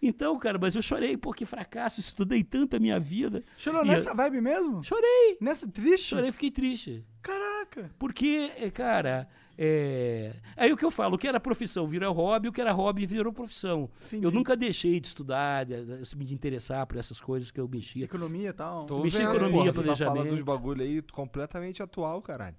Então, 0.00 0.38
cara, 0.38 0.58
mas 0.60 0.76
eu 0.76 0.82
chorei, 0.82 1.16
pô, 1.16 1.32
que 1.32 1.46
fracasso, 1.46 2.00
estudei 2.00 2.44
tanto 2.44 2.76
a 2.76 2.78
minha 2.78 3.00
vida. 3.00 3.42
Chorou 3.56 3.84
E 3.84 3.88
nessa 3.88 4.14
vibe 4.14 4.40
mesmo? 4.40 4.82
Chorei, 4.84 5.38
Nessa 5.40 5.66
triste? 5.68 6.08
chorei, 6.08 6.30
fiquei 6.32 6.50
triste. 6.50 7.04
Caraca. 7.22 7.90
Porque, 7.98 8.52
é, 8.56 8.70
cara, 8.70 9.26
é... 9.58 10.34
aí 10.56 10.72
o 10.72 10.76
que 10.76 10.84
eu 10.84 10.90
falo, 10.90 11.16
o 11.16 11.18
que 11.18 11.26
era 11.26 11.40
profissão 11.40 11.86
virou 11.88 12.12
hobby, 12.12 12.48
o 12.48 12.52
que 12.52 12.60
era 12.60 12.72
hobby 12.72 13.06
virou 13.06 13.32
profissão. 13.32 13.90
Entendi. 14.06 14.24
Eu 14.24 14.30
nunca 14.30 14.54
deixei 14.56 15.00
de 15.00 15.08
estudar, 15.08 15.64
de, 15.64 16.02
de 16.02 16.16
me 16.16 16.32
interessar 16.32 16.86
por 16.86 16.98
essas 16.98 17.20
coisas 17.20 17.50
que 17.50 17.58
eu 17.60 17.66
mexia. 17.66 18.04
Economia 18.04 18.50
e 18.50 18.52
tal. 18.52 18.84
Tô 18.86 19.04
em 19.04 19.08
vendo, 19.08 19.30
economia, 19.30 19.72
porra, 19.72 19.72
tu 19.72 19.82
tá 19.82 19.96
falando 19.96 19.96
planejamento. 19.96 20.34
dos 20.34 20.42
bagulho 20.42 20.82
aí 20.82 21.02
completamente 21.02 21.82
atual, 21.82 22.20
caralho. 22.22 22.56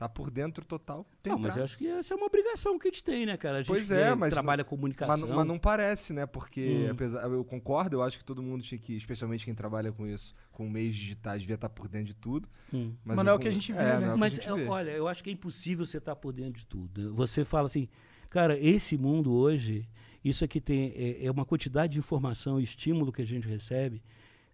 Tá 0.00 0.08
por 0.08 0.30
dentro 0.30 0.64
total. 0.64 1.06
Tem 1.22 1.30
Não, 1.30 1.38
mas 1.38 1.58
eu 1.58 1.62
acho 1.62 1.76
que 1.76 1.86
essa 1.86 2.14
é 2.14 2.16
uma 2.16 2.24
obrigação 2.24 2.78
que 2.78 2.88
a 2.88 2.90
gente 2.90 3.04
tem, 3.04 3.26
né, 3.26 3.36
cara? 3.36 3.56
A 3.58 3.60
gente 3.60 3.66
Pois 3.68 3.90
é, 3.90 4.14
mas 4.14 4.32
trabalha 4.32 4.62
não- 4.62 4.64
com 4.64 4.74
Mas, 4.74 4.80
comunicação. 4.96 5.28
mas 5.28 5.46
não 5.46 5.58
parece, 5.58 6.14
né? 6.14 6.24
Porque, 6.24 6.86
Hum. 6.86 6.90
apesar, 6.92 7.30
eu 7.30 7.44
concordo, 7.44 7.96
eu 7.96 8.02
acho 8.02 8.16
que 8.16 8.24
todo 8.24 8.42
mundo 8.42 8.62
tinha 8.62 8.78
que, 8.78 8.96
especialmente 8.96 9.44
quem 9.44 9.54
trabalha 9.54 9.92
com 9.92 10.06
isso, 10.06 10.34
com 10.52 10.70
meios 10.70 10.96
digitais, 10.96 11.42
devia 11.42 11.56
estar 11.56 11.68
por 11.68 11.86
dentro 11.86 12.06
de 12.06 12.16
tudo. 12.16 12.48
Hum. 12.72 12.94
Mas 13.04 13.18
eu 13.18 13.24
não 13.24 13.32
é 13.32 13.34
o 13.34 13.38
que 13.38 13.48
a 13.48 13.50
gente 13.50 13.74
vê, 13.74 13.78
é, 13.78 13.98
né? 14.00 14.06
é 14.06 14.16
Mas, 14.16 14.38
vê. 14.38 14.66
olha, 14.66 14.90
eu 14.90 15.06
acho 15.06 15.22
que 15.22 15.28
é 15.28 15.34
impossível 15.34 15.84
você 15.84 15.98
estar 15.98 16.16
por 16.16 16.32
dentro 16.32 16.60
de 16.60 16.66
tudo. 16.66 17.14
Você 17.14 17.44
fala 17.44 17.66
assim, 17.66 17.86
cara, 18.30 18.58
esse 18.58 18.96
mundo 18.96 19.30
hoje, 19.34 19.86
isso 20.24 20.42
aqui 20.42 20.62
tem 20.62 20.94
é, 20.96 21.26
é 21.26 21.30
uma 21.30 21.44
quantidade 21.44 21.92
de 21.92 21.98
informação 21.98 22.58
e 22.58 22.62
estímulo 22.64 23.12
que 23.12 23.20
a 23.20 23.26
gente 23.26 23.46
recebe 23.46 24.02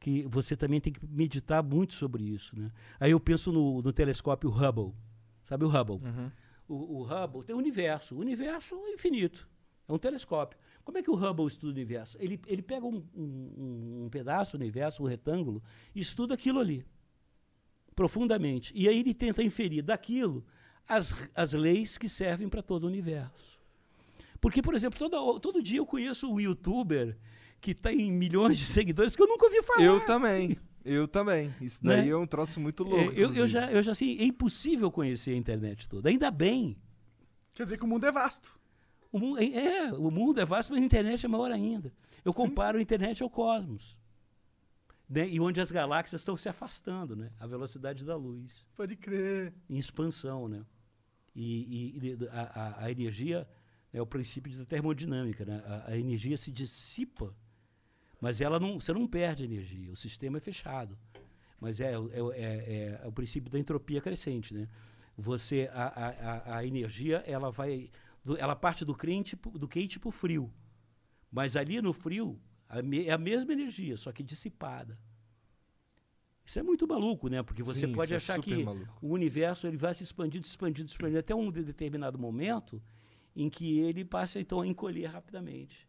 que 0.01 0.24
você 0.28 0.57
também 0.57 0.80
tem 0.80 0.92
que 0.92 1.01
meditar 1.06 1.62
muito 1.62 1.94
sobre 1.94 2.23
isso, 2.23 2.59
né? 2.59 2.70
Aí 3.01 3.12
eu 3.12 3.18
penso 3.20 3.51
no, 3.51 3.81
no 3.81 3.93
telescópio 3.93 4.51
Hubble, 4.51 4.93
sabe 5.47 5.64
o 5.64 5.68
Hubble? 5.68 6.01
Uhum. 6.06 6.31
O, 6.68 6.98
o 6.98 7.02
Hubble 7.02 7.44
tem 7.44 7.55
o 7.55 7.59
universo, 7.59 8.14
o 8.14 8.18
universo 8.18 8.74
é 8.86 8.93
infinito, 8.93 9.48
é 9.89 9.93
um 9.93 9.98
telescópio. 9.98 10.59
Como 10.85 10.98
é 10.98 11.02
que 11.02 11.10
o 11.10 11.14
Hubble 11.14 11.47
estuda 11.47 11.73
o 11.73 11.74
universo? 11.74 12.16
Ele, 12.20 12.39
ele 12.47 12.62
pega 12.62 12.86
um, 12.86 13.05
um, 13.14 14.05
um 14.05 14.09
pedaço 14.10 14.56
do 14.56 14.60
universo, 14.60 15.02
um 15.02 15.06
retângulo, 15.06 15.62
e 15.94 16.01
estuda 16.01 16.35
aquilo 16.35 16.60
ali, 16.60 16.85
profundamente. 17.94 18.73
E 18.74 18.89
aí 18.89 19.01
ele 19.01 19.14
tenta 19.14 19.43
inferir 19.43 19.82
daquilo 19.82 20.44
as, 20.89 21.28
as 21.35 21.52
leis 21.52 21.97
que 21.98 22.09
servem 22.09 22.48
para 22.48 22.62
todo 22.62 22.85
o 22.85 22.86
universo. 22.86 23.59
Porque, 24.40 24.62
por 24.62 24.74
exemplo, 24.74 24.98
todo, 24.98 25.40
todo 25.40 25.62
dia 25.62 25.78
eu 25.78 25.86
conheço 25.86 26.31
um 26.31 26.39
youtuber 26.39 27.16
que 27.60 27.74
tem 27.74 28.12
milhões 28.12 28.59
de 28.59 28.66
seguidores 28.66 29.16
que 29.16 29.23
eu 29.23 29.27
nunca 29.27 29.47
ouvi 29.47 29.62
falar. 29.62 29.82
Eu 29.82 30.05
também. 30.05 30.56
Eu 30.88 31.08
também. 31.08 31.52
Isso 31.60 31.84
Né? 31.84 31.96
daí 31.96 32.10
é 32.10 32.16
um 32.16 32.26
troço 32.26 32.60
muito 32.60 32.84
louco. 32.84 33.10
É, 33.10 33.14
eu, 33.14 33.14
eu 33.14 33.24
inclusive. 33.30 33.48
já, 33.48 33.72
eu 33.72 33.82
já 33.82 33.92
assim, 33.92 34.16
é 34.18 34.24
impossível 34.24 34.90
conhecer 34.90 35.32
a 35.32 35.36
internet 35.36 35.88
toda. 35.88 36.08
Ainda 36.08 36.30
bem. 36.30 36.76
Quer 37.54 37.64
dizer 37.64 37.76
que 37.78 37.84
o 37.84 37.88
mundo 37.88 38.06
é 38.06 38.12
vasto. 38.12 38.56
O 39.10 39.18
mundo, 39.18 39.38
é, 39.40 39.46
é, 39.46 39.92
o 39.92 40.10
mundo 40.10 40.40
é 40.40 40.44
vasto, 40.44 40.72
mas 40.72 40.82
a 40.82 40.84
internet 40.84 41.24
é 41.24 41.28
maior 41.28 41.50
ainda. 41.50 41.92
Eu 42.24 42.32
comparo 42.32 42.78
a 42.78 42.82
internet 42.82 43.22
ao 43.22 43.30
cosmos. 43.30 43.96
Né? 45.08 45.28
E 45.28 45.40
onde 45.40 45.60
as 45.60 45.70
galáxias 45.70 46.20
estão 46.20 46.36
se 46.36 46.48
afastando, 46.48 47.14
né? 47.16 47.30
A 47.40 47.46
velocidade 47.46 48.04
da 48.04 48.16
luz. 48.16 48.64
Pode 48.76 48.94
crer. 48.96 49.52
Em 49.70 49.76
expansão, 49.78 50.48
né? 50.48 50.64
E, 51.34 51.96
e- 51.96 52.08
e 52.22 52.28
a, 52.30 52.42
a- 52.42 52.84
a 52.86 52.90
energia 52.90 53.46
é 53.92 54.02
o 54.02 54.06
princípio 54.06 54.52
da 54.56 54.64
termodinâmica, 54.64 55.44
né? 55.44 55.62
A, 55.66 55.92
a 55.92 55.96
energia 55.98 56.36
se 56.36 56.50
dissipa, 56.50 57.32
mas 58.20 58.40
ela 58.40 58.59
não, 58.59 58.80
você 58.80 58.93
não 58.93 59.06
perde 59.06 59.44
energia. 59.44 59.90
O 59.93 59.97
sistema 59.97 60.38
é 60.38 60.40
fechado. 60.40 60.98
Mas 61.60 61.80
é, 61.80 61.98
o- 61.98 62.10
é 62.12 62.22
o- 62.22 62.32
é- 62.32 63.01
é 63.02 63.06
o 63.06 63.12
princípio 63.12 63.51
da 63.51 63.59
entropia 63.59 64.01
crescente, 64.01 64.52
né? 64.55 64.68
Você, 65.16 65.70
a, 65.72 65.86
a, 65.86 66.56
a- 66.59 66.66
energia, 66.66 67.22
ela 67.26 67.51
vai, 67.51 67.90
do- 68.24 68.36
ela 68.36 68.55
parte 68.55 68.84
do 68.84 68.94
quente, 68.94 69.34
do 69.36 69.66
quente 69.66 69.98
para 69.98 70.09
o 70.09 70.12
frio. 70.12 70.52
Mas 71.32 71.56
ali 71.56 71.80
no 71.80 71.93
frio 71.93 72.38
a 72.68 72.82
me- 72.82 73.06
é 73.06 73.12
a 73.12 73.18
mesma 73.18 73.52
energia, 73.52 73.97
só 73.97 74.12
que 74.12 74.22
dissipada. 74.22 74.98
Isso 76.44 76.59
é 76.59 76.62
muito 76.62 76.86
maluco, 76.86 77.28
né? 77.28 77.43
Porque 77.43 77.62
você 77.62 77.86
Sim, 77.86 77.93
pode 77.93 78.12
é 78.12 78.16
achar 78.16 78.38
que 78.40 78.62
maluco. 78.64 78.98
o 79.02 79.09
universo 79.12 79.66
ele 79.66 79.76
vai 79.76 79.94
se 79.94 80.02
expandindo, 80.05 80.47
expandindo, 80.47 80.88
expandindo 80.88 81.18
até 81.18 81.34
um 81.34 81.51
de- 81.51 81.64
determinado 81.64 82.18
momento 82.18 82.80
em 83.34 83.48
que 83.51 83.80
ele 83.80 84.05
passa 84.05 84.38
então 84.40 84.60
a 84.60 84.66
encolher 84.66 85.06
rapidamente 85.06 85.88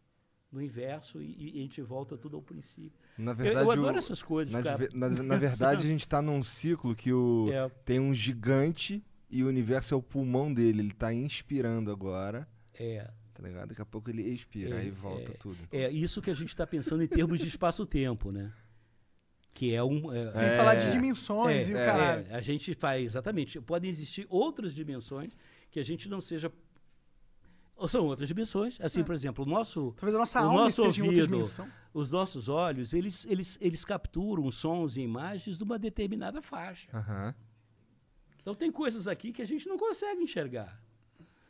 no 0.50 0.62
inverso 0.62 1.20
e, 1.20 1.56
e 1.56 1.58
a 1.58 1.62
gente 1.62 1.82
volta 1.82 2.16
tudo 2.16 2.36
ao 2.36 2.42
princípio. 2.42 2.98
Na 3.18 3.32
Eu- 3.32 3.36
verdade, 3.36 3.66
eu, 3.66 3.70
adoro 3.70 3.94
o- 3.94 3.98
essas 3.98 4.22
coisas, 4.22 4.52
na, 4.52 4.62
cara. 4.62 4.88
na- 4.94 5.08
na 5.10 5.36
verdade, 5.36 5.84
a 5.86 5.88
gente 5.90 6.08
tá 6.08 6.22
num 6.22 6.42
ciclo 6.42 6.94
que 6.94 7.12
o, 7.12 7.48
É, 7.52 7.68
tem 7.84 8.00
um 8.00 8.14
gigante 8.14 9.04
e 9.30 9.44
o 9.44 9.48
universo 9.48 9.92
é 9.94 9.96
o 9.96 10.02
pulmão 10.02 10.52
dele. 10.52 10.80
Ele 10.80 10.92
tá 10.92 11.12
inspirando 11.12 11.90
agora, 11.90 12.48
é, 12.78 13.10
tá 13.34 13.42
ligado? 13.42 13.68
Daqui 13.68 13.82
a 13.82 13.86
pouco 13.86 14.08
ele 14.08 14.22
expira, 14.22 14.76
É, 14.76 14.80
aí 14.80 14.90
volta 14.90 15.32
tudo. 15.38 15.58
é 15.70 15.90
isso 15.90 16.22
que 16.22 16.30
a 16.30 16.34
gente 16.34 16.48
está 16.48 16.66
pensando 16.66 17.02
em 17.02 17.08
termos 17.08 17.38
de 17.40 17.46
espaço-tempo, 17.48 18.32
né? 18.32 18.50
Que 19.52 19.74
é 19.74 19.82
um. 19.84 20.12
é- 20.12 20.30
Sem 20.30 20.44
É. 20.46 20.56
falar 20.56 20.76
de 20.76 20.90
dimensões 20.92 21.68
É, 21.68 21.72
e 21.72 21.74
o 21.74 21.76
é, 21.76 21.84
caralho. 21.84 22.26
É, 22.30 22.34
a 22.36 22.40
gente 22.40 22.72
faz, 22.74 23.04
exatamente. 23.04 23.60
Podem 23.60 23.90
existir 23.90 24.24
outras 24.30 24.72
dimensões 24.74 25.36
que 25.70 25.78
a 25.80 25.84
gente 25.84 26.08
não 26.08 26.20
seja. 26.20 26.50
Ou 27.78 27.88
são 27.88 28.04
outras 28.06 28.26
dimensões. 28.28 28.78
Assim, 28.80 29.00
É. 29.00 29.04
por 29.04 29.14
exemplo, 29.14 29.44
o 29.44 29.48
nosso, 29.48 29.92
Talvez 29.96 30.14
a 30.14 30.18
nossa 30.18 30.40
o 30.40 30.44
alma 30.44 30.64
nosso 30.64 30.82
ouvido, 30.84 31.40
os 31.94 32.10
nossos 32.10 32.48
olhos, 32.48 32.92
eles, 32.92 33.24
eles, 33.24 33.56
eles 33.60 33.84
capturam 33.84 34.50
sons 34.50 34.96
e 34.96 35.00
imagens 35.00 35.56
de 35.56 35.62
uma 35.62 35.78
determinada 35.78 36.42
faixa. 36.42 36.88
Aham. 36.92 37.34
Então 38.40 38.52
tem 38.54 38.72
coisas 38.72 39.06
aqui 39.06 39.32
que 39.32 39.40
a 39.42 39.46
gente 39.46 39.68
não 39.68 39.78
consegue 39.78 40.22
enxergar. 40.22 40.82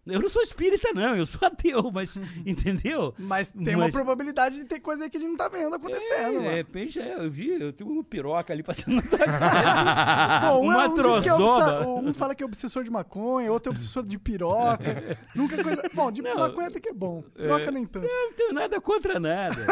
Eu 0.08 0.20
não 0.20 0.28
sou 0.28 0.42
espírita, 0.42 0.88
não, 0.94 1.14
eu 1.16 1.26
sou 1.26 1.46
ateu, 1.46 1.90
mas 1.92 2.16
entendeu? 2.46 3.14
Mas 3.18 3.50
tem 3.50 3.74
uma 3.74 3.84
Mas- 3.84 3.94
probabilidade 3.94 4.56
de 4.56 4.64
ter 4.64 4.80
coisa 4.80 5.04
aí 5.04 5.10
que 5.10 5.16
a 5.16 5.20
gente 5.20 5.30
não 5.30 5.36
tá 5.36 5.48
vendo 5.48 5.74
acontecendo, 5.74 6.40
É, 6.42 6.54
repente, 6.56 6.98
é, 6.98 7.14
eu 7.18 7.30
vi, 7.30 7.48
eu 7.60 7.72
tenho 7.72 7.90
uma 7.90 8.02
piroca 8.04 8.52
ali 8.52 8.62
passando 8.62 8.96
na 8.96 9.02
tua 9.02 9.18
cara. 9.18 10.48
Pô, 10.52 10.58
um, 10.58 10.64
uma 10.64 10.84
é, 10.84 10.88
um, 10.88 11.98
é 12.06 12.10
um 12.10 12.14
fala 12.14 12.34
que 12.34 12.42
é 12.42 12.46
obsessor 12.46 12.82
de 12.84 12.90
maconha, 12.90 13.52
outro 13.52 13.70
é 13.70 13.72
obsessor 13.72 14.04
de 14.04 14.18
piroca. 14.18 15.18
Nunca 15.34 15.62
coisa. 15.62 15.82
Bom, 15.94 16.10
de 16.10 16.22
Não, 16.22 16.36
maconha 16.38 16.68
até 16.68 16.80
que 16.80 16.88
é 16.88 16.92
bom. 16.92 17.22
Piroca 17.34 17.64
é. 17.64 17.70
nem 17.70 17.84
tanto. 17.86 18.06
Eu 18.06 18.28
não 18.28 18.32
tenho 18.34 18.52
nada 18.52 18.80
contra 18.80 19.20
nada. 19.20 19.66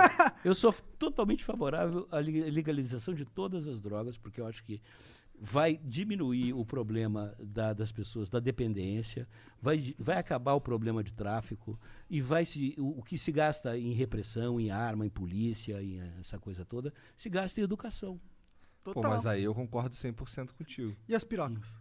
Eu 0.45 0.55
sou 0.55 0.75
totalmente 0.99 1.45
favorável 1.45 2.07
à 2.11 2.21
li- 2.21 2.51
legalização 2.51 3.15
de 3.15 3.25
todas 3.25 3.67
as 3.67 3.81
drogas, 3.81 4.17
porque 4.17 4.41
eu 4.41 4.47
acho 4.47 4.65
que 4.65 4.81
vai 5.41 5.79
diminuir 5.85 6.53
o 6.55 6.65
problema 6.65 7.35
da- 7.39 7.73
das 7.73 7.93
pessoas, 7.93 8.29
da 8.29 8.41
dependência, 8.41 9.29
vai, 9.61 9.95
vai 9.99 10.19
acabar 10.19 10.55
o 10.55 10.61
problema 10.61 11.03
de 11.05 11.13
tráfico 11.13 11.79
e 12.09 12.21
vai 12.21 12.45
se, 12.45 12.75
o, 12.79 13.01
o 13.01 13.03
que 13.03 13.19
se 13.19 13.31
gasta 13.31 13.77
em 13.79 13.93
repressão, 13.93 14.61
em 14.61 14.71
arma, 14.71 15.05
em 15.07 15.11
polícia, 15.11 15.83
em 15.83 16.01
eh, 16.01 16.13
essa 16.21 16.39
coisa 16.39 16.65
toda, 16.65 16.93
se 17.17 17.29
gasta 17.29 17.61
em 17.61 17.65
educação. 17.65 18.21
Pô, 18.83 18.95
Total. 18.95 19.11
mas 19.11 19.27
aí 19.27 19.45
eu 19.45 19.55
concordo 19.55 19.95
100% 19.95 20.53
contigo. 20.53 20.97
E 21.09 21.15
as 21.15 21.25
pirocas? 21.25 21.77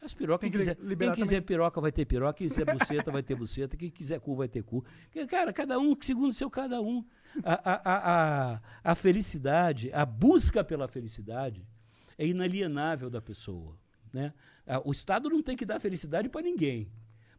As 0.00 0.12
pirocas, 0.12 0.40
quem 0.40 0.50
que 0.50 0.58
quiser, 0.58 0.76
liberar 0.80 1.14
quem 1.14 1.22
quiser 1.22 1.40
piroca 1.42 1.80
vai 1.80 1.92
ter 1.92 2.04
piroca, 2.04 2.34
quem 2.34 2.48
quiser 2.48 2.64
buceta 2.64 3.10
vai 3.12 3.22
ter 3.22 3.36
buceta, 3.36 3.76
quem 3.76 3.88
quiser 3.88 4.18
cu 4.20 4.34
vai 4.34 4.48
ter 4.48 4.62
cu. 4.64 4.84
Cara, 5.28 5.52
cada 5.52 5.78
um 5.78 5.96
segundo 6.00 6.30
o 6.30 6.32
seu 6.32 6.50
cada 6.50 6.80
um. 6.80 7.04
A, 7.44 7.54
a, 7.54 7.74
a, 7.74 8.54
a, 8.54 8.60
a 8.82 8.94
felicidade, 8.96 9.92
a 9.92 10.04
busca 10.04 10.64
pela 10.64 10.88
felicidade 10.88 11.64
é 12.18 12.26
inalienável 12.26 13.08
da 13.10 13.20
pessoa. 13.20 13.76
Né? 14.12 14.32
Ah, 14.66 14.80
O 14.84 14.92
Estado 14.92 15.28
não 15.30 15.42
tem 15.42 15.56
que 15.56 15.64
dar 15.64 15.80
felicidade 15.80 16.28
para 16.28 16.42
ninguém. 16.42 16.90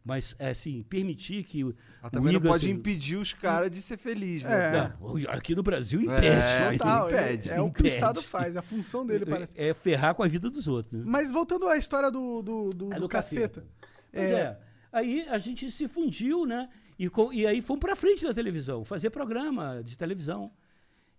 Mas, 0.06 0.36
é, 0.38 0.50
assim, 0.50 0.84
permitir 0.84 1.46
que 1.46 1.64
o 1.64 1.74
também 2.12 2.34
não 2.34 2.42
pode 2.42 2.66
se- 2.66 2.70
impedir 2.70 3.16
os 3.16 3.32
caras 3.34 3.72
de 3.72 3.82
ser 3.82 3.96
feliz, 3.98 4.44
né? 4.44 4.76
É. 4.76 5.32
aqui 5.32 5.56
no 5.56 5.64
Brasil 5.64 6.02
impede. 6.02 6.26
É, 6.28 6.72
Total, 6.74 7.08
impede, 7.10 7.50
é, 7.50 7.56
é 7.56 7.62
o 7.62 7.72
que 7.72 7.84
o. 7.84 7.88
Estado 7.88 8.22
faz, 8.22 8.58
é 8.58 8.60
a 8.60 8.62
função 8.62 9.06
dele, 9.06 9.26
parece. 9.26 9.58
É, 9.58 9.70
é 9.70 9.74
ferrar 9.74 10.14
com 10.14 10.22
a 10.22 10.28
vida 10.28 10.50
dos 10.50 10.68
outros. 10.68 10.92
Né? 11.00 11.04
Mas 11.10 11.32
voltando 11.32 11.70
à 11.70 11.78
história 11.78 12.12
do, 12.12 12.42
do, 12.42 12.70
do, 12.72 12.94
É 12.94 13.00
do 13.00 13.08
caceta. 13.08 13.62
caceta. 13.62 13.68
Pois 14.12 14.30
é. 14.30 14.60
Aí 14.92 15.26
a 15.30 15.38
gente 15.38 15.72
se 15.72 15.88
fundiu, 15.88 16.46
né? 16.46 16.68
E, 17.00 17.10
e 17.32 17.48
aí 17.48 17.62
fomos 17.62 17.80
pra 17.80 17.96
frente 17.96 18.26
da 18.26 18.34
televisão, 18.34 18.84
fazer 18.84 19.10
programa 19.10 19.82
de 19.86 19.98
televisão. 19.98 20.52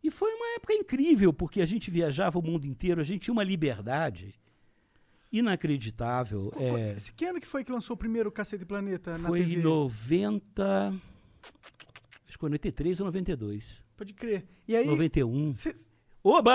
E 0.05 0.11
foi 0.11 0.31
uma 0.35 0.55
época 0.57 0.73
incrível, 0.75 1.33
porque 1.33 1.63
a 1.63 1.67
gente 1.67 1.91
viajava 1.91 2.39
o 2.39 2.43
mundo 2.43 2.67
inteiro, 2.67 3.01
a 3.01 3.05
gente 3.05 3.23
tinha 3.23 3.33
uma 3.33 3.43
liberdade 3.43 4.35
inacreditável. 5.33 6.51
Co- 6.53 6.61
É, 6.63 6.93
Esse 6.93 7.13
que 7.13 7.25
ano 7.25 7.41
que 7.41 7.47
foi 7.47 7.65
que 7.65 7.73
lançou 7.73 7.95
o 7.95 7.97
primeiro 7.97 8.31
Cacete 8.31 8.65
Planeta 8.65 9.17
na 9.19 9.29
foi 9.29 9.41
TV? 9.41 9.55
em 9.55 9.63
90. 9.63 10.95
Acho 12.25 12.33
que 12.33 12.39
foi 12.39 12.49
93 12.51 13.01
ou 13.01 13.07
92. 13.07 13.83
Pode 13.97 14.13
crer. 14.13 14.45
E 14.69 14.77
aí, 14.77 14.87
91. 14.87 15.53
cê- 15.55 15.75
Oba! 16.23 16.51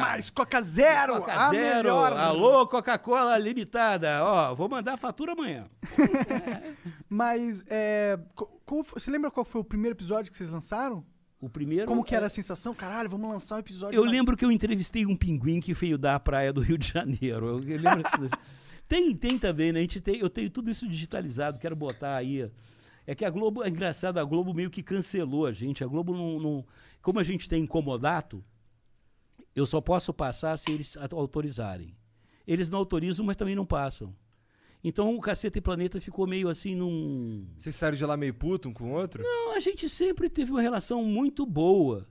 mais 0.00 0.28
Coca 0.28 0.60
Zero, 0.60 1.14
Coca 1.14 1.32
a 1.34 1.50
Zero, 1.50 1.76
melhor. 1.84 2.12
alô, 2.14 2.66
Coca-Cola 2.66 3.38
Limitada. 3.38 4.24
Ó, 4.24 4.54
vou 4.56 4.68
mandar 4.68 4.94
a 4.94 4.96
fatura 4.96 5.32
amanhã. 5.32 5.68
Mas, 7.08 7.64
é, 7.68 8.18
como 8.64 8.82
foi- 8.82 9.00
você 9.00 9.10
lembra 9.10 9.30
qual 9.30 9.44
foi 9.44 9.60
o 9.60 9.64
primeiro 9.64 9.96
episódio 9.96 10.30
que 10.32 10.36
vocês 10.36 10.50
lançaram? 10.50 11.04
O 11.44 11.50
primeiro. 11.50 11.86
Como 11.86 12.02
que 12.02 12.14
era 12.14 12.24
é- 12.24 12.28
a 12.28 12.30
sensação? 12.30 12.74
Caralho, 12.74 13.10
vamos 13.10 13.28
lançar 13.28 13.56
um 13.56 13.58
episódio. 13.58 13.94
Eu 13.94 14.02
lembro 14.04 14.34
que 14.34 14.42
eu 14.42 14.50
entrevistei 14.50 15.04
um 15.04 15.14
pinguim 15.14 15.60
que 15.60 15.74
veio 15.74 15.98
da 15.98 16.18
praia 16.18 16.50
do 16.54 16.62
Rio 16.62 16.78
de 16.78 16.88
Janeiro. 16.88 17.46
Eu, 17.46 17.60
eu 17.60 17.80
lembro 17.80 18.02
tem, 18.88 19.14
tem 19.14 19.38
também, 19.38 19.70
né? 19.70 19.80
A 19.80 19.82
gente 19.82 20.00
tem, 20.00 20.16
eu 20.16 20.30
tenho 20.30 20.48
tudo 20.48 20.70
isso 20.70 20.88
digitalizado, 20.88 21.58
quero 21.58 21.76
botar 21.76 22.16
aí. 22.16 22.50
É 23.06 23.14
que 23.14 23.26
a 23.26 23.28
Globo, 23.30 23.62
é 23.62 23.68
engraçado, 23.68 24.16
a 24.16 24.24
Globo 24.24 24.54
meio 24.54 24.70
que 24.70 24.82
cancelou 24.82 25.44
a 25.44 25.52
gente. 25.52 25.84
A 25.84 25.86
Globo 25.86 26.14
não. 26.14 26.40
não- 26.40 26.66
como 27.02 27.20
a 27.20 27.22
gente 27.22 27.46
tem 27.46 27.62
incomodato, 27.62 28.42
eu 29.54 29.66
só 29.66 29.82
posso 29.82 30.14
passar 30.14 30.56
se 30.56 30.70
eles 30.72 30.96
autorizarem. 31.12 31.94
Eles 32.46 32.70
não 32.70 32.78
autorizam, 32.78 33.26
mas 33.26 33.36
também 33.36 33.54
não 33.54 33.66
passam. 33.66 34.16
Então 34.86 35.16
o 35.16 35.20
Caceta 35.20 35.56
e 35.58 35.62
Planeta 35.62 35.98
ficou 35.98 36.26
meio 36.26 36.48
assim 36.48 36.74
num. 36.74 37.46
Vocês 37.58 37.74
saíram 37.74 37.96
de 37.96 38.04
lá 38.04 38.16
meio 38.18 38.34
puto 38.34 38.68
um 38.68 38.72
com 38.74 38.84
o 38.84 38.90
outro? 38.92 39.22
Não, 39.22 39.56
a 39.56 39.58
gente 39.58 39.88
sempre 39.88 40.28
teve 40.28 40.50
uma 40.52 40.60
relação 40.60 41.02
muito 41.02 41.46
boa. 41.46 42.06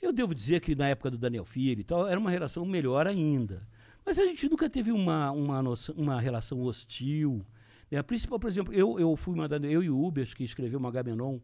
Eu 0.00 0.12
devo 0.12 0.32
dizer 0.34 0.60
que 0.60 0.76
na 0.76 0.86
época 0.88 1.10
do 1.10 1.18
Daniel 1.18 1.44
Filho 1.44 1.80
e 1.80 1.84
tal, 1.84 2.06
era 2.06 2.20
uma 2.20 2.30
relação 2.30 2.64
melhor 2.64 3.06
ainda. 3.06 3.66
Mas 4.06 4.18
a 4.18 4.24
gente 4.26 4.48
nunca 4.48 4.70
teve 4.70 4.92
uma, 4.92 5.32
uma, 5.32 5.60
noção- 5.62 5.94
uma 5.96 6.20
relação 6.20 6.60
hostil. 6.62 7.44
Né? 7.90 7.98
A 7.98 8.04
principal, 8.04 8.38
por 8.38 8.48
exemplo, 8.48 8.72
eu, 8.72 9.00
eu 9.00 9.16
fui 9.16 9.34
mandado, 9.34 9.66
eu 9.66 9.82
e 9.82 9.90
o 9.90 9.98
Ubers, 10.04 10.34
que 10.34 10.44
escreveu 10.44 10.78
o 10.78 10.86
Agamenon 10.86 11.38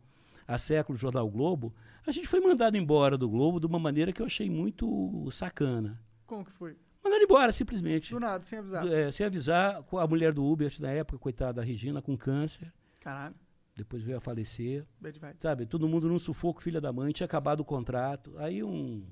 há 0.47 0.59
séculos, 0.59 1.01
Jornal 1.01 1.29
Globo, 1.31 1.75
a 2.07 2.13
gente 2.13 2.29
foi 2.29 2.39
mandado 2.41 2.77
embora 2.77 3.17
do 3.17 3.29
Globo 3.29 3.59
de 3.59 3.67
uma 3.67 3.79
maneira 3.79 4.13
que 4.13 4.21
eu 4.21 4.27
achei 4.27 4.51
muito 4.51 5.29
sacana. 5.33 5.99
Como 6.27 6.45
que 6.45 6.53
foi? 6.53 6.77
Mandado 7.03 7.25
embora, 7.25 7.53
simplesmente. 7.53 8.11
Do 8.11 8.21
nada, 8.21 8.45
sem 8.45 8.59
avisar. 8.59 8.87
É, 8.87 9.11
sem 9.11 9.25
avisar, 9.25 9.85
a 9.91 10.07
mulher 10.07 10.33
do 10.33 10.45
Uber, 10.45 10.71
na 10.81 10.91
época, 10.91 11.19
coitada, 11.19 11.61
a 11.61 11.65
Regina, 11.65 12.03
com 12.03 12.17
câncer, 12.17 12.73
Caralho, 13.01 13.35
depois 13.75 14.03
veio 14.03 14.19
a 14.19 14.21
falecer. 14.21 14.87
bad 15.01 15.19
vibes. 15.19 15.37
Sabe, 15.41 15.67
todo 15.67 15.89
mundo 15.89 16.09
num 16.09 16.19
sufoco, 16.19 16.63
filha 16.63 16.81
da 16.81 16.93
mãe, 16.93 17.13
tinha 17.13 17.25
acabado 17.25 17.61
o 17.61 17.65
contrato. 17.65 18.37
Aí 18.37 18.63
um, 18.63 19.07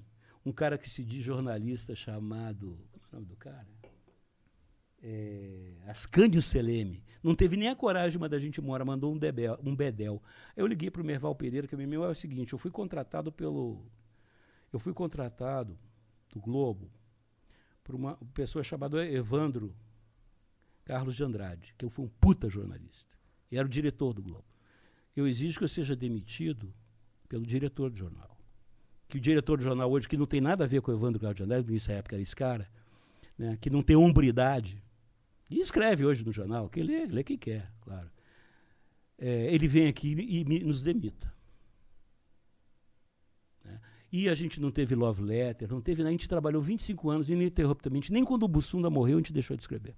um 0.45 0.53
cara 0.53 0.77
que 0.77 0.91
se 0.91 1.03
diz 1.03 1.25
jornalista 1.25 1.97
chamado. 1.97 2.79
Como 2.93 3.05
é 3.05 3.09
o 3.09 3.15
nome 3.17 3.27
do 3.27 3.37
cara? 3.37 3.67
É, 5.03 5.73
Ascânio 5.87 6.43
Seleme. 6.43 7.03
Não 7.23 7.35
teve 7.35 7.57
nem 7.57 7.69
a 7.69 7.77
coragem 7.77 8.11
de 8.11 8.19
mandar 8.19 8.37
a 8.37 8.41
gente 8.41 8.61
embora, 8.61 8.85
mandou 8.85 9.13
um, 9.13 9.19
debel, 9.19 9.59
um 9.65 9.75
bedel. 9.75 10.23
Aí 10.55 10.63
eu 10.63 10.67
liguei 10.67 10.91
para 10.91 11.01
o 11.01 11.05
Merval 11.05 11.35
Pereira, 11.35 11.67
que 11.67 11.75
é 11.75 11.79
meu 11.79 12.05
é 12.05 12.09
o 12.09 12.15
seguinte, 12.15 12.53
eu 12.53 12.59
fui 12.59 12.71
contratado 12.71 13.33
pelo. 13.33 13.87
Eu 14.71 14.79
fui 14.79 14.93
contratado 14.93 15.79
do 16.31 16.41
Globo 16.41 16.91
por 17.89 17.95
uma 17.95 18.17
pessoa 18.35 18.63
chamada 18.63 19.03
Evandro 19.09 19.75
Carlos 20.85 21.17
de 21.17 21.25
Andrade, 21.25 21.75
que 21.79 21.87
eu 21.87 21.89
fui 21.89 22.05
um 22.05 22.09
puta 22.21 22.47
jornalista. 22.47 23.17
E 23.51 23.57
era 23.57 23.67
o 23.67 23.71
diretor 23.71 24.13
do 24.13 24.23
Globo. 24.23 24.45
Eu 25.17 25.27
exijo 25.27 25.57
que 25.57 25.65
eu 25.65 25.69
seja 25.69 25.97
demitido 25.97 26.71
pelo 27.31 27.47
diretor 27.47 27.89
do 27.91 27.97
jornal. 27.97 28.39
Que 29.09 29.17
o 29.17 29.21
diretor 29.21 29.57
do 29.57 29.65
jornal 29.65 29.91
hoje, 29.91 30.07
que 30.07 30.19
não 30.19 30.27
tem 30.27 30.39
nada 30.39 30.65
a 30.65 30.67
ver 30.67 30.83
com 30.83 30.93
o 30.93 30.95
Evandro 30.95 31.19
Carlos 31.19 31.39
de 31.39 31.45
Andrade, 31.45 31.73
nessa 31.73 31.93
época 31.93 32.15
era 32.15 32.23
esse 32.23 32.37
cara, 32.37 32.69
né, 33.39 33.57
que 33.59 33.71
não 33.71 33.83
tem 33.83 33.97
hombridade, 33.97 34.83
e 35.49 35.59
escreve 35.59 36.05
hoje 36.05 36.23
no 36.23 36.31
jornal, 36.31 36.69
que 36.69 36.83
lê, 36.83 37.07
lê 37.07 37.25
quem 37.25 37.39
quer, 37.39 37.73
claro. 37.81 38.11
É, 39.17 39.55
ele 39.55 39.67
vem 39.67 39.89
aqui 39.89 40.11
e 40.13 40.45
me- 40.45 40.61
nos 40.61 40.83
demita. 40.83 41.33
E 44.11 44.29
a 44.29 44.35
gente 44.35 44.61
não 44.61 44.71
teve 44.71 44.95
love 44.95 45.23
letter, 45.23 45.69
não 45.71 45.81
teve, 45.81 46.03
a 46.03 46.11
gente 46.11 46.29
trabalhou 46.29 46.63
25 46.63 47.11
anos 47.11 47.29
ininterruptamente, 47.29 48.13
nem 48.13 48.25
quando 48.25 48.45
o 48.45 48.49
Bussunda 48.49 48.89
morreu 48.89 49.17
a 49.17 49.21
gente 49.21 49.33
deixou 49.33 49.57
de 49.57 49.63
escrever. 49.63 49.95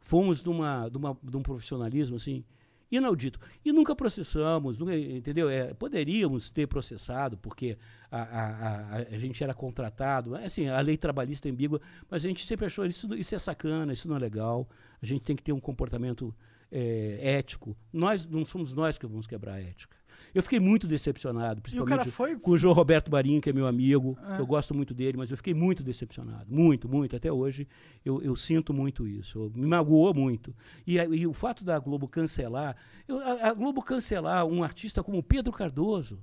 Fomos 0.00 0.42
de, 0.42 0.48
uma, 0.48 0.88
de, 0.88 0.96
uma, 0.96 1.18
de 1.22 1.36
um 1.36 1.42
profissionalismo 1.42 2.16
assim 2.16 2.44
inaudito. 2.90 3.40
E 3.64 3.72
nunca 3.72 3.94
processamos, 3.94 4.78
nunca, 4.78 4.96
entendeu? 4.96 5.50
É, 5.50 5.74
poderíamos 5.74 6.50
ter 6.50 6.66
processado, 6.66 7.36
porque 7.36 7.76
a, 8.10 8.22
a, 8.22 8.46
a, 8.46 8.96
a, 8.98 9.18
gente 9.18 9.42
era 9.42 9.52
contratado, 9.52 10.36
assim, 10.36 10.68
a 10.68 10.80
lei 10.80 10.96
trabalhista 10.96 11.48
é 11.48 11.50
ambígua, 11.50 11.80
mas 12.08 12.24
a 12.24 12.28
gente 12.28 12.46
sempre 12.46 12.66
achou 12.66 12.86
isso, 12.86 13.12
isso 13.14 13.34
é 13.34 13.38
sacana, 13.38 13.92
isso 13.92 14.08
não 14.08 14.16
é 14.16 14.20
legal, 14.20 14.68
a 15.02 15.06
gente 15.06 15.22
tem 15.22 15.36
que 15.36 15.42
ter 15.42 15.52
um 15.52 15.60
comportamento 15.60 16.34
é, 16.70 17.18
ético. 17.38 17.76
Nós 17.92 18.26
não 18.26 18.44
somos 18.44 18.72
nós 18.72 18.98
que 18.98 19.06
vamos 19.06 19.26
quebrar 19.26 19.54
a 19.54 19.60
ética. 19.60 19.95
Eu 20.34 20.42
fiquei 20.42 20.60
muito 20.60 20.86
decepcionado, 20.86 21.62
principalmente 21.62 22.10
foi... 22.10 22.36
com 22.36 22.50
o 22.52 22.58
João 22.58 22.74
Roberto 22.74 23.10
Marinho, 23.10 23.40
que 23.40 23.50
é 23.50 23.52
meu 23.52 23.66
amigo, 23.66 24.18
é. 24.28 24.40
eu 24.40 24.46
gosto 24.46 24.74
muito 24.74 24.92
dele, 24.92 25.16
mas 25.16 25.30
eu 25.30 25.36
fiquei 25.36 25.54
muito 25.54 25.82
decepcionado, 25.82 26.46
muito, 26.48 26.88
muito. 26.88 27.16
Até 27.16 27.32
hoje 27.32 27.66
eu, 28.04 28.22
eu 28.22 28.36
sinto 28.36 28.72
muito 28.72 29.06
isso, 29.06 29.50
me 29.54 29.66
magoou 29.66 30.12
muito. 30.12 30.54
E, 30.86 30.96
e, 30.96 31.26
o 31.26 31.32
fato 31.32 31.64
da 31.64 31.78
Globo 31.78 32.08
cancelar, 32.08 32.76
eu, 33.06 33.18
a, 33.18 33.48
a, 33.48 33.54
Globo 33.54 33.82
cancelar 33.82 34.44
um 34.46 34.62
artista 34.62 35.02
como 35.02 35.22
Pedro 35.22 35.52
Cardoso, 35.52 36.20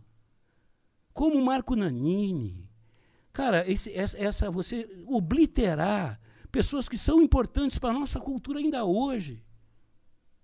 como 1.13 1.43
Marco 1.43 1.75
Nanini, 1.75 2.69
cara, 3.31 3.69
esse, 3.69 3.91
essa, 3.93 4.17
essa 4.17 4.51
você 4.51 4.87
obliterar 5.05 6.19
pessoas 6.51 6.87
que 6.87 6.97
são 6.97 7.21
importantes 7.21 7.79
para 7.79 7.89
a 7.89 7.99
nossa 7.99 8.19
cultura 8.19 8.59
ainda 8.59 8.85
hoje. 8.85 9.43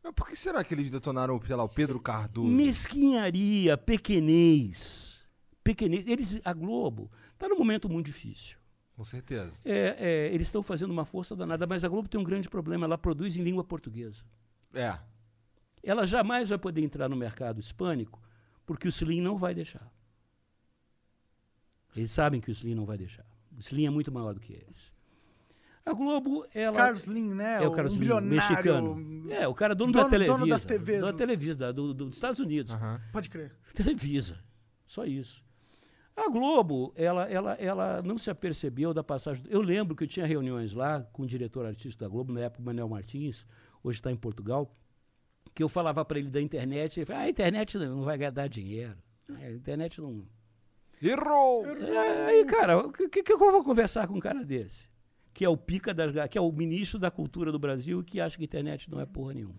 Mas 0.03 0.13
por 0.13 0.27
que 0.27 0.35
será 0.35 0.63
que 0.63 0.73
eles 0.73 0.89
detonaram, 0.89 1.39
sei 1.45 1.55
lá, 1.55 1.63
o 1.63 1.69
Pedro 1.69 1.99
Cardoso? 1.99 2.47
Mesquinharia, 2.47 3.77
pequenez. 3.77 5.21
Pequenez. 5.63 6.07
Eles, 6.07 6.39
a 6.43 6.53
Globo 6.53 7.11
está 7.33 7.47
num 7.47 7.57
momento 7.57 7.89
muito 7.89 8.05
difícil. 8.05 8.57
Com 8.95 9.05
certeza. 9.05 9.53
É, 9.63 9.95
é, 9.97 10.33
eles 10.33 10.47
estão 10.47 10.61
fazendo 10.61 10.91
uma 10.91 11.05
força 11.05 11.35
danada, 11.35 11.65
mas 11.65 11.83
a 11.83 11.87
Globo 11.87 12.09
tem 12.09 12.19
um 12.19 12.23
grande 12.23 12.49
problema, 12.49 12.85
ela 12.85 12.97
produz 12.97 13.37
em 13.37 13.43
língua 13.43 13.63
portuguesa. 13.63 14.23
É. 14.73 14.97
Ela 15.81 16.05
jamais 16.05 16.49
vai 16.49 16.57
poder 16.57 16.81
entrar 16.81 17.07
no 17.07 17.15
mercado 17.15 17.59
hispânico, 17.59 18.21
porque 18.65 18.87
o 18.87 18.89
Slim 18.89 19.21
não 19.21 19.37
vai 19.37 19.53
deixar. 19.53 19.89
Eles 21.95 22.11
sabem 22.11 22.41
que 22.41 22.49
o 22.49 22.51
Slim 22.51 22.75
não 22.75 22.85
vai 22.85 22.97
deixar. 22.97 23.25
O 23.55 23.59
Slim 23.59 23.85
é 23.85 23.89
muito 23.89 24.11
maior 24.11 24.33
do 24.33 24.39
que 24.39 24.53
eles. 24.53 24.91
A 25.89 25.93
Globo, 25.93 26.45
ela. 26.53 26.77
Carlos 26.77 27.05
Lin, 27.05 27.33
né? 27.33 27.63
É 27.63 27.67
o 27.67 27.71
Carlos 27.71 27.97
um 27.97 28.21
mexicano. 28.21 29.31
É, 29.31 29.47
o 29.47 29.55
cara 29.55 29.73
dono, 29.73 29.91
dono 29.91 30.03
da 30.03 30.09
Televisa. 30.09 30.37
Dono 30.37 30.47
das 30.47 30.63
TVs. 30.63 31.01
Da 31.01 31.13
Televisa, 31.13 31.73
do, 31.73 31.93
do, 31.95 32.05
dos 32.05 32.15
Estados 32.15 32.39
Unidos. 32.39 32.73
Uhum. 32.73 32.99
Pode 33.11 33.27
crer. 33.27 33.55
Televisa. 33.73 34.37
Só 34.85 35.03
isso. 35.03 35.43
A 36.15 36.29
Globo, 36.29 36.93
ela, 36.95 37.23
ela, 37.23 37.53
ela 37.53 38.01
não 38.03 38.19
se 38.19 38.29
apercebeu 38.29 38.93
da 38.93 39.03
passagem. 39.03 39.43
Eu 39.49 39.61
lembro 39.61 39.95
que 39.95 40.03
eu 40.03 40.07
tinha 40.07 40.27
reuniões 40.27 40.73
lá 40.73 41.01
com 41.11 41.23
o 41.23 41.25
diretor 41.25 41.65
artístico 41.65 42.03
da 42.03 42.07
Globo, 42.07 42.33
na 42.33 42.41
época, 42.41 42.61
o 42.61 42.65
Manuel 42.65 42.89
Martins, 42.89 43.43
hoje 43.83 43.97
está 43.97 44.11
em 44.11 44.15
Portugal, 44.15 44.71
que 45.55 45.63
eu 45.63 45.69
falava 45.69 46.05
para 46.05 46.19
ele 46.19 46.29
da 46.29 46.41
internet, 46.41 46.99
ele 46.99 47.05
falava, 47.07 47.23
ah, 47.23 47.27
a 47.27 47.29
internet 47.31 47.77
não 47.79 48.03
vai 48.03 48.17
dar 48.31 48.47
dinheiro. 48.47 48.97
A 49.27 49.49
internet 49.49 49.99
não. 49.99 50.23
Errou! 51.01 51.65
É, 51.65 52.25
aí, 52.25 52.45
cara, 52.45 52.77
o 52.77 52.91
que, 52.91 53.23
que 53.23 53.33
eu 53.33 53.39
vou 53.39 53.63
conversar 53.63 54.07
com 54.07 54.15
um 54.15 54.19
cara 54.19 54.43
desse? 54.43 54.88
Que 55.39 55.45
é 55.45 55.49
o 55.49 55.55
pica 55.55 55.93
das 55.93 56.11
que 56.29 56.37
é 56.37 56.41
o 56.41 56.51
ministro 56.51 56.99
da 56.99 57.09
cultura 57.09 57.49
do 57.49 57.57
Brasil 57.57 58.03
que 58.03 58.19
acha 58.19 58.35
que 58.35 58.43
a 58.43 58.45
internet 58.45 58.91
não 58.91 58.99
é 58.99 59.05
porra 59.05 59.33
nenhuma. 59.33 59.55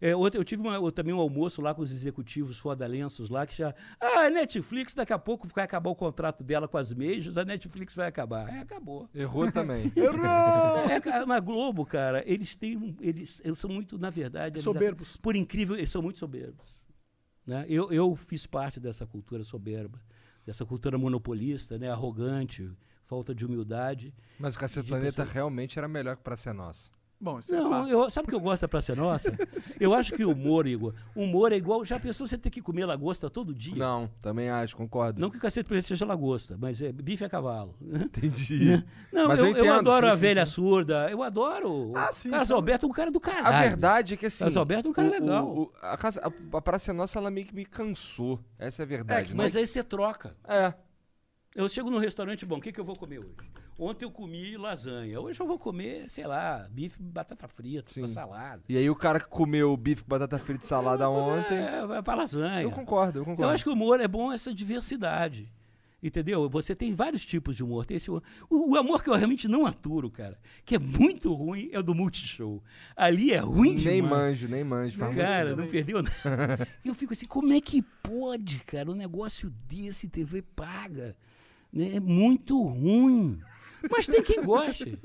É, 0.00 0.12
eu 0.12 0.44
tive 0.44 0.62
uma, 0.62 0.92
também 0.92 1.12
um 1.12 1.18
almoço 1.18 1.60
lá 1.60 1.74
com 1.74 1.82
os 1.82 1.90
executivos 1.90 2.58
foda-lenços 2.58 3.28
lá, 3.28 3.44
que 3.44 3.56
já. 3.56 3.74
Ah, 4.00 4.26
a 4.26 4.30
Netflix, 4.30 4.94
daqui 4.94 5.12
a 5.12 5.18
pouco 5.18 5.48
vai 5.52 5.64
acabar 5.64 5.90
o 5.90 5.96
contrato 5.96 6.44
dela 6.44 6.68
com 6.68 6.78
as 6.78 6.94
majors, 6.94 7.36
a 7.36 7.44
Netflix 7.44 7.92
vai 7.92 8.06
acabar. 8.06 8.48
É, 8.54 8.60
acabou. 8.60 9.10
Errou 9.12 9.50
também. 9.50 9.90
Errou! 9.96 10.88
É, 10.88 11.26
na 11.26 11.40
Globo, 11.40 11.84
cara, 11.84 12.22
eles 12.24 12.54
têm. 12.54 12.96
Eles, 13.00 13.40
eles 13.44 13.58
são 13.58 13.68
muito, 13.68 13.98
na 13.98 14.10
verdade. 14.10 14.62
Soberbos. 14.62 15.08
Eles, 15.08 15.16
por 15.16 15.34
incrível, 15.34 15.74
eles 15.74 15.90
são 15.90 16.02
muito 16.02 16.20
soberbos. 16.20 16.76
Né? 17.44 17.66
Eu, 17.68 17.90
eu 17.90 18.14
fiz 18.14 18.46
parte 18.46 18.78
dessa 18.78 19.04
cultura 19.04 19.42
soberba, 19.42 20.00
dessa 20.46 20.64
cultura 20.64 20.96
monopolista, 20.96 21.76
né, 21.76 21.90
arrogante, 21.90 22.70
falta 23.06 23.34
de 23.34 23.44
humildade. 23.44 24.14
Mas 24.38 24.54
o 24.54 24.58
Cacete 24.58 24.88
Planeta 24.88 25.22
pessoa... 25.22 25.32
realmente 25.32 25.78
era 25.78 25.88
melhor 25.88 26.16
que 26.16 26.22
para 26.22 26.36
ser 26.36 26.52
nosso. 26.52 26.92
Bom, 27.18 27.38
isso 27.38 27.54
é 27.54 27.58
não, 27.58 27.86
é 27.86 27.92
eu, 27.92 28.10
sabe 28.10 28.26
o 28.26 28.28
que 28.28 28.34
eu 28.34 28.40
gosto 28.40 28.62
da 28.62 28.68
Praça 28.68 28.94
Nossa? 28.94 29.34
eu 29.80 29.94
acho 29.94 30.12
que 30.12 30.22
o 30.24 30.32
humor, 30.32 30.66
Igor, 30.66 30.92
humor 31.14 31.50
é 31.50 31.56
igual. 31.56 31.82
Já 31.82 31.98
pensou 31.98 32.26
você 32.26 32.36
ter 32.36 32.50
que 32.50 32.60
comer 32.60 32.84
lagosta 32.84 33.30
todo 33.30 33.54
dia? 33.54 33.76
Não, 33.76 34.10
também 34.20 34.50
acho, 34.50 34.76
concordo. 34.76 35.18
Não 35.18 35.30
que 35.30 35.38
o 35.38 35.40
cacete 35.40 35.66
planeta 35.66 35.88
seja 35.88 36.04
lagosta, 36.04 36.56
mas 36.58 36.82
é 36.82 36.92
bife 36.92 37.24
a 37.24 37.28
cavalo. 37.28 37.74
Entendi. 37.80 38.66
Né? 38.66 38.84
Não, 39.12 39.28
mas 39.28 39.40
eu, 39.40 39.46
eu, 39.46 39.50
entendo, 39.52 39.66
eu 39.66 39.74
adoro 39.74 40.06
sim, 40.06 40.12
a 40.12 40.14
sim, 40.16 40.20
velha 40.20 40.46
sim. 40.46 40.52
surda, 40.52 41.10
eu 41.10 41.22
adoro. 41.22 41.92
Ah, 41.94 42.10
sim. 42.12 42.30
Carlos 42.30 42.50
Alberto 42.50 42.86
é 42.86 42.88
um 42.88 42.92
cara 42.92 43.10
do 43.10 43.20
caralho. 43.20 43.46
A 43.46 43.62
verdade 43.62 44.14
é 44.14 44.16
que 44.16 44.26
assim. 44.26 44.38
Carlos 44.38 44.56
Alberto 44.56 44.88
é 44.88 44.90
um 44.90 44.92
cara 44.92 45.08
o, 45.08 45.10
legal. 45.10 45.46
O, 45.46 45.72
a, 45.80 45.94
a, 45.94 46.56
a 46.58 46.60
Praça 46.60 46.92
Nossa, 46.92 47.18
ela 47.18 47.30
meio 47.30 47.46
que 47.46 47.54
me 47.54 47.64
cansou. 47.64 48.40
Essa 48.58 48.82
é 48.82 48.84
a 48.84 48.86
verdade. 48.86 49.32
É, 49.32 49.34
mas 49.36 49.54
aí 49.54 49.66
você 49.66 49.84
troca. 49.84 50.34
É. 50.46 50.74
Eu 51.56 51.70
chego 51.70 51.90
num 51.90 51.98
restaurante 51.98 52.44
bom, 52.44 52.58
o 52.58 52.60
que, 52.60 52.70
que 52.70 52.78
eu 52.78 52.84
vou 52.84 52.94
comer 52.94 53.18
hoje? 53.18 53.50
Ontem 53.78 54.04
eu 54.04 54.10
comi 54.10 54.58
lasanha. 54.58 55.18
Hoje 55.18 55.40
eu 55.40 55.46
vou 55.46 55.58
comer, 55.58 56.04
sei 56.10 56.26
lá, 56.26 56.68
bife, 56.70 57.02
batata 57.02 57.48
frita, 57.48 57.90
Sim. 57.94 58.06
salada. 58.06 58.62
E 58.68 58.76
aí 58.76 58.90
o 58.90 58.94
cara 58.94 59.18
que 59.18 59.26
comeu 59.26 59.74
bife, 59.74 60.04
batata 60.06 60.38
frita 60.38 60.66
e 60.66 60.68
salada 60.68 61.08
ontem. 61.08 61.56
É, 61.56 61.86
vai 61.86 62.02
pra 62.02 62.14
lasanha. 62.14 62.60
Eu 62.60 62.70
concordo, 62.70 63.20
eu 63.20 63.24
concordo. 63.24 63.44
Eu 63.44 63.48
acho 63.48 63.64
que 63.64 63.70
o 63.70 63.72
humor 63.72 63.98
é 64.00 64.06
bom 64.06 64.30
essa 64.30 64.52
diversidade. 64.52 65.50
Entendeu? 66.02 66.46
Você 66.50 66.74
tem 66.74 66.92
vários 66.92 67.24
tipos 67.24 67.56
de 67.56 67.64
humor. 67.64 67.86
Tem 67.86 67.96
esse 67.96 68.10
humor. 68.10 68.22
O, 68.50 68.72
o, 68.72 68.76
amor 68.76 69.02
que 69.02 69.08
eu 69.08 69.14
realmente 69.14 69.48
não 69.48 69.64
aturo, 69.64 70.10
cara, 70.10 70.38
que 70.62 70.74
é 70.74 70.78
muito 70.78 71.32
ruim, 71.32 71.70
é 71.72 71.78
o 71.78 71.82
do 71.82 71.94
Multishow. 71.94 72.62
Ali 72.94 73.32
é 73.32 73.38
ruim 73.38 73.70
nem 73.70 73.76
demais. 73.76 73.92
Nem 73.92 74.02
manjo, 74.02 74.48
nem 74.48 74.62
manjo. 74.62 74.98
Cara, 75.16 75.56
não 75.56 75.66
perdeu 75.66 76.02
nada. 76.02 76.68
eu 76.84 76.94
fico 76.94 77.14
assim, 77.14 77.26
como 77.26 77.50
é 77.54 77.62
que 77.62 77.80
pode, 78.02 78.58
cara, 78.58 78.90
um 78.90 78.94
negócio 78.94 79.50
desse 79.66 80.06
TV 80.06 80.42
paga? 80.42 81.16
Né? 81.76 81.96
É 81.96 82.00
muito 82.00 82.60
ruim. 82.62 83.38
Mas 83.90 84.06
tem 84.06 84.22
quem 84.22 84.42
goste. 84.42 84.98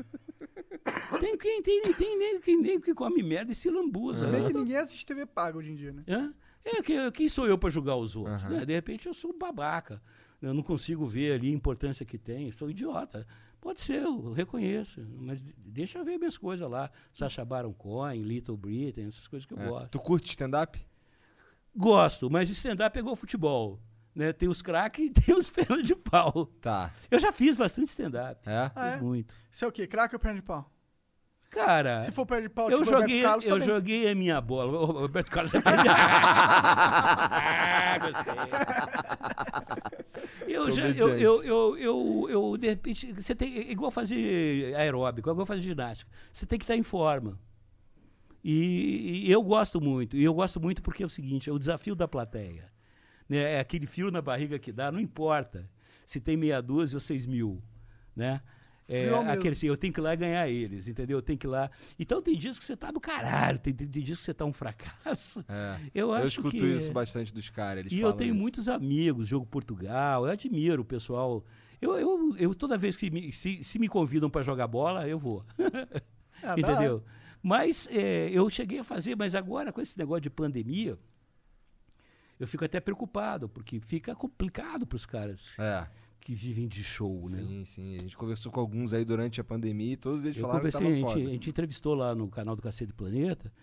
Tem 1.19 1.37
quem 1.37 1.61
tem, 1.61 1.81
tem 1.93 2.17
nem, 2.17 2.39
quem, 2.39 2.61
nem 2.61 2.79
que 2.79 2.93
come 2.93 3.21
merda 3.21 3.51
e 3.51 3.55
se 3.55 3.69
lambuza. 3.69 4.25
Se 4.25 4.31
bem 4.31 4.47
que 4.47 4.53
ninguém 4.53 4.77
assiste 4.77 5.05
TV 5.05 5.25
paga 5.25 5.57
hoje 5.57 5.71
em 5.71 5.75
dia, 5.75 5.91
né? 5.91 6.03
É, 6.07 6.77
é 6.77 6.81
que, 6.81 7.11
quem 7.11 7.27
sou 7.27 7.45
eu 7.45 7.57
para 7.57 7.69
julgar 7.69 7.97
os 7.97 8.15
outros? 8.15 8.41
Uhum. 8.43 8.49
Né? 8.49 8.65
De 8.65 8.73
repente 8.73 9.05
eu 9.05 9.13
sou 9.13 9.31
um 9.31 9.37
babaca. 9.37 10.01
Eu 10.41 10.53
não 10.53 10.63
consigo 10.63 11.05
ver 11.05 11.33
ali 11.33 11.49
a 11.49 11.53
importância 11.53 12.05
que 12.05 12.17
tem. 12.17 12.51
Sou 12.51 12.69
idiota. 12.69 13.27
Pode 13.59 13.81
ser, 13.81 14.01
eu 14.01 14.31
reconheço. 14.31 15.05
Mas 15.19 15.43
deixa 15.57 15.99
eu 15.99 16.05
ver 16.05 16.17
minhas 16.17 16.37
coisas 16.37 16.67
lá. 16.67 16.89
Sacha 17.13 17.45
Baron 17.45 17.73
Cohen, 17.73 18.23
Little 18.23 18.57
Britain, 18.57 19.07
essas 19.07 19.27
coisas 19.27 19.45
que 19.45 19.53
eu 19.53 19.59
é. 19.59 19.67
gosto. 19.67 19.89
Tu 19.89 19.99
curte 19.99 20.29
stand-up? 20.29 20.79
Gosto, 21.75 22.29
mas 22.29 22.49
stand-up 22.49 22.91
pegou 22.93 23.15
futebol. 23.15 23.79
Né? 24.13 24.33
Tem 24.33 24.49
os 24.49 24.61
craques 24.61 25.03
e 25.07 25.09
tem 25.09 25.35
os 25.35 25.49
pernas 25.49 25.85
de 25.85 25.95
pau. 25.95 26.45
Tá. 26.61 26.93
Eu 27.09 27.19
já 27.19 27.31
fiz 27.31 27.55
bastante 27.55 27.87
stand-up. 27.87 28.41
É? 28.47 28.71
Ah, 28.75 28.87
é? 28.87 28.97
Muito. 28.97 29.33
Você 29.49 29.65
é 29.65 29.67
o 29.67 29.71
quê? 29.71 29.87
Craque 29.87 30.15
ou 30.15 30.19
perna 30.19 30.39
de 30.39 30.45
pau? 30.45 30.69
Cara. 31.49 32.01
Se 32.01 32.11
for 32.11 32.25
perna 32.25 32.43
de 32.43 32.49
pau, 32.53 32.71
eu 32.71 32.79
tipo 32.79 32.91
joguei, 32.91 33.21
Carlos, 33.21 33.45
Eu 33.45 33.59
também. 33.59 33.67
joguei 33.67 34.09
a 34.09 34.15
minha 34.15 34.39
bola. 34.39 34.71
O 34.71 34.85
Roberto 34.85 35.29
Carlos 35.29 35.51
é 35.53 35.59
perna 35.61 35.83
de 35.83 35.89
Ah, 35.89 37.97
gostei. 37.99 38.33
Eu, 40.47 40.69
já, 40.69 40.87
eu, 40.89 41.17
eu, 41.17 41.43
eu, 41.43 41.77
eu, 41.77 42.27
eu, 42.29 42.57
de 42.57 42.67
repente, 42.67 43.11
você 43.13 43.33
tem, 43.33 43.57
é 43.57 43.71
igual 43.71 43.89
fazer 43.89 44.75
aeróbico, 44.75 45.29
é 45.29 45.31
igual 45.31 45.45
fazer 45.45 45.61
ginástica. 45.61 46.11
Você 46.31 46.45
tem 46.45 46.59
que 46.59 46.63
estar 46.63 46.75
em 46.75 46.83
forma. 46.83 47.39
E, 48.43 49.23
e 49.25 49.31
eu 49.31 49.41
gosto 49.41 49.81
muito. 49.81 50.17
E 50.17 50.23
eu 50.23 50.33
gosto 50.33 50.59
muito 50.59 50.83
porque 50.83 51.01
é 51.01 51.05
o 51.05 51.09
seguinte, 51.09 51.49
é 51.49 51.53
o 51.53 51.57
desafio 51.57 51.95
da 51.95 52.07
plateia 52.07 52.70
né? 53.31 53.53
É 53.53 53.59
aquele 53.61 53.87
fio 53.87 54.11
na 54.11 54.21
barriga 54.21 54.59
que 54.59 54.73
dá, 54.73 54.91
não 54.91 54.99
importa 54.99 55.69
se 56.05 56.19
tem 56.19 56.35
meia 56.35 56.61
dúzia 56.61 56.97
ou 56.97 56.99
seis 56.99 57.25
mil, 57.25 57.63
né? 58.13 58.41
É, 58.89 59.09
aquele 59.31 59.53
assim, 59.53 59.67
eu 59.67 59.77
tenho 59.77 59.93
que 59.93 60.01
ir 60.01 60.03
lá 60.03 60.13
ganhar 60.15 60.49
eles, 60.49 60.85
entendeu? 60.85 61.19
Eu 61.19 61.21
tenho 61.21 61.39
que 61.39 61.47
ir 61.47 61.49
lá. 61.49 61.71
Então 61.97 62.21
tem 62.21 62.35
dias 62.35 62.59
que 62.59 62.65
você 62.65 62.75
tá 62.75 62.91
do 62.91 62.99
caralho, 62.99 63.57
tem, 63.57 63.73
tem, 63.73 63.87
tem 63.87 64.03
dias 64.03 64.19
que 64.19 64.25
você 64.25 64.33
tá 64.33 64.43
um 64.43 64.51
fracasso. 64.51 65.45
É, 65.47 65.79
eu, 65.95 66.11
acho 66.11 66.23
eu 66.23 66.27
escuto 66.27 66.57
que, 66.57 66.65
isso 66.65 66.91
bastante 66.91 67.33
dos 67.33 67.49
caras. 67.49 67.89
E 67.89 68.01
eu 68.01 68.11
tenho 68.11 68.33
isso. 68.33 68.41
muitos 68.41 68.67
amigos, 68.67 69.29
jogo 69.29 69.45
Portugal, 69.45 70.25
eu 70.25 70.31
admiro 70.31 70.81
o 70.81 70.85
pessoal. 70.85 71.45
Eu, 71.81 71.97
eu, 71.97 72.35
eu 72.37 72.53
toda 72.53 72.77
vez 72.77 72.97
que 72.97 73.09
me, 73.09 73.31
se, 73.31 73.63
se 73.63 73.79
me 73.79 73.87
convidam 73.87 74.29
para 74.29 74.43
jogar 74.43 74.67
bola, 74.67 75.07
eu 75.07 75.17
vou. 75.17 75.45
Ah, 76.43 76.55
entendeu? 76.59 77.01
Mas 77.41 77.87
é, 77.89 78.29
eu 78.29 78.49
cheguei 78.49 78.79
a 78.79 78.83
fazer, 78.83 79.15
mas 79.15 79.35
agora 79.35 79.71
com 79.71 79.79
esse 79.79 79.97
negócio 79.97 80.21
de 80.21 80.29
pandemia, 80.29 80.99
eu 82.41 82.47
fico 82.47 82.65
até 82.65 82.79
preocupado, 82.79 83.47
porque 83.47 83.79
fica 83.79 84.15
complicado 84.15 84.87
para 84.87 84.95
os 84.95 85.05
caras 85.05 85.51
é. 85.59 85.85
que 86.19 86.33
vivem 86.33 86.67
de 86.67 86.83
show, 86.83 87.29
sim, 87.29 87.35
né? 87.35 87.41
Sim, 87.43 87.65
sim. 87.65 87.97
A 87.97 88.01
gente 88.01 88.17
conversou 88.17 88.51
com 88.51 88.59
alguns 88.59 88.93
aí 88.93 89.05
durante 89.05 89.39
a 89.39 89.43
pandemia 89.43 89.93
e 89.93 89.95
todos 89.95 90.25
eles 90.25 90.37
eu 90.37 90.41
falaram 90.41 90.59
conversei, 90.59 90.81
que 90.81 91.01
tava 91.01 91.11
a 91.11 91.17
gente, 91.17 91.27
a 91.27 91.33
gente 91.33 91.49
entrevistou 91.51 91.93
lá 91.93 92.15
no 92.15 92.27
canal 92.27 92.55
do 92.55 92.61
Cacete 92.63 92.93
Planeta. 92.93 93.53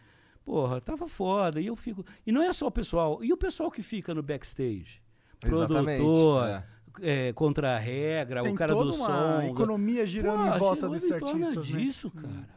Porra, 0.44 0.80
tava 0.80 1.08
foda. 1.08 1.60
E 1.60 1.66
eu 1.66 1.74
fico. 1.74 2.06
E 2.24 2.30
não 2.30 2.40
é 2.40 2.52
só 2.52 2.68
o 2.68 2.70
pessoal. 2.70 3.18
E 3.24 3.32
o 3.32 3.36
pessoal 3.36 3.68
que 3.68 3.82
fica 3.82 4.14
no 4.14 4.22
backstage? 4.22 5.02
Exatamente, 5.44 6.00
produtor, 6.00 6.48
é. 6.48 6.64
é, 7.02 7.32
contra 7.32 7.74
a 7.74 7.78
regra, 7.78 8.42
Tem 8.42 8.52
o 8.52 8.54
cara 8.54 8.72
toda 8.72 8.92
do 8.92 8.96
uma 8.96 9.06
som. 9.06 9.42
economia 9.42 10.06
girando 10.06 10.48
Pô, 10.48 10.54
em 10.54 10.58
volta 10.58 10.88
desses 10.88 11.10
em 11.10 11.18
torno 11.18 11.46
artistas, 11.46 11.70
né? 11.70 11.80
disso, 11.80 12.10
cara. 12.12 12.48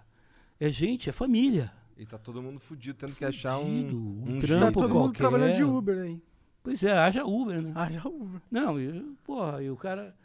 É 0.60 0.70
gente, 0.70 1.10
é 1.10 1.12
família. 1.12 1.74
E 1.98 2.06
tá 2.06 2.18
todo 2.18 2.42
mundo 2.42 2.60
fudido, 2.60 2.98
tendo 2.98 3.16
que 3.16 3.24
achar 3.26 3.60
Fudido, 3.60 3.96
um, 3.98 4.00
um 4.00 4.36
um 4.38 4.40
Tá 4.40 4.48
trampo 4.48 4.80
todo 4.80 4.90
mundo 4.94 5.04
qualquer. 5.04 5.18
trabalhando 5.18 5.56
de 5.56 5.64
Uber 5.64 6.00
aí. 6.00 6.22
Pois 6.64 6.84
é, 6.84 6.94
haja 6.98 7.26
Uber, 7.26 7.62
né? 7.62 7.74
Já 7.92 8.08
Uber. 8.08 8.42
Não, 8.50 8.80
e, 8.80 9.02
porra, 9.24 9.62
e 9.64 9.70
o 9.70 9.76
cara. 9.76 10.16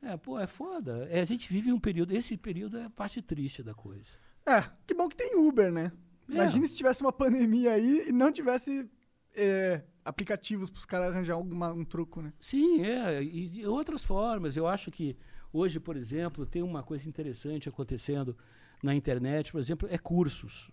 É, 0.00 0.16
pô, 0.16 0.38
é 0.38 0.46
foda. 0.46 1.06
É, 1.10 1.20
a 1.20 1.24
gente 1.24 1.52
vive 1.52 1.72
um 1.72 1.78
período. 1.78 2.12
Esse 2.14 2.36
período 2.36 2.76
é 2.78 2.84
a 2.84 2.90
parte 2.90 3.22
triste 3.22 3.62
da 3.62 3.72
coisa. 3.74 4.10
É, 4.46 4.62
que 4.86 4.94
bom 4.94 5.08
que 5.08 5.16
tem 5.16 5.36
Uber, 5.36 5.70
né? 5.72 5.92
É. 6.28 6.34
Imagina 6.34 6.66
se 6.66 6.76
tivesse 6.76 7.00
uma 7.02 7.12
pandemia 7.12 7.72
aí 7.72 8.08
e 8.08 8.12
não 8.12 8.32
tivesse 8.32 8.88
é, 9.34 9.82
aplicativos 10.04 10.70
pros 10.70 10.84
caras 10.84 11.12
arranjar 11.12 11.34
alguma, 11.34 11.72
um 11.72 11.84
truco, 11.84 12.20
né? 12.20 12.32
Sim, 12.40 12.84
é. 12.84 13.22
E 13.22 13.48
de 13.48 13.66
outras 13.66 14.02
formas. 14.04 14.56
Eu 14.56 14.66
acho 14.66 14.90
que 14.90 15.16
hoje, 15.52 15.78
por 15.78 15.96
exemplo, 15.96 16.44
tem 16.46 16.62
uma 16.62 16.82
coisa 16.82 17.08
interessante 17.08 17.68
acontecendo 17.68 18.36
na 18.82 18.94
internet, 18.94 19.52
por 19.52 19.60
exemplo, 19.60 19.88
é 19.90 19.98
cursos. 19.98 20.70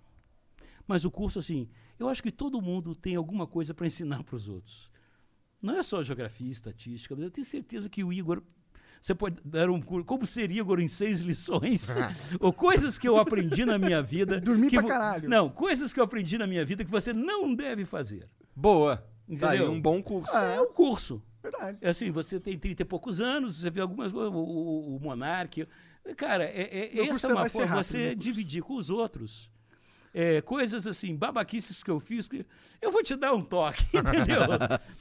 Mas 0.90 1.06
o 1.06 1.12
curso, 1.12 1.38
assim, 1.38 1.70
eu 2.00 2.10
acho 2.10 2.24
que 2.24 2.32
todo 2.32 2.60
mundo 2.60 2.96
tem 2.96 3.16
alguma 3.16 3.46
coisa 3.46 3.76
para 3.76 3.86
ensinar 3.86 4.24
para 4.24 4.36
os 4.36 4.50
outros. 4.50 4.90
Não 5.62 5.78
é 5.78 5.84
só 5.84 6.02
geografia, 6.02 6.52
estatística, 6.52 7.16
mas 7.16 7.26
eu 7.26 7.30
tenho 7.30 7.46
certeza 7.46 7.88
que 7.88 8.04
o 8.04 8.12
Igor. 8.12 8.42
Você 9.00 9.14
pode 9.14 9.40
dar 9.46 9.70
um 9.70 9.80
curso. 9.80 10.04
Como 10.04 10.26
seria, 10.26 10.62
Igor, 10.62 10.80
em 10.80 10.88
seis 10.88 11.20
lições? 11.20 11.90
Ou 12.42 12.52
coisas 12.52 12.98
que 12.98 13.08
eu 13.08 13.18
aprendi 13.18 13.66
na 13.66 13.78
minha 13.78 14.02
vida. 14.02 14.42
Dormir 14.42 14.72
que 14.72 14.80
pra 14.80 14.88
caralho. 14.88 15.30
Não, 15.30 15.48
coisas 15.48 15.94
que 15.94 16.00
eu 16.00 16.04
aprendi 16.04 16.40
na 16.40 16.48
minha 16.48 16.66
vida 16.66 16.84
que 16.84 16.90
você 16.90 17.14
não 17.14 17.54
deve 17.54 17.86
fazer. 17.86 18.28
Boa. 18.56 18.98
Tá 18.98 19.06
Entendeu? 19.56 19.72
um 19.72 19.80
bom 19.80 20.02
curso. 20.02 20.36
É 20.36 20.60
um 20.60 20.74
curso. 20.74 21.22
Verdade. 21.44 21.78
É 21.82 21.92
assim, 21.92 22.10
você 22.10 22.40
tem 22.40 22.58
30 22.58 22.82
e 22.82 22.86
poucos 22.86 23.22
anos, 23.22 23.62
você 23.62 23.70
vê 23.70 23.80
algumas 23.80 24.12
o, 24.12 24.18
o, 24.18 24.96
o 24.96 25.00
Monark. 25.00 25.68
Cara, 26.18 26.46
é, 26.46 26.62
é, 26.62 27.00
essa 27.02 27.10
curso 27.10 27.28
é 27.28 27.34
uma 27.36 27.50
forma 27.50 27.84
você 27.84 28.16
dividir 28.16 28.64
com 28.64 28.74
os 28.74 28.90
outros. 28.90 29.52
É, 30.14 30.42
coisas 30.42 30.88
assim, 30.88 31.16
babaquices 31.16 31.84
que 31.84 31.92
eu 31.92 32.00
fiz, 32.00 32.28
que 32.28 32.46
eu 32.82 32.92
vou 32.92 33.04
te 33.04 33.16
dar 33.16 33.34
um 33.34 33.44
toque, 33.44 33.86
entendeu? 33.96 34.42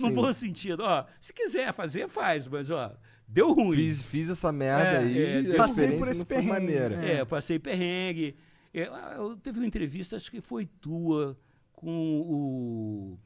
no 0.00 0.10
bom 0.10 0.32
sentido. 0.32 0.82
Ó, 0.84 1.04
se 1.20 1.32
quiser 1.32 1.72
fazer, 1.72 2.08
faz, 2.08 2.46
mas 2.46 2.70
ó, 2.70 2.94
deu 3.26 3.52
ruim. 3.52 3.76
Fiz, 3.76 4.02
fiz 4.02 4.28
essa 4.28 4.52
merda 4.52 4.84
É, 4.84 4.98
aí 4.98 5.18
é, 5.18 5.40
e 5.42 5.52
a 5.54 5.56
passei 5.56 5.96
por 5.96 6.08
esse 6.08 6.24
perrengue, 6.24 6.48
maneira. 6.48 6.96
né? 6.96 7.14
É, 7.14 7.24
passei 7.24 7.58
perrengue. 7.58 8.36
É, 8.74 8.82
ah, 8.84 9.14
eu 9.16 9.36
teve 9.36 9.58
uma 9.58 9.66
entrevista, 9.66 10.16
acho 10.16 10.30
que 10.30 10.40
foi 10.42 10.66
tua, 10.66 11.38
com 11.72 12.20
o. 12.20 13.18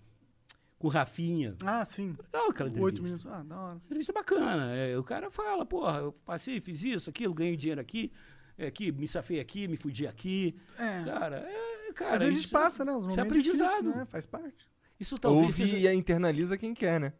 com 0.78 0.86
o 0.86 0.90
Rafinha. 0.90 1.56
Ah, 1.64 1.84
sim. 1.84 2.14
Legal 2.32 2.50
aquela 2.50 2.68
entrevista. 2.68 2.84
Oito 2.84 3.02
minutos. 3.02 3.26
Ah, 3.26 3.42
da 3.42 3.60
hora. 3.60 3.76
Entrevista 3.84 4.12
bacana. 4.12 4.74
É, 4.74 4.96
o 4.96 5.02
cara 5.02 5.30
fala, 5.30 5.66
porra, 5.66 5.98
eu 5.98 6.12
passei, 6.24 6.60
fiz 6.60 6.82
isso, 6.84 7.10
aquilo, 7.10 7.34
ganhei 7.34 7.56
dinheiro 7.56 7.80
aqui, 7.80 8.12
é, 8.56 8.66
aqui, 8.66 8.92
me 8.92 9.08
safei 9.08 9.40
aqui, 9.40 9.66
me 9.66 9.76
fudi 9.76 10.06
aqui. 10.06 10.54
É. 10.78 11.02
Cara, 11.04 11.36
é, 11.38 11.71
cara. 11.92 12.16
Às 12.16 12.22
vezes 12.22 12.38
a 12.38 12.42
gente 12.42 12.50
é- 12.54 12.58
passa, 12.58 12.84
né? 12.84 12.92
Os 12.92 12.98
Isso 13.00 13.06
é 13.12 13.16
momentos 13.24 13.26
aprendizado. 13.38 13.68
difíceis, 13.82 13.96
né? 13.96 14.04
Faz 14.06 14.26
parte. 14.26 14.68
Isso 14.98 15.18
talvez 15.18 15.46
Ouve 15.46 15.66
seja. 15.68 15.92
e 15.92 15.96
internaliza 15.96 16.56
quem 16.56 16.72
quer, 16.74 17.00
né? 17.00 17.12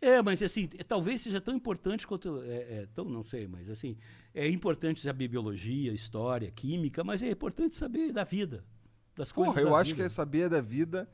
É, 0.00 0.20
mas 0.20 0.42
assim, 0.42 0.68
é, 0.76 0.82
talvez 0.82 1.20
seja 1.20 1.40
tão 1.40 1.54
importante 1.54 2.06
quanto. 2.06 2.42
É, 2.42 2.56
é, 2.82 2.88
tão, 2.92 3.04
não 3.04 3.22
sei, 3.22 3.46
mas 3.46 3.70
assim, 3.70 3.96
é 4.34 4.48
importante 4.48 5.00
saber 5.00 5.28
biologia, 5.28 5.92
história, 5.92 6.50
química, 6.50 7.04
mas 7.04 7.22
é 7.22 7.30
importante 7.30 7.74
saber 7.76 8.10
da 8.12 8.24
vida. 8.24 8.64
Das 9.14 9.30
coisas. 9.30 9.54
Porra, 9.54 9.64
eu 9.64 9.76
acho 9.76 9.94
que 9.94 10.02
é 10.02 10.08
saber 10.08 10.48
da 10.48 10.60
vida. 10.60 11.08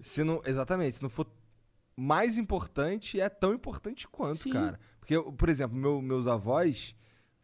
Se 0.00 0.24
não, 0.24 0.42
exatamente, 0.44 0.96
se 0.96 1.02
não 1.02 1.10
for 1.10 1.26
mais 1.96 2.38
importante, 2.38 3.20
é 3.20 3.28
tão 3.28 3.52
importante 3.54 4.08
quanto, 4.08 4.42
Sim. 4.42 4.50
cara. 4.50 4.80
Porque, 4.98 5.20
por 5.20 5.48
exemplo, 5.48 5.76
meu- 5.76 6.00
meus 6.02 6.26
avós, 6.26 6.94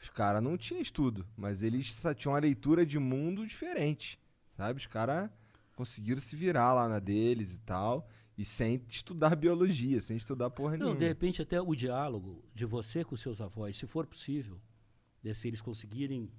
os 0.01 0.09
caras 0.11 0.43
não 0.43 0.57
tinham 0.57 0.81
estudo, 0.81 1.27
mas 1.37 1.63
eles 1.63 1.93
só 1.95 2.13
tinham 2.15 2.33
uma 2.33 2.41
leitura 2.41 2.85
de 2.87 2.99
mundo 2.99 3.47
diferente, 3.47 4.19
sabe? 4.57 4.79
Os 4.79 4.87
caras 4.87 5.31
conseguiram 5.75 6.21
se 6.21 6.37
virar 6.37 6.73
lá 6.73 6.89
na 6.89 6.99
deles 6.99 7.57
e 7.57 7.61
tal, 7.61 8.09
e 8.37 8.45
sem 8.45 8.83
estudar 8.89 9.35
biologia, 9.37 10.01
sem 10.01 10.17
estudar 10.17 10.51
porra 10.51 10.73
Não, 10.73 10.87
nenhuma. 10.87 10.99
de 11.01 11.07
repente 11.07 11.43
até 11.43 11.61
o 11.61 11.75
diálogo 11.75 12.45
de 12.55 12.65
você 12.65 13.05
com 13.05 13.17
seus 13.17 13.41
avós, 13.41 13.77
se 13.77 13.87
for 13.87 14.07
possível, 14.07 14.61
né, 15.23 15.35
se 15.35 15.49
eles 15.49 15.61
conseguirem 15.61 16.31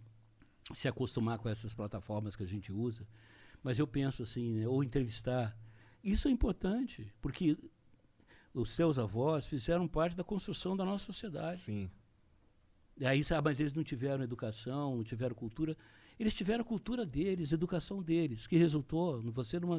se 0.74 0.88
acostumar 0.88 1.38
com 1.38 1.48
essas 1.50 1.74
plataformas 1.74 2.36
que 2.36 2.44
a 2.44 2.48
gente 2.48 2.72
usa, 2.72 3.08
mas 3.62 3.78
eu 3.80 3.88
penso 3.88 4.24
assim, 4.24 4.54
né, 4.54 4.68
ou 4.68 4.84
entrevistar, 4.84 5.56
isso 6.04 6.28
é 6.28 6.32
importante, 6.32 7.14
porque 7.22 7.58
os 8.54 8.72
seus 8.72 8.98
avós 8.98 9.46
fizeram 9.46 9.88
parte 9.88 10.16
da 10.16 10.24
construção 10.24 10.78
da 10.78 10.86
nossa 10.86 11.06
sociedade. 11.06 11.64
Sim. 11.64 11.90
E 12.98 13.06
aí, 13.06 13.22
mas 13.44 13.60
eles 13.60 13.74
não 13.74 13.84
tiveram 13.84 14.24
educação, 14.24 14.96
não 14.96 15.04
tiveram 15.04 15.36
cultura. 15.36 15.76
Eles 16.20 16.34
tiveram 16.34 16.62
a 16.62 16.66
cultura 16.66 17.06
deles, 17.06 17.52
a 17.52 17.56
educação 17.56 18.02
deles, 18.02 18.48
que 18.48 18.58
resultou 18.58 19.22
no 19.22 19.32
você 19.32 19.60
numa 19.60 19.78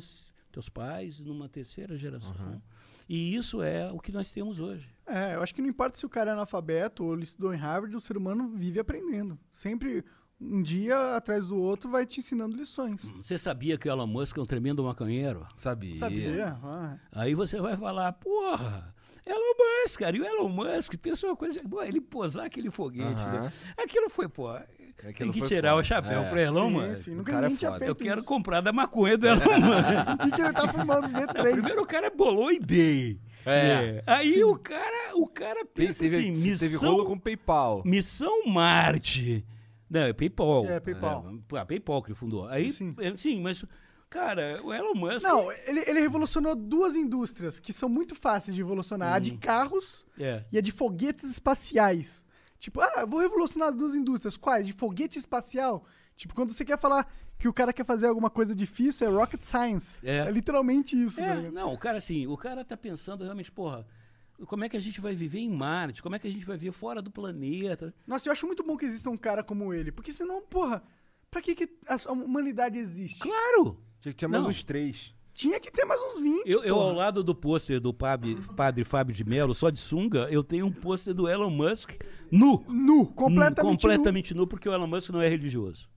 teus 0.52 0.68
pais 0.70 1.20
numa 1.20 1.48
terceira 1.50 1.96
geração. 1.98 2.62
E 3.08 3.34
isso 3.36 3.60
é 3.62 3.92
o 3.92 3.98
que 4.00 4.10
nós 4.10 4.30
temos 4.32 4.58
hoje. 4.58 4.88
É, 5.06 5.34
eu 5.34 5.42
acho 5.42 5.54
que 5.54 5.60
não 5.60 5.68
importa 5.68 5.98
se 5.98 6.06
o 6.06 6.08
cara 6.08 6.30
é 6.30 6.32
analfabeto 6.32 7.04
ou 7.04 7.14
ele 7.14 7.24
estudou 7.24 7.52
em 7.52 7.58
Harvard, 7.58 7.94
o 7.94 8.00
ser 8.00 8.16
humano 8.16 8.48
vive 8.48 8.80
aprendendo. 8.80 9.38
Sempre, 9.50 10.02
um 10.40 10.62
dia 10.62 11.14
atrás 11.14 11.46
do 11.46 11.56
outro, 11.58 11.90
vai 11.90 12.06
te 12.06 12.20
ensinando 12.20 12.56
lições. 12.56 13.02
Você 13.16 13.36
sabia 13.36 13.76
que 13.76 13.86
o 13.86 13.92
Elon 13.92 14.06
Musk 14.06 14.38
é 14.38 14.40
um 14.40 14.46
tremendo 14.46 14.82
maconheiro? 14.82 15.46
Sabia. 15.56 15.96
Sabia? 15.96 16.58
Ah, 16.62 16.98
Aí 17.12 17.34
você 17.34 17.60
vai 17.60 17.76
falar, 17.76 18.12
porra, 18.14 18.94
Elon 19.26 19.82
Musk, 19.84 19.98
cara, 20.00 20.16
e 20.16 20.20
o 20.20 20.24
Elon 20.24 20.48
Musk, 20.48 20.94
pensa 20.96 21.26
uma 21.26 21.34
coisa, 21.36 21.58
pô, 21.68 21.82
ele 21.82 22.00
posar 22.00 22.46
aquele 22.46 22.70
foguete, 22.70 23.20
Aham. 23.20 23.42
né? 23.42 23.52
Aquilo 23.76 24.08
foi, 24.08 24.28
pô, 24.28 24.52
tem 24.98 25.10
Aquilo 25.10 25.32
que 25.32 25.40
foi 25.40 25.48
tirar 25.48 25.70
foda. 25.70 25.82
o 25.82 25.84
chapéu 25.84 26.22
É. 26.22 26.28
pro 26.30 26.38
Elon 26.38 26.66
sim, 26.68 26.72
Musk. 26.72 27.02
sim, 27.04 27.14
nunca 27.14 27.32
cara 27.32 27.46
é 27.46 27.48
ninguém 27.50 27.68
foda. 27.70 27.84
Eu 27.84 27.94
quero 27.96 28.18
isso. 28.18 28.26
comprar 28.26 28.60
da 28.60 28.72
maconha 28.72 29.18
do 29.18 29.26
Elon 29.26 29.38
Musk. 29.38 29.44
O 30.14 30.18
que, 30.18 30.30
que 30.30 30.40
ele 30.40 30.52
tá 30.52 30.68
fumando 30.68 31.08
V3? 31.08 31.52
Primeiro 31.52 31.82
o 31.82 31.86
cara 31.86 32.10
bolou 32.10 32.50
eBay. 32.52 33.20
É. 33.44 33.92
né? 33.94 34.02
Aí 34.06 34.42
o 34.42 34.56
cara, 34.58 35.16
o 35.16 35.26
cara 35.26 35.64
Teve, 35.66 35.86
pensa 35.88 36.00
teve, 36.02 36.16
assim, 36.16 36.32
teve 36.42 36.64
missão, 36.74 36.90
rolo 36.92 37.04
com 37.04 37.18
PayPal. 37.18 37.82
missão 37.84 38.44
Marte. 38.46 39.44
Não, 39.88 40.00
é 40.00 40.12
PayPal. 40.12 40.66
É, 40.66 40.80
PayPal. 40.80 41.26
É, 41.52 41.58
a 41.58 41.64
PayPal 41.66 42.02
que 42.02 42.08
ele 42.08 42.16
fundou. 42.18 42.46
Aí, 42.48 42.72
Sim. 42.72 42.94
é, 42.98 43.16
sim, 43.16 43.40
mas, 43.40 43.64
cara, 44.08 44.60
o 44.64 44.72
Elon 44.72 44.94
Musk... 44.94 45.22
Não, 45.22 45.50
ele, 45.52 45.80
ele 45.86 46.00
revolucionou 46.00 46.54
duas 46.54 46.94
indústrias 46.96 47.58
que 47.60 47.72
são 47.72 47.88
muito 47.88 48.14
fáceis 48.14 48.54
de 48.54 48.62
revolucionar: 48.62 49.12
a 49.14 49.18
de 49.18 49.36
carros 49.36 50.04
É. 50.18 50.44
e 50.52 50.58
a 50.58 50.60
de 50.60 50.72
foguetes 50.72 51.28
espaciais. 51.30 52.24
Tipo, 52.58 52.80
ah, 52.80 53.04
vou 53.06 53.20
revolucionar 53.20 53.68
as 53.68 53.74
duas 53.74 53.94
indústrias. 53.94 54.36
Quais? 54.36 54.66
De 54.66 54.72
foguete 54.72 55.18
espacial? 55.18 55.84
Tipo, 56.16 56.34
quando 56.34 56.52
você 56.52 56.64
quer 56.64 56.78
falar 56.78 57.12
que 57.38 57.46
o 57.46 57.52
cara 57.52 57.70
quer 57.72 57.84
fazer 57.84 58.06
alguma 58.06 58.30
coisa 58.30 58.54
difícil, 58.54 59.06
é 59.06 59.10
rocket 59.10 59.42
science. 59.42 59.98
É. 60.06 60.30
literalmente 60.30 61.00
isso. 61.00 61.16
tá 61.16 61.22
É, 61.26 61.36
ligado? 61.36 61.52
não, 61.52 61.74
o 61.74 61.78
cara 61.78 61.98
assim, 61.98 62.26
o 62.26 62.36
cara 62.36 62.64
tá 62.64 62.74
pensando 62.76 63.22
realmente, 63.24 63.52
porra, 63.52 63.86
como 64.46 64.64
é 64.64 64.68
que 64.70 64.76
a 64.76 64.80
gente 64.80 65.00
vai 65.02 65.14
viver 65.14 65.40
em 65.40 65.50
Marte? 65.50 66.02
Como 66.02 66.16
é 66.16 66.18
que 66.18 66.26
a 66.26 66.30
gente 66.30 66.46
vai 66.46 66.56
viver 66.56 66.72
fora 66.72 67.02
do 67.02 67.10
planeta? 67.10 67.94
Nossa, 68.06 68.28
eu 68.28 68.32
acho 68.32 68.46
muito 68.46 68.62
bom 68.62 68.76
que 68.76 68.86
exista 68.86 69.10
um 69.10 69.16
cara 69.18 69.42
como 69.44 69.74
ele. 69.74 69.92
Porque 69.92 70.10
senão, 70.12 70.40
porra, 70.40 70.82
pra 71.30 71.42
que, 71.42 71.54
que 71.54 71.68
a 71.86 72.12
humanidade 72.12 72.78
existe? 72.78 73.18
Claro! 73.18 73.82
Tinha 74.06 74.12
que 74.14 74.20
ter 74.20 74.28
mais 74.28 74.42
Não. 74.42 74.50
uns 74.50 74.62
três. 74.62 75.14
Tinha 75.34 75.60
que 75.60 75.70
ter 75.70 75.84
mais 75.84 76.00
uns 76.00 76.20
20. 76.20 76.46
Eu, 76.46 76.62
eu 76.64 76.74
porra. 76.76 76.86
ao 76.88 76.94
lado 76.94 77.22
do 77.24 77.34
pôster 77.34 77.78
do 77.80 77.92
padre, 77.92 78.36
padre 78.56 78.84
Fábio 78.84 79.14
de 79.14 79.22
Mello, 79.24 79.54
só 79.54 79.68
de 79.68 79.78
sunga, 79.80 80.28
eu 80.30 80.42
tenho 80.42 80.64
um 80.66 80.72
pôster 80.72 81.12
do 81.12 81.28
Elon 81.28 81.50
Musk 81.50 81.90
nu. 82.30 82.64
Nu, 82.68 83.06
completamente, 83.06 83.60
Hum, 83.60 83.76
completamente 83.76 84.34
nu, 84.34 84.46
porque 84.46 84.68
o 84.68 84.72
Elon 84.72 84.86
Musk 84.86 85.10
não 85.10 85.20
é 85.20 85.28
religioso. 85.28 85.88
nu. 85.88 85.90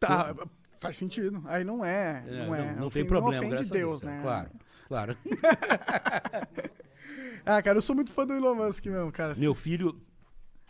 Tá, 0.00 0.34
faz 0.80 0.96
sentido. 0.96 1.42
Aí 1.46 1.62
não 1.62 1.84
é. 1.84 2.24
É, 2.26 2.46
não 2.46 2.54
é. 2.54 2.72
não, 2.72 2.80
não 2.82 2.90
tem 2.90 3.04
problema, 3.04 3.42
Não 3.42 3.48
ofende 3.52 3.70
Deus, 3.70 4.00
Deus, 4.00 4.02
né? 4.02 4.20
Claro, 4.22 4.50
claro. 4.88 5.16
Ah, 7.44 7.62
cara, 7.62 7.78
eu 7.78 7.82
sou 7.82 7.94
muito 7.96 8.12
fã 8.12 8.26
do 8.26 8.34
Elon 8.34 8.54
Musk 8.54 8.84
mesmo, 8.86 9.10
cara. 9.10 9.34
Meu 9.36 9.54
filho 9.54 9.98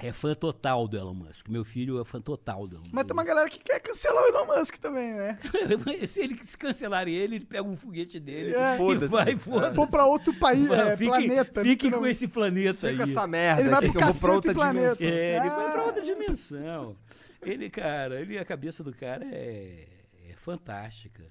é 0.03 0.13
fã 0.13 0.35
total 0.35 0.87
do 0.89 0.97
Elon 0.97 1.15
Musk. 1.15 1.49
Meu 1.49 1.65
filho 1.65 2.01
é 2.01 2.05
fã 2.05 2.21
total 2.21 2.67
do 2.67 2.77
Elon 2.77 2.83
Musk. 2.85 2.95
Mas 2.95 3.05
tem 3.05 3.13
uma 3.13 3.25
galera 3.25 3.49
que 3.49 3.59
quer 3.59 3.81
cancelar 3.81 4.23
o 4.23 4.27
Elon 4.29 4.47
Musk 4.47 4.77
também, 4.79 5.13
né? 5.15 5.39
se 6.07 6.21
ele 6.21 6.39
se 6.45 6.57
cancelarem 6.57 7.15
ele, 7.15 7.37
ele 7.37 7.45
pega 7.47 7.63
um 7.63 7.77
foguete 7.77 8.19
dele 8.21 8.55
É. 8.55 8.77
e 8.77 8.97
vai, 9.09 9.33
É. 9.33 9.37
foda-se. 9.37 9.75
For 9.75 9.91
pra 9.91 10.07
outro 10.07 10.33
país, 10.35 10.71
é, 10.71 10.97
Fiquem- 10.97 11.09
planeta. 11.09 11.61
Fiquem 11.63 11.63
com 11.65 11.85
literalmente. 11.87 12.11
esse 12.13 12.29
planeta 12.29 12.75
Fica 12.75 12.89
aí. 12.89 12.97
com 12.97 13.03
essa 13.03 13.27
merda 13.27 13.61
Ele 13.63 13.69
vai 13.71 13.81
pro 13.81 13.93
que 13.93 13.99
eu 13.99 14.03
vou 14.13 14.21
pra 14.21 14.33
outra 14.33 14.55
planeta. 14.55 14.97
dimensão. 14.97 15.09
É, 15.19 15.37
ele 15.37 15.49
vai 15.51 15.73
pra 15.73 15.81
Ah. 15.81 15.85
outra 15.87 16.03
dimensão. 16.03 16.97
Ele, 17.43 17.71
cara, 17.71 18.21
ele, 18.21 18.39
a 18.39 18.45
cabeça 18.45 18.85
do 18.85 18.93
cara 18.95 19.25
é, 19.25 19.87
é 20.29 20.35
fantástica. 20.37 21.25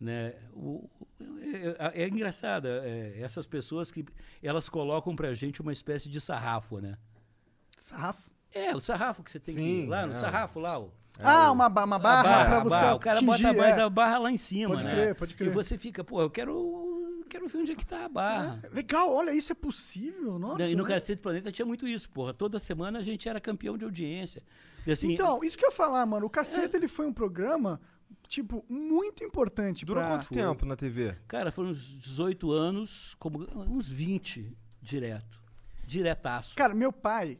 Né? 0.00 0.32
O, 0.54 0.88
o- 1.20 1.28
é, 1.92 2.04
é 2.04 2.08
engraçado, 2.08 2.66
é, 2.66 3.20
essas 3.20 3.46
pessoas 3.46 3.90
que 3.90 4.02
elas 4.42 4.66
colocam 4.68 5.14
pra 5.14 5.34
gente 5.34 5.60
uma 5.60 5.72
espécie 5.72 6.08
de 6.08 6.18
sarrafo, 6.22 6.78
né? 6.80 6.96
Sarrafo. 7.82 8.30
É, 8.52 8.74
o 8.74 8.80
sarrafo 8.80 9.22
que 9.22 9.30
você 9.30 9.38
tem 9.38 9.54
que 9.54 9.60
Sim, 9.60 9.84
ir 9.84 9.86
lá, 9.86 10.06
no 10.06 10.12
é. 10.12 10.16
sarrafo 10.16 10.58
lá, 10.58 10.78
o, 10.80 10.92
ah, 11.22 11.52
uma, 11.52 11.68
ba- 11.68 11.84
uma 11.84 11.96
a 11.96 11.98
barra, 11.98 12.44
pra 12.46 12.60
você 12.64 12.70
barra. 12.70 12.94
O 12.94 12.98
cara 12.98 13.18
atingir, 13.18 13.42
bota 13.44 13.52
mais 13.52 13.78
é. 13.78 13.82
a 13.82 13.90
barra 13.90 14.18
lá 14.18 14.30
em 14.32 14.38
cima, 14.38 14.74
Pode 14.74 14.84
né? 14.84 14.92
crer, 14.94 15.14
pode 15.14 15.34
crer. 15.34 15.50
E 15.50 15.52
você 15.52 15.78
fica, 15.78 16.02
pô, 16.02 16.20
eu 16.20 16.30
quero, 16.30 17.24
quero 17.28 17.46
ver 17.48 17.58
onde 17.58 17.72
é 17.72 17.74
que 17.74 17.86
tá 17.86 18.04
a 18.06 18.08
barra. 18.08 18.60
Legal, 18.72 19.12
olha, 19.12 19.30
isso 19.32 19.52
é 19.52 19.54
possível? 19.54 20.38
Nossa. 20.38 20.64
e 20.64 20.74
no 20.74 20.82
né? 20.84 20.88
Cacete 20.94 21.20
Planeta 21.20 21.52
tinha 21.52 21.66
muito 21.66 21.86
isso, 21.86 22.08
porra. 22.10 22.32
Toda 22.34 22.58
semana 22.58 22.98
a 22.98 23.02
gente 23.02 23.28
era 23.28 23.40
campeão 23.40 23.76
de 23.76 23.84
audiência. 23.84 24.42
E, 24.86 24.92
assim, 24.92 25.12
Então, 25.12 25.44
isso 25.44 25.56
que 25.58 25.64
eu 25.64 25.68
ia 25.68 25.74
falar, 25.76 26.04
mano. 26.06 26.26
O 26.26 26.30
Caceta, 26.30 26.76
ele 26.76 26.88
foi 26.88 27.06
um 27.06 27.12
programa, 27.12 27.80
tipo, 28.26 28.64
muito 28.68 29.22
importante 29.22 29.84
Durou 29.84 30.02
pra... 30.02 30.16
quanto 30.16 30.30
tempo 30.30 30.64
na 30.64 30.74
TV? 30.74 31.16
Cara, 31.28 31.52
foram 31.52 31.70
uns 31.70 31.78
18 32.00 32.50
anos, 32.50 33.14
como 33.18 33.46
uns 33.68 33.86
20 33.88 34.56
direto. 34.80 35.38
Diretaço. 35.84 36.54
Cara, 36.56 36.72
meu 36.72 36.92
pai, 36.92 37.38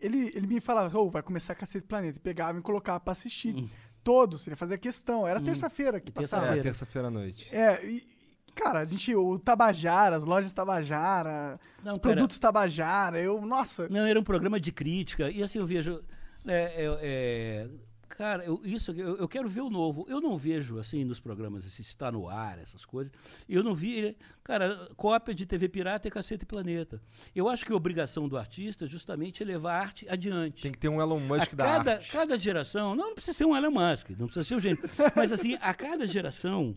ele, 0.00 0.32
ele 0.34 0.46
me 0.46 0.60
falava, 0.60 0.98
ô, 0.98 1.08
vai 1.10 1.22
começar 1.22 1.54
Cacete 1.54 1.86
Planeta. 1.86 2.18
E 2.18 2.20
pegava 2.20 2.52
e 2.52 2.56
me 2.56 2.62
colocava 2.62 3.00
pra 3.00 3.12
assistir. 3.12 3.68
Todos, 4.02 4.46
ele 4.46 4.54
fazia 4.56 4.78
questão. 4.78 5.26
Era 5.26 5.40
terça-feira 5.40 6.00
que 6.00 6.10
Hum. 6.10 6.14
terça-feira. 6.14 6.42
passava. 6.46 6.58
É, 6.60 6.62
terça-feira 6.62 7.08
à 7.08 7.10
noite. 7.10 7.48
É, 7.54 7.84
e, 7.86 8.06
cara, 8.54 8.80
a 8.80 8.84
gente, 8.84 9.14
o 9.14 9.38
Tabajara, 9.38 10.16
as 10.16 10.24
lojas 10.24 10.52
Tabajara, 10.54 11.58
Não, 11.82 11.92
os 11.94 11.98
cara. 11.98 12.14
produtos 12.14 12.38
Tabajara, 12.38 13.20
eu, 13.20 13.40
nossa, 13.44 13.88
Não, 13.88 14.06
era 14.06 14.18
um 14.18 14.24
programa 14.24 14.60
de 14.60 14.70
crítica. 14.72 15.30
E 15.30 15.42
assim, 15.42 15.58
eu 15.58 15.66
vejo. 15.66 16.02
é, 16.46 16.84
é, 16.84 16.98
é, 17.02 17.68
cara, 18.16 18.42
eu, 18.44 18.60
isso 18.64 18.92
eu, 18.92 19.18
eu 19.18 19.28
quero 19.28 19.48
ver 19.48 19.60
o 19.60 19.68
novo. 19.68 20.06
Eu 20.08 20.20
não 20.20 20.38
vejo, 20.38 20.78
assim, 20.78 21.04
nos 21.04 21.20
programas, 21.20 21.66
assim, 21.66 21.82
está 21.82 22.10
no 22.10 22.28
ar, 22.28 22.58
essas 22.58 22.84
coisas. 22.84 23.12
Eu 23.46 23.62
não 23.62 23.74
vi. 23.74 24.16
Cara, 24.42 24.88
cópia 24.96 25.34
de 25.34 25.44
TV 25.44 25.68
Pirata 25.68 26.08
é 26.08 26.10
Cacete 26.10 26.44
e 26.44 26.46
Planeta. 26.46 27.00
Eu 27.34 27.46
acho 27.48 27.66
que 27.66 27.72
a 27.72 27.76
obrigação 27.76 28.26
do 28.26 28.38
artista 28.38 28.86
justamente 28.86 29.42
é 29.42 29.46
levar 29.46 29.74
a 29.74 29.80
arte 29.80 30.08
adiante. 30.08 30.62
Tem 30.62 30.72
que 30.72 30.78
ter 30.78 30.88
um 30.88 31.00
Elon 31.00 31.20
Musk 31.20 31.52
a 31.52 31.56
da 31.56 31.64
cada, 31.64 31.92
arte. 31.92 32.10
cada 32.10 32.38
geração, 32.38 32.96
não, 32.96 33.08
não 33.08 33.14
precisa 33.14 33.36
ser 33.36 33.44
um 33.44 33.54
Elon 33.54 33.70
Musk, 33.70 34.10
não 34.10 34.26
precisa 34.26 34.44
ser 34.44 34.54
um 34.54 34.60
gênio, 34.60 34.82
mas 35.14 35.30
assim, 35.30 35.58
a 35.60 35.74
cada 35.74 36.06
geração 36.06 36.74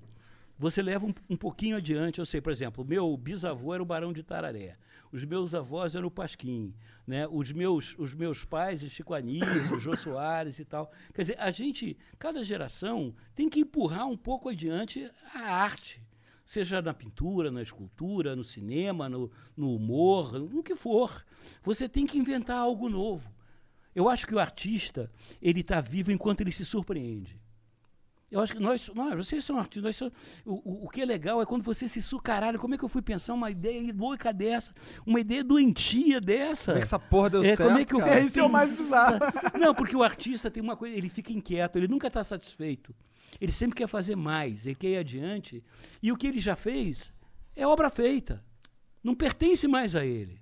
você 0.58 0.82
leva 0.82 1.06
um, 1.06 1.14
um 1.30 1.38
pouquinho 1.38 1.78
adiante. 1.78 2.20
Eu 2.20 2.26
sei, 2.26 2.42
por 2.42 2.52
exemplo, 2.52 2.84
o 2.84 2.88
meu 2.88 3.16
bisavô 3.16 3.74
era 3.74 3.82
o 3.82 3.86
Barão 3.86 4.12
de 4.12 4.24
Tararé, 4.24 4.76
os 5.12 5.26
meus 5.26 5.54
avós 5.54 5.96
eram 5.96 6.08
o 6.08 6.12
Pasquim, 6.12 6.74
né? 7.06 7.28
os, 7.28 7.52
meus, 7.52 7.96
os 7.98 8.14
meus 8.14 8.46
pais, 8.46 8.82
Chico 8.92 9.14
Anísio, 9.14 9.76
o 9.76 9.80
Jô 9.80 9.96
Soares 9.98 10.60
e 10.60 10.66
tal. 10.66 10.92
Quer 11.14 11.22
dizer, 11.22 11.40
a 11.40 11.50
gente, 11.52 11.98
cada 12.18 12.44
geração 12.44 13.14
tem 13.36 13.50
que 13.50 13.60
empurrar 13.60 14.08
um 14.08 14.18
pouco 14.18 14.50
adiante 14.50 15.10
a 15.34 15.40
arte. 15.40 16.02
Seja 16.46 16.82
na 16.82 16.94
pintura, 16.94 17.52
na 17.52 17.62
escultura, 17.62 18.36
no 18.36 18.44
cinema, 18.44 19.08
no, 19.08 19.32
no 19.56 19.76
humor, 19.76 20.34
no 20.34 20.64
que 20.64 20.76
for. 20.76 21.24
Você 21.64 21.88
tem 21.88 22.08
que 22.08 22.18
inventar 22.18 22.58
algo 22.58 22.90
novo. 22.90 23.32
Eu 23.94 24.10
acho 24.10 24.26
que 24.26 24.34
o 24.34 24.40
artista, 24.40 25.12
ele 25.42 25.62
está 25.62 25.82
vivo 25.82 26.12
enquanto 26.12 26.42
ele 26.42 26.52
se 26.52 26.66
surpreende. 26.66 27.39
Eu 28.32 28.40
acho 28.42 28.54
que 28.54 28.60
nós, 28.62 28.90
nós 28.94 29.16
vocês 29.16 29.44
são 29.44 29.58
artistas, 29.58 29.84
nós 29.84 29.96
somos- 29.96 30.14
o, 30.46 30.54
o, 30.54 30.86
o 30.86 30.90
que 30.90 31.02
é 31.02 31.06
legal 31.06 31.42
é 31.42 31.46
quando 31.48 31.64
você 31.64 31.88
se 31.88 32.00
su, 32.02 32.20
caralho, 32.20 32.60
como 32.60 32.76
é 32.76 32.78
que 32.78 32.84
eu 32.86 32.90
fui 32.90 33.02
pensar 33.02 33.34
uma 33.34 33.50
ideia 33.50 33.92
louca 33.98 34.32
dessa, 34.32 34.72
uma 35.06 35.20
ideia 35.20 35.44
doentia 35.44 36.22
dessa? 36.22 36.66
Como 36.66 36.78
é 36.78 36.82
que 36.82 36.86
essa 36.86 37.00
porra 37.00 37.30
deu 37.32 37.42
É, 37.44 37.56
certo, 37.56 37.64
como 37.68 37.80
é 37.80 37.86
que 37.86 37.94
eu 37.96 38.00
cara? 38.00 38.28
fui 38.28 38.42
É, 38.42 38.44
o 38.46 38.50
mais 38.50 38.78
bizarro. 38.78 39.18
Não, 39.60 39.74
porque 39.74 39.96
o 39.96 40.04
artista 40.04 40.52
tem 40.52 40.62
uma 40.62 40.76
coisa, 40.78 40.96
ele 40.96 41.10
fica 41.10 41.34
inquieto, 41.34 41.78
ele 41.78 41.88
nunca 41.88 42.06
está 42.08 42.24
satisfeito. 42.24 42.94
Ele 43.42 43.52
sempre 43.52 43.76
quer 43.78 43.88
fazer 43.88 44.16
mais, 44.16 44.66
ele 44.66 44.76
quer 44.76 44.90
ir 44.90 44.98
adiante. 44.98 45.64
E 46.02 46.12
o 46.12 46.16
que 46.16 46.28
ele 46.28 46.40
já 46.40 46.56
fez 46.56 47.12
é 47.56 47.66
obra 47.66 47.90
feita. 47.90 48.44
Não 49.04 49.16
pertence 49.16 49.68
mais 49.68 49.96
a 49.96 50.06
ele. 50.06 50.40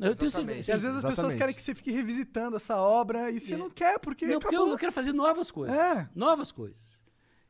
Eu 0.00 0.14
tenho 0.14 0.28
Exatamente. 0.28 0.68
E 0.68 0.72
às 0.72 0.82
vezes 0.82 0.96
as 0.98 1.02
pessoas 1.02 1.18
Exatamente. 1.18 1.38
querem 1.38 1.54
que 1.54 1.62
você 1.62 1.74
fique 1.74 1.90
revisitando 1.90 2.56
essa 2.56 2.76
obra 2.76 3.30
e 3.30 3.40
você 3.40 3.54
É. 3.54 3.56
não 3.56 3.68
quer, 3.68 3.98
porque 3.98 4.26
Não, 4.26 4.38
porque 4.38 4.54
acabou. 4.54 4.68
eu, 4.68 4.74
eu 4.74 4.78
quero 4.78 4.92
fazer 4.92 5.12
novas 5.12 5.50
coisas. 5.50 5.76
É. 5.76 6.08
Novas 6.14 6.52
coisas. 6.52 6.78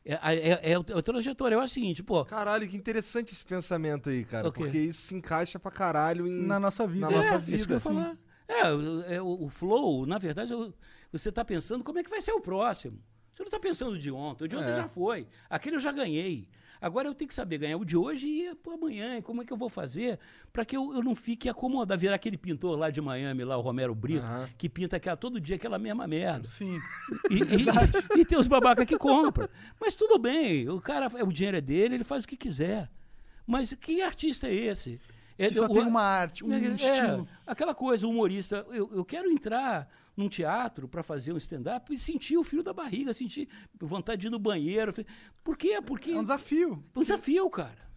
É, 0.05 0.15
é, 0.15 0.49
é, 0.63 0.73
é 0.73 0.79
o- 0.79 0.85
é 0.89 0.99
a 0.99 1.03
trajetória. 1.03 1.55
Eu 1.55 1.61
acho 1.61 1.73
o 1.73 1.75
seguinte, 1.75 2.03
pô. 2.03 2.25
Caralho, 2.25 2.67
que 2.67 2.77
interessante 2.77 3.33
esse 3.35 3.45
pensamento 3.45 4.09
aí, 4.09 4.25
cara. 4.25 4.49
O 4.49 4.53
quê? 4.53 4.61
Porque 4.63 4.79
isso 4.79 5.03
se 5.03 5.15
encaixa 5.15 5.59
pra 5.59 5.71
caralho 5.71 6.27
em... 6.27 6.47
Na 6.47 6.59
nossa 6.59 6.87
vida. 6.87 7.11
Na 7.11 7.17
nossa 7.19 7.35
é, 7.35 7.39
vida, 7.39 7.57
Isso 7.57 7.67
que 7.67 7.73
eu 7.75 7.77
assim. 7.77 7.89
falar. 7.89 8.17
É, 8.49 8.73
o- 8.73 9.03
é, 9.03 9.21
o, 9.21 9.45
o 9.45 9.49
flow, 9.51 10.07
na 10.07 10.17
verdade, 10.17 10.53
eu- 10.53 10.73
você 11.13 11.29
está 11.29 11.45
pensando 11.45 11.85
como 11.85 11.99
é 11.99 12.03
que 12.03 12.09
vai 12.09 12.23
ser 12.23 12.33
o 12.33 12.41
próximo. 12.41 12.99
Você 13.35 13.43
não 13.43 13.49
está 13.49 13.61
pensando 13.61 13.99
de 13.99 14.11
ontem. 14.11 14.45
O 14.45 14.49
de 14.49 14.57
ontem 14.57 14.71
É. 14.71 14.77
já 14.77 14.89
foi. 14.89 15.27
Aquele 15.51 15.77
eu 15.77 15.81
já 15.81 15.93
ganhei. 15.93 16.49
Agora 16.81 17.09
eu 17.09 17.15
tenho 17.15 17.29
que 17.29 17.35
saber 17.35 17.59
ganhar 17.59 17.77
o 17.77 17.85
de 17.85 17.97
hoje 17.97 18.27
e 18.27 18.55
pô, 18.57 18.73
amanhã. 18.73 19.17
E 19.19 19.23
como 19.23 19.43
é 19.43 19.45
que 19.45 19.53
eu 19.53 19.57
vou 19.57 19.69
fazer 19.69 20.19
para 20.53 20.65
que 20.65 20.77
eu, 20.77 20.93
eu 20.95 21.03
não 21.03 21.15
fique 21.15 21.49
acomodado? 21.49 22.01
Virar 22.01 22.15
aquele 22.15 22.37
pintor 22.37 22.79
lá 22.79 22.91
de 22.91 23.01
Miami, 23.01 23.45
lá, 23.45 23.57
o 23.57 23.61
Romero 23.61 23.95
Brito, 23.95 24.25
Aham. 24.25 24.49
que 24.57 24.69
pinta 24.69 24.97
aquela, 24.97 25.17
todo 25.17 25.41
dia 25.41 25.57
aquela 25.57 25.79
mesma 25.79 26.07
merda. 26.07 26.47
Sim. 26.49 26.81
E, 27.31 27.37
e- 27.37 28.21
e 28.21 28.25
tem 28.25 28.39
os 28.39 28.47
babacas 28.49 28.87
que 28.87 28.97
compram. 28.97 29.49
Mas 29.81 29.95
tudo 29.95 30.19
bem, 30.19 30.69
o 30.69 30.81
cara, 30.81 31.09
o 31.25 31.33
dinheiro 31.33 31.57
é 31.57 31.61
dele, 31.61 31.97
ele 31.97 32.05
faz 32.05 32.25
o 32.25 32.29
que 32.29 32.37
quiser. 32.37 32.89
Mas 33.47 33.73
que 33.73 34.03
artista 34.03 34.47
é 34.47 34.55
esse? 34.55 35.01
É, 35.39 35.51
só 35.53 35.67
o- 35.67 35.69
tem 35.73 35.85
uma 35.87 36.03
arte, 36.03 36.45
um 36.45 36.53
é, 36.53 36.59
estilo. 36.59 37.27
aquela 37.47 37.75
coisa, 37.75 38.07
humorista. 38.07 38.67
Eu, 38.71 38.91
eu 38.93 39.05
quero 39.05 39.31
entrar 39.31 39.89
num 40.19 40.29
teatro 40.29 40.89
para 40.89 41.03
fazer 41.05 41.33
um 41.33 41.37
stand-up 41.37 41.95
e 41.95 41.99
sentir 41.99 42.37
o 42.37 42.43
frio 42.43 42.63
da 42.63 42.73
barriga, 42.73 43.15
sentir 43.15 43.49
vontade 43.81 44.23
de 44.23 44.27
ir 44.27 44.31
no 44.31 44.39
banheiro. 44.39 44.93
Por 45.45 45.57
quê? 45.57 45.81
Porque 45.81 46.11
É 46.11 46.19
um 46.19 46.23
desafio. 46.23 46.85
um 46.95 47.03
desafio, 47.03 47.49
cara. 47.49 47.89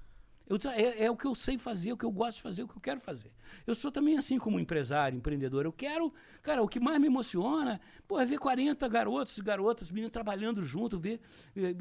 Eu 0.48 0.58
é, 0.70 1.06
é 1.06 1.10
o 1.10 1.16
que 1.16 1.26
eu 1.26 1.34
sei 1.34 1.58
fazer, 1.58 1.92
é 1.92 1.94
o 1.94 1.98
que 1.98 2.04
eu 2.04 2.12
gosto 2.12 2.36
de 2.38 2.42
fazer, 2.44 2.62
é 2.62 2.66
o 2.66 2.68
que 2.68 2.76
eu 2.76 2.82
quero 2.82 3.00
fazer. 3.00 3.32
Eu 3.66 3.74
sou 3.74 3.90
também 3.90 4.18
assim 4.18 4.38
como 4.38 4.60
empresário, 4.60 5.18
empreendedor. 5.18 5.66
Eu 5.66 5.72
quero, 5.72 6.14
cara, 6.44 6.62
o 6.62 6.68
que 6.68 6.80
mais 6.80 7.00
me 7.00 7.08
emociona 7.08 7.80
pô, 8.06 8.20
é 8.20 8.26
ver 8.26 8.38
40 8.38 8.88
garotos 8.90 9.38
e 9.38 9.42
garotas, 9.42 9.90
meninas 9.90 10.12
trabalhando 10.12 10.62
junto, 10.64 11.00
ver 11.00 11.22
eh, 11.56 11.74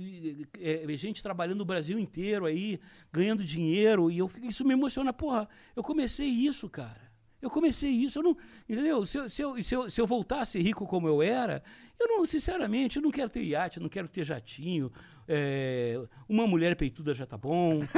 eh, 0.59 0.85
eh, 0.89 0.97
gente 0.97 1.21
trabalhando 1.21 1.59
no 1.59 1.65
Brasil 1.65 1.99
inteiro 1.99 2.47
aí, 2.47 2.79
ganhando 3.13 3.45
dinheiro. 3.45 4.09
E 4.11 4.19
eu, 4.19 4.31
isso 4.45 4.65
me 4.65 4.73
emociona. 4.73 5.13
Porra, 5.13 5.49
eu 5.75 5.83
comecei 5.83 6.29
isso, 6.29 6.71
cara. 6.71 7.10
Eu 7.41 7.51
comecei 7.51 7.91
isso, 7.91 8.19
eu 8.19 8.23
não. 8.23 8.37
Entendeu? 8.69 9.07
Se 9.07 9.19
eu, 9.19 9.31
se, 9.31 9.43
eu, 9.43 9.63
se, 9.63 9.75
eu, 9.75 9.91
se 9.91 10.01
eu 10.01 10.07
voltasse 10.07 10.59
rico 10.59 10.87
como 10.87 11.09
eu 11.09 11.23
era, 11.23 11.63
eu 11.99 12.07
não, 12.07 12.27
sinceramente, 12.27 12.97
eu 12.97 13.03
não 13.03 13.11
quero 13.11 13.31
ter 13.31 13.43
iate, 13.43 13.81
não 13.81 13.89
quero 13.89 14.09
ter 14.09 14.25
jatinho. 14.25 14.93
é, 15.27 15.99
uma 16.29 16.47
mulher 16.47 16.77
peituda 16.77 17.15
já 17.15 17.25
tá 17.25 17.39
bom. 17.39 17.81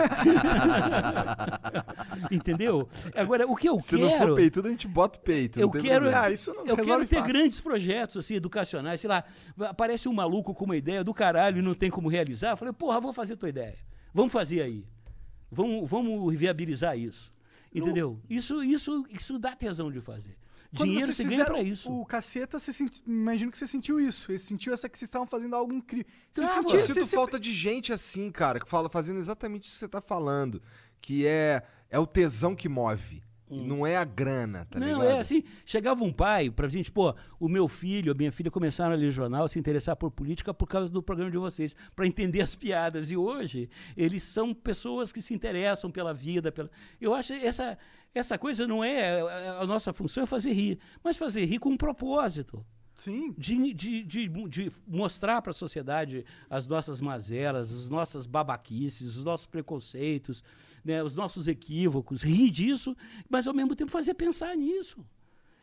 Entendeu? 2.30 2.88
Agora, 3.14 3.46
o 3.46 3.56
que 3.56 3.68
eu 3.68 3.78
Se 3.80 3.90
quero. 3.96 4.02
não 4.02 4.18
for 4.18 4.36
peitudo, 4.36 4.68
a 4.68 4.70
gente 4.70 4.86
bota 4.86 5.18
o 5.18 5.22
peito. 5.22 5.58
Eu 5.58 5.70
quero, 5.70 5.84
problema. 6.02 6.20
Ah, 6.20 6.30
isso 6.30 6.52
não 6.54 6.66
eu 6.66 6.76
quero 6.76 7.06
ter 7.06 7.16
fácil. 7.16 7.32
grandes 7.32 7.60
projetos 7.60 8.16
assim, 8.18 8.34
educacionais, 8.34 9.00
sei 9.00 9.08
lá, 9.08 9.24
aparece 9.60 10.08
um 10.08 10.12
maluco 10.12 10.54
com 10.54 10.64
uma 10.64 10.76
ideia 10.76 11.02
do 11.02 11.14
caralho 11.14 11.58
e 11.58 11.62
não 11.62 11.74
tem 11.74 11.90
como 11.90 12.08
realizar. 12.08 12.50
Eu 12.50 12.56
falei, 12.56 12.72
porra, 12.72 13.00
vou 13.00 13.12
fazer 13.12 13.36
tua 13.36 13.48
ideia. 13.48 13.76
Vamos 14.14 14.32
fazer 14.32 14.62
aí. 14.62 14.84
Vamos, 15.50 15.88
vamos 15.88 16.34
viabilizar 16.36 16.98
isso. 16.98 17.31
Entendeu? 17.74 18.20
Isso, 18.28 18.62
isso, 18.62 19.06
isso 19.10 19.38
dá 19.38 19.54
tesão 19.56 19.90
de 19.90 20.00
fazer. 20.00 20.36
Quando 20.74 20.88
Dinheiro 20.88 21.12
você 21.12 21.24
ganha 21.24 21.44
pra 21.44 21.62
isso. 21.62 21.92
O 21.92 22.04
caceta, 22.06 22.58
você 22.58 22.72
senti... 22.72 23.02
imagino 23.06 23.50
que 23.52 23.58
você 23.58 23.66
sentiu 23.66 24.00
isso. 24.00 24.26
Você 24.26 24.38
sentiu 24.38 24.72
essa 24.72 24.88
que 24.88 24.98
vocês 24.98 25.06
estavam 25.08 25.26
fazendo 25.26 25.54
algo 25.54 25.72
incrível. 25.72 26.10
Você 26.32 26.46
sentiu, 26.46 26.78
Eu 26.78 26.86
você 26.86 26.94
sinto 26.94 27.06
se- 27.06 27.14
falta 27.14 27.38
de 27.38 27.52
gente 27.52 27.92
assim, 27.92 28.30
cara, 28.30 28.58
que 28.58 28.68
fala 28.68 28.88
fazendo 28.88 29.18
exatamente 29.18 29.64
isso 29.64 29.74
que 29.74 29.80
você 29.80 29.88
tá 29.88 30.00
falando. 30.00 30.62
Que 31.00 31.26
é, 31.26 31.62
é 31.90 31.98
o 31.98 32.06
tesão 32.06 32.56
que 32.56 32.70
move. 32.70 33.22
E 33.52 33.60
não 33.66 33.86
é 33.86 33.96
a 33.96 34.04
grana, 34.04 34.66
tá 34.70 34.78
Hum. 34.78 34.80
não, 34.80 35.02
ligado? 35.02 35.16
é 35.16 35.20
assim, 35.20 35.42
chegava 35.64 36.02
um 36.02 36.12
pai 36.12 36.50
pra 36.50 36.68
gente, 36.68 36.90
pô, 36.90 37.14
o 37.38 37.48
meu 37.48 37.68
filho, 37.68 38.12
a 38.12 38.14
minha 38.14 38.32
filha 38.32 38.50
começaram 38.50 38.92
a 38.92 38.96
ler 38.96 39.10
jornal, 39.10 39.44
a 39.44 39.48
se 39.48 39.58
interessar 39.58 39.94
por 39.96 40.10
política 40.10 40.54
por 40.54 40.66
causa 40.66 40.88
do 40.88 41.02
programa 41.02 41.30
de 41.30 41.38
vocês, 41.38 41.74
pra 41.94 42.06
entender 42.06 42.40
as 42.40 42.54
piadas. 42.54 43.10
E 43.10 43.16
hoje, 43.16 43.68
eles 43.96 44.22
são 44.22 44.54
pessoas 44.54 45.12
que 45.12 45.20
se 45.20 45.34
interessam 45.34 45.90
pela 45.90 46.14
vida, 46.14 46.50
pela... 46.50 46.70
Eu 47.00 47.14
acho 47.14 47.32
essa 47.34 47.76
essa 48.14 48.36
coisa 48.36 48.66
não 48.66 48.84
é 48.84 49.20
a 49.22 49.60
a 49.60 49.66
nossa 49.66 49.92
função 49.92 50.22
é 50.24 50.26
fazer 50.26 50.52
rir, 50.52 50.78
mas 51.02 51.16
fazer 51.16 51.44
rir 51.44 51.58
com 51.58 51.70
um 51.70 51.76
propósito. 51.76 52.64
Sim. 53.02 53.34
de, 53.36 53.74
de, 53.74 54.04
de, 54.04 54.28
de 54.28 54.72
mostrar 54.86 55.42
para 55.42 55.50
a 55.50 55.54
sociedade 55.54 56.24
as 56.48 56.68
nossas 56.68 57.00
mazelas, 57.00 57.72
as 57.72 57.90
nossas 57.90 58.26
babaquices, 58.26 59.16
os 59.16 59.24
nossos 59.24 59.44
preconceitos, 59.44 60.44
né, 60.84 61.02
os 61.02 61.16
nossos 61.16 61.48
equívocos, 61.48 62.22
rir 62.22 62.48
disso, 62.48 62.96
mas 63.28 63.48
ao 63.48 63.54
mesmo 63.54 63.74
tempo 63.74 63.90
fazer 63.90 64.14
pensar 64.14 64.56
nisso. 64.56 65.04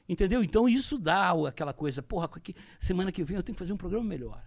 Entendeu? 0.08 0.44
Então 0.44 0.68
isso 0.68 0.98
dá 0.98 1.32
aquela 1.48 1.72
coisa, 1.72 2.04
porra, 2.04 2.28
que, 2.28 2.54
semana 2.82 3.10
que 3.10 3.24
vem 3.24 3.38
eu 3.38 3.44
tenho 3.44 3.56
que 3.56 3.60
fazer 3.60 3.72
um 3.72 3.78
programa 3.78 4.06
melhor. 4.06 4.44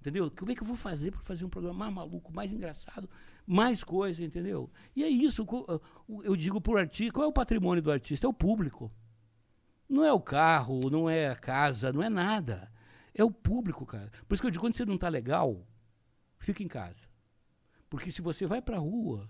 Entendeu? 0.00 0.28
Como 0.36 0.50
é 0.50 0.56
que 0.56 0.62
eu 0.62 0.66
vou 0.66 0.74
fazer 0.74 1.12
para 1.12 1.20
fazer 1.20 1.44
um 1.44 1.48
programa 1.48 1.78
mais 1.78 1.94
maluco, 1.94 2.32
mais 2.32 2.50
engraçado, 2.50 3.08
mais 3.46 3.84
coisa, 3.84 4.24
entendeu? 4.24 4.68
E 4.96 5.04
é 5.04 5.08
isso, 5.08 5.46
eu 6.24 6.34
digo 6.34 6.60
para 6.60 6.72
o 6.72 6.76
artista, 6.78 7.12
qual 7.12 7.26
é 7.26 7.28
o 7.28 7.32
patrimônio 7.32 7.80
do 7.80 7.92
artista? 7.92 8.26
É 8.26 8.28
o 8.28 8.32
público. 8.32 8.90
Não 9.92 10.04
é 10.04 10.12
o 10.12 10.20
carro, 10.20 10.80
não 10.90 11.08
é 11.10 11.28
a 11.28 11.36
casa, 11.36 11.92
não 11.92 12.02
é 12.02 12.08
nada. 12.08 12.70
É 13.14 13.22
o 13.22 13.30
público, 13.30 13.84
cara. 13.84 14.10
Por 14.26 14.32
isso 14.34 14.40
que 14.42 14.46
eu 14.46 14.50
digo, 14.50 14.64
quando 14.64 14.74
você 14.74 14.86
não 14.86 14.94
está 14.94 15.08
legal, 15.10 15.66
fica 16.38 16.62
em 16.62 16.68
casa. 16.68 17.06
Porque 17.90 18.10
se 18.10 18.22
você 18.22 18.46
vai 18.46 18.62
para 18.62 18.76
a 18.76 18.80
rua 18.80 19.28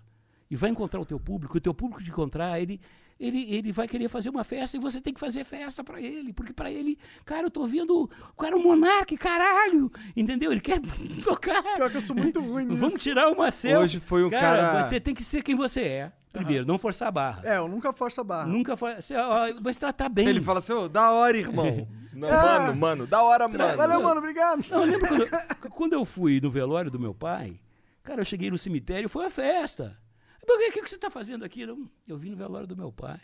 e 0.49 0.55
vai 0.55 0.69
encontrar 0.69 1.01
o 1.01 1.05
teu 1.05 1.19
público, 1.19 1.57
o 1.57 1.61
teu 1.61 1.73
público 1.73 2.01
te 2.01 2.09
encontrar, 2.09 2.61
ele, 2.61 2.79
ele, 3.19 3.53
ele 3.53 3.71
vai 3.73 3.89
querer 3.89 4.07
fazer 4.07 4.29
uma 4.29 4.45
festa 4.45 4.77
e 4.77 4.79
você 4.79 5.01
tem 5.01 5.13
que 5.13 5.19
fazer 5.19 5.43
festa 5.43 5.83
pra 5.83 5.99
ele, 5.99 6.31
porque 6.31 6.53
pra 6.53 6.71
ele, 6.71 6.97
cara, 7.25 7.47
eu 7.47 7.51
tô 7.51 7.65
vendo 7.65 8.03
o 8.03 8.41
cara 8.41 8.55
é 8.55 8.57
um 8.57 8.63
monarca, 8.63 9.17
caralho, 9.17 9.91
entendeu? 10.15 10.49
Ele 10.53 10.61
quer 10.61 10.79
tocar. 11.25 11.61
Pior 11.75 11.91
que 11.91 11.97
eu 11.97 12.01
sou 12.01 12.15
muito 12.15 12.39
ruim 12.39 12.63
nisso. 12.63 12.79
Vamos 12.79 13.01
tirar 13.03 13.29
uma 13.29 13.51
selfie. 13.51 13.83
Hoje 13.83 13.99
foi 13.99 14.23
um 14.23 14.29
cara- 14.29 14.81
Você 14.83 14.97
tem 15.01 15.13
que 15.13 15.25
ser 15.25 15.43
quem 15.43 15.55
você 15.55 15.81
é, 15.81 16.11
primeiro, 16.33 16.65
não 16.65 16.77
forçar 16.77 17.07
a 17.07 17.11
barra. 17.11 17.41
É, 17.45 17.57
eu 17.57 17.67
nunca 17.69 17.93
forço 17.93 18.19
a 18.19 18.23
barra. 18.23 18.47
Nunca 18.47 18.75
for, 18.75 18.93
você, 18.95 19.15
ó, 19.15 19.45
mas 19.63 19.77
tratar 19.77 20.09
bem. 20.09 20.27
Ele 20.27 20.41
fala 20.41 20.59
assim, 20.59 20.73
ô, 20.73 20.89
da 20.89 21.11
hora, 21.11 21.37
irmão. 21.37 21.87
Não, 22.13 22.27
Ah. 22.29 22.59
Mano, 22.59 22.75
mano, 22.75 23.07
da 23.07 23.23
hora, 23.23 23.47
mano. 23.47 23.75
Valeu, 23.77 24.03
mano, 24.03 24.19
obrigado. 24.19 24.63
Não, 24.69 24.83
lembra 24.83 25.07
quando, 25.07 25.21
eu- 25.21 25.71
quando 25.71 25.93
eu 25.93 26.05
fui 26.05 26.39
no 26.41 26.51
velório 26.51 26.91
do 26.91 26.99
meu 26.99 27.11
pai? 27.13 27.59
Cara, 28.03 28.21
eu 28.21 28.25
cheguei 28.25 28.51
no 28.51 28.57
cemitério, 28.57 29.09
foi 29.09 29.25
a 29.25 29.29
festa. 29.31 29.97
Que, 30.45 30.51
o 30.53 30.71
que 30.73 30.81
que 30.83 30.89
você 30.89 30.95
está 30.95 31.09
fazendo 31.09 31.43
aqui? 31.43 31.61
Eu, 31.61 31.87
eu 32.07 32.15
vim 32.17 32.29
no 32.29 32.35
velório 32.37 32.67
do 32.67 32.77
meu 32.77 32.91
pai. 32.91 33.19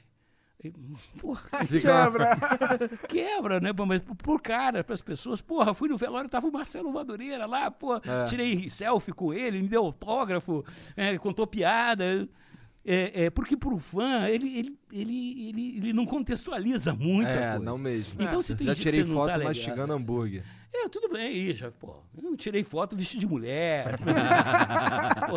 Aí, 0.63 0.73
porra, 1.21 1.41
Quebra. 1.67 2.37
quebra, 3.07 3.59
né? 3.59 3.69
Mas 3.87 4.01
por 4.23 4.41
cara, 4.41 4.83
para 4.83 4.93
as 4.93 5.01
pessoas, 5.01 5.39
porra, 5.39 5.73
fui 5.73 5.87
no 5.89 5.95
velório, 5.97 6.29
tava 6.29 6.47
o 6.47 6.51
Marcelo 6.51 6.91
Madureira 6.91 7.45
lá, 7.45 7.69
pô, 7.69 7.95
É. 7.97 8.25
tirei 8.27 8.69
selfie 8.69 9.13
com 9.13 9.31
ele, 9.33 9.61
me 9.61 9.67
deu 9.67 9.85
autógrafo, 9.85 10.65
é, 10.97 11.15
contou 11.17 11.45
piada. 11.45 12.27
É, 12.85 13.25
é, 13.25 13.29
porque 13.29 13.57
pro 13.57 13.77
fã, 13.77 14.27
ele, 14.27 14.57
ele, 14.57 14.79
ele, 14.91 15.49
ele, 15.49 15.77
ele 15.77 15.93
não 15.93 16.05
contextualiza 16.05 16.93
muita 16.93 17.29
É, 17.31 17.49
coisa. 17.51 17.65
não 17.65 17.77
mesmo. 17.77 18.21
Então, 18.21 18.41
se 18.41 18.55
tem 18.55 18.67
Já 18.67 18.75
tirei 18.75 19.03
foto 19.05 19.33
tá 19.33 19.39
mastigando 19.39 19.93
hambúrguer. 19.93 20.43
É, 20.71 20.87
tudo 20.87 21.09
bem 21.09 21.21
aí, 21.27 21.55
já, 21.55 21.71
pô. 21.71 21.95
Eu 22.21 22.37
tirei 22.37 22.63
foto 22.63 22.95
vestido 22.95 23.21
de 23.21 23.27
mulher. 23.27 23.95
Pô, 25.27 25.35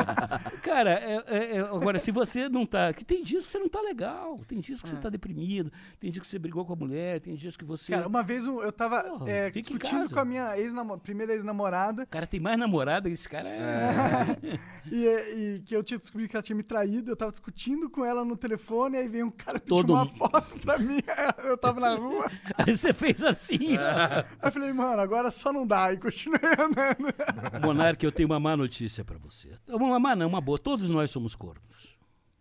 cara, 0.63 0.91
é- 0.91 1.25
é- 1.27 1.57
é, 1.57 1.59
agora, 1.61 1.99
se 1.99 2.11
você 2.11 2.49
não 2.49 2.67
tá. 2.67 2.93
Que 2.93 3.05
tem 3.05 3.23
dias 3.23 3.47
que 3.47 3.53
você 3.53 3.59
não 3.59 3.69
tá 3.69 3.81
legal, 3.81 4.39
tem 4.47 4.61
dias 4.61 4.83
que 4.83 4.89
você 4.89 4.97
tá 4.97 5.09
deprimido, 5.09 5.73
tem 5.99 6.11
dias 6.11 6.23
que 6.23 6.29
você 6.29 6.39
brigou 6.39 6.65
com 6.65 6.73
a 6.75 6.77
mulher, 6.77 7.21
tem 7.21 7.35
dias 7.35 7.57
que 7.57 7.65
você. 7.65 7.93
Cara, 7.93 8.07
uma 8.07 8.23
vez 8.23 8.45
eu 8.45 8.71
tava 8.73 9.03
Porra, 9.03 9.31
é, 9.31 9.51
discutindo 9.51 10.11
com 10.11 10.21
a 10.21 10.25
minha 10.25 10.59
ex 10.59 10.73
primeira 11.03 11.33
ex-namorada 11.33 12.07
Cara, 12.07 12.27
tem 12.27 12.41
mais 12.41 12.59
namorada 12.59 13.09
que 13.09 13.15
esse 13.15 13.29
cara 13.29 13.49
é. 13.49 14.59
e, 14.91 15.07
e 15.07 15.61
que 15.61 15.75
eu 15.75 15.83
tinha 15.83 15.99
descobrido 15.99 16.31
que 16.31 16.37
ela 16.37 16.43
tinha 16.43 16.57
me 16.57 16.63
traído. 16.63 17.11
Eu 17.11 17.17
tava 17.17 17.31
discutindo 17.31 17.89
com 17.89 18.05
ela 18.05 18.25
no 18.25 18.37
telefone, 18.37 18.97
aí 18.97 19.09
veio 19.09 19.27
um 19.27 19.31
cara 19.31 19.59
pedir 19.59 19.69
Todo 19.69 19.93
uma 19.95 20.07
foto 20.07 20.59
pra 20.61 20.79
mim. 20.79 21.01
Eu 21.45 21.57
tava 21.57 21.81
na 21.81 21.95
rua. 21.95 22.31
Aí 22.59 22.77
você 22.77 22.93
fez 22.93 23.23
assim, 23.23 23.77
ó. 23.77 24.25
Aí 24.41 24.49
eu 24.49 24.53
falei, 24.53 24.73
mano, 24.73 25.01
agora 25.01 25.22
só 25.31 25.53
não 25.53 25.67
dá. 25.67 25.93
E 25.93 25.99
continuei 25.99 26.41
andando. 26.59 27.65
Monarque, 27.65 28.05
eu 28.05 28.13
tenho 28.13 28.29
uma 28.29 28.41
má 28.41 28.57
notícia 28.57 29.05
pra 29.05 29.19
você. 29.19 29.59
Uma 29.69 29.99
má 29.99 30.17
não, 30.17 30.29
uma 30.29 30.41
boa. 30.41 30.59
Todos 30.59 30.89
nós 30.91 31.11
somos 31.11 31.35
cornos. 31.35 31.99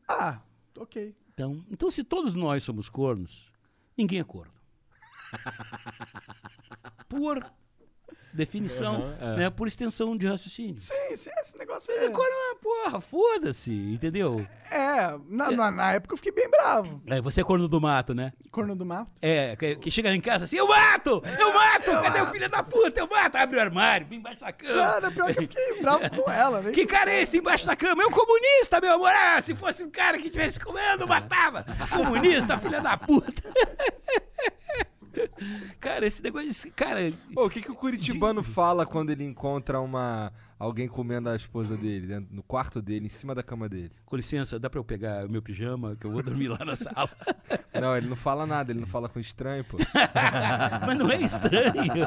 Ah, 0.08 0.42
ok. 0.78 1.16
Então, 1.34 1.66
então 1.70 1.90
se 1.90 2.04
todos 2.04 2.36
nós 2.36 2.64
somos 2.64 2.90
cornos, 2.90 3.52
ninguém 3.98 4.20
é 4.20 4.24
corno. 4.24 4.54
Por 7.08 7.46
definição, 8.34 9.16
né? 9.38 9.50
Por 9.50 9.68
extensão 9.68 10.16
de 10.16 10.28
raciocínio. 10.28 10.78
Sim, 10.78 11.16
sim, 11.16 11.30
esse 11.40 11.58
negócio 11.58 11.94
aí. 11.94 12.10
Corno 12.10 12.32
é 12.32 12.52
uma 12.52 12.56
porra, 12.56 13.02
foda-se, 13.02 13.72
entendeu? 13.72 14.46
É, 14.70 15.18
na, 15.28 15.52
na, 15.52 15.72
na 15.72 15.94
época 15.94 16.14
eu 16.14 16.18
fiquei 16.18 16.32
bem 16.32 16.50
bravo. 16.50 17.02
É, 17.08 17.22
você 17.22 17.42
é 17.42 17.44
corno 17.44 17.68
do 17.68 17.82
mato, 17.82 18.14
né? 18.14 18.34
Corno 18.52 18.76
do 18.76 18.86
mato. 18.86 19.12
É, 19.22 19.56
que, 19.56 19.76
que 19.76 19.92
chega 19.92 20.14
em 20.14 20.22
casa 20.22 20.46
assim, 20.46 20.58
eu 20.58 20.68
mato! 20.68 21.22
Eu 21.40 21.54
mato! 21.54 21.92
Cadê 21.92 22.22
o 22.22 22.28
filho 22.28 22.50
da 22.50 22.64
puta? 22.64 23.00
Eu 23.00 23.08
mato! 23.08 23.36
Abre 23.36 23.58
o 23.58 23.62
armário, 23.62 24.08
vem 24.08 24.20
embaixo 24.20 24.40
da 24.40 24.52
cama. 24.52 24.74
Cara, 24.74 25.12
pior 25.12 25.34
que 25.34 25.40
eu 25.40 25.44
fiquei 25.44 25.82
bravo 25.82 26.10
com 26.10 26.32
ela, 26.32 26.62
né? 26.62 26.72
Que 26.72 26.86
cara 26.86 27.12
é 27.12 27.22
esse 27.22 27.38
embaixo 27.38 27.66
da 27.66 27.76
cama? 27.76 28.04
É 28.04 28.06
um 28.06 28.12
comunista, 28.12 28.80
meu 28.80 28.94
amor! 28.94 29.12
Ah, 29.12 29.42
se 29.42 29.56
fosse 29.56 29.84
um 29.84 29.90
cara 29.90 30.18
que 30.18 30.30
tivesse 30.30 30.60
comendo, 30.60 31.08
matava! 31.08 31.66
Comunista, 31.90 32.58
filha 32.58 32.82
da 32.82 32.98
puta! 32.98 33.44
Cara, 35.80 36.06
esse 36.06 36.22
negócio. 36.24 36.72
Cara, 36.76 37.00
Ô, 37.36 37.46
o 37.46 37.50
que, 37.50 37.62
que 37.62 37.72
o 37.72 37.76
curitibano 37.76 38.42
fala 38.44 38.86
quando 38.86 39.10
ele 39.12 39.24
encontra 39.24 39.80
uma 39.80 40.32
alguém 40.60 40.88
comendo 40.88 41.28
a 41.28 41.36
esposa 41.36 41.76
dele, 41.76 42.06
dentro, 42.06 42.28
no 42.36 42.44
quarto 42.44 42.84
dele, 42.84 43.08
em 43.08 43.10
cima 43.10 43.34
da 43.34 43.42
cama 43.42 43.68
dele? 43.68 43.92
com 44.06 44.16
licença, 44.16 44.60
dá 44.60 44.70
pra 44.70 44.80
eu 44.80 44.84
pegar 44.84 45.26
o 45.26 45.30
meu 45.30 45.42
pijama, 45.42 45.96
que 46.00 46.06
eu 46.06 46.12
vou 46.12 46.22
dormir 46.22 46.50
lá 46.50 46.64
na 46.64 46.76
sala? 46.76 47.10
Não, 47.82 47.98
ele 47.98 48.08
não 48.08 48.16
fala 48.18 48.46
nada, 48.46 48.72
ele 48.72 48.80
não 48.82 48.86
fala 48.86 49.08
com 49.10 49.20
estranho, 49.20 49.64
pô. 49.64 49.78
Mas 50.86 50.98
não 50.98 51.10
é 51.10 51.22
estranho. 51.22 52.04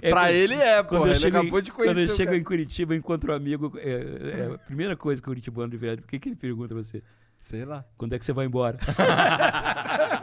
É 0.00 0.10
pra 0.10 0.22
quando- 0.22 0.30
ele 0.30 0.54
é, 0.54 0.82
pô. 0.82 1.06
Ele 1.06 1.16
chego, 1.16 1.38
acabou 1.38 1.60
de 1.60 1.72
quando 1.72 1.88
eu 1.88 1.94
conhecer 1.94 2.16
chego 2.16 2.26
cara. 2.30 2.36
em 2.38 2.42
Curitiba, 2.44 2.94
encontro 2.94 3.32
um 3.32 3.36
amigo. 3.36 3.72
É, 3.76 3.90
é 3.90 4.54
a 4.54 4.58
primeira 4.58 4.96
coisa 4.96 5.20
que 5.20 5.26
o 5.28 5.30
Curitibano 5.30 5.68
de 5.70 5.76
verdade. 5.76 6.02
O 6.02 6.08
que, 6.08 6.18
que 6.20 6.28
ele 6.30 6.36
pergunta 6.36 6.68
pra 6.72 6.82
você? 6.82 7.02
Sei 7.40 7.64
lá. 7.64 7.84
Quando 7.98 8.14
é 8.14 8.18
que 8.18 8.24
você 8.24 8.32
vai 8.32 8.46
embora? 8.46 8.78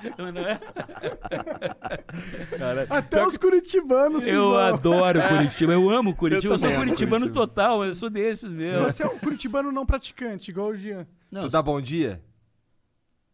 É? 0.00 0.58
Até 2.96 3.24
os 3.26 3.36
curitibanos 3.36 4.24
Eu 4.26 4.56
adoro 4.58 5.20
Curitiba, 5.28 5.72
eu 5.72 5.90
amo 5.90 6.14
Curitiba, 6.14 6.54
eu, 6.54 6.58
sou 6.58 6.66
também 6.68 6.76
amo 6.76 6.84
curitibano 6.86 7.24
Curitiba. 7.26 7.46
total, 7.46 7.84
eu 7.84 7.94
sou 7.94 8.08
desses 8.10 8.50
mesmo. 8.50 8.82
Você 8.84 9.02
é 9.02 9.06
um 9.06 9.18
curitibano 9.18 9.70
não 9.72 9.84
praticante, 9.86 10.50
igual 10.50 10.68
o 10.68 10.76
Jean. 10.76 11.06
Não, 11.30 11.42
Tu 11.42 11.48
dá 11.50 11.62
bom 11.62 11.80
dia? 11.80 12.20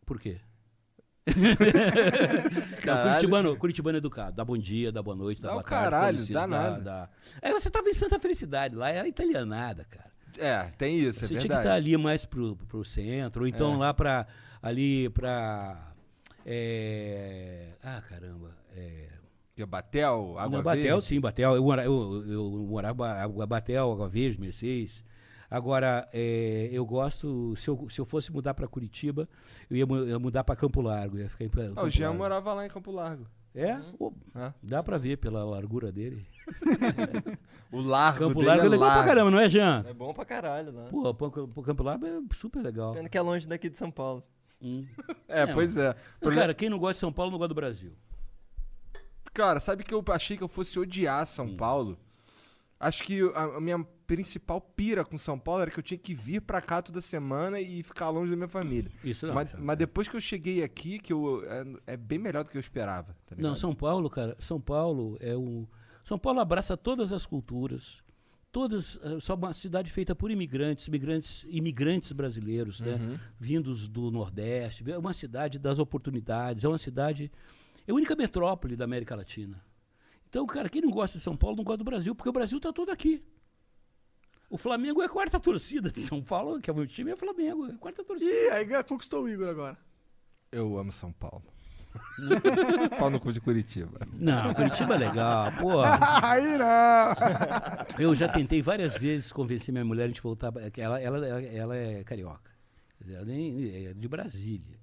Por 0.04 0.20
quê? 0.20 0.38
Não. 2.86 3.02
Curitibano, 3.02 3.56
Curitibano 3.56 3.96
é 3.96 3.98
educado, 3.98 4.36
dá 4.36 4.44
bom 4.44 4.56
dia, 4.56 4.92
dá 4.92 5.02
boa 5.02 5.16
noite, 5.16 5.40
dá 5.42 5.48
Dá 5.48 5.54
boa 5.54 5.62
o 5.62 5.64
tarde. 5.66 5.84
caralho, 5.90 6.26
dá 6.32 6.46
nada. 6.46 6.78
dá- 6.80 7.08
É, 7.42 7.52
você 7.52 7.68
tava 7.68 7.88
em 7.88 7.94
Santa 7.94 8.18
Felicidade, 8.20 8.76
lá 8.76 8.90
é 8.90 9.00
a 9.00 9.08
italianada, 9.08 9.84
cara. 9.90 10.10
É, 10.38 10.64
tem 10.78 10.98
isso, 11.00 11.24
é 11.24 11.26
Você 11.26 11.26
tinha 11.28 11.40
que 11.40 11.48
verdade. 11.48 11.66
estar 11.66 11.74
ali 11.74 11.96
mais 11.96 12.24
pro, 12.24 12.54
pro 12.68 12.84
centro, 12.84 13.42
ou 13.42 13.48
então 13.48 13.74
É. 13.74 13.76
lá 13.78 13.94
pra. 13.94 14.26
ali 14.62 15.08
pra. 15.08 15.85
É, 16.46 17.72
Ah, 17.82 18.00
caramba. 18.08 18.56
É... 18.74 19.08
Que 19.54 19.62
é 19.62 19.66
Batel, 19.66 20.36
Água 20.38 20.58
Não, 20.58 20.62
Batel, 20.62 20.82
Verde? 20.82 21.04
sim, 21.06 21.18
Batel. 21.18 21.56
Eu, 21.56 21.62
mora, 21.64 21.82
eu, 21.82 22.24
eu 22.28 22.50
morava 22.68 23.26
Batel, 23.46 23.90
Água 23.90 24.06
Verde, 24.06 24.38
Mercedes. 24.38 25.02
Agora, 25.50 26.06
é, 26.12 26.68
eu 26.72 26.84
gosto, 26.84 27.54
se 27.56 27.68
eu, 27.68 27.88
se 27.88 27.98
eu 27.98 28.04
fosse 28.04 28.30
mudar 28.30 28.52
para 28.52 28.68
Curitiba, 28.68 29.26
eu 29.70 29.76
ia, 29.78 29.86
mu- 29.86 30.04
ia 30.04 30.18
mudar 30.18 30.44
para 30.44 30.54
Campo 30.56 30.82
Largo. 30.82 31.16
Ia 31.18 31.28
ficar 31.30 31.44
em 31.46 31.48
Campo 31.48 31.80
Ah, 31.80 31.84
o 31.84 31.88
Jean 31.88 32.08
Largo. 32.08 32.18
morava 32.18 32.52
lá 32.52 32.66
em 32.66 32.68
Campo 32.68 32.90
Largo. 32.90 33.26
É? 33.54 33.70
É. 33.70 34.52
dá 34.62 34.82
para 34.82 34.98
ver 34.98 35.16
pela 35.16 35.42
largura 35.42 35.90
dele. 35.90 36.26
O 37.72 37.80
largo 37.80 38.18
Campo 38.20 38.34
dele 38.34 38.46
Largo 38.48 38.62
é 38.62 38.66
é 38.66 38.68
legal 38.68 38.86
pra 38.86 38.94
largo. 38.96 39.08
caramba, 39.08 39.30
não 39.30 39.38
é, 39.40 39.48
Jean? 39.48 39.84
É 39.88 39.92
bom 39.94 40.12
pra 40.14 40.24
caralho 40.24 40.72
lá. 40.72 40.84
Pô, 40.84 41.12
pô, 41.14 41.30
pô, 41.30 41.62
Campo 41.62 41.82
Largo 41.82 42.06
é 42.06 42.20
super 42.34 42.62
legal. 42.62 42.92
Pena 42.94 43.08
que 43.08 43.18
é 43.18 43.20
longe 43.20 43.46
daqui 43.48 43.68
de 43.68 43.76
São 43.76 43.90
Paulo. 43.90 44.22
Hum. 44.60 44.86
É, 45.28 45.42
É, 45.42 45.46
pois 45.46 45.76
é. 45.76 45.94
Cara, 46.34 46.54
quem 46.54 46.68
não 46.70 46.78
gosta 46.78 46.94
de 46.94 47.00
São 47.00 47.12
Paulo 47.12 47.30
não 47.30 47.38
gosta 47.38 47.48
do 47.48 47.54
Brasil. 47.54 47.92
Cara, 49.32 49.60
sabe 49.60 49.84
que 49.84 49.92
eu 49.92 50.02
achei 50.08 50.36
que 50.36 50.42
eu 50.42 50.48
fosse 50.48 50.78
odiar 50.78 51.26
São 51.26 51.46
Hum. 51.46 51.56
Paulo? 51.56 51.98
Acho 52.78 53.02
que 53.04 53.20
a, 53.34 53.56
a 53.56 53.60
minha 53.60 53.82
principal 54.06 54.60
pira 54.60 55.04
com 55.04 55.16
São 55.18 55.38
Paulo 55.38 55.62
era 55.62 55.70
que 55.70 55.78
eu 55.78 55.82
tinha 55.82 55.98
que 55.98 56.14
vir 56.14 56.40
pra 56.42 56.60
cá 56.60 56.80
toda 56.82 57.00
semana 57.00 57.58
e 57.60 57.82
ficar 57.82 58.08
longe 58.10 58.30
da 58.30 58.36
minha 58.36 58.48
família. 58.48 58.90
Isso 59.02 59.26
não. 59.26 59.34
mas, 59.34 59.50
Jean. 59.50 59.58
mas 59.60 59.78
depois 59.78 60.08
que 60.08 60.16
eu 60.16 60.20
cheguei 60.20 60.62
aqui, 60.62 60.98
que 60.98 61.12
eu, 61.12 61.42
é, 61.86 61.92
é 61.94 61.96
bem 61.96 62.18
melhor 62.18 62.44
do 62.44 62.50
que 62.50 62.56
eu 62.56 62.60
esperava. 62.60 63.16
tá 63.26 63.34
Não? 63.38 63.56
São 63.56 63.74
Paulo, 63.74 64.08
cara, 64.10 64.36
São 64.38 64.60
Paulo 64.60 65.16
é 65.20 65.36
um. 65.36 65.66
São 66.04 66.18
Paulo 66.18 66.38
abraça 66.40 66.76
todas 66.76 67.12
as 67.12 67.26
culturas, 67.26 67.98
todas. 68.52 68.98
eh, 69.02 69.20
Só 69.20 69.34
uma 69.34 69.52
cidade 69.52 69.90
feita 69.90 70.14
por 70.14 70.30
imigrantes, 70.30 70.86
imigrantes, 70.88 71.44
imigrantes 71.48 72.12
brasileiros, 72.12 72.80
Uhum. 72.80 72.86
né? 72.86 73.20
Vindos 73.38 73.88
do 73.88 74.10
Nordeste. 74.10 74.88
É 74.90 74.98
uma 74.98 75.14
cidade 75.14 75.58
das 75.58 75.78
oportunidades, 75.78 76.64
é 76.64 76.68
uma 76.68 76.78
cidade. 76.78 77.30
É 77.86 77.92
a 77.92 77.94
única 77.94 78.16
metrópole 78.16 78.76
da 78.76 78.84
América 78.84 79.14
Latina. 79.14 79.62
Então, 80.28 80.44
cara, 80.46 80.68
quem 80.68 80.82
não 80.82 80.90
gosta 80.90 81.18
de 81.18 81.24
São 81.24 81.36
Paulo 81.36 81.56
não 81.56 81.64
gosta 81.64 81.78
do 81.78 81.84
Brasil, 81.84 82.14
porque 82.14 82.28
o 82.28 82.32
Brasil 82.32 82.58
está 82.58 82.72
todo 82.72 82.90
aqui. 82.90 83.22
O 84.50 84.56
Flamengo 84.58 85.02
é 85.02 85.06
a 85.06 85.08
quarta 85.08 85.40
torcida 85.40 85.90
de 85.90 86.00
São 86.00 86.22
Paulo, 86.22 86.60
que 86.60 86.70
é 86.70 86.72
o 86.72 86.76
meu 86.76 86.86
time, 86.86 87.10
é 87.10 87.14
o 87.14 87.16
Flamengo, 87.16 87.66
é 87.66 87.70
a 87.72 87.78
quarta 87.78 88.04
torcida. 88.04 88.30
Ih, 88.32 88.48
aí 88.50 88.84
conquistou 88.84 89.24
o 89.24 89.28
Igor 89.28 89.48
agora. 89.48 89.76
Eu 90.52 90.78
amo 90.78 90.92
São 90.92 91.12
Paulo. 91.12 91.44
Pau 92.98 93.10
no 93.10 93.20
cu 93.20 93.32
de 93.32 93.40
Curitiba. 93.40 94.00
Não, 94.12 94.52
Curitiba 94.54 94.94
é 94.94 94.98
legal, 94.98 95.52
pô. 95.60 95.82
aí 96.22 96.58
não! 96.58 97.96
Eu 97.98 98.14
já 98.14 98.28
tentei 98.28 98.62
várias 98.62 98.94
vezes 98.96 99.30
convencer 99.32 99.72
minha 99.72 99.84
mulher 99.84 100.04
a 100.04 100.08
gente 100.08 100.22
voltar. 100.22 100.52
Ela, 100.76 101.00
ela, 101.00 101.26
ela 101.26 101.76
é 101.76 102.04
carioca. 102.04 102.50
Quer 102.98 103.04
dizer, 103.04 103.16
Ela 103.16 103.24
nem, 103.26 103.86
é 103.86 103.94
de 103.94 104.08
Brasília. 104.08 104.76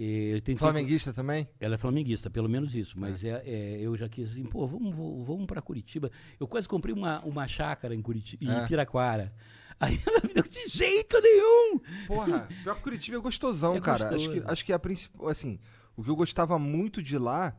Eu 0.00 0.36
tentei- 0.40 0.56
Flamenguista 0.56 1.12
também? 1.12 1.48
Ela 1.58 1.74
é 1.74 1.78
flamenguista, 1.78 2.30
pelo 2.30 2.48
menos 2.48 2.72
isso. 2.74 2.94
Mas 2.98 3.24
é. 3.24 3.42
é, 3.44 3.78
eu 3.80 3.96
já 3.96 4.08
quis 4.08 4.30
assim, 4.30 4.44
pô, 4.44 4.64
vamos, 4.64 4.94
vamos, 5.26 5.46
para 5.46 5.60
Curitiba. 5.60 6.08
Eu 6.38 6.46
quase 6.46 6.68
comprei 6.68 6.94
uma, 6.94 7.20
uma 7.24 7.48
chácara 7.48 7.94
em, 7.96 8.00
Curitiba, 8.00 8.44
em 8.44 8.48
É. 8.48 8.66
Piraquara. 8.68 9.32
Aí 9.80 9.98
ela 10.06 10.20
me 10.22 10.34
deu 10.34 10.42
de 10.44 10.68
jeito 10.68 11.20
nenhum. 11.20 11.80
Porra, 12.06 12.48
pior 12.62 12.76
que 12.76 12.82
Curitiba 12.82 13.16
é 13.16 13.20
gostosão, 13.20 13.74
É 13.76 13.80
cara. 13.80 14.04
gostoso. 14.08 14.30
Acho 14.30 14.40
que, 14.40 14.50
acho 14.52 14.64
que 14.64 14.72
a 14.72 14.78
principal. 14.78 15.28
Assim, 15.28 15.58
o 15.98 16.02
que 16.04 16.08
eu 16.10 16.16
gostava 16.16 16.58
muito 16.58 17.02
de 17.02 17.18
lá 17.18 17.54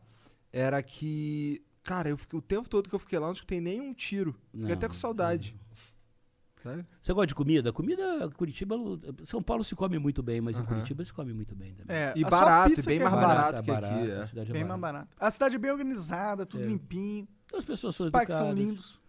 era 0.52 0.82
que. 0.82 1.62
Cara, 1.82 2.08
eu 2.08 2.16
fiquei, 2.16 2.38
o 2.38 2.42
tempo 2.42 2.68
todo 2.68 2.88
que 2.88 2.94
eu 2.94 2.98
fiquei 2.98 3.18
lá, 3.18 3.26
não 3.26 3.32
escutei 3.34 3.60
nenhum 3.60 3.92
tiro. 3.94 4.32
Fiquei 4.50 4.66
Não, 4.68 4.74
até 4.74 4.88
com 4.88 4.94
saudade. 4.94 5.54
Sabe? 6.62 6.84
Você 7.00 7.12
gosta 7.14 7.26
de 7.28 7.34
comida? 7.34 7.72
Comida, 7.72 8.28
Curitiba, 8.36 8.76
São 9.24 9.42
Paulo 9.42 9.64
se 9.64 9.74
come 9.74 9.98
muito 9.98 10.22
bem, 10.22 10.40
mas 10.42 10.56
em 10.56 10.60
Aham. 10.60 10.68
Curitiba 10.68 11.02
se 11.04 11.12
come 11.12 11.32
muito 11.32 11.54
bem 11.54 11.72
também. 11.74 11.96
É, 11.96 12.12
E 12.14 12.20
a 12.22 12.28
só 12.28 12.30
barato, 12.30 12.68
pizza 12.74 12.82
e 12.82 12.84
bem 12.86 12.98
que 12.98 13.06
é 13.06 13.08
mais 13.10 13.26
barata. 13.26 13.62
barato 13.62 13.64
que 13.64 13.70
aqui, 13.98 14.10
é. 14.10 14.16
a 14.18 14.26
cidade 14.26 14.50
é 14.50 14.52
Bem 14.52 14.64
mais 14.64 14.80
barata. 14.80 15.06
barato. 15.08 15.16
A 15.26 15.30
cidade 15.30 15.56
é 15.56 15.58
bem 15.58 15.70
organizada, 15.70 16.44
tudo 16.44 16.64
É. 16.64 16.66
limpinho. 16.66 17.26
As 17.54 17.64
pessoas 17.64 17.96
são 17.96 18.06
Os 18.06 18.12
parques 18.12 18.36
são 18.36 18.48
educadas. 18.50 18.68
lindos. 18.68 19.00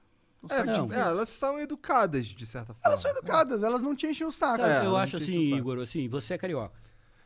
Os 0.41 0.49
É, 0.49 0.55
parques 0.55 0.75
tipo, 0.75 0.93
é, 0.93 0.99
elas 0.99 1.29
são 1.29 1.59
educadas, 1.59 2.25
de 2.25 2.45
certa 2.45 2.67
forma. 2.73 2.81
Elas 2.85 3.01
são 3.01 3.11
educadas, 3.11 3.63
elas 3.63 3.81
não 3.81 3.93
te 3.95 4.07
enchem 4.07 4.25
o 4.25 4.31
saco. 4.31 4.61
Sabe, 4.61 4.73
É, 4.73 4.79
eu 4.79 4.83
não 4.91 4.95
acho 4.95 5.17
assim. 5.17 5.53
Igor, 5.55 5.77
assim, 5.79 6.07
você 6.07 6.33
é 6.33 6.37
carioca. 6.37 6.80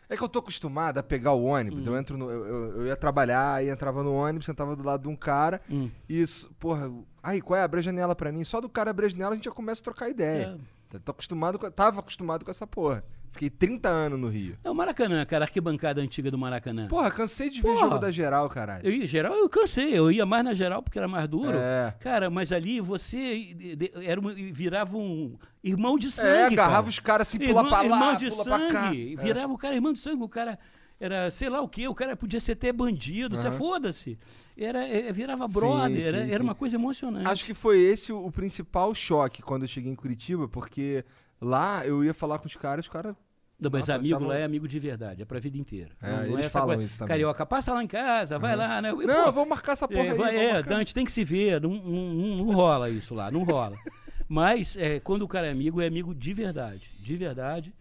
É 0.09 0.15
que 0.15 0.23
eu 0.23 0.29
tô 0.29 0.39
acostumado 0.39 0.97
a 0.97 1.03
pegar 1.03 1.31
o 1.33 1.43
ônibus. 1.43 1.87
Hum. 1.87 1.91
Eu 1.93 1.99
entro 1.99 2.17
no. 2.17 2.29
Eu, 2.29 2.45
eu- 2.45 2.71
eu 2.81 2.85
ia 2.87 2.95
trabalhar, 2.95 3.55
aí 3.55 3.69
entrava 3.69 4.03
no 4.03 4.13
ônibus, 4.13 4.45
sentava 4.45 4.75
do 4.75 4.83
lado 4.83 5.03
de 5.03 5.07
um 5.09 5.15
cara. 5.15 5.61
Hum. 5.69 5.89
E 6.07 6.21
isso, 6.21 6.49
porra, 6.59 6.91
aí, 7.23 7.41
qual 7.41 7.57
é? 7.59 7.63
Abre 7.63 7.79
a 7.79 7.83
janela 7.83 8.15
pra 8.15 8.31
mim. 8.31 8.43
Só 8.43 8.61
do 8.61 8.69
cara 8.69 8.91
abrir 8.91 9.07
a 9.07 9.09
janela 9.09 9.31
a 9.31 9.35
gente 9.35 9.45
já 9.45 9.51
começa 9.51 9.81
a 9.81 9.83
trocar 9.83 10.09
ideia. 10.09 10.59
É. 10.93 10.99
Tô 11.03 11.11
acostumado 11.11 11.57
tava 11.71 11.99
acostumado 11.99 12.45
com 12.45 12.51
essa 12.51 12.65
porra. 12.65 13.03
Fiquei 13.35 13.49
30 13.49 13.89
anos 13.89 14.17
no 14.17 14.29
Rio. 14.29 14.57
É 14.63 14.69
o 14.69 14.73
Maracanã, 14.73 15.25
cara, 15.25 15.43
a 15.43 15.47
arquibancada 15.47 16.01
antiga 16.01 16.31
do 16.31 16.37
Maracanã. 16.37 16.87
Porra, 16.87 17.11
cansei 17.11 17.49
de 17.49 17.61
ver 17.61 17.67
Porra. 17.67 17.81
jogo 17.81 17.97
da 17.97 18.09
geral, 18.09 18.49
caralho. 18.49 18.87
Eu 18.87 18.93
ia 18.93 19.05
geral, 19.05 19.33
eu 19.33 19.49
cansei, 19.49 19.93
eu 19.93 20.09
ia 20.09 20.25
mais 20.25 20.45
na 20.45 20.53
geral 20.53 20.81
porque 20.81 20.97
era 20.97 21.07
mais 21.07 21.27
duro. 21.27 21.57
É. 21.57 21.93
Cara, 21.99 22.29
mas 22.29 22.53
ali 22.53 22.79
você 22.79 23.53
era 24.01 24.21
virava 24.53 24.97
um 24.97 25.37
irmão 25.61 25.97
de 25.97 26.09
sangue. 26.09 26.53
É, 26.53 26.55
cara. 26.55 26.67
agarrava 26.67 26.87
os 26.87 26.99
caras 26.99 27.27
assim, 27.27 27.37
pula 27.37 27.49
irmão, 27.49 27.65
pra 27.67 27.81
lá, 27.81 27.83
irmão 27.83 28.15
de 28.15 28.29
pula 28.29 28.43
pra 28.45 28.67
cá. 28.69 28.83
sangue. 28.85 29.15
Virava 29.17 29.51
o 29.51 29.57
cara 29.57 29.75
irmão 29.75 29.91
de 29.91 29.99
sangue, 29.99 30.23
o 30.23 30.29
cara 30.29 30.57
era 30.97 31.29
sei 31.29 31.49
lá 31.49 31.59
o 31.59 31.67
quê, 31.67 31.89
o 31.89 31.93
cara 31.93 32.15
podia 32.15 32.39
ser 32.39 32.53
até 32.53 32.71
bandido, 32.71 33.35
você 33.35 33.51
foda-se. 33.51 34.17
Era, 34.57 34.87
é, 34.87 35.11
virava 35.11 35.45
Sim, 35.45 35.53
brother, 35.53 36.01
sim, 36.01 36.07
era, 36.07 36.19
era 36.19 36.37
sim. 36.37 36.43
uma 36.43 36.55
coisa 36.55 36.77
emocionante. 36.77 37.27
Acho 37.27 37.43
que 37.43 37.53
foi 37.53 37.79
esse 37.79 38.13
o, 38.13 38.25
o 38.25 38.31
principal 38.31 38.95
choque 38.95 39.41
quando 39.41 39.63
eu 39.63 39.67
cheguei 39.67 39.91
em 39.91 39.95
Curitiba, 39.95 40.47
porque 40.47 41.03
lá 41.41 41.85
eu 41.85 42.03
ia 42.03 42.13
falar 42.13 42.39
com 42.39 42.47
os 42.47 42.55
caras, 42.55 42.85
os 42.85 42.89
caras. 42.91 43.13
Não, 43.59 43.69
mas 43.71 43.81
Nossa, 43.81 43.95
amigo 43.95 44.15
achavam- 44.15 44.27
lá 44.27 44.37
é 44.37 44.43
amigo 44.43 44.67
de 44.67 44.77
verdade, 44.79 45.21
é 45.21 45.25
pra 45.25 45.39
vida 45.39 45.57
inteira. 45.57 45.91
É, 46.01 46.25
eles 46.27 46.45
essa 46.47 46.59
falam 46.59 46.75
coisa, 46.75 46.83
isso 46.89 46.97
também. 46.99 47.07
Carioca, 47.09 47.45
passa 47.45 47.73
lá 47.73 47.81
em 47.81 47.87
casa, 47.87 48.37
vai 48.37 48.53
lá, 48.55 48.81
né? 48.81 48.89
E, 48.89 49.05
Não, 49.05 49.25
pô, 49.25 49.31
vamos 49.31 49.49
marcar 49.49 49.71
essa 49.71 49.87
porra 49.87 50.03
É, 50.07 50.11
aí. 50.11 50.17
vai- 50.17 50.35
é. 50.35 50.61
Dante 50.63 50.93
tem 50.93 51.05
que 51.05 51.11
se 51.11 51.23
ver, 51.23 51.61
não, 51.61 51.69
não- 51.73 52.13
não- 52.13 52.35
não 52.45 52.53
rola 52.53 52.89
isso 52.89 53.15
lá, 53.15 53.31
não 53.31 53.43
rola. 53.43 53.77
Mas 54.27 54.75
é, 54.75 54.99
quando 54.99 55.21
o 55.21 55.27
cara 55.27 55.47
é 55.47 55.51
amigo, 55.51 55.79
é 55.81 55.87
amigo 55.87 56.13
de 56.13 56.33
verdade, 56.33 56.91
de 56.99 57.15
verdade. 57.15 57.73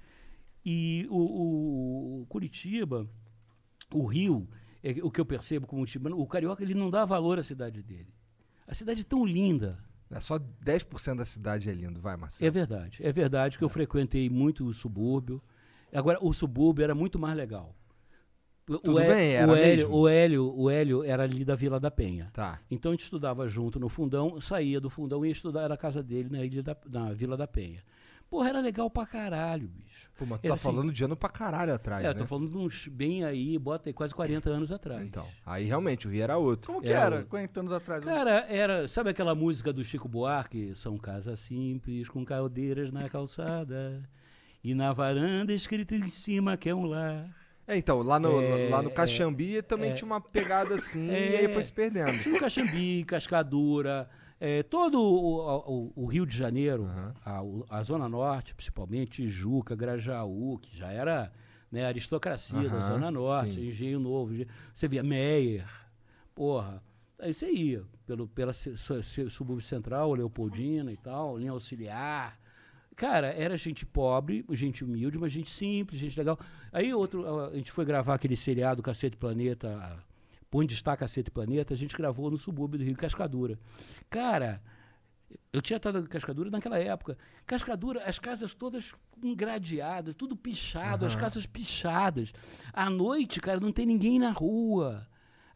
E 0.65 1.07
o, 1.11 2.21
o- 2.23 2.27
Curitiba, 2.29 3.07
o 3.93 4.05
Rio, 4.07 4.49
é, 4.83 4.95
o 5.03 5.11
que 5.11 5.21
eu 5.21 5.27
percebo 5.27 5.67
como 5.67 5.83
Curitibano, 5.83 6.19
o 6.21 6.27
carioca 6.27 6.63
ele 6.63 6.75
não 6.75 6.89
dá 6.91 7.05
valor 7.05 7.39
à 7.39 7.43
cidade 7.43 7.83
dele. 7.83 8.09
A 8.67 8.75
cidade 8.75 9.01
é 9.01 9.05
tão 9.05 9.25
linda. 9.27 9.79
É 10.11 10.21
só 10.21 10.39
10% 10.39 11.17
da 11.19 11.25
cidade 11.25 11.69
é 11.69 11.73
lindo, 11.73 12.01
vai, 12.01 12.15
É 12.15 12.17
Marcelo. 12.17 12.53
verdade, 12.53 12.99
é 13.03 13.13
verdade 13.13 13.59
que 13.59 13.65
eu 13.65 13.69
frequentei 13.69 14.31
muito 14.31 14.65
o 14.67 14.73
subúrbio. 14.73 15.43
Agora, 15.95 16.19
o 16.21 16.33
subúrbio 16.33 16.83
era 16.85 16.95
muito 16.95 17.19
mais 17.19 17.37
legal. 17.37 17.75
O- 18.69 18.79
Tudo 18.79 18.97
o 18.97 18.99
Hé- 19.01 19.09
bem, 19.15 19.33
era 19.35 19.53
o 19.53 19.55
Hélio, 19.55 19.77
mesmo. 19.89 19.95
o 19.97 20.09
Hélio, 20.09 20.55
o 20.57 20.71
Hélio 20.71 21.03
era 21.05 21.23
ali 21.23 21.45
da 21.45 21.55
Vila 21.55 21.79
da 21.79 21.91
Penha. 21.91 22.31
Tá. 22.33 22.59
Então 22.71 22.93
a 22.93 22.95
gente 22.95 23.05
estudava 23.05 23.47
junto 23.47 23.79
no 23.79 23.89
fundão, 23.91 24.41
saía 24.41 24.81
do 24.81 24.89
fundão 24.89 25.23
e 25.25 25.29
ia 25.29 25.33
estudar 25.33 25.69
na 25.69 25.77
casa 25.77 26.03
dele 26.03 26.29
na, 26.31 26.43
ilha 26.45 26.63
da, 26.63 26.77
na 26.91 27.13
Vila 27.13 27.37
da 27.37 27.47
Penha. 27.47 27.83
Porra, 28.31 28.49
era 28.49 28.61
legal 28.61 28.89
pra 28.91 29.05
caralho, 29.07 29.69
bicho. 29.69 30.11
Pô, 30.19 30.25
mas 30.25 30.41
tu 30.41 30.47
Era 30.47 30.49
tá 30.49 30.55
assim- 30.55 30.63
falando 30.63 30.91
de 30.91 31.05
ano 31.05 31.15
pra 31.15 31.29
caralho 31.29 31.75
atrás, 31.75 32.03
É, 32.03 32.09
eu 32.09 32.13
né? 32.15 32.19
tô 32.19 32.27
falando 32.27 32.51
de 32.51 32.57
uns 32.57 32.89
bem 32.89 33.23
aí, 33.23 33.57
bota 33.59 33.91
aí 33.91 33.93
quase 33.93 34.15
40 34.15 34.49
anos 34.49 34.73
atrás. 34.73 35.05
Então, 35.07 35.27
aí 35.45 35.67
realmente 35.67 36.09
o 36.09 36.11
Rio 36.11 36.23
era 36.23 36.39
outro. 36.39 36.67
Como 36.73 36.81
que 36.83 36.91
era, 36.91 37.21
o- 37.21 37.27
40 37.27 37.61
anos 37.61 37.71
atrás? 37.71 38.03
Cara, 38.03 38.47
era. 38.49 38.89
Sabe 38.89 39.11
aquela 39.11 39.35
música 39.35 39.75
do 39.75 39.85
Chico 39.85 40.09
Buarque? 40.09 40.75
São 40.75 40.97
casas 40.97 41.39
simples, 41.41 42.09
com 42.09 42.25
caldeiras 42.25 42.91
na 42.91 43.09
calçada. 43.11 44.03
E 44.65 44.75
na 44.75 44.93
varanda 44.93 45.53
escrito 45.53 45.95
em 45.95 46.09
cima 46.09 46.57
que 46.57 46.69
é 46.71 46.75
um 46.75 46.87
lar. 46.87 47.29
É, 47.67 47.77
então, 47.77 48.03
lá 48.03 48.19
no, 48.19 48.41
É, 48.41 48.69
lá 48.71 48.83
no 48.83 48.91
Caxambi 48.91 49.61
também 49.63 49.91
é. 49.91 49.95
tinha 49.95 50.07
uma 50.07 50.21
pegada 50.21 50.75
assim 50.75 51.09
É. 51.13 51.33
e 51.33 51.37
aí 51.37 51.49
foi 51.53 51.63
se 51.63 51.73
perdendo. 51.73 52.19
Tinha 52.23 52.35
o 52.35 52.39
Caxambi, 52.39 53.05
Cascadura, 53.05 54.09
é, 54.41 54.63
todo 54.63 54.99
o, 55.03 55.87
o- 55.87 55.93
o 55.95 56.07
Rio 56.07 56.27
de 56.27 56.37
Janeiro, 56.37 56.85
Aham. 56.85 57.15
a, 57.71 57.79
a 57.79 57.83
Zona 57.83 58.09
Norte, 58.09 58.55
principalmente, 58.55 59.23
Tijuca, 59.23 59.75
Grajaú, 59.77 60.59
que 60.59 60.77
já 60.77 60.91
era 60.91 61.31
né, 61.71 61.87
aristocracia 61.87 62.69
da 62.69 62.77
Aham, 62.77 62.87
Zona 62.95 63.11
Norte, 63.11 63.55
sim. 63.55 63.69
Engenho 63.69 63.99
Novo. 64.01 64.33
Engenho- 64.33 64.49
Você 64.73 64.89
via 64.89 65.03
Meyer, 65.03 65.67
porra. 66.35 66.83
Aí 67.19 67.33
você 67.33 67.51
ia 67.51 67.83
pelo, 68.07 68.27
pela 68.29 68.53
subúrbio 68.53 69.65
central, 69.65 70.13
Leopoldina 70.15 70.93
e 70.93 70.97
tal, 70.97 71.39
linha 71.39 71.53
auxiliar. 71.53 72.39
Cara, 72.97 73.29
era 73.29 73.57
gente 73.57 73.85
pobre, 73.85 74.45
gente 74.51 74.85
humilde, 74.85 75.19
mas 75.19 75.33
gente 75.33 75.51
simples, 75.51 76.01
gente 76.01 76.17
legal. 76.17 76.39
Aí 76.73 76.95
outro, 76.95 77.27
a 77.47 77.55
gente 77.55 77.73
foi 77.73 77.85
gravar 77.85 78.15
aquele 78.15 78.37
seriado 78.37 78.83
Cacete 78.83 79.17
Planeta, 79.17 80.01
onde 80.53 80.75
está 80.75 80.97
Cacete 80.97 81.31
Planeta, 81.31 81.75
a 81.75 81.77
gente 81.77 81.97
gravou 81.97 82.31
no 82.31 82.39
subúrbio 82.39 82.79
do 82.79 82.85
Rio 82.85 82.97
Cascadura. 82.97 83.59
Cara, 84.09 84.63
eu 85.53 85.61
tinha 85.61 85.77
estado 85.77 85.99
em 85.99 86.07
Cascadura 86.07 86.51
naquela 86.51 86.79
época. 86.79 87.19
Cascadura, 87.47 88.05
as 88.05 88.19
casas 88.19 88.55
todas 88.55 88.93
com 89.21 89.35
gradeadas, 89.35 90.15
tudo 90.15 90.37
pichado, 90.37 91.05
as 91.05 91.17
casas 91.17 91.47
pichadas. 91.47 92.33
À 92.73 92.89
noite, 92.89 93.41
cara, 93.41 93.59
não 93.59 93.73
tem 93.73 93.87
ninguém 93.87 94.19
na 94.19 94.31
rua. 94.31 95.07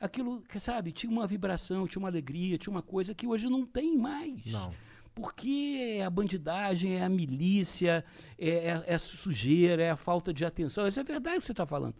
Aquilo, 0.01 0.43
sabe, 0.60 0.93
tinha 0.93 1.10
uma 1.10 1.27
vibração, 1.27 1.86
tinha 1.86 2.01
uma 2.01 2.09
alegria, 2.09 2.59
tinha 2.59 2.73
uma 2.73 2.82
coisa 2.82 3.15
que 3.15 3.27
hoje 3.27 3.48
não 3.48 3.66
tem 3.66 3.97
mais. 3.97 4.47
Não. 4.47 4.73
Porque 5.20 5.96
é 5.98 6.04
a 6.04 6.10
bandidagem, 6.10 6.94
é 6.96 7.04
a 7.04 7.08
milícia, 7.08 8.04
é, 8.38 8.48
é- 8.50 8.84
é 8.86 8.94
a 8.94 8.98
sujeira, 8.98 9.82
é 9.82 9.90
a 9.90 9.96
falta 9.96 10.32
de 10.32 10.44
atenção. 10.44 10.86
Isso 10.86 11.00
é 11.00 11.04
verdade 11.04 11.38
que 11.38 11.44
você 11.44 11.52
está 11.52 11.66
falando. 11.66 11.94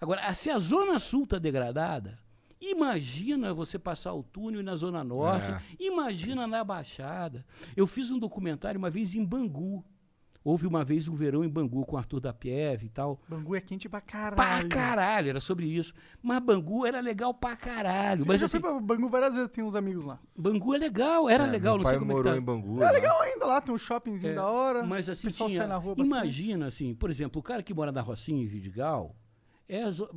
Agora, 0.00 0.32
se 0.34 0.50
a 0.50 0.58
Zona 0.58 0.98
Sul 0.98 1.24
está 1.24 1.38
degradada, 1.38 2.18
imagina 2.60 3.52
você 3.52 3.78
passar 3.78 4.12
o 4.12 4.22
túnel 4.22 4.62
na 4.62 4.76
Zona 4.76 5.02
Norte, 5.02 5.50
É. 5.50 5.60
imagina 5.78 6.46
na 6.46 6.62
Baixada. 6.62 7.44
Eu 7.76 7.86
fiz 7.86 8.10
um 8.10 8.18
documentário 8.18 8.78
uma 8.78 8.90
vez 8.90 9.14
em 9.14 9.24
Bangu. 9.24 9.84
Houve 10.42 10.66
uma 10.66 10.82
vez 10.82 11.06
um 11.06 11.14
verão 11.14 11.44
em 11.44 11.48
Bangu 11.50 11.84
com 11.84 11.98
Arthur 11.98 12.18
da 12.18 12.32
Pieve 12.32 12.86
e 12.86 12.88
tal. 12.88 13.20
Bangu 13.28 13.54
é 13.54 13.60
quente 13.60 13.90
pra 13.90 14.00
caralho. 14.00 14.36
Pra 14.36 14.64
caralho, 14.68 15.28
era 15.28 15.40
sobre 15.40 15.66
isso. 15.66 15.92
Mas 16.22 16.40
Bangu 16.42 16.86
era 16.86 16.98
legal 17.00 17.34
pra 17.34 17.54
caralho. 17.54 18.22
Sim, 18.22 18.26
Mas 18.26 18.36
eu 18.36 18.40
já 18.40 18.46
assim, 18.46 18.58
fui 18.60 18.70
pra 18.70 18.80
Bangu 18.80 19.08
várias 19.10 19.34
vezes, 19.34 19.50
tem 19.50 19.62
uns 19.62 19.76
amigos 19.76 20.02
lá. 20.04 20.18
Bangu 20.34 20.74
é 20.74 20.78
legal, 20.78 21.28
era 21.28 21.44
É, 21.44 21.50
legal, 21.50 21.74
meu 21.74 21.78
não 21.78 21.84
pai 21.84 21.92
sei 21.92 21.98
como 21.98 22.12
é 22.12 22.14
que 22.14 22.18
morou 22.18 22.32
tá. 22.32 22.38
em 22.38 22.42
Bangu. 22.42 22.82
É 22.82 22.86
né? 22.86 22.92
legal 22.92 23.20
ainda 23.20 23.46
lá, 23.46 23.60
tem 23.60 23.74
um 23.74 23.78
shoppingzinho 23.78 24.32
É, 24.32 24.36
da 24.36 24.46
hora. 24.48 24.82
Mas 24.82 25.10
assim, 25.10 25.26
o 25.26 25.30
pessoal 25.30 25.50
tinha, 25.50 25.60
sai 25.60 25.68
na 25.68 25.76
rua 25.76 25.94
bastante. 25.94 26.06
imagina 26.16 26.66
assim, 26.68 26.94
por 26.94 27.10
exemplo, 27.10 27.38
o 27.38 27.42
cara 27.42 27.62
que 27.62 27.74
mora 27.74 27.92
na 27.92 28.00
Rocinha 28.00 28.42
em 28.42 28.46
Vidigal 28.46 29.14
é 29.68 29.82
a, 29.82 29.90
zo- 29.90 30.08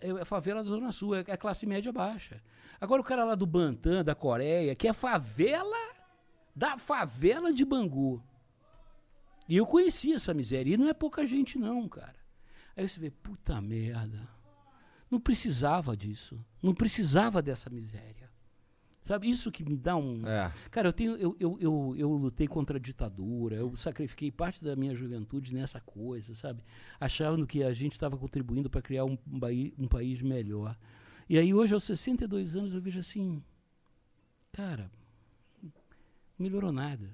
é 0.00 0.10
a 0.22 0.24
favela 0.24 0.62
da 0.62 0.70
Zona 0.70 0.92
Sul, 0.92 1.16
é 1.16 1.24
a 1.28 1.36
classe 1.36 1.66
média 1.66 1.92
baixa. 1.92 2.40
Agora 2.80 3.00
o 3.00 3.04
cara 3.04 3.24
lá 3.24 3.34
do 3.34 3.44
Bantan, 3.44 4.04
da 4.04 4.14
Coreia, 4.14 4.74
que 4.76 4.86
é 4.86 4.92
favela 4.92 5.76
da 6.54 6.78
favela 6.78 7.52
de 7.52 7.64
Bangu. 7.64 8.22
E 9.48 9.56
eu 9.56 9.66
conheci 9.66 10.12
essa 10.12 10.32
miséria, 10.32 10.74
e 10.74 10.76
não 10.76 10.88
é 10.88 10.94
pouca 10.94 11.26
gente 11.26 11.58
não, 11.58 11.88
cara. 11.88 12.16
Aí 12.76 12.88
você 12.88 12.98
vê, 12.98 13.10
puta 13.10 13.60
merda, 13.60 14.28
não 15.10 15.20
precisava 15.20 15.96
disso, 15.96 16.44
não 16.62 16.74
precisava 16.74 17.40
dessa 17.40 17.70
miséria. 17.70 18.32
Sabe, 19.02 19.30
isso 19.30 19.52
que 19.52 19.62
me 19.62 19.76
dá 19.76 19.94
um... 19.96 20.26
É. 20.26 20.50
Cara, 20.70 20.88
eu, 20.88 20.92
tenho, 20.92 21.14
eu, 21.16 21.36
eu, 21.38 21.58
eu, 21.60 21.94
eu 21.94 22.10
lutei 22.10 22.48
contra 22.48 22.78
a 22.78 22.80
ditadura, 22.80 23.56
eu 23.56 23.76
sacrifiquei 23.76 24.32
parte 24.32 24.64
da 24.64 24.74
minha 24.74 24.94
juventude 24.94 25.52
nessa 25.52 25.78
coisa, 25.78 26.34
sabe? 26.34 26.64
Achando 26.98 27.46
que 27.46 27.62
a 27.62 27.74
gente 27.74 27.92
estava 27.92 28.16
contribuindo 28.16 28.70
para 28.70 28.80
criar 28.80 29.04
um, 29.04 29.18
um, 29.30 29.40
um 29.78 29.86
país 29.86 30.22
melhor. 30.22 30.74
E 31.28 31.38
aí, 31.38 31.52
hoje, 31.52 31.74
aos 31.74 31.84
62 31.84 32.56
anos, 32.56 32.74
eu 32.74 32.80
vejo 32.80 32.98
assim: 32.98 33.42
cara, 34.52 34.90
melhorou 36.38 36.72
nada, 36.72 37.10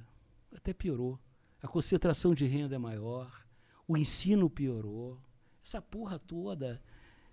até 0.55 0.73
piorou. 0.73 1.19
A 1.63 1.69
concentração 1.69 2.35
de 2.35 2.47
renda 2.47 2.77
é 2.77 2.79
maior, 2.79 3.45
o 3.87 3.97
ensino 3.97 4.49
piorou, 4.49 5.21
essa 5.65 5.81
porra 5.81 6.19
toda. 6.19 6.83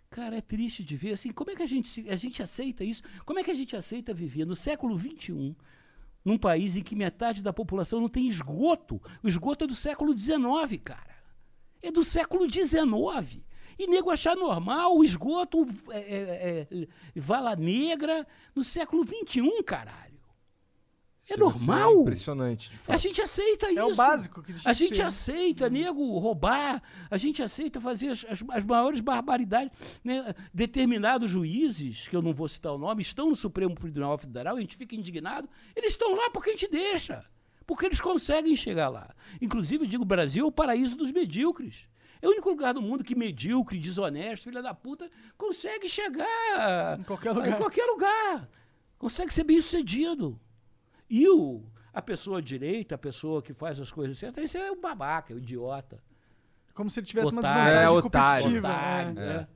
Cara, 0.10 0.38
é 0.38 0.41
triste 0.41 0.84
de 0.84 0.95
ver 0.95 1.14
assim, 1.14 1.32
como 1.32 1.52
é 1.52 1.56
que 1.56 1.64
a 1.64 1.68
gente, 1.68 2.10
a 2.10 2.16
gente 2.16 2.41
aceita 2.41 2.84
isso? 2.84 3.04
Como 3.26 3.40
é 3.40 3.44
que 3.44 3.52
a 3.52 3.54
gente 3.54 3.76
aceita 3.76 4.14
viver 4.14 4.45
no 4.45 4.56
século 4.56 4.98
XXI, 4.98 5.56
num 6.24 6.38
país 6.38 6.76
em 6.76 6.84
que 6.84 6.95
metade 6.95 7.41
da 7.41 7.54
população 7.54 8.02
não 8.02 8.10
tem 8.10 8.28
esgoto? 8.28 9.02
O 9.24 9.28
esgoto 9.28 9.66
é 9.66 9.68
do 9.68 9.76
século 9.76 10.18
XIX, 10.18 10.82
cara. 10.84 11.16
É 11.82 11.91
do 11.91 12.04
século 12.04 12.49
XIX. 12.49 13.41
E 13.80 13.86
nego 13.86 14.10
achar 14.10 14.36
normal 14.36 14.98
o 14.98 15.04
esgoto 15.04 15.68
é, 15.91 15.99
é, 15.99 16.68
é, 16.72 16.88
vala 17.16 17.56
negra 17.56 18.26
no 18.56 18.64
século 18.64 19.06
XXI, 19.06 19.64
caralho. 19.64 20.06
É 21.30 21.34
Chega 21.34 21.44
normal. 21.44 22.02
Impressionante, 22.04 22.70
de 22.70 22.78
A 22.88 22.95
gente 22.95 23.22
aceita 23.22 23.70
isso. 23.70 23.80
É 23.80 23.84
o 23.84 23.94
básico 23.95 24.41
que 24.41 24.54
A 24.64 24.72
gente 24.72 24.95
tem. 24.95 25.04
aceita, 25.06 25.70
nego, 25.70 26.18
roubar, 26.20 26.82
a 27.12 27.18
gente 27.18 27.44
aceita 27.44 27.82
fazer 27.82 28.08
as, 28.10 28.26
as- 28.30 28.44
as 28.49 28.64
maiores 28.64 29.02
barbaridades. 29.02 29.72
né? 30.04 30.34
Determinados 30.54 31.30
juízes, 31.30 32.08
que 32.08 32.16
eu 32.16 32.22
não 32.22 32.34
vou 32.34 32.48
citar 32.48 32.72
o 32.74 32.78
nome, 32.78 33.02
estão 33.02 33.28
no 33.30 33.36
Supremo 33.36 33.76
Tribunal 33.76 34.18
Federal, 34.18 34.56
a 34.56 34.62
gente 34.62 34.78
fica 34.78 34.95
indignado, 34.95 35.49
eles 35.76 35.91
estão 35.91 36.16
lá 36.16 36.30
porque 36.30 36.52
a 36.52 36.54
gente 36.54 36.70
deixa. 36.72 37.26
Porque 37.66 37.86
eles 37.86 37.99
conseguem 37.99 38.56
chegar 38.56 38.88
lá. 38.88 39.14
Inclusive, 39.41 39.84
eu 39.84 39.90
digo, 39.90 40.04
o 40.04 40.06
Brasil 40.08 40.45
é 40.45 40.48
o 40.48 40.52
paraíso 40.52 40.95
dos 40.95 41.12
medíocres. 41.12 41.90
É 42.22 42.28
o 42.28 42.32
único 42.32 42.49
lugar 42.49 42.74
do 42.74 42.82
mundo 42.82 43.04
que 43.04 43.14
medíocre, 43.14 43.78
desonesto, 43.78 44.45
filha 44.45 44.62
da 44.62 44.74
puta, 44.74 45.12
consegue 45.38 45.90
chegar 45.90 46.98
Em 46.98 47.04
qualquer 47.04 47.32
Em 47.32 47.36
lugar. 47.36 47.58
qualquer 47.58 47.86
lugar. 47.86 48.49
Consegue 48.98 49.34
ser 49.34 49.44
bem 49.44 49.60
sucedido. 49.60 50.40
E 51.09 51.27
o, 51.29 51.63
a 51.93 52.01
pessoa 52.01 52.41
direita, 52.41 52.95
a 52.95 52.97
pessoa 52.97 53.41
que 53.41 53.53
faz 53.53 53.79
as 53.79 53.91
coisas 53.91 54.17
certas, 54.17 54.43
esse 54.43 54.57
é 54.57 54.71
o 54.71 54.79
babaca, 54.79 55.34
é 55.34 55.35
o 55.35 55.39
idiota. 55.39 56.01
Como 56.73 56.89
se 56.89 56.99
ele 56.99 57.07
tivesse 57.07 57.31
uma 57.31 57.39
Otário. 57.41 57.63
desvantagem 57.63 57.85
É, 57.85 57.89
otário. 57.89 58.43
competitiva. 58.43 58.67
Otário, 58.67 59.13
né? 59.13 59.25
né? 59.39 59.47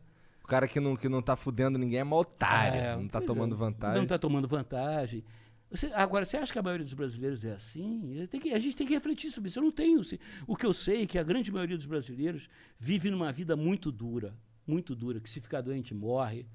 O 0.44 0.48
cara 0.48 0.68
que 0.68 0.80
não, 0.80 0.96
que 0.96 1.08
não 1.08 1.22
tá 1.22 1.36
fudendo 1.36 1.78
ninguém 1.78 2.00
é 2.00 2.04
mó 2.04 2.20
otário. 2.22 2.80
É, 2.80 2.96
não 2.96 3.08
tá 3.08 3.20
pois 3.20 3.28
tomando 3.28 3.56
é. 3.56 3.58
vantagem. 3.58 3.96
Não 3.98 4.04
está 4.04 4.18
tomando 4.18 4.48
vantagem. 4.48 5.24
Você- 5.70 5.92
agora, 5.94 6.26
você 6.26 6.36
acha 6.36 6.52
que 6.52 6.60
a 6.60 6.64
maioria 6.64 6.84
dos 6.84 6.94
brasileiros 6.94 7.46
é 7.46 7.54
assim? 7.54 8.28
Tem 8.30 8.40
que- 8.42 8.52
a 8.54 8.60
gente 8.60 8.76
tem 8.76 8.86
que 8.88 8.94
refletir 8.94 9.32
sobre 9.32 9.50
isso. 9.50 9.60
Eu 9.60 9.64
não 9.64 9.72
tenho. 9.72 10.04
se- 10.04 10.20
O 10.46 10.56
que 10.56 10.66
eu 10.66 10.74
sei 10.74 11.04
é 11.04 11.06
que 11.06 11.18
a 11.18 11.24
grande 11.24 11.50
maioria 11.52 11.78
dos 11.78 11.86
brasileiros 11.86 12.50
vive 12.80 13.10
numa 13.10 13.32
vida 13.32 13.56
muito 13.56 13.92
dura. 13.92 14.36
Muito 14.68 14.94
dura. 14.96 15.20
Que 15.22 15.30
se 15.30 15.40
ficar 15.40 15.62
doente, 15.62 15.94
morre. 15.94 16.46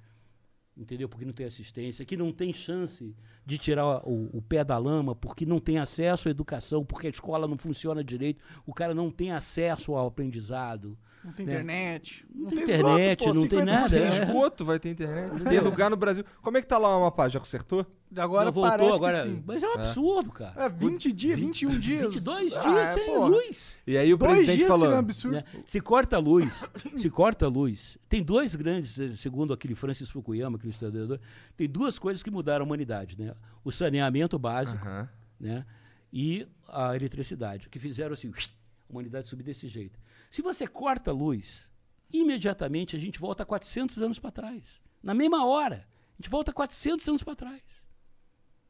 Entendeu? 0.76 1.08
Porque 1.08 1.24
não 1.24 1.32
tem 1.32 1.46
assistência. 1.46 2.04
Que 2.04 2.16
não 2.16 2.30
tem 2.30 2.52
chance 2.52 3.14
de 3.46 3.56
tirar 3.56 4.06
o, 4.06 4.28
o 4.36 4.42
pé 4.42 4.62
da 4.62 4.76
lama, 4.76 5.14
porque 5.14 5.46
não 5.46 5.58
tem 5.58 5.78
acesso 5.78 6.28
à 6.28 6.30
educação, 6.30 6.84
porque 6.84 7.06
a 7.06 7.10
escola 7.10 7.48
não 7.48 7.56
funciona 7.56 8.04
direito. 8.04 8.42
O 8.66 8.74
cara 8.74 8.94
não 8.94 9.10
tem 9.10 9.32
acesso 9.32 9.94
ao 9.94 10.06
aprendizado. 10.06 10.98
Não 11.26 11.32
tem 11.32 11.44
né? 11.46 11.52
internet. 11.54 12.24
Não, 12.34 12.48
tem 12.48 12.58
esgoto, 12.60 12.72
internet, 12.72 13.18
pô, 13.24 13.34
não 13.34 13.46
tem 13.48 13.58
50%. 13.60 13.64
nada, 13.64 13.88
Tem 13.90 14.02
é. 14.02 14.08
esgoto, 14.08 14.64
vai 14.64 14.78
ter 14.78 14.90
internet. 14.90 15.42
Tem 15.44 15.60
lugar 15.60 15.90
no 15.90 15.96
Brasil. 15.96 16.24
Como 16.40 16.56
é 16.56 16.62
que 16.62 16.68
tá 16.68 16.78
lá 16.78 16.88
o 16.96 16.98
Amapá? 17.00 17.28
Já 17.28 17.40
consertou? 17.40 17.84
Agora 18.16 18.44
não 18.46 18.52
voltou, 18.52 18.78
parece 18.78 18.94
agora. 18.94 19.22
que 19.22 19.28
sim. 19.28 19.42
Mas 19.44 19.62
é 19.62 19.68
um 19.68 19.72
absurdo, 19.74 20.30
cara. 20.30 20.64
É 20.64 20.68
20 20.68 21.12
dias, 21.12 21.38
21 21.38 21.78
dias. 21.80 22.02
22 22.14 22.52
Ah, 22.54 22.60
dias 22.62 22.88
é, 22.88 22.92
sem 22.92 23.06
porra. 23.06 23.26
luz. 23.28 23.74
E 23.86 23.98
aí 23.98 24.14
o 24.14 24.16
Dois 24.16 24.30
presidente 24.32 24.56
dias 24.58 24.68
falou. 24.68 24.84
seria 24.84 24.96
um 24.96 24.98
absurdo. 25.00 25.34
né? 25.36 25.44
Se 25.66 25.80
corta 25.80 26.16
a 26.16 26.18
luz, 26.20 26.64
se 26.96 27.10
corta 27.10 27.46
a 27.46 27.48
luz. 27.48 27.98
Tem 28.08 28.22
dois 28.22 28.54
grandes, 28.54 29.18
segundo 29.18 29.52
aquele 29.52 29.74
Francis 29.74 30.08
Fukuyama, 30.08 30.56
aquele 30.56 30.70
historiador, 30.72 31.18
tem 31.56 31.68
duas 31.68 31.98
coisas 31.98 32.22
que 32.22 32.30
mudaram 32.30 32.62
a 32.64 32.66
humanidade, 32.66 33.18
né? 33.18 33.34
O 33.64 33.72
saneamento 33.72 34.38
básico, 34.38 34.86
Aham. 34.86 35.08
né? 35.40 35.66
E 36.12 36.46
a 36.68 36.94
eletricidade, 36.94 37.68
que 37.68 37.80
fizeram 37.80 38.14
assim, 38.14 38.30
a 38.88 38.92
humanidade 38.92 39.26
subir 39.28 39.42
desse 39.42 39.66
jeito. 39.66 39.98
Se 40.30 40.42
você 40.42 40.66
corta 40.66 41.10
a 41.10 41.14
luz, 41.14 41.68
imediatamente 42.12 42.96
a 42.96 42.98
gente 42.98 43.18
volta 43.18 43.44
400 43.44 44.00
anos 44.02 44.18
para 44.18 44.30
trás. 44.30 44.80
Na 45.02 45.14
mesma 45.14 45.46
hora, 45.46 45.86
a 45.86 46.22
gente 46.22 46.30
volta 46.30 46.52
400 46.52 47.08
anos 47.08 47.22
para 47.22 47.36
trás. 47.36 47.62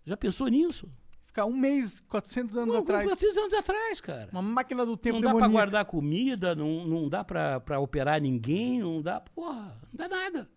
Já 0.04 0.16
pensou 0.16 0.48
nisso? 0.48 0.88
Ficar 1.26 1.44
um 1.44 1.56
mês, 1.56 2.00
400 2.00 2.56
anos 2.56 2.74
Não, 2.74 2.82
atrás. 2.82 3.04
400 3.04 3.36
anos 3.36 3.52
atrás, 3.54 4.00
cara. 4.00 4.30
Uma 4.32 4.40
máquina 4.40 4.86
do 4.86 4.96
tempo 4.96 5.16
não 5.16 5.22
dá 5.22 5.28
demoníaca. 5.28 5.52
guardar 5.52 5.84
comida, 5.84 6.54
não, 6.54 6.86
não 6.86 7.08
dá 7.08 7.22
pra 7.24 7.78
operar 7.78 8.20
ninguém, 8.20 8.80
não 8.80 9.02
dá. 9.02 9.20
Porra, 9.20 9.78
não 9.92 10.08
dá 10.08 10.08
nada. 10.08 10.48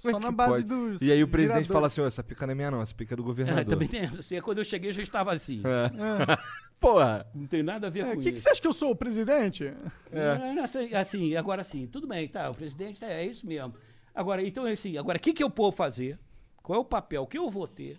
Como 0.00 0.10
é 0.10 0.12
Só 0.12 0.20
na 0.20 0.28
que 0.28 0.34
base 0.34 0.52
pode? 0.52 0.64
dos 0.66 1.02
E 1.02 1.10
aí 1.10 1.22
o 1.22 1.28
presidente 1.28 1.66
viradores. 1.66 1.68
fala 1.72 1.86
assim: 1.88 2.00
"Ô, 2.00 2.06
essa 2.06 2.22
pica 2.22 2.46
não 2.46 2.52
é 2.52 2.54
minha, 2.54 2.70
não, 2.70 2.80
essa 2.82 2.94
pica 2.94 3.14
é 3.14 3.16
do 3.16 3.22
É, 3.22 3.26
governador. 3.26 3.64
também 3.64 3.88
tem 3.88 4.00
essa. 4.00 4.20
Assim, 4.20 4.40
quando 4.40 4.58
eu 4.58 4.64
cheguei 4.64 4.92
já 4.92 5.02
estava 5.02 5.32
assim. 5.32 5.60
Porra! 6.80 7.26
Não 7.34 7.46
tem 7.46 7.62
nada 7.62 7.88
a 7.88 7.90
ver 7.90 8.00
É, 8.06 8.12
com 8.12 8.18
O 8.20 8.22
que, 8.22 8.30
que 8.30 8.38
isso. 8.38 8.44
você 8.44 8.50
acha 8.50 8.60
que 8.60 8.66
eu 8.68 8.72
sou, 8.72 8.92
o 8.92 8.96
presidente? 8.96 9.72
Não, 10.54 10.62
assim, 10.62 10.94
assim, 10.94 11.36
agora 11.36 11.64
sim, 11.64 11.86
tudo 11.86 12.06
bem, 12.06 12.28
tá, 12.28 12.48
o 12.50 12.54
presidente 12.54 13.04
é, 13.04 13.24
é 13.24 13.26
isso 13.26 13.46
mesmo. 13.46 13.74
Agora, 14.14 14.42
então, 14.46 14.64
assim, 14.64 14.96
agora, 14.96 15.18
o 15.18 15.20
que, 15.20 15.32
que 15.32 15.42
eu 15.42 15.50
posso 15.50 15.76
fazer? 15.76 16.18
Qual 16.62 16.76
é 16.78 16.80
o 16.80 16.84
papel 16.84 17.26
que 17.26 17.36
eu 17.38 17.50
vou 17.50 17.66
ter 17.66 17.98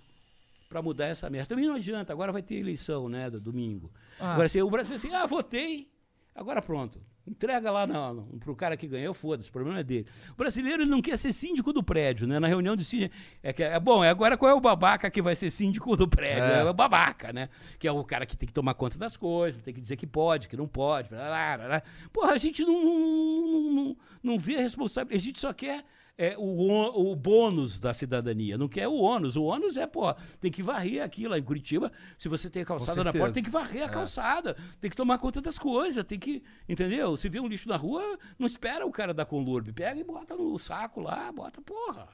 para 0.70 0.82
mudar 0.82 1.06
essa 1.08 1.30
merda? 1.30 1.48
Também 1.50 1.66
não 1.66 1.76
adianta, 1.76 2.14
agora 2.14 2.32
vai 2.32 2.42
ter 2.42 2.56
eleição, 2.56 3.10
né, 3.10 3.30
do 3.30 3.40
domingo. 3.40 3.92
Ah. 4.20 4.32
Agora, 4.34 4.46
assim, 4.46 4.62
o 4.62 4.70
Brasil 4.70 4.96
assim, 4.96 5.14
ah, 5.14 5.26
votei, 5.26 5.90
agora 6.34 6.62
pronto. 6.62 7.02
Entrega 7.30 7.70
lá 7.70 7.86
não, 7.86 8.14
não, 8.14 8.24
pro 8.40 8.56
cara 8.56 8.76
que 8.76 8.88
ganhou, 8.88 9.14
foda-se, 9.14 9.50
o 9.50 9.52
problema 9.52 9.80
é 9.80 9.84
dele. 9.84 10.08
O 10.32 10.36
brasileiro 10.36 10.82
ele 10.82 10.90
não 10.90 11.00
quer 11.00 11.16
ser 11.16 11.32
síndico 11.32 11.72
do 11.72 11.84
prédio, 11.84 12.26
né? 12.26 12.40
Na 12.40 12.48
reunião 12.48 12.76
de 12.76 12.84
síndico. 12.84 13.14
É, 13.44 13.54
que, 13.54 13.62
é 13.62 13.80
bom, 13.80 14.02
agora 14.02 14.36
qual 14.36 14.50
é 14.50 14.54
o 14.54 14.60
babaca 14.60 15.12
que 15.12 15.22
vai 15.22 15.36
ser 15.36 15.52
síndico 15.52 15.96
do 15.96 16.08
prédio? 16.08 16.44
É. 16.44 16.62
É, 16.62 16.64
o 16.64 16.74
babaca, 16.74 17.32
né? 17.32 17.50
Que 17.78 17.88
é 17.88 17.92
o 17.92 18.04
cara 18.04 18.26
que 18.26 18.36
tem 18.36 18.48
que 18.48 18.54
tomar 18.54 18.74
conta 18.74 18.98
das 18.98 19.16
coisas, 19.16 19.62
tem 19.62 19.74
que 19.74 19.80
dizer 19.80 19.96
que 19.96 20.08
pode, 20.08 20.48
que 20.48 20.58
não 20.58 20.68
pode. 20.68 21.10
Blá, 21.10 21.58
blá, 21.58 21.68
blá. 21.68 21.84
Porra, 22.12 22.32
a 22.32 22.38
gente 22.40 22.64
não, 22.64 22.84
não, 22.84 23.72
não, 23.72 23.98
não 24.24 24.40
vê 24.40 24.56
a 24.56 24.62
responsabilidade, 24.62 25.22
a 25.22 25.24
gente 25.24 25.40
só 25.40 25.54
quer. 25.54 25.86
É, 26.22 26.36
o, 26.38 27.12
o 27.12 27.16
bônus 27.16 27.80
da 27.80 27.94
cidadania, 27.94 28.58
não 28.58 28.68
quer 28.68 28.90
o 28.90 28.96
ônus. 28.96 29.38
O 29.38 29.44
ônus 29.44 29.78
é, 29.78 29.88
pô, 29.88 30.14
tem 30.42 30.52
que 30.52 30.62
varrer 30.62 31.02
aqui 31.02 31.28
lá 31.30 31.40
em 31.40 31.42
Curitiba. 31.44 31.90
Se 32.18 32.28
você 32.28 32.50
tem 32.50 32.62
a 32.62 32.66
calçada 32.66 33.02
na 33.06 33.14
porta, 33.14 33.34
tem 33.36 33.44
que 33.44 33.50
varrer 33.50 33.86
a 33.86 33.90
calçada, 33.90 34.58
tem 34.82 34.90
que 34.90 34.98
tomar 34.98 35.18
conta 35.18 35.40
das 35.42 35.58
coisas, 35.58 36.04
tem 36.04 36.20
que. 36.20 36.44
Entendeu? 36.68 37.16
Se 37.16 37.30
vê 37.30 37.40
um 37.40 37.48
lixo 37.48 37.70
na 37.70 37.78
rua, 37.78 38.18
não 38.38 38.46
espera 38.46 38.86
o 38.86 38.92
cara 38.92 39.14
da 39.14 39.24
Conlurb. 39.26 39.72
Pega 39.72 39.98
e 39.98 40.04
bota 40.04 40.36
no 40.36 40.60
saco 40.60 41.00
lá, 41.00 41.32
bota, 41.32 41.62
porra. 41.62 42.08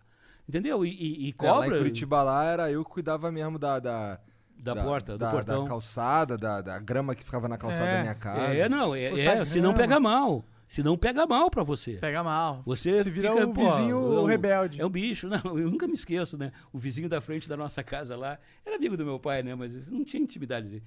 Entendeu? 0.47 0.85
E, 0.85 0.89
e- 0.91 1.29
e 1.29 1.35
É, 1.39 1.47
lá 1.51 1.53
cobra. 1.61 1.75
em 1.75 1.79
Curitiba 1.79 2.21
lá 2.21 2.43
era 2.45 2.71
eu 2.71 2.85
que 2.85 2.91
cuidava 2.91 3.31
mesmo 3.31 3.57
da. 3.57 3.79
Da, 3.79 4.19
Da 4.57 4.75
porta, 4.75 5.13
do 5.13 5.17
da, 5.17 5.31
portão. 5.31 5.63
Da 5.63 5.69
calçada, 5.69 6.37
da, 6.37 6.61
da 6.61 6.79
grama 6.79 7.15
que 7.15 7.23
ficava 7.23 7.47
na 7.47 7.57
calçada 7.57 7.85
É, 7.89 7.95
da 7.97 8.01
minha 8.03 8.15
casa. 8.15 8.53
É, 8.53 8.69
não, 8.69 8.93
é, 8.95 9.19
é 9.19 9.45
se 9.45 9.55
não 9.59 9.73
grama. 9.73 9.77
pega 9.77 9.99
mal. 9.99 10.45
Se 10.67 10.81
não 10.81 10.97
pega 10.97 11.25
mal 11.27 11.49
pra 11.49 11.63
você. 11.63 11.93
Pega 11.93 12.23
mal. 12.23 12.63
Você 12.65 13.03
Se 13.03 13.09
vira 13.09 13.31
fica, 13.31 13.45
o 13.47 13.53
pô, 13.53 13.69
vizinho 13.69 13.95
é 14.17 14.19
um- 14.21 14.25
rebelde. 14.25 14.81
É 14.81 14.85
um 14.85 14.89
bicho, 14.89 15.27
não, 15.27 15.59
eu 15.59 15.69
nunca 15.69 15.87
me 15.87 15.93
esqueço, 15.93 16.37
né? 16.37 16.51
O 16.73 16.79
vizinho 16.79 17.07
da 17.07 17.21
frente 17.21 17.47
da 17.47 17.55
nossa 17.55 17.83
casa 17.83 18.15
lá, 18.17 18.39
era 18.65 18.75
amigo 18.75 18.97
do 18.97 19.05
meu 19.05 19.19
pai, 19.19 19.43
né? 19.43 19.53
Mas 19.53 19.89
não 19.89 20.03
tinha 20.03 20.21
intimidade. 20.23 20.81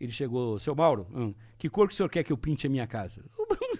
Ele 0.00 0.10
chegou, 0.12 0.58
seu 0.58 0.74
Mauro, 0.74 1.06
hum, 1.14 1.34
que 1.58 1.68
cor 1.68 1.86
que 1.86 1.94
o 1.94 1.96
senhor 1.96 2.08
quer 2.08 2.24
que 2.24 2.32
eu 2.32 2.36
pinte 2.38 2.66
a 2.66 2.70
minha 2.70 2.86
casa? 2.86 3.22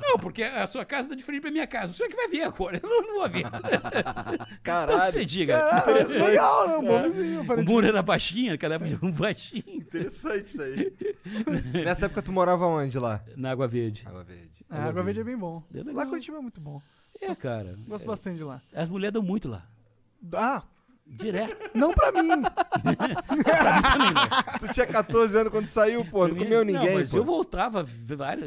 não, 0.00 0.18
porque 0.18 0.42
a 0.42 0.66
sua 0.66 0.84
casa 0.84 1.08
tá 1.08 1.14
diferente 1.14 1.42
da 1.42 1.50
minha 1.50 1.66
casa. 1.66 1.92
O 1.92 1.96
senhor 1.96 2.08
que 2.08 2.16
vai 2.16 2.28
ver 2.28 2.42
a 2.42 2.52
cor, 2.52 2.74
eu 2.74 2.80
não, 2.82 3.02
não 3.02 3.14
vou 3.20 3.28
ver. 3.28 3.44
Caralho. 4.62 4.98
Então 4.98 5.10
você 5.10 5.24
diga. 5.24 5.58
Ah, 5.58 5.84
legal, 5.90 6.68
né? 6.68 6.76
Um 6.76 6.84
bom 6.84 7.02
vizinho, 7.02 7.40
o 7.42 7.64
muro 7.64 7.86
era 7.86 8.02
baixinho, 8.02 8.52
naquela 8.52 8.74
época 8.74 8.92
era 8.92 9.06
um 9.06 9.12
baixinho. 9.12 9.64
Interessante 9.66 10.46
isso 10.46 10.62
aí. 10.62 10.92
Nessa 11.84 12.06
época 12.06 12.22
tu 12.22 12.32
morava 12.32 12.66
onde 12.66 12.98
lá? 12.98 13.22
Na 13.36 13.50
Água 13.50 13.68
Verde. 13.68 14.04
Água 14.06 14.24
Verde. 14.24 14.50
A 14.70 14.84
água 14.84 15.02
verde 15.02 15.20
é 15.20 15.24
bem 15.24 15.36
bom. 15.36 15.62
É. 15.74 15.82
Lá 15.82 16.06
Curitiba 16.06 16.38
é 16.38 16.40
muito 16.40 16.60
bom. 16.60 16.80
É, 17.20 17.34
cara. 17.34 17.76
Gosto 17.88 18.04
é. 18.04 18.06
bastante 18.06 18.36
de 18.36 18.44
lá. 18.44 18.62
As 18.72 18.88
mulheres 18.88 19.12
dão 19.12 19.22
muito 19.22 19.48
lá. 19.48 19.66
Ah, 20.32 20.62
Direto. 21.10 21.76
não 21.76 21.92
pra 21.92 22.12
mim. 22.12 22.28
Tu 24.60 24.72
tinha 24.72 24.86
14 24.86 25.36
anos 25.36 25.50
quando 25.52 25.66
saiu, 25.66 26.04
pô. 26.04 26.28
Não 26.28 26.36
comeu 26.36 26.64
ninguém, 26.64 26.86
Não, 26.90 26.94
mas 26.94 27.10
pô. 27.10 27.16
eu 27.18 27.24
voltava, 27.24 27.82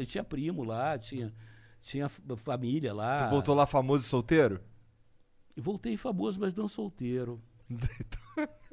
eu 0.00 0.06
tinha 0.06 0.24
primo 0.24 0.64
lá, 0.64 0.98
tinha, 0.98 1.32
tinha 1.82 2.08
família 2.08 2.92
lá. 2.94 3.24
Tu 3.26 3.30
voltou 3.30 3.54
lá 3.54 3.66
famoso 3.66 4.04
e 4.04 4.08
solteiro? 4.08 4.60
E 5.56 5.60
voltei 5.60 5.96
famoso, 5.96 6.40
mas 6.40 6.54
não 6.54 6.68
solteiro. 6.68 7.40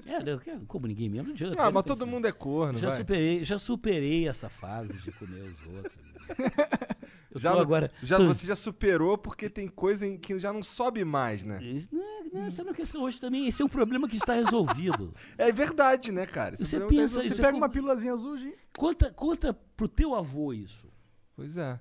É, 0.03 0.19
que- 0.39 0.65
como 0.65 0.87
ninguém 0.87 1.07
mesmo, 1.07 1.27
não 1.27 1.33
adianta. 1.35 1.61
ah, 1.61 1.65
né? 1.65 1.71
mas 1.71 1.83
todo 1.83 2.07
mundo 2.07 2.27
é 2.27 2.31
corno, 2.31 2.79
já 2.79 2.87
vai. 2.89 2.97
superei, 2.97 3.43
já 3.43 3.59
superei 3.59 4.27
essa 4.27 4.49
fase 4.49 4.91
de 4.93 5.11
comer 5.11 5.43
os 5.43 5.75
outros. 5.75 5.95
né? 5.95 6.95
Eu 7.33 7.39
Já, 7.39 7.51
agora. 7.53 7.91
já 8.03 8.17
tô- 8.17 8.27
Você 8.27 8.45
já 8.45 8.55
superou 8.55 9.17
porque 9.17 9.49
tem 9.49 9.67
coisa 9.67 10.05
em 10.05 10.17
que 10.17 10.37
já 10.39 10.51
não 10.51 10.61
sobe 10.61 11.03
mais, 11.05 11.45
né? 11.45 11.59
Não, 11.91 12.01
é- 12.03 12.23
não, 12.63 12.71
é 12.71 12.73
questão 12.73 13.03
hoje 13.03 13.19
também. 13.21 13.47
Esse 13.47 13.61
é 13.61 13.65
um 13.65 13.69
problema 13.69 14.07
que 14.07 14.17
está 14.17 14.33
resolvido. 14.33 15.13
É 15.37 15.51
verdade, 15.51 16.11
né, 16.11 16.25
cara? 16.25 16.55
Esse 16.55 16.65
Você 16.65 16.79
tá 16.79 16.85
pensa 16.87 17.23
isso 17.23 17.35
Você 17.35 17.41
é 17.41 17.45
pega 17.45 17.57
uma 17.57 17.69
pílulazinha 17.69 18.13
azul, 18.13 18.37
gente. 18.37 18.57
Conta, 18.77 19.11
conta 19.13 19.53
pro 19.53 19.87
teu 19.87 20.13
avô 20.13 20.53
isso. 20.53 20.87
Pois 21.35 21.55
é. 21.57 21.79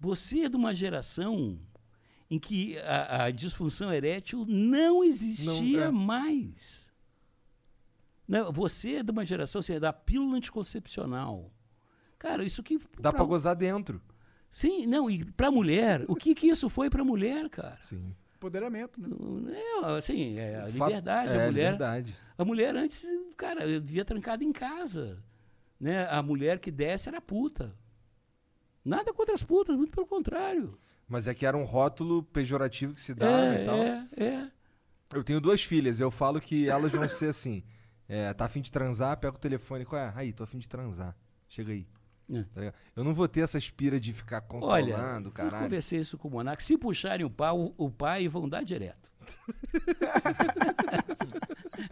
Você 0.00 0.40
é 0.44 0.48
de 0.48 0.56
uma 0.56 0.74
geração 0.74 1.58
em 2.30 2.38
que 2.38 2.78
a, 2.78 3.24
a 3.24 3.30
disfunção 3.30 3.92
erétil 3.92 4.44
não 4.48 5.04
existia 5.04 5.80
Não, 5.80 5.88
é. 5.88 5.90
mais. 5.90 6.88
Não, 8.26 8.52
você 8.52 8.96
é 8.96 9.02
de 9.02 9.10
uma 9.10 9.24
geração 9.24 9.60
assim, 9.60 9.74
é 9.74 9.80
da 9.80 9.92
pílula 9.92 10.36
anticoncepcional. 10.36 11.50
Cara, 12.18 12.44
isso 12.44 12.62
que. 12.62 12.78
Dá 13.00 13.12
pra 13.12 13.24
gozar 13.24 13.54
dentro. 13.56 14.00
Sim, 14.52 14.86
não, 14.86 15.10
e 15.10 15.24
pra 15.24 15.50
mulher, 15.50 16.04
o 16.08 16.16
que 16.16 16.34
que 16.34 16.48
isso 16.48 16.68
foi 16.68 16.90
pra 16.90 17.04
mulher, 17.04 17.48
cara? 17.48 17.78
Sim. 17.82 18.14
Empoderamento, 18.36 19.00
né? 19.00 19.58
É, 19.58 19.98
assim, 19.98 20.38
é 20.38 20.56
a 20.56 20.68
fato- 20.68 20.88
liberdade. 20.88 21.28
é, 21.30 21.32
a 21.32 21.46
mulher, 21.46 21.50
liberdade. 21.72 22.16
a 22.38 22.44
mulher 22.44 22.76
antes, 22.76 23.04
cara, 23.36 23.66
vivia 23.66 24.04
trancada 24.04 24.44
em 24.44 24.52
casa. 24.52 25.22
Né? 25.80 26.06
A 26.08 26.22
mulher 26.22 26.58
que 26.58 26.70
desce 26.70 27.08
era 27.08 27.20
puta. 27.20 27.74
Nada 28.84 29.12
contra 29.12 29.34
as 29.34 29.42
putas, 29.42 29.76
muito 29.76 29.90
pelo 29.92 30.06
contrário. 30.06 30.78
Mas 31.08 31.26
é 31.26 31.34
que 31.34 31.46
era 31.46 31.56
um 31.56 31.64
rótulo 31.64 32.22
pejorativo 32.22 32.94
que 32.94 33.00
se 33.00 33.14
dava 33.14 33.54
É, 33.56 33.62
e 33.62 33.66
tal. 33.66 33.78
é, 33.78 34.08
é. 34.16 34.50
Eu 35.14 35.24
tenho 35.24 35.40
duas 35.40 35.62
filhas, 35.62 36.00
eu 36.00 36.10
falo 36.10 36.40
que 36.40 36.68
elas 36.68 36.92
vão 36.92 37.08
ser 37.08 37.30
assim. 37.30 37.62
É, 38.08 38.32
tá 38.34 38.44
afim 38.44 38.60
de 38.60 38.70
transar, 38.70 39.16
pega 39.18 39.36
o 39.36 39.38
telefone. 39.40 39.84
Qual 39.84 40.00
é? 40.00 40.12
Aí, 40.14 40.32
tô 40.32 40.44
afim 40.44 40.58
de 40.58 40.68
transar. 40.68 41.16
Chega 41.48 41.72
aí. 41.72 41.86
É. 42.30 42.42
Tá 42.54 42.60
ligado? 42.60 42.74
eu 42.94 43.04
não 43.04 43.14
vou 43.14 43.26
ter 43.26 43.40
essa 43.40 43.56
espira 43.58 43.98
de 43.98 44.12
ficar 44.12 44.44
Olha, 44.50 44.92
controlando, 44.92 45.28
eu 45.28 45.32
caralho. 45.32 45.64
conversei 45.64 46.00
isso 46.00 46.18
com 46.18 46.28
o 46.28 46.30
Monark. 46.30 46.62
Se 46.62 46.76
puxarem 46.76 47.24
o 47.24 47.30
pau, 47.30 47.72
o 47.76 47.90
pai 47.90 48.28
vão 48.28 48.46
dar 48.48 48.62
direto. 48.64 49.08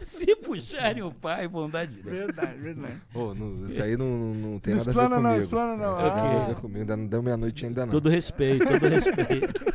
Se 0.05 0.35
puxarem 0.35 1.01
o 1.03 1.11
pai, 1.13 1.47
vão 1.47 1.69
dar 1.69 1.85
direito. 1.87 2.09
Verdade, 2.09 2.59
verdade. 2.59 3.01
Ô, 3.13 3.33
não- 3.33 3.67
isso 3.67 3.81
aí 3.81 3.95
não, 3.95 4.33
não 4.33 4.59
tem 4.59 4.75
Não 4.75 4.83
nada 4.85 4.91
a 4.91 4.93
ver 4.93 5.01
explana 5.09 5.15
comigo. 5.15 5.29
não, 5.29 5.37
explana 5.37 5.77
não. 5.77 5.91
Não 5.91 5.97
tem 5.97 6.07
nada 6.23 6.41
a 6.41 6.45
ver 6.45 6.51
Ah. 6.51 6.55
comigo. 6.55 6.79
Ainda 6.79 6.97
não 6.97 7.07
deu 7.07 7.23
meia-noite 7.23 7.65
ainda 7.65 7.85
não. 7.85 7.91
Todo 7.91 8.09
respeito, 8.09 8.65
todo 8.65 8.83
respeito. 8.89 9.65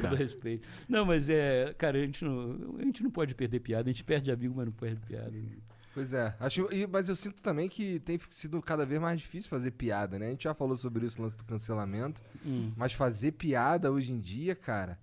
todo 0.00 0.16
respeito. 0.16 0.68
Não, 0.88 1.04
mas 1.06 1.28
é, 1.28 1.74
cara, 1.78 1.98
a 1.98 2.00
gente 2.02 2.24
não, 2.24 2.76
a 2.78 2.82
gente 2.82 3.02
não 3.02 3.10
pode 3.10 3.34
perder 3.34 3.60
piada. 3.60 3.88
A 3.88 3.92
gente 3.92 4.04
perde 4.04 4.30
amigo, 4.30 4.54
mas 4.56 4.66
não 4.66 4.72
perde 4.72 5.00
piada. 5.06 5.32
Pois 5.94 6.12
é. 6.12 6.34
Acho, 6.40 6.68
e- 6.72 6.86
mas 6.88 7.08
eu 7.08 7.14
sinto 7.14 7.40
também 7.40 7.68
que 7.68 8.00
tem 8.00 8.18
sido 8.28 8.60
cada 8.60 8.84
vez 8.84 9.00
mais 9.00 9.20
difícil 9.20 9.48
fazer 9.48 9.70
piada, 9.70 10.18
né? 10.18 10.26
A 10.26 10.30
gente 10.30 10.42
já 10.44 10.52
falou 10.52 10.76
sobre 10.76 11.06
isso, 11.06 11.20
o 11.20 11.22
lance 11.22 11.36
do 11.36 11.44
cancelamento. 11.44 12.20
Hum, 12.44 12.72
Mas 12.76 12.92
fazer 12.92 13.32
piada 13.32 13.92
hoje 13.92 14.12
em 14.12 14.20
dia, 14.20 14.56
cara, 14.56 14.98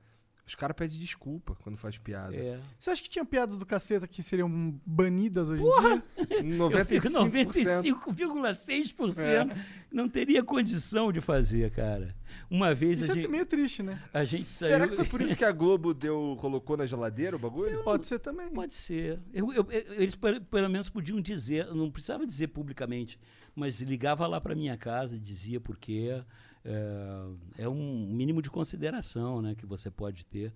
os 0.45 0.55
caras 0.55 0.75
pedem 0.75 0.97
desculpa 0.99 1.55
quando 1.63 1.77
faz 1.77 1.97
piada. 1.97 2.35
é. 2.35 2.59
Você 2.77 2.89
acha 2.89 3.01
que 3.03 3.09
tinha 3.09 3.23
piadas 3.23 3.57
do 3.57 3.65
caceta 3.65 4.07
que 4.07 4.21
seriam 4.21 4.49
banidas 4.85 5.49
hoje 5.49 5.63
em 5.63 5.81
dia? 5.81 6.03
Eu 6.17 6.85
fico 6.85 7.07
95%. 7.09 8.01
95,6% 8.31 9.57
não 9.91 10.07
teria 10.09 10.43
condição 10.43 11.11
de 11.11 11.21
fazer, 11.21 11.69
cara. 11.71 12.15
Uma 12.49 12.73
vez 12.73 12.99
Isso 12.99 13.11
a 13.11 13.13
é 13.13 13.17
gente, 13.17 13.27
meio 13.29 13.45
triste, 13.45 13.83
né? 13.83 14.01
a 14.13 14.23
gente 14.23 14.43
Será 14.43 14.79
saiu... 14.79 14.89
que 14.89 14.95
foi 14.95 15.05
por 15.05 15.21
isso 15.21 15.35
que 15.35 15.43
a 15.43 15.51
Globo 15.51 15.93
deu, 15.93 16.37
colocou 16.39 16.77
na 16.77 16.85
geladeira 16.85 17.35
o 17.35 17.39
bagulho? 17.39 17.83
Pode 17.83 18.07
ser 18.07 18.19
também. 18.19 18.49
Pode 18.49 18.73
ser. 18.73 19.19
Eu- 19.33 19.51
eu- 19.53 19.67
eu- 19.69 19.93
eles 20.01 20.15
pe- 20.15 20.39
pelo 20.39 20.69
menos 20.69 20.89
podiam 20.89 21.19
dizer, 21.21 21.67
não 21.73 21.91
precisava 21.91 22.25
dizer 22.25 22.47
publicamente, 22.47 23.19
mas 23.55 23.79
ligava 23.81 24.25
lá 24.27 24.39
para 24.39 24.55
minha 24.55 24.77
casa 24.77 25.15
e 25.15 25.19
dizia 25.19 25.59
porque 25.59 26.21
é, 26.63 27.63
é 27.63 27.69
um 27.69 28.05
mínimo 28.07 28.41
de 28.41 28.49
consideração, 28.49 29.41
né, 29.41 29.55
que 29.55 29.65
você 29.65 29.89
pode 29.89 30.25
ter. 30.25 30.53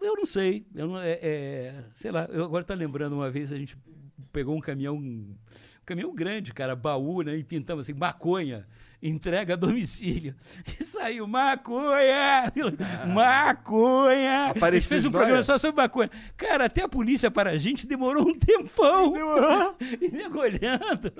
Eu 0.00 0.16
não 0.16 0.24
sei, 0.24 0.66
eu 0.74 0.88
não, 0.88 0.98
é, 1.00 1.12
é, 1.22 1.84
sei 1.94 2.10
lá. 2.10 2.24
Eu 2.26 2.44
agora 2.44 2.62
estou 2.62 2.76
lembrando 2.76 3.14
uma 3.14 3.30
vez 3.30 3.52
a 3.52 3.56
gente 3.56 3.76
pegou 4.32 4.56
um 4.56 4.60
caminhão, 4.60 4.96
um 4.96 5.36
caminhão 5.84 6.14
grande, 6.14 6.52
cara, 6.52 6.74
baú, 6.74 7.22
né, 7.22 7.36
e 7.36 7.44
pintamos 7.44 7.86
assim 7.86 7.98
maconha. 7.98 8.66
Entrega 9.02 9.54
a 9.54 9.56
domicílio. 9.56 10.34
E 10.78 10.84
saiu 10.84 11.26
maconha! 11.26 12.52
Maconha! 13.12 14.44
A 14.44 14.46
gente 14.48 14.58
Apareceu 14.58 14.88
fez 14.90 15.04
um 15.04 15.10
programa 15.10 15.42
só 15.42 15.58
sobre 15.58 15.82
maconha. 15.82 16.10
Cara, 16.36 16.66
até 16.66 16.82
a 16.82 16.88
polícia 16.88 17.30
para 17.30 17.50
a 17.50 17.58
gente 17.58 17.86
demorou 17.86 18.28
um 18.28 18.34
tempão. 18.34 19.12
Demorou? 19.12 19.76
E 20.00 20.08
nego 20.08 20.38
olhando. 20.38 21.12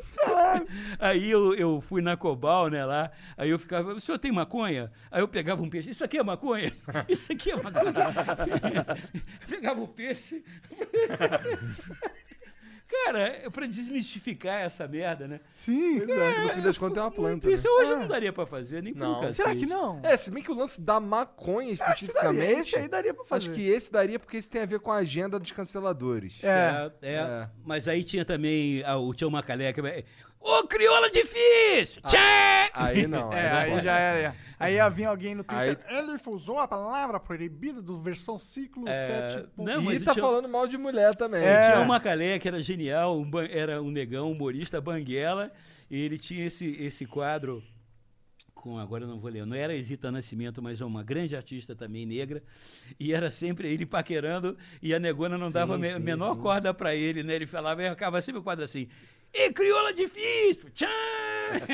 Aí 0.99 1.31
eu, 1.31 1.55
eu 1.55 1.81
fui 1.81 2.01
na 2.01 2.17
Cobal, 2.17 2.69
né, 2.69 2.85
lá. 2.85 3.11
Aí 3.37 3.51
eu 3.51 3.59
ficava, 3.59 3.95
o 3.95 4.01
senhor 4.01 4.19
tem 4.19 4.31
maconha? 4.31 4.91
Aí 5.11 5.21
eu 5.21 5.29
pegava 5.29 5.63
um 5.63 5.69
peixe. 5.69 5.91
Isso 5.91 6.05
aqui 6.05 6.19
é 6.19 6.23
maconha? 6.23 6.73
Isso 7.09 7.33
aqui 7.33 7.51
é 7.51 7.57
maconha. 7.57 8.97
pegava 9.49 9.81
o 9.81 9.89
peixe. 9.89 10.43
Cara, 13.05 13.21
é 13.21 13.49
pra 13.49 13.67
desmistificar 13.67 14.61
essa 14.61 14.87
merda, 14.87 15.27
né? 15.27 15.41
Sim. 15.53 15.99
Pois 16.01 16.11
é, 16.11 16.45
no 16.45 16.49
fim 16.51 16.61
das 16.61 16.77
contas 16.77 16.99
é 16.99 17.01
uma 17.01 17.11
planta. 17.11 17.47
né? 17.47 17.55
Isso 17.55 17.67
hoje 17.67 17.93
É. 17.93 17.97
não 17.97 18.07
daria 18.07 18.33
pra 18.33 18.45
fazer, 18.45 18.83
nem 18.83 18.93
por 18.93 19.01
Não. 19.01 19.13
um 19.19 19.21
cacete. 19.21 19.37
Será 19.37 19.55
que 19.57 19.65
não? 19.67 20.01
É, 20.03 20.17
se 20.17 20.31
bem 20.31 20.43
que 20.43 20.51
o 20.51 20.55
lance 20.55 20.81
da 20.81 21.01
maconha 21.01 21.73
Acho 21.73 21.77
que 22.07 22.13
daria. 22.13 22.31
especificamente. 22.31 22.61
Esse 22.61 22.77
aí 22.77 22.89
daria 22.89 23.15
pra 23.15 23.25
fazer. 23.25 23.51
Acho 23.51 23.59
que 23.59 23.67
esse 23.67 23.91
daria 23.91 24.19
porque 24.19 24.37
esse 24.37 24.49
tem 24.49 24.63
a 24.63 24.67
ver 24.67 24.79
com 24.81 24.93
a 24.93 24.97
agenda 24.97 25.39
dos 25.39 25.51
canceladores. 25.53 26.39
É. 26.45 26.93
É, 27.03 27.09
é. 27.09 27.15
É. 27.15 27.49
Mas 27.65 27.89
aí 27.89 28.05
tinha 28.05 28.25
também 28.25 28.83
ah, 28.85 28.99
o 28.99 29.15
Tião 29.15 29.31
Macalé. 29.31 29.73
Que... 29.73 29.81
Ô, 30.43 30.67
crioula 30.67 31.09
difícil! 31.11 32.03
Tchê! 32.03 32.17
Aí 32.75 33.07
não. 33.07 33.33
É, 33.33 33.51
aí 33.51 33.71
pode. 33.71 33.85
já 33.85 33.97
era. 33.99 34.35
Aí 34.59 34.75
ia 34.75 34.89
vir 34.89 35.05
alguém 35.07 35.35
no 35.35 35.43
Twitter. 35.45 35.79
Aí- 35.89 35.99
Ele 35.99 36.17
usou 36.27 36.59
a 36.59 36.67
palavra 36.69 37.19
proibida 37.21 37.81
do 37.83 38.01
versão 38.01 38.39
ciclo 38.39 38.89
É, 38.89 39.31
7. 39.31 39.49
não, 39.57 39.81
E 39.81 39.85
mas 39.85 40.03
tá 40.03 40.15
falando 40.15 40.49
mal 40.49 40.67
de 40.67 40.77
mulher 40.79 41.15
também. 41.17 41.43
É. 41.43 41.71
Tinha 41.73 41.81
o 41.85 41.89
Macalé, 41.89 42.39
que 42.39 42.47
era 42.49 42.63
genial, 42.63 43.19
um 43.19 43.29
ban- 43.29 43.49
era 43.51 43.81
um 43.83 43.91
negão, 43.91 44.31
humorista, 44.31 44.81
banguela, 44.81 45.51
e 45.91 46.01
ele 46.01 46.19
tinha 46.19 46.47
esse, 46.47 46.67
esse 46.81 47.07
quadro 47.07 47.63
com, 48.55 48.79
agora 48.79 49.03
eu 49.03 49.09
não 49.09 49.19
vou 49.19 49.29
ler, 49.29 49.45
não 49.45 49.57
era 49.57 49.75
Isita 49.75 50.13
Nascimento, 50.13 50.63
mas 50.63 50.81
é 50.81 50.85
uma 50.85 51.03
grande 51.03 51.35
artista 51.35 51.75
também 51.75 52.07
negra, 52.07 52.41
e 53.01 53.13
era 53.13 53.29
sempre 53.29 53.69
ele 53.73 53.85
paquerando, 53.85 54.57
e 54.81 54.95
a 54.95 55.01
negona 55.01 55.37
não 55.37 55.49
Sim, 55.49 55.55
dava 55.55 55.75
a 55.75 55.79
me- 55.79 55.99
menor 55.99 56.37
sim. 56.37 56.41
corda 56.41 56.73
pra 56.73 56.95
ele, 56.95 57.25
né? 57.25 57.35
Ele 57.35 57.47
falava, 57.49 57.83
e 57.83 57.89
acaba 57.89 58.23
sempre 58.23 58.39
o 58.39 58.43
quadro 58.45 58.63
assim, 58.63 58.87
e 59.33 59.53
crioula 59.53 59.93
difícil, 59.95 60.71
tchan! 60.71 60.89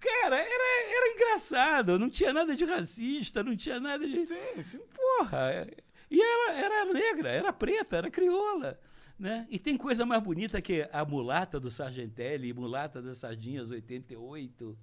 Cara, 0.00 0.36
era, 0.36 0.92
era 0.96 1.12
engraçado, 1.14 1.98
não 1.98 2.08
tinha 2.10 2.32
nada 2.32 2.54
de 2.54 2.64
racista, 2.64 3.42
não 3.42 3.56
tinha 3.56 3.80
nada 3.80 4.06
de... 4.06 4.26
Sim, 4.26 4.62
sim. 4.62 4.80
Porra! 4.94 5.50
é- 5.52 5.76
E 6.10 6.20
ela 6.20 6.52
era 6.58 6.84
negra, 6.92 7.30
era 7.30 7.52
preta, 7.52 7.96
era 7.96 8.10
crioula. 8.10 8.78
Né? 9.18 9.46
E 9.50 9.58
tem 9.58 9.76
coisa 9.76 10.06
mais 10.06 10.22
bonita 10.22 10.60
que 10.62 10.88
a 10.92 11.04
mulata 11.04 11.58
do 11.58 11.70
Sargentelli, 11.70 12.52
mulata 12.52 13.02
das 13.02 13.18
Sardinhas 13.18 13.68
88. 13.70 14.78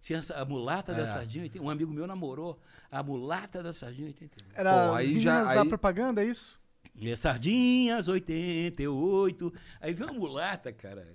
Tinha 0.00 0.20
a 0.34 0.44
mulata 0.44 0.92
da 0.92 1.02
É. 1.02 1.06
Sardinha 1.06 1.44
88. 1.44 1.64
Um 1.64 1.70
amigo 1.70 1.92
meu 1.92 2.06
namorou 2.08 2.58
a 2.90 3.02
mulata 3.04 3.62
da 3.62 3.72
Sardinha 3.72 4.08
88. 4.08 4.52
Era 4.58 4.72
Pô, 4.72 4.78
as 4.94 4.96
aí 4.98 5.06
meninas 5.06 5.22
já- 5.22 5.54
da 5.54 5.62
aí- 5.62 5.68
propaganda, 5.68 6.24
é 6.24 6.26
isso? 6.26 6.60
E 6.94 7.16
Sardinhas 7.16 8.06
88. 8.08 9.52
Aí 9.80 9.92
veio 9.94 10.10
uma 10.10 10.18
mulata, 10.18 10.72
cara. 10.72 11.06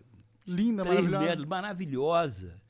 Linda, 0.45 0.83
maravilhosa. 0.83 1.25
metros, 1.25 1.45
maravilhosa. 1.45 2.61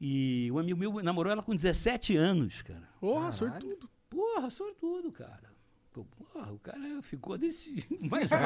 E 0.00 0.50
um 0.52 0.58
amigo 0.58 0.78
meu 0.78 1.02
namorou 1.02 1.30
ela 1.32 1.42
com 1.42 1.54
17 1.54 2.16
anos, 2.16 2.62
cara. 2.62 2.88
Porra, 3.00 3.30
Caralho. 3.30 3.36
sortudo. 3.36 3.90
Porra, 4.08 4.50
sortudo, 4.50 5.12
cara. 5.12 5.50
Porra, 5.92 6.52
o 6.52 6.58
cara 6.60 7.02
ficou 7.02 7.36
desse 7.36 7.84
mais 8.10 8.28
de 8.30 8.34
ano. 8.34 8.44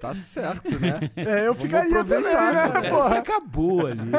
Tá 0.00 0.14
certo, 0.14 0.70
né? 0.80 1.00
É, 1.16 1.46
eu 1.46 1.52
Vamos 1.52 1.62
ficaria 1.62 2.04
também, 2.04 2.22
né? 2.22 2.32
Cara, 2.32 2.80
você 2.80 2.88
Porra. 2.90 3.18
acabou 3.18 3.86
ali. 3.86 4.00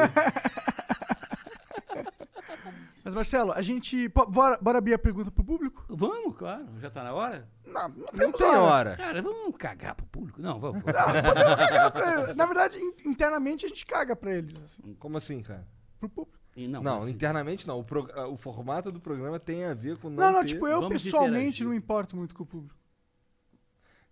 Mas, 3.04 3.14
Marcelo, 3.14 3.52
a 3.52 3.62
gente. 3.62 4.06
Bora, 4.08 4.58
bora 4.60 4.78
abrir 4.78 4.92
a 4.94 4.98
pergunta 4.98 5.30
pro 5.30 5.42
público? 5.42 5.84
Vamos, 5.98 6.36
claro. 6.36 6.64
Já 6.80 6.90
tá 6.90 7.02
na 7.02 7.12
hora? 7.12 7.48
Não, 7.66 7.88
não 7.88 8.06
Não 8.12 8.32
tem 8.32 8.46
hora. 8.56 8.96
Cara, 8.96 9.20
vamos 9.20 9.56
cagar 9.56 9.94
pro 9.96 10.06
público? 10.06 10.40
Não, 10.40 10.58
vamos. 10.60 10.82
Cagar 10.84 11.90
pra 11.90 12.22
eles. 12.22 12.36
Na 12.36 12.46
verdade, 12.46 12.78
in- 12.78 12.94
internamente 13.10 13.66
a 13.66 13.68
gente 13.68 13.84
caga 13.84 14.14
pra 14.14 14.32
eles. 14.34 14.54
Assim, 14.62 14.94
Como 14.98 15.16
assim, 15.18 15.42
cara? 15.42 15.66
pro 15.98 16.08
público. 16.08 16.38
E 16.56 16.66
Não, 16.68 16.82
Não, 16.82 16.98
assim, 17.02 17.10
internamente 17.10 17.66
não. 17.66 17.80
O, 17.80 17.84
pro- 17.84 18.08
o 18.32 18.36
formato 18.36 18.90
do 18.92 19.00
programa 19.00 19.38
tem 19.40 19.64
a 19.64 19.74
ver 19.74 19.96
com 19.98 20.08
não, 20.08 20.16
Não, 20.24 20.32
não, 20.34 20.40
ter- 20.40 20.48
tipo, 20.48 20.66
eu 20.68 20.80
Vamos 20.80 21.02
pessoalmente 21.02 21.38
interagir. 21.62 21.66
não 21.66 21.74
importo 21.74 22.16
muito 22.16 22.34
com 22.34 22.42
o 22.44 22.46
público. 22.46 22.76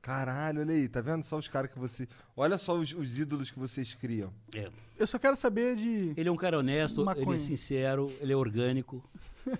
Caralho, 0.02 0.60
olha 0.60 0.72
aí, 0.72 0.88
tá 0.88 1.00
vendo 1.00 1.24
só 1.24 1.36
os 1.36 1.48
caras 1.48 1.68
que 1.70 1.78
você... 1.78 2.06
Olha 2.36 2.56
só 2.58 2.74
os, 2.76 2.92
os 2.92 3.18
ídolos 3.18 3.50
que 3.50 3.58
vocês 3.58 3.92
criam. 3.94 4.32
é. 4.54 4.70
Eu 4.98 5.06
só 5.06 5.18
quero 5.18 5.36
saber 5.36 5.76
de 5.76 6.14
Ele 6.16 6.26
é 6.28 6.32
um 6.32 6.36
cara 6.36 6.58
honesto, 6.58 7.00
ele 7.00 7.04
Maconha. 7.04 7.36
é 7.36 7.40
sincero, 7.40 8.10
ele 8.18 8.32
é 8.32 8.36
orgânico. 8.36 9.04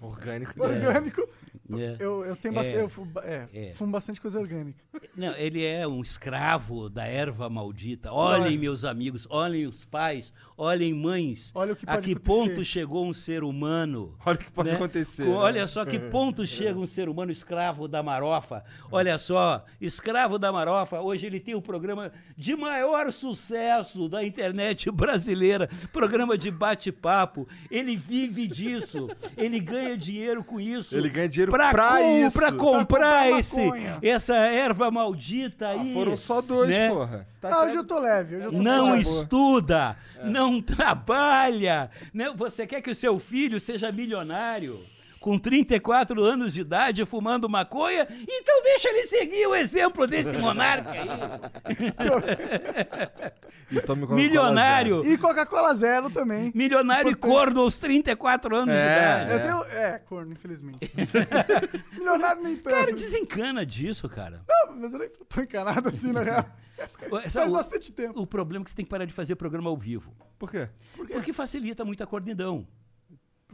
Orgânico. 0.00 0.52
orgânico. 0.62 1.28
Né? 1.68 1.96
Eu, 1.98 2.24
eu 2.24 2.36
tenho 2.36 2.52
É. 2.52 2.54
bastante. 2.54 2.76
Eu 2.78 2.88
fumo, 2.88 3.12
é, 3.22 3.48
É. 3.52 3.70
fumo 3.74 3.92
bastante 3.92 4.20
coisa 4.20 4.38
orgânica. 4.38 4.78
Não, 5.16 5.34
ele 5.36 5.64
é 5.64 5.86
um 5.86 6.02
escravo 6.02 6.88
da 6.88 7.04
erva 7.06 7.48
maldita. 7.48 8.12
Olhem, 8.12 8.42
Olha. 8.44 8.58
meus 8.58 8.84
amigos, 8.84 9.26
olhem 9.30 9.66
os 9.66 9.84
pais, 9.84 10.32
olhem 10.56 10.92
mães. 10.94 11.50
Olha 11.54 11.72
o 11.72 11.76
que 11.76 11.84
a 11.86 11.94
pode 11.94 12.06
que 12.06 12.12
acontecer. 12.12 12.48
ponto 12.50 12.64
chegou 12.64 13.06
um 13.06 13.12
ser 13.14 13.42
humano? 13.44 14.14
Olha 14.24 14.34
o 14.34 14.38
que 14.38 14.50
pode 14.50 14.68
né? 14.70 14.74
acontecer. 14.76 15.24
Com- 15.24 15.30
né? 15.32 15.36
Olha 15.38 15.66
só 15.66 15.84
que 15.84 15.98
ponto 15.98 16.46
chega 16.46 16.78
um 16.78 16.86
ser 16.86 17.08
humano 17.08 17.30
escravo 17.32 17.88
da 17.88 18.02
marofa. 18.02 18.64
Olha 18.90 19.16
só, 19.18 19.64
escravo 19.80 20.38
da 20.38 20.52
marofa. 20.52 21.00
Hoje 21.00 21.26
ele 21.26 21.40
tem 21.40 21.54
o 21.54 21.62
programa 21.62 22.12
de 22.36 22.54
maior 22.56 23.10
sucesso 23.12 24.08
da 24.08 24.24
internet 24.24 24.90
brasileira, 24.92 25.68
programa 25.92 26.36
de 26.36 26.50
bate-papo. 26.50 27.46
Ele 27.70 27.96
vive 27.96 28.46
disso. 28.46 29.08
Ele 29.36 29.60
ganha 29.60 29.96
dinheiro 29.96 30.42
com 30.44 30.60
isso. 30.60 30.96
Ele 30.96 31.08
ganha 31.08 31.28
dinheiro 31.28 31.52
pra, 31.56 31.70
pra 31.72 31.98
com- 31.98 32.26
isso. 32.26 32.38
pra 32.38 32.52
comprar 32.52 32.78
comprar 33.26 33.38
esse, 33.38 33.60
essa 34.02 34.34
erva 34.36 34.90
maldita 34.90 35.68
Ah, 35.68 35.70
aí. 35.72 35.92
foram 35.92 36.16
só 36.16 36.40
dois, 36.40 36.70
né? 36.70 36.88
porra. 36.88 37.26
Tá 37.40 37.50
Ah, 37.54 37.64
hoje 37.64 37.76
eu 37.76 37.84
tô 37.84 37.98
leve. 37.98 38.36
Hoje 38.36 38.44
eu 38.46 38.52
tô 38.52 38.58
Não 38.62 38.86
suave. 38.86 39.00
estuda, 39.02 39.96
É. 40.18 40.26
não 40.26 40.60
trabalha. 40.62 41.90
Né? 42.12 42.30
Você 42.36 42.66
quer 42.66 42.80
que 42.80 42.90
o 42.90 42.94
seu 42.94 43.18
filho 43.18 43.58
seja 43.60 43.90
milionário? 43.92 44.80
Com 45.26 45.40
34 45.40 46.22
anos 46.22 46.54
de 46.54 46.60
idade, 46.60 47.04
fumando 47.04 47.48
maconha? 47.48 48.06
Então 48.28 48.62
deixa 48.62 48.88
ele 48.90 49.02
seguir 49.08 49.44
o 49.48 49.56
exemplo 49.56 50.06
desse 50.06 50.36
monarca 50.38 50.92
aí. 50.92 51.08
E 53.68 54.14
Milionário. 54.14 55.04
E 55.04 55.18
Coca-Cola 55.18 55.74
Zero 55.74 56.08
também. 56.08 56.52
Milionário 56.54 57.10
e 57.10 57.14
corno 57.16 57.62
aos 57.62 57.76
34 57.78 58.54
anos 58.54 58.72
de 58.72 58.80
É. 58.80 58.84
idade. 59.24 59.30
Eu 59.32 59.40
tenho. 59.40 59.76
É, 59.76 59.98
corno, 59.98 60.32
infelizmente. 60.32 60.78
Milionário 61.98 62.44
nem 62.44 62.54
perto. 62.56 62.76
Cara, 62.78 62.92
desencana 62.92 63.66
disso, 63.66 64.08
cara. 64.08 64.44
Não, 64.48 64.76
mas 64.76 64.92
eu 64.92 65.00
nem 65.00 65.08
tô 65.08 65.24
tão 65.24 65.42
encanado 65.42 65.88
assim, 65.88 66.12
na 66.12 66.22
real. 66.22 66.46
Faz 67.28 67.50
o, 67.50 67.52
bastante 67.54 67.90
tempo. 67.90 68.20
o 68.20 68.26
problema 68.28 68.62
é 68.62 68.64
que 68.64 68.70
você 68.70 68.76
tem 68.76 68.84
que 68.84 68.90
parar 68.90 69.04
de 69.04 69.12
fazer 69.12 69.34
programa 69.34 69.68
ao 69.68 69.76
vivo. 69.76 70.14
Por 70.38 70.48
quê? 70.48 70.68
Porque 70.96 71.32
facilita 71.32 71.84
muito 71.84 72.04
a 72.04 72.06
cornidão. 72.06 72.64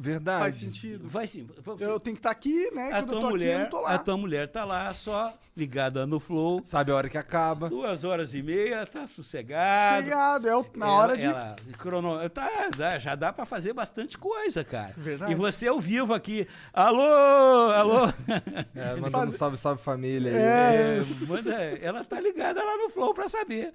Verdade. 0.03 0.41
Faz 0.41 0.55
sentido. 0.57 1.09
Vai 1.09 1.29
sim. 1.29 1.47
vai- 1.65 1.77
Eu 1.81 2.01
tenho 2.01 2.17
que 2.17 2.21
estar 2.21 2.31
aqui, 2.31 2.71
né? 2.75 2.91
a 2.93 3.03
tua 3.03 3.05
eu 3.05 3.07
tô 3.07 3.17
aqui, 3.19 3.25
eu 3.27 3.31
mulher, 3.31 3.59
não 3.61 3.71
tô 3.71 3.81
lá. 3.81 3.95
a 3.95 3.99
tua 3.99 4.17
mulher 4.17 4.49
tá 4.49 4.65
lá 4.65 4.93
só 4.95 5.33
ligada 5.57 6.07
no 6.07 6.19
flow. 6.19 6.61
Sabe 6.65 6.91
a 6.91 6.97
hora 6.97 7.09
que 7.09 7.17
acaba. 7.19 7.69
Duas 7.69 8.03
horas 8.05 8.35
e 8.35 8.43
meia, 8.43 8.85
tá 8.87 9.07
sossegado. 9.07 10.05
Chegado, 10.05 10.49
é 10.49 10.57
o- 10.57 10.67
na 10.75 10.87
Ela- 10.87 10.95
hora 10.97 11.17
de. 11.17 11.25
ela- 11.27 11.57
crono- 11.79 12.29
tá, 12.31 12.49
dá- 12.77 12.99
já 12.99 13.15
dá 13.15 13.33
pra 13.33 13.45
fazer 13.45 13.73
bastante 13.73 14.17
coisa, 14.19 14.65
cara. 14.65 14.93
Verdade. 14.97 15.31
E 15.33 15.35
você 15.35 15.69
ao 15.69 15.79
vivo 15.81 16.13
aqui. 16.15 16.47
Alô, 16.73 17.71
alô. 17.71 18.07
É, 18.75 18.95
mandando 18.95 19.11
faz- 19.11 19.31
um 19.35 19.37
salve, 19.39 19.57
salve 19.57 19.83
família 19.83 20.33
aí. 20.33 20.37
É. 20.39 20.99
É, 20.99 21.27
manda- 21.29 21.63
ela 21.81 22.05
tá 22.05 22.19
ligada 22.21 22.63
lá 22.65 22.77
no 22.77 22.89
Flow 22.91 23.13
pra 23.15 23.29
saber. 23.29 23.73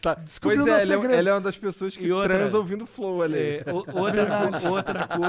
Tá. 0.00 0.16
Pois 0.40 0.66
é, 0.66 0.82
ela 0.82 0.94
é, 1.12 1.16
ela 1.18 1.28
é 1.28 1.32
uma 1.34 1.40
das 1.40 1.56
pessoas 1.58 1.96
que 1.96 2.10
outra- 2.12 2.34
transa 2.38 2.56
ouvindo 2.56 2.86
flow 2.86 3.22
ali. 3.22 3.58
É, 3.58 3.64
o- 3.68 3.76
outra, 4.00 4.68
outra 4.70 5.06
coisa. 5.08 5.23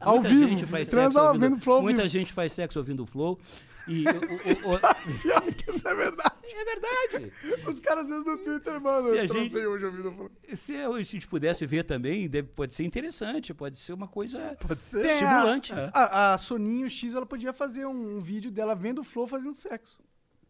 Ao 0.00 0.14
muita 0.16 0.28
vivo, 0.28 0.48
gente 0.48 0.66
faz 0.66 0.88
sexo 0.88 1.18
ouvindo, 1.20 1.58
Flow 1.60 1.82
Muita 1.82 2.02
vivo. 2.02 2.12
gente 2.12 2.32
faz 2.32 2.52
sexo 2.52 2.78
ouvindo 2.78 3.06
Flow. 3.06 3.38
E 3.86 4.04
o- 4.06 4.10
o- 4.10 4.74
o- 4.74 5.18
Pior 5.22 5.42
que 5.54 5.70
isso 5.70 5.88
é 5.88 5.94
verdade. 5.94 6.34
é 6.54 6.64
verdade. 6.64 7.32
Os 7.66 7.80
caras 7.80 8.04
às 8.04 8.10
vezes 8.10 8.26
no 8.26 8.36
Twitter, 8.36 8.78
mano. 8.80 9.08
Se 9.08 9.16
eu 9.16 9.22
a 9.22 9.26
gente- 9.26 9.56
hoje 9.66 9.84
ouvindo 9.86 10.12
Flow. 10.12 10.30
Se 10.54 10.76
a 10.76 11.02
gente 11.02 11.26
pudesse 11.26 11.64
ver 11.64 11.84
também, 11.84 12.28
deve- 12.28 12.48
pode 12.48 12.74
ser 12.74 12.84
interessante, 12.84 13.54
pode 13.54 13.78
ser 13.78 13.94
uma 13.94 14.06
coisa 14.06 14.56
Pode 14.60 14.82
ser. 14.82 15.00
Tem 15.02 15.10
a- 15.12 15.14
estimulante. 15.14 15.72
A, 15.94 16.34
a 16.34 16.38
Soninho 16.38 16.88
X, 16.90 17.14
ela 17.14 17.24
podia 17.24 17.52
fazer 17.54 17.86
um, 17.86 18.18
um 18.18 18.20
vídeo 18.20 18.50
dela 18.50 18.74
vendo 18.74 19.00
o 19.00 19.04
Flow 19.04 19.26
fazendo 19.26 19.54
sexo. 19.54 19.98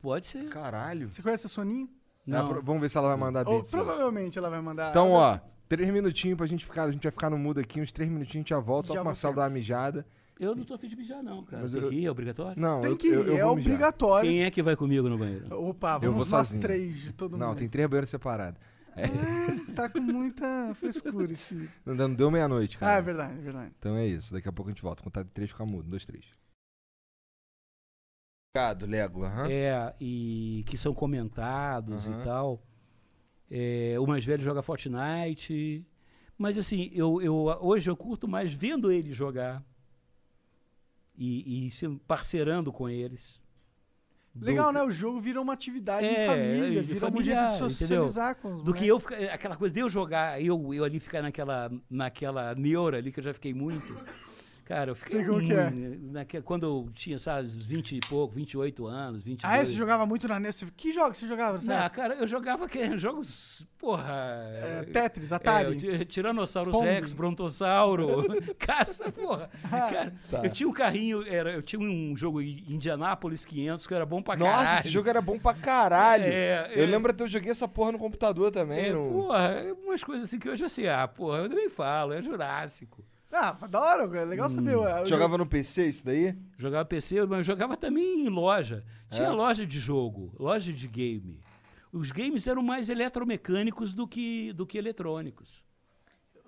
Pode 0.00 0.26
ser. 0.26 0.48
Caralho. 0.48 1.09
Você 1.12 1.22
conhece 1.22 1.46
a 1.46 1.48
Soninho? 1.48 1.88
Não. 2.26 2.56
É, 2.56 2.60
vamos 2.60 2.80
ver 2.82 2.88
se 2.90 2.98
ela 2.98 3.09
vai 3.09 3.16
mandar 3.16 3.48
Ou 3.48 3.62
provavelmente 3.62 4.36
ela 4.36 4.50
vai 4.50 4.60
mandar. 4.60 4.90
Então, 4.90 5.12
ó, 5.12 5.38
três 5.68 5.90
minutinhos 5.90 6.36
pra 6.36 6.46
gente 6.46 6.64
ficar. 6.64 6.84
A 6.84 6.90
gente 6.90 7.02
vai 7.02 7.12
ficar 7.12 7.30
no 7.30 7.38
mudo 7.38 7.60
aqui, 7.60 7.80
uns 7.80 7.92
três 7.92 8.08
minutinhos 8.10 8.36
a 8.36 8.38
gente 8.40 8.48
já 8.50 8.58
volta, 8.60 8.88
só 8.88 8.94
Já 8.94 9.00
pro 9.00 9.06
Marcelo 9.06 9.34
dar 9.34 9.42
uma 9.42 9.50
mijada. 9.50 10.06
Eu 10.40 10.54
não 10.54 10.64
tô 10.64 10.74
afim 10.74 10.88
de 10.88 10.94
mijar, 10.94 11.20
não, 11.22 11.44
cara. 11.44 11.62
Mas 11.64 11.72
Tem 11.72 11.82
eu- 11.82 11.88
que 11.88 11.94
ir, 11.96 12.06
é 12.06 12.10
obrigatório? 12.10 12.60
Não, 12.62 12.80
Tem 12.80 12.90
eu, 12.90 12.96
que 12.96 13.08
ir, 13.08 13.12
eu, 13.12 13.24
eu 13.24 13.36
é 13.38 13.42
vou 13.44 13.56
mijar. 13.56 13.72
obrigatório. 13.72 14.30
Quem 14.30 14.44
é 14.44 14.50
que 14.52 14.62
vai 14.62 14.76
comigo 14.76 15.08
no 15.08 15.18
banheiro? 15.18 15.46
Opa, 15.68 15.94
Eu 16.00 16.12
vamos 16.12 16.28
vou 16.30 16.38
nós 16.38 16.54
três 16.54 16.96
de 16.96 17.12
todo 17.12 17.36
Não, 17.36 17.48
mundo. 17.48 17.58
tem 17.58 17.68
três 17.68 17.88
banheiros 17.88 18.08
separados. 18.10 18.60
Tá 19.74 19.88
com 19.88 20.00
muita 20.00 20.72
frescura 20.74 21.32
esse. 21.32 21.68
Não, 21.84 21.94
não 21.94 22.12
deu 22.14 22.30
meia-noite, 22.30 22.76
Ah, 22.76 22.80
cara. 22.80 22.98
é 22.98 23.02
verdade, 23.02 23.38
é 23.38 23.42
verdade. 23.42 23.72
Então 23.78 23.96
é 23.96 24.06
isso. 24.06 24.32
Daqui 24.32 24.48
a 24.48 24.52
pouco 24.52 24.68
a 24.70 24.72
gente 24.72 24.82
volta. 24.82 25.02
Contar 25.02 25.22
de 25.24 25.30
três, 25.30 25.50
ficar 25.50 25.64
mudo. 25.66 25.86
Um, 25.86 25.90
dois, 25.90 26.04
três. 26.04 26.24
Obrigado, 28.56 28.86
Lego. 28.86 29.24
aham. 29.24 29.48
É, 29.50 29.94
e 30.00 30.64
que 30.68 30.76
são 30.76 30.92
comentados 30.94 32.08
Aham. 32.08 32.20
e 32.20 32.24
tal. 32.24 32.62
É, 33.50 33.96
o 33.98 34.06
mais 34.06 34.24
velho 34.24 34.42
joga 34.42 34.62
Fortnite. 34.62 35.84
Mas 36.36 36.56
assim, 36.58 36.90
eu, 36.94 37.20
eu, 37.20 37.34
hoje 37.60 37.90
eu 37.90 37.96
curto 37.96 38.28
mais 38.28 38.52
vendo 38.52 38.92
eles 38.92 39.16
jogar. 39.16 39.62
E, 41.16 41.66
e 41.66 41.70
se 41.70 41.88
parceirando 42.06 42.72
com 42.72 42.88
eles. 42.88 43.40
Do 44.34 44.46
Legal, 44.46 44.68
que- 44.68 44.74
né? 44.74 44.82
O 44.84 44.90
jogo 44.90 45.20
vira 45.20 45.40
uma 45.40 45.52
atividade 45.52 46.06
em 46.06 46.14
É, 46.14 46.26
família, 46.26 46.80
de 46.82 46.92
vira 46.94 47.06
um 47.08 47.22
jeito 47.22 47.38
de 47.38 47.54
entendeu? 47.56 47.70
socializar 47.70 48.36
com 48.36 48.54
os 48.54 48.62
Do 48.62 48.72
que 48.72 48.86
eu 48.86 49.00
ficar, 49.00 49.16
aquela 49.32 49.56
coisa 49.56 49.74
de 49.74 49.80
eu 49.80 49.90
jogar, 49.90 50.40
eu, 50.40 50.72
eu 50.72 50.84
ali 50.84 51.00
ficar 51.00 51.22
naquela, 51.22 51.72
naquela 51.90 52.54
neura 52.54 52.98
ali 52.98 53.10
que 53.10 53.18
eu 53.18 53.24
já 53.24 53.34
fiquei 53.34 53.52
muito. 53.52 53.92
Cara, 54.68 54.90
eu 54.90 54.94
fiquei. 54.94 55.20
Sei 55.20 55.24
como 55.26 55.40
que 55.40 55.50
é. 55.54 55.70
naque- 56.12 56.42
quando 56.42 56.64
eu 56.66 56.90
tinha, 56.92 57.18
sabe, 57.18 57.48
20 57.48 57.96
e 57.96 58.00
pouco, 58.00 58.34
28 58.34 58.86
anos, 58.86 59.22
22. 59.22 59.50
Ah, 59.50 59.56
é? 59.56 59.64
Você 59.64 59.72
jogava 59.72 60.04
muito 60.04 60.28
na 60.28 60.38
NES? 60.38 60.62
Que 60.76 60.92
jogos 60.92 61.16
você 61.16 61.26
jogava? 61.26 61.54
Não, 61.54 61.60
Sabe? 61.62 61.94
cara, 61.94 62.14
eu 62.16 62.26
jogava 62.26 62.68
que, 62.68 62.98
jogos, 62.98 63.66
porra. 63.78 64.12
É, 64.52 64.82
Tetris, 64.92 65.32
é, 65.32 65.36
Atari. 65.36 65.68
eu 65.68 65.74
ti- 65.74 66.04
Tiranossauro 66.04 66.70
Pong. 66.72 66.84
Rex, 66.84 67.14
Brontossauro, 67.14 68.26
caça, 68.60 69.10
porra. 69.10 69.48
Ah, 69.64 69.90
Cara, 69.90 70.14
tá. 70.30 70.42
eu 70.44 70.50
tinha 70.50 70.68
um 70.68 70.72
carrinho, 70.72 71.26
era, 71.26 71.50
eu 71.52 71.62
tinha 71.62 71.80
um 71.80 72.14
jogo 72.14 72.42
em 72.42 72.62
Indianápolis 72.68 73.46
500 73.46 73.86
que 73.86 73.94
era 73.94 74.04
bom 74.04 74.20
pra 74.20 74.36
Nossa, 74.36 74.52
caralho. 74.64 74.78
esse 74.80 74.90
jogo 74.90 75.08
era 75.08 75.22
bom 75.22 75.38
pra 75.38 75.54
caralho. 75.54 76.24
É, 76.24 76.70
eu 76.74 76.84
é. 76.84 76.86
lembro 76.86 77.10
até 77.10 77.24
eu 77.24 77.28
joguei 77.28 77.50
essa 77.50 77.66
porra 77.66 77.92
no 77.92 77.98
computador 77.98 78.50
também. 78.50 78.86
É, 78.88 78.92
no- 78.92 79.10
porra, 79.12 79.44
é 79.48 79.72
umas 79.72 80.04
coisas 80.04 80.28
assim 80.28 80.38
que 80.38 80.50
hoje 80.50 80.62
assim, 80.62 80.86
ah, 80.86 81.08
porra, 81.08 81.38
eu 81.38 81.48
nem 81.48 81.70
falo, 81.70 82.12
é 82.12 82.20
Jurássico. 82.20 83.02
Ah, 83.30 83.52
da 83.68 83.80
hora, 83.80 84.18
é 84.18 84.24
legal 84.24 84.48
saber. 84.48 84.76
Hum. 84.76 84.84
eu- 84.84 85.06
Jogava 85.06 85.36
no 85.36 85.46
PC 85.46 85.86
isso 85.88 86.05
daí? 86.05 86.34
Jogava 86.56 86.84
PC, 86.86 87.26
mas 87.26 87.46
jogava 87.46 87.76
também 87.76 88.24
em 88.26 88.28
loja. 88.28 88.84
Tinha 89.10 89.28
É? 89.28 89.30
loja 89.30 89.66
de 89.66 89.78
jogo, 89.78 90.34
loja 90.38 90.72
de 90.72 90.88
game. 90.88 91.40
Os 91.92 92.10
games 92.10 92.46
eram 92.46 92.62
mais 92.62 92.88
eletromecânicos 92.88 93.92
do 93.94 94.06
que, 94.09 94.52
do 94.55 94.66
que 94.66 94.78
eletrônicos. 94.78 95.62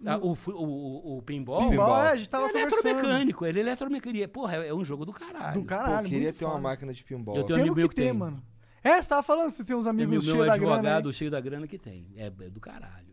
Ah, 0.06 0.16
o, 0.16 0.32
o, 0.32 1.18
o, 1.18 1.22
pinball, 1.22 1.58
Pinball, 1.68 1.70
Pinball. 1.70 2.02
é, 2.04 2.10
a 2.12 2.16
gente 2.16 2.28
é 2.28 2.30
tava 2.30 2.46
conversando. 2.48 2.86
eletromecânico, 2.86 3.44
ele 3.46 3.58
é 3.58 3.62
eletromecânico. 3.62 4.28
Porra, 4.32 4.56
é, 4.56 4.68
é 4.68 4.74
um 4.74 4.82
jogo 4.82 5.04
do 5.04 5.12
caralho. 5.12 5.60
Do 5.60 5.66
caralho, 5.66 6.04
Pô, 6.04 6.08
queria 6.08 6.24
muito 6.28 6.38
ter 6.38 6.44
uma 6.46 6.52
foda. 6.52 6.62
máquina 6.62 6.92
de 6.94 7.04
pinball. 7.04 7.36
Eu 7.36 7.44
tenho 7.44 7.58
um 7.58 7.62
amigo 7.62 7.76
meu 7.76 7.88
que 7.88 7.94
que 7.94 8.00
tem. 8.00 8.12
mano. 8.12 8.42
É, 8.82 9.00
você 9.02 9.08
tava 9.10 9.22
falando, 9.22 9.50
você 9.50 9.62
tem 9.62 9.76
uns 9.76 9.86
É 9.86 9.90
amigos 9.90 10.10
meu, 10.12 10.22
cheios 10.22 10.36
meu 10.38 10.46
da 10.46 10.56
grana. 10.56 10.72
advogado 10.76 11.08
aí. 11.08 11.14
cheio 11.14 11.30
da 11.30 11.38
grana 11.40 11.66
que 11.66 11.76
tem. 11.78 12.06
É, 12.16 12.26
é 12.28 12.30
do 12.30 12.58
caralho. 12.60 13.09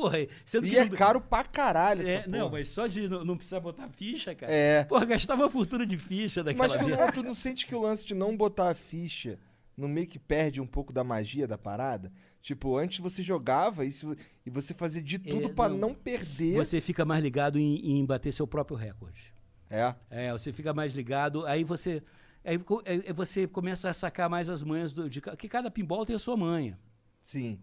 Porra, 0.00 0.18
sendo 0.46 0.64
E 0.66 0.70
que 0.70 0.78
é 0.78 0.84
não- 0.84 0.96
caro 0.96 1.20
pra 1.20 1.42
caralho 1.42 2.02
essa 2.02 2.10
É, 2.10 2.26
não, 2.28 2.38
porra. 2.46 2.50
mas 2.52 2.68
só 2.68 2.86
de 2.86 3.08
não, 3.08 3.24
não 3.24 3.36
precisar 3.36 3.58
botar 3.58 3.88
ficha, 3.88 4.32
cara. 4.32 4.52
É. 4.52 4.84
Porra, 4.84 5.04
gastava 5.04 5.42
uma 5.42 5.50
fortuna 5.50 5.84
de 5.84 5.98
ficha 5.98 6.44
daquela 6.44 6.68
Mas 6.68 6.76
tu 6.76 6.86
não, 6.88 7.10
tu 7.12 7.22
não 7.24 7.34
sente 7.34 7.66
que 7.66 7.74
o 7.74 7.80
lance 7.80 8.06
de 8.06 8.14
não 8.14 8.36
botar 8.36 8.70
a 8.70 8.74
ficha 8.74 9.40
no 9.76 9.88
meio 9.88 10.06
que 10.06 10.16
perde 10.16 10.60
um 10.60 10.66
pouco 10.68 10.92
da 10.92 11.02
magia 11.02 11.48
da 11.48 11.58
parada? 11.58 12.12
Tipo, 12.40 12.76
antes 12.76 13.00
você 13.00 13.24
jogava 13.24 13.84
isso, 13.84 14.14
e 14.46 14.50
você 14.50 14.72
fazia 14.72 15.02
de 15.02 15.18
tudo 15.18 15.46
É, 15.48 15.52
pra 15.52 15.68
não. 15.68 15.76
não, 15.78 15.94
perder. 15.94 16.54
Você 16.54 16.80
fica 16.80 17.04
mais 17.04 17.20
ligado 17.20 17.58
em, 17.58 17.98
em 17.98 18.06
bater 18.06 18.32
seu 18.32 18.46
próprio 18.46 18.76
recorde. 18.76 19.34
É. 19.68 19.92
É, 20.08 20.30
você 20.32 20.52
fica 20.52 20.72
mais 20.72 20.94
ligado, 20.94 21.44
aí 21.44 21.64
você. 21.64 22.00
Aí 22.44 22.56
aí 22.86 23.12
você 23.12 23.48
começa 23.48 23.90
a 23.90 23.92
sacar 23.92 24.30
mais 24.30 24.48
as 24.48 24.62
manhas 24.62 24.94
do. 24.94 25.10
De, 25.10 25.20
que 25.20 25.48
cada 25.48 25.72
pinball 25.72 26.06
tem 26.06 26.14
a 26.14 26.20
sua 26.20 26.36
manha. 26.36 26.78
Sim. 27.20 27.58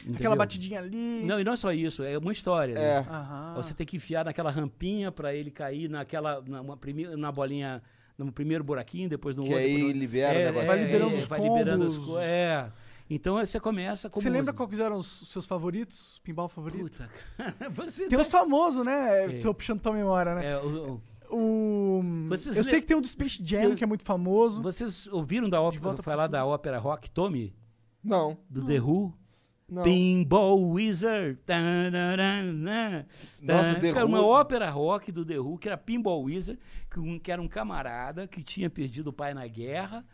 Aquela 0.00 0.14
entendeu? 0.14 0.36
batidinha 0.36 0.78
ali. 0.80 1.22
Não, 1.24 1.38
e 1.40 1.44
não 1.44 1.52
é 1.52 1.56
só 1.56 1.72
isso, 1.72 2.02
é 2.02 2.16
uma 2.18 2.32
história. 2.32 2.74
né? 2.74 2.80
É. 2.82 2.98
Aham. 2.98 3.54
Você 3.56 3.74
tem 3.74 3.86
que 3.86 3.96
enfiar 3.96 4.24
naquela 4.24 4.50
rampinha 4.50 5.10
pra 5.12 5.34
ele 5.34 5.50
cair 5.50 5.88
naquela. 5.88 6.42
Na, 6.46 6.60
uma 6.60 6.76
primeira, 6.76 7.16
na 7.16 7.30
bolinha. 7.32 7.82
No 8.18 8.30
primeiro 8.30 8.62
buraquinho, 8.62 9.08
depois 9.08 9.34
no 9.34 9.44
Que 9.44 9.48
outro. 9.48 9.64
aí 9.64 9.74
depois 9.76 9.94
no- 9.94 9.98
libera 10.00 10.38
o 10.38 10.42
é, 10.42 10.44
negócio. 10.46 10.66
Vai 10.68 10.78
liberando 10.84 11.14
os 11.16 11.26
vai 11.26 11.40
liberando 11.40 11.86
as 11.86 11.94
combos. 11.96 12.10
co- 12.10 12.20
É. 12.20 12.70
Então 13.08 13.36
aí 13.38 13.46
você 13.46 13.58
começa 13.58 14.10
como. 14.10 14.22
Você 14.22 14.28
lembra 14.28 14.52
quais 14.52 14.78
eram 14.78 14.96
os 14.98 15.06
seus 15.30 15.46
favoritos? 15.46 16.12
Os 16.12 16.18
pinball 16.18 16.46
favoritos? 16.48 16.98
Puta, 16.98 17.10
cara. 17.38 17.54
Você 17.72 18.06
Tem 18.08 18.18
tá- 18.18 18.22
os 18.22 18.28
famosos, 18.28 18.84
né? 18.84 19.36
É. 19.36 19.38
Tô 19.38 19.54
puxando 19.54 19.80
tua 19.80 19.92
memória, 19.94 20.34
né? 20.34 20.46
é, 20.52 20.58
o- 20.58 21.00
o- 21.30 21.34
O... 21.34 22.02
Vocês 22.28 22.56
Eu 22.56 22.62
le- 22.62 22.68
sei 22.68 22.80
que 22.80 22.86
tem 22.86 22.96
um 22.96 23.00
do 23.00 23.06
Space 23.08 23.40
Jam, 23.44 23.62
Eu- 23.62 23.74
que 23.76 23.82
é 23.84 23.86
muito 23.86 24.04
famoso. 24.04 24.60
Vocês 24.60 25.06
ouviram 25.06 25.48
da 25.48 25.60
ópera, 25.62 25.96
falar 26.02 26.26
da 26.26 26.44
ópera 26.44 26.76
Rock 26.78 27.08
Tommy? 27.10 27.54
Não. 28.04 28.36
Do 28.50 28.66
The 28.66 28.80
Who? 28.80 29.14
Não. 29.70 29.82
Pinball 29.84 30.60
Wizard. 30.70 31.38
Tararana, 31.46 33.06
Nossa, 33.40 33.74
tá. 33.74 33.80
The 33.80 33.92
Cara, 33.92 34.06
uma 34.06 34.24
ópera 34.24 34.68
rock 34.70 35.12
do 35.12 35.24
The 35.24 35.38
Who, 35.38 35.58
que 35.58 35.68
era 35.68 35.76
Pinball 35.76 36.22
Wizard, 36.24 36.58
que, 36.90 36.98
um- 37.00 37.18
que 37.18 37.30
era 37.30 37.40
um 37.40 37.48
camarada 37.48 38.26
que 38.26 38.42
tinha 38.42 38.68
perdido 38.68 39.08
o 39.08 39.12
pai 39.12 39.32
na 39.34 39.46
guerra 39.46 40.04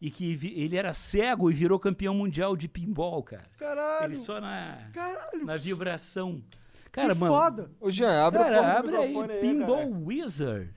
e 0.00 0.10
que 0.10 0.34
vi- 0.34 0.52
ele 0.60 0.76
era 0.76 0.92
cego 0.92 1.50
e 1.50 1.54
virou 1.54 1.78
campeão 1.78 2.14
mundial 2.14 2.56
de 2.56 2.68
pinball, 2.68 3.22
cara. 3.22 3.44
Caralho. 3.58 4.04
Ele 4.12 4.16
só 4.16 4.40
na, 4.40 4.78
Caralho. 4.92 5.44
na 5.46 5.56
vibração. 5.56 6.42
que 6.84 6.90
Cara, 7.02 7.14
mano. 7.14 7.34
foda. 7.34 7.70
Ô, 7.80 7.90
Jean, 7.90 8.24
abre 8.26 8.38
Cara, 8.42 8.56
do 8.60 8.78
abre 8.78 8.96
aí, 8.96 9.16
aí, 9.18 9.40
Pinball 9.40 9.76
cara. 9.78 9.98
Wizard. 10.04 10.74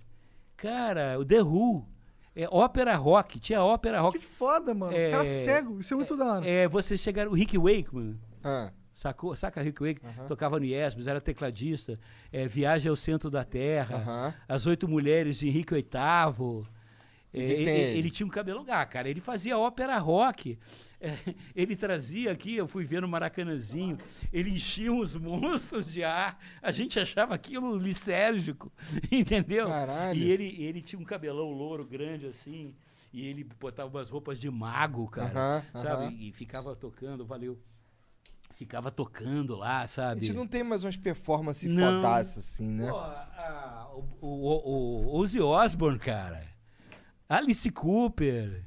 Cara, 0.58 1.20
o 1.20 1.26
The 1.26 1.42
Who. 1.42 1.86
É 2.36 2.48
ópera 2.50 2.96
rock, 2.96 3.38
tinha 3.40 3.62
ópera 3.62 4.00
rock. 4.00 4.18
Que 4.20 4.24
foda, 4.26 4.74
mano. 4.74 4.94
É, 4.96 5.10
Cara 5.12 5.26
cego. 5.26 5.80
Isso 5.80 5.94
é 5.94 5.98
muito 5.98 6.16
da 6.16 6.34
hora. 6.36 6.48
É, 6.48 6.68
você 6.70 6.96
chegar. 6.96 7.28
O 7.28 7.34
Rick 7.34 7.58
Wakeman. 7.58 8.18
Ah, 8.44 8.72
Sacou? 8.94 9.34
Saca 9.36 9.62
Rick 9.62 9.82
Wakeman? 9.82 10.28
Tocava 10.28 10.60
no 10.60 10.66
Yesbis, 10.66 11.08
era 11.08 11.22
tecladista. 11.22 11.98
É, 12.34 12.46
Viagem 12.48 12.90
ao 12.90 12.98
Centro 12.98 13.30
da 13.30 13.46
Terra. 13.46 13.96
aham. 13.96 14.34
As 14.48 14.66
Oito 14.66 14.90
Mulheres 14.90 15.40
de 15.40 15.48
Henrique 15.48 15.74
VIII. 15.74 16.66
É, 17.32 17.40
ele, 17.40 17.70
ele? 18.00 18.12
tinha 18.12 18.26
um 18.26 18.30
cabelo. 18.30 18.66
Ah, 18.68 18.86
cara, 18.86 19.08
ele 19.08 19.22
fazia 19.22 19.58
ópera 19.58 19.98
rock. 20.00 20.58
É, 21.00 21.14
ele 21.56 21.76
trazia 21.76 22.32
aqui, 22.32 22.56
eu 22.56 22.68
fui 22.68 22.84
ver 22.84 23.02
no 23.02 23.08
Maracanãzinho, 23.08 23.98
ele 24.34 24.50
enchia 24.50 24.92
uns 24.92 25.16
monstros 25.16 25.86
de 25.88 26.04
ar. 26.04 26.38
A 26.62 26.72
gente 26.72 27.00
achava 27.00 27.34
aquilo 27.36 27.78
licérgico, 27.78 28.72
entendeu? 29.12 29.70
Caralho. 29.70 30.20
E 30.20 30.30
ele, 30.30 30.62
ele 30.62 30.82
tinha 30.82 31.00
um 31.00 31.06
cabelão 31.06 31.52
louro 31.52 31.86
grande 31.86 32.26
assim. 32.26 32.76
E 33.14 33.26
ele 33.28 33.44
botava 33.60 33.90
umas 33.90 34.10
roupas 34.10 34.40
de 34.40 34.50
mago, 34.52 35.08
cara. 35.10 35.32
Aham, 35.40 35.82
sabe? 35.82 36.04
aham. 36.06 36.14
E 36.20 36.32
ficava 36.32 36.76
tocando, 36.76 37.26
valeu. 37.26 37.58
Ficava 38.60 38.92
tocando 38.92 39.56
lá, 39.56 39.84
A 39.84 39.88
sabe? 39.88 40.26
gente 40.26 40.36
não 40.36 40.46
tem 40.46 40.64
mais 40.66 40.84
umas 40.84 40.98
performances 40.98 41.74
Não. 41.74 41.96
fodaças 42.02 42.40
assim, 42.44 42.68
né? 42.68 42.90
Pô, 42.90 42.98
a- 42.98 43.88
o, 43.94 44.04
o, 44.20 44.28
o, 44.28 45.06
o 45.06 45.16
Ozzy 45.18 45.40
Osbourne, 45.40 45.98
cara. 45.98 46.46
Alice 47.30 47.72
Cooper. 47.72 48.66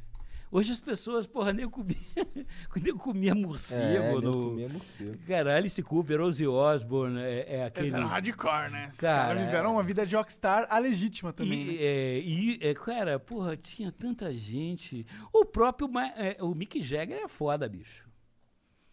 Hoje 0.51 0.73
as 0.73 0.81
pessoas, 0.81 1.27
porra, 1.27 1.53
nem 1.53 1.69
comia, 1.69 1.95
nem 2.75 2.97
comia 2.97 3.35
morcego 3.35 3.83
É, 4.03 4.13
no. 4.15 4.21
nem 4.23 4.33
comia 4.33 4.69
morcego. 4.71 5.19
Cara, 5.27 5.57
Alice 5.59 5.83
Cooper, 5.83 6.23
Ozzy 6.23 6.47
Osbourne, 6.47 7.21
é, 7.21 7.57
é 7.57 7.65
aquele. 7.67 7.89
Eles 7.89 7.95
eram 7.95 8.07
hardcore, 8.07 8.71
né? 8.71 8.87
Esses 8.89 8.99
Cara, 9.01 9.29
caras 9.29 9.45
viveram 9.45 9.73
uma 9.75 9.83
vida 9.83 10.07
de 10.07 10.17
rockstar 10.17 10.67
a 10.71 10.79
legítima 10.79 11.35
também. 11.35 11.61
E, 11.61 11.67
né? 11.67 11.75
é, 11.83 12.19
e, 12.21 12.59
é, 12.63 12.73
cara, 12.73 13.19
porra, 13.21 13.59
tinha 13.59 13.93
tanta 13.93 14.33
gente. 14.35 15.07
O 15.35 15.45
próprio 15.45 15.91
é, 16.17 16.39
o 16.43 16.55
Mick 16.55 16.83
Jagger 16.83 17.19
é 17.25 17.29
foda, 17.29 17.69
bicho. 17.69 18.11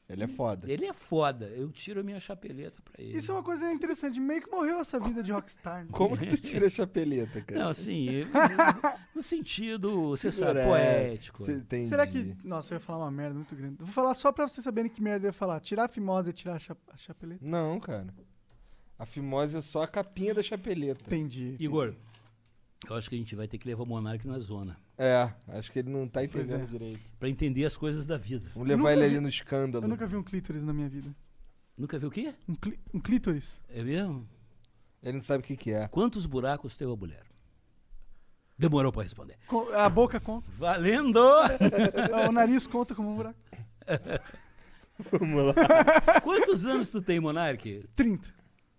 Ele 0.09 0.23
é 0.23 0.27
foda. 0.27 0.71
Ele 0.71 0.85
é 0.85 0.93
foda. 0.93 1.45
Eu 1.47 1.71
tiro 1.71 1.99
a 1.99 2.03
minha 2.03 2.19
chapeleta 2.19 2.81
pra 2.83 2.95
ele. 3.03 3.17
Isso 3.17 3.31
é 3.31 3.35
uma 3.35 3.43
coisa 3.43 3.71
interessante. 3.71 4.19
Meio 4.19 4.41
que 4.41 4.49
morreu 4.49 4.79
essa 4.79 4.99
vida 4.99 5.21
de 5.21 5.31
rockstar. 5.31 5.83
né? 5.83 5.89
Como 5.93 6.17
que 6.17 6.25
tu 6.25 6.37
tira 6.37 6.65
a 6.65 6.69
chapeleta, 6.69 7.39
cara? 7.41 7.61
Não, 7.63 7.69
assim, 7.69 8.23
no 9.15 9.21
sentido, 9.21 10.09
você 10.09 10.31
sabe, 10.31 10.61
Figura- 10.61 10.65
poético. 10.65 11.45
Cê. 11.45 11.61
Será 11.87 12.07
que. 12.07 12.35
Nossa, 12.43 12.73
eu 12.73 12.77
ia 12.77 12.79
falar 12.79 13.05
uma 13.05 13.11
merda 13.11 13.35
muito 13.35 13.55
grande. 13.55 13.75
Vou 13.83 13.93
falar 13.93 14.13
só 14.15 14.31
pra 14.31 14.47
vocês 14.47 14.63
saberem 14.63 14.89
que 14.89 15.01
merda 15.01 15.25
eu 15.27 15.29
ia 15.29 15.33
falar. 15.33 15.59
Tirar 15.59 15.85
a 15.85 15.87
fimose 15.87 16.31
e 16.31 16.33
tirar 16.33 16.55
a, 16.55 16.59
cha- 16.59 16.75
a 16.91 16.97
chapeleta. 16.97 17.45
Não, 17.45 17.79
cara. 17.79 18.07
A 18.97 19.05
fimose 19.05 19.57
é 19.57 19.61
só 19.61 19.83
a 19.83 19.87
capinha 19.87 20.33
da 20.33 20.41
chapeleta. 20.43 21.01
Entendi. 21.05 21.55
Igor, 21.59 21.93
eu 22.87 22.95
acho 22.95 23.09
que 23.09 23.15
a 23.15 23.17
gente 23.17 23.35
vai 23.35 23.47
ter 23.47 23.57
que 23.57 23.67
levar 23.67 23.83
o 23.83 23.85
Monark 23.85 24.25
na 24.27 24.39
zona. 24.39 24.77
É, 24.97 25.31
acho 25.49 25.71
que 25.71 25.79
ele 25.79 25.89
não 25.89 26.07
tá 26.07 26.23
entendendo 26.23 26.63
é. 26.63 26.65
direito. 26.65 26.99
Pra 27.19 27.27
entender 27.29 27.65
as 27.65 27.75
coisas 27.75 28.05
da 28.05 28.17
vida. 28.17 28.49
Vamos 28.53 28.69
levar 28.69 28.91
ele 28.93 29.01
vi- 29.01 29.07
ali 29.07 29.19
no 29.19 29.27
escândalo. 29.27 29.83
Eu 29.85 29.89
nunca 29.89 30.05
vi 30.07 30.15
um 30.15 30.23
clítoris 30.23 30.63
na 30.63 30.73
minha 30.73 30.87
vida. 30.89 31.13
Nunca 31.77 31.97
viu 31.97 32.09
o 32.09 32.11
quê? 32.11 32.33
Um, 32.47 32.55
clí- 32.55 32.79
um 32.93 32.99
clítoris? 32.99 33.59
É 33.69 33.81
mesmo? 33.83 34.27
Ele 35.01 35.13
não 35.13 35.21
sabe 35.21 35.43
o 35.43 35.47
que, 35.47 35.55
que 35.55 35.71
é. 35.71 35.87
Quantos 35.87 36.25
buracos 36.25 36.75
tem 36.75 36.85
uma 36.87 36.95
mulher? 36.95 37.23
Demorou 38.57 38.91
pra 38.91 39.03
responder. 39.03 39.37
Co- 39.47 39.71
A 39.73 39.87
boca 39.87 40.19
conta. 40.19 40.49
Valendo! 40.57 41.19
o 42.27 42.31
nariz 42.33 42.67
conta 42.67 42.93
como 42.93 43.11
um 43.11 43.15
buraco. 43.15 43.39
Vamos 45.11 45.45
lá. 45.45 46.21
Quantos 46.21 46.65
anos 46.65 46.91
tu 46.91 47.01
tem, 47.01 47.19
Monark? 47.21 47.87
30. 47.95 48.27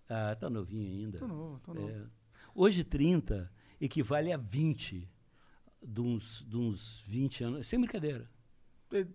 Ah, 0.09 0.35
tá 0.39 0.51
novinho 0.51 0.87
ainda. 0.87 1.19
Tô 1.19 1.27
novo, 1.27 1.59
tô 1.61 1.73
novo. 1.73 1.89
É. 1.89 2.03
Hoje 2.55 2.85
30 2.85 3.51
equivale 3.81 4.33
a 4.33 4.37
20 4.37 5.09
de 5.83 6.01
uns, 6.01 6.45
de 6.49 6.57
uns 6.57 7.03
20 7.07 7.45
anos. 7.45 7.67
Sem 7.67 7.81
brincadeira. 7.81 8.31
É, 8.93 9.07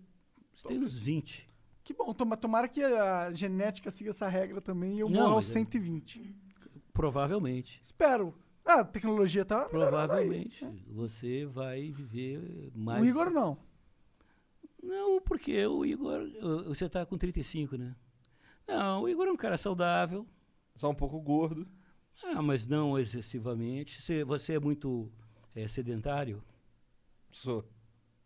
Você 0.54 0.68
tem 0.68 0.80
uns 0.80 0.98
20. 0.98 1.48
Que 1.84 1.94
bom, 1.94 2.14
toma- 2.14 2.36
tomara 2.38 2.68
que 2.68 2.82
a 2.84 3.32
genética 3.32 3.92
siga 3.92 4.10
essa 4.10 4.28
regra 4.28 4.60
também 4.60 4.96
e 4.98 5.00
eu 5.02 5.10
Não, 5.10 5.22
morra 5.22 5.34
aos 5.36 5.46
mas 5.48 5.50
é- 5.56 5.60
120. 5.60 6.36
Provavelmente. 6.92 7.80
Espero. 7.82 8.34
Ah, 8.64 8.80
a 8.80 8.86
tecnologia 8.86 9.46
tá. 9.46 9.66
Provavelmente. 9.66 10.66
Você 10.88 11.46
vai 11.46 11.92
viver 11.92 12.72
mais. 12.74 13.04
O 13.04 13.06
Igor 13.06 13.30
não. 13.30 13.60
Não, 14.82 15.22
porque 15.22 15.66
o 15.68 15.86
Igor. 15.86 16.22
Você 16.68 16.88
tá 16.90 17.06
com 17.06 17.18
35, 17.18 17.78
né? 17.78 17.96
Não, 18.68 19.04
o 19.04 19.10
Igor 19.10 19.28
é 19.28 19.32
um 19.32 19.38
cara 19.38 19.58
saudável. 19.58 20.26
Só 20.76 20.90
um 20.90 20.96
pouco 20.96 21.20
gordo. 21.22 21.68
Ah, 22.24 22.42
mas 22.42 22.66
não 22.68 22.98
excessivamente. 22.98 24.02
Você, 24.02 24.24
você 24.24 24.54
é 24.54 24.60
muito 24.60 25.12
eh, 25.56 25.68
sedentário? 25.68 26.42
Sou. 27.32 27.66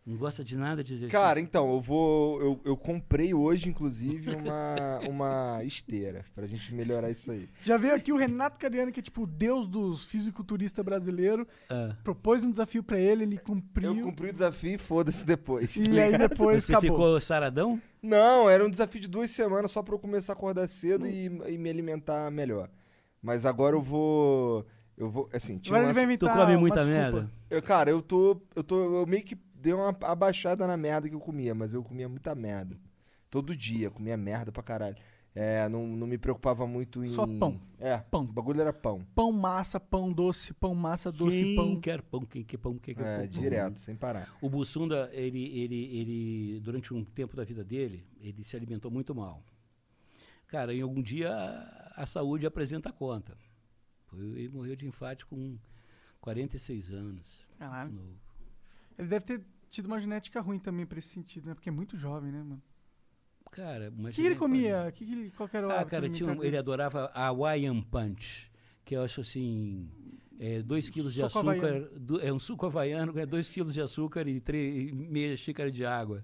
Não 0.06 0.18
gosta 0.18 0.44
de 0.44 0.58
nada 0.58 0.84
de 0.84 0.94
exercício? 0.94 1.20
Cara, 1.20 1.40
então, 1.40 1.72
eu 1.72 1.80
vou. 1.80 2.42
Eu, 2.42 2.62
eu 2.66 2.78
comprei 2.78 3.32
hoje, 3.32 3.70
inclusive, 3.70 4.32
uma, 4.34 5.00
uma 5.08 5.64
esteira. 5.64 6.26
Pra 6.34 6.48
gente 6.48 6.74
melhorar 6.74 7.12
isso 7.12 7.32
aí. 7.32 7.48
Já 7.62 7.78
veio 7.78 7.94
aqui 7.94 8.12
o 8.12 8.16
Renato 8.18 8.58
Cariani, 8.58 8.92
que 8.92 9.02
é 9.02 9.04
tipo 9.04 9.24
o 9.24 9.28
deus 9.28 9.68
dos 9.68 10.06
fisiculturistas 10.06 10.84
brasileiros. 10.84 11.46
Ah, 11.70 11.96
Propôs 12.04 12.44
um 12.44 12.50
desafio 12.50 12.82
pra 12.82 12.98
ele, 13.00 13.22
ele 13.24 13.38
cumpriu. 13.38 13.96
Eu 13.96 14.04
cumpri 14.06 14.30
o 14.30 14.34
desafio 14.34 14.74
e 14.76 14.78
foda-se 14.80 15.24
depois. 15.24 15.76
tá 15.76 15.84
E 15.84 16.00
aí 16.00 16.18
depois 16.18 16.64
você 16.64 16.72
acabou. 16.72 16.90
ficou 16.90 17.22
saradão? 17.22 17.80
Não, 18.02 18.50
era 18.50 18.66
um 18.66 18.70
desafio 18.70 19.02
de 19.02 19.08
duas 19.08 19.30
semanas 19.30 19.70
só 19.72 19.84
pra 19.84 19.94
eu 19.94 20.00
começar 20.00 20.34
a 20.34 20.36
acordar 20.36 20.68
cedo 20.68 21.06
e, 21.06 21.26
e 21.26 21.58
me 21.58 21.70
alimentar 21.70 22.32
melhor. 22.32 22.68
Mas 23.22 23.46
agora 23.46 23.76
eu 23.76 23.82
vou. 23.82 24.66
Eu 24.98 25.10
vou. 25.10 25.30
Assim, 25.34 25.58
tinha 25.58 25.76
Agora 25.78 25.92
ele 25.92 26.00
uma- 26.00 26.08
vai 26.08 26.18
Tu 26.18 26.30
come 26.30 26.58
muita 26.58 26.84
merda? 26.86 27.32
Eu, 27.50 27.62
cara, 27.62 27.90
eu 27.90 28.02
tô. 28.02 28.42
Eu 28.56 28.64
tô. 28.64 29.00
Eu 29.02 29.06
meio 29.08 29.24
que 29.24 29.36
dei 29.56 29.74
uma 29.74 29.96
abaixada 30.04 30.66
na 30.68 30.78
merda 30.78 31.08
que 31.10 31.16
eu 31.16 31.20
comia, 31.20 31.54
mas 31.54 31.74
eu 31.74 31.84
comia 31.84 32.08
muita 32.10 32.34
merda. 32.36 32.78
Todo 33.30 33.56
dia, 33.56 33.90
comia 33.92 34.18
merda 34.18 34.52
pra 34.52 34.64
caralho. 34.64 34.96
É, 35.36 35.70
não, 35.70 35.86
não 35.86 36.08
me 36.08 36.18
preocupava 36.18 36.66
muito 36.66 37.04
em. 37.04 37.08
Só 37.08 37.26
pão. 37.28 37.62
É, 37.78 37.98
Pão. 37.98 38.24
O 38.24 38.28
bagulho 38.34 38.60
era 38.62 38.74
pão. 38.74 39.06
Pão, 39.14 39.32
massa, 39.32 39.80
pão 39.80 40.12
doce, 40.12 40.54
pão, 40.54 40.74
massa, 40.74 41.12
doce, 41.12 41.44
quem 41.44 41.56
pão. 41.56 41.80
quer 41.80 42.02
pão, 42.02 42.22
quem 42.22 42.44
quer 42.44 42.58
pão, 42.58 42.78
quem 42.80 42.96
quer 42.96 43.06
É, 43.06 43.18
pão. 43.20 43.28
direto, 43.28 43.80
sem 43.80 43.96
parar. 43.96 44.28
O 44.42 44.50
Bussunda, 44.50 45.10
ele, 45.14 45.40
ele, 45.60 45.86
ele, 45.98 46.60
durante 46.62 46.94
um 46.94 47.04
tempo 47.06 47.38
da 47.38 47.44
vida 47.44 47.64
dele, 47.64 48.04
ele 48.20 48.44
se 48.44 48.56
alimentou 48.58 48.90
muito 48.90 49.14
mal. 49.14 49.44
Cara, 50.50 50.74
em 50.74 50.82
algum 50.82 51.02
dia 51.02 51.32
a, 51.34 52.04
a 52.04 52.06
saúde 52.06 52.46
apresenta 52.46 52.92
conta. 52.92 53.38
Foi- 54.08 54.20
Ele 54.20 54.50
morreu 54.50 54.76
de 54.76 54.86
infarto 54.88 55.26
com 55.28 55.58
46 56.20 56.92
anos. 56.92 57.48
Caralho. 57.58 57.92
novo. 57.92 58.20
Ele 58.98 59.08
deve 59.08 59.26
ter 59.26 59.46
tido 59.70 59.86
uma 59.86 60.00
genética 60.00 60.42
ruim 60.42 60.60
também 60.60 60.86
pra 60.86 61.00
esse 61.00 61.10
sentido, 61.10 61.48
né? 61.48 61.54
Porque 61.54 61.70
é 61.70 61.72
muito 61.72 61.96
jovem, 61.96 62.32
né, 62.32 62.40
mano? 62.44 62.62
Cara, 63.52 63.92
O 63.98 64.12
que, 64.12 64.22
ele 64.22 64.36
comia? 64.36 64.92
Que 64.92 65.06
que 65.06 65.12
ele, 65.12 65.32
qual 65.32 65.48
que 65.50 65.58
era 65.58 65.68
o 65.68 65.72
Ah, 65.72 65.84
cara, 65.86 66.08
tinha 66.10 66.30
um- 66.32 66.44
ele 66.44 66.58
adorava 66.58 67.06
Hawaiian 67.16 67.82
Punch, 67.82 68.52
que 68.86 68.96
eu 68.96 69.02
acho 69.04 69.22
assim, 69.22 69.90
é, 70.40 70.62
dois 70.62 70.88
quilos 70.90 71.14
de 71.16 71.24
açúcar, 71.24 71.50
havaiano. 71.52 72.20
é 72.22 72.32
um 72.32 72.40
suco 72.40 72.66
havaiano, 72.68 73.18
é 73.18 73.26
dois 73.26 73.50
quilos 73.50 73.74
de 73.74 73.82
açúcar 73.82 74.28
e, 74.28 74.40
três, 74.40 74.90
e 74.90 74.92
meia 74.94 75.36
xícara 75.36 75.72
de 75.72 75.84
água. 75.84 76.24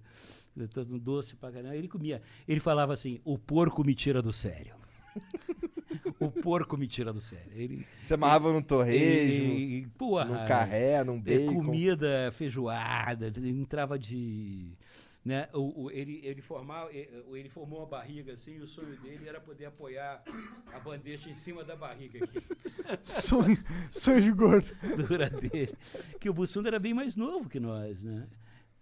Eu 0.58 0.68
tô 0.68 0.84
no 0.86 1.00
doce 1.00 1.36
pra 1.36 1.52
caramba. 1.52 1.76
Ele 1.76 1.88
comia, 1.88 2.22
ele 2.48 2.60
falava 2.60 2.94
assim, 2.94 3.20
o 3.26 3.38
porco 3.38 3.84
me 3.84 3.94
tira 3.94 4.22
do 4.22 4.32
sério. 4.34 4.74
o 6.20 6.30
porco 6.32 6.78
me 6.78 6.88
tira 6.88 7.12
do 7.12 7.20
sério. 7.20 7.52
Ele, 7.54 7.86
Você 8.04 8.14
amarrava 8.14 8.52
num 8.54 8.62
torresmo, 8.62 9.52
ele, 9.54 9.88
porra, 9.98 10.26
num 10.26 10.46
carré, 10.48 11.04
num 11.04 11.18
é, 11.18 11.20
bacon. 11.40 11.56
comida 11.56 12.32
feijoada, 12.34 13.28
ele 13.36 13.50
entrava 13.50 13.98
de. 14.00 14.72
Né, 15.24 15.50
o, 15.54 15.86
o- 15.86 15.92
ele, 15.92 16.22
ele, 16.24 16.40
formava, 16.40 16.92
e- 16.94 17.10
ele 17.34 17.50
formou 17.50 17.80
uma 17.80 17.88
barriga 17.88 18.34
assim, 18.34 18.58
e 18.58 18.62
o 18.62 18.68
sonho 18.68 18.96
dele 18.98 19.28
era 19.28 19.42
poder 19.42 19.66
apoiar 19.66 20.24
a 20.72 20.80
bandeja 20.80 21.28
em 21.32 21.34
cima 21.34 21.64
da 21.64 21.76
barriga 21.76 22.24
aqui, 22.24 22.44
Sonho, 23.02 23.58
sonho 23.90 24.22
de 24.22 24.32
gordo. 24.32 24.68
dura 25.08 25.28
dele. 25.28 25.74
Que 26.20 26.30
o 26.30 26.34
Bussunda 26.34 26.70
era 26.70 26.78
bem 26.78 26.94
mais 26.94 27.16
novo 27.16 27.50
que 27.50 27.60
nós, 27.60 28.04
né? 28.04 28.28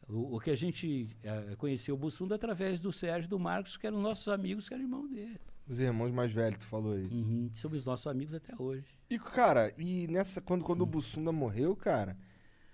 O, 0.08 0.36
o 0.36 0.40
que 0.40 0.50
a 0.52 0.56
gente 0.56 1.08
eh, 1.24 1.56
conheceu 1.58 1.96
o 1.96 1.98
Bussunda 1.98 2.36
através 2.36 2.80
do 2.82 2.92
Sérgio 2.92 3.28
e 3.28 3.30
do 3.30 3.40
Marcos, 3.40 3.78
que 3.78 3.88
eram 3.88 4.02
nossos 4.02 4.28
amigos, 4.28 4.68
que 4.68 4.74
eram 4.74 4.84
irmão 4.84 5.08
dele. 5.08 5.40
Os 5.68 5.80
irmãos 5.80 6.12
mais 6.12 6.32
velhos, 6.34 6.60
tu 6.60 6.66
falou 6.66 6.94
aí. 6.94 7.06
Uhum, 7.06 7.50
somos 7.54 7.86
nossos 7.86 8.06
amigos 8.08 8.34
até 8.34 8.54
hoje. 8.62 8.86
E, 9.10 9.18
cara, 9.18 9.74
e 9.78 10.08
nessa. 10.08 10.42
Quando, 10.42 10.64
quando 10.66 10.82
o 10.82 10.86
Bussunda 10.86 11.32
morreu, 11.32 11.74
cara, 11.76 12.18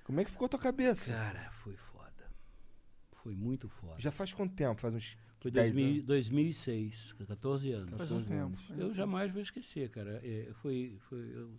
como 0.03 0.19
é 0.19 0.25
que 0.25 0.31
ficou 0.31 0.47
a 0.47 0.49
tua 0.49 0.59
cabeça? 0.59 1.13
Cara, 1.13 1.51
foi 1.51 1.75
foda. 1.75 2.31
Foi 3.21 3.35
muito 3.35 3.69
foda. 3.69 3.95
Já 3.99 4.11
faz 4.11 4.33
quanto 4.33 4.55
tempo? 4.55 4.81
Faz 4.81 4.95
uns 4.95 5.15
Foi 5.39 5.51
10 5.51 5.71
2000, 5.73 5.91
anos? 5.93 6.05
2006, 6.05 7.13
14 7.27 7.71
anos. 7.71 7.89
Faz 7.91 8.11
um 8.11 8.15
14 8.15 8.29
tempo. 8.29 8.43
anos. 8.45 8.69
Eu 8.79 8.91
jamais 8.93 9.31
vou 9.31 9.41
esquecer, 9.41 9.89
cara. 9.91 10.19
É, 10.23 10.49
foi, 10.55 10.97
foi, 11.07 11.19
eu- 11.35 11.53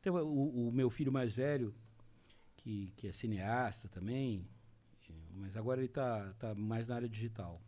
tem 0.00 0.12
o, 0.12 0.68
o 0.68 0.72
meu 0.72 0.88
filho 0.88 1.10
mais 1.10 1.32
velho, 1.32 1.74
que, 2.58 2.92
que 2.96 3.08
é 3.08 3.12
cineasta 3.12 3.88
também, 3.88 4.46
mas 5.36 5.56
agora 5.56 5.80
ele 5.80 5.86
está 5.86 6.32
tá 6.38 6.54
mais 6.54 6.88
na 6.88 6.96
área 6.96 7.08
digital. 7.08 7.60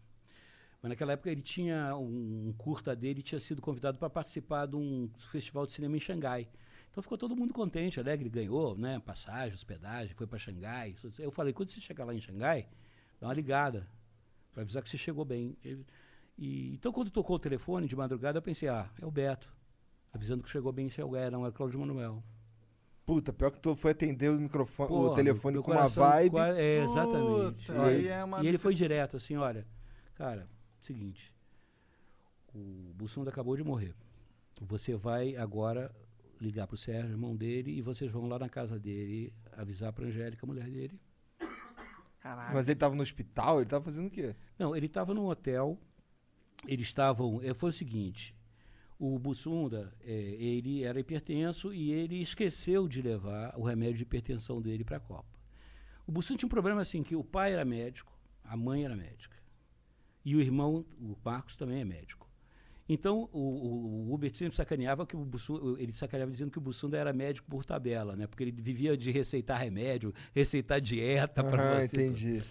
Mas 0.82 0.90
naquela 0.90 1.12
época 1.12 1.31
ele 1.31 1.43
tinha 1.43 1.97
um, 1.97 2.49
um 2.49 2.53
curta 2.57 2.95
dele, 2.95 3.23
tinha 3.23 3.40
sido 3.40 3.61
convidado 3.61 3.99
para 3.99 4.09
participar 4.09 4.66
de 4.66 4.77
um 4.77 5.11
festival 5.31 5.66
de 5.66 5.73
cinema 5.73 5.97
em 5.97 6.01
Xangai. 6.01 6.49
Então 6.90 7.03
ficou 7.03 7.19
todo 7.19 7.36
mundo 7.36 7.53
contente, 7.53 8.01
alegre, 8.01 8.28
ganhou, 8.28 8.77
né? 8.77 8.99
Passagem, 9.01 9.55
hospedagem, 9.55 10.15
foi 10.15 10.27
para 10.27 10.39
Xangai. 10.39 10.95
Eu 11.19 11.31
falei, 11.31 11.53
quando 11.53 11.70
você 11.70 11.81
chegar 11.81 12.05
lá 12.05 12.15
em 12.15 12.20
Xangai, 12.20 12.69
dá 13.20 13.27
uma 13.27 13.35
ligada 13.35 13.86
para 14.53 14.62
avisar 14.62 14.82
que 14.82 14.89
você 14.89 14.99
chegou 14.99 15.24
bem. 15.24 15.57
Ele- 15.65 15.85
e, 16.36 16.74
então, 16.74 16.93
quando 16.93 17.11
tocou 17.11 17.36
o 17.36 17.39
telefone 17.39 17.89
de 17.89 17.97
madrugada, 17.97 18.39
eu 18.39 18.43
pensei, 18.43 18.69
ah, 18.69 18.89
é 19.01 19.05
o 19.05 19.11
Beto. 19.11 19.53
Avisando 20.12 20.43
que 20.43 20.49
chegou 20.49 20.73
bem 20.73 20.86
em 20.86 20.90
Xangai, 20.90 21.31
não 21.31 21.45
é 21.45 21.51
Cláudio 21.51 21.81
Manuel. 21.81 22.23
Puta, 23.09 23.32
pior 23.32 23.51
que 23.51 23.59
tu 23.59 23.74
foi 23.74 23.93
atender 23.93 24.28
o 24.28 24.39
microfone, 24.39 24.93
o 24.93 24.94
Porra, 24.94 25.16
telefone 25.16 25.55
meu 25.55 25.62
com 25.62 25.72
uma 25.72 25.89
vibe. 25.89 26.36
É, 26.59 26.85
exatamente. 26.85 27.64
Puta, 27.64 27.93
E 27.94 28.06
é 28.06 28.22
uma 28.22 28.44
e 28.44 28.47
ele 28.47 28.59
foi 28.59 28.74
direto, 28.74 29.16
assim, 29.16 29.35
olha, 29.35 29.66
cara, 30.14 30.47
seguinte, 30.78 31.35
o 32.55 32.93
Bussunda 32.94 33.30
acabou 33.30 33.56
de 33.56 33.64
morrer. 33.64 33.94
Você 34.60 34.94
vai 34.94 35.35
agora 35.36 35.90
ligar 36.39 36.66
pro 36.66 36.76
Sérgio, 36.76 37.12
irmão 37.12 37.35
dele, 37.35 37.78
e 37.78 37.80
vocês 37.80 38.10
vão 38.10 38.28
lá 38.28 38.39
na 38.39 38.51
casa 38.51 38.78
dele 38.78 39.32
avisar 39.56 39.90
pra 39.90 40.05
Angélica, 40.05 40.44
a 40.44 40.47
mulher 40.47 40.68
dele. 40.68 41.01
Caralho. 42.20 42.52
Mas 42.55 42.68
ele 42.68 42.78
tava 42.78 42.94
no 42.94 43.01
hospital, 43.01 43.62
ele 43.62 43.70
tava 43.70 43.86
fazendo 43.86 44.09
o 44.09 44.10
quê? 44.10 44.36
Não, 44.59 44.76
ele 44.76 44.85
estava 44.85 45.14
num 45.14 45.24
hotel, 45.24 45.78
eles 46.66 46.89
estavam, 46.89 47.40
eh, 47.43 47.55
foi 47.55 47.70
o 47.70 47.72
seguinte, 47.72 48.36
o 48.99 49.19
Bussunda, 49.19 49.95
eh, 50.01 50.37
ele 50.39 50.83
era 50.83 50.99
hipertenso 50.99 51.73
e 51.73 51.93
ele 51.93 52.20
esqueceu 52.20 52.89
de 52.89 53.01
levar 53.01 53.55
o 53.57 53.62
remédio 53.62 53.97
de 53.99 54.03
hipertensão 54.03 54.61
dele 54.61 54.85
para 54.85 54.97
a 54.97 55.01
Copa. 55.01 55.39
O 56.07 56.11
Bussunda 56.12 56.39
tinha 56.39 56.47
um 56.47 56.51
problema 56.51 56.81
assim, 56.81 57.03
que 57.03 57.15
o 57.15 57.23
pai 57.23 57.53
era 57.53 57.65
médico, 57.65 58.12
a 58.43 58.57
mãe 58.57 58.85
era 58.85 58.97
médica. 58.97 59.37
E 60.25 60.35
o 60.35 60.41
irmão, 60.41 60.85
o 61.01 61.16
Marcos, 61.25 61.55
também 61.55 61.81
é 61.81 61.85
médico. 61.85 62.29
Então, 62.89 63.29
o, 63.33 63.39
o, 63.39 64.09
o 64.09 64.15
Hubert 64.15 64.35
sempre 64.35 64.57
sacaneava 64.57 65.07
que 65.07 65.15
o 65.15 65.25
Bussunda, 65.25 65.81
ele 65.81 65.93
sacaneava 65.93 66.33
dizendo 66.33 66.51
que 66.51 66.59
o 66.59 66.61
Bussunda 66.61 66.97
era 66.97 67.12
médico 67.12 67.47
por 67.49 67.65
tabela, 67.65 68.16
né? 68.16 68.27
Porque 68.27 68.43
ele 68.43 68.51
vivia 68.51 68.97
de 68.97 69.11
receitar 69.11 69.61
remédio, 69.61 70.12
receitar 70.35 70.81
dieta 70.81 71.45
para 71.45 71.62
Ah, 71.62 71.81
você. 71.83 72.07
entendi. 72.07 72.43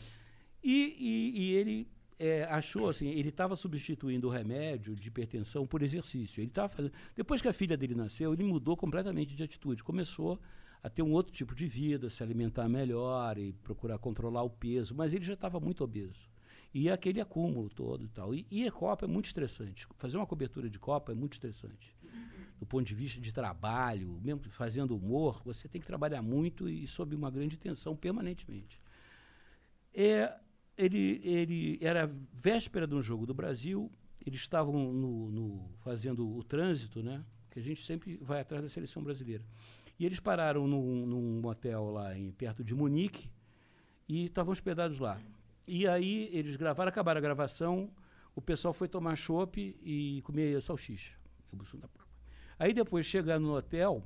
E, 0.64 0.96
e- 1.00 1.42
e 1.42 1.52
ele 1.54 1.88
é, 2.20 2.44
achou 2.46 2.90
assim, 2.90 3.10
ele 3.10 3.30
estava 3.30 3.56
substituindo 3.56 4.28
o 4.28 4.32
remédio 4.32 4.96
de 4.96 5.08
hipertensão 5.08 5.68
por 5.68 5.84
exercício. 5.84 6.42
Ele 6.42 6.48
estava 6.48 6.70
fazendo. 6.70 6.94
Depois 7.16 7.42
que 7.42 7.48
a 7.48 7.54
filha 7.54 7.78
dele 7.78 7.94
nasceu, 7.94 8.34
ele 8.34 8.44
mudou 8.44 8.76
completamente 8.76 9.36
de 9.36 9.44
atitude. 9.44 9.84
Começou 9.84 10.40
a 10.82 10.90
ter 10.90 11.04
um 11.04 11.12
outro 11.12 11.34
tipo 11.34 11.54
de 11.54 11.68
vida, 11.68 12.10
se 12.10 12.24
alimentar 12.24 12.68
melhor 12.68 13.38
e 13.38 13.54
procurar 13.54 13.98
controlar 14.00 14.44
o 14.44 14.50
peso, 14.50 14.96
mas 14.96 15.14
ele 15.14 15.26
já 15.26 15.34
estava 15.34 15.60
muito 15.60 15.84
obeso. 15.84 16.28
E 16.74 16.90
aquele 16.90 17.22
acúmulo 17.22 17.70
todo 17.70 18.06
e 18.06 18.10
tal. 18.10 18.34
E, 18.34 18.46
e 18.50 18.70
Copa 18.72 19.06
é 19.06 19.08
muito 19.08 19.26
estressante. 19.26 19.88
Fazer 19.98 20.18
uma 20.18 20.26
cobertura 20.26 20.70
de 20.70 20.80
Copa 20.80 21.12
é 21.12 21.16
muito 21.16 21.34
estressante. 21.34 21.96
Do 22.60 22.66
ponto 22.66 22.86
de 22.86 22.96
vista 22.96 23.22
de 23.22 23.32
trabalho, 23.32 24.20
mesmo 24.24 24.42
fazendo 24.50 24.96
humor, 24.96 25.42
você 25.46 25.68
tem 25.68 25.80
que 25.80 25.86
trabalhar 25.86 26.24
muito 26.24 26.68
e 26.68 26.88
sob 26.88 27.16
uma 27.16 27.30
grande 27.30 27.56
tensão 27.58 27.96
permanentemente. 27.96 28.82
É, 29.94 30.36
ele, 30.78 31.22
ele 31.24 31.78
era 31.82 32.10
véspera 32.34 32.86
de 32.88 32.94
um 32.96 33.02
jogo 33.02 33.26
do 33.26 33.34
Brasil, 33.34 33.92
eles 34.26 34.40
estavam 34.42 34.94
no, 34.94 35.32
no- 35.32 35.70
fazendo 35.80 36.28
o 36.38 36.44
trânsito, 36.44 37.02
né? 37.02 37.24
Que 37.50 37.60
a 37.60 37.62
gente 37.62 37.84
sempre 37.84 38.18
vai 38.22 38.42
atrás 38.42 38.62
da 38.64 38.70
seleção 38.70 39.02
brasileira. 39.02 39.44
E 40.00 40.06
eles 40.06 40.20
pararam 40.20 40.68
num, 40.68 41.06
num 41.08 41.42
motel 41.42 41.90
lá 41.90 42.16
em, 42.18 42.32
perto 42.32 42.64
de 42.64 42.76
Munique 42.76 43.30
e 44.08 44.26
estavam 44.26 44.52
hospedados 44.54 45.00
lá. 45.00 45.20
E 45.68 45.88
aí 45.88 46.30
eles 46.32 46.56
gravaram, 46.56 46.90
acabaram 46.90 47.18
a 47.18 47.22
gravação, 47.22 47.90
o 48.36 48.42
pessoal 48.42 48.74
foi 48.74 48.88
tomar 48.88 49.16
chopp 49.16 49.58
e 49.82 50.22
comer 50.24 50.62
salsicha. 50.62 51.14
Aí 52.60 52.74
depois 52.74 53.06
chegar 53.06 53.40
no 53.40 53.56
hotel, 53.56 54.04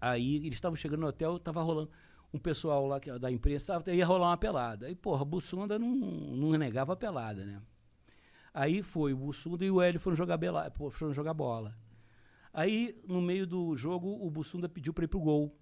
aí 0.00 0.36
eles 0.36 0.54
estavam 0.54 0.76
chegando 0.76 1.00
no 1.00 1.06
hotel, 1.06 1.36
estava 1.36 1.62
rolando 1.62 1.90
um 2.32 2.38
pessoal 2.38 2.86
lá 2.86 3.00
que, 3.00 3.10
da 3.18 3.30
imprensa, 3.30 3.72
tava- 3.74 3.92
ia 3.92 4.06
rolar 4.06 4.28
uma 4.30 4.36
pelada. 4.36 4.86
Aí, 4.86 4.94
porra, 4.94 5.24
Bussunda 5.24 5.78
não, 5.78 5.94
não 5.94 6.50
negava 6.52 6.92
a 6.92 6.96
pelada, 6.96 7.44
né? 7.44 7.60
Aí 8.52 8.82
foi 8.82 9.12
o 9.12 9.16
Bussunda 9.16 9.64
e 9.64 9.70
o 9.70 9.80
Hélio 9.80 10.00
foram 10.00 10.16
jogar, 10.16 10.36
bela, 10.36 10.70
pô, 10.70 10.90
foram 10.90 11.12
jogar 11.12 11.34
bola. 11.34 11.76
Aí, 12.52 13.00
no 13.06 13.20
meio 13.22 13.46
do 13.46 13.76
jogo, 13.76 14.08
o 14.24 14.28
Bussunda 14.30 14.68
pediu 14.68 14.92
para 14.92 15.04
ir 15.04 15.08
pro 15.08 15.20
gol, 15.20 15.56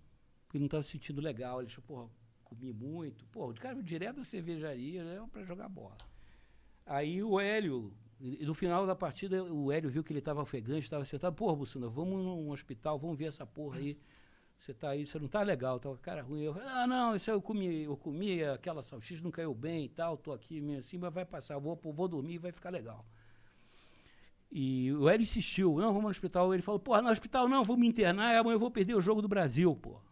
porque 0.46 0.58
não 0.58 0.66
estava 0.66 0.82
se 0.82 0.90
sentindo 0.90 1.20
legal. 1.20 1.60
Ele 1.60 1.66
achou, 1.68 1.84
porra, 1.84 2.08
comi 2.44 2.72
muito. 2.72 3.26
Porra, 3.26 3.52
o 3.52 3.54
cara 3.54 3.82
direto 3.82 4.16
da 4.16 4.24
cervejaria 4.24 5.04
né, 5.04 5.26
para 5.30 5.44
jogar 5.44 5.68
bola. 5.68 5.98
Aí 6.86 7.22
o 7.22 7.38
Hélio, 7.38 7.92
e 8.18 8.44
no 8.46 8.54
final 8.54 8.86
da 8.86 8.96
partida, 8.96 9.44
o 9.44 9.70
Hélio 9.70 9.90
viu 9.90 10.02
que 10.02 10.10
ele 10.10 10.20
estava 10.20 10.40
ofegante, 10.40 10.84
estava 10.84 11.04
sentado. 11.04 11.34
Porra, 11.34 11.56
Bussunda, 11.56 11.88
vamos 11.90 12.24
num 12.24 12.50
hospital, 12.50 12.98
vamos 12.98 13.18
ver 13.18 13.26
essa 13.26 13.46
porra 13.46 13.76
aí. 13.78 13.98
Você 14.58 14.74
tá 14.74 14.90
aí, 14.90 15.06
você 15.06 15.18
não 15.18 15.28
tá 15.28 15.42
legal, 15.42 15.78
tá 15.78 15.88
com 15.88 15.94
a 15.94 15.98
cara 15.98 16.22
ruim. 16.22 16.42
Eu, 16.42 16.56
ah, 16.60 16.86
não, 16.86 17.14
isso 17.14 17.30
aí 17.30 17.36
eu 17.36 17.40
comi, 17.40 17.84
eu 17.84 17.96
comi 17.96 18.42
aquela 18.42 18.82
salsicha, 18.82 19.22
não 19.22 19.30
caiu 19.30 19.54
bem 19.54 19.84
e 19.84 19.88
tal, 19.88 20.16
tô 20.16 20.32
aqui 20.32 20.60
meio 20.60 20.80
assim, 20.80 20.98
mas 20.98 21.14
vai 21.14 21.24
passar, 21.24 21.58
vou, 21.58 21.78
vou 21.80 22.08
dormir 22.08 22.34
e 22.34 22.38
vai 22.38 22.50
ficar 22.52 22.70
legal. 22.70 23.06
E 24.50 24.92
o 24.94 25.08
Hélio 25.08 25.22
insistiu, 25.22 25.76
não, 25.76 25.88
vamos 25.88 26.02
no 26.02 26.08
hospital. 26.08 26.52
Ele 26.52 26.62
falou, 26.62 26.80
porra, 26.80 27.02
no 27.02 27.10
hospital 27.10 27.48
não, 27.48 27.62
vou 27.62 27.76
me 27.76 27.86
internar, 27.86 28.34
amanhã 28.34 28.54
eu 28.54 28.58
vou 28.58 28.70
perder 28.70 28.94
o 28.94 29.00
jogo 29.00 29.22
do 29.22 29.28
Brasil, 29.28 29.74
porra. 29.76 30.02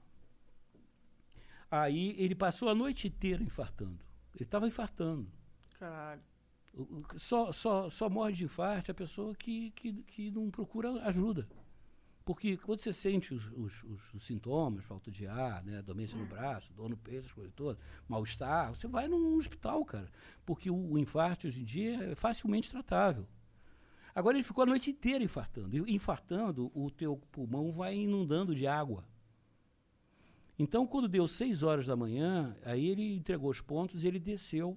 Aí 1.70 2.14
ele 2.16 2.34
passou 2.34 2.68
a 2.68 2.74
noite 2.74 3.08
inteira 3.08 3.42
infartando. 3.42 3.98
Ele 4.34 4.44
estava 4.44 4.68
infartando. 4.68 5.26
Caralho. 5.78 6.22
Só, 7.16 7.50
só, 7.52 7.88
só 7.88 8.08
morre 8.08 8.34
de 8.34 8.44
infarto 8.44 8.90
a 8.90 8.94
pessoa 8.94 9.34
que, 9.34 9.70
que, 9.70 9.92
que 10.04 10.30
não 10.30 10.50
procura 10.50 10.92
ajuda. 11.04 11.48
Porque 12.26 12.56
quando 12.56 12.80
você 12.80 12.92
sente 12.92 13.32
os, 13.32 13.46
os, 13.52 13.84
os- 13.84 14.24
sintomas, 14.26 14.84
falta 14.84 15.12
de 15.12 15.28
ar, 15.28 15.62
né, 15.62 15.80
dormência 15.80 16.18
no 16.18 16.26
braço, 16.26 16.72
dor 16.72 16.88
no 16.90 16.96
peito, 16.96 17.26
as 17.26 17.32
coisas 17.32 17.52
todas, 17.54 17.80
mal-estar, 18.08 18.74
você 18.74 18.88
vai 18.88 19.06
num 19.06 19.36
hospital, 19.36 19.84
cara. 19.84 20.10
Porque 20.44 20.68
o, 20.68 20.74
o 20.74 20.98
infarto 20.98 21.46
hoje 21.46 21.60
em 21.62 21.64
dia 21.64 22.02
é 22.02 22.14
facilmente 22.16 22.68
tratável. 22.68 23.28
Agora 24.12 24.36
ele 24.36 24.42
ficou 24.42 24.64
a 24.64 24.66
noite 24.66 24.90
inteira 24.90 25.22
infartando. 25.22 25.76
E 25.88 25.94
infartando, 25.94 26.68
o 26.74 26.90
teu 26.90 27.16
pulmão 27.30 27.70
vai 27.70 27.94
inundando 27.96 28.56
de 28.56 28.66
água. 28.66 29.04
Então, 30.58 30.84
quando 30.84 31.06
deu 31.06 31.28
seis 31.28 31.62
horas 31.62 31.86
da 31.86 31.94
manhã, 31.94 32.56
aí 32.64 32.88
ele 32.88 33.14
entregou 33.14 33.50
os 33.50 33.60
pontos 33.60 34.02
e 34.02 34.08
ele 34.08 34.18
desceu 34.18 34.76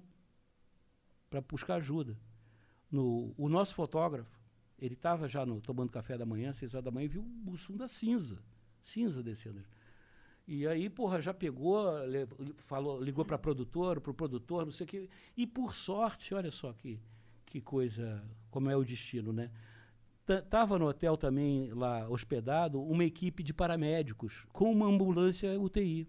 para 1.28 1.40
buscar 1.40 1.76
ajuda. 1.76 2.16
No, 2.92 3.34
o 3.36 3.48
nosso 3.48 3.74
fotógrafo, 3.74 4.39
ele 4.80 4.94
estava 4.94 5.28
já 5.28 5.44
no, 5.44 5.60
tomando 5.60 5.90
café 5.90 6.16
da 6.16 6.24
manhã, 6.26 6.52
seis 6.52 6.72
horas 6.74 6.84
da 6.84 6.90
manhã, 6.90 7.04
e 7.04 7.08
viu 7.08 7.22
o 7.22 7.24
Bussunda 7.24 7.86
cinza, 7.86 8.38
cinza 8.82 9.22
descendo. 9.22 9.62
E 10.48 10.66
aí, 10.66 10.90
porra, 10.90 11.20
já 11.20 11.32
pegou, 11.32 11.84
falou, 12.56 13.00
ligou 13.00 13.24
para 13.24 13.38
produtor, 13.38 14.00
para 14.00 14.10
o 14.10 14.14
produtor, 14.14 14.64
não 14.64 14.72
sei 14.72 14.84
o 14.84 14.88
quê. 14.88 15.08
E 15.36 15.46
por 15.46 15.72
sorte, 15.74 16.34
olha 16.34 16.50
só 16.50 16.72
que, 16.72 16.98
que 17.46 17.60
coisa, 17.60 18.20
como 18.50 18.68
é 18.68 18.76
o 18.76 18.84
destino, 18.84 19.32
né? 19.32 19.50
Estava 20.28 20.78
no 20.78 20.86
hotel 20.88 21.16
também, 21.16 21.72
lá 21.72 22.08
hospedado, 22.08 22.80
uma 22.80 23.04
equipe 23.04 23.42
de 23.42 23.52
paramédicos 23.52 24.46
com 24.52 24.70
uma 24.72 24.86
ambulância 24.86 25.58
UTI. 25.60 26.08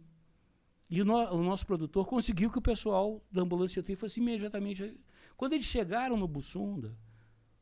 E 0.90 1.02
o, 1.02 1.06
no- 1.06 1.34
o 1.34 1.44
nosso 1.44 1.66
produtor 1.66 2.06
conseguiu 2.08 2.52
que 2.52 2.58
o 2.60 2.62
pessoal 2.62 3.24
da 3.32 3.42
ambulância 3.42 3.80
UTI 3.80 3.96
fosse 3.96 4.20
imediatamente. 4.20 5.00
Quando 5.38 5.54
eles 5.54 5.66
chegaram 5.66 6.18
no 6.18 6.28
Bussunda, 6.28 6.96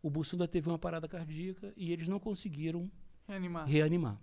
o 0.02 0.10
Bussunda 0.10 0.48
teve 0.48 0.70
uma 0.70 0.80
parada 0.80 1.08
cardíaca 1.08 1.74
e 1.76 1.92
eles 1.92 2.08
não 2.08 2.20
conseguiram 2.20 2.90
Reanimar. 3.28 3.68
reanimar. 3.68 4.22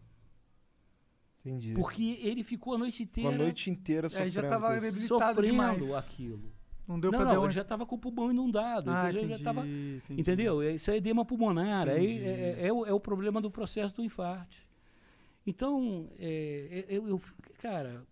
Entendi. 1.44 1.74
Porque 1.74 2.18
ele 2.22 2.42
ficou 2.42 2.74
a 2.74 2.78
noite 2.78 2.98
Ficou 3.06 3.20
inteira 3.22 3.34
a 3.34 3.38
noite 3.38 3.70
inteira 3.70 4.06
É, 4.06 4.10
sofrendo. 4.10 4.30
já 4.30 4.48
tava 4.48 4.68
com 4.68 4.74
isso. 4.76 4.80
debilitado 4.86 5.20
sofrendo 5.36 5.42
demais. 5.52 5.94
aquilo. 5.94 6.52
Não 6.88 7.00
deu 7.00 7.10
não, 7.10 7.18
pra 7.20 7.34
não, 7.34 7.44
ele 7.44 7.52
já 7.52 7.62
estava 7.62 7.84
com 7.84 7.96
o 7.96 7.98
pulmão 7.98 8.30
inundado. 8.30 8.90
Ah, 8.90 9.04
entendeu? 9.04 9.22
entendi, 9.24 9.38
já 9.38 9.44
tava, 9.44 9.66
entendi. 9.66 10.20
Entendeu? 10.20 10.62
É- 10.62 10.74
Isso 10.74 10.90
é 10.90 10.96
edema 10.96 11.24
pulmonar. 11.24 11.88
Aí 11.88 12.18
é, 12.24 12.60
é- 12.60 12.66
é 12.68 12.72
o, 12.72 12.86
é 12.86 12.92
o 12.92 13.00
problema 13.00 13.40
do 13.40 13.50
processo 13.50 13.94
do 13.96 14.04
infarto. 14.04 14.56
Então, 15.46 16.08
é, 16.18 16.84
é- 16.88 16.96
eu, 16.96 17.08
eu- 17.08 17.20
cara, 17.58 18.04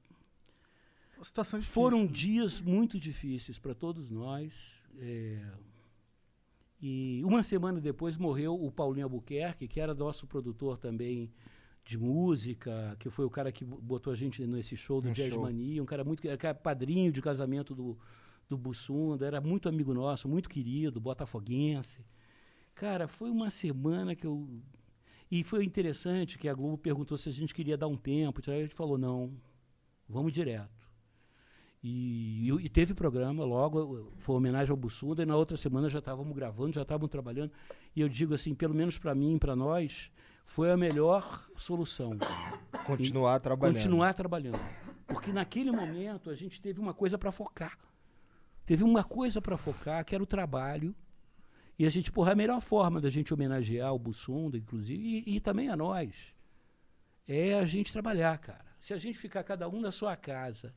Situação 1.22 1.58
difícil. 1.58 1.74
foram 1.74 2.06
dias 2.06 2.60
muito 2.60 2.98
difíceis 3.00 3.58
para 3.58 3.74
todos 3.74 4.10
nós. 4.10 4.72
é, 4.98 5.40
e 6.86 7.22
uma 7.24 7.42
semana 7.42 7.80
depois 7.80 8.18
morreu 8.18 8.54
o 8.62 8.70
Paulinho 8.70 9.06
Albuquerque, 9.06 9.66
que 9.66 9.80
era 9.80 9.94
nosso 9.94 10.26
produtor 10.26 10.76
também 10.76 11.32
de 11.82 11.96
música, 11.96 12.94
que 12.98 13.08
foi 13.08 13.24
o 13.24 13.30
cara 13.30 13.50
que 13.50 13.64
bo- 13.64 13.80
botou 13.80 14.12
a 14.12 14.16
gente 14.16 14.46
nesse 14.46 14.76
show 14.76 15.00
do 15.00 15.08
No 15.08 15.14
Jazz 15.14 15.32
show. 15.32 15.42
Mania, 15.42 15.82
um 15.82 15.86
cara 15.86 16.04
muito 16.04 16.26
era 16.28 16.36
cara 16.36 16.54
padrinho 16.54 17.10
de 17.10 17.22
casamento 17.22 17.74
do, 17.74 17.98
do 18.48 18.58
Bussunda, 18.58 19.26
era 19.26 19.40
muito 19.40 19.66
amigo 19.66 19.94
nosso, 19.94 20.28
muito 20.28 20.46
querido, 20.48 21.00
botafoguense. 21.00 22.04
Cara, 22.74 23.08
foi 23.08 23.30
uma 23.30 23.48
semana 23.50 24.14
que 24.14 24.26
eu 24.26 24.46
e 25.30 25.42
foi 25.42 25.64
interessante 25.64 26.36
que 26.38 26.48
a 26.48 26.52
Globo 26.52 26.76
perguntou 26.76 27.16
se 27.16 27.30
a 27.30 27.32
gente 27.32 27.54
queria 27.54 27.78
dar 27.78 27.86
um 27.88 27.96
tempo, 27.96 28.42
a 28.46 28.60
gente 28.60 28.74
falou 28.74 28.98
não, 28.98 29.32
vamos 30.06 30.32
direto. 30.34 30.83
E, 31.86 32.48
e- 32.50 32.64
e 32.64 32.68
teve 32.70 32.94
programa 32.94 33.44
logo, 33.44 34.10
foi 34.16 34.34
homenagem 34.36 34.70
ao 34.70 34.76
Bussunda, 34.76 35.22
e 35.22 35.26
na 35.26 35.36
outra 35.36 35.54
semana 35.54 35.90
já 35.90 35.98
estávamos 35.98 36.34
gravando, 36.34 36.72
já 36.72 36.80
estávamos 36.80 37.10
trabalhando. 37.10 37.52
E 37.94 38.00
eu 38.00 38.08
digo 38.08 38.32
assim, 38.34 38.54
pelo 38.54 38.72
menos 38.74 38.96
para 38.96 39.14
mim, 39.14 39.36
para 39.36 39.54
nós, 39.54 40.10
foi 40.46 40.70
a 40.70 40.78
melhor 40.78 41.46
solução. 41.56 42.12
Continuar 42.86 43.38
trabalhando. 43.38 43.74
Continuar 43.76 44.14
trabalhando. 44.14 44.58
Porque 45.06 45.30
naquele 45.30 45.70
momento 45.70 46.30
a 46.30 46.34
gente 46.34 46.58
teve 46.58 46.80
uma 46.80 46.94
coisa 46.94 47.18
para 47.18 47.30
focar. 47.30 47.78
Teve 48.64 48.82
uma 48.82 49.04
coisa 49.04 49.42
para 49.42 49.58
focar, 49.58 50.02
que 50.06 50.14
era 50.14 50.24
o 50.24 50.26
trabalho. 50.26 50.94
E 51.78 51.84
a 51.84 51.90
gente, 51.90 52.10
porra, 52.10 52.32
a 52.32 52.34
melhor 52.34 52.62
forma 52.62 52.98
da 52.98 53.10
gente 53.10 53.34
homenagear 53.34 53.92
o 53.92 53.98
Bussunda, 53.98 54.56
inclusive, 54.56 55.22
e, 55.26 55.36
e 55.36 55.40
também 55.40 55.68
a 55.68 55.76
nós, 55.76 56.34
é 57.28 57.54
a 57.58 57.66
gente 57.66 57.92
trabalhar, 57.92 58.38
cara. 58.38 58.64
Se 58.80 58.94
a 58.94 58.96
gente 58.96 59.18
ficar 59.18 59.42
cada 59.44 59.68
um 59.68 59.80
na 59.82 59.92
sua 59.92 60.16
casa, 60.16 60.74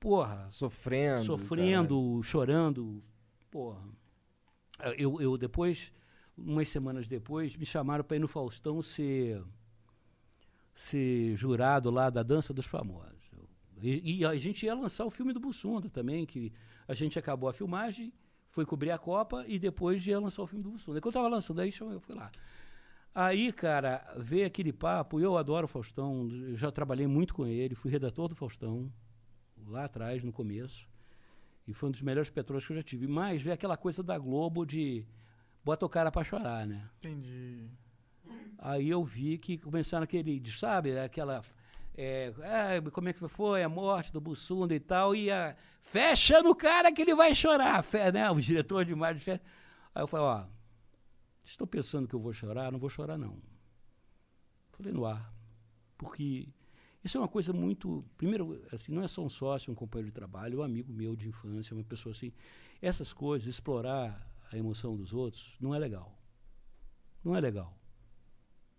porra, 0.00 0.48
Sofrendo. 0.50 1.24
sofrendo, 1.24 2.22
chorando. 2.22 3.04
Porra. 3.50 3.82
Eu, 4.96 5.20
eu 5.20 5.36
depois, 5.36 5.92
umas 6.36 6.68
semanas 6.68 7.06
depois, 7.06 7.54
me 7.54 7.66
chamaram 7.66 8.02
para 8.02 8.16
ir 8.16 8.20
no 8.20 8.26
Faustão 8.26 8.80
ser, 8.80 9.44
ser 10.74 11.36
jurado 11.36 11.90
lá 11.90 12.08
da 12.08 12.22
Dança 12.22 12.54
dos 12.54 12.64
Famosos. 12.64 13.20
E, 13.82 14.18
e 14.18 14.24
a 14.24 14.34
gente 14.36 14.64
ia 14.66 14.74
lançar 14.74 15.04
o 15.04 15.10
filme 15.10 15.32
do 15.32 15.40
Bussunda 15.40 15.88
também, 15.88 16.26
que 16.26 16.52
a 16.88 16.94
gente 16.94 17.18
acabou 17.18 17.48
a 17.48 17.52
filmagem, 17.52 18.12
foi 18.48 18.66
cobrir 18.66 18.90
a 18.90 18.98
Copa 18.98 19.44
e 19.46 19.58
depois 19.58 20.06
ia 20.06 20.18
lançar 20.18 20.42
o 20.42 20.46
filme 20.46 20.62
do 20.62 20.70
Bussunda. 20.70 21.00
Quando 21.00 21.14
eu 21.14 21.20
estava 21.20 21.28
lançando, 21.28 21.60
aí 21.60 21.72
eu 21.78 22.00
fui 22.00 22.14
lá. 22.14 22.30
Aí, 23.14 23.52
cara, 23.52 24.14
veio 24.18 24.46
aquele 24.46 24.72
papo, 24.72 25.18
eu 25.18 25.36
adoro 25.36 25.64
o 25.64 25.68
Faustão, 25.68 26.28
eu 26.30 26.56
já 26.56 26.70
trabalhei 26.70 27.06
muito 27.06 27.34
com 27.34 27.46
ele, 27.46 27.74
fui 27.74 27.90
redator 27.90 28.28
do 28.28 28.36
Faustão, 28.36 28.90
lá 29.66 29.84
atrás, 29.84 30.22
no 30.22 30.32
começo. 30.32 30.86
E 31.66 31.72
foi 31.72 31.88
um 31.88 31.92
dos 31.92 32.02
melhores 32.02 32.30
petróleo 32.30 32.64
que 32.64 32.72
eu 32.72 32.76
já 32.76 32.82
tive. 32.82 33.06
Mas 33.06 33.42
veio 33.42 33.54
aquela 33.54 33.76
coisa 33.76 34.02
da 34.02 34.18
Globo 34.18 34.64
de 34.64 35.06
bota 35.64 35.86
o 35.86 35.88
cara 35.88 36.10
pra 36.10 36.24
chorar, 36.24 36.66
né? 36.66 36.88
Entendi. 36.98 37.68
Aí 38.58 38.90
eu 38.90 39.04
vi 39.04 39.38
que 39.38 39.56
começaram 39.58 40.04
aquele, 40.04 40.42
sabe, 40.50 40.98
aquela. 40.98 41.42
é, 41.96 42.32
ah, 42.38 42.90
como 42.90 43.08
é 43.08 43.12
que 43.12 43.26
foi 43.28 43.62
a 43.62 43.68
morte 43.68 44.12
do 44.12 44.20
Bussunda 44.20 44.74
e 44.74 44.80
tal, 44.80 45.14
e 45.14 45.30
a, 45.30 45.56
fecha 45.80 46.42
no 46.42 46.54
cara 46.54 46.92
que 46.92 47.02
ele 47.02 47.14
vai 47.14 47.34
chorar, 47.34 47.82
fe, 47.82 48.12
né? 48.12 48.30
O 48.30 48.40
diretor 48.40 48.84
de 48.84 48.92
imagem 48.92 49.20
fecha. 49.20 49.42
Aí 49.94 50.02
eu 50.02 50.06
falei, 50.06 50.26
ó, 50.26 50.44
estão 51.42 51.66
pensando 51.66 52.06
que 52.06 52.14
eu 52.14 52.20
vou 52.20 52.32
chorar? 52.32 52.70
Não 52.70 52.78
vou 52.78 52.88
chorar, 52.88 53.18
não. 53.18 53.38
Falei 54.72 54.92
no 54.92 55.04
ar. 55.04 55.32
Porque 55.98 56.48
isso 57.04 57.16
é 57.16 57.20
uma 57.20 57.28
coisa 57.28 57.52
muito. 57.52 58.04
Primeiro, 58.16 58.62
assim, 58.72 58.92
não 58.92 59.02
é 59.02 59.08
só 59.08 59.22
um 59.24 59.28
sócio, 59.28 59.72
um 59.72 59.74
companheiro 59.74 60.10
de 60.10 60.14
trabalho, 60.14 60.58
é 60.58 60.60
um 60.60 60.64
amigo 60.64 60.92
meu 60.92 61.16
de 61.16 61.28
infância, 61.28 61.74
uma 61.74 61.84
pessoa 61.84 62.12
assim. 62.12 62.32
Essas 62.80 63.12
coisas, 63.12 63.48
explorar 63.48 64.26
a 64.52 64.56
emoção 64.56 64.96
dos 64.96 65.12
outros, 65.12 65.56
não 65.60 65.74
é 65.74 65.78
legal. 65.78 66.18
Não 67.24 67.36
é 67.36 67.40
legal. 67.40 67.76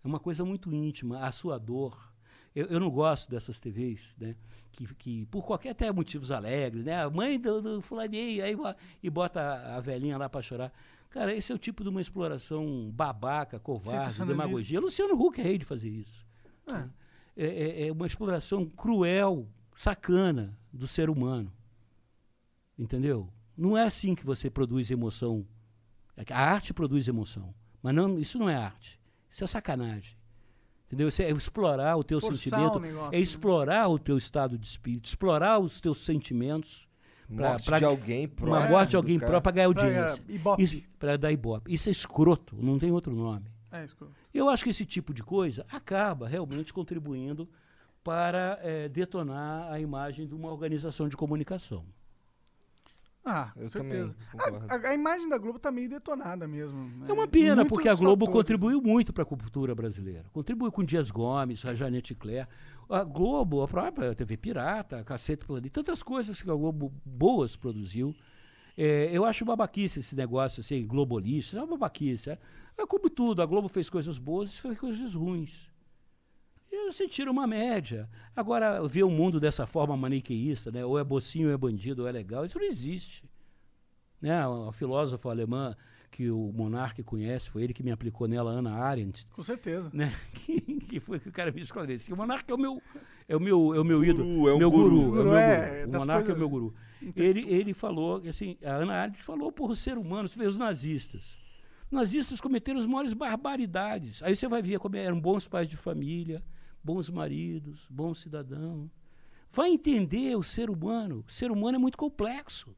É 0.04 0.06
uma 0.06 0.18
coisa 0.18 0.44
muito 0.44 0.72
íntima, 0.72 1.20
a 1.20 1.32
sua 1.32 1.58
dor. 1.58 2.12
Eu, 2.54 2.66
eu 2.66 2.78
não 2.80 2.90
gosto 2.90 3.30
dessas 3.30 3.58
TVs, 3.58 4.14
né? 4.18 4.36
Que, 4.72 4.86
que 4.94 5.26
por 5.26 5.44
qualquer 5.44 5.70
até 5.70 5.90
motivos 5.90 6.30
alegres, 6.30 6.84
né? 6.84 7.02
A 7.02 7.08
mãe 7.08 7.40
do, 7.40 7.62
do 7.62 7.80
fulaninho, 7.80 8.44
aí 8.44 8.54
e 9.02 9.08
bota 9.08 9.40
a, 9.40 9.76
a 9.76 9.80
velhinha 9.80 10.18
lá 10.18 10.28
para 10.28 10.42
chorar. 10.42 10.72
Cara, 11.08 11.34
esse 11.34 11.52
é 11.52 11.54
o 11.54 11.58
tipo 11.58 11.82
de 11.82 11.88
uma 11.90 12.00
exploração 12.00 12.90
babaca, 12.90 13.58
covarde, 13.58 14.14
demagogia. 14.26 14.80
Luciano 14.80 15.14
Huck 15.14 15.40
é 15.40 15.44
rei 15.44 15.58
de 15.58 15.64
fazer 15.64 15.90
isso. 15.90 16.26
Ah, 16.66 16.80
É, 16.80 17.01
é- 17.36 17.86
é 17.88 17.92
uma 17.92 18.06
exploração 18.06 18.64
cruel, 18.66 19.48
sacana 19.74 20.56
do 20.72 20.86
ser 20.86 21.08
humano. 21.10 21.52
Entendeu? 22.78 23.28
Não 23.56 23.76
é 23.76 23.84
assim 23.84 24.14
que 24.14 24.24
você 24.24 24.50
produz 24.50 24.90
emoção. 24.90 25.46
É 26.16 26.24
que 26.24 26.32
A 26.32 26.38
arte 26.38 26.72
produz 26.72 27.06
emoção. 27.08 27.54
Mas 27.82 27.94
não, 27.94 28.18
isso 28.18 28.38
não 28.38 28.48
é 28.48 28.54
arte. 28.56 29.00
Isso 29.30 29.44
é 29.44 29.46
sacanagem. 29.46 30.16
Entendeu? 30.86 31.08
Isso 31.08 31.22
é 31.22 31.30
explorar 31.30 31.96
o 31.96 32.04
teu 32.04 32.20
Forçar 32.20 32.38
sentimento, 32.38 32.76
o 32.76 32.80
negócio, 32.80 33.08
é 33.14 33.16
né? 33.16 33.22
explorar 33.22 33.88
o 33.88 33.98
teu 33.98 34.18
estado 34.18 34.58
de 34.58 34.66
espírito, 34.66 35.06
explorar 35.06 35.58
os 35.58 35.80
teus 35.80 35.98
sentimentos, 36.04 36.86
Pra- 37.34 37.50
Morte 37.52 37.64
pra- 37.64 37.78
de 37.78 37.84
alguém 37.86 38.28
próximo. 38.28 38.58
uma 38.60 38.68
morte 38.68 38.90
de 38.90 38.96
alguém 38.96 39.18
próprio 39.18 39.40
para 39.40 39.52
ganhar 39.52 39.66
audiência. 39.68 40.22
para 40.98 41.16
dar 41.16 41.32
ibope. 41.32 41.72
Isso 41.72 41.88
é 41.88 41.92
escroto, 41.92 42.54
não 42.60 42.78
tem 42.78 42.90
outro 42.92 43.14
nome. 43.14 43.46
É. 43.72 43.86
Eu 44.34 44.48
acho 44.48 44.64
que 44.64 44.70
esse 44.70 44.84
tipo 44.84 45.12
de 45.14 45.22
coisa 45.22 45.64
acaba 45.72 46.28
realmente 46.28 46.72
contribuindo 46.72 47.48
para 48.04 48.58
eh, 48.62 48.88
detonar 48.88 49.72
a 49.72 49.80
imagem 49.80 50.26
de 50.26 50.34
uma 50.34 50.50
organização 50.50 51.08
de 51.08 51.16
comunicação. 51.16 51.84
Ah, 53.24 53.52
Eu 53.54 53.68
certeza. 53.68 54.16
também. 54.36 54.60
A, 54.68 54.74
a- 54.74 54.90
a 54.90 54.94
imagem 54.94 55.28
da 55.28 55.38
Globo 55.38 55.56
tá 55.58 55.70
meio 55.70 55.88
detonada 55.88 56.48
mesmo. 56.48 56.82
né? 56.98 57.06
É 57.08 57.12
uma 57.12 57.28
pena, 57.28 57.54
Muitos 57.56 57.68
porque 57.68 57.88
a 57.88 57.94
Globo 57.94 58.26
fatores. 58.26 58.42
contribuiu 58.42 58.82
muito 58.82 59.12
para 59.12 59.22
a 59.22 59.26
cultura 59.26 59.74
brasileira. 59.76 60.24
Contribuiu 60.32 60.72
com 60.72 60.82
Dias 60.82 61.08
Gomes, 61.08 61.64
a 61.64 61.72
Janete 61.72 62.16
Claire. 62.16 62.48
A 62.90 63.04
Globo, 63.04 63.62
a 63.62 63.68
própria 63.68 64.12
TV 64.14 64.36
Pirata, 64.36 64.98
a 64.98 65.04
Cacete 65.04 65.46
Planeta, 65.46 65.70
tantas 65.72 66.02
coisas 66.02 66.42
que 66.42 66.50
a 66.50 66.54
Globo 66.54 66.92
boas 67.06 67.54
produziu. 67.54 68.12
É, 68.76 69.08
eu 69.12 69.24
acho 69.24 69.44
babaquice 69.44 70.00
esse 70.00 70.16
negócio, 70.16 70.60
assim, 70.60 70.84
globalista, 70.84 71.56
é 71.56 71.60
uma 71.60 71.68
babaquice. 71.68 72.30
É, 72.30 72.38
é 72.78 72.86
como 72.86 73.08
tudo, 73.10 73.42
a 73.42 73.46
Globo 73.46 73.68
fez 73.68 73.88
coisas 73.88 74.18
boas 74.18 74.52
e 74.52 74.60
fez 74.60 74.78
coisas 74.78 75.14
ruins. 75.14 75.70
E 76.70 76.86
você 76.90 77.06
tira 77.06 77.30
uma 77.30 77.46
média. 77.46 78.08
Agora, 78.34 78.86
ver 78.88 79.02
o 79.02 79.10
mundo 79.10 79.38
dessa 79.38 79.66
forma 79.66 79.96
maniqueísta, 79.96 80.70
né? 80.72 80.84
ou 80.84 80.98
é 80.98 81.04
bocinho, 81.04 81.48
ou 81.48 81.54
é 81.54 81.56
bandido, 81.56 82.02
ou 82.02 82.08
é 82.08 82.12
legal, 82.12 82.44
isso 82.46 82.58
não 82.58 82.64
existe. 82.64 83.24
Né? 84.20 84.40
A, 84.40 84.72
filósofa 84.72 85.28
alemã 85.28 85.76
que 86.10 86.30
o 86.30 86.52
Monarque 86.54 87.02
conhece, 87.02 87.48
foi 87.50 87.62
ele 87.62 87.72
que 87.72 87.82
me 87.82 87.90
aplicou 87.90 88.26
nela, 88.28 88.50
Ana 88.50 88.74
Arendt, 88.74 89.26
Com 89.30 89.42
certeza. 89.42 89.90
né? 89.92 90.14
que, 90.34 90.60
que 90.60 91.00
foi 91.00 91.18
que 91.18 91.28
o 91.28 91.32
cara 91.32 91.50
me 91.50 91.60
esclareceu. 91.60 92.14
O 92.14 92.18
Monarque 92.18 92.50
é 92.50 92.54
o 92.54 92.58
meu, 92.58 92.82
é 93.28 93.36
o 93.36 93.40
meu, 93.40 93.74
é 93.74 93.80
o 93.80 93.84
meu 93.84 94.04
ídolo. 94.04 94.24
Guru, 94.24 94.48
é 94.48 94.54
um 94.54 94.58
meu 94.58 94.70
guru. 94.70 94.90
guru. 94.90 95.16
é 95.18 95.20
o 95.20 95.24
meu 95.24 95.36
é, 95.36 95.86
guru. 95.86 95.96
O 95.96 96.00
Monarque 96.00 96.30
é 96.30 96.32
o 96.32 96.36
coisas- 96.36 96.38
meu 96.38 96.48
guru. 96.48 96.74
Ele, 97.16 97.40
ele 97.52 97.74
falou, 97.74 98.22
assim, 98.28 98.56
a 98.62 98.74
Ana 98.76 98.94
Arendt 98.94 99.22
falou 99.22 99.50
por 99.50 99.70
o 99.70 99.76
ser 99.76 99.98
humano, 99.98 100.28
você 100.28 100.38
vê 100.38 100.46
os 100.46 100.56
nazistas. 100.56 101.36
Os 101.92 101.94
nazistas 101.94 102.40
cometeram 102.40 102.80
as 102.80 102.86
maiores 102.86 103.12
barbaridades. 103.12 104.22
Aí 104.22 104.34
você 104.34 104.48
vai 104.48 104.62
ver 104.62 104.78
como 104.78 104.96
eram 104.96 105.20
bons 105.20 105.46
pais 105.46 105.68
de 105.68 105.76
família, 105.76 106.42
bons 106.82 107.10
maridos, 107.10 107.86
bons 107.90 108.18
cidadãos. 108.18 108.90
Vai 109.50 109.68
entender 109.68 110.34
o 110.34 110.42
ser 110.42 110.70
humano. 110.70 111.22
O 111.28 111.30
ser 111.30 111.50
humano 111.50 111.76
é 111.76 111.78
muito 111.78 111.98
complexo. 111.98 112.74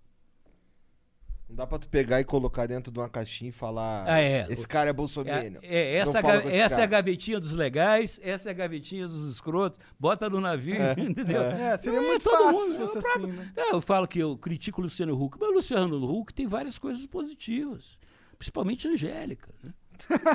Não 1.49 1.55
dá 1.55 1.65
pra 1.65 1.79
tu 1.79 1.89
pegar 1.89 2.21
e 2.21 2.25
colocar 2.25 2.67
dentro 2.67 2.91
de 2.91 2.99
uma 2.99 3.09
caixinha 3.09 3.51
e 3.51 3.53
falar. 3.53 4.05
Ah, 4.09 4.19
é. 4.19 4.47
Esse 4.51 4.67
cara 4.67 4.91
é 4.91 4.93
bolsominion. 4.93 5.61
É, 5.63 5.77
é, 5.77 5.95
essa 5.99 6.19
essa 6.19 6.81
é 6.81 6.83
a 6.83 6.87
gavetinha 6.87 7.39
dos 7.39 7.53
legais, 7.53 8.19
essa 8.21 8.49
é 8.49 8.51
a 8.51 8.55
gavetinha 8.55 9.07
dos 9.07 9.31
escrotos, 9.31 9.79
bota 9.97 10.29
no 10.29 10.41
navio, 10.41 10.75
entendeu? 10.99 11.43
É, 11.43 11.77
seria 11.77 12.01
Não 12.01 12.07
é 12.07 12.11
muito 12.11 12.29
fácil 12.29 12.51
mundo, 12.51 12.71
se 12.73 12.79
fosse 12.79 12.97
é 12.97 13.11
assim, 13.11 13.27
né? 13.27 13.53
É, 13.55 13.73
eu 13.73 13.81
falo 13.81 14.09
que 14.09 14.19
eu 14.19 14.37
critico 14.37 14.81
o 14.81 14.85
Luciano 14.85 15.15
Huck, 15.15 15.39
mas 15.39 15.51
o 15.51 15.53
Luciano 15.53 16.05
Huck 16.05 16.35
tem 16.35 16.49
várias 16.49 16.79
coisas 16.79 17.07
positivas, 17.07 17.97
principalmente 18.35 18.89
Angélica. 18.89 19.49
né? 19.63 19.73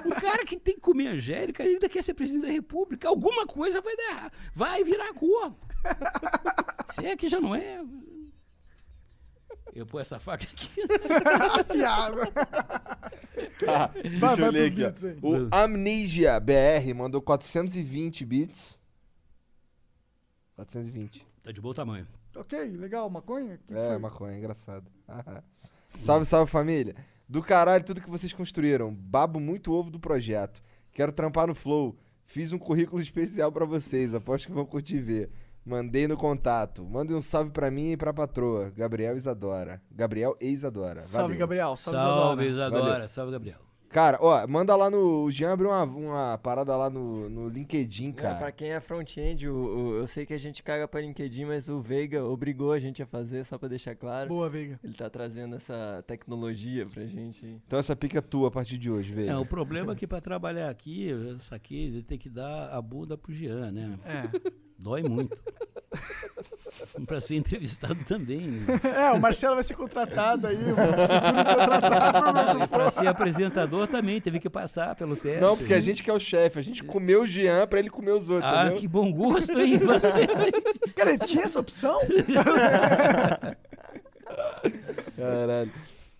Um 0.06 0.10
cara 0.12 0.46
que 0.46 0.58
tem 0.58 0.76
que 0.76 0.82
comer 0.82 1.08
Angélica 1.08 1.64
ainda 1.64 1.90
quer 1.90 2.02
ser 2.04 2.14
presidente 2.14 2.44
da 2.44 2.52
República, 2.52 3.08
alguma 3.10 3.46
coisa 3.46 3.82
vai 3.82 3.96
dar 3.96 4.32
vai 4.54 4.84
virar 4.84 5.14
cor. 5.14 5.54
Se 6.96 7.06
é 7.06 7.16
que 7.16 7.28
já 7.30 7.40
não 7.42 7.54
é. 7.56 7.84
Eu 9.76 9.86
pôr 9.86 10.02
essa 10.02 10.20
faca 10.20 10.44
aqui. 10.46 10.70
Afiado. 11.60 12.22
Ah, 13.68 13.88
Vai, 13.88 14.02
deixa 14.04 14.36
vai 14.36 14.48
eu 14.48 14.52
ler 14.52 14.74
pros 14.74 15.04
aqui, 15.04 15.12
bits. 15.12 15.24
O 15.24 15.56
Amnesia 15.56 16.40
BR 16.40 16.94
mandou 16.96 17.22
420 17.22 18.26
bits. 18.26 18.80
420. 20.56 21.26
Tá 21.44 21.52
de 21.52 21.62
bom 21.62 21.74
tamanho. 21.74 22.08
ok, 22.36 22.60
legal. 22.78 23.10
Maconha? 23.10 23.60
Que 23.68 23.74
É, 23.74 23.90
foi? 23.90 23.98
maconha, 24.00 24.38
engraçado. 24.38 24.90
salve, 26.00 26.26
salve 26.26 26.52
família. 26.52 26.96
Do 27.30 27.44
caralho 27.44 27.84
tudo 27.84 28.02
que 28.02 28.10
vocês 28.10 28.34
construíram. 28.34 28.92
Babo 28.92 29.40
muito 29.40 29.72
ovo 29.72 29.92
do 29.92 30.00
projeto. 30.00 30.64
Quero 30.92 31.12
trampar 31.12 31.46
no 31.46 31.54
Flow. 31.54 31.96
Fiz 32.26 32.52
um 32.52 32.58
currículo 32.58 33.00
especial 33.04 33.52
pra 33.52 33.66
vocês. 33.66 34.16
Aposto 34.16 34.48
que 34.48 34.52
vão 34.54 34.66
curtir 34.66 35.00
ver. 35.00 35.30
Mandei 35.64 36.08
no 36.08 36.18
contato. 36.18 36.84
Mandem 36.84 37.16
um 37.16 37.22
salve 37.22 37.52
pra 37.52 37.70
mim 37.70 37.92
e 37.92 37.98
pra 37.98 38.12
patroa. 38.12 38.72
Gabriel 38.76 39.16
Isadora. 39.16 39.80
Gabriel 39.92 40.36
e 40.42 40.48
Isadora. 40.48 41.02
Salve, 41.02 41.28
Valeu. 41.28 41.40
Gabriel. 41.40 41.76
Salve, 41.76 42.00
Salve, 42.00 42.46
Isadora. 42.46 42.50
Isadora. 42.50 42.92
Valeu. 42.94 43.08
Salve, 43.08 43.32
Gabriel. 43.32 43.69
Cara, 43.90 44.20
ó, 44.22 44.48
manda 44.48 44.76
lá 44.76 44.90
no. 44.90 45.24
O 45.24 45.32
Jean 45.32 45.54
abriu 45.54 45.70
uma, 45.70 45.84
uma 45.84 46.38
parada 46.38 46.76
lá 46.78 46.90
no, 46.90 47.28
no 47.28 47.50
LinkedIn, 47.50 48.12
cara. 48.12 48.36
pra 48.36 48.52
quem 48.52 48.72
é 48.72 48.80
front-end, 48.80 49.46
eu 49.46 50.06
sei 50.08 50.26
que 50.26 50.34
a 50.34 50.38
gente 50.38 50.62
caga 50.62 50.88
pra 50.88 51.02
LinkedIn, 51.02 51.46
mas 51.46 51.70
o 51.70 51.82
Veiga 51.82 52.24
obrigou 52.24 52.72
a 52.72 52.80
gente 52.80 53.02
a 53.02 53.06
fazer, 53.06 53.44
só 53.46 53.58
pra 53.58 53.68
deixar 53.68 53.96
claro. 53.96 54.30
Boa, 54.30 54.48
Veiga. 54.48 54.80
Ele 54.84 54.94
tá 54.94 55.10
trazendo 55.10 55.56
essa 55.56 56.04
tecnologia 56.06 56.86
pra 56.86 57.06
gente. 57.06 57.46
Então 57.66 57.80
essa 57.80 57.96
pica 57.96 58.20
é 58.20 58.22
tua 58.22 58.50
a 58.50 58.52
partir 58.52 58.78
de 58.78 58.92
hoje, 58.92 59.12
velho. 59.12 59.30
É, 59.32 59.38
o 59.38 59.46
problema 59.46 59.94
é 59.94 59.96
que 59.96 60.06
para 60.06 60.22
trabalhar 60.22 60.70
aqui, 60.70 61.08
eu 61.08 61.34
já 61.34 61.40
saquei, 61.40 61.86
ele 61.86 62.04
tem 62.04 62.18
que 62.18 62.30
dar 62.30 62.70
a 62.70 62.82
bunda 62.82 63.18
pro 63.18 63.34
Jean, 63.34 63.72
né? 63.72 63.98
É. 64.06 64.60
Dói 64.80 65.04
muito. 65.04 65.38
para 67.06 67.20
ser 67.20 67.36
entrevistado 67.36 68.04
também, 68.06 68.42
né? 68.48 68.66
é, 68.96 69.12
o 69.12 69.20
Marcelo 69.20 69.56
vai 69.56 69.64
ser 69.64 69.74
contratado 69.76 70.48
aí, 70.48 70.58
mano. 70.58 70.94
Contratado. 71.58 72.68
Para 72.68 72.92
ser 72.92 73.08
apresentador 73.08 73.88
também, 73.88 74.22
teve 74.22 74.40
que 74.40 74.50
passar 74.50 74.96
pelo 74.96 75.16
teste. 75.16 75.42
Não, 75.42 75.58
porque 75.58 75.74
a 75.74 75.80
gente 75.80 76.02
que 76.04 76.10
é 76.10 76.14
o 76.14 76.20
chefe. 76.20 76.58
A 76.60 76.62
gente 76.62 76.84
comeu 76.84 77.24
o 77.24 77.28
Jean 77.28 77.68
pra 77.68 77.80
ele 77.80 77.90
comer 77.90 78.12
os 78.12 78.30
outros, 78.30 78.50
Ah, 78.52 78.62
entendeu? 78.66 78.80
que 78.80 78.88
bom 78.88 79.12
gosto, 79.12 79.60
hein, 79.60 79.78
você? 79.84 80.28
Cara, 80.96 81.18
tinha 81.18 81.44
essa 81.44 81.60
opção? 81.60 82.00
Caralho. 85.18 85.72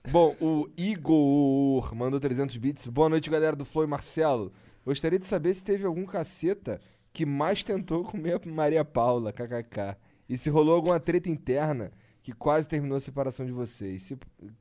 Bom, 0.10 0.36
o 0.42 0.68
Igor 0.78 1.94
mandou 1.96 2.20
300 2.20 2.58
bits. 2.58 2.88
Boa 2.88 3.10
noite, 3.10 3.30
galera 3.30 3.56
do 3.56 3.64
Flow 3.66 3.86
e 3.86 3.88
Marcelo. 3.88 4.52
Gostaria 4.86 5.20
de 5.20 5.28
saber 5.28 5.54
se 5.54 5.64
teve 5.64 5.86
algum 5.86 6.06
caceta 6.06 6.82
que 7.12 7.26
mais 7.26 7.64
tentou 7.64 8.04
comer 8.04 8.36
a 8.42 8.50
Maria 8.50 8.86
Paula, 8.86 9.32
kkk. 9.34 9.96
E 10.28 10.38
se 10.38 10.50
rolou 10.50 10.76
alguma 10.76 11.00
treta 11.00 11.30
interna 11.30 11.92
que 12.22 12.32
quase 12.34 12.68
terminou 12.68 12.98
a 12.98 13.00
separação 13.00 13.46
de 13.46 13.52
vocês. 13.52 14.04
Se, 14.04 14.18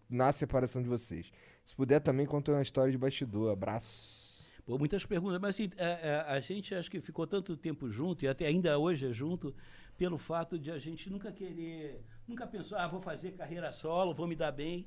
na 0.09 0.33
separação 0.33 0.83
de 0.83 0.89
vocês. 0.89 1.31
Se 1.65 1.75
puder 1.77 2.01
também 2.01 2.25
contar 2.27 2.53
uma 2.53 2.62
história 2.62 2.91
de 2.91 2.97
bastidor. 2.99 3.53
Abraço. 3.53 4.51
Pô, 4.65 4.79
muitas 4.79 5.05
perguntas, 5.05 5.39
mas 5.41 5.51
assim, 5.57 5.70
a, 5.79 6.31
a- 6.33 6.33
a 6.35 6.41
gente 6.41 6.75
acho 6.75 6.91
que 6.91 7.01
ficou 7.01 7.27
tanto 7.27 7.57
tempo 7.57 7.89
junto, 7.91 8.25
e 8.25 8.29
até 8.29 8.47
ainda 8.47 8.79
hoje 8.79 9.07
é 9.09 9.12
junto, 9.12 9.55
pelo 9.97 10.19
fato 10.19 10.59
de 10.59 10.70
a 10.70 10.79
gente 10.79 11.09
nunca 11.11 11.33
querer, 11.33 12.05
nunca 12.27 12.47
pensou, 12.47 12.77
ah, 12.79 12.87
vou 12.87 13.01
fazer 13.01 13.33
carreira 13.33 13.73
solo, 13.73 14.15
vou 14.15 14.27
me 14.27 14.37
dar 14.37 14.53
bem. 14.53 14.87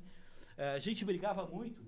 Eh, 0.56 0.74
a 0.74 0.78
gente 0.78 1.04
brigava 1.04 1.46
muito. 1.46 1.82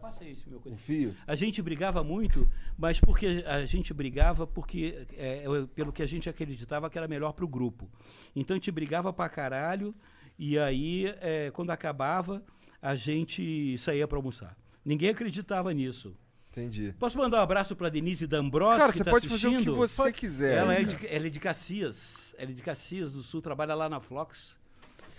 Passa 0.00 0.24
isso, 0.24 0.48
meu 0.48 0.62
O 0.64 0.76
fio? 0.76 1.14
A 1.26 1.34
gente 1.34 1.60
brigava 1.60 2.04
muito, 2.04 2.48
mas 2.78 3.00
porque 3.00 3.42
a 3.46 3.64
gente 3.66 3.92
brigava 3.92 4.46
porque 4.46 5.06
é, 5.16 5.42
eu- 5.44 5.66
pelo 5.66 5.92
que 5.92 6.02
a 6.02 6.06
gente 6.06 6.28
acreditava 6.30 6.88
que 6.88 6.96
era 6.96 7.08
melhor 7.08 7.32
pro 7.32 7.48
grupo. 7.48 7.90
Então 8.34 8.54
a 8.54 8.58
gente 8.58 8.70
brigava 8.70 9.12
pra 9.12 9.28
caralho 9.28 9.92
e 10.38 10.56
aí 10.56 11.06
é, 11.20 11.50
quando 11.50 11.70
acabava 11.70 12.42
a 12.80 12.94
gente 12.94 13.76
saía 13.76 14.06
pra 14.06 14.16
almoçar. 14.18 14.56
Ninguém 14.84 15.08
acreditava 15.10 15.72
nisso. 15.74 16.16
Entendi. 16.52 16.94
Posso 16.98 17.18
mandar 17.18 17.38
um 17.38 17.42
abraço 17.42 17.74
pra 17.74 17.88
Denise 17.88 18.26
D'Ambros 18.26 18.78
Cara, 18.78 18.92
que 18.92 18.98
você 18.98 19.04
tá 19.04 19.10
pode 19.10 19.26
assistindo? 19.26 19.52
fazer 19.52 19.70
o 19.70 19.74
que 19.74 19.92
você 19.92 20.12
quiser. 20.12 20.58
Ela 20.58 20.74
é, 20.74 20.82
de, 20.84 21.06
ela 21.08 21.26
é 21.26 21.30
de 21.30 21.40
Caxias. 21.40 22.34
Ela 22.38 22.50
é 22.52 22.54
de 22.54 22.62
Caxias 22.62 23.12
do 23.14 23.22
Sul, 23.22 23.42
trabalha 23.42 23.74
lá 23.74 23.88
na 23.88 24.00
Flox. 24.00 24.56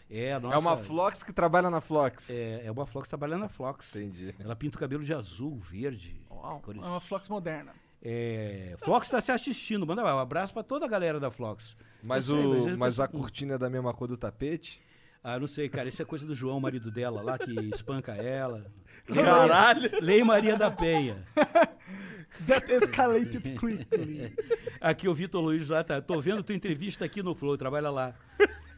É, 0.10 0.34
a 0.34 0.40
nossa, 0.40 0.56
É 0.56 0.58
uma 0.58 0.76
Flox 0.78 1.22
que 1.24 1.32
trabalha 1.32 1.70
na 1.70 1.80
Flox. 1.82 2.32
É, 2.32 2.66
é 2.66 2.72
uma 2.72 2.86
Flox 2.86 3.08
trabalhando 3.08 3.42
na 3.42 3.50
Flox. 3.50 3.96
Entendi. 3.96 4.34
Ela 4.40 4.56
pinta 4.56 4.76
o 4.76 4.80
cabelo 4.80 5.04
de 5.04 5.14
azul, 5.14 5.60
verde. 5.60 6.20
Uau, 6.32 6.60
cores- 6.62 6.82
é 6.82 6.86
uma 6.86 7.00
Flux 7.00 7.28
moderna. 7.30 7.72
É, 8.02 8.76
Flox 8.80 9.08
está 9.08 9.22
se 9.22 9.32
assistindo. 9.32 9.86
Manda 9.86 10.04
um 10.04 10.18
abraço 10.18 10.54
para 10.54 10.64
toda 10.64 10.86
a 10.86 10.90
galera 10.90 11.20
da 11.20 11.30
Flox. 11.30 11.76
Mas, 12.02 12.26
sei, 12.26 12.36
o, 12.36 12.66
mas 12.70 12.78
mas 12.78 13.00
a 13.00 13.08
cortina 13.08 13.56
é 13.56 13.58
da 13.58 13.70
mesma 13.70 13.94
cor 13.94 14.08
do 14.08 14.18
tapete? 14.18 14.82
Ah, 15.22 15.38
não 15.38 15.48
sei, 15.48 15.68
cara. 15.68 15.90
Isso 15.90 16.02
é 16.02 16.06
coisa 16.06 16.26
do 16.26 16.34
João, 16.34 16.60
marido 16.62 16.90
dela, 16.90 17.22
lá 17.22 17.38
que 17.38 17.52
espanca 17.76 18.14
ela. 18.14 18.72
Caralho! 19.14 19.92
Lei 20.02 20.24
Maria 20.24 20.56
da 20.56 20.72
Penha. 20.72 21.28
That 22.48 22.72
escalated 22.72 23.42
quickly. 23.58 24.34
Aqui 24.80 25.10
o 25.10 25.14
Vitor 25.14 25.42
Luiz 25.42 25.68
lá 25.68 25.84
tá. 25.84 26.02
Tô 26.02 26.22
vendo 26.22 26.42
tua 26.44 26.56
entrevista 26.56 27.04
aqui 27.04 27.22
no 27.22 27.36
Flow, 27.36 27.58
trabalha 27.58 27.90
lá. 27.90 28.14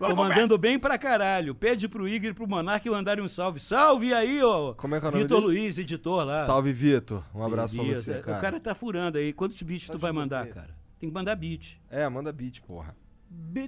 Tô 0.07 0.15
mandando 0.15 0.57
bem 0.57 0.79
pra 0.79 0.97
caralho. 0.97 1.53
Pede 1.53 1.87
pro 1.87 2.07
Igor 2.07 2.29
e 2.31 2.33
pro 2.33 2.47
Monark 2.47 2.89
mandarem 2.89 3.23
um 3.23 3.27
salve. 3.29 3.59
Salve 3.59 4.13
aí, 4.13 4.41
ó. 4.43 4.73
Como 4.73 4.95
é 4.95 4.99
que 4.99 5.05
é 5.05 5.09
o 5.09 5.11
nome 5.11 5.23
Vitor 5.23 5.41
dele? 5.41 5.53
Luiz, 5.53 5.77
editor 5.77 6.25
lá. 6.25 6.45
Salve, 6.45 6.71
Vitor. 6.71 7.23
Um 7.33 7.43
abraço 7.43 7.75
pra 7.75 7.83
Beleza. 7.83 8.01
você, 8.01 8.19
cara. 8.19 8.37
O 8.37 8.41
cara 8.41 8.59
tá 8.59 8.73
furando 8.73 9.17
aí. 9.17 9.31
Quantos 9.33 9.61
beats 9.61 9.89
tu 9.89 9.99
vai 9.99 10.11
mandar, 10.11 10.47
cara? 10.47 10.75
Tem 10.99 11.09
que 11.09 11.13
mandar 11.13 11.35
beat. 11.35 11.79
É, 11.89 12.07
manda 12.09 12.31
beat, 12.31 12.61
porra. 12.61 12.95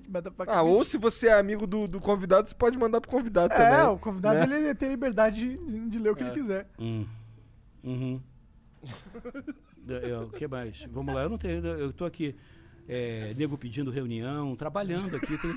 Motherfucker. 0.09 0.53
Ah, 0.53 0.61
ou 0.61 0.83
se 0.83 0.97
você 0.97 1.27
é 1.27 1.39
amigo 1.39 1.65
do, 1.65 1.87
do 1.87 1.99
convidado, 1.99 2.49
você 2.49 2.55
pode 2.55 2.77
mandar 2.77 2.99
pro 2.99 3.09
convidado 3.09 3.53
também. 3.53 3.79
É, 3.79 3.83
o 3.85 3.97
convidado 3.97 4.47
né? 4.47 4.59
ele 4.59 4.75
tem 4.75 4.89
liberdade 4.89 5.39
de, 5.39 5.89
de 5.89 5.99
ler 5.99 6.11
o 6.11 6.15
que 6.15 6.23
ele 6.23 6.31
quiser. 6.31 6.67
Hum. 6.79 7.05
Uhum. 7.83 8.21
O 10.23 10.29
que 10.29 10.47
mais? 10.47 10.87
Vamos 10.89 11.13
lá, 11.13 11.23
eu 11.23 11.29
não 11.29 11.37
tenho. 11.37 11.65
Eu 11.65 11.91
tô 11.91 12.05
aqui. 12.05 12.33
É, 12.87 13.33
nego 13.37 13.57
pedindo 13.57 13.89
reunião, 13.89 14.55
trabalhando 14.55 15.15
aqui. 15.15 15.37
Tem, 15.37 15.55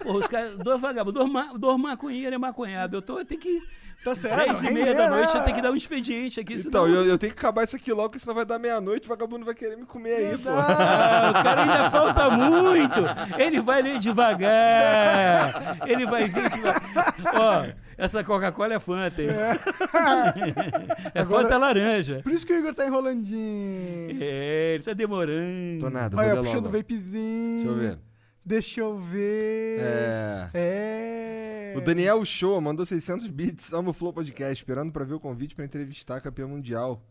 porra, 0.00 0.18
os 0.18 0.26
caras, 0.28 0.56
dois 0.58 0.80
vagabundos, 0.80 1.20
dois, 1.20 1.32
ma, 1.32 1.52
dois 1.56 1.76
maconheiros 1.78 2.34
e 2.34 2.38
maconhado. 2.38 2.96
Eu 2.96 3.02
tô, 3.02 3.18
eu 3.18 3.24
tenho 3.24 3.40
que. 3.40 3.60
Tá 4.04 4.14
certo. 4.14 4.36
Dez 4.46 4.62
e 4.62 4.70
meia 4.70 4.94
da 4.94 5.10
noite 5.10 5.34
né? 5.34 5.40
eu 5.40 5.44
tenho 5.44 5.56
que 5.56 5.62
dar 5.62 5.72
um 5.72 5.76
expediente 5.76 6.38
aqui. 6.38 6.54
Então, 6.54 6.86
senão- 6.86 6.88
eu, 6.88 7.04
eu 7.04 7.18
tenho 7.18 7.32
que 7.32 7.38
acabar 7.38 7.64
isso 7.64 7.74
aqui 7.74 7.92
logo, 7.92 8.16
senão 8.16 8.32
vai 8.32 8.44
dar 8.44 8.56
meia-noite 8.56 9.06
o 9.06 9.08
vagabundo 9.08 9.44
vai 9.44 9.56
querer 9.56 9.76
me 9.76 9.84
comer 9.86 10.14
aí, 10.14 10.38
pô. 10.38 10.50
Ah, 10.50 11.30
o 11.30 11.42
cara 11.42 11.62
ainda 11.62 11.90
falta 11.90 12.30
muito. 12.30 13.00
Ele 13.36 13.60
vai 13.60 13.82
ler 13.82 13.98
devagar. 13.98 15.78
Ele 15.84 16.06
vai 16.06 16.28
ver 16.28 16.48
que. 16.48 16.60
Ó, 17.36 17.87
essa 17.98 18.22
Coca-Cola 18.22 18.74
é 18.74 18.78
Fanta, 18.78 19.20
hein? 19.20 19.30
É 21.12 21.24
Fanta 21.26 21.58
laranja. 21.58 22.20
Por 22.22 22.30
isso 22.30 22.46
que 22.46 22.52
o 22.52 22.58
Igor 22.58 22.72
tá 22.72 22.86
enrolandinho. 22.86 24.22
É, 24.22 24.74
ele 24.76 24.84
tá 24.84 24.92
demorando. 24.92 25.80
Tô 25.80 25.90
nada, 25.90 26.16
Olha, 26.16 26.36
puxando 26.36 26.66
o 26.66 26.70
vapezinho. 26.70 27.64
Deixa 27.64 27.68
eu 27.68 27.74
ver. 27.74 27.98
Deixa 28.44 28.80
eu 28.80 28.98
ver. 28.98 29.80
É... 29.80 30.50
É. 30.54 31.74
O 31.76 31.80
Daniel 31.80 32.24
Show 32.24 32.58
mandou 32.60 32.86
600 32.86 33.26
bits. 33.28 33.72
Amo 33.72 33.90
o 33.90 33.92
Flow 33.92 34.12
Podcast, 34.12 34.62
esperando 34.62 34.92
pra 34.92 35.04
ver 35.04 35.14
o 35.14 35.20
convite 35.20 35.54
pra 35.54 35.64
entrevistar 35.64 36.16
a 36.16 36.20
campeã 36.20 36.46
mundial. 36.46 37.02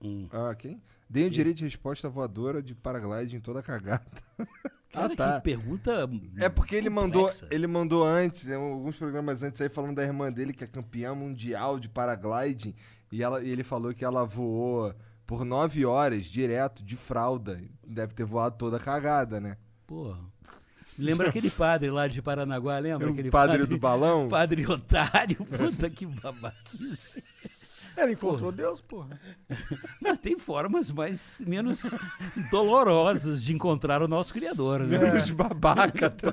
Hum. 0.00 0.28
Ah, 0.30 0.54
quem? 0.54 0.80
Dei 1.08 1.26
o 1.26 1.30
direito 1.30 1.56
de 1.58 1.64
resposta 1.64 2.08
voadora 2.08 2.62
de 2.62 2.74
paragliding 2.74 3.40
toda 3.40 3.62
cagada. 3.62 4.04
Cara, 4.96 5.12
ah, 5.12 5.16
tá. 5.16 5.36
que 5.36 5.44
pergunta. 5.44 6.08
É 6.38 6.48
porque 6.48 6.74
ele 6.74 6.88
mandou, 6.88 7.24
complexa. 7.24 7.46
ele 7.50 7.66
mandou 7.66 8.02
antes, 8.02 8.46
né, 8.46 8.56
alguns 8.56 8.96
programas 8.96 9.42
antes 9.42 9.60
aí 9.60 9.68
falando 9.68 9.96
da 9.96 10.02
irmã 10.02 10.32
dele 10.32 10.54
que 10.54 10.64
é 10.64 10.66
campeã 10.66 11.14
mundial 11.14 11.78
de 11.78 11.86
paragliding 11.88 12.74
e 13.12 13.22
ela 13.22 13.42
e 13.42 13.50
ele 13.50 13.62
falou 13.62 13.92
que 13.92 14.04
ela 14.04 14.24
voou 14.24 14.94
por 15.26 15.44
nove 15.44 15.84
horas 15.84 16.24
direto 16.26 16.82
de 16.82 16.96
fralda. 16.96 17.60
Deve 17.86 18.14
ter 18.14 18.24
voado 18.24 18.56
toda 18.56 18.78
cagada, 18.78 19.38
né? 19.38 19.58
Porra. 19.86 20.18
Lembra 20.98 21.28
aquele 21.28 21.50
padre 21.50 21.90
lá 21.90 22.08
de 22.08 22.22
Paranaguá, 22.22 22.78
lembra? 22.78 23.08
O 23.08 23.12
aquele 23.12 23.30
padre 23.30 23.66
do 23.66 23.78
balão? 23.78 24.28
Padre 24.28 24.66
otário. 24.66 25.36
Puta 25.44 25.90
que 25.90 26.06
babaquice. 26.06 27.22
Ele 27.96 28.12
encontrou 28.12 28.52
Deus, 28.52 28.80
porra. 28.80 29.18
Mas 30.00 30.18
tem 30.18 30.38
formas 30.38 30.90
mais 30.90 31.40
menos 31.46 31.82
dolorosas 32.50 33.42
de 33.42 33.54
encontrar 33.54 34.02
o 34.02 34.08
nosso 34.08 34.32
Criador, 34.34 34.80
né? 34.80 34.98
Menos 34.98 35.24
de 35.24 35.34
babaca. 35.34 36.10
tá? 36.10 36.30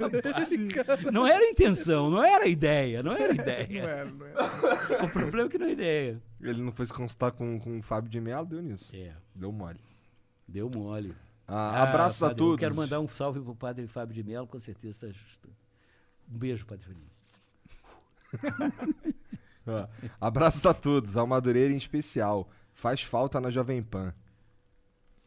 Não 1.12 1.26
era 1.26 1.44
a 1.44 1.50
intenção, 1.50 2.10
não 2.10 2.24
era 2.24 2.44
a 2.44 2.48
ideia, 2.48 3.02
não 3.02 3.14
era 3.14 3.26
a 3.32 3.34
Não 3.36 3.44
ideia. 3.44 3.80
é, 3.82 4.06
não 4.06 4.26
é. 4.26 5.04
O 5.04 5.10
problema 5.10 5.48
é 5.48 5.50
que 5.50 5.58
não 5.58 5.68
é 5.68 5.72
ideia. 5.72 6.22
Ele 6.42 6.62
não 6.62 6.72
foi 6.74 6.86
se 6.86 6.94
consultar 6.94 7.32
com, 7.32 7.58
com 7.60 7.80
o 7.80 7.82
Fábio 7.82 8.10
de 8.10 8.20
Mello, 8.20 8.46
deu 8.46 8.62
nisso. 8.62 8.90
É, 8.94 9.14
Deu 9.34 9.52
mole. 9.52 9.80
deu 10.48 10.70
mole. 10.70 11.16
Ah, 11.48 11.84
abraços 11.84 12.22
a 12.24 12.28
padre, 12.28 12.38
todos. 12.38 12.54
Eu 12.54 12.58
quero 12.60 12.76
mandar 12.76 13.00
um 13.00 13.08
salve 13.08 13.40
pro 13.40 13.56
padre 13.56 13.88
Fábio 13.88 14.14
de 14.16 14.24
Mello, 14.24 14.48
com 14.48 14.60
certeza 14.60 15.08
está 15.08 15.08
justo. 15.08 15.50
Um 16.30 16.38
beijo, 16.38 16.66
padre 16.66 16.86
Fábio. 16.86 17.04
Abraços 20.20 20.66
a 20.66 20.74
todos, 20.74 21.18
ao 21.18 21.28
Madureira 21.28 21.74
em 21.74 21.78
especial. 21.78 22.50
Faz 22.74 23.02
falta 23.02 23.40
na 23.40 23.50
Jovem 23.50 23.82
Pan. 23.82 24.14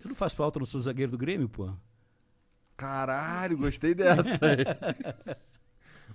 Eu 0.03 0.09
não 0.09 0.17
faço 0.17 0.37
falta 0.37 0.59
no 0.59 0.67
sou 0.67 0.81
zagueiro 0.81 1.13
do 1.13 1.19
Grêmio, 1.19 1.49
pô. 1.49 1.71
Caralho, 2.77 3.57
gostei 3.57 3.95
dessa. 3.95 4.39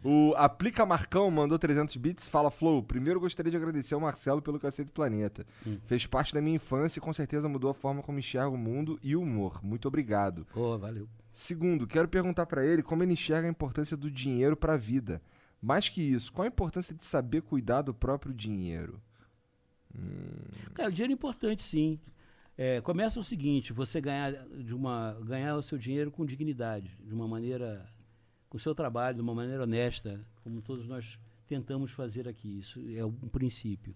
O 0.04 0.34
Aplica 0.36 0.84
Marcão 0.84 1.30
mandou 1.30 1.60
300 1.60 1.96
bits. 1.98 2.28
Fala, 2.28 2.50
Flow. 2.50 2.82
Primeiro 2.82 3.20
gostaria 3.20 3.52
de 3.52 3.58
agradecer 3.58 3.94
ao 3.94 4.00
Marcelo 4.00 4.42
pelo 4.42 4.60
Cacete 4.60 4.92
Planeta. 4.92 5.46
Hum. 5.66 5.78
Fez 5.86 6.08
parte 6.08 6.34
da 6.34 6.42
minha 6.42 6.56
infância 6.56 6.98
e 6.98 7.02
com 7.02 7.14
certeza 7.14 7.48
mudou 7.48 7.70
a 7.70 7.74
forma 7.74 8.02
como 8.02 8.18
enxergo 8.18 8.56
o 8.56 8.58
mundo 8.58 9.00
e 9.04 9.16
o 9.16 9.22
humor. 9.22 9.60
Muito 9.64 9.88
obrigado. 9.88 10.48
Pô, 10.52 10.76
valeu. 10.78 11.08
Segundo, 11.32 11.86
quero 11.86 12.08
perguntar 12.08 12.48
pra 12.48 12.66
ele 12.66 12.82
como 12.82 13.04
ele 13.04 13.14
enxerga 13.14 13.48
a 13.48 13.52
importância 13.52 13.96
do 13.96 14.10
dinheiro 14.10 14.58
pra 14.58 14.76
vida. 14.76 15.22
Mais 15.62 15.88
que 15.88 16.02
isso, 16.02 16.34
qual 16.34 16.46
a 16.46 16.48
importância 16.48 16.96
de 16.96 17.04
saber 17.04 17.42
cuidar 17.42 17.84
do 17.84 17.94
próprio 17.94 18.34
dinheiro? 18.34 19.00
Cara, 20.74 20.90
o 20.90 20.92
dinheiro 20.92 21.14
é 21.14 21.16
importante, 21.16 21.62
sim. 21.62 22.00
É, 22.58 22.82
começa 22.82 23.20
o 23.20 23.24
seguinte, 23.24 23.74
você 23.74 24.00
ganhar, 24.02 24.34
de 24.48 24.74
uma, 24.74 25.18
ganhar 25.24 25.56
o 25.56 25.64
seu 25.64 25.78
dinheiro 25.78 26.12
com 26.12 26.26
dignidade, 26.26 26.98
de 27.04 27.14
uma 27.14 27.28
maneira, 27.28 27.88
com 28.50 28.58
o 28.58 28.60
seu 28.60 28.74
trabalho, 28.76 29.16
de 29.16 29.22
uma 29.22 29.34
maneira 29.34 29.64
honesta, 29.64 30.26
como 30.44 30.62
todos 30.62 30.88
nós 30.88 31.18
tentamos 31.48 31.92
fazer 31.92 32.28
aqui. 32.28 32.60
Isso 32.60 32.80
é 32.96 33.06
um 33.06 33.12
princípio. 33.12 33.96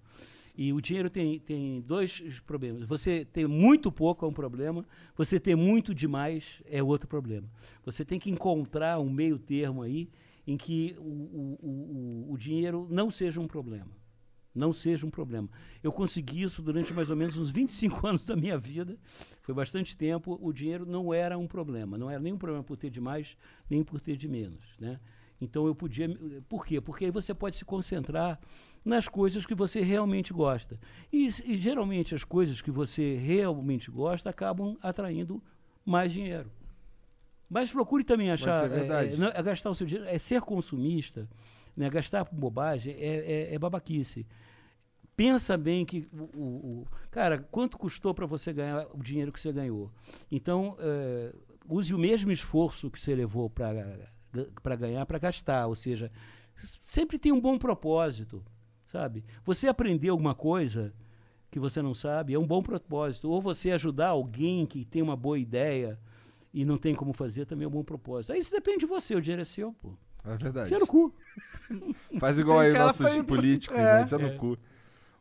E 0.57 0.73
o 0.73 0.81
dinheiro 0.81 1.09
tem, 1.09 1.39
tem 1.39 1.81
dois 1.81 2.21
problemas. 2.45 2.83
Você 2.83 3.25
ter 3.25 3.47
muito 3.47 3.91
pouco 3.91 4.25
é 4.25 4.27
um 4.27 4.33
problema, 4.33 4.85
você 5.15 5.39
ter 5.39 5.55
muito 5.55 5.93
demais 5.93 6.61
é 6.65 6.81
outro 6.81 7.07
problema. 7.07 7.47
Você 7.85 8.03
tem 8.03 8.19
que 8.19 8.29
encontrar 8.29 8.99
um 8.99 9.09
meio 9.09 9.37
termo 9.37 9.81
aí 9.81 10.09
em 10.47 10.55
que 10.57 10.95
o, 10.99 11.03
o, 11.03 11.57
o, 11.61 12.33
o- 12.33 12.37
dinheiro 12.37 12.87
não 12.89 13.09
seja 13.09 13.39
um 13.39 13.47
problema 13.47 13.91
não 14.55 14.71
seja 14.71 15.05
um 15.05 15.09
problema. 15.09 15.49
Eu 15.83 15.91
consegui 15.91 16.41
isso 16.41 16.61
durante 16.61 16.93
mais 16.93 17.09
ou 17.09 17.15
menos 17.17 17.37
uns 17.37 17.49
25 17.49 18.07
anos 18.07 18.25
da 18.25 18.37
minha 18.37 18.57
vida. 18.57 18.97
Foi 19.41 19.53
bastante 19.53 19.97
tempo. 19.97 20.39
O 20.41 20.53
dinheiro 20.53 20.85
não 20.85 21.13
era 21.13 21.37
um 21.37 21.45
problema. 21.45 21.97
Não 21.97 22.09
era 22.09 22.21
nem 22.21 22.31
um 22.31 22.37
problema 22.37 22.63
por 22.63 22.77
ter 22.77 22.89
de 22.89 23.01
mais, 23.01 23.35
nem 23.69 23.83
por 23.83 23.99
ter 23.99 24.15
de 24.15 24.29
menos. 24.29 24.63
Né? 24.79 24.97
Então 25.41 25.67
eu 25.67 25.75
podia. 25.75 26.07
Por 26.47 26.65
quê? 26.65 26.79
Porque 26.79 27.03
aí 27.03 27.11
você 27.11 27.33
pode 27.33 27.57
se 27.57 27.65
concentrar 27.65 28.39
nas 28.85 29.09
coisas 29.09 29.45
que 29.45 29.53
você 29.53 29.81
realmente 29.81 30.31
gosta. 30.31 30.79
E, 31.11 31.27
e 31.43 31.57
geralmente 31.57 32.15
as 32.15 32.23
coisas 32.23 32.61
que 32.61 32.71
você 32.71 33.15
realmente 33.17 33.91
gosta 33.91 34.29
acabam 34.29 34.77
atraindo 34.81 35.43
mais 35.85 36.13
dinheiro. 36.13 36.49
Mas 37.49 37.71
procure 37.71 38.03
também 38.03 38.31
achar. 38.31 38.65
É 38.65 38.67
verdade. 38.69 39.13
é, 39.13 39.17
não- 39.17 39.27
é 39.33 39.43
gastar 39.43 39.69
o 39.69 39.75
seu 39.75 39.85
dinheiro. 39.85 40.09
É 40.09 40.17
ser 40.17 40.41
consumista, 40.41 41.29
né? 41.75 41.89
gastar 41.89 42.25
por 42.25 42.35
bobagem 42.35 42.93
é, 42.93 43.49
é, 43.51 43.53
é 43.55 43.59
babaquice. 43.59 44.25
Pensa 45.15 45.55
bem 45.57 45.85
que 45.85 46.07
o, 46.11 46.23
o- 46.37 46.81
o- 46.81 46.87
cara, 47.09 47.37
quanto 47.49 47.77
custou 47.77 48.13
para 48.13 48.25
você 48.25 48.51
ganhar 48.51 48.85
o 48.93 49.01
dinheiro 49.01 49.31
que 49.31 49.39
você 49.39 49.53
ganhou? 49.53 49.89
Então, 50.29 50.75
eh, 50.79 51.33
use 51.69 51.93
o 51.93 51.97
mesmo 51.97 52.31
esforço 52.33 52.91
que 52.91 52.99
você 52.99 53.15
levou 53.15 53.49
para 53.49 54.75
ganhar 54.75 55.05
para 55.05 55.17
gastar, 55.19 55.67
ou 55.67 55.75
seja, 55.75 56.11
sempre 56.83 57.17
tem 57.17 57.31
um 57.31 57.39
bom 57.39 57.57
propósito, 57.57 58.43
sabe? 58.87 59.23
Você 59.45 59.67
aprender 59.69 60.09
alguma 60.09 60.35
coisa 60.35 60.93
que 61.49 61.59
você 61.59 61.81
não 61.81 61.93
sabe 61.93 62.33
é 62.33 62.39
um 62.39 62.45
bom 62.45 62.61
propósito, 62.61 63.29
ou 63.31 63.39
você 63.41 63.71
ajudar 63.71 64.09
alguém 64.09 64.65
que 64.65 64.83
tem 64.83 65.01
uma 65.01 65.15
boa 65.15 65.39
ideia 65.39 65.97
e 66.55 66.63
não 66.65 66.77
tem 66.77 66.95
como 66.95 67.11
fazer 67.13 67.45
também 67.45 67.65
é 67.65 67.67
um 67.67 67.71
bom 67.71 67.83
propósito. 67.83 68.31
Aí 68.31 68.39
isso 68.39 68.51
depende 68.51 68.79
de 68.79 68.85
você, 68.85 69.13
o 69.13 69.21
dinheiro 69.21 69.41
é 69.41 69.45
seu, 69.45 69.73
pô. 69.73 69.93
É 70.23 70.35
verdade. 70.37 70.67
Enfia 70.67 70.79
no 70.79 70.87
cu. 70.87 71.13
Faz 72.19 72.39
igual 72.39 72.59
aí 72.59 72.71
cara 72.73 72.85
nossos 72.85 73.07
pro- 73.09 73.23
políticos, 73.25 73.77
É. 73.77 73.83
né? 73.97 74.01
Enfia 74.03 74.17
É. 74.17 74.31
no 74.31 74.37
cu. 74.37 74.57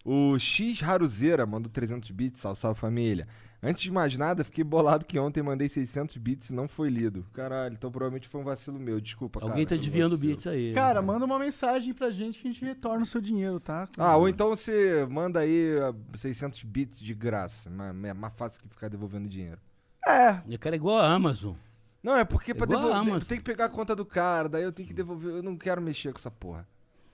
O 0.05 0.39
X 0.39 0.83
Haruzeira 0.83 1.45
mandou 1.45 1.71
300 1.71 2.11
bits, 2.11 2.41
salve, 2.41 2.59
salve 2.61 2.79
família. 2.79 3.27
Antes 3.63 3.85
de 3.85 3.91
mais 3.91 4.15
nada, 4.19 4.45
fiquei 4.45 4.63
bolado 4.63 5.07
que 5.07 5.19
ontem 5.19 5.43
mandei 5.43 5.69
600 5.71 6.19
bits 6.19 6.51
e 6.51 6.55
não 6.55 6.69
foi 6.69 6.91
lido. 6.91 7.27
Caralho, 7.33 7.73
então 7.75 7.91
provavelmente 7.91 8.29
foi 8.29 8.41
um 8.41 8.45
vacilo 8.45 8.79
meu, 8.79 9.01
desculpa, 9.01 9.41
cara. 9.41 9.53
Alguém 9.53 9.65
tá 9.65 9.71
foi 9.71 9.79
um 9.79 9.81
desviando 9.81 10.19
bits 10.19 10.47
aí. 10.47 10.75
Cara, 10.75 11.01
manda 11.01 11.25
uma 11.25 11.39
mensagem 11.39 11.95
pra 11.95 12.11
gente 12.11 12.39
que 12.39 12.47
a 12.47 12.53
gente 12.53 12.63
retorna 12.65 13.03
o 13.03 13.07
seu 13.07 13.23
dinheiro, 13.23 13.59
tá? 13.59 13.89
Ah, 13.97 14.17
ou 14.19 14.29
então 14.29 14.51
você 14.51 15.07
manda 15.11 15.41
aí 15.41 15.79
ah, 15.81 15.95
600 16.19 16.63
bits 16.65 17.01
de 17.01 17.15
graça. 17.15 17.71
mas 17.71 17.95
É 18.05 18.13
mais 18.13 18.35
fácil 18.37 18.63
que 18.63 18.69
ficar 18.69 18.89
devolvendo 18.89 19.27
dinheiro. 19.29 19.59
É, 20.07 20.43
E 20.47 20.59
cara 20.59 20.75
é 20.75 20.79
igual 20.79 20.99
a 20.99 21.07
Amazon. 21.13 21.55
Não, 22.03 22.17
é 22.17 22.25
porque 22.25 22.53
pra 22.55 22.67
Igual 22.67 22.81
a 22.81 22.83
devolver. 22.83 23.01
Amazon. 23.13 23.29
Tem 23.29 23.39
que 23.39 23.45
pegar 23.45 23.65
a 23.65 23.69
conta 23.69 23.97
do 23.97 24.05
cara, 24.05 24.49
daí 24.49 24.63
eu 24.63 24.73
tenho 24.73 24.87
que 24.87 24.95
devolver. 24.95 25.35
Eu 25.37 25.43
não 25.43 25.57
quero 25.57 25.81
mexer 25.81 26.13
com 26.13 26.19
essa 26.19 26.31
porra. 26.31 26.69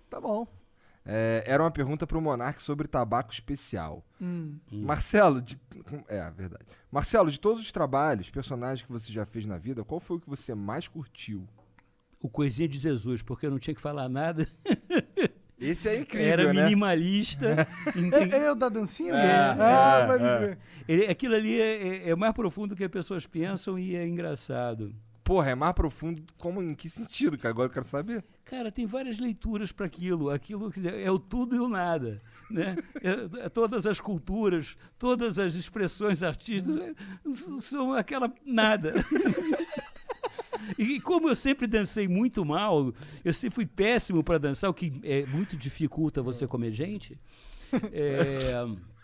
tá 0.09 0.21
bom. 0.21 0.47
É, 1.05 1.43
era 1.47 1.63
uma 1.63 1.71
pergunta 1.71 2.07
pro 2.07 2.21
Monark 2.21 2.63
sobre 2.63 2.87
tabaco 2.87 3.33
especial. 3.33 4.05
Hum. 4.21 4.59
Marcelo, 4.71 5.41
de, 5.41 5.59
é 6.09 6.31
verdade. 6.31 6.65
Marcelo, 6.91 7.31
de 7.31 7.41
todos 7.41 7.63
os 7.63 7.73
trabalhos, 7.73 8.29
personagens 8.29 8.85
que 8.85 8.93
você 8.93 9.11
já 9.13 9.25
fez 9.25 9.47
na 9.47 9.57
vida, 9.57 9.83
qual 9.85 9.99
foi 9.99 10.19
o 10.19 10.21
que 10.21 10.29
você 10.29 10.55
mais 10.55 10.87
curtiu? 10.89 11.49
O 12.21 12.29
coisinha 12.29 12.69
de 12.69 12.79
Jesus, 12.79 13.23
porque 13.23 13.47
eu 13.47 13.51
não 13.51 13.59
tinha 13.59 13.75
que 13.75 13.81
falar 13.81 14.09
nada. 14.09 14.47
Esse 15.61 15.89
é 15.89 15.99
incrível, 16.01 16.27
Era 16.29 16.53
né? 16.53 16.63
minimalista. 16.65 17.69
entende? 17.95 18.35
Ele 18.35 18.45
é 18.47 18.51
o 18.53 18.55
da 18.55 18.69
dancinha? 18.69 19.13
É, 19.15 19.57
ah, 19.61 20.01
é, 20.03 20.07
pode 20.07 20.25
é. 20.25 20.39
crer. 20.39 20.59
Ele- 20.89 21.07
aquilo 21.07 21.35
ali 21.35 21.61
é, 21.61 21.89
é- 22.07 22.11
é 22.11 22.17
mais 22.17 22.33
profundo 22.33 22.69
do 22.71 22.77
que 22.77 22.85
as 22.85 22.91
pessoas 22.91 23.27
pensam 23.27 23.79
e 23.79 23.95
é 23.95 24.07
engraçado. 24.07 24.95
Porra, 25.23 25.51
é 25.51 25.55
mais 25.55 25.75
profundo 25.75 26.23
como 26.39 26.61
em 26.63 26.75
que 26.75 26.89
sentido? 26.91 27.39
Que 27.39 27.47
agora 27.47 27.69
eu 27.69 27.73
quero 27.73 27.85
saber. 27.87 28.25
Cara, 28.45 28.73
tem 28.73 28.85
várias 28.85 29.19
leituras 29.19 29.71
para 29.71 29.87
aquilo. 29.87 30.29
Aquilo 30.31 30.73
é 30.85 31.09
o 31.11 31.21
tudo 31.21 31.55
e 31.55 31.61
o 31.61 31.69
nada. 31.69 32.21
Né? 32.51 32.77
É- 33.01 33.45
é 33.45 33.49
todas 33.49 33.87
as 33.87 34.01
culturas, 34.01 34.77
todas 34.99 35.39
as 35.39 35.55
expressões 35.55 36.23
artísticas 36.25 36.79
é, 36.79 37.61
são 37.61 37.93
aquela 37.93 38.33
nada. 38.45 38.95
E 40.79 41.01
como 41.01 41.29
eu 41.29 41.35
sempre 41.35 41.67
dancei 41.67 42.09
muito 42.09 42.45
mal, 42.45 42.93
eu 43.25 43.35
sempre 43.35 43.55
fui 43.55 43.67
péssimo 43.67 44.23
para 44.23 44.39
dançar, 44.39 44.71
o 44.71 44.75
que 44.75 44.93
é 45.03 45.25
muito 45.27 45.57
dificulta 45.57 46.23
você 46.23 46.47
comer 46.47 46.73
gente. 46.73 47.19
é, 47.93 48.53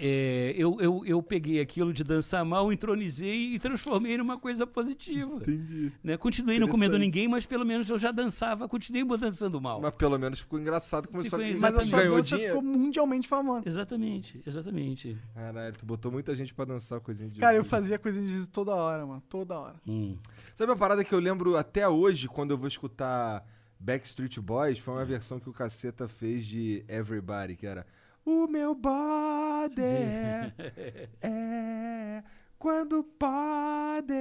é, 0.00 0.54
eu, 0.56 0.80
eu, 0.80 1.02
eu 1.06 1.22
peguei 1.22 1.60
aquilo 1.60 1.92
de 1.92 2.02
dançar 2.02 2.44
mal, 2.44 2.72
entronizei 2.72 3.54
e 3.54 3.58
transformei 3.58 4.16
numa 4.16 4.38
coisa 4.38 4.66
positiva. 4.66 5.36
Entendi. 5.36 5.92
Né? 6.02 6.16
Continuei 6.16 6.58
não 6.58 6.68
comendo 6.68 6.98
ninguém, 6.98 7.28
mas 7.28 7.46
pelo 7.46 7.64
menos 7.64 7.88
eu 7.88 7.98
já 7.98 8.10
dançava, 8.10 8.68
continuei 8.68 9.04
dançando 9.16 9.60
mal. 9.60 9.80
Mas 9.80 9.94
pelo 9.94 10.18
menos 10.18 10.40
ficou 10.40 10.58
engraçado, 10.58 11.08
começou 11.08 11.38
Ficou 11.38 11.56
a 11.56 11.60
Mas 11.60 11.76
a 11.76 11.82
sua 11.82 11.98
ganhou 11.98 12.16
dança 12.16 12.36
dinheiro. 12.36 12.56
ficou 12.56 12.70
mundialmente 12.70 13.28
famosa. 13.28 13.68
Exatamente, 13.68 14.40
exatamente. 14.46 15.16
Caralho, 15.34 15.74
tu 15.76 15.86
botou 15.86 16.10
muita 16.10 16.34
gente 16.34 16.54
pra 16.54 16.64
dançar 16.64 17.00
coisinha 17.00 17.30
de 17.30 17.40
Cara, 17.40 17.56
eu 17.56 17.64
fazia 17.64 17.98
coisa 17.98 18.20
de 18.20 18.46
toda 18.48 18.74
hora, 18.74 19.06
mano. 19.06 19.22
Toda 19.28 19.58
hora. 19.58 19.76
Hum. 19.86 20.16
Sabe 20.54 20.70
uma 20.70 20.78
parada 20.78 21.04
que 21.04 21.14
eu 21.14 21.18
lembro 21.18 21.56
até 21.56 21.88
hoje, 21.88 22.28
quando 22.28 22.52
eu 22.52 22.58
vou 22.58 22.68
escutar 22.68 23.44
Backstreet 23.78 24.38
Boys? 24.38 24.78
Foi 24.78 24.94
uma 24.94 25.04
versão 25.04 25.40
que 25.40 25.48
o 25.48 25.52
Caceta 25.52 26.08
fez 26.08 26.46
de 26.46 26.84
Everybody, 26.88 27.56
que 27.56 27.66
era 27.66 27.86
O 28.24 28.46
meu 28.46 28.74
body 28.74 29.82
é 31.20 32.22
quando 32.58 33.04
pode 33.04 34.14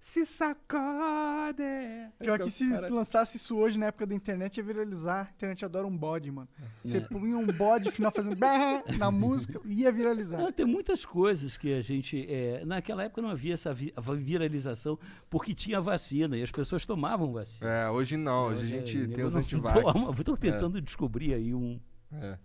se 0.00 0.24
sacode. 0.24 1.62
Pior 2.18 2.38
que 2.38 2.50
se 2.50 2.64
lançasse 2.88 3.36
isso 3.36 3.56
hoje 3.56 3.78
na 3.78 3.86
época 3.86 4.06
da 4.06 4.14
internet 4.14 4.56
ia 4.58 4.62
viralizar. 4.62 5.26
A 5.28 5.30
internet 5.34 5.64
adora 5.64 5.86
um 5.86 5.96
bode, 5.96 6.30
mano. 6.30 6.48
Você 6.82 6.98
É. 6.98 7.00
punha 7.00 7.36
um 7.36 7.46
bode 7.46 7.90
final 7.90 8.10
fazendo 8.12 8.36
na 8.98 9.10
música, 9.12 9.60
ia 9.66 9.90
viralizar. 9.90 10.38
Não, 10.38 10.52
tem 10.52 10.64
muitas 10.66 11.04
coisas 11.04 11.56
que 11.56 11.72
a 11.74 11.82
gente. 11.82 12.26
é, 12.30 12.64
naquela 12.64 13.04
época 13.04 13.20
não 13.22 13.30
havia 13.30 13.54
essa 13.54 13.72
vi- 13.74 13.92
viralização 14.18 14.98
porque 15.28 15.54
tinha 15.54 15.80
vacina 15.80 16.36
e 16.36 16.42
as 16.42 16.50
pessoas 16.50 16.86
tomavam 16.86 17.32
vacina. 17.32 17.68
É, 17.68 17.90
hoje 17.90 18.16
não, 18.16 18.46
hoje 18.48 18.62
a 18.62 18.66
gente 18.66 19.02
é, 19.02 19.06
tem 19.08 19.24
os 19.24 19.34
não 19.34 19.40
antivax. 19.40 19.78
Estou 20.18 20.36
tentando 20.36 20.80
descobrir 20.80 21.34
aí 21.34 21.52
um. 21.54 21.78
É. 22.12 22.38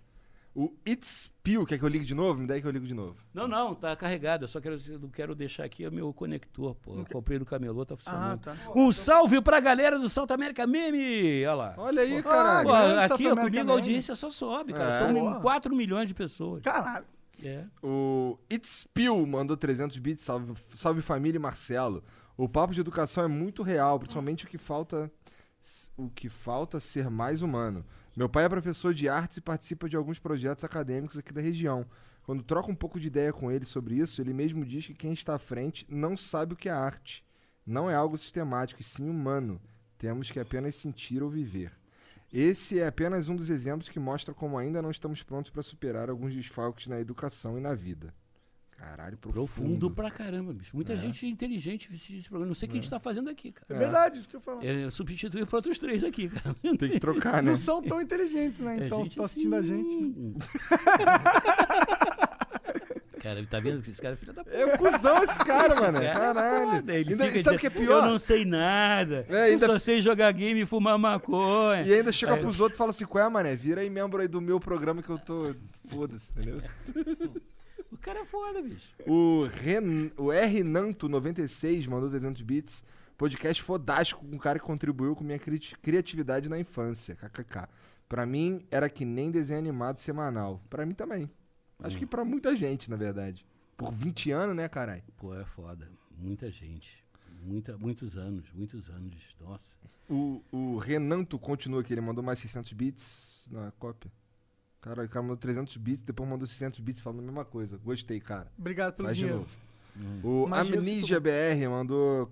O 0.55 0.71
It's 0.87 1.31
Pill, 1.41 1.65
quer 1.65 1.79
que 1.79 1.83
eu 1.83 1.89
ligue 1.89 2.05
de 2.05 2.13
novo? 2.13 2.39
Me 2.39 2.45
dá 2.45 2.53
aí 2.53 2.61
que 2.61 2.67
eu 2.67 2.71
ligo 2.71 2.85
de 2.85 2.93
novo. 2.93 3.15
Não, 3.33 3.47
não, 3.47 3.73
tá 3.73 3.95
carregado. 3.95 4.43
Eu 4.43 4.47
só 4.47 4.61
quero, 4.61 4.77
eu 4.87 4.99
não 4.99 5.09
quero 5.09 5.33
deixar 5.33 5.63
aqui 5.63 5.87
o 5.87 5.91
meu 5.91 6.13
conector, 6.13 6.75
pô. 6.75 6.95
Eu 6.95 7.05
comprei 7.11 7.39
no 7.39 7.45
camelô, 7.45 7.83
tá 7.83 7.95
Ah, 7.95 7.97
funcionando. 7.97 8.39
tá. 8.41 8.55
Um 8.75 8.91
salve 8.91 9.41
pra 9.41 9.59
galera 9.59 9.97
do 9.97 10.07
Salto 10.09 10.31
América 10.31 10.67
Meme! 10.67 11.43
Olha 11.43 11.53
lá. 11.55 11.73
Olha 11.75 12.01
aí, 12.03 12.17
Ah, 12.19 12.23
caralho. 12.23 12.67
Pô, 12.67 12.73
grande 12.75 13.13
aqui 13.13 13.27
ó, 13.27 13.35
comigo 13.35 13.69
a 13.71 13.73
audiência 13.73 14.15
só 14.15 14.29
sobe, 14.29 14.73
cara. 14.73 14.93
É. 14.93 14.97
São 14.99 15.11
Boa. 15.13 15.39
4 15.39 15.75
milhões 15.75 16.07
de 16.07 16.13
pessoas. 16.13 16.61
Caralho. 16.61 17.05
É. 17.43 17.65
O 17.81 18.37
It's 18.51 18.87
Pill 18.93 19.25
mandou 19.25 19.57
300 19.57 19.97
bits. 19.97 20.23
Salve, 20.23 20.53
salve 20.75 21.01
família 21.01 21.37
e 21.37 21.41
Marcelo. 21.41 22.03
O 22.37 22.47
papo 22.47 22.75
de 22.75 22.79
educação 22.81 23.23
é 23.23 23.27
muito 23.27 23.63
real, 23.63 23.97
principalmente 23.97 24.45
o 24.45 24.47
que 24.47 24.59
falta 24.59 25.11
o 25.97 26.09
que 26.09 26.29
falta 26.29 26.79
ser 26.79 27.09
mais 27.09 27.41
humano. 27.41 27.83
Meu 28.15 28.29
pai 28.29 28.45
é 28.45 28.49
professor 28.49 28.93
de 28.93 29.09
artes 29.09 29.37
e 29.37 29.41
participa 29.41 29.89
de 29.89 29.95
alguns 29.95 30.19
projetos 30.19 30.63
acadêmicos 30.63 31.17
aqui 31.17 31.33
da 31.33 31.41
região. 31.41 31.83
Quando 32.21 32.43
troca 32.43 32.69
um 32.69 32.75
pouco 32.75 32.99
de 32.99 33.07
ideia 33.07 33.33
com 33.33 33.51
ele 33.51 33.65
sobre 33.65 33.95
isso, 33.95 34.21
ele 34.21 34.31
mesmo 34.33 34.63
diz 34.63 34.85
que 34.85 34.93
quem 34.93 35.13
está 35.13 35.33
à 35.33 35.39
frente 35.39 35.83
não 35.89 36.15
sabe 36.15 36.53
o 36.53 36.55
que 36.55 36.69
é 36.69 36.71
arte. 36.71 37.25
Não 37.65 37.89
é 37.89 37.95
algo 37.95 38.15
sistemático, 38.15 38.81
e 38.81 38.83
sim 38.83 39.09
humano. 39.09 39.59
Temos 39.97 40.29
que 40.29 40.39
apenas 40.39 40.75
sentir 40.75 41.23
ou 41.23 41.29
viver. 41.29 41.71
Esse 42.31 42.79
é 42.79 42.85
apenas 42.85 43.29
um 43.29 43.35
dos 43.35 43.49
exemplos 43.49 43.89
que 43.89 43.99
mostra 43.99 44.31
como 44.31 44.59
ainda 44.59 44.79
não 44.79 44.91
estamos 44.91 45.23
prontos 45.23 45.49
para 45.49 45.63
superar 45.63 46.07
alguns 46.07 46.35
desfalques 46.35 46.85
na 46.85 46.99
educação 46.99 47.57
e 47.57 47.61
na 47.61 47.73
vida. 47.73 48.13
Caralho, 48.83 49.17
profundo. 49.17 49.33
Profundo 49.33 49.91
pra 49.91 50.11
caramba, 50.11 50.51
bicho. 50.53 50.75
Muita 50.75 50.95
gente 50.97 51.25
inteligente 51.25 51.87
assiste 51.89 52.17
esse 52.17 52.27
programa. 52.29 52.47
Não 52.49 52.55
sei 52.55 52.67
o 52.67 52.71
que 52.71 52.77
a 52.77 52.81
gente 52.81 52.89
tá 52.89 52.99
fazendo 52.99 53.29
aqui, 53.29 53.49
É, 53.49 53.51
cara. 53.51 53.79
verdade 53.79 54.19
isso 54.19 54.27
que 54.27 54.35
eu 54.35 54.41
falo. 54.41 54.59
É, 54.61 54.91
substituir 54.91 55.45
para 55.45 55.55
outros 55.57 55.79
três 55.79 56.03
aqui, 56.03 56.27
cara. 56.29 56.53
Tem 56.61 56.77
que 56.77 56.99
trocar, 56.99 57.41
né? 57.41 57.49
Não 57.49 57.55
são 57.55 57.81
tão 57.81 58.01
inteligentes, 58.01 58.59
né? 58.61 58.77
É, 58.81 58.85
Então, 58.85 58.99
se 58.99 59.03
gente 59.05 59.11
estão 59.13 59.25
assistindo 59.25 59.55
a 59.55 59.61
gente. 59.61 59.95
assim. 59.95 60.35
Cara, 63.23 63.45
tá 63.45 63.57
vendo 63.57 63.81
que 63.81 63.89
esse 63.89 64.01
cara 64.01 64.15
é 64.15 64.17
filho 64.17 64.33
da 64.33 64.43
puta? 64.43 64.53
É 64.53 64.77
cuzão 64.77 65.23
esse 65.23 65.39
cara, 65.39 65.73
mano. 65.79 65.93
Cara, 65.93 66.05
é 66.05 66.13
Caralho. 66.13 66.91
Ele 66.91 67.11
Ainda- 67.11 67.25
fica 67.27 67.41
sabe 67.43 67.55
o 67.55 67.59
que 67.61 67.67
é 67.67 67.69
pior? 67.69 68.03
Eu 68.03 68.09
não 68.09 68.17
sei 68.19 68.43
nada. 68.43 69.25
É, 69.29 69.43
ainda- 69.43 69.65
Eu 69.65 69.69
só 69.71 69.79
sei 69.79 70.01
jogar 70.01 70.29
game 70.33 70.59
e 70.59 70.65
fumar 70.65 70.99
maconha. 70.99 71.83
E 71.83 71.93
ainda 71.93 72.11
chega 72.11 72.33
Aí- 72.33 72.41
pros 72.41 72.59
outros 72.59 72.75
e 72.75 72.77
fala 72.77 72.89
assim: 72.89 73.05
qual 73.05 73.23
é, 73.25 73.29
mané? 73.29 73.55
Vira 73.55 73.79
aí 73.79 73.89
membro 73.89 74.21
aí 74.21 74.27
do 74.27 74.41
meu 74.41 74.59
programa 74.59 75.01
que 75.01 75.09
eu 75.09 75.17
tô. 75.17 75.55
Foda-se, 75.87 76.33
entendeu? 76.33 76.61
O 77.93 77.97
cara 77.97 78.21
é 78.21 78.25
foda, 78.25 78.61
bicho. 78.61 78.93
O, 79.07 79.45
Ren... 79.45 80.09
o 80.17 80.31
R 80.31 80.63
Nanto96 80.63 81.87
mandou 81.87 82.09
300 82.09 82.41
bits. 82.41 82.83
Podcast 83.17 83.61
fodástico 83.61 84.25
com 84.25 84.35
um 84.35 84.39
cara 84.39 84.57
que 84.59 84.65
contribuiu 84.65 85.15
com 85.15 85.23
minha 85.23 85.37
cri- 85.39 85.59
criatividade 85.81 86.49
na 86.49 86.59
infância. 86.59 87.15
KKK. 87.15 87.67
Pra 88.09 88.25
mim, 88.25 88.65
era 88.71 88.89
que 88.89 89.05
nem 89.05 89.29
desenho 89.31 89.59
animado 89.59 89.99
semanal. 89.99 90.61
Pra 90.69 90.85
mim 90.85 90.93
também. 90.93 91.29
Acho 91.79 91.97
que 91.97 92.05
pra 92.05 92.23
muita 92.25 92.55
gente, 92.55 92.89
na 92.89 92.95
verdade. 92.95 93.45
Por 93.77 93.91
20 93.91 94.31
anos, 94.31 94.55
né, 94.55 94.67
caralho? 94.67 95.03
Pô, 95.17 95.33
é 95.35 95.45
foda. 95.45 95.89
Muita 96.17 96.49
gente. 96.51 97.03
Muita, 97.41 97.77
muitos 97.77 98.17
anos, 98.17 98.51
muitos 98.53 98.89
anos. 98.89 99.35
Nossa. 99.39 99.71
O, 100.09 100.41
o 100.51 100.77
Renanto 100.77 101.37
continua 101.37 101.81
aqui, 101.81 101.93
ele 101.93 102.01
mandou 102.01 102.23
mais 102.23 102.39
600 102.39 102.71
bits 102.73 103.47
na 103.51 103.71
cópia. 103.71 104.11
Cara, 104.83 105.05
o 105.05 105.07
cara 105.07 105.23
mandou 105.23 105.37
300 105.37 105.77
bits, 105.77 106.03
depois 106.03 106.29
mandou 106.29 106.45
600 106.45 106.81
bits 106.81 106.99
falando 106.99 107.19
a 107.19 107.23
mesma 107.23 107.45
coisa. 107.45 107.77
Gostei, 107.77 108.19
cara. 108.19 108.51
Obrigado 108.59 108.93
pelo 108.93 109.07
Faz 109.07 109.17
de 109.17 109.23
dinheiro. 109.23 109.47
novo. 109.95 110.43
O 110.45 110.45
Mais 110.45 110.67
dinheiro 110.67 110.85
Amnesia 110.85 111.19
BR 111.21 111.69
mandou 111.69 112.29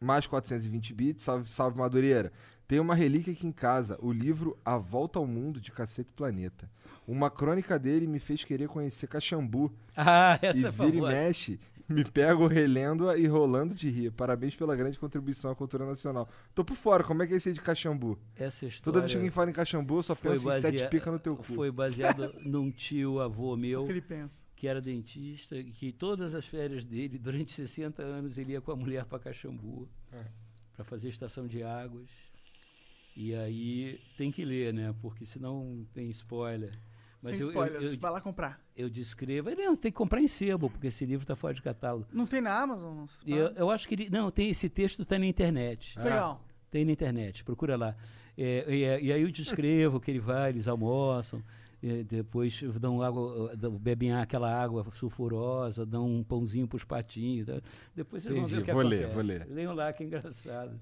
mais 0.00 0.26
420 0.26 0.92
bits. 0.92 1.22
Salve, 1.22 1.48
salve 1.48 1.78
Madureira. 1.78 2.32
Tem 2.66 2.80
uma 2.80 2.96
relíquia 2.96 3.32
aqui 3.32 3.46
em 3.46 3.52
casa, 3.52 3.96
o 4.02 4.10
livro 4.10 4.58
A 4.64 4.76
Volta 4.76 5.20
ao 5.20 5.26
Mundo 5.26 5.60
de 5.60 5.70
Cacete 5.70 6.10
Planeta. 6.10 6.68
Uma 7.06 7.30
crônica 7.30 7.78
dele 7.78 8.08
me 8.08 8.18
fez 8.18 8.42
querer 8.42 8.66
conhecer 8.66 9.06
Caxambu. 9.06 9.72
Ah, 9.96 10.38
e 10.42 10.46
essa 10.46 10.66
é 10.66 10.70
vira 10.70 10.96
e 10.96 11.00
mexe, 11.00 11.60
me 11.88 12.04
pego 12.04 12.46
relendo 12.46 13.14
e 13.16 13.26
rolando 13.26 13.74
de 13.74 13.88
rir. 13.90 14.10
Parabéns 14.12 14.54
pela 14.56 14.74
grande 14.76 14.98
contribuição 14.98 15.50
à 15.50 15.54
cultura 15.54 15.84
nacional. 15.86 16.28
Tô 16.54 16.64
por 16.64 16.76
fora, 16.76 17.02
como 17.04 17.22
é 17.22 17.26
que 17.26 17.34
é 17.34 17.36
esse 17.36 17.48
aí 17.50 17.54
de 17.54 17.60
Caxambu? 17.60 18.18
Essa 18.36 18.66
história 18.66 18.82
Toda 18.84 19.00
vez 19.00 19.12
que 19.12 19.16
alguém 19.16 19.30
fala 19.30 19.50
em 19.50 19.52
Caxambu, 19.52 19.96
eu 19.98 20.02
só 20.02 20.14
foi, 20.14 20.32
penso 20.32 20.48
em 20.48 20.60
sete 20.60 20.72
basea- 20.74 20.88
pica 20.88 21.10
no 21.10 21.18
teu 21.18 21.36
cu. 21.36 21.44
foi 21.44 21.70
baseado 21.70 22.34
num 22.44 22.70
tio 22.70 23.20
avô 23.20 23.54
O 23.54 23.56
meu 23.56 23.84
que 23.84 23.92
ele 23.92 24.00
pensa. 24.00 24.44
que 24.56 24.66
era 24.68 24.80
dentista 24.80 25.56
e 25.56 25.64
que 25.72 25.92
todas 25.92 26.34
as 26.34 26.46
férias 26.46 26.84
dele, 26.84 27.18
durante 27.18 27.52
60 27.52 28.02
anos, 28.02 28.38
ele 28.38 28.52
ia 28.52 28.60
com 28.60 28.72
a 28.72 28.76
mulher 28.76 29.04
para 29.04 29.18
Caxambu 29.18 29.88
É. 30.12 30.24
para 30.76 30.84
fazer 30.84 31.08
estação 31.08 31.46
de 31.46 31.62
águas. 31.62 32.08
E 33.16 33.34
aí 33.34 34.00
tem 34.16 34.30
que 34.32 34.42
ler, 34.44 34.72
né? 34.72 34.94
Porque 35.02 35.26
senão 35.26 35.84
tem 35.92 36.08
spoiler. 36.10 36.72
Mas 37.22 37.36
Sem 37.36 37.42
eu, 37.42 37.48
spoilers, 37.50 37.84
eu, 37.86 37.92
eu, 37.92 37.98
vai 38.00 38.10
lá 38.10 38.20
comprar. 38.20 38.60
eu 38.76 38.90
descrevo. 38.90 39.48
Ele 39.48 39.64
não, 39.64 39.76
tem 39.76 39.92
que 39.92 39.96
comprar 39.96 40.20
em 40.20 40.26
sebo, 40.26 40.68
porque 40.68 40.88
esse 40.88 41.04
livro 41.06 41.22
está 41.22 41.36
fora 41.36 41.54
de 41.54 41.62
catálogo. 41.62 42.06
Não 42.12 42.26
tem 42.26 42.40
na 42.40 42.52
Amazon? 42.60 43.06
Não, 43.24 43.36
eu, 43.36 43.46
eu 43.54 43.70
acho 43.70 43.86
que 43.86 43.94
ele. 43.94 44.10
Não, 44.10 44.30
tem 44.30 44.50
esse 44.50 44.68
texto 44.68 45.02
está 45.02 45.18
na 45.18 45.26
internet. 45.26 45.96
Legal. 45.98 46.42
Tem 46.70 46.84
na 46.84 46.92
internet, 46.92 47.44
procura 47.44 47.76
lá. 47.76 47.94
É, 48.36 48.64
e, 48.74 48.82
é, 48.82 49.00
e 49.02 49.12
aí 49.12 49.22
eu 49.22 49.30
descrevo 49.30 50.00
que 50.00 50.10
ele 50.10 50.18
vai, 50.18 50.48
eles 50.50 50.66
almoçam, 50.66 51.42
é, 51.82 52.02
depois 52.02 52.62
dão 52.80 53.02
água, 53.02 53.54
dão- 53.56 53.72
bebem 53.78 54.10
aquela 54.14 54.50
água 54.50 54.84
sulfurosa, 54.92 55.84
dão 55.86 56.08
um 56.08 56.24
pãozinho 56.24 56.66
para 56.66 56.76
os 56.78 56.84
patinhos. 56.84 57.46
tá? 57.46 57.60
Depois 57.94 58.22
vocês 58.22 58.34
vão 58.34 58.46
ver 58.46 58.52
Entendi, 58.56 58.62
o 58.62 58.64
que 58.64 58.72
vou 58.72 58.82
ler, 58.82 59.04
acontece. 59.04 59.14
vou 59.14 59.22
ler. 59.22 59.46
Leiam 59.48 59.74
lá, 59.74 59.92
que 59.92 60.02
engraçado. 60.02 60.76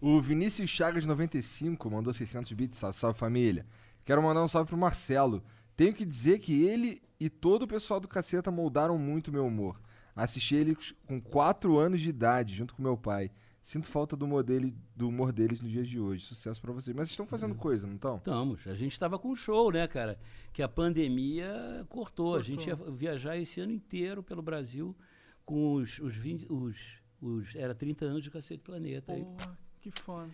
O 0.00 0.20
Vinícius 0.20 0.70
Chagas 0.70 1.04
95 1.04 1.90
mandou 1.90 2.12
600 2.12 2.52
bits. 2.52 2.78
Salve, 2.78 2.96
salve 2.96 3.18
família. 3.18 3.66
Quero 4.04 4.22
mandar 4.22 4.42
um 4.42 4.48
salve 4.48 4.68
pro 4.68 4.76
Marcelo. 4.78 5.42
Tenho 5.76 5.94
que 5.94 6.04
dizer 6.04 6.38
que 6.40 6.62
ele 6.64 7.02
e 7.18 7.28
todo 7.28 7.62
o 7.62 7.68
pessoal 7.68 8.00
do 8.00 8.08
Caceta 8.08 8.50
moldaram 8.50 8.98
muito 8.98 9.32
meu 9.32 9.46
humor. 9.46 9.80
Assisti 10.14 10.54
ele 10.54 10.76
com 11.06 11.20
4 11.20 11.78
anos 11.78 12.00
de 12.00 12.10
idade, 12.10 12.54
junto 12.54 12.74
com 12.74 12.82
meu 12.82 12.96
pai. 12.96 13.30
Sinto 13.62 13.88
falta 13.88 14.16
do 14.16 14.24
humor, 14.24 14.42
dele, 14.42 14.74
do 14.96 15.08
humor 15.08 15.32
deles 15.32 15.60
nos 15.60 15.70
dias 15.70 15.86
de 15.86 16.00
hoje. 16.00 16.24
Sucesso 16.24 16.60
pra 16.62 16.72
vocês. 16.72 16.96
Mas 16.96 17.10
estão 17.10 17.26
fazendo 17.26 17.54
coisa, 17.54 17.86
não 17.86 17.96
estão? 17.96 18.16
Estamos. 18.16 18.66
A 18.66 18.74
gente 18.74 18.92
estava 18.92 19.18
com 19.18 19.28
um 19.28 19.36
show, 19.36 19.70
né, 19.70 19.86
cara? 19.86 20.18
Que 20.52 20.62
a 20.62 20.68
pandemia 20.68 21.86
cortou. 21.88 22.36
A 22.36 22.42
gente 22.42 22.66
ia 22.68 22.74
viajar 22.74 23.36
esse 23.36 23.60
ano 23.60 23.72
inteiro 23.72 24.22
pelo 24.22 24.40
Brasil 24.40 24.96
com 25.44 25.74
os, 25.74 25.98
os, 25.98 26.16
20, 26.16 26.50
os, 26.50 26.78
os 27.20 27.54
era 27.54 27.74
30 27.74 28.06
anos 28.06 28.22
de 28.22 28.30
Cacete 28.30 28.62
Planeta. 28.62 29.12
Aí 29.12 29.24
Porra, 29.24 29.58
que 29.80 29.90
foda. 30.00 30.30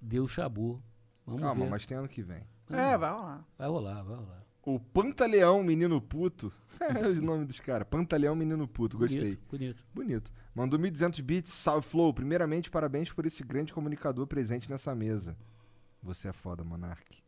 deu 0.00 0.26
chabu. 0.28 0.82
Vamos 1.26 1.40
Calma, 1.40 1.64
ver. 1.64 1.70
mas 1.70 1.86
tem 1.86 1.96
ano 1.96 2.08
que 2.08 2.22
vem. 2.22 2.42
É, 2.70 2.96
vai 2.96 3.10
lá. 3.10 3.44
Vai 3.58 3.68
rolar, 3.68 4.02
vai 4.02 4.16
rolar. 4.16 4.44
O 4.62 4.80
Pantaleão 4.80 5.62
Menino 5.62 6.00
Puto. 6.00 6.52
é 6.80 7.06
o 7.06 7.22
nome 7.22 7.44
dos 7.44 7.60
caras. 7.60 7.86
Pantaleão 7.88 8.34
Menino 8.34 8.66
Puto. 8.66 8.96
Gostei. 8.96 9.20
Bonito, 9.20 9.46
bonito. 9.50 9.84
Bonito. 9.94 10.32
Mandou 10.54 10.78
1.200 10.78 11.22
bits. 11.22 11.52
Salve, 11.52 11.86
Flow. 11.86 12.14
Primeiramente, 12.14 12.70
parabéns 12.70 13.12
por 13.12 13.26
esse 13.26 13.44
grande 13.44 13.72
comunicador 13.74 14.26
presente 14.26 14.70
nessa 14.70 14.94
mesa. 14.94 15.36
Você 16.02 16.28
é 16.28 16.32
foda, 16.32 16.64
Monark. 16.64 17.22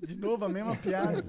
De 0.00 0.18
novo, 0.18 0.44
a 0.44 0.48
mesma 0.48 0.76
piada. 0.76 1.24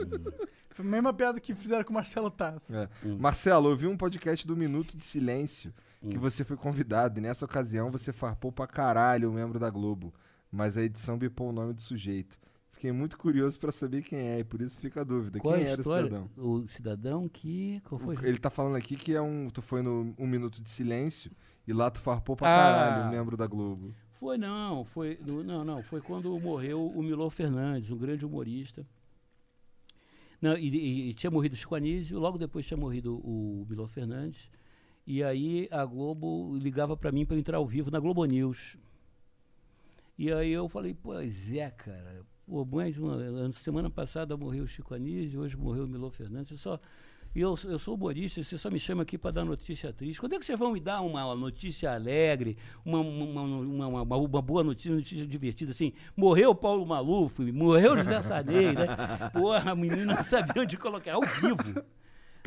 Foi 0.71 0.85
a 0.85 0.89
mesma 0.89 1.13
piada 1.13 1.39
que 1.39 1.55
fizeram 1.55 1.83
com 1.83 1.91
o 1.91 1.93
Marcelo 1.93 2.29
Tasso. 2.29 2.75
É. 2.75 2.89
Hum. 3.05 3.17
Marcelo, 3.19 3.69
eu 3.69 3.75
vi 3.75 3.87
um 3.87 3.97
podcast 3.97 4.45
do 4.45 4.57
Minuto 4.57 4.97
de 4.97 5.03
Silêncio 5.03 5.73
que 6.09 6.17
você 6.17 6.43
foi 6.43 6.55
convidado 6.55 7.19
e 7.19 7.21
nessa 7.21 7.45
ocasião 7.45 7.91
você 7.91 8.13
farpou 8.13 8.51
pra 8.51 8.67
caralho 8.67 9.29
o 9.29 9.33
membro 9.33 9.59
da 9.59 9.69
Globo, 9.69 10.13
mas 10.51 10.77
a 10.77 10.83
edição 10.83 11.17
bipou 11.17 11.49
o 11.49 11.51
nome 11.51 11.73
do 11.73 11.81
sujeito. 11.81 12.37
Fiquei 12.77 12.91
muito 12.91 13.17
curioso 13.17 13.57
pra 13.59 13.71
saber 13.71 14.03
quem 14.03 14.19
é 14.19 14.39
e 14.39 14.43
por 14.43 14.61
isso 14.61 14.79
fica 14.79 15.01
a 15.01 15.03
dúvida. 15.03 15.39
Qual 15.39 15.55
quem 15.55 15.63
é 15.63 15.67
a 15.67 15.71
era 15.71 15.81
história? 15.81 16.05
o 16.05 16.09
cidadão? 16.09 16.29
O 16.37 16.67
cidadão 16.67 17.27
que. 17.27 17.81
Qual 17.85 17.97
foi? 17.99 18.15
Ele 18.21 18.37
tá 18.37 18.51
falando 18.51 18.75
aqui 18.75 18.95
que 18.95 19.15
é 19.15 19.21
um, 19.21 19.49
tu 19.49 19.63
foi 19.63 19.81
no 19.81 20.13
Um 20.15 20.27
Minuto 20.27 20.61
de 20.61 20.69
Silêncio 20.69 21.31
e 21.67 21.73
lá 21.73 21.89
tu 21.89 21.99
farpou 21.99 22.35
pra 22.35 22.47
Ah. 22.47 22.55
caralho 22.91 23.09
membro 23.11 23.35
da 23.35 23.47
Globo. 23.47 23.95
Foi 24.19 24.37
não, 24.37 24.85
foi 24.85 25.19
no- 25.25 25.43
não, 25.43 25.65
não, 25.65 25.81
foi 25.81 26.01
quando 26.01 26.39
morreu 26.39 26.85
o 26.87 27.01
Milor 27.01 27.31
Fernandes, 27.31 27.89
um 27.89 27.97
grande 27.97 28.23
humorista. 28.23 28.85
Não, 30.39 30.55
e, 30.55 30.67
e- 30.69 31.09
e 31.09 31.13
tinha 31.15 31.31
morrido 31.31 31.53
o 31.55 31.57
Chico 31.57 31.73
Anísio, 31.73 32.19
logo 32.19 32.37
depois 32.37 32.63
tinha 32.63 32.77
morrido 32.77 33.15
o 33.25 33.65
Milor 33.67 33.87
Fernandes. 33.87 34.51
E 35.07 35.23
aí 35.23 35.67
a 35.71 35.83
Globo 35.83 36.55
ligava 36.59 36.95
para 36.95 37.11
mim 37.11 37.25
para 37.25 37.37
entrar 37.37 37.57
ao 37.57 37.65
vivo 37.65 37.89
na 37.89 37.99
Globo 37.99 38.23
News. 38.23 38.77
E 40.15 40.31
aí 40.31 40.51
eu 40.51 40.69
falei, 40.69 40.93
pois 40.93 41.51
é, 41.51 41.71
cara. 41.71 42.23
Pô, 42.47 42.63
mais 42.65 42.97
uma 42.97 43.51
semana 43.51 43.89
passada 43.89 44.37
morreu 44.37 44.63
o 44.63 44.67
Chico 44.67 44.93
Anísio, 44.93 45.41
hoje 45.41 45.57
morreu 45.57 45.83
o 45.83 45.87
Milor 45.87 46.11
Fernandes. 46.11 46.59
Só 46.61 46.79
e 47.35 47.41
eu, 47.41 47.55
eu 47.65 47.77
sou 47.77 47.95
humorista, 47.95 48.41
você 48.41 48.57
só 48.57 48.71
me 48.71 48.79
chama 48.79 49.03
aqui 49.03 49.17
para 49.17 49.31
dar 49.31 49.45
notícia 49.45 49.91
triste. 49.91 50.19
Quando 50.19 50.33
é 50.33 50.39
que 50.39 50.45
vocês 50.45 50.57
vão 50.57 50.71
me 50.71 50.79
dar 50.79 51.01
uma 51.01 51.35
notícia 51.35 51.93
alegre, 51.93 52.57
uma, 52.85 52.99
uma, 52.99 53.41
uma, 53.43 53.87
uma- 53.87 54.15
uma- 54.15 54.41
boa 54.41 54.63
notícia, 54.63 54.91
uma 54.91 54.97
notícia 54.97 55.27
divertida, 55.27 55.71
assim? 55.71 55.91
Morreu 56.15 56.51
o 56.51 56.55
Paulo 56.55 56.85
Maluf, 56.85 57.39
morreu 57.51 57.93
o 57.93 57.97
José 57.97 58.21
Sarney, 58.21 58.71
né? 58.73 58.87
Porra, 59.33 59.71
a 59.71 59.75
menina 59.75 60.05
não 60.15 60.23
sabia 60.23 60.63
onde 60.63 60.77
colocar, 60.77 61.13
ao 61.15 61.21
vivo. 61.21 61.83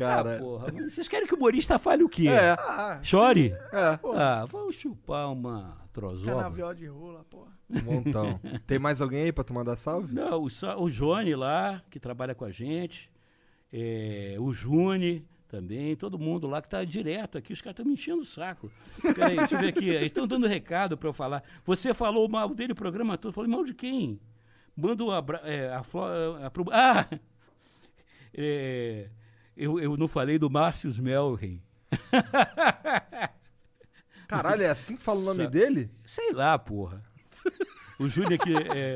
Cara, 0.07 0.35
Ah, 0.35 0.39
porra, 0.39 0.71
vocês 0.89 1.07
querem 1.07 1.27
que 1.27 1.33
o 1.33 1.37
humorista 1.37 1.77
fale 1.79 2.03
o 2.03 2.09
quê? 2.09 2.27
É. 2.29 2.51
Ah, 2.51 2.99
Chore? 3.03 3.51
é, 3.71 3.99
Ah, 4.15 4.45
vamos 4.49 4.75
chupar 4.75 5.31
uma 5.31 5.77
trozoba. 5.93 6.37
canavial 6.37 6.73
de 6.73 6.85
rola, 6.87 7.23
porra. 7.29 7.51
um 7.69 7.81
montão. 7.81 8.39
Tem 8.67 8.79
mais 8.79 9.01
alguém 9.01 9.23
aí 9.23 9.31
pra 9.31 9.43
tu 9.43 9.53
mandar 9.53 9.75
salve? 9.77 10.13
Não, 10.13 10.41
o, 10.43 10.47
o 10.83 10.89
Johnny 10.89 11.35
lá, 11.35 11.81
que 11.89 11.99
trabalha 11.99 12.33
com 12.35 12.45
a 12.45 12.51
gente, 12.51 13.09
é, 13.71 14.35
o 14.39 14.51
Juni 14.51 15.25
também, 15.47 15.95
todo 15.97 16.17
mundo 16.17 16.47
lá 16.47 16.61
que 16.61 16.69
tá 16.69 16.81
direto 16.85 17.37
aqui, 17.37 17.51
os 17.51 17.59
caras 17.61 17.73
estão 17.73 17.85
me 17.85 17.93
enchendo 17.93 18.21
o 18.21 18.25
saco. 18.25 18.71
Peraí, 19.13 19.35
deixa 19.35 19.55
eu 19.55 19.59
ver 19.59 19.67
aqui, 19.67 19.89
eles 19.89 20.07
estão 20.07 20.25
dando 20.25 20.47
recado 20.47 20.97
para 20.97 21.09
eu 21.09 21.13
falar. 21.13 21.43
Você 21.65 21.93
falou 21.93 22.27
mal 22.29 22.47
dele 22.55 22.71
o 22.71 22.75
programa 22.75 23.17
todo, 23.17 23.31
eu 23.31 23.33
falei, 23.35 23.51
mal 23.51 23.63
de 23.65 23.73
quem? 23.73 24.17
Manda 24.77 25.03
um 25.03 25.11
abra 25.11 25.41
é, 25.43 25.67
a, 25.69 25.79
a, 26.45 26.49
pro- 26.49 26.71
Ah! 26.71 27.05
É, 28.33 29.09
eu, 29.55 29.79
eu 29.79 29.97
não 29.97 30.07
falei 30.07 30.37
do 30.39 30.49
Márcio 30.49 30.91
Melren. 31.01 31.61
Caralho, 34.27 34.63
é 34.63 34.69
assim 34.69 34.95
que 34.95 35.03
fala 35.03 35.19
o 35.19 35.23
nome 35.23 35.43
Sa- 35.43 35.49
dele? 35.49 35.91
Sei 36.05 36.31
lá, 36.31 36.57
porra. 36.57 37.03
O 37.99 38.07
Júnior 38.09 38.33
aqui, 38.33 38.53
é, 38.55 38.95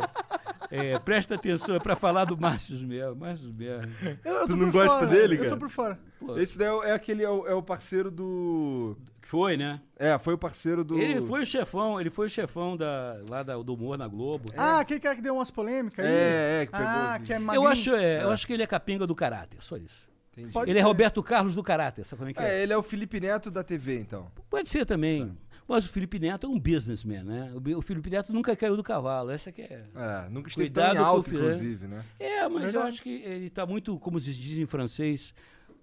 é, 0.71 0.99
presta 0.99 1.35
atenção, 1.35 1.75
é 1.75 1.79
para 1.79 1.95
falar 1.95 2.25
do 2.25 2.39
Márcio 2.39 2.77
Mel. 2.79 3.15
Márcio 3.15 3.53
Mel. 3.53 3.81
Eu, 4.23 4.33
eu 4.33 4.47
Tu 4.47 4.55
não 4.55 4.71
gosta 4.71 4.99
fora, 4.99 5.07
dele, 5.07 5.35
Eu 5.35 5.39
cara? 5.39 5.49
tô 5.51 5.57
por 5.57 5.69
fora. 5.69 5.99
Pô, 6.19 6.37
Esse 6.37 6.57
daí 6.57 6.67
é, 6.67 6.71
o- 6.71 6.83
é 6.83 6.91
aquele, 6.93 7.23
é 7.23 7.29
o, 7.29 7.45
é 7.47 7.53
o 7.53 7.61
parceiro 7.61 8.09
do... 8.09 8.97
Foi, 9.21 9.57
né? 9.57 9.81
É, 9.97 10.17
foi 10.17 10.33
o 10.35 10.37
parceiro 10.37 10.83
do... 10.83 10.97
Ele 10.99 11.21
foi 11.25 11.43
o 11.43 11.45
chefão, 11.45 11.99
ele 11.99 12.09
foi 12.09 12.27
o 12.27 12.29
chefão 12.29 12.77
da, 12.77 13.17
lá 13.29 13.43
da, 13.43 13.57
do 13.57 13.73
humor 13.73 13.97
na 13.97 14.07
Globo. 14.07 14.51
Ah, 14.55 14.79
aquele 14.79 14.99
cara 14.99 15.15
que 15.15 15.21
deu 15.21 15.35
umas 15.35 15.51
polêmicas 15.51 16.05
aí? 16.05 16.11
É, 16.11 16.61
é, 16.61 16.65
que 16.65 16.71
pegou... 16.71 16.87
Ah, 16.87 17.19
que 17.23 17.33
é 17.33 17.37
eu, 17.57 17.67
acho, 17.67 17.89
é, 17.95 18.23
eu 18.23 18.31
acho 18.31 18.47
que 18.47 18.53
ele 18.53 18.63
é 18.63 18.67
capenga 18.67 19.05
do 19.05 19.15
caráter, 19.15 19.57
só 19.61 19.75
isso. 19.77 20.07
Entendi. 20.37 20.51
Pode 20.53 20.69
ele 20.69 20.79
é. 20.79 20.81
Roberto 20.81 21.23
Carlos 21.23 21.55
do 21.55 21.63
caráter, 21.63 22.03
sabe 22.05 22.17
como 22.19 22.29
é 22.29 22.33
que 22.33 22.41
é? 22.41 22.59
É, 22.59 22.63
ele 22.63 22.73
é 22.73 22.77
o 22.77 22.83
Felipe 22.83 23.19
Neto 23.19 23.49
da 23.49 23.63
TV, 23.63 23.99
então. 23.99 24.29
Pode 24.49 24.69
ser 24.69 24.85
também. 24.85 25.35
Mas 25.67 25.85
o 25.85 25.89
Felipe 25.89 26.19
Neto 26.19 26.45
é 26.45 26.49
um 26.49 26.59
businessman, 26.59 27.23
né? 27.23 27.51
O, 27.75 27.81
Felipe 27.81 28.09
Neto 28.09 28.31
nunca 28.31 28.55
caiu 28.55 28.75
do 28.77 28.83
cavalo, 28.83 29.31
essa 29.31 29.51
que 29.51 29.61
é. 29.63 29.83
É, 29.95 30.29
nunca 30.29 30.49
esteve 30.49 30.67
Cuidado 30.69 30.93
tão 30.95 31.01
em 31.03 31.05
alto, 31.05 31.29
filé. 31.29 31.43
inclusive, 31.45 31.87
né? 31.87 32.05
É, 32.19 32.41
mas 32.47 32.53
eu 32.65 32.71
Verdade. 32.71 32.87
acho 32.89 33.01
que 33.01 33.09
ele 33.09 33.47
está 33.47 33.65
muito, 33.65 33.97
como 33.97 34.19
se 34.19 34.31
diz 34.33 34.57
em 34.59 34.65
francês, 34.67 35.33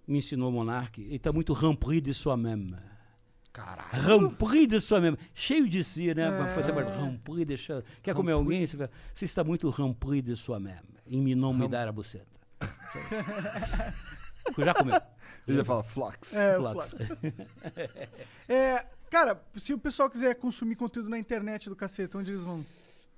me 0.06 0.18
ensinou 0.18 0.50
o 0.50 0.52
Monarque, 0.52 1.02
ele 1.02 1.16
está 1.16 1.32
muito 1.32 1.52
rempli 1.52 2.00
de 2.00 2.14
soi-même. 2.14 2.76
Caralho. 3.52 3.90
Rempli 4.28 4.66
de 4.68 4.78
soi-même. 4.80 5.18
Cheio 5.34 5.68
de 5.68 5.82
si, 5.82 6.14
né? 6.14 6.30
Pra 6.30 6.46
fazer 6.54 6.70
É. 6.70 6.74
mais 6.74 6.88
rempli 6.88 7.44
de 7.44 7.56
soi 7.58 7.82
Quer 8.02 8.14
comer 8.14 8.32
alguém? 8.32 8.66
Você, 8.66 8.76
você 9.14 9.24
está 9.24 9.42
muito 9.42 9.68
rempli 9.68 10.22
de 10.22 10.36
soi-même. 10.36 10.78
Em 11.06 11.20
me 11.20 11.34
não 11.34 11.52
me 11.52 11.66
dar 11.68 11.88
a 11.88 11.92
buceta. 11.92 12.26
Já 14.58 14.74
comeu? 14.74 15.00
Ele 15.46 15.56
já 15.56 15.64
fala. 15.64 15.80
É, 15.80 15.82
Flux. 15.84 16.34
Flux. 16.56 16.94
É, 18.48 18.86
cara, 19.10 19.40
se 19.56 19.72
o 19.74 19.78
pessoal 19.78 20.08
quiser 20.08 20.34
consumir 20.34 20.76
conteúdo 20.76 21.08
na 21.08 21.18
internet 21.18 21.68
do 21.68 21.76
cacete, 21.76 22.16
onde 22.16 22.30
eles 22.30 22.42
vão? 22.42 22.64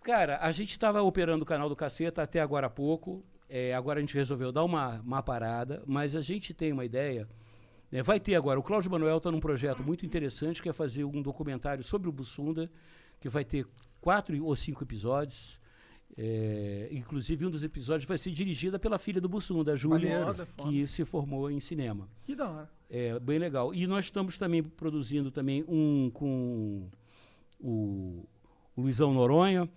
Cara, 0.02 0.38
a 0.40 0.52
gente 0.52 0.70
estava 0.70 1.02
operando 1.02 1.42
o 1.44 1.46
canal 1.46 1.68
do 1.68 1.74
Caceta 1.74 2.22
até 2.22 2.40
agora 2.40 2.66
há 2.66 2.70
pouco. 2.70 3.24
É, 3.48 3.74
agora 3.74 3.98
a 3.98 4.00
gente 4.00 4.14
resolveu 4.14 4.52
dar 4.52 4.64
uma, 4.64 5.00
uma 5.00 5.22
parada, 5.22 5.82
mas 5.86 6.14
a 6.14 6.20
gente 6.20 6.52
tem 6.52 6.72
uma 6.72 6.84
ideia. 6.84 7.26
né, 7.90 8.02
vai 8.02 8.20
ter 8.20 8.34
agora. 8.34 8.58
O 8.60 8.62
Cláudio 8.62 8.90
Manuel 8.90 9.16
está 9.18 9.30
num 9.30 9.40
projeto 9.40 9.82
muito 9.82 10.04
interessante 10.04 10.62
que 10.62 10.68
é 10.68 10.72
fazer 10.72 11.04
um 11.04 11.22
documentário 11.22 11.82
sobre 11.82 12.08
o 12.08 12.12
Bussunda, 12.12 12.70
que 13.20 13.28
vai 13.28 13.44
ter 13.44 13.66
quatro 14.00 14.42
ou 14.44 14.54
cinco 14.56 14.82
episódios. 14.84 15.58
É, 16.16 16.88
inclusive, 16.92 17.44
um 17.44 17.50
dos 17.50 17.64
episódios 17.64 18.06
vai 18.06 18.16
ser 18.16 18.30
dirigida 18.30 18.78
pela 18.78 18.98
filha 18.98 19.20
do 19.20 19.28
Bussunda, 19.28 19.72
a 19.72 19.76
Júlia, 19.76 20.20
que 20.62 20.86
se 20.86 21.04
formou 21.04 21.50
em 21.50 21.58
cinema. 21.58 22.08
Que 22.24 22.36
da 22.36 22.48
hora. 22.48 22.70
É 22.88 23.18
bem 23.18 23.38
legal. 23.38 23.74
E 23.74 23.86
nós 23.86 24.04
estamos 24.04 24.38
também 24.38 24.62
produzindo 24.62 25.30
também 25.30 25.64
um 25.66 26.10
com 26.14 26.88
o, 27.60 28.28
o 28.76 28.82
Luizão 28.82 29.12
Noronha 29.12 29.68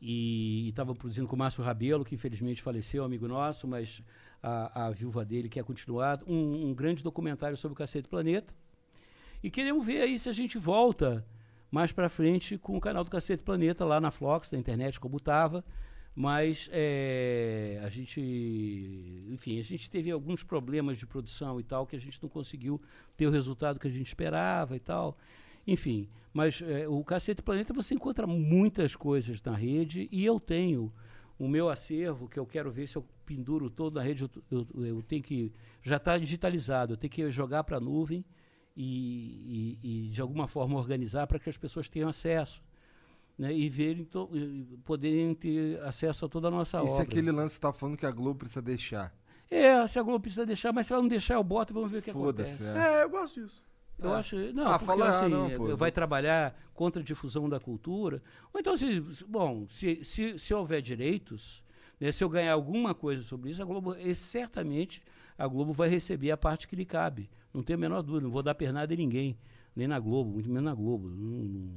e 0.00 0.68
estava 0.68 0.94
produzindo 0.94 1.28
com 1.28 1.36
o 1.36 1.38
Márcio 1.38 1.62
Rabelo, 1.62 2.04
que 2.04 2.14
infelizmente 2.14 2.62
faleceu, 2.62 3.04
amigo 3.04 3.28
nosso, 3.28 3.68
mas 3.68 4.02
a, 4.42 4.86
a 4.86 4.90
viúva 4.90 5.24
dele 5.24 5.48
quer 5.48 5.62
continuar, 5.62 6.20
um, 6.26 6.70
um 6.70 6.74
grande 6.74 7.02
documentário 7.02 7.56
sobre 7.56 7.74
o 7.74 7.76
Cacete 7.76 8.08
Planeta. 8.08 8.52
E 9.42 9.50
queremos 9.50 9.84
ver 9.86 10.02
aí 10.02 10.18
se 10.18 10.28
a 10.28 10.32
gente 10.32 10.58
volta 10.58 11.24
mais 11.70 11.92
para 11.92 12.08
frente 12.08 12.58
com 12.58 12.76
o 12.76 12.80
canal 12.80 13.04
do 13.04 13.10
Cacete 13.10 13.42
Planeta 13.42 13.84
lá 13.84 14.00
na 14.00 14.10
Flox, 14.10 14.50
na 14.50 14.58
internet, 14.58 14.98
como 14.98 15.16
estava. 15.18 15.64
Mas 16.14 16.68
é, 16.72 17.80
a 17.84 17.88
gente, 17.88 18.20
enfim, 19.30 19.58
a 19.60 19.62
gente 19.62 19.88
teve 19.88 20.10
alguns 20.10 20.42
problemas 20.42 20.98
de 20.98 21.06
produção 21.06 21.60
e 21.60 21.62
tal, 21.62 21.86
que 21.86 21.94
a 21.94 22.00
gente 22.00 22.20
não 22.22 22.28
conseguiu 22.28 22.80
ter 23.16 23.26
o 23.26 23.30
resultado 23.30 23.78
que 23.78 23.86
a 23.86 23.90
gente 23.90 24.08
esperava 24.08 24.76
e 24.76 24.80
tal. 24.80 25.16
Enfim, 25.66 26.08
mas 26.32 26.60
é, 26.62 26.88
o 26.88 27.02
Cacete 27.04 27.42
Planeta 27.42 27.72
você 27.72 27.94
encontra 27.94 28.26
muitas 28.26 28.96
coisas 28.96 29.40
na 29.42 29.54
rede 29.54 30.08
e 30.10 30.24
eu 30.24 30.40
tenho 30.40 30.92
o 31.38 31.48
meu 31.48 31.70
acervo, 31.70 32.28
que 32.28 32.38
eu 32.38 32.44
quero 32.44 32.70
ver 32.70 32.86
se 32.88 32.96
eu 32.96 33.04
penduro 33.24 33.70
todo 33.70 33.94
na 33.94 34.02
rede, 34.02 34.24
eu, 34.24 34.66
eu- 34.74 34.84
eu 34.86 35.02
tenho 35.02 35.22
que. 35.22 35.52
Já 35.82 35.96
está 35.96 36.18
digitalizado, 36.18 36.94
eu 36.94 36.96
tenho 36.96 37.10
que 37.10 37.30
jogar 37.30 37.62
para 37.64 37.76
a 37.76 37.80
nuvem 37.80 38.24
e, 38.82 39.78
e- 39.82 40.06
e, 40.06 40.10
de 40.10 40.20
alguma 40.20 40.46
forma 40.46 40.78
organizar 40.78 41.26
para 41.26 41.38
que 41.38 41.48
as 41.50 41.56
pessoas 41.56 41.88
tenham 41.88 42.08
acesso. 42.08 42.62
né, 43.38 43.54
e 43.54 43.70
verem, 43.70 44.04
to- 44.04 44.28
e 44.34 44.76
poderem 44.84 45.34
ter 45.34 45.80
acesso 45.84 46.26
a 46.26 46.28
toda 46.28 46.48
a 46.48 46.50
nossa 46.50 46.76
E 46.76 46.80
obra. 46.82 46.92
se 46.92 47.00
aquele 47.00 47.32
lance 47.32 47.54
que 47.54 47.60
tá 47.62 47.72
falando 47.72 47.96
que 47.96 48.04
a 48.04 48.10
Globo 48.10 48.38
precisa 48.40 48.60
deixar? 48.60 49.14
É, 49.50 49.86
se 49.88 49.98
a 49.98 50.02
Globo 50.02 50.20
precisa 50.20 50.44
deixar, 50.44 50.74
mas 50.74 50.86
se 50.86 50.92
ela 50.92 51.00
não 51.00 51.08
deixar, 51.08 51.34
eu 51.36 51.42
boto 51.42 51.72
e 51.72 51.74
vamos 51.74 51.90
ver 51.90 51.98
o 51.98 52.02
que 52.02 52.10
acontece. 52.10 52.62
é. 52.62 52.98
É, 53.00 53.02
eu 53.04 53.08
gosto 53.08 53.40
disso. 53.42 53.62
Eu 53.98 54.12
acho. 54.12 54.36
Não, 54.52 54.64
Ah, 54.66 54.78
porque, 54.78 54.84
fala, 54.84 55.20
assim, 55.20 55.30
não, 55.30 55.50
pô. 55.56 55.74
vai 55.74 55.90
trabalhar 55.90 56.54
contra 56.74 57.00
a 57.00 57.04
difusão 57.04 57.48
da 57.48 57.58
cultura. 57.58 58.22
Ou 58.52 58.60
então, 58.60 58.76
se, 58.76 59.00
bom, 59.26 59.66
se, 59.68 60.04
se, 60.04 60.38
se 60.38 60.52
houver 60.52 60.82
direitos, 60.82 61.62
né, 61.98 62.12
se 62.12 62.22
eu 62.22 62.28
ganhar 62.28 62.52
alguma 62.52 62.94
coisa 62.94 63.22
sobre 63.22 63.50
isso, 63.52 63.62
a 63.62 63.64
Globo, 63.64 63.94
e 63.96 64.14
certamente, 64.14 65.02
a 65.38 65.46
Globo 65.46 65.72
vai 65.72 65.88
receber 65.88 66.30
a 66.30 66.36
parte 66.36 66.68
que 66.68 66.76
lhe 66.76 66.84
cabe. 66.84 67.30
Não 67.52 67.62
tenho 67.62 67.78
a 67.78 67.80
menor 67.80 68.02
dúvida, 68.02 68.24
não 68.24 68.30
vou 68.30 68.42
dar 68.42 68.54
pernada 68.54 68.92
em 68.94 68.96
ninguém, 68.96 69.36
nem 69.74 69.86
na 69.88 69.98
Globo, 69.98 70.30
muito 70.30 70.48
menos 70.48 70.64
na 70.64 70.74
Globo. 70.74 71.08
Não- 71.08 71.44
não- 71.44 71.70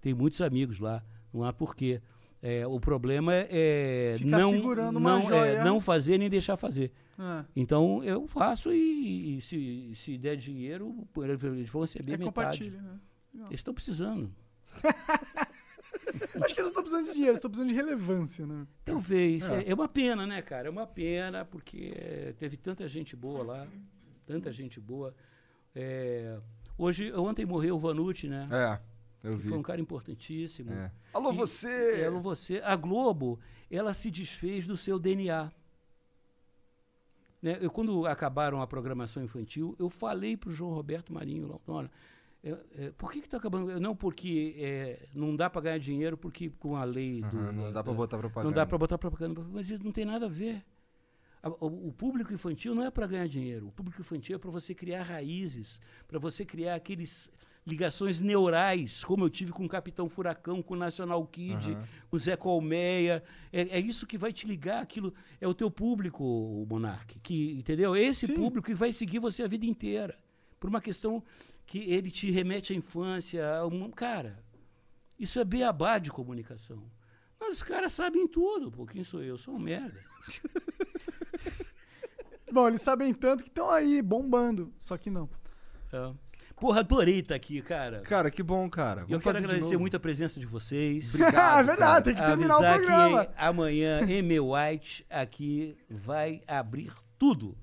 tem 0.00 0.14
muitos 0.14 0.40
amigos 0.40 0.78
lá, 0.78 1.04
não 1.32 1.44
há 1.44 1.52
porquê. 1.52 2.00
É, 2.40 2.64
o 2.66 2.78
problema 2.78 3.32
é 3.34 4.14
Ficar 4.16 4.38
não, 4.38 4.52
não, 4.92 5.34
é, 5.34 5.64
não 5.64 5.80
fazer 5.80 6.18
nem 6.18 6.30
deixar 6.30 6.56
fazer. 6.56 6.92
É, 7.18 7.44
Então 7.56 8.02
eu 8.04 8.28
faço 8.28 8.72
e, 8.72 9.38
e 9.38 9.40
se, 9.40 9.92
se 9.96 10.16
der 10.16 10.36
dinheiro, 10.36 11.04
eles 11.16 11.68
vão 11.68 11.82
receber 11.82 12.12
é 12.12 12.16
metade. 12.16 12.24
compartilha. 12.34 12.80
Né? 12.80 13.00
Eles 13.48 13.58
estão 13.60 13.74
precisando. 13.74 14.32
Acho 16.42 16.54
que 16.54 16.60
eles 16.60 16.72
não 16.72 16.80
estão 16.80 16.82
precisando 16.82 17.06
de 17.06 17.12
dinheiro, 17.12 17.30
eles 17.32 17.38
estão 17.38 17.50
precisando 17.50 17.68
de 17.68 17.74
relevância, 17.74 18.46
né? 18.46 18.66
Talvez. 18.84 19.48
É. 19.50 19.70
é 19.70 19.74
uma 19.74 19.88
pena, 19.88 20.26
né, 20.26 20.40
cara? 20.42 20.68
É 20.68 20.70
uma 20.70 20.86
pena, 20.86 21.44
porque 21.44 22.34
teve 22.38 22.56
tanta 22.56 22.86
gente 22.88 23.16
boa 23.16 23.42
lá. 23.42 23.66
Tanta 24.28 24.52
gente 24.52 24.78
boa. 24.78 25.14
É, 25.74 26.38
hoje, 26.76 27.10
ontem 27.14 27.46
morreu 27.46 27.76
o 27.76 27.78
Vanucci, 27.78 28.28
né? 28.28 28.46
É, 28.52 29.26
eu 29.28 29.38
vi. 29.38 29.48
Foi 29.48 29.56
um 29.58 29.62
cara 29.62 29.80
importantíssimo. 29.80 30.70
É. 30.70 30.92
Alô, 31.14 31.32
E- 31.32 31.36
você! 31.36 32.02
Ela, 32.02 32.20
você. 32.20 32.60
A 32.62 32.76
Globo, 32.76 33.40
ela 33.70 33.94
se 33.94 34.10
desfez 34.10 34.66
do 34.66 34.76
seu 34.76 34.98
DNA. 34.98 35.50
Né? 37.40 37.56
Eu, 37.60 37.70
quando 37.70 38.04
acabaram 38.06 38.60
a 38.60 38.66
programação 38.66 39.22
infantil, 39.24 39.74
eu 39.78 39.88
falei 39.88 40.36
para 40.36 40.50
o 40.50 40.52
João 40.52 40.74
Roberto 40.74 41.10
Marinho, 41.10 41.46
lá, 41.46 41.56
olha, 41.68 41.90
é, 42.44 42.56
é, 42.76 42.90
por 42.98 43.10
que 43.10 43.20
está 43.20 43.38
acabando? 43.38 43.80
Não, 43.80 43.96
porque 43.96 44.54
é, 44.58 45.06
não 45.14 45.34
dá 45.34 45.48
para 45.48 45.62
ganhar 45.62 45.78
dinheiro, 45.78 46.18
porque 46.18 46.50
com 46.50 46.76
a 46.76 46.84
lei 46.84 47.22
do. 47.22 47.26
Aham, 47.38 47.52
não 47.52 47.72
dá 47.72 47.82
pra 47.82 47.92
da- 47.92 47.96
botar 47.96 48.18
propaganda. 48.18 48.44
Não 48.50 48.54
dá 48.54 48.66
para 48.66 48.76
botar 48.78 48.98
propaganda, 48.98 49.40
mas 49.50 49.70
isso 49.70 49.82
não 49.82 49.90
tem 49.92 50.04
nada 50.04 50.26
a 50.26 50.28
ver. 50.28 50.62
O, 51.60 51.92
público 51.92 52.32
infantil 52.32 52.74
não 52.74 52.84
é 52.84 52.90
para 52.90 53.06
ganhar 53.06 53.28
dinheiro. 53.28 53.68
O 53.68 53.72
público 53.72 54.00
infantil 54.00 54.36
é 54.36 54.38
para 54.38 54.50
você 54.50 54.74
criar 54.74 55.02
raízes, 55.02 55.80
para 56.06 56.18
você 56.18 56.44
criar 56.44 56.74
aqueles 56.74 57.30
ligações 57.64 58.20
neurais, 58.20 59.04
como 59.04 59.24
eu 59.24 59.30
tive 59.30 59.52
com 59.52 59.64
o 59.64 59.68
Capitão 59.68 60.08
Furacão, 60.08 60.62
com 60.62 60.74
o 60.74 60.76
National 60.76 61.24
Kid, 61.26 61.72
Aham. 61.72 61.86
com 62.08 62.16
o 62.16 62.18
Zé 62.18 62.34
Colmeia. 62.36 63.22
É, 63.52 63.78
é 63.78 63.80
isso 63.80 64.06
que 64.06 64.16
vai 64.16 64.32
te 64.32 64.46
ligar, 64.46 64.82
aquilo 64.82 65.12
é 65.40 65.46
o 65.46 65.54
teu 65.54 65.70
público, 65.70 66.24
o 66.24 66.66
Monark, 66.68 67.20
que 67.20 67.52
entendeu? 67.52 67.94
Esse 67.94 68.26
Sim. 68.26 68.34
público 68.34 68.66
que 68.66 68.74
vai 68.74 68.92
seguir 68.92 69.18
você 69.18 69.42
a 69.42 69.48
vida 69.48 69.66
inteira, 69.66 70.18
por 70.58 70.68
uma 70.68 70.80
questão 70.80 71.22
que 71.66 71.78
ele 71.78 72.10
te 72.10 72.30
remete 72.30 72.72
à 72.72 72.76
infância, 72.76 73.44
um 73.66 73.90
cara. 73.90 74.42
Isso 75.18 75.38
é 75.38 75.44
beabá 75.44 75.98
de 75.98 76.10
comunicação. 76.10 76.82
Mas 77.38 77.56
os 77.56 77.62
caras 77.62 77.92
sabem 77.92 78.26
tudo, 78.26 78.70
pô. 78.70 78.86
Quem 78.86 79.04
sou 79.04 79.22
eu? 79.22 79.36
Sou 79.36 79.54
um 79.54 79.58
merda. 79.58 80.00
Bom, 82.50 82.68
eles 82.68 82.82
sabem 82.82 83.12
tanto 83.12 83.44
que 83.44 83.50
estão 83.50 83.70
aí 83.70 84.00
bombando. 84.00 84.72
Só 84.80 84.96
que 84.96 85.10
não. 85.10 85.28
É. 85.92 86.12
Porra, 86.56 86.80
adorei 86.80 87.20
estar 87.20 87.36
aqui, 87.36 87.62
cara. 87.62 88.00
Cara, 88.00 88.30
que 88.30 88.42
bom, 88.42 88.68
cara. 88.68 89.02
E 89.02 89.12
eu 89.12 89.20
Vamos 89.20 89.24
quero 89.24 89.38
agradecer 89.38 89.76
muito 89.76 89.96
a 89.96 90.00
presença 90.00 90.40
de 90.40 90.46
vocês. 90.46 91.14
Obrigado, 91.14 91.60
é 91.60 91.62
verdade, 91.62 92.04
tem 92.06 92.14
que 92.14 92.20
terminar 92.20 92.54
o 92.54 92.64
Avisar 92.64 92.78
programa. 92.78 93.26
que 93.26 93.32
amanhã 93.36 94.00
Amy 94.02 94.40
White 94.40 95.06
aqui 95.08 95.76
vai 95.88 96.42
abrir 96.48 96.92
tudo 97.16 97.56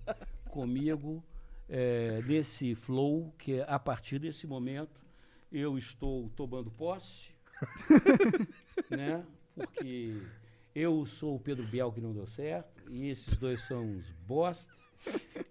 comigo 0.49 1.21
é, 1.67 2.21
nesse 2.25 2.73
flow 2.73 3.33
que 3.37 3.59
é, 3.59 3.65
a 3.67 3.77
partir 3.77 4.17
desse 4.19 4.47
momento 4.47 5.01
eu 5.51 5.77
estou 5.77 6.29
tomando 6.35 6.71
posse, 6.71 7.29
né? 8.89 9.23
Porque 9.53 10.21
eu 10.75 11.05
sou 11.05 11.35
o 11.35 11.39
Pedro 11.39 11.63
Biel 11.63 11.91
que 11.91 12.01
não 12.01 12.11
deu 12.11 12.27
certo 12.27 12.83
e 12.91 13.09
esses 13.09 13.37
dois 13.37 13.61
são 13.61 13.81
uns 13.81 14.11
bosta. 14.27 14.73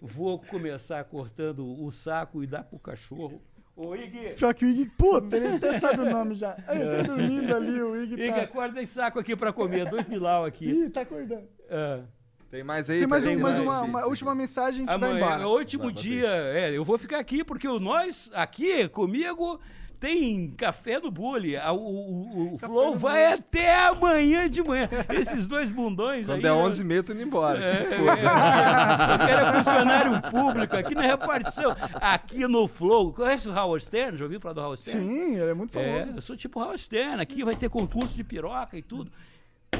Vou 0.00 0.38
começar 0.38 1.02
cortando 1.04 1.64
o 1.82 1.90
saco 1.90 2.42
e 2.42 2.46
dar 2.46 2.64
pro 2.64 2.78
cachorro. 2.78 3.40
Ô, 3.76 3.96
Ig, 3.96 4.34
Pior 4.36 4.54
que 4.54 4.64
o 4.64 4.68
Ig, 4.68 4.90
puta, 4.96 5.36
ele 5.36 5.48
até 5.48 5.78
sabe 5.80 6.00
o 6.00 6.10
nome 6.10 6.34
já. 6.34 6.56
Ele 6.68 6.96
tá 6.96 7.02
dormindo 7.02 7.54
ali, 7.54 7.82
o 7.82 7.96
Ig 8.02 8.14
Ig, 8.14 8.32
tá. 8.32 8.42
acorda 8.42 8.82
esse 8.82 8.92
saco 8.92 9.18
aqui 9.18 9.34
pra 9.34 9.52
comer, 9.52 9.88
dois 9.88 10.06
milau 10.06 10.44
aqui. 10.44 10.68
Ih, 10.68 10.90
tá 10.90 11.00
acordando. 11.00 11.48
Ah. 11.70 12.02
Tem 12.50 12.62
mais 12.62 12.88
aí? 12.88 13.00
Tem 13.00 13.08
mais, 13.08 13.24
um, 13.24 13.28
tem 13.28 13.36
mais 13.36 13.58
uma, 13.58 13.80
uma 13.82 14.06
última 14.06 14.32
mensagem, 14.32 14.86
a 14.86 14.92
gente 14.92 15.00
vai 15.00 15.10
Amanhã, 15.10 15.26
embora. 15.26 15.42
no 15.42 15.48
último 15.48 15.84
Vai, 15.84 15.92
bota 15.92 16.02
dia, 16.04 16.28
é, 16.28 16.70
eu 16.70 16.84
vou 16.84 16.96
ficar 16.96 17.18
aqui 17.18 17.42
porque 17.42 17.66
o 17.66 17.80
nós 17.80 18.30
aqui 18.32 18.86
comigo 18.88 19.58
tem 20.04 20.50
café 20.50 21.00
no 21.00 21.10
bule. 21.10 21.56
O, 21.56 21.72
o, 21.72 22.54
o 22.54 22.58
Flow 22.58 22.98
vai 22.98 23.32
até 23.32 23.86
amanhã 23.86 24.50
de 24.50 24.62
manhã. 24.62 24.86
Esses 25.08 25.48
dois 25.48 25.70
bundões 25.70 26.26
Quando 26.26 26.36
aí. 26.36 26.42
der 26.42 26.48
eu- 26.50 26.56
11 26.56 26.82
h 26.82 27.02
tô 27.02 27.12
indo 27.14 27.22
embora. 27.22 27.58
É, 27.64 27.72
é, 27.72 27.94
eu 29.14 29.26
quero 29.26 29.56
funcionário 29.56 30.20
público 30.30 30.76
aqui 30.76 30.94
na 30.94 31.00
repartição, 31.00 31.74
aqui 31.94 32.46
no 32.46 32.68
Flow. 32.68 33.14
Conhece 33.14 33.48
o 33.48 33.52
Howard 33.58 33.82
Stern? 33.82 34.18
Já 34.18 34.24
ouviu 34.26 34.38
falar 34.40 34.52
do 34.52 34.60
Howard 34.60 34.80
Stern? 34.82 35.02
Sim, 35.06 35.36
ele 35.36 35.50
é 35.50 35.54
muito 35.54 35.78
É, 35.78 36.00
famoso. 36.00 36.18
eu 36.18 36.22
sou 36.22 36.36
tipo 36.36 36.60
Howard 36.60 36.80
Stern. 36.82 37.22
Aqui 37.22 37.42
vai 37.42 37.56
ter 37.56 37.70
concurso 37.70 38.14
de 38.14 38.22
piroca 38.22 38.76
e 38.76 38.82
tudo. 38.82 39.10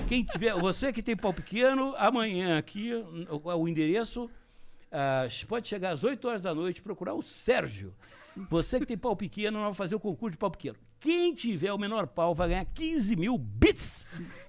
Quem 0.09 0.25
tiver, 0.25 0.55
você 0.55 0.91
que 0.91 1.03
tem 1.03 1.15
pau 1.15 1.35
pequeno, 1.35 1.95
amanhã 1.99 2.57
aqui, 2.59 2.93
o, 3.31 3.55
o 3.59 3.69
endereço 3.69 4.31
ah, 4.91 5.27
pode 5.47 5.69
chegar 5.69 5.91
às 5.91 6.03
8 6.03 6.27
horas 6.27 6.41
da 6.43 6.55
noite 6.55 6.81
procurar 6.81 7.13
o 7.13 7.21
Sérgio. 7.23 7.93
Você 8.51 8.79
que 8.81 8.87
tem 8.87 8.99
pau 8.99 9.15
pequeno, 9.15 9.59
nós 9.59 9.65
vamos 9.65 9.77
fazer 9.77 9.95
o 9.95 10.01
concurso 10.01 10.33
de 10.33 10.39
pau 10.39 10.51
pequeno. 10.51 10.77
Quem 10.99 11.35
tiver 11.35 11.73
o 11.73 11.79
menor 11.79 12.07
pau 12.07 12.35
vai 12.35 12.49
ganhar 12.49 12.65
15 12.65 13.17
mil 13.17 13.39
bits. 13.39 14.07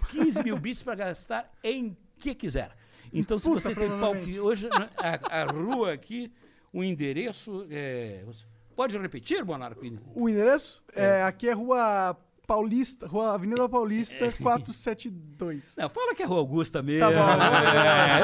15 0.10 0.44
mil 0.44 0.58
bits 0.58 0.82
para 0.82 0.96
gastar 0.96 1.52
em 1.64 1.96
que 2.18 2.34
quiser. 2.34 2.76
Então, 3.14 3.38
se 3.38 3.48
Puta, 3.48 3.62
você 3.62 3.76
tem 3.76 3.90
pau 4.00 4.14
pequeno, 4.14 4.44
hoje 4.44 4.68
né, 4.68 4.90
a, 4.98 5.42
a 5.42 5.46
rua 5.46 5.94
aqui, 5.94 6.32
o 6.74 6.84
endereço 6.84 7.66
é. 7.70 8.24
Pode 8.76 8.98
repetir, 8.98 9.44
Monarco? 9.46 9.82
O 10.14 10.28
endereço? 10.28 10.84
É, 10.94 11.24
aqui 11.24 11.48
é 11.48 11.54
Rua 11.54 12.18
Paulista, 12.46 13.08
Rua 13.08 13.34
Avenida 13.34 13.68
Paulista, 13.68 14.32
472. 14.42 15.74
Não, 15.78 15.90
fala 15.90 16.14
que 16.16 16.24
é 16.24 16.26
Rua 16.26 16.40
Augusta 16.40 16.82
mesmo. 16.82 17.00
Tá 17.02 17.10
bom. 17.10 17.30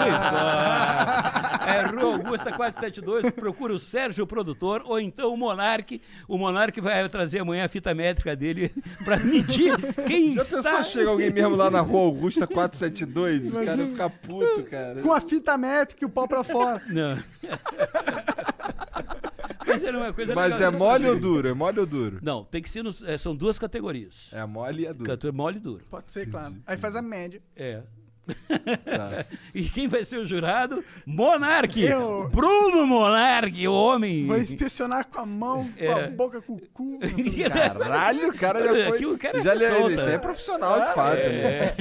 É, 0.02 0.10
isso. 0.10 1.68
É 1.68 2.02
Rua 2.02 2.14
Augusta 2.16 2.52
472. 2.52 3.30
Procura 3.32 3.74
o 3.74 3.80
Sérgio, 3.80 4.24
o 4.24 4.28
produtor, 4.28 4.84
ou 4.86 5.00
então 5.00 5.34
o 5.34 5.38
Monark. 5.38 6.02
O 6.28 6.38
Monark 6.38 6.80
vai 6.80 7.08
trazer 7.10 7.40
amanhã 7.40 7.66
a 7.66 7.70
fita 7.70 7.94
métrica 7.94 8.36
dele 8.36 8.72
para 9.04 9.18
medir 9.18 9.76
quem 10.08 10.34
Já 10.34 10.42
está... 10.42 10.62
pensou 10.62 10.84
se 10.84 10.92
chega 10.92 11.10
alguém 11.10 11.32
mesmo 11.32 11.56
lá 11.56 11.70
na 11.70 11.82
rua 11.82 12.02
Augusta 12.02 12.46
472 12.48 13.46
e 13.46 13.50
o 13.50 13.52
cara 13.54 13.64
Imagina. 13.66 13.90
ficar 13.90 14.10
puto, 14.10 14.64
cara? 14.64 15.02
Com 15.02 15.14
a 15.14 15.20
fita 15.20 15.58
métrica 15.58 16.04
e 16.04 16.06
o 16.06 16.10
pau 16.10 16.28
pra 16.28 16.44
fora. 16.44 16.82
Não. 16.88 17.18
Mas 19.72 19.84
é 19.84 19.92
uma 19.92 20.14
coisa 20.14 20.36
Mas 20.36 20.54
legal 20.54 20.74
é 20.74 20.78
mole 20.78 21.08
ou 21.10 21.20
duro? 21.20 21.48
É 21.48 21.54
mole 21.54 21.80
ou 21.80 21.86
duro? 21.86 22.20
Não, 22.22 22.44
tem 22.46 22.62
que 22.62 22.70
ser... 22.70 22.84
nos- 22.84 23.02
é, 23.04 23.18
são 23.18 23.36
duas 23.36 23.58
categorias. 23.60 24.30
É 24.34 24.46
mole 24.46 24.84
e 24.84 24.86
é 24.88 24.94
duro. 24.94 25.06
Categoria 25.10 25.38
mole 25.38 25.58
e 25.58 25.60
duro. 25.60 25.84
Pode 25.90 26.12
ser, 26.12 26.30
claro. 26.30 26.56
Aí 26.66 26.78
faz 26.78 26.96
a 26.96 27.02
média. 27.02 27.42
É. 27.56 27.82
Tá. 28.86 29.26
E 29.54 29.64
quem 29.64 29.88
vai 29.88 30.04
ser 30.06 30.18
o 30.18 30.26
jurado? 30.26 30.84
Monark! 31.06 31.82
Eu. 31.82 32.30
Bruno 32.32 32.86
Monark, 32.86 33.68
o 33.68 33.74
homem! 33.74 34.26
Vou 34.28 34.38
inspecionar 34.38 35.08
com 35.08 35.20
a 35.20 35.26
mão, 35.26 35.68
com 35.78 35.84
a 35.96 36.00
É. 36.02 36.08
boca, 36.10 36.42
com 36.42 36.54
o 36.54 36.62
cu. 36.72 37.00
Caralho, 37.52 38.30
o 38.30 38.34
cara 38.38 38.60
já 38.64 38.70
foi. 38.90 38.98
Aqui 38.98 39.06
o 39.08 39.18
cara 39.18 39.42
já 39.42 39.58
se 39.58 39.68
solta. 39.68 39.92
Isso 39.92 40.02
aí 40.08 40.14
é 40.14 40.18
profissional, 40.18 40.80
de 40.80 40.94
fato. 40.94 41.18
É. 41.18 41.76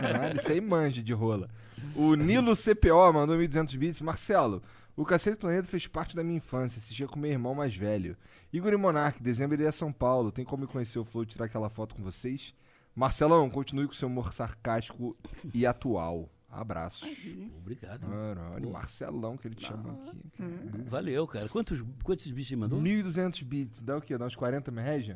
Caralho, 0.00 0.40
isso 0.40 0.50
aí 0.50 0.60
manja 0.60 1.02
de 1.02 1.12
rola. 1.12 1.48
O 1.94 2.14
Nilo 2.14 2.54
CPO 2.56 3.12
mandou 3.12 3.36
1.200 3.36 3.76
bits. 3.76 4.00
Marcelo, 4.00 4.62
o 4.96 5.04
Cacete 5.04 5.36
Planeta 5.36 5.66
fez 5.66 5.86
parte 5.86 6.14
da 6.16 6.22
minha 6.24 6.38
infância. 6.38 6.78
Assistia 6.78 7.06
com 7.08 7.18
meu 7.18 7.30
irmão 7.30 7.54
mais 7.54 7.74
velho. 7.74 8.16
Igor 8.52 8.72
e 8.72 8.76
Monark, 8.76 9.22
dezembro 9.22 9.54
ele 9.56 9.64
é 9.64 9.72
São 9.72 9.92
Paulo. 9.92 10.30
Tem 10.32 10.44
como 10.44 10.62
me 10.62 10.66
conhecer 10.68 10.98
o 10.98 11.04
Flow 11.04 11.24
e 11.24 11.26
tirar 11.26 11.46
aquela 11.46 11.68
foto 11.70 11.94
com 11.94 12.02
vocês? 12.02 12.54
Marcelão, 12.94 13.48
continue 13.48 13.86
com 13.86 13.92
seu 13.94 14.08
humor 14.08 14.32
sarcástico 14.32 15.16
e 15.54 15.64
atual. 15.64 16.28
Abraços. 16.48 17.08
Obrigado. 17.56 18.08
Caralho, 18.08 18.70
Marcelão 18.72 19.36
que 19.36 19.46
ele 19.46 19.54
te 19.54 19.66
chama 19.66 19.92
aqui. 19.92 20.82
Valeu, 20.88 21.24
cara. 21.26 21.48
Quantos, 21.48 21.80
quantos 22.02 22.26
bichos 22.30 22.50
ele 22.50 22.60
mandou? 22.60 22.80
1.200 22.80 23.44
bits, 23.44 23.80
dá 23.80 23.96
o 23.96 24.00
quê? 24.00 24.18
Dá 24.18 24.26
uns 24.26 24.34
40 24.34 24.70
reais? 24.72 25.06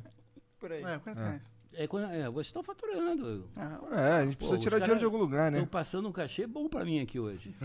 Por 0.61 0.71
aí. 0.71 0.79
É, 0.79 0.99
40 0.99 1.11
É. 1.11 1.25
reais. 1.25 1.53
É, 1.77 1.87
quando- 1.87 2.11
é, 2.11 2.29
vocês 2.31 2.47
estão 2.47 2.63
faturando. 2.63 3.49
Ah, 3.57 3.79
É, 3.93 4.13
a 4.21 4.25
gente 4.25 4.37
precisa 4.37 4.57
os 4.59 4.63
tirar 4.63 4.77
cara- 4.79 4.85
dinheiro 4.85 4.99
de 5.01 5.05
algum 5.05 5.19
lugar, 5.19 5.51
né? 5.51 5.59
Estão 5.59 5.69
passando 5.69 6.09
um 6.09 6.13
cachê 6.13 6.47
bom 6.47 6.69
pra 6.69 6.85
mim 6.85 7.01
aqui 7.01 7.19
hoje. 7.19 7.55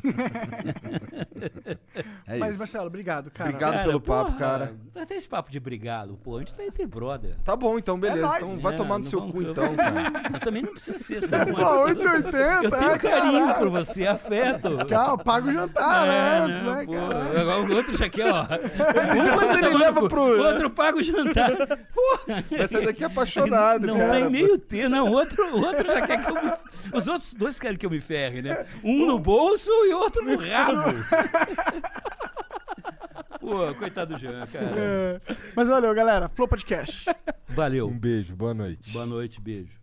É 2.28 2.38
Mas, 2.38 2.52
isso. 2.52 2.60
Marcelo, 2.60 2.88
obrigado, 2.88 3.32
cara. 3.32 3.50
Obrigado. 3.50 3.84
pelo 3.86 4.02
papo, 4.02 4.34
cara. 4.38 4.74
Não 4.94 5.06
tem 5.06 5.18
esse 5.18 5.28
papo 5.28 5.50
de 5.52 5.58
obrigado, 5.58 6.18
pô. 6.24 6.36
A 6.36 6.40
gente 6.40 6.54
tá 6.54 6.64
entre 6.66 6.86
brother. 6.86 7.36
Tá 7.44 7.56
bom, 7.56 7.78
então, 7.80 8.00
beleza. 8.00 8.22
nóis. 8.28 8.38
então 8.44 8.58
vai 8.62 8.74
É, 8.74 8.78
tomar 8.78 8.98
no 9.00 9.04
seu 9.04 9.22
cu, 9.22 9.42
então, 9.42 9.76
cara. 9.76 9.94
Mas 10.32 10.40
também 10.42 10.62
não 10.62 10.72
precisa 10.74 10.98
ser. 10.98 11.22
Pô, 11.22 11.28
Tá 11.56 11.82
880, 11.84 12.66
eu 12.66 12.72
tenho 12.72 12.92
é, 12.92 12.98
carinho 12.98 13.40
caralho. 13.48 13.58
por 13.60 13.70
você, 13.70 14.06
afeto. 14.06 14.86
Calma, 14.88 15.18
paga 15.24 15.48
o 15.50 15.54
jantar, 15.54 16.08
né? 16.08 16.16
É, 16.18 16.38
antes, 16.40 16.64
não, 16.64 16.76
né, 16.76 16.86
pô. 16.86 16.92
cara? 16.94 17.42
Agora 17.42 17.62
o 17.62 17.76
outro 17.76 17.96
já 17.98 18.10
quer, 18.10 18.32
ó. 18.34 18.46
Ele 19.58 19.78
leva 19.78 20.08
pro. 20.08 20.22
O 20.22 20.46
outro 20.46 20.70
paga 20.70 20.98
o 20.98 21.04
jantar. 21.04 21.52
Porra. 21.58 22.44
Vai 22.58 22.68
sair 22.68 22.86
daqui 22.86 23.04
apaixonado, 23.04 23.88
Não 23.88 23.98
cara. 24.00 24.14
tem 24.14 24.30
meio 24.30 24.58
termo, 24.58 24.90
não. 24.90 25.10
O 25.10 25.14
outro, 25.14 25.56
o 25.56 25.62
outro 25.62 25.86
já 25.86 26.06
quer 26.06 26.24
que 26.24 26.30
eu 26.30 26.36
me... 26.36 26.54
Os 26.94 27.08
outros 27.08 27.34
dois 27.34 27.60
querem 27.60 27.78
que 27.78 27.86
eu 27.86 27.90
me 27.90 28.02
ferre, 28.02 28.42
né? 28.42 28.66
Um 28.84 29.06
no 29.06 29.20
bolso 29.20 29.72
e 29.86 29.94
outro 29.94 30.24
no 30.24 30.38
rabo. 30.38 30.96
Pô, 33.40 33.74
coitado 33.76 34.14
do 34.14 34.20
Jean, 34.20 34.46
cara. 34.48 34.66
É. 34.78 35.22
Mas 35.56 35.70
valeu, 35.70 35.94
galera. 35.96 36.28
Flow 36.30 36.48
Podcast. 36.48 37.06
Valeu. 37.48 37.88
Um 37.88 37.98
beijo, 37.98 38.36
boa 38.36 38.54
noite. 38.54 38.92
Boa 38.92 39.06
noite, 39.06 39.40
beijo. 39.42 39.79